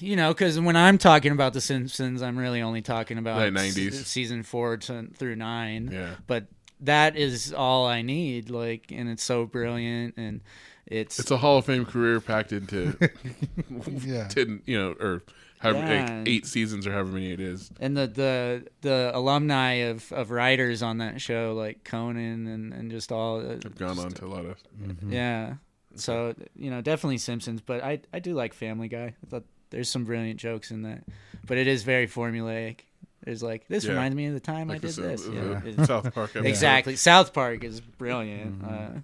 you 0.00 0.16
know 0.16 0.32
because 0.32 0.58
when 0.58 0.76
I'm 0.76 0.98
talking 0.98 1.32
about 1.32 1.52
The 1.52 1.60
Simpsons, 1.60 2.22
I'm 2.22 2.36
really 2.38 2.60
only 2.62 2.82
talking 2.82 3.18
about 3.18 3.38
The 3.40 3.50
90s. 3.58 3.88
s- 4.00 4.06
season 4.06 4.42
four 4.42 4.76
to, 4.78 5.08
through 5.16 5.36
nine. 5.36 5.90
Yeah. 5.92 6.14
But 6.26 6.46
that 6.80 7.16
is 7.16 7.52
all 7.52 7.86
I 7.86 8.02
need. 8.02 8.50
Like, 8.50 8.86
and 8.90 9.08
it's 9.08 9.22
so 9.22 9.46
brilliant, 9.46 10.14
and 10.16 10.40
it's, 10.86 11.18
It's 11.20 11.30
a 11.30 11.36
Hall 11.36 11.58
of 11.58 11.64
Fame 11.66 11.84
career 11.86 12.20
packed 12.20 12.52
into 12.52 12.96
Yeah. 14.04 14.26
ten, 14.28 14.62
you 14.66 14.76
know, 14.78 14.92
or 14.98 15.22
however 15.62 15.78
Yeah. 15.78 16.18
like 16.18 16.28
eight 16.28 16.46
seasons 16.46 16.86
or 16.86 16.92
however 16.92 17.12
many 17.12 17.30
it 17.32 17.40
is. 17.40 17.70
and 17.80 17.96
the 17.96 18.06
the 18.06 18.66
the 18.82 19.10
alumni 19.14 19.72
of 19.90 20.10
of 20.12 20.30
writers 20.30 20.82
on 20.82 20.98
that 20.98 21.20
show 21.20 21.54
like 21.56 21.84
Conan 21.84 22.46
and 22.46 22.72
and 22.74 22.90
just 22.90 23.10
all 23.12 23.40
uh, 23.40 23.54
I've 23.54 23.78
gone 23.78 23.98
on 23.98 24.10
to 24.12 24.24
a 24.24 24.28
lot 24.28 24.44
of. 24.44 24.56
Mm-hmm. 24.82 25.12
yeah. 25.12 25.54
So 25.94 26.34
you 26.56 26.70
know, 26.70 26.80
definitely 26.80 27.18
Simpsons, 27.18 27.60
but 27.60 27.82
I 27.84 28.00
I 28.12 28.18
do 28.18 28.34
like 28.34 28.54
Family 28.54 28.88
Guy. 28.88 29.14
I 29.22 29.26
thought 29.30 29.44
there's 29.70 29.88
some 29.90 30.04
brilliant 30.04 30.40
jokes 30.40 30.70
in 30.70 30.82
that, 30.82 31.04
but 31.46 31.58
it 31.58 31.66
is 31.66 31.82
very 31.82 32.06
formulaic. 32.08 32.80
There's 33.24 33.42
like 33.42 33.68
this 33.68 33.84
Yeah. 33.84 33.90
reminds 33.92 34.16
me 34.16 34.26
of 34.26 34.34
the 34.34 34.40
time 34.40 34.68
Like 34.68 34.78
I 34.84 34.86
did 34.88 34.96
the, 34.96 35.02
this. 35.02 35.24
the- 35.26 35.62
Yeah. 35.78 35.84
South 35.84 36.12
Park 36.14 36.34
exactly. 36.36 36.96
South 36.96 37.32
Park 37.32 37.62
is 37.62 37.80
brilliant. 37.80 38.62
Mm-hmm. 38.62 38.96
Uh, 38.96 39.00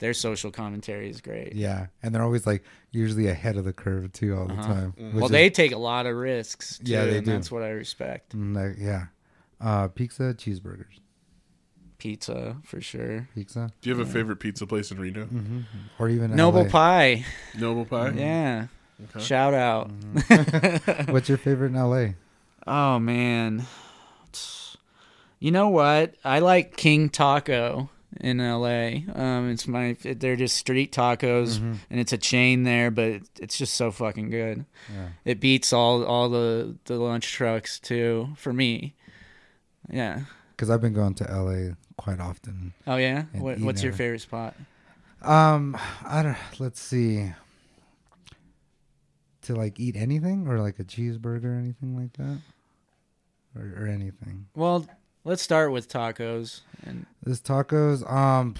their 0.00 0.12
social 0.12 0.50
commentary 0.50 1.08
is 1.08 1.20
great. 1.20 1.54
Yeah, 1.54 1.86
and 2.02 2.12
they're 2.14 2.22
always 2.24 2.46
like 2.46 2.64
usually 2.90 3.28
ahead 3.28 3.56
of 3.56 3.64
the 3.64 3.72
curve 3.72 4.12
too 4.12 4.36
all 4.36 4.46
the 4.48 4.54
time. 4.56 4.92
which 4.96 5.04
Uh-huh. 5.06 5.10
Well, 5.14 5.24
is- 5.26 5.30
they 5.30 5.48
take 5.50 5.72
a 5.72 5.78
lot 5.78 6.06
of 6.06 6.16
risks. 6.16 6.78
Too, 6.78 6.90
Yeah, 6.92 7.04
they 7.04 7.18
and 7.18 7.26
do. 7.26 7.32
That's 7.32 7.50
what 7.52 7.62
I 7.62 7.68
respect. 7.70 8.34
Mm, 8.36 8.56
like, 8.56 8.76
yeah, 8.78 9.06
uh, 9.60 9.88
pizza, 9.88 10.34
cheeseburgers, 10.36 10.98
Pizza 11.98 12.56
for 12.64 12.80
sure. 12.80 13.28
pizza, 13.34 13.70
Do 13.82 13.90
you 13.90 13.96
have 13.96 14.06
a 14.08 14.10
favorite 14.10 14.36
pizza 14.40 14.66
place 14.66 14.90
in 14.90 14.98
Reno? 14.98 15.26
Mm-hmm. 15.26 15.60
or 15.98 16.08
even 16.08 16.34
Noble 16.34 16.64
LA. 16.64 16.68
Pie. 16.70 17.24
Noble 17.58 17.84
Pie. 17.84 18.10
Yeah. 18.16 18.66
Okay. 19.14 19.24
Shout 19.24 19.54
out. 19.54 19.90
What's 21.10 21.28
your 21.28 21.38
favorite 21.38 21.72
in 21.72 21.74
LA? 21.74 22.14
Oh 22.66 22.98
man. 22.98 23.64
You 25.38 25.50
know 25.50 25.68
what? 25.70 26.14
I 26.24 26.40
like 26.40 26.76
King 26.76 27.08
Taco 27.08 27.88
in 28.20 28.38
LA. 28.38 29.00
Um 29.14 29.50
it's 29.50 29.66
my 29.66 29.96
they're 30.02 30.36
just 30.36 30.56
street 30.56 30.92
tacos 30.92 31.58
and 31.58 32.00
it's 32.00 32.12
a 32.12 32.18
chain 32.18 32.64
there, 32.64 32.90
but 32.90 33.22
it's 33.40 33.56
just 33.58 33.74
so 33.74 33.90
fucking 33.90 34.30
good. 34.30 34.64
Yeah. 34.94 35.08
It 35.24 35.40
beats 35.40 35.72
all 35.72 36.04
all 36.04 36.28
the 36.28 36.76
the 36.84 36.96
lunch 36.96 37.32
trucks 37.32 37.78
too 37.78 38.30
for 38.36 38.52
me. 38.52 38.94
Yeah. 39.90 40.20
Because 40.56 40.70
I've 40.70 40.80
been 40.80 40.92
going 40.92 41.14
to 41.14 41.24
LA 41.24 41.74
quite 41.96 42.20
often. 42.20 42.74
Oh 42.86 42.96
yeah. 42.96 43.24
What, 43.32 43.58
what's 43.60 43.82
your 43.82 43.92
favorite 43.92 44.20
spot? 44.20 44.54
Um, 45.22 45.76
I 46.04 46.22
don't. 46.22 46.36
Let's 46.58 46.80
see. 46.80 47.32
To 49.42 49.54
like 49.54 49.80
eat 49.80 49.96
anything 49.96 50.46
or 50.46 50.60
like 50.60 50.78
a 50.78 50.84
cheeseburger 50.84 51.44
or 51.44 51.58
anything 51.58 51.96
like 51.96 52.12
that, 52.14 52.38
or, 53.56 53.84
or 53.84 53.86
anything. 53.86 54.46
Well, 54.54 54.86
let's 55.24 55.42
start 55.42 55.72
with 55.72 55.88
tacos 55.88 56.60
and 56.84 57.06
This 57.22 57.40
tacos. 57.40 58.10
Um, 58.10 58.54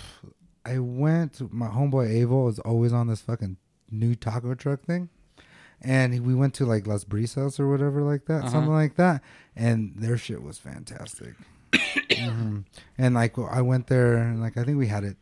I 0.65 0.79
went. 0.79 1.53
My 1.53 1.69
homeboy 1.69 2.11
Abel 2.11 2.49
is 2.49 2.59
always 2.61 2.93
on 2.93 3.07
this 3.09 3.21
fucking 3.23 3.57
new 3.91 4.15
taco 4.15 4.55
truck 4.55 4.83
thing, 4.83 5.09
and 5.81 6.25
we 6.27 6.35
went 6.35 6.55
to 6.55 6.67
like 6.67 6.87
Las 6.87 7.05
Brisas 7.05 7.59
or 7.59 7.69
whatever 7.69 8.03
like 8.03 8.27
that, 8.27 8.43
Uh-huh. 8.43 8.51
something 8.51 8.73
like 8.73 8.97
that, 8.97 9.23
and 9.57 9.95
their 9.97 10.17
shit 10.17 10.43
was 10.43 10.59
fantastic. 10.59 11.35
Mhm. 12.11 12.65
And 12.99 13.15
like 13.15 13.39
I 13.39 13.63
went 13.63 13.87
there, 13.87 14.17
and 14.19 14.41
like 14.41 14.57
I 14.57 14.65
think 14.65 14.77
we 14.79 14.89
had 14.89 15.05
it 15.05 15.17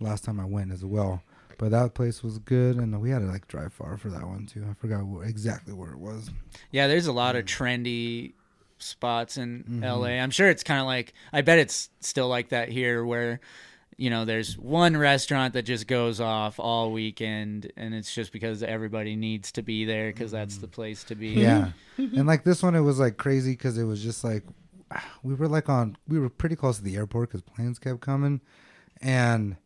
last 0.00 0.24
time 0.24 0.38
I 0.38 0.44
went 0.44 0.70
as 0.72 0.84
well. 0.84 1.22
But 1.58 1.70
that 1.70 1.94
place 1.94 2.22
was 2.22 2.38
good, 2.38 2.76
and 2.76 3.00
we 3.00 3.10
had 3.10 3.20
to 3.20 3.26
like 3.26 3.46
drive 3.48 3.72
far 3.72 3.96
for 3.96 4.10
that 4.10 4.26
one 4.26 4.46
too. 4.46 4.64
I 4.70 4.74
forgot 4.74 5.02
exactly 5.24 5.72
where 5.72 5.90
it 5.92 5.98
was. 5.98 6.30
Yeah, 6.70 6.86
there's 6.86 7.06
a 7.06 7.12
lot 7.12 7.34
Mm. 7.34 7.38
of 7.40 7.44
trendy 7.46 8.32
spots 8.84 9.36
in 9.38 9.64
Mm-hmm. 9.64 9.84
LA. 9.84 10.08
I'm 10.22 10.30
sure 10.30 10.48
it's 10.48 10.62
kind 10.62 10.80
of 10.80 10.86
like 10.86 11.12
I 11.32 11.40
bet 11.42 11.58
it's 11.58 11.90
still 12.00 12.28
like 12.28 12.50
that 12.50 12.68
here 12.68 13.04
where 13.04 13.40
you 13.96 14.10
know, 14.10 14.24
there's 14.24 14.58
one 14.58 14.96
restaurant 14.96 15.54
that 15.54 15.62
just 15.62 15.86
goes 15.86 16.20
off 16.20 16.58
all 16.58 16.90
weekend 16.90 17.70
and 17.76 17.94
it's 17.94 18.12
just 18.12 18.32
because 18.32 18.60
everybody 18.60 19.14
needs 19.14 19.52
to 19.52 19.62
be 19.62 19.84
there 19.84 20.12
cuz 20.12 20.32
that's 20.32 20.56
the 20.58 20.66
place 20.66 21.04
to 21.04 21.14
be. 21.14 21.36
Mm. 21.36 21.40
Yeah, 21.42 21.70
and 21.96 22.26
like 22.26 22.42
this 22.42 22.60
one, 22.62 22.74
it 22.74 22.80
was 22.80 22.98
like 22.98 23.16
crazy 23.18 23.52
because 23.52 23.78
it 23.78 23.84
was 23.84 24.02
just 24.02 24.24
like 24.24 24.42
we 25.22 25.34
were 25.34 25.46
like 25.48 25.68
on 25.68 25.96
we 26.08 26.18
were 26.18 26.28
pretty 26.28 26.56
close 26.56 26.78
to 26.78 26.82
the 26.82 26.96
airport 26.96 27.28
because 27.28 27.42
planes 27.42 27.78
kept 27.78 28.00
coming, 28.00 28.40
and 29.00 29.56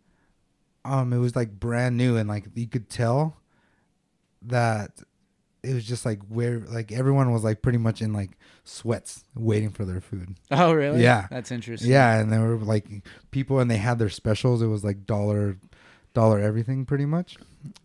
um 0.85 1.13
it 1.15 1.19
was 1.19 1.35
like 1.35 1.59
brand 1.59 1.97
new 1.97 2.17
and 2.19 2.29
like 2.29 2.49
you 2.55 2.67
could 2.69 2.91
tell 2.91 3.39
that 4.43 5.03
it 5.63 5.75
was 5.75 5.85
just 5.85 6.05
like 6.07 6.21
where 6.29 6.61
like 6.61 6.93
everyone 6.93 7.33
was 7.33 7.43
like 7.45 7.63
pretty 7.63 7.79
much 7.79 8.01
in 8.01 8.13
like 8.13 8.31
sweats 8.65 9.25
waiting 9.35 9.71
for 9.71 9.85
their 9.85 10.01
food. 10.01 10.37
Oh, 10.51 10.73
really? 10.73 11.03
Yeah. 11.03 11.27
That's 11.31 11.51
interesting. 11.51 11.91
Yeah, 11.91 12.19
and 12.19 12.33
there 12.33 12.41
were 12.41 12.57
like 12.59 12.87
people 13.31 13.59
and 13.61 13.71
they 13.71 13.77
had 13.77 13.99
their 13.99 14.09
specials. 14.11 14.63
It 14.63 14.67
was 14.69 14.85
like 14.85 15.05
dollar, 15.07 15.57
dollar 16.15 16.39
everything 16.39 16.85
pretty 16.87 17.07
much, 17.07 17.37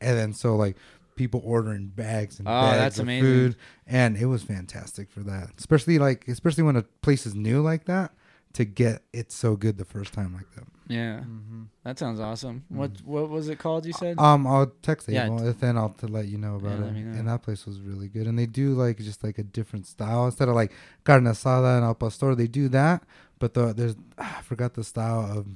and 0.02 0.18
then 0.18 0.34
so 0.34 0.56
like 0.56 0.78
people 1.16 1.42
ordering 1.46 1.88
bags 1.88 2.40
and 2.40 2.48
Oh, 2.48 2.52
bags 2.52 2.78
that's 2.78 3.00
of 3.00 3.04
amazing. 3.04 3.24
food, 3.30 3.56
and 3.88 4.18
it 4.18 4.26
was 4.26 4.44
fantastic 4.44 5.10
for 5.12 5.22
that. 5.22 5.50
Especially 5.58 6.00
like 6.00 6.28
especially 6.28 6.64
when 6.64 6.76
a 6.76 6.84
place 7.02 7.26
is 7.26 7.36
new 7.36 7.62
like 7.62 7.86
that 7.86 8.12
to 8.54 8.66
get 8.66 9.02
it 9.14 9.32
so 9.32 9.56
good 9.56 9.78
the 9.78 9.86
first 9.86 10.14
time 10.14 10.34
like 10.34 10.50
that. 10.56 10.68
Yeah. 10.88 11.20
Mm-hmm. 11.22 11.64
That 11.84 11.98
sounds 12.00 12.20
awesome. 12.20 12.64
What 12.70 12.92
what 13.06 13.30
was 13.30 13.50
it 13.50 13.58
called 13.60 13.86
you 13.86 13.94
said? 13.94 14.18
Um, 14.20 14.46
I'll 14.46 14.68
text 14.82 15.08
Yeah, 15.08 15.26
Abel 15.26 15.48
if 15.48 15.60
then 15.60 15.78
I'll 15.78 15.90
to 15.90 16.08
let 16.08 16.28
you 16.28 16.38
know 16.38 16.56
about 16.56 16.80
Yeah, 16.80 16.86
it. 16.88 16.94
know. 16.94 17.20
And 17.20 17.28
that 17.28 17.42
place 17.44 17.66
was 17.66 17.80
really 17.80 18.08
good. 18.10 18.28
And 18.28 18.38
they 18.38 18.46
do 18.46 18.74
like 18.74 18.98
just 18.98 19.24
like 19.24 19.38
a 19.38 19.44
different 19.44 19.88
style 19.88 20.26
instead 20.26 20.50
of 20.50 20.56
like 20.56 20.72
carne 21.04 21.24
asada 21.26 21.78
and 21.78 21.86
al 21.86 21.96
pastor. 21.96 22.36
They 22.36 22.48
do 22.48 22.68
that, 22.70 23.04
but 23.40 23.54
the 23.54 23.74
there's 23.74 23.96
ah, 24.18 24.38
I 24.40 24.42
forgot 24.42 24.74
the 24.74 24.84
style 24.84 25.22
of 25.38 25.48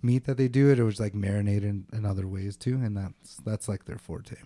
meat 0.00 0.24
that 0.24 0.36
they 0.36 0.48
do 0.48 0.70
it. 0.70 0.78
It 0.78 0.84
was 0.84 1.00
like 1.00 1.14
marinated 1.14 1.64
in, 1.64 1.86
in 1.92 2.04
other 2.06 2.26
ways 2.26 2.56
too, 2.56 2.74
and 2.76 2.96
that's 2.96 3.36
that's 3.44 3.68
like 3.68 3.84
their 3.86 3.98
forte. 3.98 4.36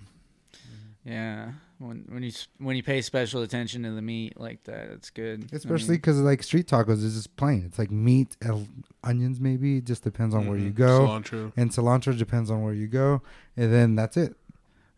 yeah. 1.04 1.52
When 1.78 2.06
when 2.08 2.22
you 2.22 2.32
when 2.58 2.74
you 2.76 2.82
pay 2.82 3.02
special 3.02 3.42
attention 3.42 3.82
to 3.82 3.90
the 3.90 4.00
meat 4.00 4.40
like 4.40 4.64
that, 4.64 4.88
it's 4.88 5.10
good. 5.10 5.48
I 5.52 5.56
Especially 5.56 5.90
mean, 5.90 5.96
because 5.98 6.18
like 6.20 6.42
street 6.42 6.66
tacos 6.68 7.04
is 7.04 7.14
just 7.14 7.36
plain. 7.36 7.64
It's 7.66 7.78
like 7.78 7.90
meat, 7.90 8.34
and 8.40 8.84
onions 9.04 9.40
maybe. 9.40 9.78
It 9.78 9.84
just 9.84 10.02
depends 10.02 10.34
on 10.34 10.46
where 10.46 10.56
you 10.58 10.70
Mhm. 10.70 10.74
go. 10.76 11.06
Cilantro. 11.06 11.52
And 11.56 11.70
cilantro 11.70 12.16
depends 12.16 12.50
on 12.50 12.62
where 12.62 12.72
you 12.72 12.86
go, 12.86 13.20
and 13.58 13.70
then 13.72 13.94
that's 13.94 14.16
it. 14.16 14.36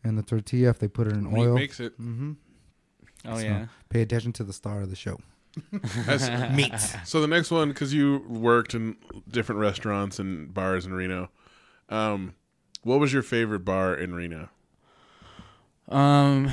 And 0.04 0.16
the 0.16 0.22
tortilla, 0.22 0.70
if 0.70 0.78
they 0.78 0.86
put 0.86 1.08
it 1.08 1.14
in 1.14 1.32
Meat 1.32 1.40
oil, 1.46 1.54
makes 1.56 1.80
it. 1.80 1.94
hmm 1.94 2.34
oh 3.24 3.34
so- 3.38 3.42
yeah. 3.44 3.66
pay 3.88 4.00
attention 4.02 4.32
to 4.34 4.44
the 4.44 4.52
star 4.52 4.80
of 4.82 4.90
the 4.90 4.96
show. 4.96 5.18
That's- 6.06 6.52
Meat. 6.56 6.78
So 7.04 7.20
the 7.20 7.26
next 7.26 7.50
one, 7.50 7.70
because 7.70 7.92
you 7.92 8.18
worked 8.28 8.74
in 8.74 8.96
different 9.28 9.60
restaurants 9.60 10.20
and 10.20 10.54
bars 10.54 10.86
in 10.86 10.94
Reno, 10.94 11.30
um, 11.88 12.34
what 12.84 13.00
was 13.00 13.12
your 13.12 13.22
favorite 13.24 13.64
bar 13.64 13.92
in 13.94 14.14
Reno? 14.14 14.50
Um, 15.88 16.50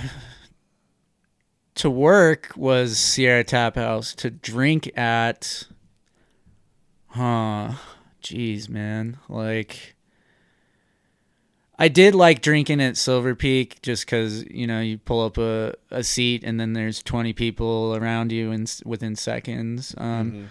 to 1.75 1.89
work 1.89 2.51
was 2.55 2.97
Sierra 2.97 3.43
Tap 3.43 3.75
House. 3.75 4.13
To 4.15 4.29
drink 4.29 4.97
at, 4.97 5.63
huh? 7.07 7.73
Jeez, 8.23 8.69
man. 8.69 9.17
Like, 9.29 9.95
I 11.77 11.89
did 11.89 12.15
like 12.15 12.41
drinking 12.41 12.81
at 12.81 12.95
Silver 12.97 13.35
Peak 13.35 13.81
just 13.81 14.05
because 14.05 14.45
you 14.45 14.65
know 14.65 14.79
you 14.79 14.97
pull 14.97 15.23
up 15.25 15.37
a, 15.37 15.73
a 15.91 16.03
seat 16.03 16.43
and 16.43 16.59
then 16.59 16.73
there's 16.73 17.03
20 17.03 17.33
people 17.33 17.95
around 17.95 18.31
you 18.31 18.51
s- 18.63 18.81
within 18.85 19.15
seconds. 19.15 19.93
Um, 19.97 20.31
s- 20.45 20.49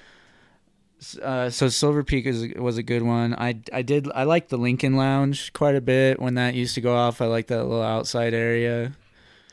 uh, 1.22 1.50
so 1.50 1.68
Silver 1.68 2.02
Peak 2.02 2.26
is 2.26 2.54
was 2.56 2.78
a 2.78 2.82
good 2.82 3.02
one. 3.02 3.34
I 3.34 3.60
I 3.72 3.82
did 3.82 4.10
I 4.14 4.24
liked 4.24 4.48
the 4.48 4.58
Lincoln 4.58 4.96
Lounge 4.96 5.52
quite 5.52 5.74
a 5.74 5.80
bit 5.80 6.20
when 6.20 6.34
that 6.34 6.54
used 6.54 6.74
to 6.76 6.80
go 6.80 6.94
off. 6.94 7.20
I 7.20 7.26
like 7.26 7.48
that 7.48 7.62
little 7.62 7.82
outside 7.82 8.34
area. 8.34 8.92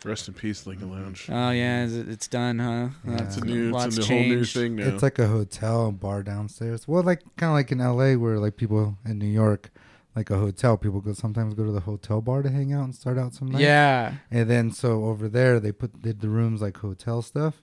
Rest 0.03 0.27
in 0.27 0.34
peace, 0.34 0.65
Lincoln 0.65 0.89
Lounge. 0.89 1.27
Oh 1.30 1.51
yeah, 1.51 1.84
it's, 1.84 1.93
it's 1.93 2.27
done, 2.27 2.57
huh? 2.57 2.89
Yeah. 3.05 3.23
It's 3.23 3.38
a 3.38 3.45
new, 3.45 3.77
it's 3.77 3.99
a 3.99 4.05
whole 4.05 4.19
new 4.19 4.43
thing 4.43 4.76
now. 4.77 4.88
It's 4.88 5.03
like 5.03 5.19
a 5.19 5.27
hotel 5.27 5.88
and 5.88 5.99
bar 5.99 6.23
downstairs. 6.23 6.88
Well, 6.88 7.03
like 7.03 7.22
kind 7.38 7.51
of 7.51 7.55
like 7.55 7.72
in 7.72 7.77
LA, 7.77 8.15
where 8.15 8.39
like 8.39 8.57
people 8.57 8.97
in 9.05 9.19
New 9.19 9.27
York, 9.27 9.69
like 10.15 10.31
a 10.31 10.38
hotel, 10.38 10.76
people 10.76 11.01
go 11.01 11.13
sometimes 11.13 11.53
go 11.53 11.65
to 11.65 11.72
the 11.72 11.81
hotel 11.81 12.19
bar 12.19 12.41
to 12.41 12.49
hang 12.49 12.73
out 12.73 12.85
and 12.85 12.95
start 12.95 13.19
out 13.19 13.35
some 13.35 13.51
nights. 13.51 13.61
Yeah. 13.61 14.13
And 14.31 14.49
then 14.49 14.72
so 14.72 15.05
over 15.05 15.30
there 15.30 15.59
they 15.59 15.72
put 15.72 16.01
did 16.01 16.22
the 16.22 16.30
rooms 16.30 16.63
like 16.63 16.77
hotel 16.77 17.22
stuff, 17.22 17.61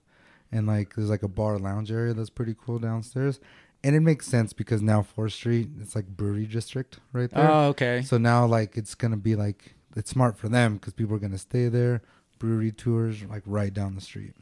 and 0.53 0.65
like 0.69 0.95
there's 0.95 1.11
like 1.11 1.25
a 1.25 1.29
bar 1.29 1.59
lounge 1.59 1.91
area 1.91 2.15
that's 2.15 2.31
pretty 2.31 2.55
cool 2.55 2.79
downstairs, 2.79 3.41
and 3.85 3.95
it 3.95 4.01
makes 4.01 4.27
sense 4.27 4.53
because 4.53 4.83
now 4.83 5.03
Fourth 5.03 5.33
Street 5.33 5.69
it's 5.81 5.95
like 5.95 6.07
brewery 6.07 6.47
district 6.47 6.99
right 7.13 7.31
there. 7.31 7.51
Oh, 7.51 7.69
okay. 7.69 8.03
So 8.03 8.19
now 8.19 8.47
like 8.47 8.77
it's 8.77 8.95
gonna 8.95 9.17
be 9.17 9.37
like 9.37 9.75
it's 9.97 10.11
smart 10.11 10.37
for 10.37 10.49
them 10.49 10.75
because 10.75 10.93
people 10.95 11.15
are 11.17 11.21
gonna 11.21 11.39
stay 11.39 11.69
there. 11.69 12.03
Brewery 12.39 12.73
tours 12.73 13.23
like 13.25 13.43
right 13.47 13.73
down 13.73 13.95
the 13.95 14.01
street. 14.01 14.35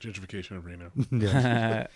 gentrification 0.00 0.56
of 0.56 0.64
Reno. 0.64 0.90
yeah, 1.10 1.86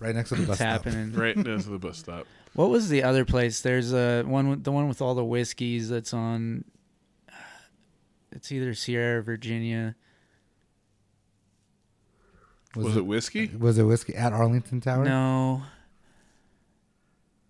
right 0.00 0.14
next 0.14 0.30
to 0.30 0.36
the 0.36 0.42
bus 0.42 0.48
it's 0.50 0.58
stop. 0.58 0.84
happening. 0.84 1.12
right 1.18 1.36
next 1.36 1.64
to 1.64 1.70
the 1.70 1.78
bus 1.78 1.98
stop. 1.98 2.26
What 2.54 2.70
was 2.70 2.88
the 2.88 3.02
other 3.02 3.24
place? 3.24 3.60
There's 3.60 3.92
a 3.92 4.24
one, 4.24 4.48
with, 4.50 4.64
the 4.64 4.72
one 4.72 4.88
with 4.88 5.00
all 5.00 5.14
the 5.14 5.24
whiskeys 5.24 5.88
that's 5.88 6.12
on. 6.12 6.64
It's 8.32 8.50
either 8.50 8.74
Sierra, 8.74 9.22
Virginia. 9.22 9.94
Was, 12.76 12.96
it 12.96 13.04
whiskey? 13.06 13.48
Was 13.48 13.78
it 13.78 13.82
whiskey 13.84 14.14
at 14.14 14.32
Arlington 14.32 14.80
Tower? 14.80 15.04
No. 15.04 15.62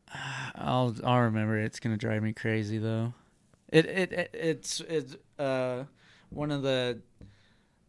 I'll 0.55 0.95
I'll 1.05 1.21
remember. 1.21 1.59
it. 1.59 1.67
It's 1.67 1.81
gonna 1.81 1.97
drive 1.97 2.23
me 2.23 2.33
crazy 2.33 2.79
though. 2.79 3.13
It 3.69 3.87
it, 3.87 4.13
it 4.13 4.31
it's 4.35 4.81
it's 4.81 5.17
uh 5.39 5.85
one 6.31 6.51
of 6.51 6.63
the. 6.63 7.01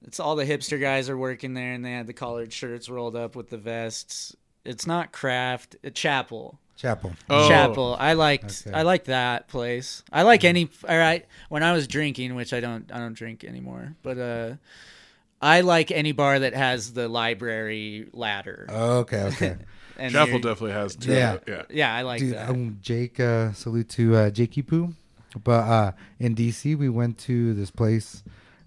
It's 0.03 0.19
all 0.19 0.35
the 0.35 0.45
hipster 0.45 0.81
guys 0.81 1.09
are 1.09 1.17
working 1.17 1.53
there, 1.53 1.73
and 1.73 1.85
they 1.85 1.91
had 1.91 2.07
the 2.07 2.13
collared 2.13 2.51
shirts 2.51 2.89
rolled 2.89 3.15
up 3.15 3.35
with 3.35 3.51
the 3.51 3.57
vests. 3.57 4.35
It's 4.65 4.87
not 4.87 5.11
craft. 5.11 5.75
It 5.83 5.93
chapel. 5.93 6.59
Chapel. 6.75 7.11
Oh. 7.29 7.47
Chapel. 7.47 7.95
I 7.99 8.13
liked 8.13 8.63
Okay. 8.65 8.75
I 8.75 8.81
liked 8.81 9.05
that 9.05 9.47
place. 9.47 10.03
I 10.11 10.23
like 10.23 10.43
any 10.43 10.69
all 10.89 10.97
right 10.97 11.25
when 11.49 11.61
I 11.61 11.73
was 11.73 11.87
drinking, 11.87 12.33
which 12.33 12.53
I 12.53 12.59
don't 12.59 12.91
I 12.91 12.97
don't 12.97 13.13
drink 13.13 13.43
anymore. 13.43 13.95
But 14.01 14.17
uh 14.17 14.53
I 15.41 15.61
like 15.61 15.89
any 15.91 16.11
bar 16.11 16.39
that 16.39 16.53
has 16.53 16.93
the 16.93 17.07
library 17.07 18.07
ladder. 18.13 18.67
Okay, 18.69 19.21
okay. 19.23 19.57
and 19.97 20.13
Chapel 20.13 20.33
you're- 20.33 20.41
definitely 20.41 20.71
has 20.73 20.95
two. 20.95 21.11
Yeah. 21.11 21.37
Yeah. 21.47 21.63
Yeah, 21.69 21.95
I 21.95 22.03
like 22.03 22.19
Dude, 22.19 22.35
that. 22.35 22.49
um, 22.49 22.77
Jake, 22.81 23.19
uh, 23.19 23.51
salute 23.53 23.89
to 23.89 24.15
uh, 24.15 24.29
Jakey 24.29 24.61
Poo. 24.61 24.93
But 25.43 25.51
uh, 25.67 25.91
in 26.19 26.35
DC, 26.35 26.77
we 26.77 26.89
went 26.89 27.17
to 27.19 27.53
this 27.53 27.71
place, 27.71 28.21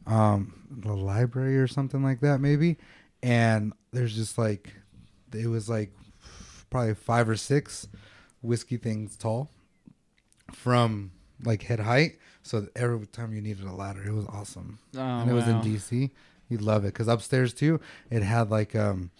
um, 0.07 0.55
the 0.71 0.95
library 0.95 1.59
or 1.59 1.67
something 1.69 2.03
like 2.03 2.21
that, 2.21 2.41
maybe. 2.41 2.79
And 3.23 3.73
there's 3.93 4.15
just 4.15 4.39
like, 4.39 4.73
it 5.35 5.47
was 5.47 5.69
like 5.69 5.93
probably 6.71 6.95
five 6.95 7.29
or 7.29 7.37
six 7.37 7.87
whiskey 8.41 8.79
things 8.79 9.17
tall 9.17 9.51
from 10.53 11.13
like 11.45 11.63
head 11.65 11.81
height. 11.81 12.19
So 12.43 12.67
every 12.77 13.07
time 13.07 13.33
you 13.35 13.41
needed 13.41 13.65
a 13.67 13.73
ladder, 13.73 14.03
it 14.07 14.13
was 14.13 14.27
awesome. 14.27 14.79
Oh, 14.97 15.01
and 15.01 15.31
it 15.31 15.35
was 15.35 15.47
in 15.49 15.57
wow. 15.57 15.63
DC. 15.63 16.11
You'd 16.55 16.63
love 16.63 16.85
it 16.85 16.93
because 16.95 17.09
upstairs 17.09 17.53
too, 17.53 17.81
it 18.11 18.23
had 18.23 18.51
like 18.51 18.75
um, 18.77 19.11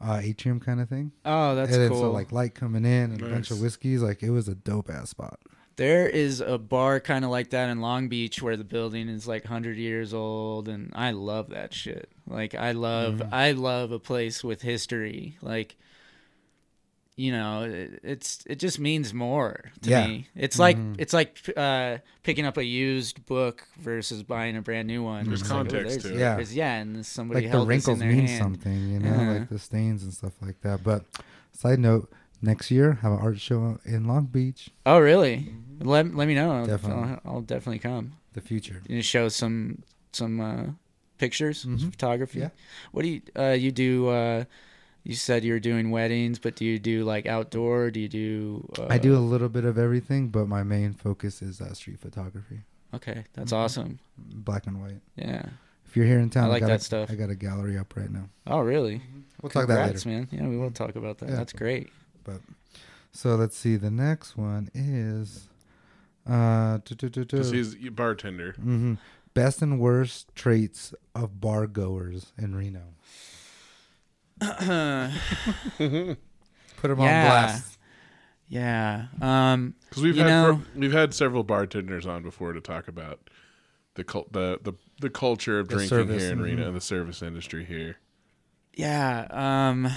uh, 0.00 0.20
atrium 0.22 0.60
kind 0.60 0.80
of 0.80 0.88
thing. 0.88 1.12
Oh, 1.24 1.54
that's 1.54 1.72
and 1.72 1.82
then 1.82 1.90
cool. 1.90 2.00
so 2.00 2.10
like 2.10 2.32
light 2.32 2.54
coming 2.54 2.84
in 2.84 3.12
and 3.12 3.22
a 3.22 3.28
bunch 3.28 3.50
of 3.50 3.60
whiskeys. 3.62 4.02
Like 4.02 4.22
it 4.22 4.30
was 4.30 4.46
a 4.48 4.54
dope 4.54 4.90
ass 4.90 5.10
spot. 5.10 5.40
There 5.76 6.06
is 6.06 6.40
a 6.40 6.58
bar 6.58 7.00
kind 7.00 7.24
of 7.24 7.30
like 7.30 7.48
that 7.50 7.70
in 7.70 7.80
Long 7.80 8.08
Beach 8.08 8.42
where 8.42 8.58
the 8.58 8.64
building 8.64 9.08
is 9.08 9.26
like 9.26 9.44
100 9.44 9.78
years 9.78 10.12
old 10.12 10.68
and 10.68 10.92
I 10.94 11.12
love 11.12 11.48
that 11.48 11.72
shit. 11.72 12.10
Like 12.28 12.54
I 12.54 12.72
love 12.72 13.14
Mm-hmm. 13.14 13.34
I 13.34 13.52
love 13.52 13.90
a 13.90 13.98
place 13.98 14.44
with 14.44 14.60
history. 14.60 15.38
Like 15.40 15.76
you 17.16 17.30
know, 17.30 17.64
it, 17.64 18.00
it's 18.02 18.42
it 18.46 18.56
just 18.58 18.78
means 18.80 19.12
more 19.12 19.70
to 19.82 19.90
Yeah. 19.90 20.06
me. 20.06 20.28
It's 20.34 20.58
like 20.58 20.78
Mhm. 20.78 20.94
it's 20.98 21.12
like 21.12 21.38
uh 21.56 21.98
picking 22.22 22.46
up 22.46 22.56
a 22.56 22.64
used 22.64 23.26
book 23.26 23.66
versus 23.78 24.22
buying 24.22 24.56
a 24.56 24.62
brand 24.62 24.88
new 24.88 25.02
one. 25.02 25.26
There's 25.26 25.42
It's 25.42 25.50
like, 25.50 25.58
oh, 25.60 25.62
context 25.64 25.86
there's- 25.88 26.02
to 26.04 26.14
it. 26.14 26.18
Yeah. 26.18 26.34
there's- 26.36 26.54
yeah, 26.54 26.74
and 26.76 27.04
somebody 27.04 27.40
like 27.42 27.44
the 27.52 27.56
held 27.58 27.68
this 27.68 27.86
in 27.86 27.92
wrinkles 27.92 27.98
their 27.98 28.12
mean 28.12 28.26
hand. 28.26 28.42
something, 28.42 28.88
you 28.92 28.98
know, 29.00 29.10
Yeah. 29.10 29.32
like 29.32 29.48
the 29.50 29.58
stains 29.58 30.02
and 30.04 30.12
stuff 30.14 30.32
like 30.40 30.60
that. 30.62 30.82
But 30.82 31.04
side 31.52 31.78
note, 31.78 32.10
next 32.40 32.70
year 32.70 32.94
have 33.02 33.12
an 33.12 33.18
art 33.18 33.38
show 33.38 33.78
in 33.84 34.06
Long 34.06 34.26
Beach. 34.26 34.70
Oh, 34.86 34.98
really? 34.98 35.54
Let 35.80 36.14
let 36.14 36.26
me 36.28 36.34
know. 36.34 36.64
Definitely. 36.66 37.18
I'll, 37.24 37.34
I'll 37.34 37.40
definitely 37.42 37.78
come. 37.80 38.12
The 38.32 38.40
future. 38.40 38.80
You 38.88 39.02
show 39.02 39.28
some 39.28 39.82
some 40.12 40.40
uh, 40.40 40.64
pictures, 41.18 41.64
Mhm. 41.66 41.90
photography. 41.90 42.38
Yeah. 42.40 42.50
What 42.92 43.02
do 43.02 43.08
you 43.08 43.20
uh, 43.36 43.50
you 43.52 43.70
do? 43.70 44.08
Uh, 45.04 45.08
you 45.08 45.14
said 45.14 45.44
you're 45.44 45.60
doing 45.60 45.90
weddings, 45.90 46.38
but 46.38 46.54
do 46.56 46.64
you 46.64 46.78
do 46.78 47.04
like 47.04 47.26
outdoor? 47.26 47.90
Do 47.90 48.00
you 48.00 48.08
do? 48.08 48.68
Uh, 48.78 48.86
I 48.90 48.98
do 48.98 49.16
a 49.16 49.18
little 49.18 49.48
bit 49.48 49.64
of 49.64 49.78
everything, 49.78 50.28
but 50.28 50.46
my 50.48 50.62
main 50.62 50.92
focus 50.94 51.42
is 51.42 51.60
uh, 51.60 51.72
street 51.74 52.00
photography, 52.00 52.60
Okay, 52.94 53.24
that's 53.34 53.52
Mhm. 53.52 53.56
awesome. 53.56 53.98
black 54.18 54.66
and 54.66 54.80
white. 54.80 55.00
Yeah. 55.16 55.42
If 55.86 55.96
you're 55.96 56.06
here 56.06 56.20
in 56.20 56.30
town, 56.30 56.44
I 56.44 56.48
like 56.48 56.60
got 56.60 56.68
that 56.68 56.80
a, 56.80 56.84
stuff. 56.84 57.10
I 57.10 57.14
got 57.16 57.28
a 57.30 57.34
gallery 57.34 57.76
up 57.78 57.94
right 57.96 58.10
now. 58.10 58.28
Oh, 58.46 58.60
really? 58.60 59.02
We'll 59.42 59.50
talk 59.50 59.66
that 59.68 59.94
later. 59.94 60.08
man. 60.08 60.28
Yeah, 60.30 60.46
we 60.48 60.56
will 60.56 60.70
talk 60.70 60.96
about 60.96 61.18
that. 61.18 61.28
Yeah. 61.30 61.36
That's 61.36 61.52
great. 61.52 61.90
But 62.24 62.40
So 63.12 63.34
let's 63.36 63.56
see. 63.56 63.76
The 63.76 63.90
next 63.90 64.36
one 64.38 64.70
is 64.74 65.48
uh, 66.26 66.78
Because 66.78 67.50
he's 67.50 67.74
a 67.84 67.90
bartender. 67.90 68.52
hmm 68.52 68.94
best 69.34 69.62
and 69.62 69.80
worst 69.80 70.28
traits 70.34 70.92
of 71.14 71.40
bar 71.40 71.66
goers 71.66 72.32
in 72.38 72.54
Reno. 72.54 72.82
Put 75.78 76.88
them 76.88 77.00
on 77.00 77.06
Yeah. 77.06 77.28
blast. 77.28 77.78
yeah. 78.48 79.06
Um. 79.20 79.74
Because 79.88 80.02
we've 80.02 80.16
had 80.16 80.26
know- 80.26 80.62
we've 80.74 80.92
had 80.92 81.14
several 81.14 81.44
bartenders 81.44 82.06
on 82.06 82.22
before 82.22 82.52
to 82.52 82.60
talk 82.60 82.88
about 82.88 83.30
the 83.94 84.04
cult 84.04 84.32
the 84.32 84.58
the, 84.62 84.72
the 85.00 85.10
culture 85.10 85.58
of 85.58 85.68
The 85.68 85.74
drinking 85.76 85.88
service, 85.98 86.22
here 86.22 86.32
in 86.32 86.40
Reno 86.40 86.62
mhm. 86.64 86.66
and 86.68 86.76
the 86.76 86.80
service 86.80 87.22
industry 87.22 87.64
here. 87.64 87.96
Yeah. 88.74 89.26
Um. 89.30 89.90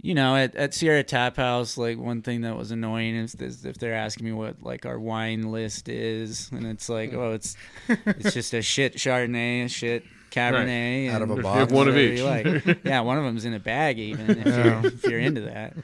You 0.00 0.12
know, 0.12 0.36
at, 0.36 0.54
at 0.54 0.74
Sierra 0.74 1.02
Tap 1.02 1.38
House, 1.38 1.78
like 1.78 1.96
one 1.98 2.20
thing 2.20 2.42
that 2.42 2.58
was 2.58 2.70
annoying 2.70 3.16
is, 3.16 3.34
is 3.36 3.64
if 3.64 3.78
they're 3.78 3.94
asking 3.94 4.26
me 4.26 4.32
what 4.32 4.62
like 4.62 4.84
our 4.84 4.98
wine 4.98 5.50
list 5.50 5.88
is, 5.88 6.50
and 6.52 6.66
it's 6.66 6.90
like, 6.90 7.14
oh, 7.14 7.32
it's 7.32 7.56
it's 7.88 8.34
just 8.34 8.52
a 8.52 8.60
shit 8.60 8.96
Chardonnay, 8.96 9.64
a 9.64 9.68
shit 9.68 10.04
Cabernet, 10.34 11.10
Out 11.10 11.22
of 11.22 11.30
a 11.30 11.36
You 11.36 11.42
box. 11.42 11.72
one 11.72 11.88
of 11.88 11.94
whatever 11.94 11.98
each. 11.98 12.20
like. 12.66 12.78
yeah, 12.84 13.00
one 13.00 13.18
of 13.18 13.24
them's 13.24 13.44
in 13.44 13.54
a 13.54 13.60
bag, 13.60 13.98
even 13.98 14.30
if, 14.30 14.46
Yeah. 14.46 14.80
you're, 14.82 14.86
if 14.92 15.04
you're 15.04 15.18
into 15.20 15.42
that. 15.42 15.74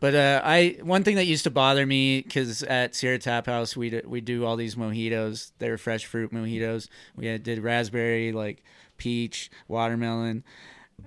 But 0.00 0.14
uh, 0.14 0.40
I 0.44 0.78
one 0.82 1.02
thing 1.02 1.16
that 1.16 1.26
used 1.26 1.42
to 1.44 1.50
bother 1.50 1.84
me 1.84 2.20
because 2.22 2.62
at 2.62 2.94
Sierra 2.94 3.18
Tap 3.18 3.46
House 3.46 3.76
we 3.76 3.90
d- 3.90 4.02
we 4.06 4.20
do 4.20 4.44
all 4.44 4.54
these 4.54 4.76
mojitos. 4.76 5.50
They 5.58 5.70
were 5.70 5.76
fresh 5.78 6.06
fruit 6.06 6.32
mojitos. 6.32 6.88
We 7.16 7.26
had, 7.26 7.42
did 7.42 7.58
raspberry, 7.58 8.30
like 8.30 8.62
peach, 8.96 9.50
watermelon. 9.66 10.44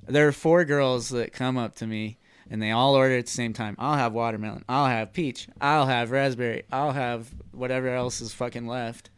There 0.07 0.28
are 0.28 0.32
four 0.34 0.65
girls 0.65 1.07
that 1.10 1.32
come 1.32 1.57
up 1.57 1.76
to 1.76 1.88
me 1.88 2.18
and 2.49 2.61
they 2.61 2.72
all 2.72 2.95
order 2.95 3.15
at 3.18 3.28
the 3.28 3.32
same 3.32 3.53
time. 3.53 3.78
I'll 3.80 3.95
have 3.98 4.11
watermelon. 4.11 4.65
I'll 4.68 4.88
have 4.88 5.14
peach. 5.14 5.48
I'll 5.61 5.86
have 5.86 6.11
raspberry. 6.11 6.64
I'll 6.72 6.91
have 6.91 7.30
whatever 7.53 7.88
else 7.88 8.19
is 8.19 8.34
fucking 8.34 8.68
left. 8.68 9.10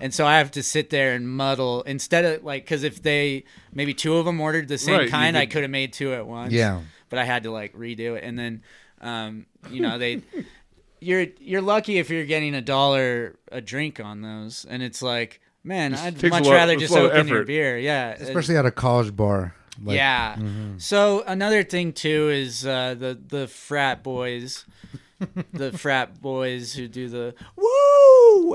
And 0.00 0.12
so 0.12 0.26
I 0.26 0.38
have 0.38 0.50
to 0.52 0.62
sit 0.62 0.90
there 0.90 1.14
and 1.14 1.28
muddle 1.28 1.82
instead 1.82 2.24
of 2.24 2.44
like 2.44 2.64
because 2.64 2.82
if 2.82 3.02
they 3.02 3.44
maybe 3.72 3.94
two 3.94 4.16
of 4.16 4.24
them 4.24 4.40
ordered 4.40 4.66
the 4.68 4.78
same 4.78 4.94
Right, 4.96 5.04
you 5.04 5.10
kind, 5.10 5.36
I 5.36 5.46
could- 5.46 5.52
could 5.52 5.62
have 5.62 5.70
made 5.70 5.92
two 5.92 6.12
at 6.12 6.26
once 6.26 6.52
Yeah. 6.52 6.80
but 7.10 7.18
I 7.20 7.24
had 7.24 7.44
to 7.44 7.50
like 7.52 7.72
redo 7.74 8.16
it. 8.16 8.24
And 8.24 8.36
then, 8.38 8.62
um, 9.00 9.46
you 9.70 9.80
know, 9.80 9.96
they, 9.98 10.22
you're 11.00 11.26
you're 11.38 11.62
lucky 11.62 11.98
if 11.98 12.10
you're 12.10 12.24
getting 12.24 12.54
a 12.54 12.60
dollar 12.62 13.36
a 13.52 13.60
drink 13.60 14.00
on 14.00 14.20
those, 14.22 14.64
and 14.68 14.82
it's 14.82 15.00
like, 15.02 15.40
man, 15.62 15.94
I'd 15.94 16.20
much 16.24 16.44
lot- 16.44 16.52
rather 16.52 16.76
just 16.76 16.92
lot 16.92 17.04
of 17.04 17.12
open 17.12 17.28
your 17.28 17.44
beer. 17.44 17.78
Yeah, 17.78 18.10
it- 18.10 18.22
Especially 18.22 18.56
at 18.56 18.66
a 18.66 18.70
college 18.72 19.14
bar. 19.14 19.54
Like, 19.82 19.96
yeah. 19.96 20.36
mhm. 20.36 20.80
So 20.80 21.22
another 21.26 21.62
thing 21.64 21.92
too 21.92 22.30
is 22.30 22.66
uh, 22.66 22.94
the 22.98 23.18
the 23.28 23.46
frat 23.48 24.02
boys, 24.02 24.64
the 25.52 25.72
frat 25.76 26.20
boys 26.20 26.74
who 26.74 26.88
do 26.88 27.08
the 27.08 27.34
woo 27.56 27.64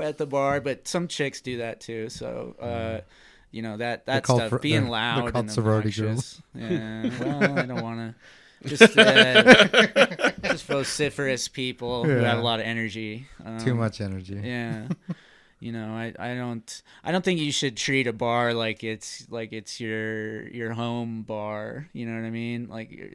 at 0.02 0.18
the 0.18 0.26
bar, 0.26 0.60
but 0.60 0.86
some 0.88 1.08
chicks 1.08 1.40
do 1.40 1.58
that 1.58 1.80
too. 1.80 2.08
So. 2.08 2.56
Uh, 2.60 3.00
you 3.52 3.62
know 3.62 3.78
that 3.78 4.06
that 4.06 4.24
stuff 4.24 4.48
fr- 4.48 4.58
being 4.58 4.82
they're- 4.82 4.90
loud 4.92 5.24
they're 5.24 5.32
called 5.32 5.44
and 5.46 5.52
sorority 5.52 5.88
obnoxious. 5.88 6.40
Yeah, 6.54 7.10
well, 7.20 7.58
I 7.58 7.66
don't 7.66 7.82
want 7.82 8.14
to 8.62 8.68
just 8.68 8.96
uh, 8.96 10.30
just 10.44 10.66
vociferous 10.66 11.48
people 11.48 12.04
who 12.04 12.10
have 12.18 12.38
a 12.38 12.42
lot 12.42 12.60
of 12.60 12.66
energy. 12.66 13.26
Too 13.64 13.72
Um, 13.72 13.78
much 13.78 14.00
energy. 14.00 14.40
Yeah. 14.42 14.86
You 15.62 15.72
know, 15.72 15.88
I, 15.92 16.14
I 16.18 16.34
don't 16.36 16.82
I 17.04 17.10
don't 17.12 17.22
think 17.22 17.38
you 17.40 17.50
should 17.52 17.76
treat 17.76 18.06
a 18.06 18.14
bar 18.14 18.54
like 18.54 18.82
it's 18.82 19.26
like 19.30 19.52
it's 19.52 19.78
your 19.80 20.48
your 20.48 20.72
home 20.72 21.20
bar. 21.22 21.86
You 21.92 22.06
know 22.06 22.14
what 22.18 22.24
I 22.26 22.30
mean? 22.30 22.68
Like 22.70 22.90
you're, 22.90 23.10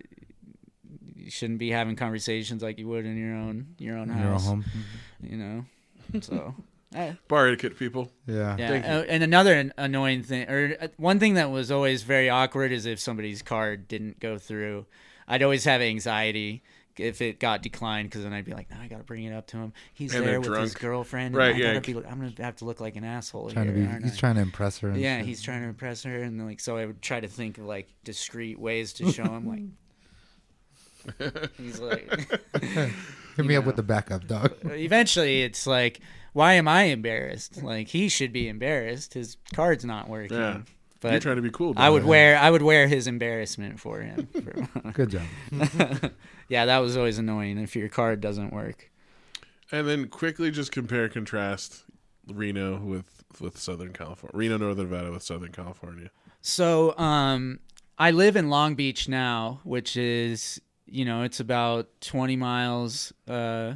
shouldn't 1.29 1.57
be 1.59 1.71
having 1.71 1.95
conversations 1.95 2.61
like 2.61 2.77
you 2.77 2.87
would 2.87 3.05
in 3.05 3.17
your 3.17 3.33
own 3.35 3.67
your 3.79 3.97
own 3.97 4.09
In 4.11 4.17
your 4.17 4.27
own 4.27 4.33
house. 4.33 4.45
home. 4.45 4.65
You 5.23 5.37
know, 5.37 5.65
so 6.21 6.55
I- 6.95 7.17
Bar 7.27 7.47
etiquette, 7.47 7.77
people. 7.77 8.11
Yeah. 8.27 8.55
Yeah, 8.57 8.67
Thank 8.69 8.85
you. 8.85 8.91
uh, 8.91 9.05
and 9.09 9.23
another 9.23 9.71
annoying 9.77 10.23
thing, 10.23 10.49
or 10.49 10.75
uh, 10.79 10.87
one 10.97 11.19
thing 11.19 11.33
that 11.35 11.51
was 11.51 11.71
always 11.71 12.03
very 12.03 12.29
awkward 12.29 12.71
is 12.71 12.85
if 12.85 12.99
somebody's 12.99 13.41
card 13.41 13.87
didn't 13.87 14.19
go 14.19 14.37
through. 14.37 14.85
I'd 15.27 15.41
always 15.43 15.63
have 15.65 15.81
anxiety 15.81 16.61
if 16.97 17.21
it 17.21 17.39
got 17.41 17.61
declined 17.61 18.09
because 18.09 18.23
then 18.23 18.31
I'd 18.31 18.45
be 18.45 18.53
like, 18.53 18.69
no, 18.71 18.77
I 18.79 18.87
got 18.87 18.99
to 18.99 19.03
bring 19.03 19.25
it 19.25 19.33
up 19.33 19.47
to 19.47 19.57
him. 19.57 19.73
He's 19.93 20.13
And 20.15 20.23
there 20.23 20.39
they're 20.39 20.51
with 20.51 20.61
his 20.61 20.71
drunk. 20.73 20.79
girlfriend. 20.81 21.25
and 21.27 21.35
Right, 21.35 21.53
I 21.55 21.57
yeah. 21.57 21.73
gotta 21.73 21.81
be, 21.81 21.97
I'm 22.07 22.19
gonna 22.19 22.31
have 22.39 22.55
to 22.57 22.65
look 22.65 22.79
like 22.79 22.95
an 22.95 23.03
asshole 23.03 23.49
Trying 23.49 23.67
to 23.67 23.73
here. 23.73 23.97
be, 23.99 24.03
he's 24.03 24.13
I? 24.15 24.19
trying 24.19 24.35
to 24.35 24.41
impress 24.41 24.77
her. 24.79 24.89
and 24.89 24.97
Yeah, 25.01 25.17
shit. 25.17 25.25
he's 25.25 25.41
trying 25.41 25.63
to 25.63 25.67
impress 25.67 26.03
her, 26.03 26.23
and 26.23 26.45
like 26.45 26.59
so 26.61 26.77
I 26.77 26.85
would 26.85 27.01
try 27.01 27.19
to 27.19 27.27
think 27.27 27.57
of 27.57 27.65
like 27.65 27.89
discreet 28.05 28.57
ways 28.59 28.93
to 28.93 29.11
show 29.11 29.23
him 29.25 29.45
like. 29.47 29.63
He's 31.57 31.79
like, 31.79 32.09
Hit 33.35 33.45
me 33.45 33.55
up 33.55 33.65
with 33.65 33.75
the 33.75 33.83
backup, 33.83 34.27
dog. 34.27 34.53
eventually 34.63 35.43
it's 35.43 35.67
like, 35.67 35.99
why 36.33 36.53
am 36.53 36.67
I 36.67 36.83
embarrassed? 36.83 37.63
Like 37.63 37.89
he 37.89 38.09
should 38.09 38.33
be 38.33 38.47
embarrassed. 38.47 39.13
His 39.13 39.37
card's 39.53 39.85
not 39.85 40.09
working. 40.09 40.37
Yeah. 40.37 40.61
But 41.01 41.11
You're 41.11 41.19
trying 41.19 41.35
to 41.35 41.41
be 41.41 41.51
cool. 41.51 41.73
I 41.77 41.89
would 41.89 41.99
dog. 41.99 42.09
wear 42.09 42.37
I 42.37 42.49
would 42.49 42.61
wear 42.61 42.87
his 42.87 43.07
embarrassment 43.07 43.79
for 43.79 44.01
him. 44.01 44.27
Good 44.93 45.11
job. 45.11 45.23
yeah, 46.49 46.65
that 46.65 46.79
was 46.79 46.97
always 46.97 47.17
annoying 47.19 47.57
if 47.57 47.75
your 47.75 47.89
card 47.89 48.21
doesn't 48.21 48.51
work. 48.51 48.89
And 49.71 49.87
then 49.87 50.07
quickly 50.07 50.51
just 50.51 50.71
compare 50.71 51.09
contrast 51.09 51.83
Reno 52.27 52.79
with 52.79 53.23
with 53.39 53.57
Southern 53.57 53.93
California. 53.93 54.35
Reno, 54.35 54.57
Northern 54.57 54.89
Nevada 54.89 55.11
with 55.11 55.23
Southern 55.23 55.51
California. 55.51 56.09
So, 56.41 56.97
um, 56.97 57.59
I 57.97 58.11
live 58.11 58.35
in 58.35 58.49
Long 58.49 58.75
Beach 58.75 59.07
now, 59.07 59.61
which 59.63 59.97
is 59.97 60.61
you 60.87 61.05
know 61.05 61.23
it's 61.23 61.39
about 61.39 61.87
20 62.01 62.35
miles 62.35 63.13
uh, 63.27 63.73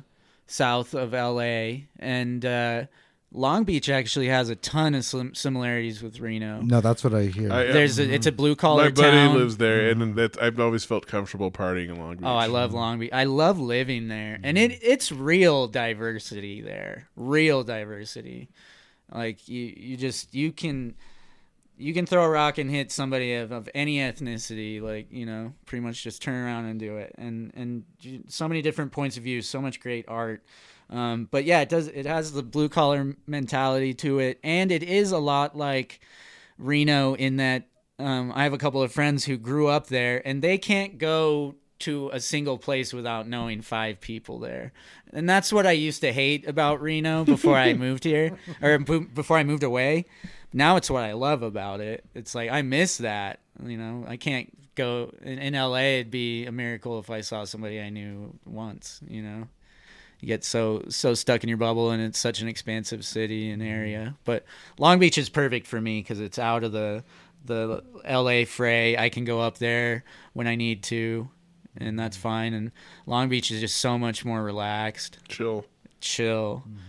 south 0.47 0.93
of 0.93 1.13
LA, 1.13 1.85
and 1.99 2.45
uh, 2.45 2.85
Long 3.31 3.63
Beach 3.63 3.89
actually 3.89 4.27
has 4.27 4.49
a 4.49 4.55
ton 4.55 4.95
of 4.95 5.05
sim- 5.05 5.35
similarities 5.35 6.01
with 6.01 6.19
Reno. 6.19 6.61
No, 6.61 6.81
that's 6.81 7.03
what 7.03 7.13
I 7.13 7.25
hear. 7.25 7.51
I, 7.51 7.65
There's 7.65 7.99
a, 7.99 8.11
it's 8.11 8.25
a 8.25 8.31
blue 8.31 8.55
collar 8.55 8.85
my 8.85 8.89
buddy 8.89 9.11
town. 9.11 9.37
lives 9.37 9.57
there, 9.57 9.89
and 9.89 10.15
that 10.15 10.41
I've 10.41 10.59
always 10.59 10.83
felt 10.85 11.05
comfortable 11.05 11.51
partying 11.51 11.89
in 11.89 11.99
Long 11.99 12.15
Beach. 12.15 12.25
Oh, 12.25 12.35
I 12.35 12.47
love 12.47 12.73
Long 12.73 12.99
Beach. 12.99 13.11
I 13.13 13.25
love 13.25 13.59
living 13.59 14.07
there, 14.07 14.39
and 14.43 14.57
it 14.57 14.79
it's 14.81 15.11
real 15.11 15.67
diversity 15.67 16.61
there. 16.61 17.07
Real 17.15 17.63
diversity. 17.63 18.49
Like 19.13 19.47
you, 19.47 19.73
you 19.75 19.97
just 19.97 20.33
you 20.33 20.51
can 20.51 20.95
you 21.79 21.93
can 21.93 22.05
throw 22.05 22.23
a 22.23 22.29
rock 22.29 22.57
and 22.57 22.69
hit 22.69 22.91
somebody 22.91 23.33
of, 23.35 23.51
of 23.51 23.69
any 23.73 23.97
ethnicity. 23.97 24.81
Like 24.81 25.07
you 25.11 25.25
know, 25.25 25.53
pretty 25.65 25.83
much 25.83 26.03
just 26.03 26.21
turn 26.21 26.35
around 26.35 26.65
and 26.65 26.79
do 26.79 26.97
it. 26.97 27.15
And 27.17 27.51
and 27.55 27.83
so 28.27 28.47
many 28.47 28.61
different 28.61 28.91
points 28.91 29.17
of 29.17 29.23
view. 29.23 29.41
So 29.41 29.61
much 29.61 29.79
great 29.79 30.05
art. 30.07 30.43
Um, 30.89 31.27
but 31.29 31.45
yeah, 31.45 31.61
it 31.61 31.69
does. 31.69 31.87
It 31.87 32.05
has 32.05 32.33
the 32.33 32.43
blue 32.43 32.69
collar 32.69 33.15
mentality 33.25 33.93
to 33.95 34.19
it, 34.19 34.39
and 34.43 34.71
it 34.71 34.83
is 34.83 35.11
a 35.11 35.19
lot 35.19 35.55
like 35.55 36.01
Reno 36.57 37.13
in 37.15 37.37
that 37.37 37.67
um, 37.99 38.31
I 38.35 38.43
have 38.43 38.53
a 38.53 38.57
couple 38.57 38.81
of 38.81 38.91
friends 38.91 39.25
who 39.25 39.37
grew 39.37 39.67
up 39.67 39.87
there, 39.87 40.25
and 40.25 40.41
they 40.41 40.57
can't 40.57 40.97
go 40.97 41.55
to 41.79 42.09
a 42.11 42.19
single 42.19 42.57
place 42.57 42.93
without 42.93 43.27
knowing 43.27 43.61
five 43.61 44.01
people 44.01 44.39
there. 44.39 44.73
And 45.13 45.29
that's 45.29 45.51
what 45.53 45.65
I 45.65 45.71
used 45.71 46.01
to 46.01 46.11
hate 46.11 46.47
about 46.47 46.81
Reno 46.81 47.23
before 47.23 47.55
I 47.55 47.73
moved 47.75 48.03
here, 48.03 48.37
or 48.61 48.77
b- 48.79 48.99
before 48.99 49.37
I 49.37 49.43
moved 49.43 49.63
away. 49.63 50.05
Now 50.51 50.77
it's 50.77 50.89
what 50.89 51.03
I 51.03 51.13
love 51.13 51.43
about 51.43 51.79
it. 51.79 52.05
It's 52.15 52.33
like 52.33 52.49
I 52.49 52.61
miss 52.61 52.97
that. 52.97 53.39
You 53.63 53.77
know, 53.77 54.05
I 54.07 54.17
can't 54.17 54.51
go 54.75 55.13
in, 55.21 55.39
in 55.39 55.53
LA. 55.53 55.77
It'd 55.77 56.11
be 56.11 56.45
a 56.45 56.51
miracle 56.51 56.99
if 56.99 57.09
I 57.09 57.21
saw 57.21 57.43
somebody 57.43 57.79
I 57.79 57.89
knew 57.89 58.33
once. 58.45 58.99
You 59.07 59.21
know 59.21 59.47
you 60.19 60.27
get 60.27 60.43
so 60.43 60.83
so 60.89 61.13
stuck 61.13 61.43
in 61.43 61.49
your 61.49 61.57
bubble 61.57 61.91
and 61.91 62.01
it's 62.01 62.19
such 62.19 62.41
an 62.41 62.47
expansive 62.47 63.05
city 63.05 63.49
and 63.51 63.61
mm-hmm. 63.61 63.71
area 63.71 64.15
but 64.25 64.43
long 64.77 64.99
beach 64.99 65.17
is 65.17 65.29
perfect 65.29 65.65
for 65.67 65.79
me 65.79 66.01
because 66.01 66.19
it's 66.19 66.39
out 66.39 66.63
of 66.63 66.71
the 66.71 67.03
the 67.45 67.83
la 68.05 68.43
fray 68.45 68.97
i 68.97 69.09
can 69.09 69.23
go 69.23 69.39
up 69.39 69.57
there 69.57 70.03
when 70.33 70.47
i 70.47 70.55
need 70.55 70.83
to 70.83 71.29
and 71.77 71.97
that's 71.97 72.17
mm-hmm. 72.17 72.23
fine 72.23 72.53
and 72.53 72.71
long 73.05 73.29
beach 73.29 73.49
is 73.51 73.61
just 73.61 73.77
so 73.77 73.97
much 73.97 74.25
more 74.25 74.43
relaxed 74.43 75.17
chill. 75.27 75.65
chill 76.01 76.63
mm-hmm. 76.67 76.88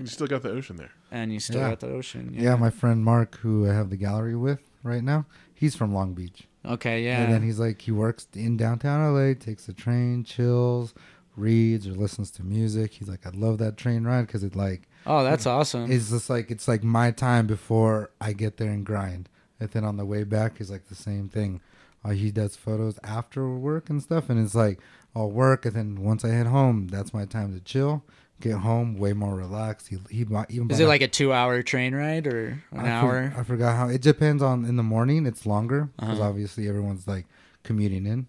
You 0.00 0.06
still 0.06 0.26
got 0.26 0.42
the 0.42 0.50
ocean 0.50 0.76
there. 0.76 0.90
and 1.10 1.32
you 1.32 1.40
still 1.40 1.60
Yeah. 1.60 1.70
got 1.70 1.80
the 1.80 1.88
ocean 1.88 2.34
yeah, 2.34 2.54
my 2.56 2.70
friend 2.70 3.04
Mark, 3.04 3.38
who 3.38 3.68
I 3.68 3.72
have 3.74 3.90
the 3.90 3.96
gallery 3.96 4.36
with 4.36 4.60
right 4.82 5.02
now, 5.02 5.26
he's 5.54 5.74
from 5.76 5.92
Long 5.94 6.14
Beach. 6.14 6.46
okay 6.64 7.02
yeah 7.04 7.22
And 7.22 7.32
then 7.32 7.42
he's 7.42 7.58
like, 7.58 7.82
he 7.82 7.92
works 7.92 8.26
in 8.34 8.56
downtown 8.56 9.00
LA, 9.14 9.34
takes 9.34 9.66
the 9.66 9.72
train, 9.72 10.24
chills, 10.24 10.94
reads 11.36 11.86
or 11.86 11.92
listens 11.92 12.30
to 12.32 12.42
music. 12.42 12.92
He's 12.94 13.08
like, 13.08 13.26
I 13.26 13.30
love 13.30 13.58
that 13.58 13.76
train 13.76 14.04
ride 14.04 14.26
because 14.26 14.42
it 14.44 14.56
like 14.56 14.88
oh 15.06 15.22
that's 15.24 15.46
awesome 15.46 15.90
it's 15.90 16.10
just 16.10 16.28
like 16.28 16.50
it's 16.50 16.66
like 16.68 16.82
my 16.82 17.10
time 17.12 17.46
before 17.46 18.10
I 18.20 18.32
get 18.32 18.56
there 18.56 18.70
and 18.70 18.84
grind. 18.84 19.28
And 19.60 19.70
then 19.70 19.84
on 19.84 19.96
the 19.96 20.04
way 20.04 20.22
back 20.24 20.60
is 20.60 20.70
like 20.70 20.86
the 20.88 20.94
same 20.94 21.28
thing. 21.28 21.60
Uh, 22.04 22.10
he 22.10 22.30
does 22.30 22.54
photos 22.54 22.96
after 23.02 23.48
work 23.50 23.90
and 23.90 24.00
stuff, 24.00 24.30
and 24.30 24.38
it's 24.44 24.54
like 24.54 24.78
I'll 25.16 25.30
work, 25.32 25.66
and 25.66 25.74
then 25.74 26.02
once 26.02 26.24
I 26.24 26.28
head 26.28 26.46
home, 26.46 26.86
that's 26.86 27.12
my 27.12 27.24
time 27.24 27.52
to 27.54 27.60
chill. 27.60 28.04
Get 28.40 28.54
home 28.58 28.96
way 28.98 29.12
more 29.14 29.34
relaxed. 29.34 29.88
He 29.88 29.98
he 30.10 30.22
bought- 30.24 30.50
even 30.50 30.70
is 30.70 30.78
it 30.78 30.86
like 30.86 31.00
a 31.02 31.08
two 31.08 31.32
hour 31.32 31.60
train 31.62 31.92
ride 31.94 32.26
or 32.28 32.62
an 32.70 32.78
I 32.80 32.82
for- 32.82 32.86
hour 32.88 33.34
I 33.36 33.42
forgot 33.42 33.76
how. 33.76 33.88
It 33.88 34.00
depends 34.00 34.42
on 34.44 34.64
in 34.64 34.76
the 34.76 34.82
morning. 34.84 35.26
It's 35.26 35.44
longer 35.44 35.88
because 35.98 36.20
Uh-huh. 36.20 36.28
obviously 36.28 36.68
everyone's 36.68 37.08
like 37.08 37.26
commuting 37.64 38.06
in. 38.06 38.28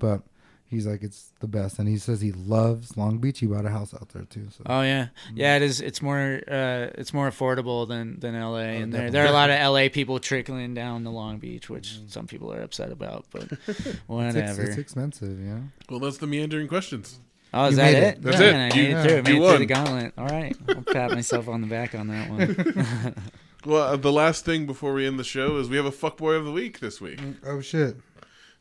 But 0.00 0.22
he's 0.66 0.86
like 0.88 1.02
it's 1.04 1.32
the 1.40 1.46
best, 1.46 1.78
and 1.78 1.88
he 1.88 1.98
says 1.98 2.20
he 2.20 2.32
loves 2.32 2.96
Long 2.96 3.18
Beach. 3.18 3.38
He 3.38 3.46
bought 3.46 3.64
a 3.64 3.70
house 3.70 3.94
out 3.94 4.08
there 4.08 4.24
too. 4.24 4.48
So 4.50 4.64
Oh 4.66 4.82
yeah, 4.82 5.08
yeah. 5.34 5.54
It 5.56 5.62
is. 5.62 5.80
It's 5.80 6.02
more. 6.02 6.40
Uh, 6.48 6.90
it's 6.96 7.14
more 7.14 7.30
affordable 7.30 7.86
than 7.86 8.18
than 8.18 8.34
LA, 8.34 8.58
and 8.82 8.92
there 8.92 9.08
there 9.10 9.24
are 9.24 9.28
a 9.28 9.32
lot 9.32 9.50
of 9.50 9.58
LA 9.60 9.88
people 9.88 10.18
trickling 10.18 10.74
down 10.74 11.04
to 11.04 11.10
Long 11.10 11.38
Beach, 11.38 11.70
which 11.70 12.00
some 12.08 12.26
people 12.26 12.52
are 12.52 12.60
upset 12.60 12.90
about. 12.90 13.26
But 13.30 13.44
it's, 13.68 13.86
ex- 13.86 13.98
whatever. 14.08 14.62
it's 14.62 14.78
expensive, 14.78 15.38
yeah. 15.40 15.60
Well, 15.88 16.00
that's 16.00 16.18
the 16.18 16.26
meandering 16.26 16.66
questions. 16.66 17.20
Oh, 17.54 17.64
is 17.66 17.70
you 17.72 17.76
that 17.76 17.92
made 17.92 17.98
it? 17.98 18.02
it. 18.02 18.22
That's 18.22 18.38
Man, 18.38 18.54
it. 18.54 18.58
I 18.58 18.68
made 18.68 18.74
You- 18.76 18.96
it 18.96 19.02
through. 19.02 19.16
I 19.18 19.22
made 19.22 19.28
you 19.34 19.44
it 19.44 19.48
through 19.50 19.58
the 19.58 19.66
gauntlet. 19.66 20.12
All 20.18 20.26
right, 20.26 20.56
I'll 20.68 20.82
pat 20.82 21.10
myself 21.12 21.48
on 21.48 21.60
the 21.60 21.66
back 21.66 21.94
on 21.94 22.08
that 22.08 22.30
one. 22.30 23.14
Well, 23.66 23.82
uh, 23.82 23.96
the 23.96 24.12
last 24.12 24.44
thing 24.44 24.66
before 24.66 24.92
we 24.94 25.04
end 25.04 25.18
the 25.18 25.24
show 25.24 25.56
is 25.56 25.68
we 25.68 25.76
have 25.76 25.84
a 25.84 25.90
fuckboy 25.90 26.38
of 26.38 26.44
the 26.44 26.52
week 26.52 26.78
this 26.78 27.00
week. 27.00 27.18
Oh 27.44 27.60
shit! 27.60 27.96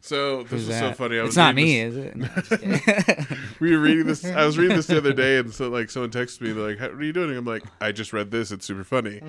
So 0.02 0.42
this 0.42 0.52
Who's 0.52 0.68
was 0.68 0.78
so 0.80 0.92
funny. 0.94 1.20
I 1.20 1.22
was 1.22 1.30
It's 1.30 1.38
not 1.38 1.54
reading 1.56 1.94
me, 1.94 1.96
this- 1.96 1.96
is 1.96 2.06
it? 2.06 2.16
No, 2.18 2.26
I'm 2.26 2.42
just 2.44 2.50
kidding. 3.30 3.38
we 3.60 3.72
were 3.76 3.80
reading 3.82 4.08
this. 4.08 4.26
I 4.26 4.44
was 4.44 4.58
reading 4.58 4.76
this 4.76 4.88
the 4.88 4.98
other 4.98 5.14
day, 5.14 5.38
and 5.38 5.54
so 5.54 5.70
like 5.70 5.92
someone 5.92 6.10
texted 6.10 6.42
me, 6.42 6.52
they're 6.52 6.68
like, 6.70 6.80
"How- 6.80 6.88
"What 6.90 6.98
are 6.98 7.04
you 7.04 7.14
doing?" 7.14 7.38
I'm 7.38 7.46
like, 7.46 7.64
"I 7.80 7.92
just 7.92 8.12
read 8.12 8.32
this. 8.32 8.52
It's 8.52 8.66
super 8.66 8.84
funny." 8.84 9.22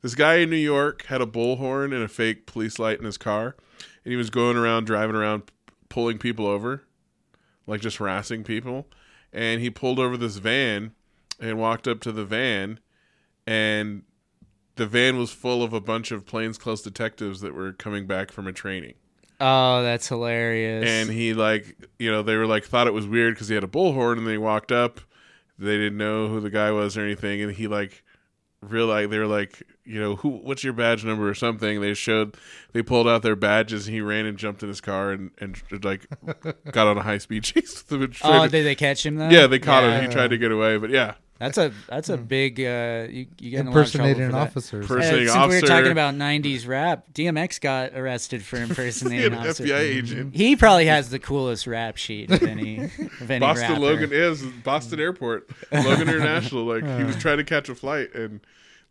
this 0.00 0.14
guy 0.14 0.36
in 0.36 0.48
New 0.50 0.56
York 0.56 1.04
had 1.06 1.20
a 1.20 1.26
bullhorn 1.26 1.92
and 1.94 2.02
a 2.02 2.08
fake 2.08 2.46
police 2.46 2.78
light 2.78 2.98
in 2.98 3.04
his 3.04 3.18
car, 3.18 3.54
and 4.04 4.10
he 4.12 4.16
was 4.16 4.30
going 4.30 4.56
around 4.56 4.86
driving 4.86 5.14
around, 5.14 5.42
pulling 5.90 6.16
people 6.18 6.46
over, 6.46 6.82
like 7.66 7.80
just 7.80 7.98
harassing 7.98 8.44
people. 8.44 8.86
And 9.32 9.60
he 9.60 9.70
pulled 9.70 9.98
over 9.98 10.16
this 10.16 10.36
van 10.36 10.92
and 11.40 11.58
walked 11.58 11.88
up 11.88 12.00
to 12.00 12.12
the 12.12 12.24
van, 12.24 12.80
and 13.46 14.02
the 14.76 14.86
van 14.86 15.16
was 15.18 15.30
full 15.30 15.62
of 15.62 15.72
a 15.72 15.80
bunch 15.80 16.10
of 16.12 16.26
plainclothes 16.26 16.82
detectives 16.82 17.40
that 17.40 17.54
were 17.54 17.72
coming 17.72 18.06
back 18.06 18.30
from 18.30 18.46
a 18.46 18.52
training 18.52 18.94
oh, 19.42 19.82
that's 19.82 20.08
hilarious. 20.08 20.88
and 20.88 21.10
he 21.10 21.34
like 21.34 21.76
you 21.98 22.10
know 22.10 22.22
they 22.22 22.36
were 22.36 22.46
like 22.46 22.64
thought 22.64 22.86
it 22.86 22.94
was 22.94 23.06
weird 23.06 23.34
because 23.34 23.48
he 23.48 23.54
had 23.54 23.64
a 23.64 23.68
bullhorn 23.68 24.18
and 24.18 24.26
they 24.26 24.38
walked 24.38 24.72
up 24.72 25.00
they 25.58 25.76
didn't 25.76 25.98
know 25.98 26.28
who 26.28 26.40
the 26.40 26.50
guy 26.50 26.70
was 26.70 26.96
or 26.96 27.02
anything 27.02 27.42
and 27.42 27.52
he 27.52 27.66
like 27.66 28.01
realized 28.62 29.10
they 29.10 29.18
were 29.18 29.26
like 29.26 29.62
you 29.84 30.00
know 30.00 30.14
who 30.16 30.28
what's 30.28 30.62
your 30.62 30.72
badge 30.72 31.04
number 31.04 31.28
or 31.28 31.34
something 31.34 31.80
they 31.80 31.92
showed 31.94 32.36
they 32.72 32.80
pulled 32.82 33.08
out 33.08 33.22
their 33.22 33.34
badges 33.34 33.88
and 33.88 33.94
he 33.94 34.00
ran 34.00 34.24
and 34.24 34.38
jumped 34.38 34.62
in 34.62 34.68
his 34.68 34.80
car 34.80 35.10
and 35.10 35.32
and 35.38 35.60
like 35.84 36.06
got 36.70 36.86
on 36.86 36.96
a 36.96 37.02
high 37.02 37.18
speed 37.18 37.42
chase 37.42 37.74
with 37.74 37.88
them 37.88 38.02
and 38.02 38.16
oh, 38.22 38.44
to- 38.44 38.48
did 38.48 38.64
they 38.64 38.76
catch 38.76 39.04
him 39.04 39.16
though? 39.16 39.28
yeah 39.28 39.46
they 39.48 39.58
caught 39.58 39.82
Yeah. 39.82 39.98
him 39.98 40.08
he 40.08 40.14
tried 40.14 40.28
to 40.30 40.38
get 40.38 40.52
away 40.52 40.76
but 40.78 40.90
yeah 40.90 41.14
That's 41.42 41.58
a 41.58 41.72
that's 41.88 42.08
a 42.08 42.16
big. 42.16 42.60
Uh, 42.60 43.08
you 43.10 43.26
you 43.40 43.50
get 43.50 43.60
in 43.60 43.66
a 43.66 43.70
lot 43.72 43.80
of 43.80 43.90
trouble 43.90 44.06
Impersonating 44.10 44.26
for 44.26 44.32
that. 44.32 44.42
officers. 44.42 44.88
Uh, 44.88 44.94
Impersonating 44.94 45.28
since 45.28 45.48
we 45.48 45.60
were 45.60 45.66
talking 45.66 45.90
about 45.90 46.14
'90s 46.14 46.68
rap, 46.68 47.04
DMX 47.12 47.60
got 47.60 47.94
arrested 47.94 48.44
for 48.44 48.56
impersonating 48.62 49.32
an 49.32 49.38
officers. 49.40 49.68
FBI 49.68 49.78
agent 49.80 50.36
He 50.36 50.54
probably 50.54 50.86
has 50.86 51.10
the 51.10 51.18
coolest 51.18 51.66
rap 51.66 51.96
sheet 51.96 52.30
of 52.30 52.44
any 52.44 52.84
of 53.20 53.28
any 53.28 53.40
Boston 53.40 53.70
rapper. 53.70 53.80
Logan 53.80 54.10
is 54.12 54.42
Boston 54.42 55.00
Airport, 55.00 55.50
Logan 55.72 56.02
International. 56.08 56.64
Like 56.64 56.84
he 56.98 57.02
was 57.02 57.16
trying 57.16 57.38
to 57.38 57.44
catch 57.44 57.68
a 57.68 57.74
flight 57.74 58.14
and 58.14 58.40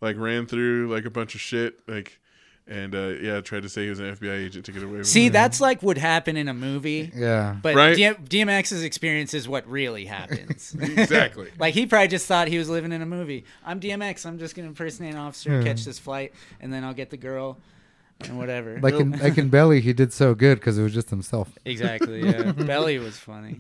like 0.02 0.18
ran 0.18 0.46
through 0.46 0.94
like 0.94 1.06
a 1.06 1.10
bunch 1.10 1.36
of 1.36 1.40
shit. 1.42 1.80
Like 1.88 2.20
and 2.72 2.96
uh, 2.96 3.08
yeah, 3.22 3.42
tried 3.42 3.64
to 3.64 3.70
say 3.70 3.84
he 3.84 3.90
was 3.90 4.00
an 4.00 4.16
FBI 4.16 4.46
agent 4.46 4.66
to 4.66 4.72
get 4.72 4.82
away 4.82 5.00
with 5.00 5.08
See, 5.08 5.26
it. 5.28 5.34
that's 5.34 5.60
like 5.60 5.84
what 5.84 5.98
happen 5.98 6.38
in 6.38 6.48
a 6.48 6.54
movie, 6.54 7.12
Yeah. 7.14 7.58
but 7.62 7.76
Right. 7.76 7.96
D- 7.96 8.40
DMX's 8.40 8.84
experience 8.84 9.34
is 9.34 9.48
what 9.48 9.68
really 9.70 10.06
happens. 10.06 10.74
exactly. 10.82 11.50
like 11.60 11.74
he 11.74 11.86
probably 11.86 12.08
just 12.08 12.26
thought 12.28 12.48
he 12.48 12.58
was 12.58 12.70
living 12.70 12.92
in 12.92 13.02
a 13.02 13.06
movie. 13.06 13.44
I'm 13.66 13.80
DMX. 13.80 14.26
I'm 14.26 14.40
just 14.40 14.56
gonna 14.56 14.70
impersonate 14.70 15.14
an 15.14 15.20
officer, 15.20 15.62
catch 15.62 15.84
this 15.84 16.00
flight, 16.00 16.34
and 16.62 16.72
then 16.72 16.84
I'll 16.84 16.94
get 16.94 17.10
the 17.10 17.18
girl, 17.18 17.58
and 18.22 18.38
whatever. 18.38 18.80
Like 18.82 18.94
in 18.96 19.12
like 19.20 19.38
in 19.38 19.50
Belly, 19.50 19.82
he 19.82 19.92
did 19.94 20.14
so 20.14 20.34
good 20.34 20.60
because 20.60 20.78
it 20.78 20.84
was 20.84 20.94
just 20.94 21.10
himself. 21.10 21.50
exactly. 21.66 22.24
Yeah. 22.24 22.52
Belly 22.54 22.98
was 23.00 23.18
funny. 23.18 23.58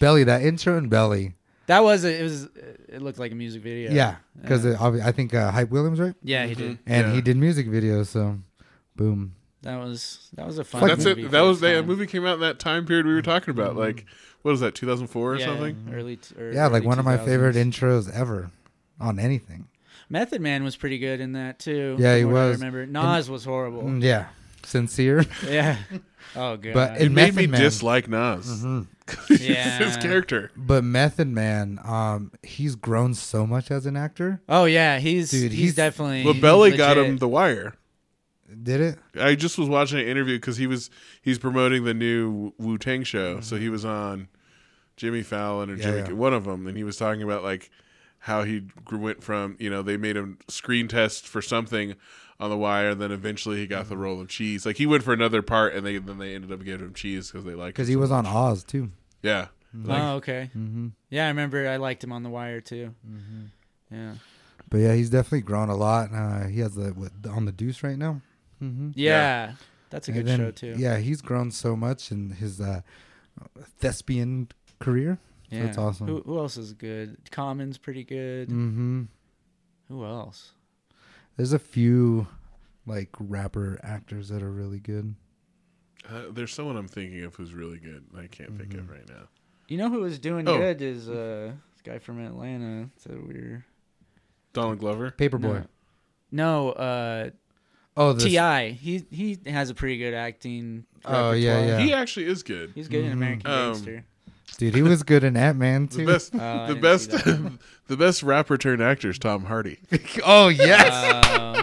Belly, 0.00 0.24
that 0.24 0.42
intro 0.42 0.76
in 0.78 0.88
Belly. 0.88 1.34
That 1.72 1.82
was 1.84 2.04
a, 2.04 2.20
it 2.20 2.22
was 2.22 2.44
it 2.88 3.00
looked 3.00 3.18
like 3.18 3.32
a 3.32 3.34
music 3.34 3.62
video. 3.62 3.90
Yeah, 3.92 4.16
because 4.38 4.66
I 4.66 5.10
think 5.12 5.32
uh, 5.32 5.50
Hype 5.50 5.70
Williams, 5.70 5.98
right? 5.98 6.14
yeah, 6.22 6.46
he 6.46 6.54
did. 6.54 6.78
And 6.86 7.06
Yeah. 7.08 7.14
he 7.14 7.20
did 7.22 7.38
music 7.38 7.66
videos, 7.66 8.08
so 8.08 8.38
boom. 8.94 9.34
That 9.62 9.76
was 9.78 10.28
that 10.34 10.46
was 10.46 10.58
a 10.58 10.64
fun. 10.64 10.86
That's 10.86 11.04
movie 11.04 11.22
it. 11.24 11.30
That 11.30 11.40
was 11.40 11.58
its 11.58 11.60
that 11.62 11.86
movie 11.86 12.06
came 12.06 12.26
out 12.26 12.34
in 12.34 12.40
that 12.40 12.58
time 12.58 12.84
period 12.84 13.06
we 13.06 13.14
were 13.14 13.22
talking 13.22 13.50
about. 13.52 13.74
Like, 13.76 14.04
what 14.42 14.50
was 14.50 14.60
that? 14.60 14.74
2004 14.74 15.32
or 15.32 15.36
Yeah, 15.38 15.46
something? 15.46 15.76
Early, 15.94 16.16
t- 16.16 16.34
or 16.38 16.52
Yeah, 16.52 16.66
like 16.66 16.80
early 16.80 16.86
one 16.88 16.98
of 16.98 17.04
my 17.06 17.16
favorite 17.16 17.56
intros 17.56 18.12
ever 18.12 18.50
on 19.00 19.18
anything. 19.18 19.68
Method 20.10 20.42
Man 20.42 20.64
was 20.64 20.76
pretty 20.76 20.98
good 20.98 21.20
in 21.20 21.32
that 21.32 21.58
too. 21.58 21.96
Yeah, 21.98 22.18
he 22.18 22.24
what 22.24 22.36
I 22.36 22.48
was. 22.50 22.58
remember 22.58 22.84
Nas 22.86 23.30
was 23.30 23.44
horrible. 23.44 23.84
Mm, 23.84 24.02
Yeah, 24.02 24.26
sincere. 24.62 25.24
Yeah. 25.46 25.76
Oh 26.36 26.56
god. 26.56 26.74
But 26.74 27.00
It 27.00 27.06
in 27.06 27.14
made 27.14 27.34
me 27.34 27.46
Man, 27.46 27.60
dislike 27.60 28.08
Nas. 28.08 28.62
Yeah. 29.28 29.78
his 29.78 29.96
character. 29.96 30.50
but 30.56 30.84
Method 30.84 31.28
Man, 31.28 31.80
um, 31.84 32.32
he's 32.42 32.74
grown 32.76 33.14
so 33.14 33.46
much 33.46 33.70
as 33.70 33.86
an 33.86 33.96
actor. 33.96 34.40
oh 34.48 34.64
yeah, 34.64 34.98
he's 34.98 35.30
Dude, 35.30 35.50
he's, 35.52 35.60
he's- 35.60 35.74
definitely. 35.74 36.24
Well, 36.24 36.34
he's 36.34 36.42
Belly 36.42 36.76
got 36.76 36.96
him 36.98 37.16
The 37.18 37.28
Wire. 37.28 37.74
Did 38.62 38.80
it? 38.82 38.98
I 39.18 39.34
just 39.34 39.56
was 39.58 39.68
watching 39.68 39.98
an 39.98 40.06
interview 40.06 40.36
because 40.36 40.58
he 40.58 40.66
was 40.66 40.90
he's 41.22 41.38
promoting 41.38 41.84
the 41.84 41.94
new 41.94 42.52
Wu 42.58 42.76
Tang 42.78 43.02
show, 43.02 43.40
so 43.40 43.56
he 43.56 43.68
was 43.70 43.84
on 43.84 44.28
Jimmy 44.96 45.22
Fallon 45.22 45.70
or 45.70 45.74
Yeah, 45.76 45.82
Jimmy 45.84 45.98
yeah. 46.08 46.12
one 46.12 46.34
of 46.34 46.44
them, 46.44 46.66
and 46.66 46.76
he 46.76 46.84
was 46.84 46.96
talking 46.98 47.22
about 47.22 47.42
like 47.42 47.70
how 48.18 48.42
he 48.44 48.60
grew, 48.84 48.98
went 48.98 49.24
from 49.24 49.56
you 49.58 49.70
know 49.70 49.80
they 49.82 49.96
made 49.96 50.16
him 50.16 50.38
screen 50.48 50.86
test 50.86 51.26
for 51.26 51.40
something 51.40 51.94
on 52.42 52.50
the 52.50 52.58
wire, 52.58 52.90
and 52.90 53.00
then 53.00 53.10
eventually 53.12 53.58
he 53.58 53.66
got 53.66 53.88
the 53.88 53.94
Mm-hmm. 53.94 54.02
role 54.02 54.20
of 54.20 54.28
Cheese. 54.28 54.66
Like 54.66 54.76
he 54.76 54.84
went 54.86 55.02
for 55.02 55.12
another 55.12 55.40
part, 55.42 55.74
and 55.74 55.86
they 55.86 55.96
then 55.98 56.18
they 56.18 56.34
ended 56.34 56.52
up 56.52 56.62
giving 56.64 56.84
him 56.86 56.92
Cheese 56.94 57.30
because 57.30 57.44
they 57.46 57.54
liked 57.54 57.74
Because 57.76 57.88
he 57.88 57.94
so 57.94 58.00
was 58.00 58.10
much. 58.10 58.26
on 58.26 58.36
Oz 58.36 58.64
too. 58.64 58.90
yeah. 59.22 59.46
Like, 59.74 60.02
oh 60.02 60.14
okay. 60.16 60.50
Mm-hmm. 60.54 60.88
Yeah, 61.08 61.24
I 61.24 61.28
remember. 61.28 61.66
I 61.66 61.76
liked 61.76 62.04
him 62.04 62.12
on 62.12 62.22
The 62.22 62.28
Wire 62.28 62.60
too. 62.60 62.94
Yeah. 63.90 64.14
But 64.68 64.78
yeah, 64.78 64.94
he's 64.94 65.08
definitely 65.08 65.40
grown 65.42 65.68
a 65.70 65.76
lot. 65.76 66.10
Uh, 66.12 66.46
he 66.46 66.60
has 66.60 66.74
the 66.74 66.88
what, 66.90 67.12
on 67.30 67.46
the 67.46 67.52
Deuce 67.52 67.82
right 67.82 67.96
now. 67.96 68.20
Mm-hmm. 68.62 68.90
Yeah. 68.94 69.52
That's 69.90 70.08
a 70.08 70.12
good 70.12 70.28
show 70.28 70.50
too. 70.50 70.74
Yeah, 70.76 70.98
he's 70.98 71.20
grown 71.22 71.50
so 71.50 71.74
much 71.76 72.10
in 72.10 72.30
his 72.30 72.60
uh, 72.60 72.80
thespian 73.78 74.48
career. 74.78 75.18
So 75.50 75.56
Yeah. 75.56 75.64
it's 75.64 75.78
awesome. 75.78 76.06
Who, 76.06 76.20
who 76.22 76.38
else 76.38 76.56
is 76.56 76.72
good? 76.72 77.16
Common's 77.30 77.78
pretty 77.78 78.04
good. 78.04 78.48
Mm-hmm. 78.48 79.02
Who 79.88 80.04
else? 80.04 80.52
There's 81.36 81.52
a 81.52 81.58
few 81.58 82.26
like 82.86 83.10
rapper 83.18 83.78
actors 83.82 84.28
that 84.28 84.42
are 84.42 84.50
really 84.50 84.78
good. 84.80 85.14
uh, 86.10 86.22
there's 86.32 86.52
someone 86.52 86.76
I'm 86.76 86.88
thinking 86.88 87.22
of 87.24 87.34
who's 87.36 87.54
really 87.54 87.78
good. 87.78 88.04
I 88.16 88.26
can't 88.26 88.56
think 88.58 88.70
Mm-hmm. 88.70 88.78
of 88.80 88.90
right 88.90 89.08
now. 89.08 89.28
You 89.68 89.78
know 89.78 89.88
who 89.88 90.00
was 90.00 90.18
doing 90.18 90.46
Oh. 90.48 90.58
good 90.58 90.82
is 90.82 91.08
uh 91.08 91.52
this 91.72 91.82
guy 91.84 91.98
from 91.98 92.18
Atlanta. 92.24 92.90
So 92.98 93.10
we're 93.26 93.64
Donald 94.52 94.78
Glover. 94.80 95.10
Paper 95.12 95.38
Boi. 95.38 95.62
no, 96.30 96.70
uh 96.72 97.30
Oh, 97.96 98.14
the 98.14 98.24
Ti. 98.30 98.72
He 98.72 99.04
he 99.10 99.38
has 99.50 99.68
a 99.70 99.74
pretty 99.74 99.98
good 99.98 100.14
acting. 100.14 100.86
Oh, 101.04 101.32
yeah, 101.32 101.56
repertoire. 101.56 101.78
yeah. 101.80 101.84
He 101.86 101.92
actually 101.92 102.26
is 102.26 102.42
good. 102.42 102.72
He's 102.74 102.88
good 102.88 103.04
in 103.04 103.12
American 103.12 103.50
Um, 103.50 103.72
Gangster. 103.74 104.04
Dude, 104.70 104.74
he 104.74 104.82
was 104.82 105.02
good 105.02 105.24
in 105.24 105.36
Ant 105.36 105.58
Man 105.58 105.88
too. 105.88 106.04
The 106.06 106.12
best, 106.12 106.34
Oh, 106.34 106.38
I 106.38 106.66
the 106.68 106.74
didn't 106.74 106.82
best, 106.82 107.10
see 107.10 107.16
that. 107.16 107.52
the 107.88 107.96
best 107.96 108.22
rapper 108.22 108.56
turned 108.58 108.82
actor 108.82 109.10
is 109.10 109.18
Tom 109.18 109.44
Hardy. 109.44 109.78
oh 110.24 110.48
yes, 110.48 110.88
Uh, 110.92 111.62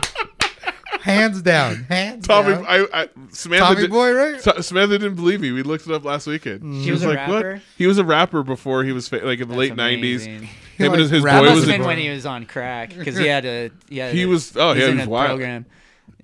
hands 1.02 1.42
down, 1.42 1.76
hands 1.86 2.28
Tommy, 2.28 2.54
down. 2.54 2.66
I, 2.68 2.86
I 2.94 3.10
Samantha, 3.32 3.66
Tommy 3.66 3.82
did, 3.82 3.90
Boy, 3.92 4.12
right? 4.14 4.42
Sa- 4.42 4.60
Samantha 4.62 4.98
didn't 5.00 5.16
believe 5.16 5.42
me. 5.42 5.52
We 5.52 5.64
looked 5.64 5.88
it 5.88 5.94
up 5.94 6.04
last 6.04 6.28
weekend. 6.28 6.62
Mm. 6.62 6.80
She 6.80 6.86
He 6.86 6.92
was, 6.92 7.02
was 7.02 7.04
a 7.06 7.08
like, 7.16 7.18
rapper? 7.28 7.54
"What?" 7.54 7.62
He 7.78 7.88
was 7.88 7.98
a 7.98 8.04
rapper 8.06 8.44
before 8.44 8.84
he 8.84 8.92
was 8.92 9.08
fa- 9.08 9.22
like 9.24 9.40
in 9.40 9.48
the 9.48 9.54
That's 9.54 9.58
late 9.58 9.76
nineties. 9.76 10.26
amazing. 10.26 10.50
Him 10.78 10.94
and 10.94 11.02
his, 11.02 11.10
his 11.10 11.24
rap 11.24 11.42
boy 11.42 11.46
That 11.48 11.52
was 11.52 11.60
was 11.62 11.68
must 11.68 11.70
a 11.70 11.72
have 11.74 11.78
been 11.80 11.84
boy. 11.84 11.88
when 11.90 11.98
he 11.98 12.10
was 12.10 12.26
on 12.26 12.46
crack 12.46 12.96
because 12.96 13.18
he 13.18 13.26
had 13.28 13.46
a 13.46 13.72
he 13.90 13.98
had 13.98 14.14
he 14.14 14.24
a- 14.24 14.28
was 14.28 14.56
oh 14.56 14.74
he's 14.74 14.84
yeah 14.84 14.90
in 14.90 14.94
he 14.94 14.98
was 15.00 15.08
a 15.08 15.10
wild. 15.10 15.28
program. 15.30 15.66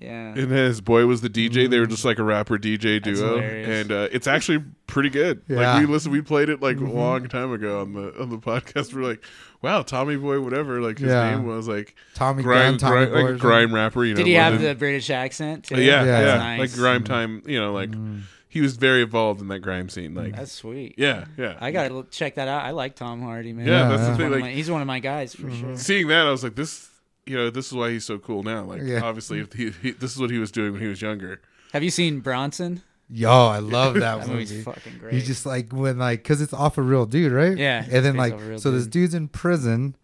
Yeah. 0.00 0.28
And 0.28 0.50
then 0.50 0.66
his 0.66 0.80
boy 0.80 1.06
was 1.06 1.22
the 1.22 1.30
DJ. 1.30 1.70
They 1.70 1.78
were 1.78 1.86
mm. 1.86 1.90
just 1.90 2.04
like 2.04 2.18
a 2.18 2.22
rapper 2.22 2.58
DJ 2.58 3.02
duo, 3.02 3.36
hilarious. 3.36 3.68
and 3.68 3.92
uh, 3.92 4.08
it's 4.12 4.26
actually 4.26 4.62
pretty 4.86 5.08
good. 5.08 5.42
Yeah. 5.48 5.74
Like 5.74 5.80
we 5.80 5.92
listened, 5.92 6.12
we 6.12 6.20
played 6.20 6.48
it 6.48 6.60
like 6.60 6.76
a 6.76 6.80
mm-hmm. 6.80 6.96
long 6.96 7.28
time 7.28 7.52
ago 7.52 7.80
on 7.80 7.94
the 7.94 8.20
on 8.20 8.28
the 8.30 8.38
podcast. 8.38 8.92
We're 8.92 9.02
like, 9.02 9.22
wow, 9.62 9.82
Tommy 9.82 10.16
Boy, 10.16 10.40
whatever. 10.40 10.80
Like 10.80 10.98
his 10.98 11.08
Yeah. 11.08 11.30
name 11.30 11.46
was 11.46 11.66
like 11.66 11.94
Tommy 12.14 12.42
grime, 12.42 12.78
Tommy 12.78 13.06
grime, 13.06 13.08
Boy. 13.08 13.14
like 13.14 13.24
or 13.24 13.26
a 13.26 13.30
something. 13.30 13.48
grime 13.48 13.74
rapper. 13.74 14.04
You 14.04 14.14
know, 14.14 14.18
Did 14.18 14.26
he 14.26 14.34
more 14.34 14.42
have 14.42 14.52
than- 14.54 14.62
the 14.62 14.74
British 14.74 15.08
accent 15.08 15.64
too? 15.64 15.80
yeah, 15.80 16.04
Yeah. 16.04 16.20
yeah, 16.20 16.36
nice. 16.36 16.60
like 16.60 16.72
grime 16.74 17.04
time. 17.04 17.42
You 17.46 17.58
know, 17.58 17.72
like 17.72 17.90
mm. 17.90 18.22
he 18.48 18.60
was 18.60 18.76
very 18.76 19.02
involved 19.02 19.40
in 19.40 19.48
that 19.48 19.60
grime 19.60 19.88
scene. 19.88 20.14
Like, 20.14 20.36
That's 20.36 20.52
sweet. 20.52 20.96
yeah, 20.98 21.24
yeah. 21.38 21.56
I 21.58 21.70
gotta 21.70 22.04
check 22.10 22.34
that 22.34 22.48
out. 22.48 22.64
I 22.64 22.72
like 22.72 22.96
Tom 22.96 23.22
Hardy, 23.22 23.54
man. 23.54 23.66
Yeah, 23.66 23.88
that's 23.88 24.08
the 24.08 24.16
thing, 24.16 24.30
one 24.30 24.32
like- 24.32 24.40
my- 24.42 24.50
he's 24.52 24.70
one 24.70 24.82
of 24.82 24.86
my 24.86 24.98
guys 24.98 25.34
for 25.34 25.46
mm-hmm. 25.46 25.60
sure. 25.68 25.76
Seeing 25.78 26.08
that, 26.08 26.26
I 26.26 26.30
was 26.30 26.44
like, 26.44 26.54
this. 26.54 26.90
You 27.26 27.36
know, 27.36 27.50
this 27.50 27.66
is 27.66 27.72
why 27.72 27.90
he's 27.90 28.04
so 28.04 28.18
cool 28.18 28.42
now. 28.42 28.62
Like, 28.62 28.82
Yeah. 28.82 29.00
obviously, 29.02 29.40
if 29.40 29.52
he, 29.52 29.70
he, 29.82 29.90
this 29.92 30.14
is 30.14 30.20
what 30.20 30.30
he 30.30 30.38
was 30.38 30.50
doing 30.52 30.72
when 30.72 30.80
he 30.82 30.88
was 30.88 31.02
younger. 31.02 31.40
Have 31.72 31.82
you 31.82 31.90
seen 31.90 32.20
Bronson? 32.20 32.82
Yo, 33.08 33.30
I 33.30 33.58
love 33.58 33.94
that, 33.94 34.20
That 34.26 34.28
movie. 34.28 34.62
fucking 34.62 34.98
great. 34.98 35.14
He 35.14 35.20
just 35.20 35.44
like 35.46 35.72
when 35.72 35.98
like 35.98 36.22
because 36.22 36.40
it's 36.40 36.52
off 36.54 36.78
a 36.78 36.82
real 36.82 37.06
dude, 37.06 37.32
right? 37.32 37.56
Yeah, 37.56 37.84
And 37.90 38.04
then 38.04 38.16
like 38.16 38.34
off 38.34 38.40
a 38.40 38.44
real 38.44 38.58
so 38.58 38.70
this 38.70 38.86
dude's 38.86 39.14
in 39.14 39.28
prison, 39.28 39.96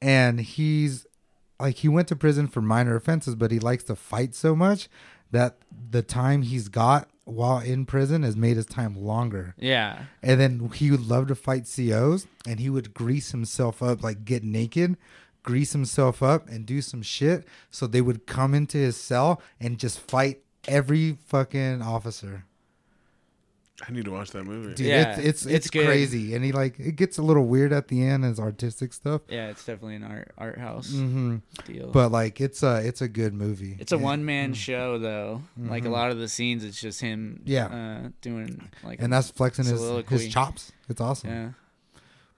and 0.00 0.40
he's 0.40 1.06
like 1.60 1.76
he 1.76 1.88
went 1.88 2.08
to 2.08 2.16
prison 2.16 2.48
for 2.48 2.60
minor 2.60 2.96
offenses, 2.96 3.34
but 3.34 3.50
he 3.50 3.58
likes 3.58 3.84
to 3.84 3.94
fight 3.96 4.34
so 4.34 4.54
much 4.56 4.88
that 5.30 5.58
the 5.90 6.02
time 6.02 6.42
he's 6.42 6.68
got 6.68 7.08
while 7.24 7.60
in 7.60 7.86
prison 7.86 8.22
has 8.22 8.36
made 8.36 8.56
his 8.56 8.66
time 8.66 8.96
longer. 8.96 9.54
yeah. 9.56 10.04
And 10.22 10.40
then 10.40 10.70
he 10.74 10.90
would 10.90 11.06
love 11.06 11.28
to 11.28 11.34
fight 11.34 11.70
COs, 11.74 12.26
and 12.46 12.58
he 12.60 12.68
would 12.68 12.92
grease 12.92 13.30
himself 13.30 13.82
up, 13.82 14.02
like 14.02 14.24
get 14.24 14.42
naked, 14.44 14.96
grease 15.42 15.72
himself 15.72 16.22
up, 16.22 16.48
and 16.48 16.64
do 16.66 16.80
some 16.82 17.02
shit. 17.02 17.46
So 17.70 17.86
they 17.86 18.00
would 18.00 18.26
come 18.26 18.54
into 18.54 18.78
his 18.78 18.96
cell 18.96 19.40
and 19.60 19.78
just 19.78 19.98
fight 20.00 20.40
every 20.68 21.18
fucking 21.26 21.82
officer. 21.82 22.44
I 23.88 23.90
need 23.90 24.04
to 24.04 24.12
watch 24.12 24.30
that 24.30 24.44
movie. 24.44 24.74
Dude, 24.74 24.86
Yeah, 24.86 25.12
it's 25.12 25.18
it's 25.18 25.46
it's 25.46 25.66
it's, 25.66 25.70
crazy, 25.70 26.36
and 26.36 26.44
he 26.44 26.52
like 26.52 26.78
it 26.78 26.94
gets 26.94 27.18
a 27.18 27.22
little 27.22 27.46
weird 27.46 27.72
at 27.72 27.88
the 27.88 28.00
end 28.04 28.24
as 28.24 28.38
artistic 28.38 28.92
stuff. 28.92 29.22
Yeah, 29.28 29.48
it's 29.48 29.64
definitely 29.64 29.96
an 29.96 30.04
art 30.04 30.30
art 30.38 30.58
house 30.58 30.92
hmm 30.92 31.38
deal. 31.66 31.88
But 31.90 32.12
like 32.12 32.40
it's 32.40 32.62
a 32.62 32.76
it's 32.86 33.00
a 33.00 33.08
good 33.08 33.34
movie. 33.34 33.76
it's 33.80 33.90
a 33.90 33.96
And- 33.96 34.04
one 34.04 34.24
man 34.24 34.54
show 34.54 34.98
though. 34.98 35.42
Like 35.58 35.84
a 35.84 35.88
lot 35.90 36.12
of 36.12 36.18
the 36.18 36.28
scenes, 36.28 36.62
it's 36.62 36.80
just 36.80 37.00
him. 37.00 37.40
Mm-hmm. 37.40 37.50
Yeah. 37.50 37.66
uh, 38.04 38.08
doing 38.20 38.70
like 38.84 39.00
and 39.02 39.12
that's 39.12 39.30
flexing 39.30 39.64
his 39.64 39.80
his 40.08 40.28
chops. 40.32 40.70
It's 40.88 41.00
awesome. 41.00 41.30
yeah. 41.30 41.48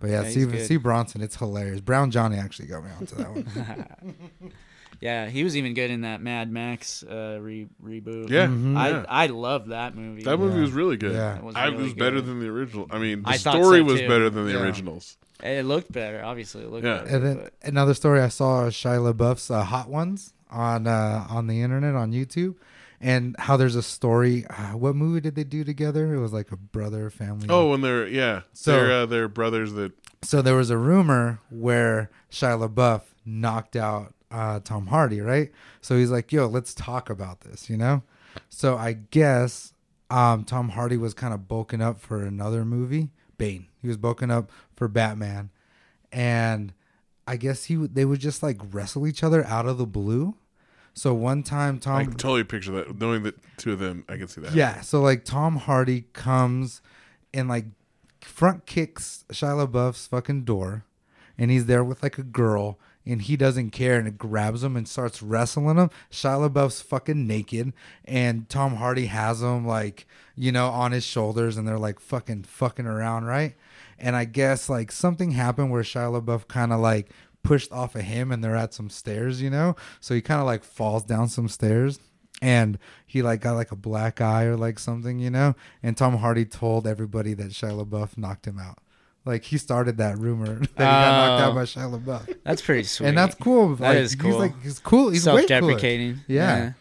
But 0.05 0.11
yeah, 0.11 0.23
Yeah, 0.25 0.29
see 0.29 0.45
good. 0.45 0.67
see 0.67 0.77
Bronson, 0.77 1.23
it's 1.23 1.37
hilarious. 1.37 1.81
Brown 1.81 2.11
Johnny 2.11 2.37
actually 2.37 2.69
got 2.69 2.85
me 2.85 2.91
onto 3.01 3.17
that 3.17 3.31
one. 3.31 4.53
Yeah, 5.01 5.29
he 5.29 5.45
was 5.45 5.57
even 5.57 5.75
good 5.75 5.91
in 5.91 6.03
that 6.03 6.23
Mad 6.23 6.51
Max 6.51 7.03
uh, 7.03 7.39
re- 7.41 7.69
reboot. 7.83 8.31
Yeah, 8.31 8.47
Mhm. 8.47 8.77
I 8.77 8.89
yeah. 8.91 9.05
I 9.09 9.27
love 9.27 9.69
that 9.69 9.95
movie. 9.97 10.23
That 10.23 10.39
movie 10.39 10.55
Yeah. 10.57 10.61
was 10.63 10.73
really 10.73 10.97
good. 10.97 11.13
Yeah. 11.15 11.37
It 11.37 11.43
was 11.43 11.57
I 11.57 11.67
really 11.67 11.83
was 11.85 11.95
better 11.95 12.21
than 12.23 12.39
the 12.41 12.49
original. 12.49 12.87
I 12.91 12.99
mean, 12.99 13.23
the 13.23 13.29
I 13.31 13.37
story 13.37 13.79
so, 13.81 13.85
was 13.85 14.01
too. 14.01 14.09
better 14.09 14.31
than 14.31 14.45
the 14.47 14.53
Yeah. 14.53 14.63
originals. 14.63 15.17
It 15.43 15.65
looked 15.67 15.91
better. 15.93 16.23
Obviously, 16.25 16.63
it 16.63 16.71
looked 16.71 16.85
Yeah. 16.87 17.03
better. 17.03 17.17
And 17.17 17.25
then 17.27 17.49
another 17.63 17.93
story 17.95 18.21
I 18.21 18.29
saw 18.29 18.65
Shia 18.69 19.13
LaBeouf's 19.13 19.51
uh, 19.51 19.65
Hot 19.65 19.89
Ones 19.91 20.33
on 20.51 20.87
uh, 20.87 21.27
on 21.29 21.49
the 21.49 21.61
internet 21.61 21.95
on 21.95 22.13
YouTube, 22.13 22.55
and 23.01 23.35
how 23.39 23.57
there's 23.57 23.77
a 23.77 23.83
story. 23.83 24.47
Uh, 24.49 24.77
what 24.77 24.97
movie 24.97 25.21
did 25.21 25.35
they 25.35 25.45
do 25.45 25.65
together? 25.65 26.15
It 26.15 26.21
was 26.21 26.33
like 26.33 26.53
a 26.53 26.57
brother 26.57 27.11
family. 27.11 27.47
Oh, 27.51 27.71
when 27.71 27.81
they're 27.81 28.07
yeah, 28.09 28.43
So- 28.53 28.73
they're 28.73 28.93
uh, 28.93 29.07
they're 29.07 29.29
brothers 29.29 29.73
that 29.75 29.93
so 30.23 30.41
there 30.41 30.55
was 30.57 30.71
a 30.71 30.79
rumor 30.79 31.41
where 31.51 32.11
Shia 32.31 32.67
LaBeouf 32.69 33.03
knocked 33.27 33.77
out 33.77 34.15
uh, 34.31 34.59
Tom 34.61 34.87
Hardy, 34.87 35.21
right? 35.21 35.51
So 35.83 35.97
he's 35.99 36.11
like, 36.11 36.33
"Yo, 36.33 36.47
let's 36.47 36.73
talk 36.75 37.11
about 37.11 37.43
this," 37.43 37.69
you 37.69 37.77
know. 37.77 38.03
So 38.49 38.77
I 38.77 38.95
guess 38.95 39.75
um, 40.11 40.45
Tom 40.45 40.71
Hardy 40.71 40.97
was 40.97 41.13
kind 41.15 41.35
of 41.35 41.47
bulking 41.47 41.81
up 41.83 42.01
for 42.01 42.23
another 42.25 42.65
movie, 42.65 43.11
Bane. 43.39 43.67
He 43.83 43.87
was 43.89 43.97
bulking 43.99 44.31
up 44.31 44.51
for 44.75 44.89
Batman, 44.89 45.51
and 46.13 46.73
I 47.27 47.37
guess 47.37 47.65
he 47.65 47.77
would- 47.77 47.95
they 47.95 48.05
would 48.05 48.21
just 48.21 48.43
like 48.43 48.59
wrestle 48.73 49.07
each 49.07 49.23
other 49.23 49.45
out 49.45 49.67
of 49.67 49.79
the 49.79 49.87
blue. 49.87 50.35
So 50.95 51.13
one 51.13 51.43
time, 51.43 51.79
Tom 51.79 51.97
I 51.97 52.05
can 52.05 52.15
totally 52.15 52.45
picture 52.45 52.71
that. 52.73 52.99
Knowing 53.01 53.25
that 53.25 53.35
two 53.57 53.73
of 53.73 53.81
them, 53.81 54.05
I 54.09 54.17
can 54.17 54.29
see 54.29 54.41
that. 54.41 54.55
yeah, 54.55 54.81
so 54.81 55.01
like 55.01 55.25
Tom 55.25 55.57
Hardy 55.57 56.05
comes 56.13 56.81
and 57.33 57.49
like 57.49 57.67
front 58.21 58.65
kicks 58.65 59.25
Shia 59.31 59.67
LaBeouf's 59.67 60.07
fucking 60.07 60.45
door, 60.45 60.85
and 61.37 61.51
he's 61.51 61.67
there 61.67 61.83
with 61.85 62.03
like 62.03 62.17
a 62.17 62.23
girl, 62.23 62.79
and 63.05 63.23
he 63.23 63.37
doesn't 63.37 63.71
care, 63.71 63.99
and 63.99 64.07
it 64.07 64.19
grabs 64.19 64.63
him 64.63 64.77
and 64.77 64.89
starts 64.89 65.21
wrestling 65.21 65.77
him. 65.77 65.91
Shia 66.13 66.49
LaBeouf's 66.49 66.81
fucking 66.81 67.27
naked, 67.27 67.73
and 68.05 68.49
Tom 68.49 68.77
Hardy 68.77 69.07
has 69.07 69.43
him 69.43 69.67
like 69.67 70.07
you 70.37 70.53
know 70.53 70.69
on 70.69 70.93
his 70.93 71.05
shoulders, 71.05 71.57
and 71.57 71.67
they're 71.67 71.77
like 71.79 71.99
fucking 71.99 72.45
fucking 72.45 72.87
around, 72.87 73.25
right? 73.25 73.57
And 73.99 74.17
I 74.17 74.25
guess 74.27 74.69
like 74.69 74.91
something 74.93 75.33
happened 75.33 75.71
where 75.71 75.83
Shia 75.83 76.21
LaBeouf 76.21 76.47
kind 76.49 76.73
of 76.73 76.81
like 76.81 77.11
pushed 77.45 77.71
off 77.71 77.95
of 77.95 78.01
him, 78.03 78.33
and 78.33 78.43
they're 78.43 78.57
at 78.57 78.75
some 78.75 78.91
stairs, 78.91 79.41
you 79.41 79.51
know, 79.51 79.77
so 80.01 80.15
he 80.15 80.21
kind 80.21 80.41
of 80.41 80.47
like 80.47 80.65
falls 80.65 81.05
down 81.05 81.29
some 81.29 81.49
stairs 81.49 82.01
and 82.43 82.79
he 83.07 83.23
like 83.23 83.41
got 83.41 83.53
like 83.53 83.71
a 83.71 83.77
black 83.77 84.21
eye 84.21 84.45
or 84.45 84.57
like 84.57 84.79
something, 84.81 85.21
you 85.21 85.31
know. 85.31 85.55
And 85.83 85.97
Tom 85.97 86.17
Hardy 86.17 86.45
told 86.45 86.87
everybody 86.87 87.33
that 87.35 87.51
Shia 87.51 87.85
LaBeouf 87.85 88.19
knocked 88.19 88.47
him 88.47 88.59
out. 88.59 88.79
Like 89.25 89.45
he 89.45 89.57
started 89.57 89.97
that 89.99 90.19
rumor 90.19 90.47
that 90.59 90.69
he 90.69 90.75
got 90.77 91.39
knocked 91.39 91.43
Oh. 91.43 91.45
out 91.51 91.55
by 91.55 91.63
Shia 91.63 91.99
LaBeouf, 92.01 92.37
That's 92.43 92.61
pretty 92.61 92.83
sweet. 92.83 93.07
and 93.11 93.17
that's 93.17 93.37
cool. 93.37 93.77
That 93.77 93.89
like, 93.91 93.97
is 93.99 94.13
He's 94.15 94.35
like 94.35 94.63
he's 94.63 94.79
cool. 94.81 95.11
He's 95.11 95.25
way 95.27 95.37
self-deprecating. 95.47 96.21
Yeah. 96.27 96.73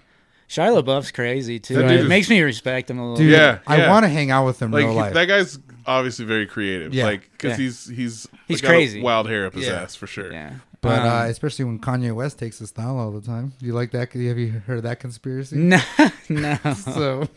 Shia 0.50 0.82
LaBeouf's 0.84 1.12
crazy 1.12 1.60
too. 1.60 1.76
That 1.76 1.86
It 1.86 1.90
dude 1.90 2.00
is- 2.02 2.10
makes 2.10 2.30
me 2.30 2.42
respect 2.42 2.90
him 2.90 3.00
a 3.00 3.02
little. 3.04 3.18
Dude, 3.18 3.32
bit. 3.32 3.38
Yeah, 3.40 3.60
I 3.68 3.78
yeah. 3.78 3.90
want 3.90 4.04
to 4.04 4.10
hang 4.10 4.30
out 4.32 4.46
with 4.46 4.62
him 4.62 4.68
in 4.68 4.72
Like 4.74 4.86
real 4.86 4.94
life. 4.96 5.14
that 5.14 5.26
guy's 5.26 5.58
obviously 5.86 6.26
very 6.26 6.46
creative. 6.48 6.94
Yeah. 6.94 7.06
Like 7.06 7.32
because 7.32 7.52
Yeah. 7.52 7.64
he's 7.66 7.88
he's 7.88 8.28
He's 8.48 8.62
got 8.62 8.70
a 8.70 8.74
crazy. 8.74 9.02
wild 9.02 9.28
hair 9.28 9.46
up 9.46 9.54
his 9.54 9.66
Yeah. 9.68 9.82
ass 9.82 9.96
for 9.96 10.08
sure. 10.08 10.32
Yeah. 10.32 10.54
but 10.82 11.00
Um, 11.00 11.08
uh, 11.08 11.26
especially 11.28 11.64
when 11.66 11.80
Kanye 11.80 12.14
West 12.14 12.38
takes 12.40 12.60
his 12.60 12.68
style 12.70 12.98
all 12.98 13.12
the 13.12 13.22
time. 13.22 13.54
Do 13.60 13.66
you 13.66 13.74
like 13.74 13.92
that? 13.92 14.12
Have 14.12 14.38
you 14.38 14.62
heard 14.68 14.78
of 14.78 14.84
that 14.84 15.00
conspiracy? 15.00 15.56
no, 15.58 15.80
no. 16.30 16.58
So 16.76 17.30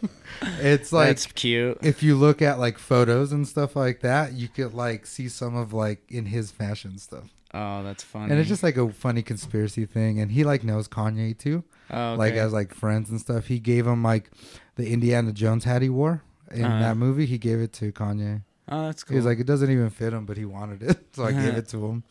it's 0.60 0.92
like 0.92 1.08
that's 1.08 1.26
cute. 1.26 1.78
if 1.82 2.02
you 2.02 2.16
look 2.16 2.42
at 2.42 2.58
like 2.58 2.76
photos 2.78 3.32
and 3.32 3.46
stuff 3.46 3.76
like 3.76 4.00
that, 4.00 4.32
you 4.32 4.48
could 4.48 4.74
like 4.74 5.06
see 5.06 5.28
some 5.28 5.54
of 5.56 5.72
like 5.72 6.02
in 6.08 6.26
his 6.26 6.50
fashion 6.50 6.98
stuff. 6.98 7.24
Oh, 7.54 7.82
that's 7.84 8.02
funny. 8.02 8.30
And 8.32 8.40
it's 8.40 8.48
just 8.48 8.62
like 8.64 8.76
a 8.76 8.90
funny 8.92 9.22
conspiracy 9.22 9.86
thing. 9.86 10.18
And 10.20 10.32
he 10.32 10.42
like 10.44 10.62
knows 10.64 10.88
Kanye 10.88 11.38
too. 11.38 11.62
oh, 11.90 12.10
okay. 12.10 12.18
Like 12.18 12.34
as 12.34 12.52
like 12.52 12.74
friends 12.74 13.08
and 13.10 13.20
stuff. 13.20 13.46
He 13.46 13.60
gave 13.60 13.86
him 13.86 14.02
like 14.02 14.30
the 14.74 14.90
Indiana 14.90 15.32
Jones 15.32 15.64
hat 15.64 15.80
he 15.82 15.88
wore 15.88 16.22
in 16.52 16.64
Uh-huh. 16.64 16.80
that 16.80 16.96
movie. 16.96 17.26
He 17.26 17.38
gave 17.38 17.60
it 17.60 17.72
to 17.74 17.92
Kanye. 17.92 18.42
oh, 18.68 18.86
that's 18.86 19.04
cool. 19.04 19.14
He 19.14 19.16
was 19.18 19.26
like, 19.26 19.38
it 19.38 19.46
doesn't 19.46 19.70
even 19.70 19.90
fit 19.90 20.12
him, 20.12 20.26
but 20.26 20.36
he 20.36 20.44
wanted 20.44 20.82
it, 20.82 20.98
so 21.14 21.24
I 21.24 21.32
gave 21.32 21.48
Uh-huh. 21.48 21.58
it 21.58 21.68
to 21.68 21.86
him. 21.86 22.02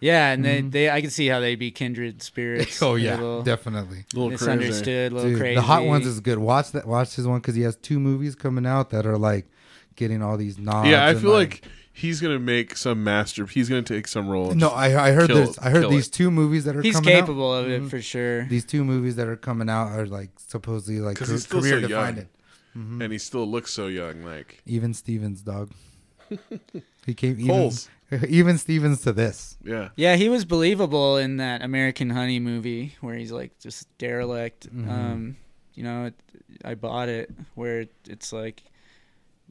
yeah, 0.00 0.32
and 0.32 0.44
they, 0.44 0.60
they, 0.62 0.90
I 0.90 1.00
can 1.00 1.10
see 1.10 1.26
how 1.28 1.40
they'd 1.40 1.56
be 1.58 1.70
kindred 1.70 2.22
spirits. 2.22 2.76
Mm-hmm. 2.78 2.84
Oh 2.92 2.96
A 2.96 2.98
yeah, 2.98 3.14
little 3.16 3.42
definitely. 3.42 4.04
A 4.12 4.16
little 4.18 4.28
crazy. 4.30 4.44
misunderstood, 4.46 5.12
a 5.12 5.14
little 5.14 5.30
Dude, 5.30 5.38
crazy. 5.40 5.54
the 5.56 5.62
Hot 5.62 5.84
Ones 5.84 6.06
is 6.06 6.20
good. 6.20 6.38
Watch 6.38 6.72
that. 6.72 6.86
Watch 6.86 7.14
his 7.16 7.26
one 7.26 7.40
because 7.40 7.54
he 7.54 7.62
has 7.62 7.76
two 7.76 8.00
movies 8.00 8.34
coming 8.34 8.66
out 8.66 8.90
that 8.90 9.06
are 9.06 9.18
like 9.18 9.46
getting 9.96 10.22
all 10.22 10.36
these 10.36 10.58
nods. 10.58 10.88
Yeah, 10.88 11.06
I 11.06 11.14
feel 11.14 11.32
like 11.32 11.62
he's 11.92 12.20
gonna 12.22 12.38
make 12.38 12.76
some 12.76 13.04
master. 13.04 13.44
He's 13.46 13.68
gonna 13.68 13.82
take 13.82 14.08
some 14.08 14.26
role. 14.28 14.50
and 14.52 14.58
No, 14.60 14.68
just- 14.68 14.78
I, 14.78 15.08
I 15.08 15.12
heard 15.12 15.26
kill- 15.28 15.46
this. 15.46 15.58
I 15.58 15.68
heard 15.70 15.90
these 15.90 16.08
it. 16.08 16.12
two 16.12 16.30
movies 16.30 16.64
that 16.64 16.74
are 16.76 16.80
He's 16.82 16.94
coming 16.94 17.12
out. 17.14 17.20
capable 17.20 17.54
of 17.54 17.68
it 17.68 17.82
Mhm. 17.82 17.90
for 17.90 18.00
sure. 18.00 18.46
These 18.46 18.64
two 18.64 18.82
movies 18.84 19.16
that 19.16 19.28
are 19.28 19.36
coming 19.36 19.68
out 19.68 19.88
are 19.92 20.06
like 20.06 20.30
supposedly 20.38 21.00
like 21.00 21.18
'Cause 21.18 21.28
ca- 21.28 21.32
he's 21.34 21.44
still 21.44 21.60
career 21.60 21.82
so 21.82 21.88
young. 21.88 22.26
Defining. 22.74 23.02
and 23.02 23.12
he 23.12 23.18
still 23.18 23.46
looks 23.46 23.72
so 23.72 23.86
young. 23.86 24.22
Like 24.22 24.62
Even 24.66 24.94
Stevens, 24.94 25.42
dog. 25.42 25.70
he 27.06 27.14
came 27.14 27.32
even, 27.40 27.46
Holes. 27.46 27.88
even 28.28 28.58
Stevens 28.58 29.02
to 29.02 29.12
this. 29.12 29.56
yeah, 29.64 29.88
Yeah, 29.96 30.16
he 30.16 30.28
was 30.28 30.44
believable 30.44 31.16
in 31.16 31.38
that 31.38 31.62
American 31.62 32.10
Honey 32.10 32.38
movie 32.40 32.94
where 33.00 33.14
he's 33.16 33.32
like 33.32 33.58
just 33.58 33.86
derelict. 33.98 34.68
Mm-hmm. 34.74 34.90
Um, 34.90 35.36
you 35.74 35.82
know, 35.84 36.06
it, 36.06 36.14
I 36.64 36.74
bought 36.74 37.08
it 37.08 37.30
where 37.54 37.80
it, 37.80 37.92
it's 38.08 38.32
like, 38.32 38.62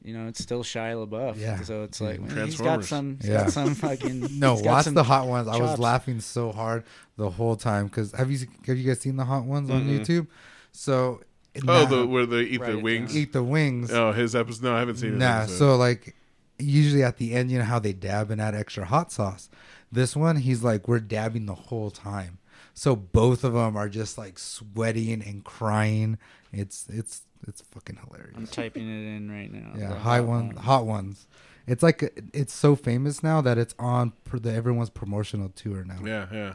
you 0.02 0.14
know, 0.16 0.28
it's 0.28 0.42
still 0.42 0.62
Shia 0.62 1.06
LaBeouf. 1.06 1.38
Yeah. 1.38 1.60
So 1.62 1.82
it's 1.82 2.00
like 2.00 2.20
man, 2.20 2.46
he's 2.46 2.58
got 2.60 2.84
some, 2.84 3.18
he's 3.20 3.28
Yeah. 3.30 3.42
got 3.44 3.52
some 3.52 3.74
fucking. 3.74 4.28
No, 4.38 4.54
watch 4.54 4.86
the 4.86 5.02
hot 5.04 5.26
ones. 5.26 5.48
I 5.48 5.58
was 5.58 5.78
laughing 5.78 6.20
so 6.20 6.52
hard 6.52 6.84
the 7.16 7.28
whole 7.28 7.56
time 7.56 7.86
because 7.86 8.12
have 8.12 8.30
you 8.30 8.46
have 8.66 8.78
you 8.78 8.86
guys 8.86 9.00
seen 9.00 9.16
the 9.16 9.24
hot 9.26 9.44
ones 9.44 9.68
on 9.70 9.86
YouTube? 9.86 10.28
So 10.72 11.20
Oh, 11.66 11.84
the 11.86 12.06
where 12.06 12.26
they 12.26 12.42
eat 12.42 12.60
Write 12.60 12.70
the 12.72 12.78
wings. 12.78 13.16
eat 13.16 13.32
the 13.32 13.42
wings. 13.42 13.92
Oh, 13.92 14.12
his 14.12 14.34
episode. 14.36 14.62
No, 14.62 14.74
I 14.74 14.78
haven't 14.80 14.96
seen 14.96 15.14
it. 15.14 15.18
Nah, 15.18 15.40
uh, 15.40 15.46
so 15.46 15.76
like 15.76 16.14
usually 16.58 17.02
at 17.02 17.16
the 17.16 17.32
end, 17.34 17.50
you 17.50 17.58
know 17.58 17.64
how 17.64 17.78
they 17.78 17.92
dab 17.92 18.30
and 18.30 18.40
add 18.40 18.54
extra 18.54 18.84
hot 18.84 19.10
sauce. 19.10 19.48
This 19.92 20.14
one, 20.14 20.36
he's 20.36 20.62
like, 20.62 20.86
we're 20.86 21.00
dabbing 21.00 21.46
the 21.46 21.54
whole 21.54 21.90
time. 21.90 22.38
So 22.72 22.94
both 22.94 23.42
of 23.42 23.54
them 23.54 23.76
are 23.76 23.88
just 23.88 24.16
like 24.16 24.38
sweating 24.38 25.22
and 25.22 25.44
crying. 25.44 26.18
It's 26.52 26.86
it's 26.88 27.22
it's 27.48 27.62
fucking 27.62 27.98
hilarious. 28.06 28.36
I'm 28.36 28.46
typing 28.46 28.88
it 28.88 29.16
in 29.16 29.30
right 29.30 29.52
now. 29.52 29.72
Yeah, 29.76 29.94
high 29.98 30.18
hot 30.18 30.26
one, 30.26 30.50
hot 30.56 30.86
ones. 30.86 31.26
It's 31.66 31.82
like 31.82 32.12
it's 32.32 32.52
so 32.52 32.76
famous 32.76 33.22
now 33.22 33.40
that 33.40 33.58
it's 33.58 33.74
on 33.78 34.12
per 34.24 34.38
the 34.38 34.52
everyone's 34.52 34.90
promotional 34.90 35.48
tour 35.50 35.84
now. 35.84 35.98
yeah, 36.04 36.26
yeah. 36.32 36.54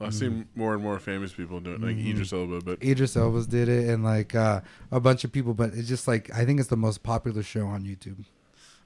Well, 0.00 0.06
I've 0.06 0.14
seen 0.14 0.30
mm. 0.30 0.46
more 0.54 0.72
and 0.72 0.82
more 0.82 0.98
famous 0.98 1.34
people 1.34 1.60
do 1.60 1.74
it, 1.74 1.80
like 1.82 1.94
mm-hmm. 1.94 2.10
Idris 2.10 2.32
Elba, 2.32 2.62
but 2.62 2.82
Idris 2.82 3.16
Elba's 3.16 3.46
did 3.46 3.68
it, 3.68 3.90
and 3.90 4.02
like 4.02 4.34
uh, 4.34 4.62
a 4.90 4.98
bunch 4.98 5.24
of 5.24 5.30
people. 5.30 5.52
But 5.52 5.74
it's 5.74 5.88
just 5.88 6.08
like 6.08 6.34
I 6.34 6.46
think 6.46 6.58
it's 6.58 6.70
the 6.70 6.76
most 6.76 7.02
popular 7.02 7.42
show 7.42 7.66
on 7.66 7.84
YouTube. 7.84 8.24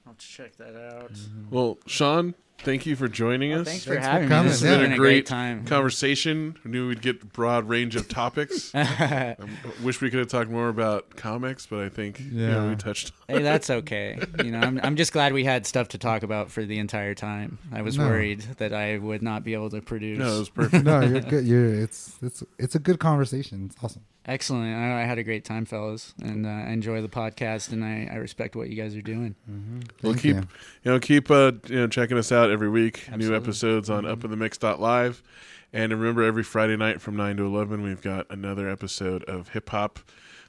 I'll 0.05 0.13
check 0.15 0.57
that 0.57 0.75
out. 0.75 1.13
Mm-hmm. 1.13 1.55
well, 1.55 1.79
Sean, 1.87 2.35
thank 2.59 2.85
you 2.85 2.95
for 2.95 3.07
joining 3.07 3.53
us. 3.53 3.67
Thanks 3.67 3.83
for 3.83 3.91
Thanks 3.93 4.05
having 4.07 4.27
coming, 4.29 4.45
me. 4.45 4.49
This 4.51 4.61
has 4.61 4.69
been 4.71 4.81
been 4.81 4.91
a 4.91 4.95
a 4.95 4.97
great 4.97 5.11
great 5.13 5.25
time. 5.25 5.65
Conversation. 5.65 6.57
I 6.65 6.69
knew 6.69 6.87
we'd 6.89 7.01
get 7.01 7.21
a 7.21 7.25
broad 7.25 7.69
range 7.69 7.95
of 7.95 8.07
topics. 8.07 8.73
I 8.73 9.35
um, 9.39 9.49
wish 9.83 10.01
we 10.01 10.09
could 10.09 10.19
have 10.19 10.27
talked 10.27 10.49
more 10.49 10.69
about 10.69 11.15
comics, 11.15 11.65
but 11.65 11.79
I 11.79 11.89
think 11.89 12.19
you 12.19 12.31
know, 12.31 12.63
Yeah. 12.63 12.69
we 12.69 12.75
touched. 12.75 13.11
hey, 13.27 13.41
that's 13.41 13.69
okay. 13.69 14.19
You 14.43 14.51
know, 14.51 14.59
I'm 14.59 14.79
I'm 14.83 14.95
just 14.95 15.13
glad 15.13 15.33
we 15.33 15.43
had 15.43 15.65
stuff 15.65 15.89
to 15.89 15.97
talk 15.97 16.23
about 16.23 16.51
for 16.51 16.63
the 16.65 16.79
entire 16.79 17.13
time. 17.13 17.59
I 17.71 17.81
was 17.81 17.97
No. 17.97 18.07
worried 18.07 18.41
that 18.57 18.73
I 18.73 18.97
would 18.97 19.21
not 19.21 19.43
be 19.43 19.53
able 19.53 19.69
to 19.71 19.81
produce. 19.81 20.17
No, 20.19 20.35
it 20.35 20.39
was 20.39 20.49
perfect. 20.61 20.85
no, 20.85 21.01
you're 21.01 21.21
good. 21.21 21.45
You're 21.45 21.73
it's 21.75 22.15
it's 22.21 22.43
it's 22.57 22.75
a 22.75 22.79
good 22.79 22.99
conversation. 22.99 23.69
It's 23.71 23.83
awesome. 23.83 24.03
Excellent. 24.27 24.75
I, 24.75 25.01
I 25.01 25.05
had 25.05 25.19
a 25.19 25.23
great 25.23 25.45
time, 25.45 25.65
fellas, 25.65 26.13
and 26.21 26.45
uh, 26.45 26.49
I 26.49 26.71
enjoy 26.71 27.01
the 27.01 27.09
podcast, 27.09 27.71
and 27.71 27.83
I, 27.83 28.09
I 28.11 28.15
respect 28.15 28.55
what 28.55 28.69
you 28.69 28.75
guys 28.75 28.95
are 28.95 29.01
doing. 29.01 29.35
We'll 30.01 30.13
Thank 30.13 30.23
keep 30.23 30.35
you. 30.35 30.47
you. 30.83 30.91
know 30.91 30.99
keep 30.99 31.29
uh 31.29 31.51
you 31.67 31.75
know 31.75 31.87
checking 31.87 32.17
us 32.17 32.31
out 32.31 32.49
every 32.49 32.69
week. 32.69 33.07
New 33.15 33.35
episodes 33.35 33.89
on 33.89 34.05
Up 34.05 34.23
in 34.23 34.31
the 34.31 34.37
Mix 34.37 34.61
Live, 34.63 35.21
and 35.71 35.91
remember 35.91 36.23
every 36.23 36.43
Friday 36.43 36.75
night 36.75 37.01
from 37.01 37.15
nine 37.15 37.37
to 37.37 37.43
eleven 37.43 37.83
we've 37.83 38.01
got 38.01 38.25
another 38.31 38.67
episode 38.67 39.23
of 39.25 39.49
hip 39.49 39.69
hop, 39.69 39.99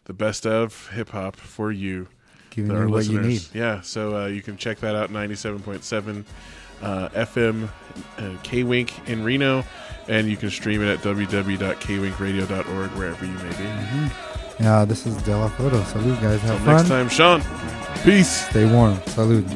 the 0.05 0.15
best 0.15 0.47
of 0.47 0.89
hip 0.91 1.11
hop 1.11 1.37
for 1.37 1.71
you, 1.71 2.09
Giving 2.51 2.71
you 2.75 2.89
what 2.89 3.05
you 3.07 3.21
need. 3.21 3.43
Yeah, 3.53 3.83
so 3.83 4.23
uh, 4.23 4.27
you 4.27 4.41
can 4.41 4.57
check 4.57 4.79
that 4.81 4.97
out 4.97 5.11
ninety 5.11 5.37
seven 5.37 5.61
point 5.61 5.85
seven 5.85 6.25
uh, 6.83 7.09
FM 7.11 7.69
uh, 8.19 8.31
K 8.43 8.63
Wink 8.63 9.09
in 9.09 9.23
Reno, 9.25 9.65
and 10.09 10.29
you 10.29 10.37
can 10.37 10.51
stream 10.51 10.83
it 10.83 10.89
at 10.89 10.99
www.kwinkradio.org 11.01 12.91
wherever 12.91 13.25
you 13.25 13.33
may 13.33 13.51
be. 13.51 14.13
Yeah, 14.59 14.85
this 14.87 15.07
is 15.07 15.17
De 15.23 15.37
La 15.37 15.49
Photo. 15.49 15.83
Salute, 15.85 16.21
guys. 16.21 16.41
Have 16.43 16.53
Until 16.53 16.65
fun. 16.67 16.77
next 16.77 16.89
time, 16.89 17.09
Sean. 17.09 17.43
Peace. 18.05 18.49
Stay 18.49 18.65
warm. 18.71 18.99
Salute. 19.07 19.47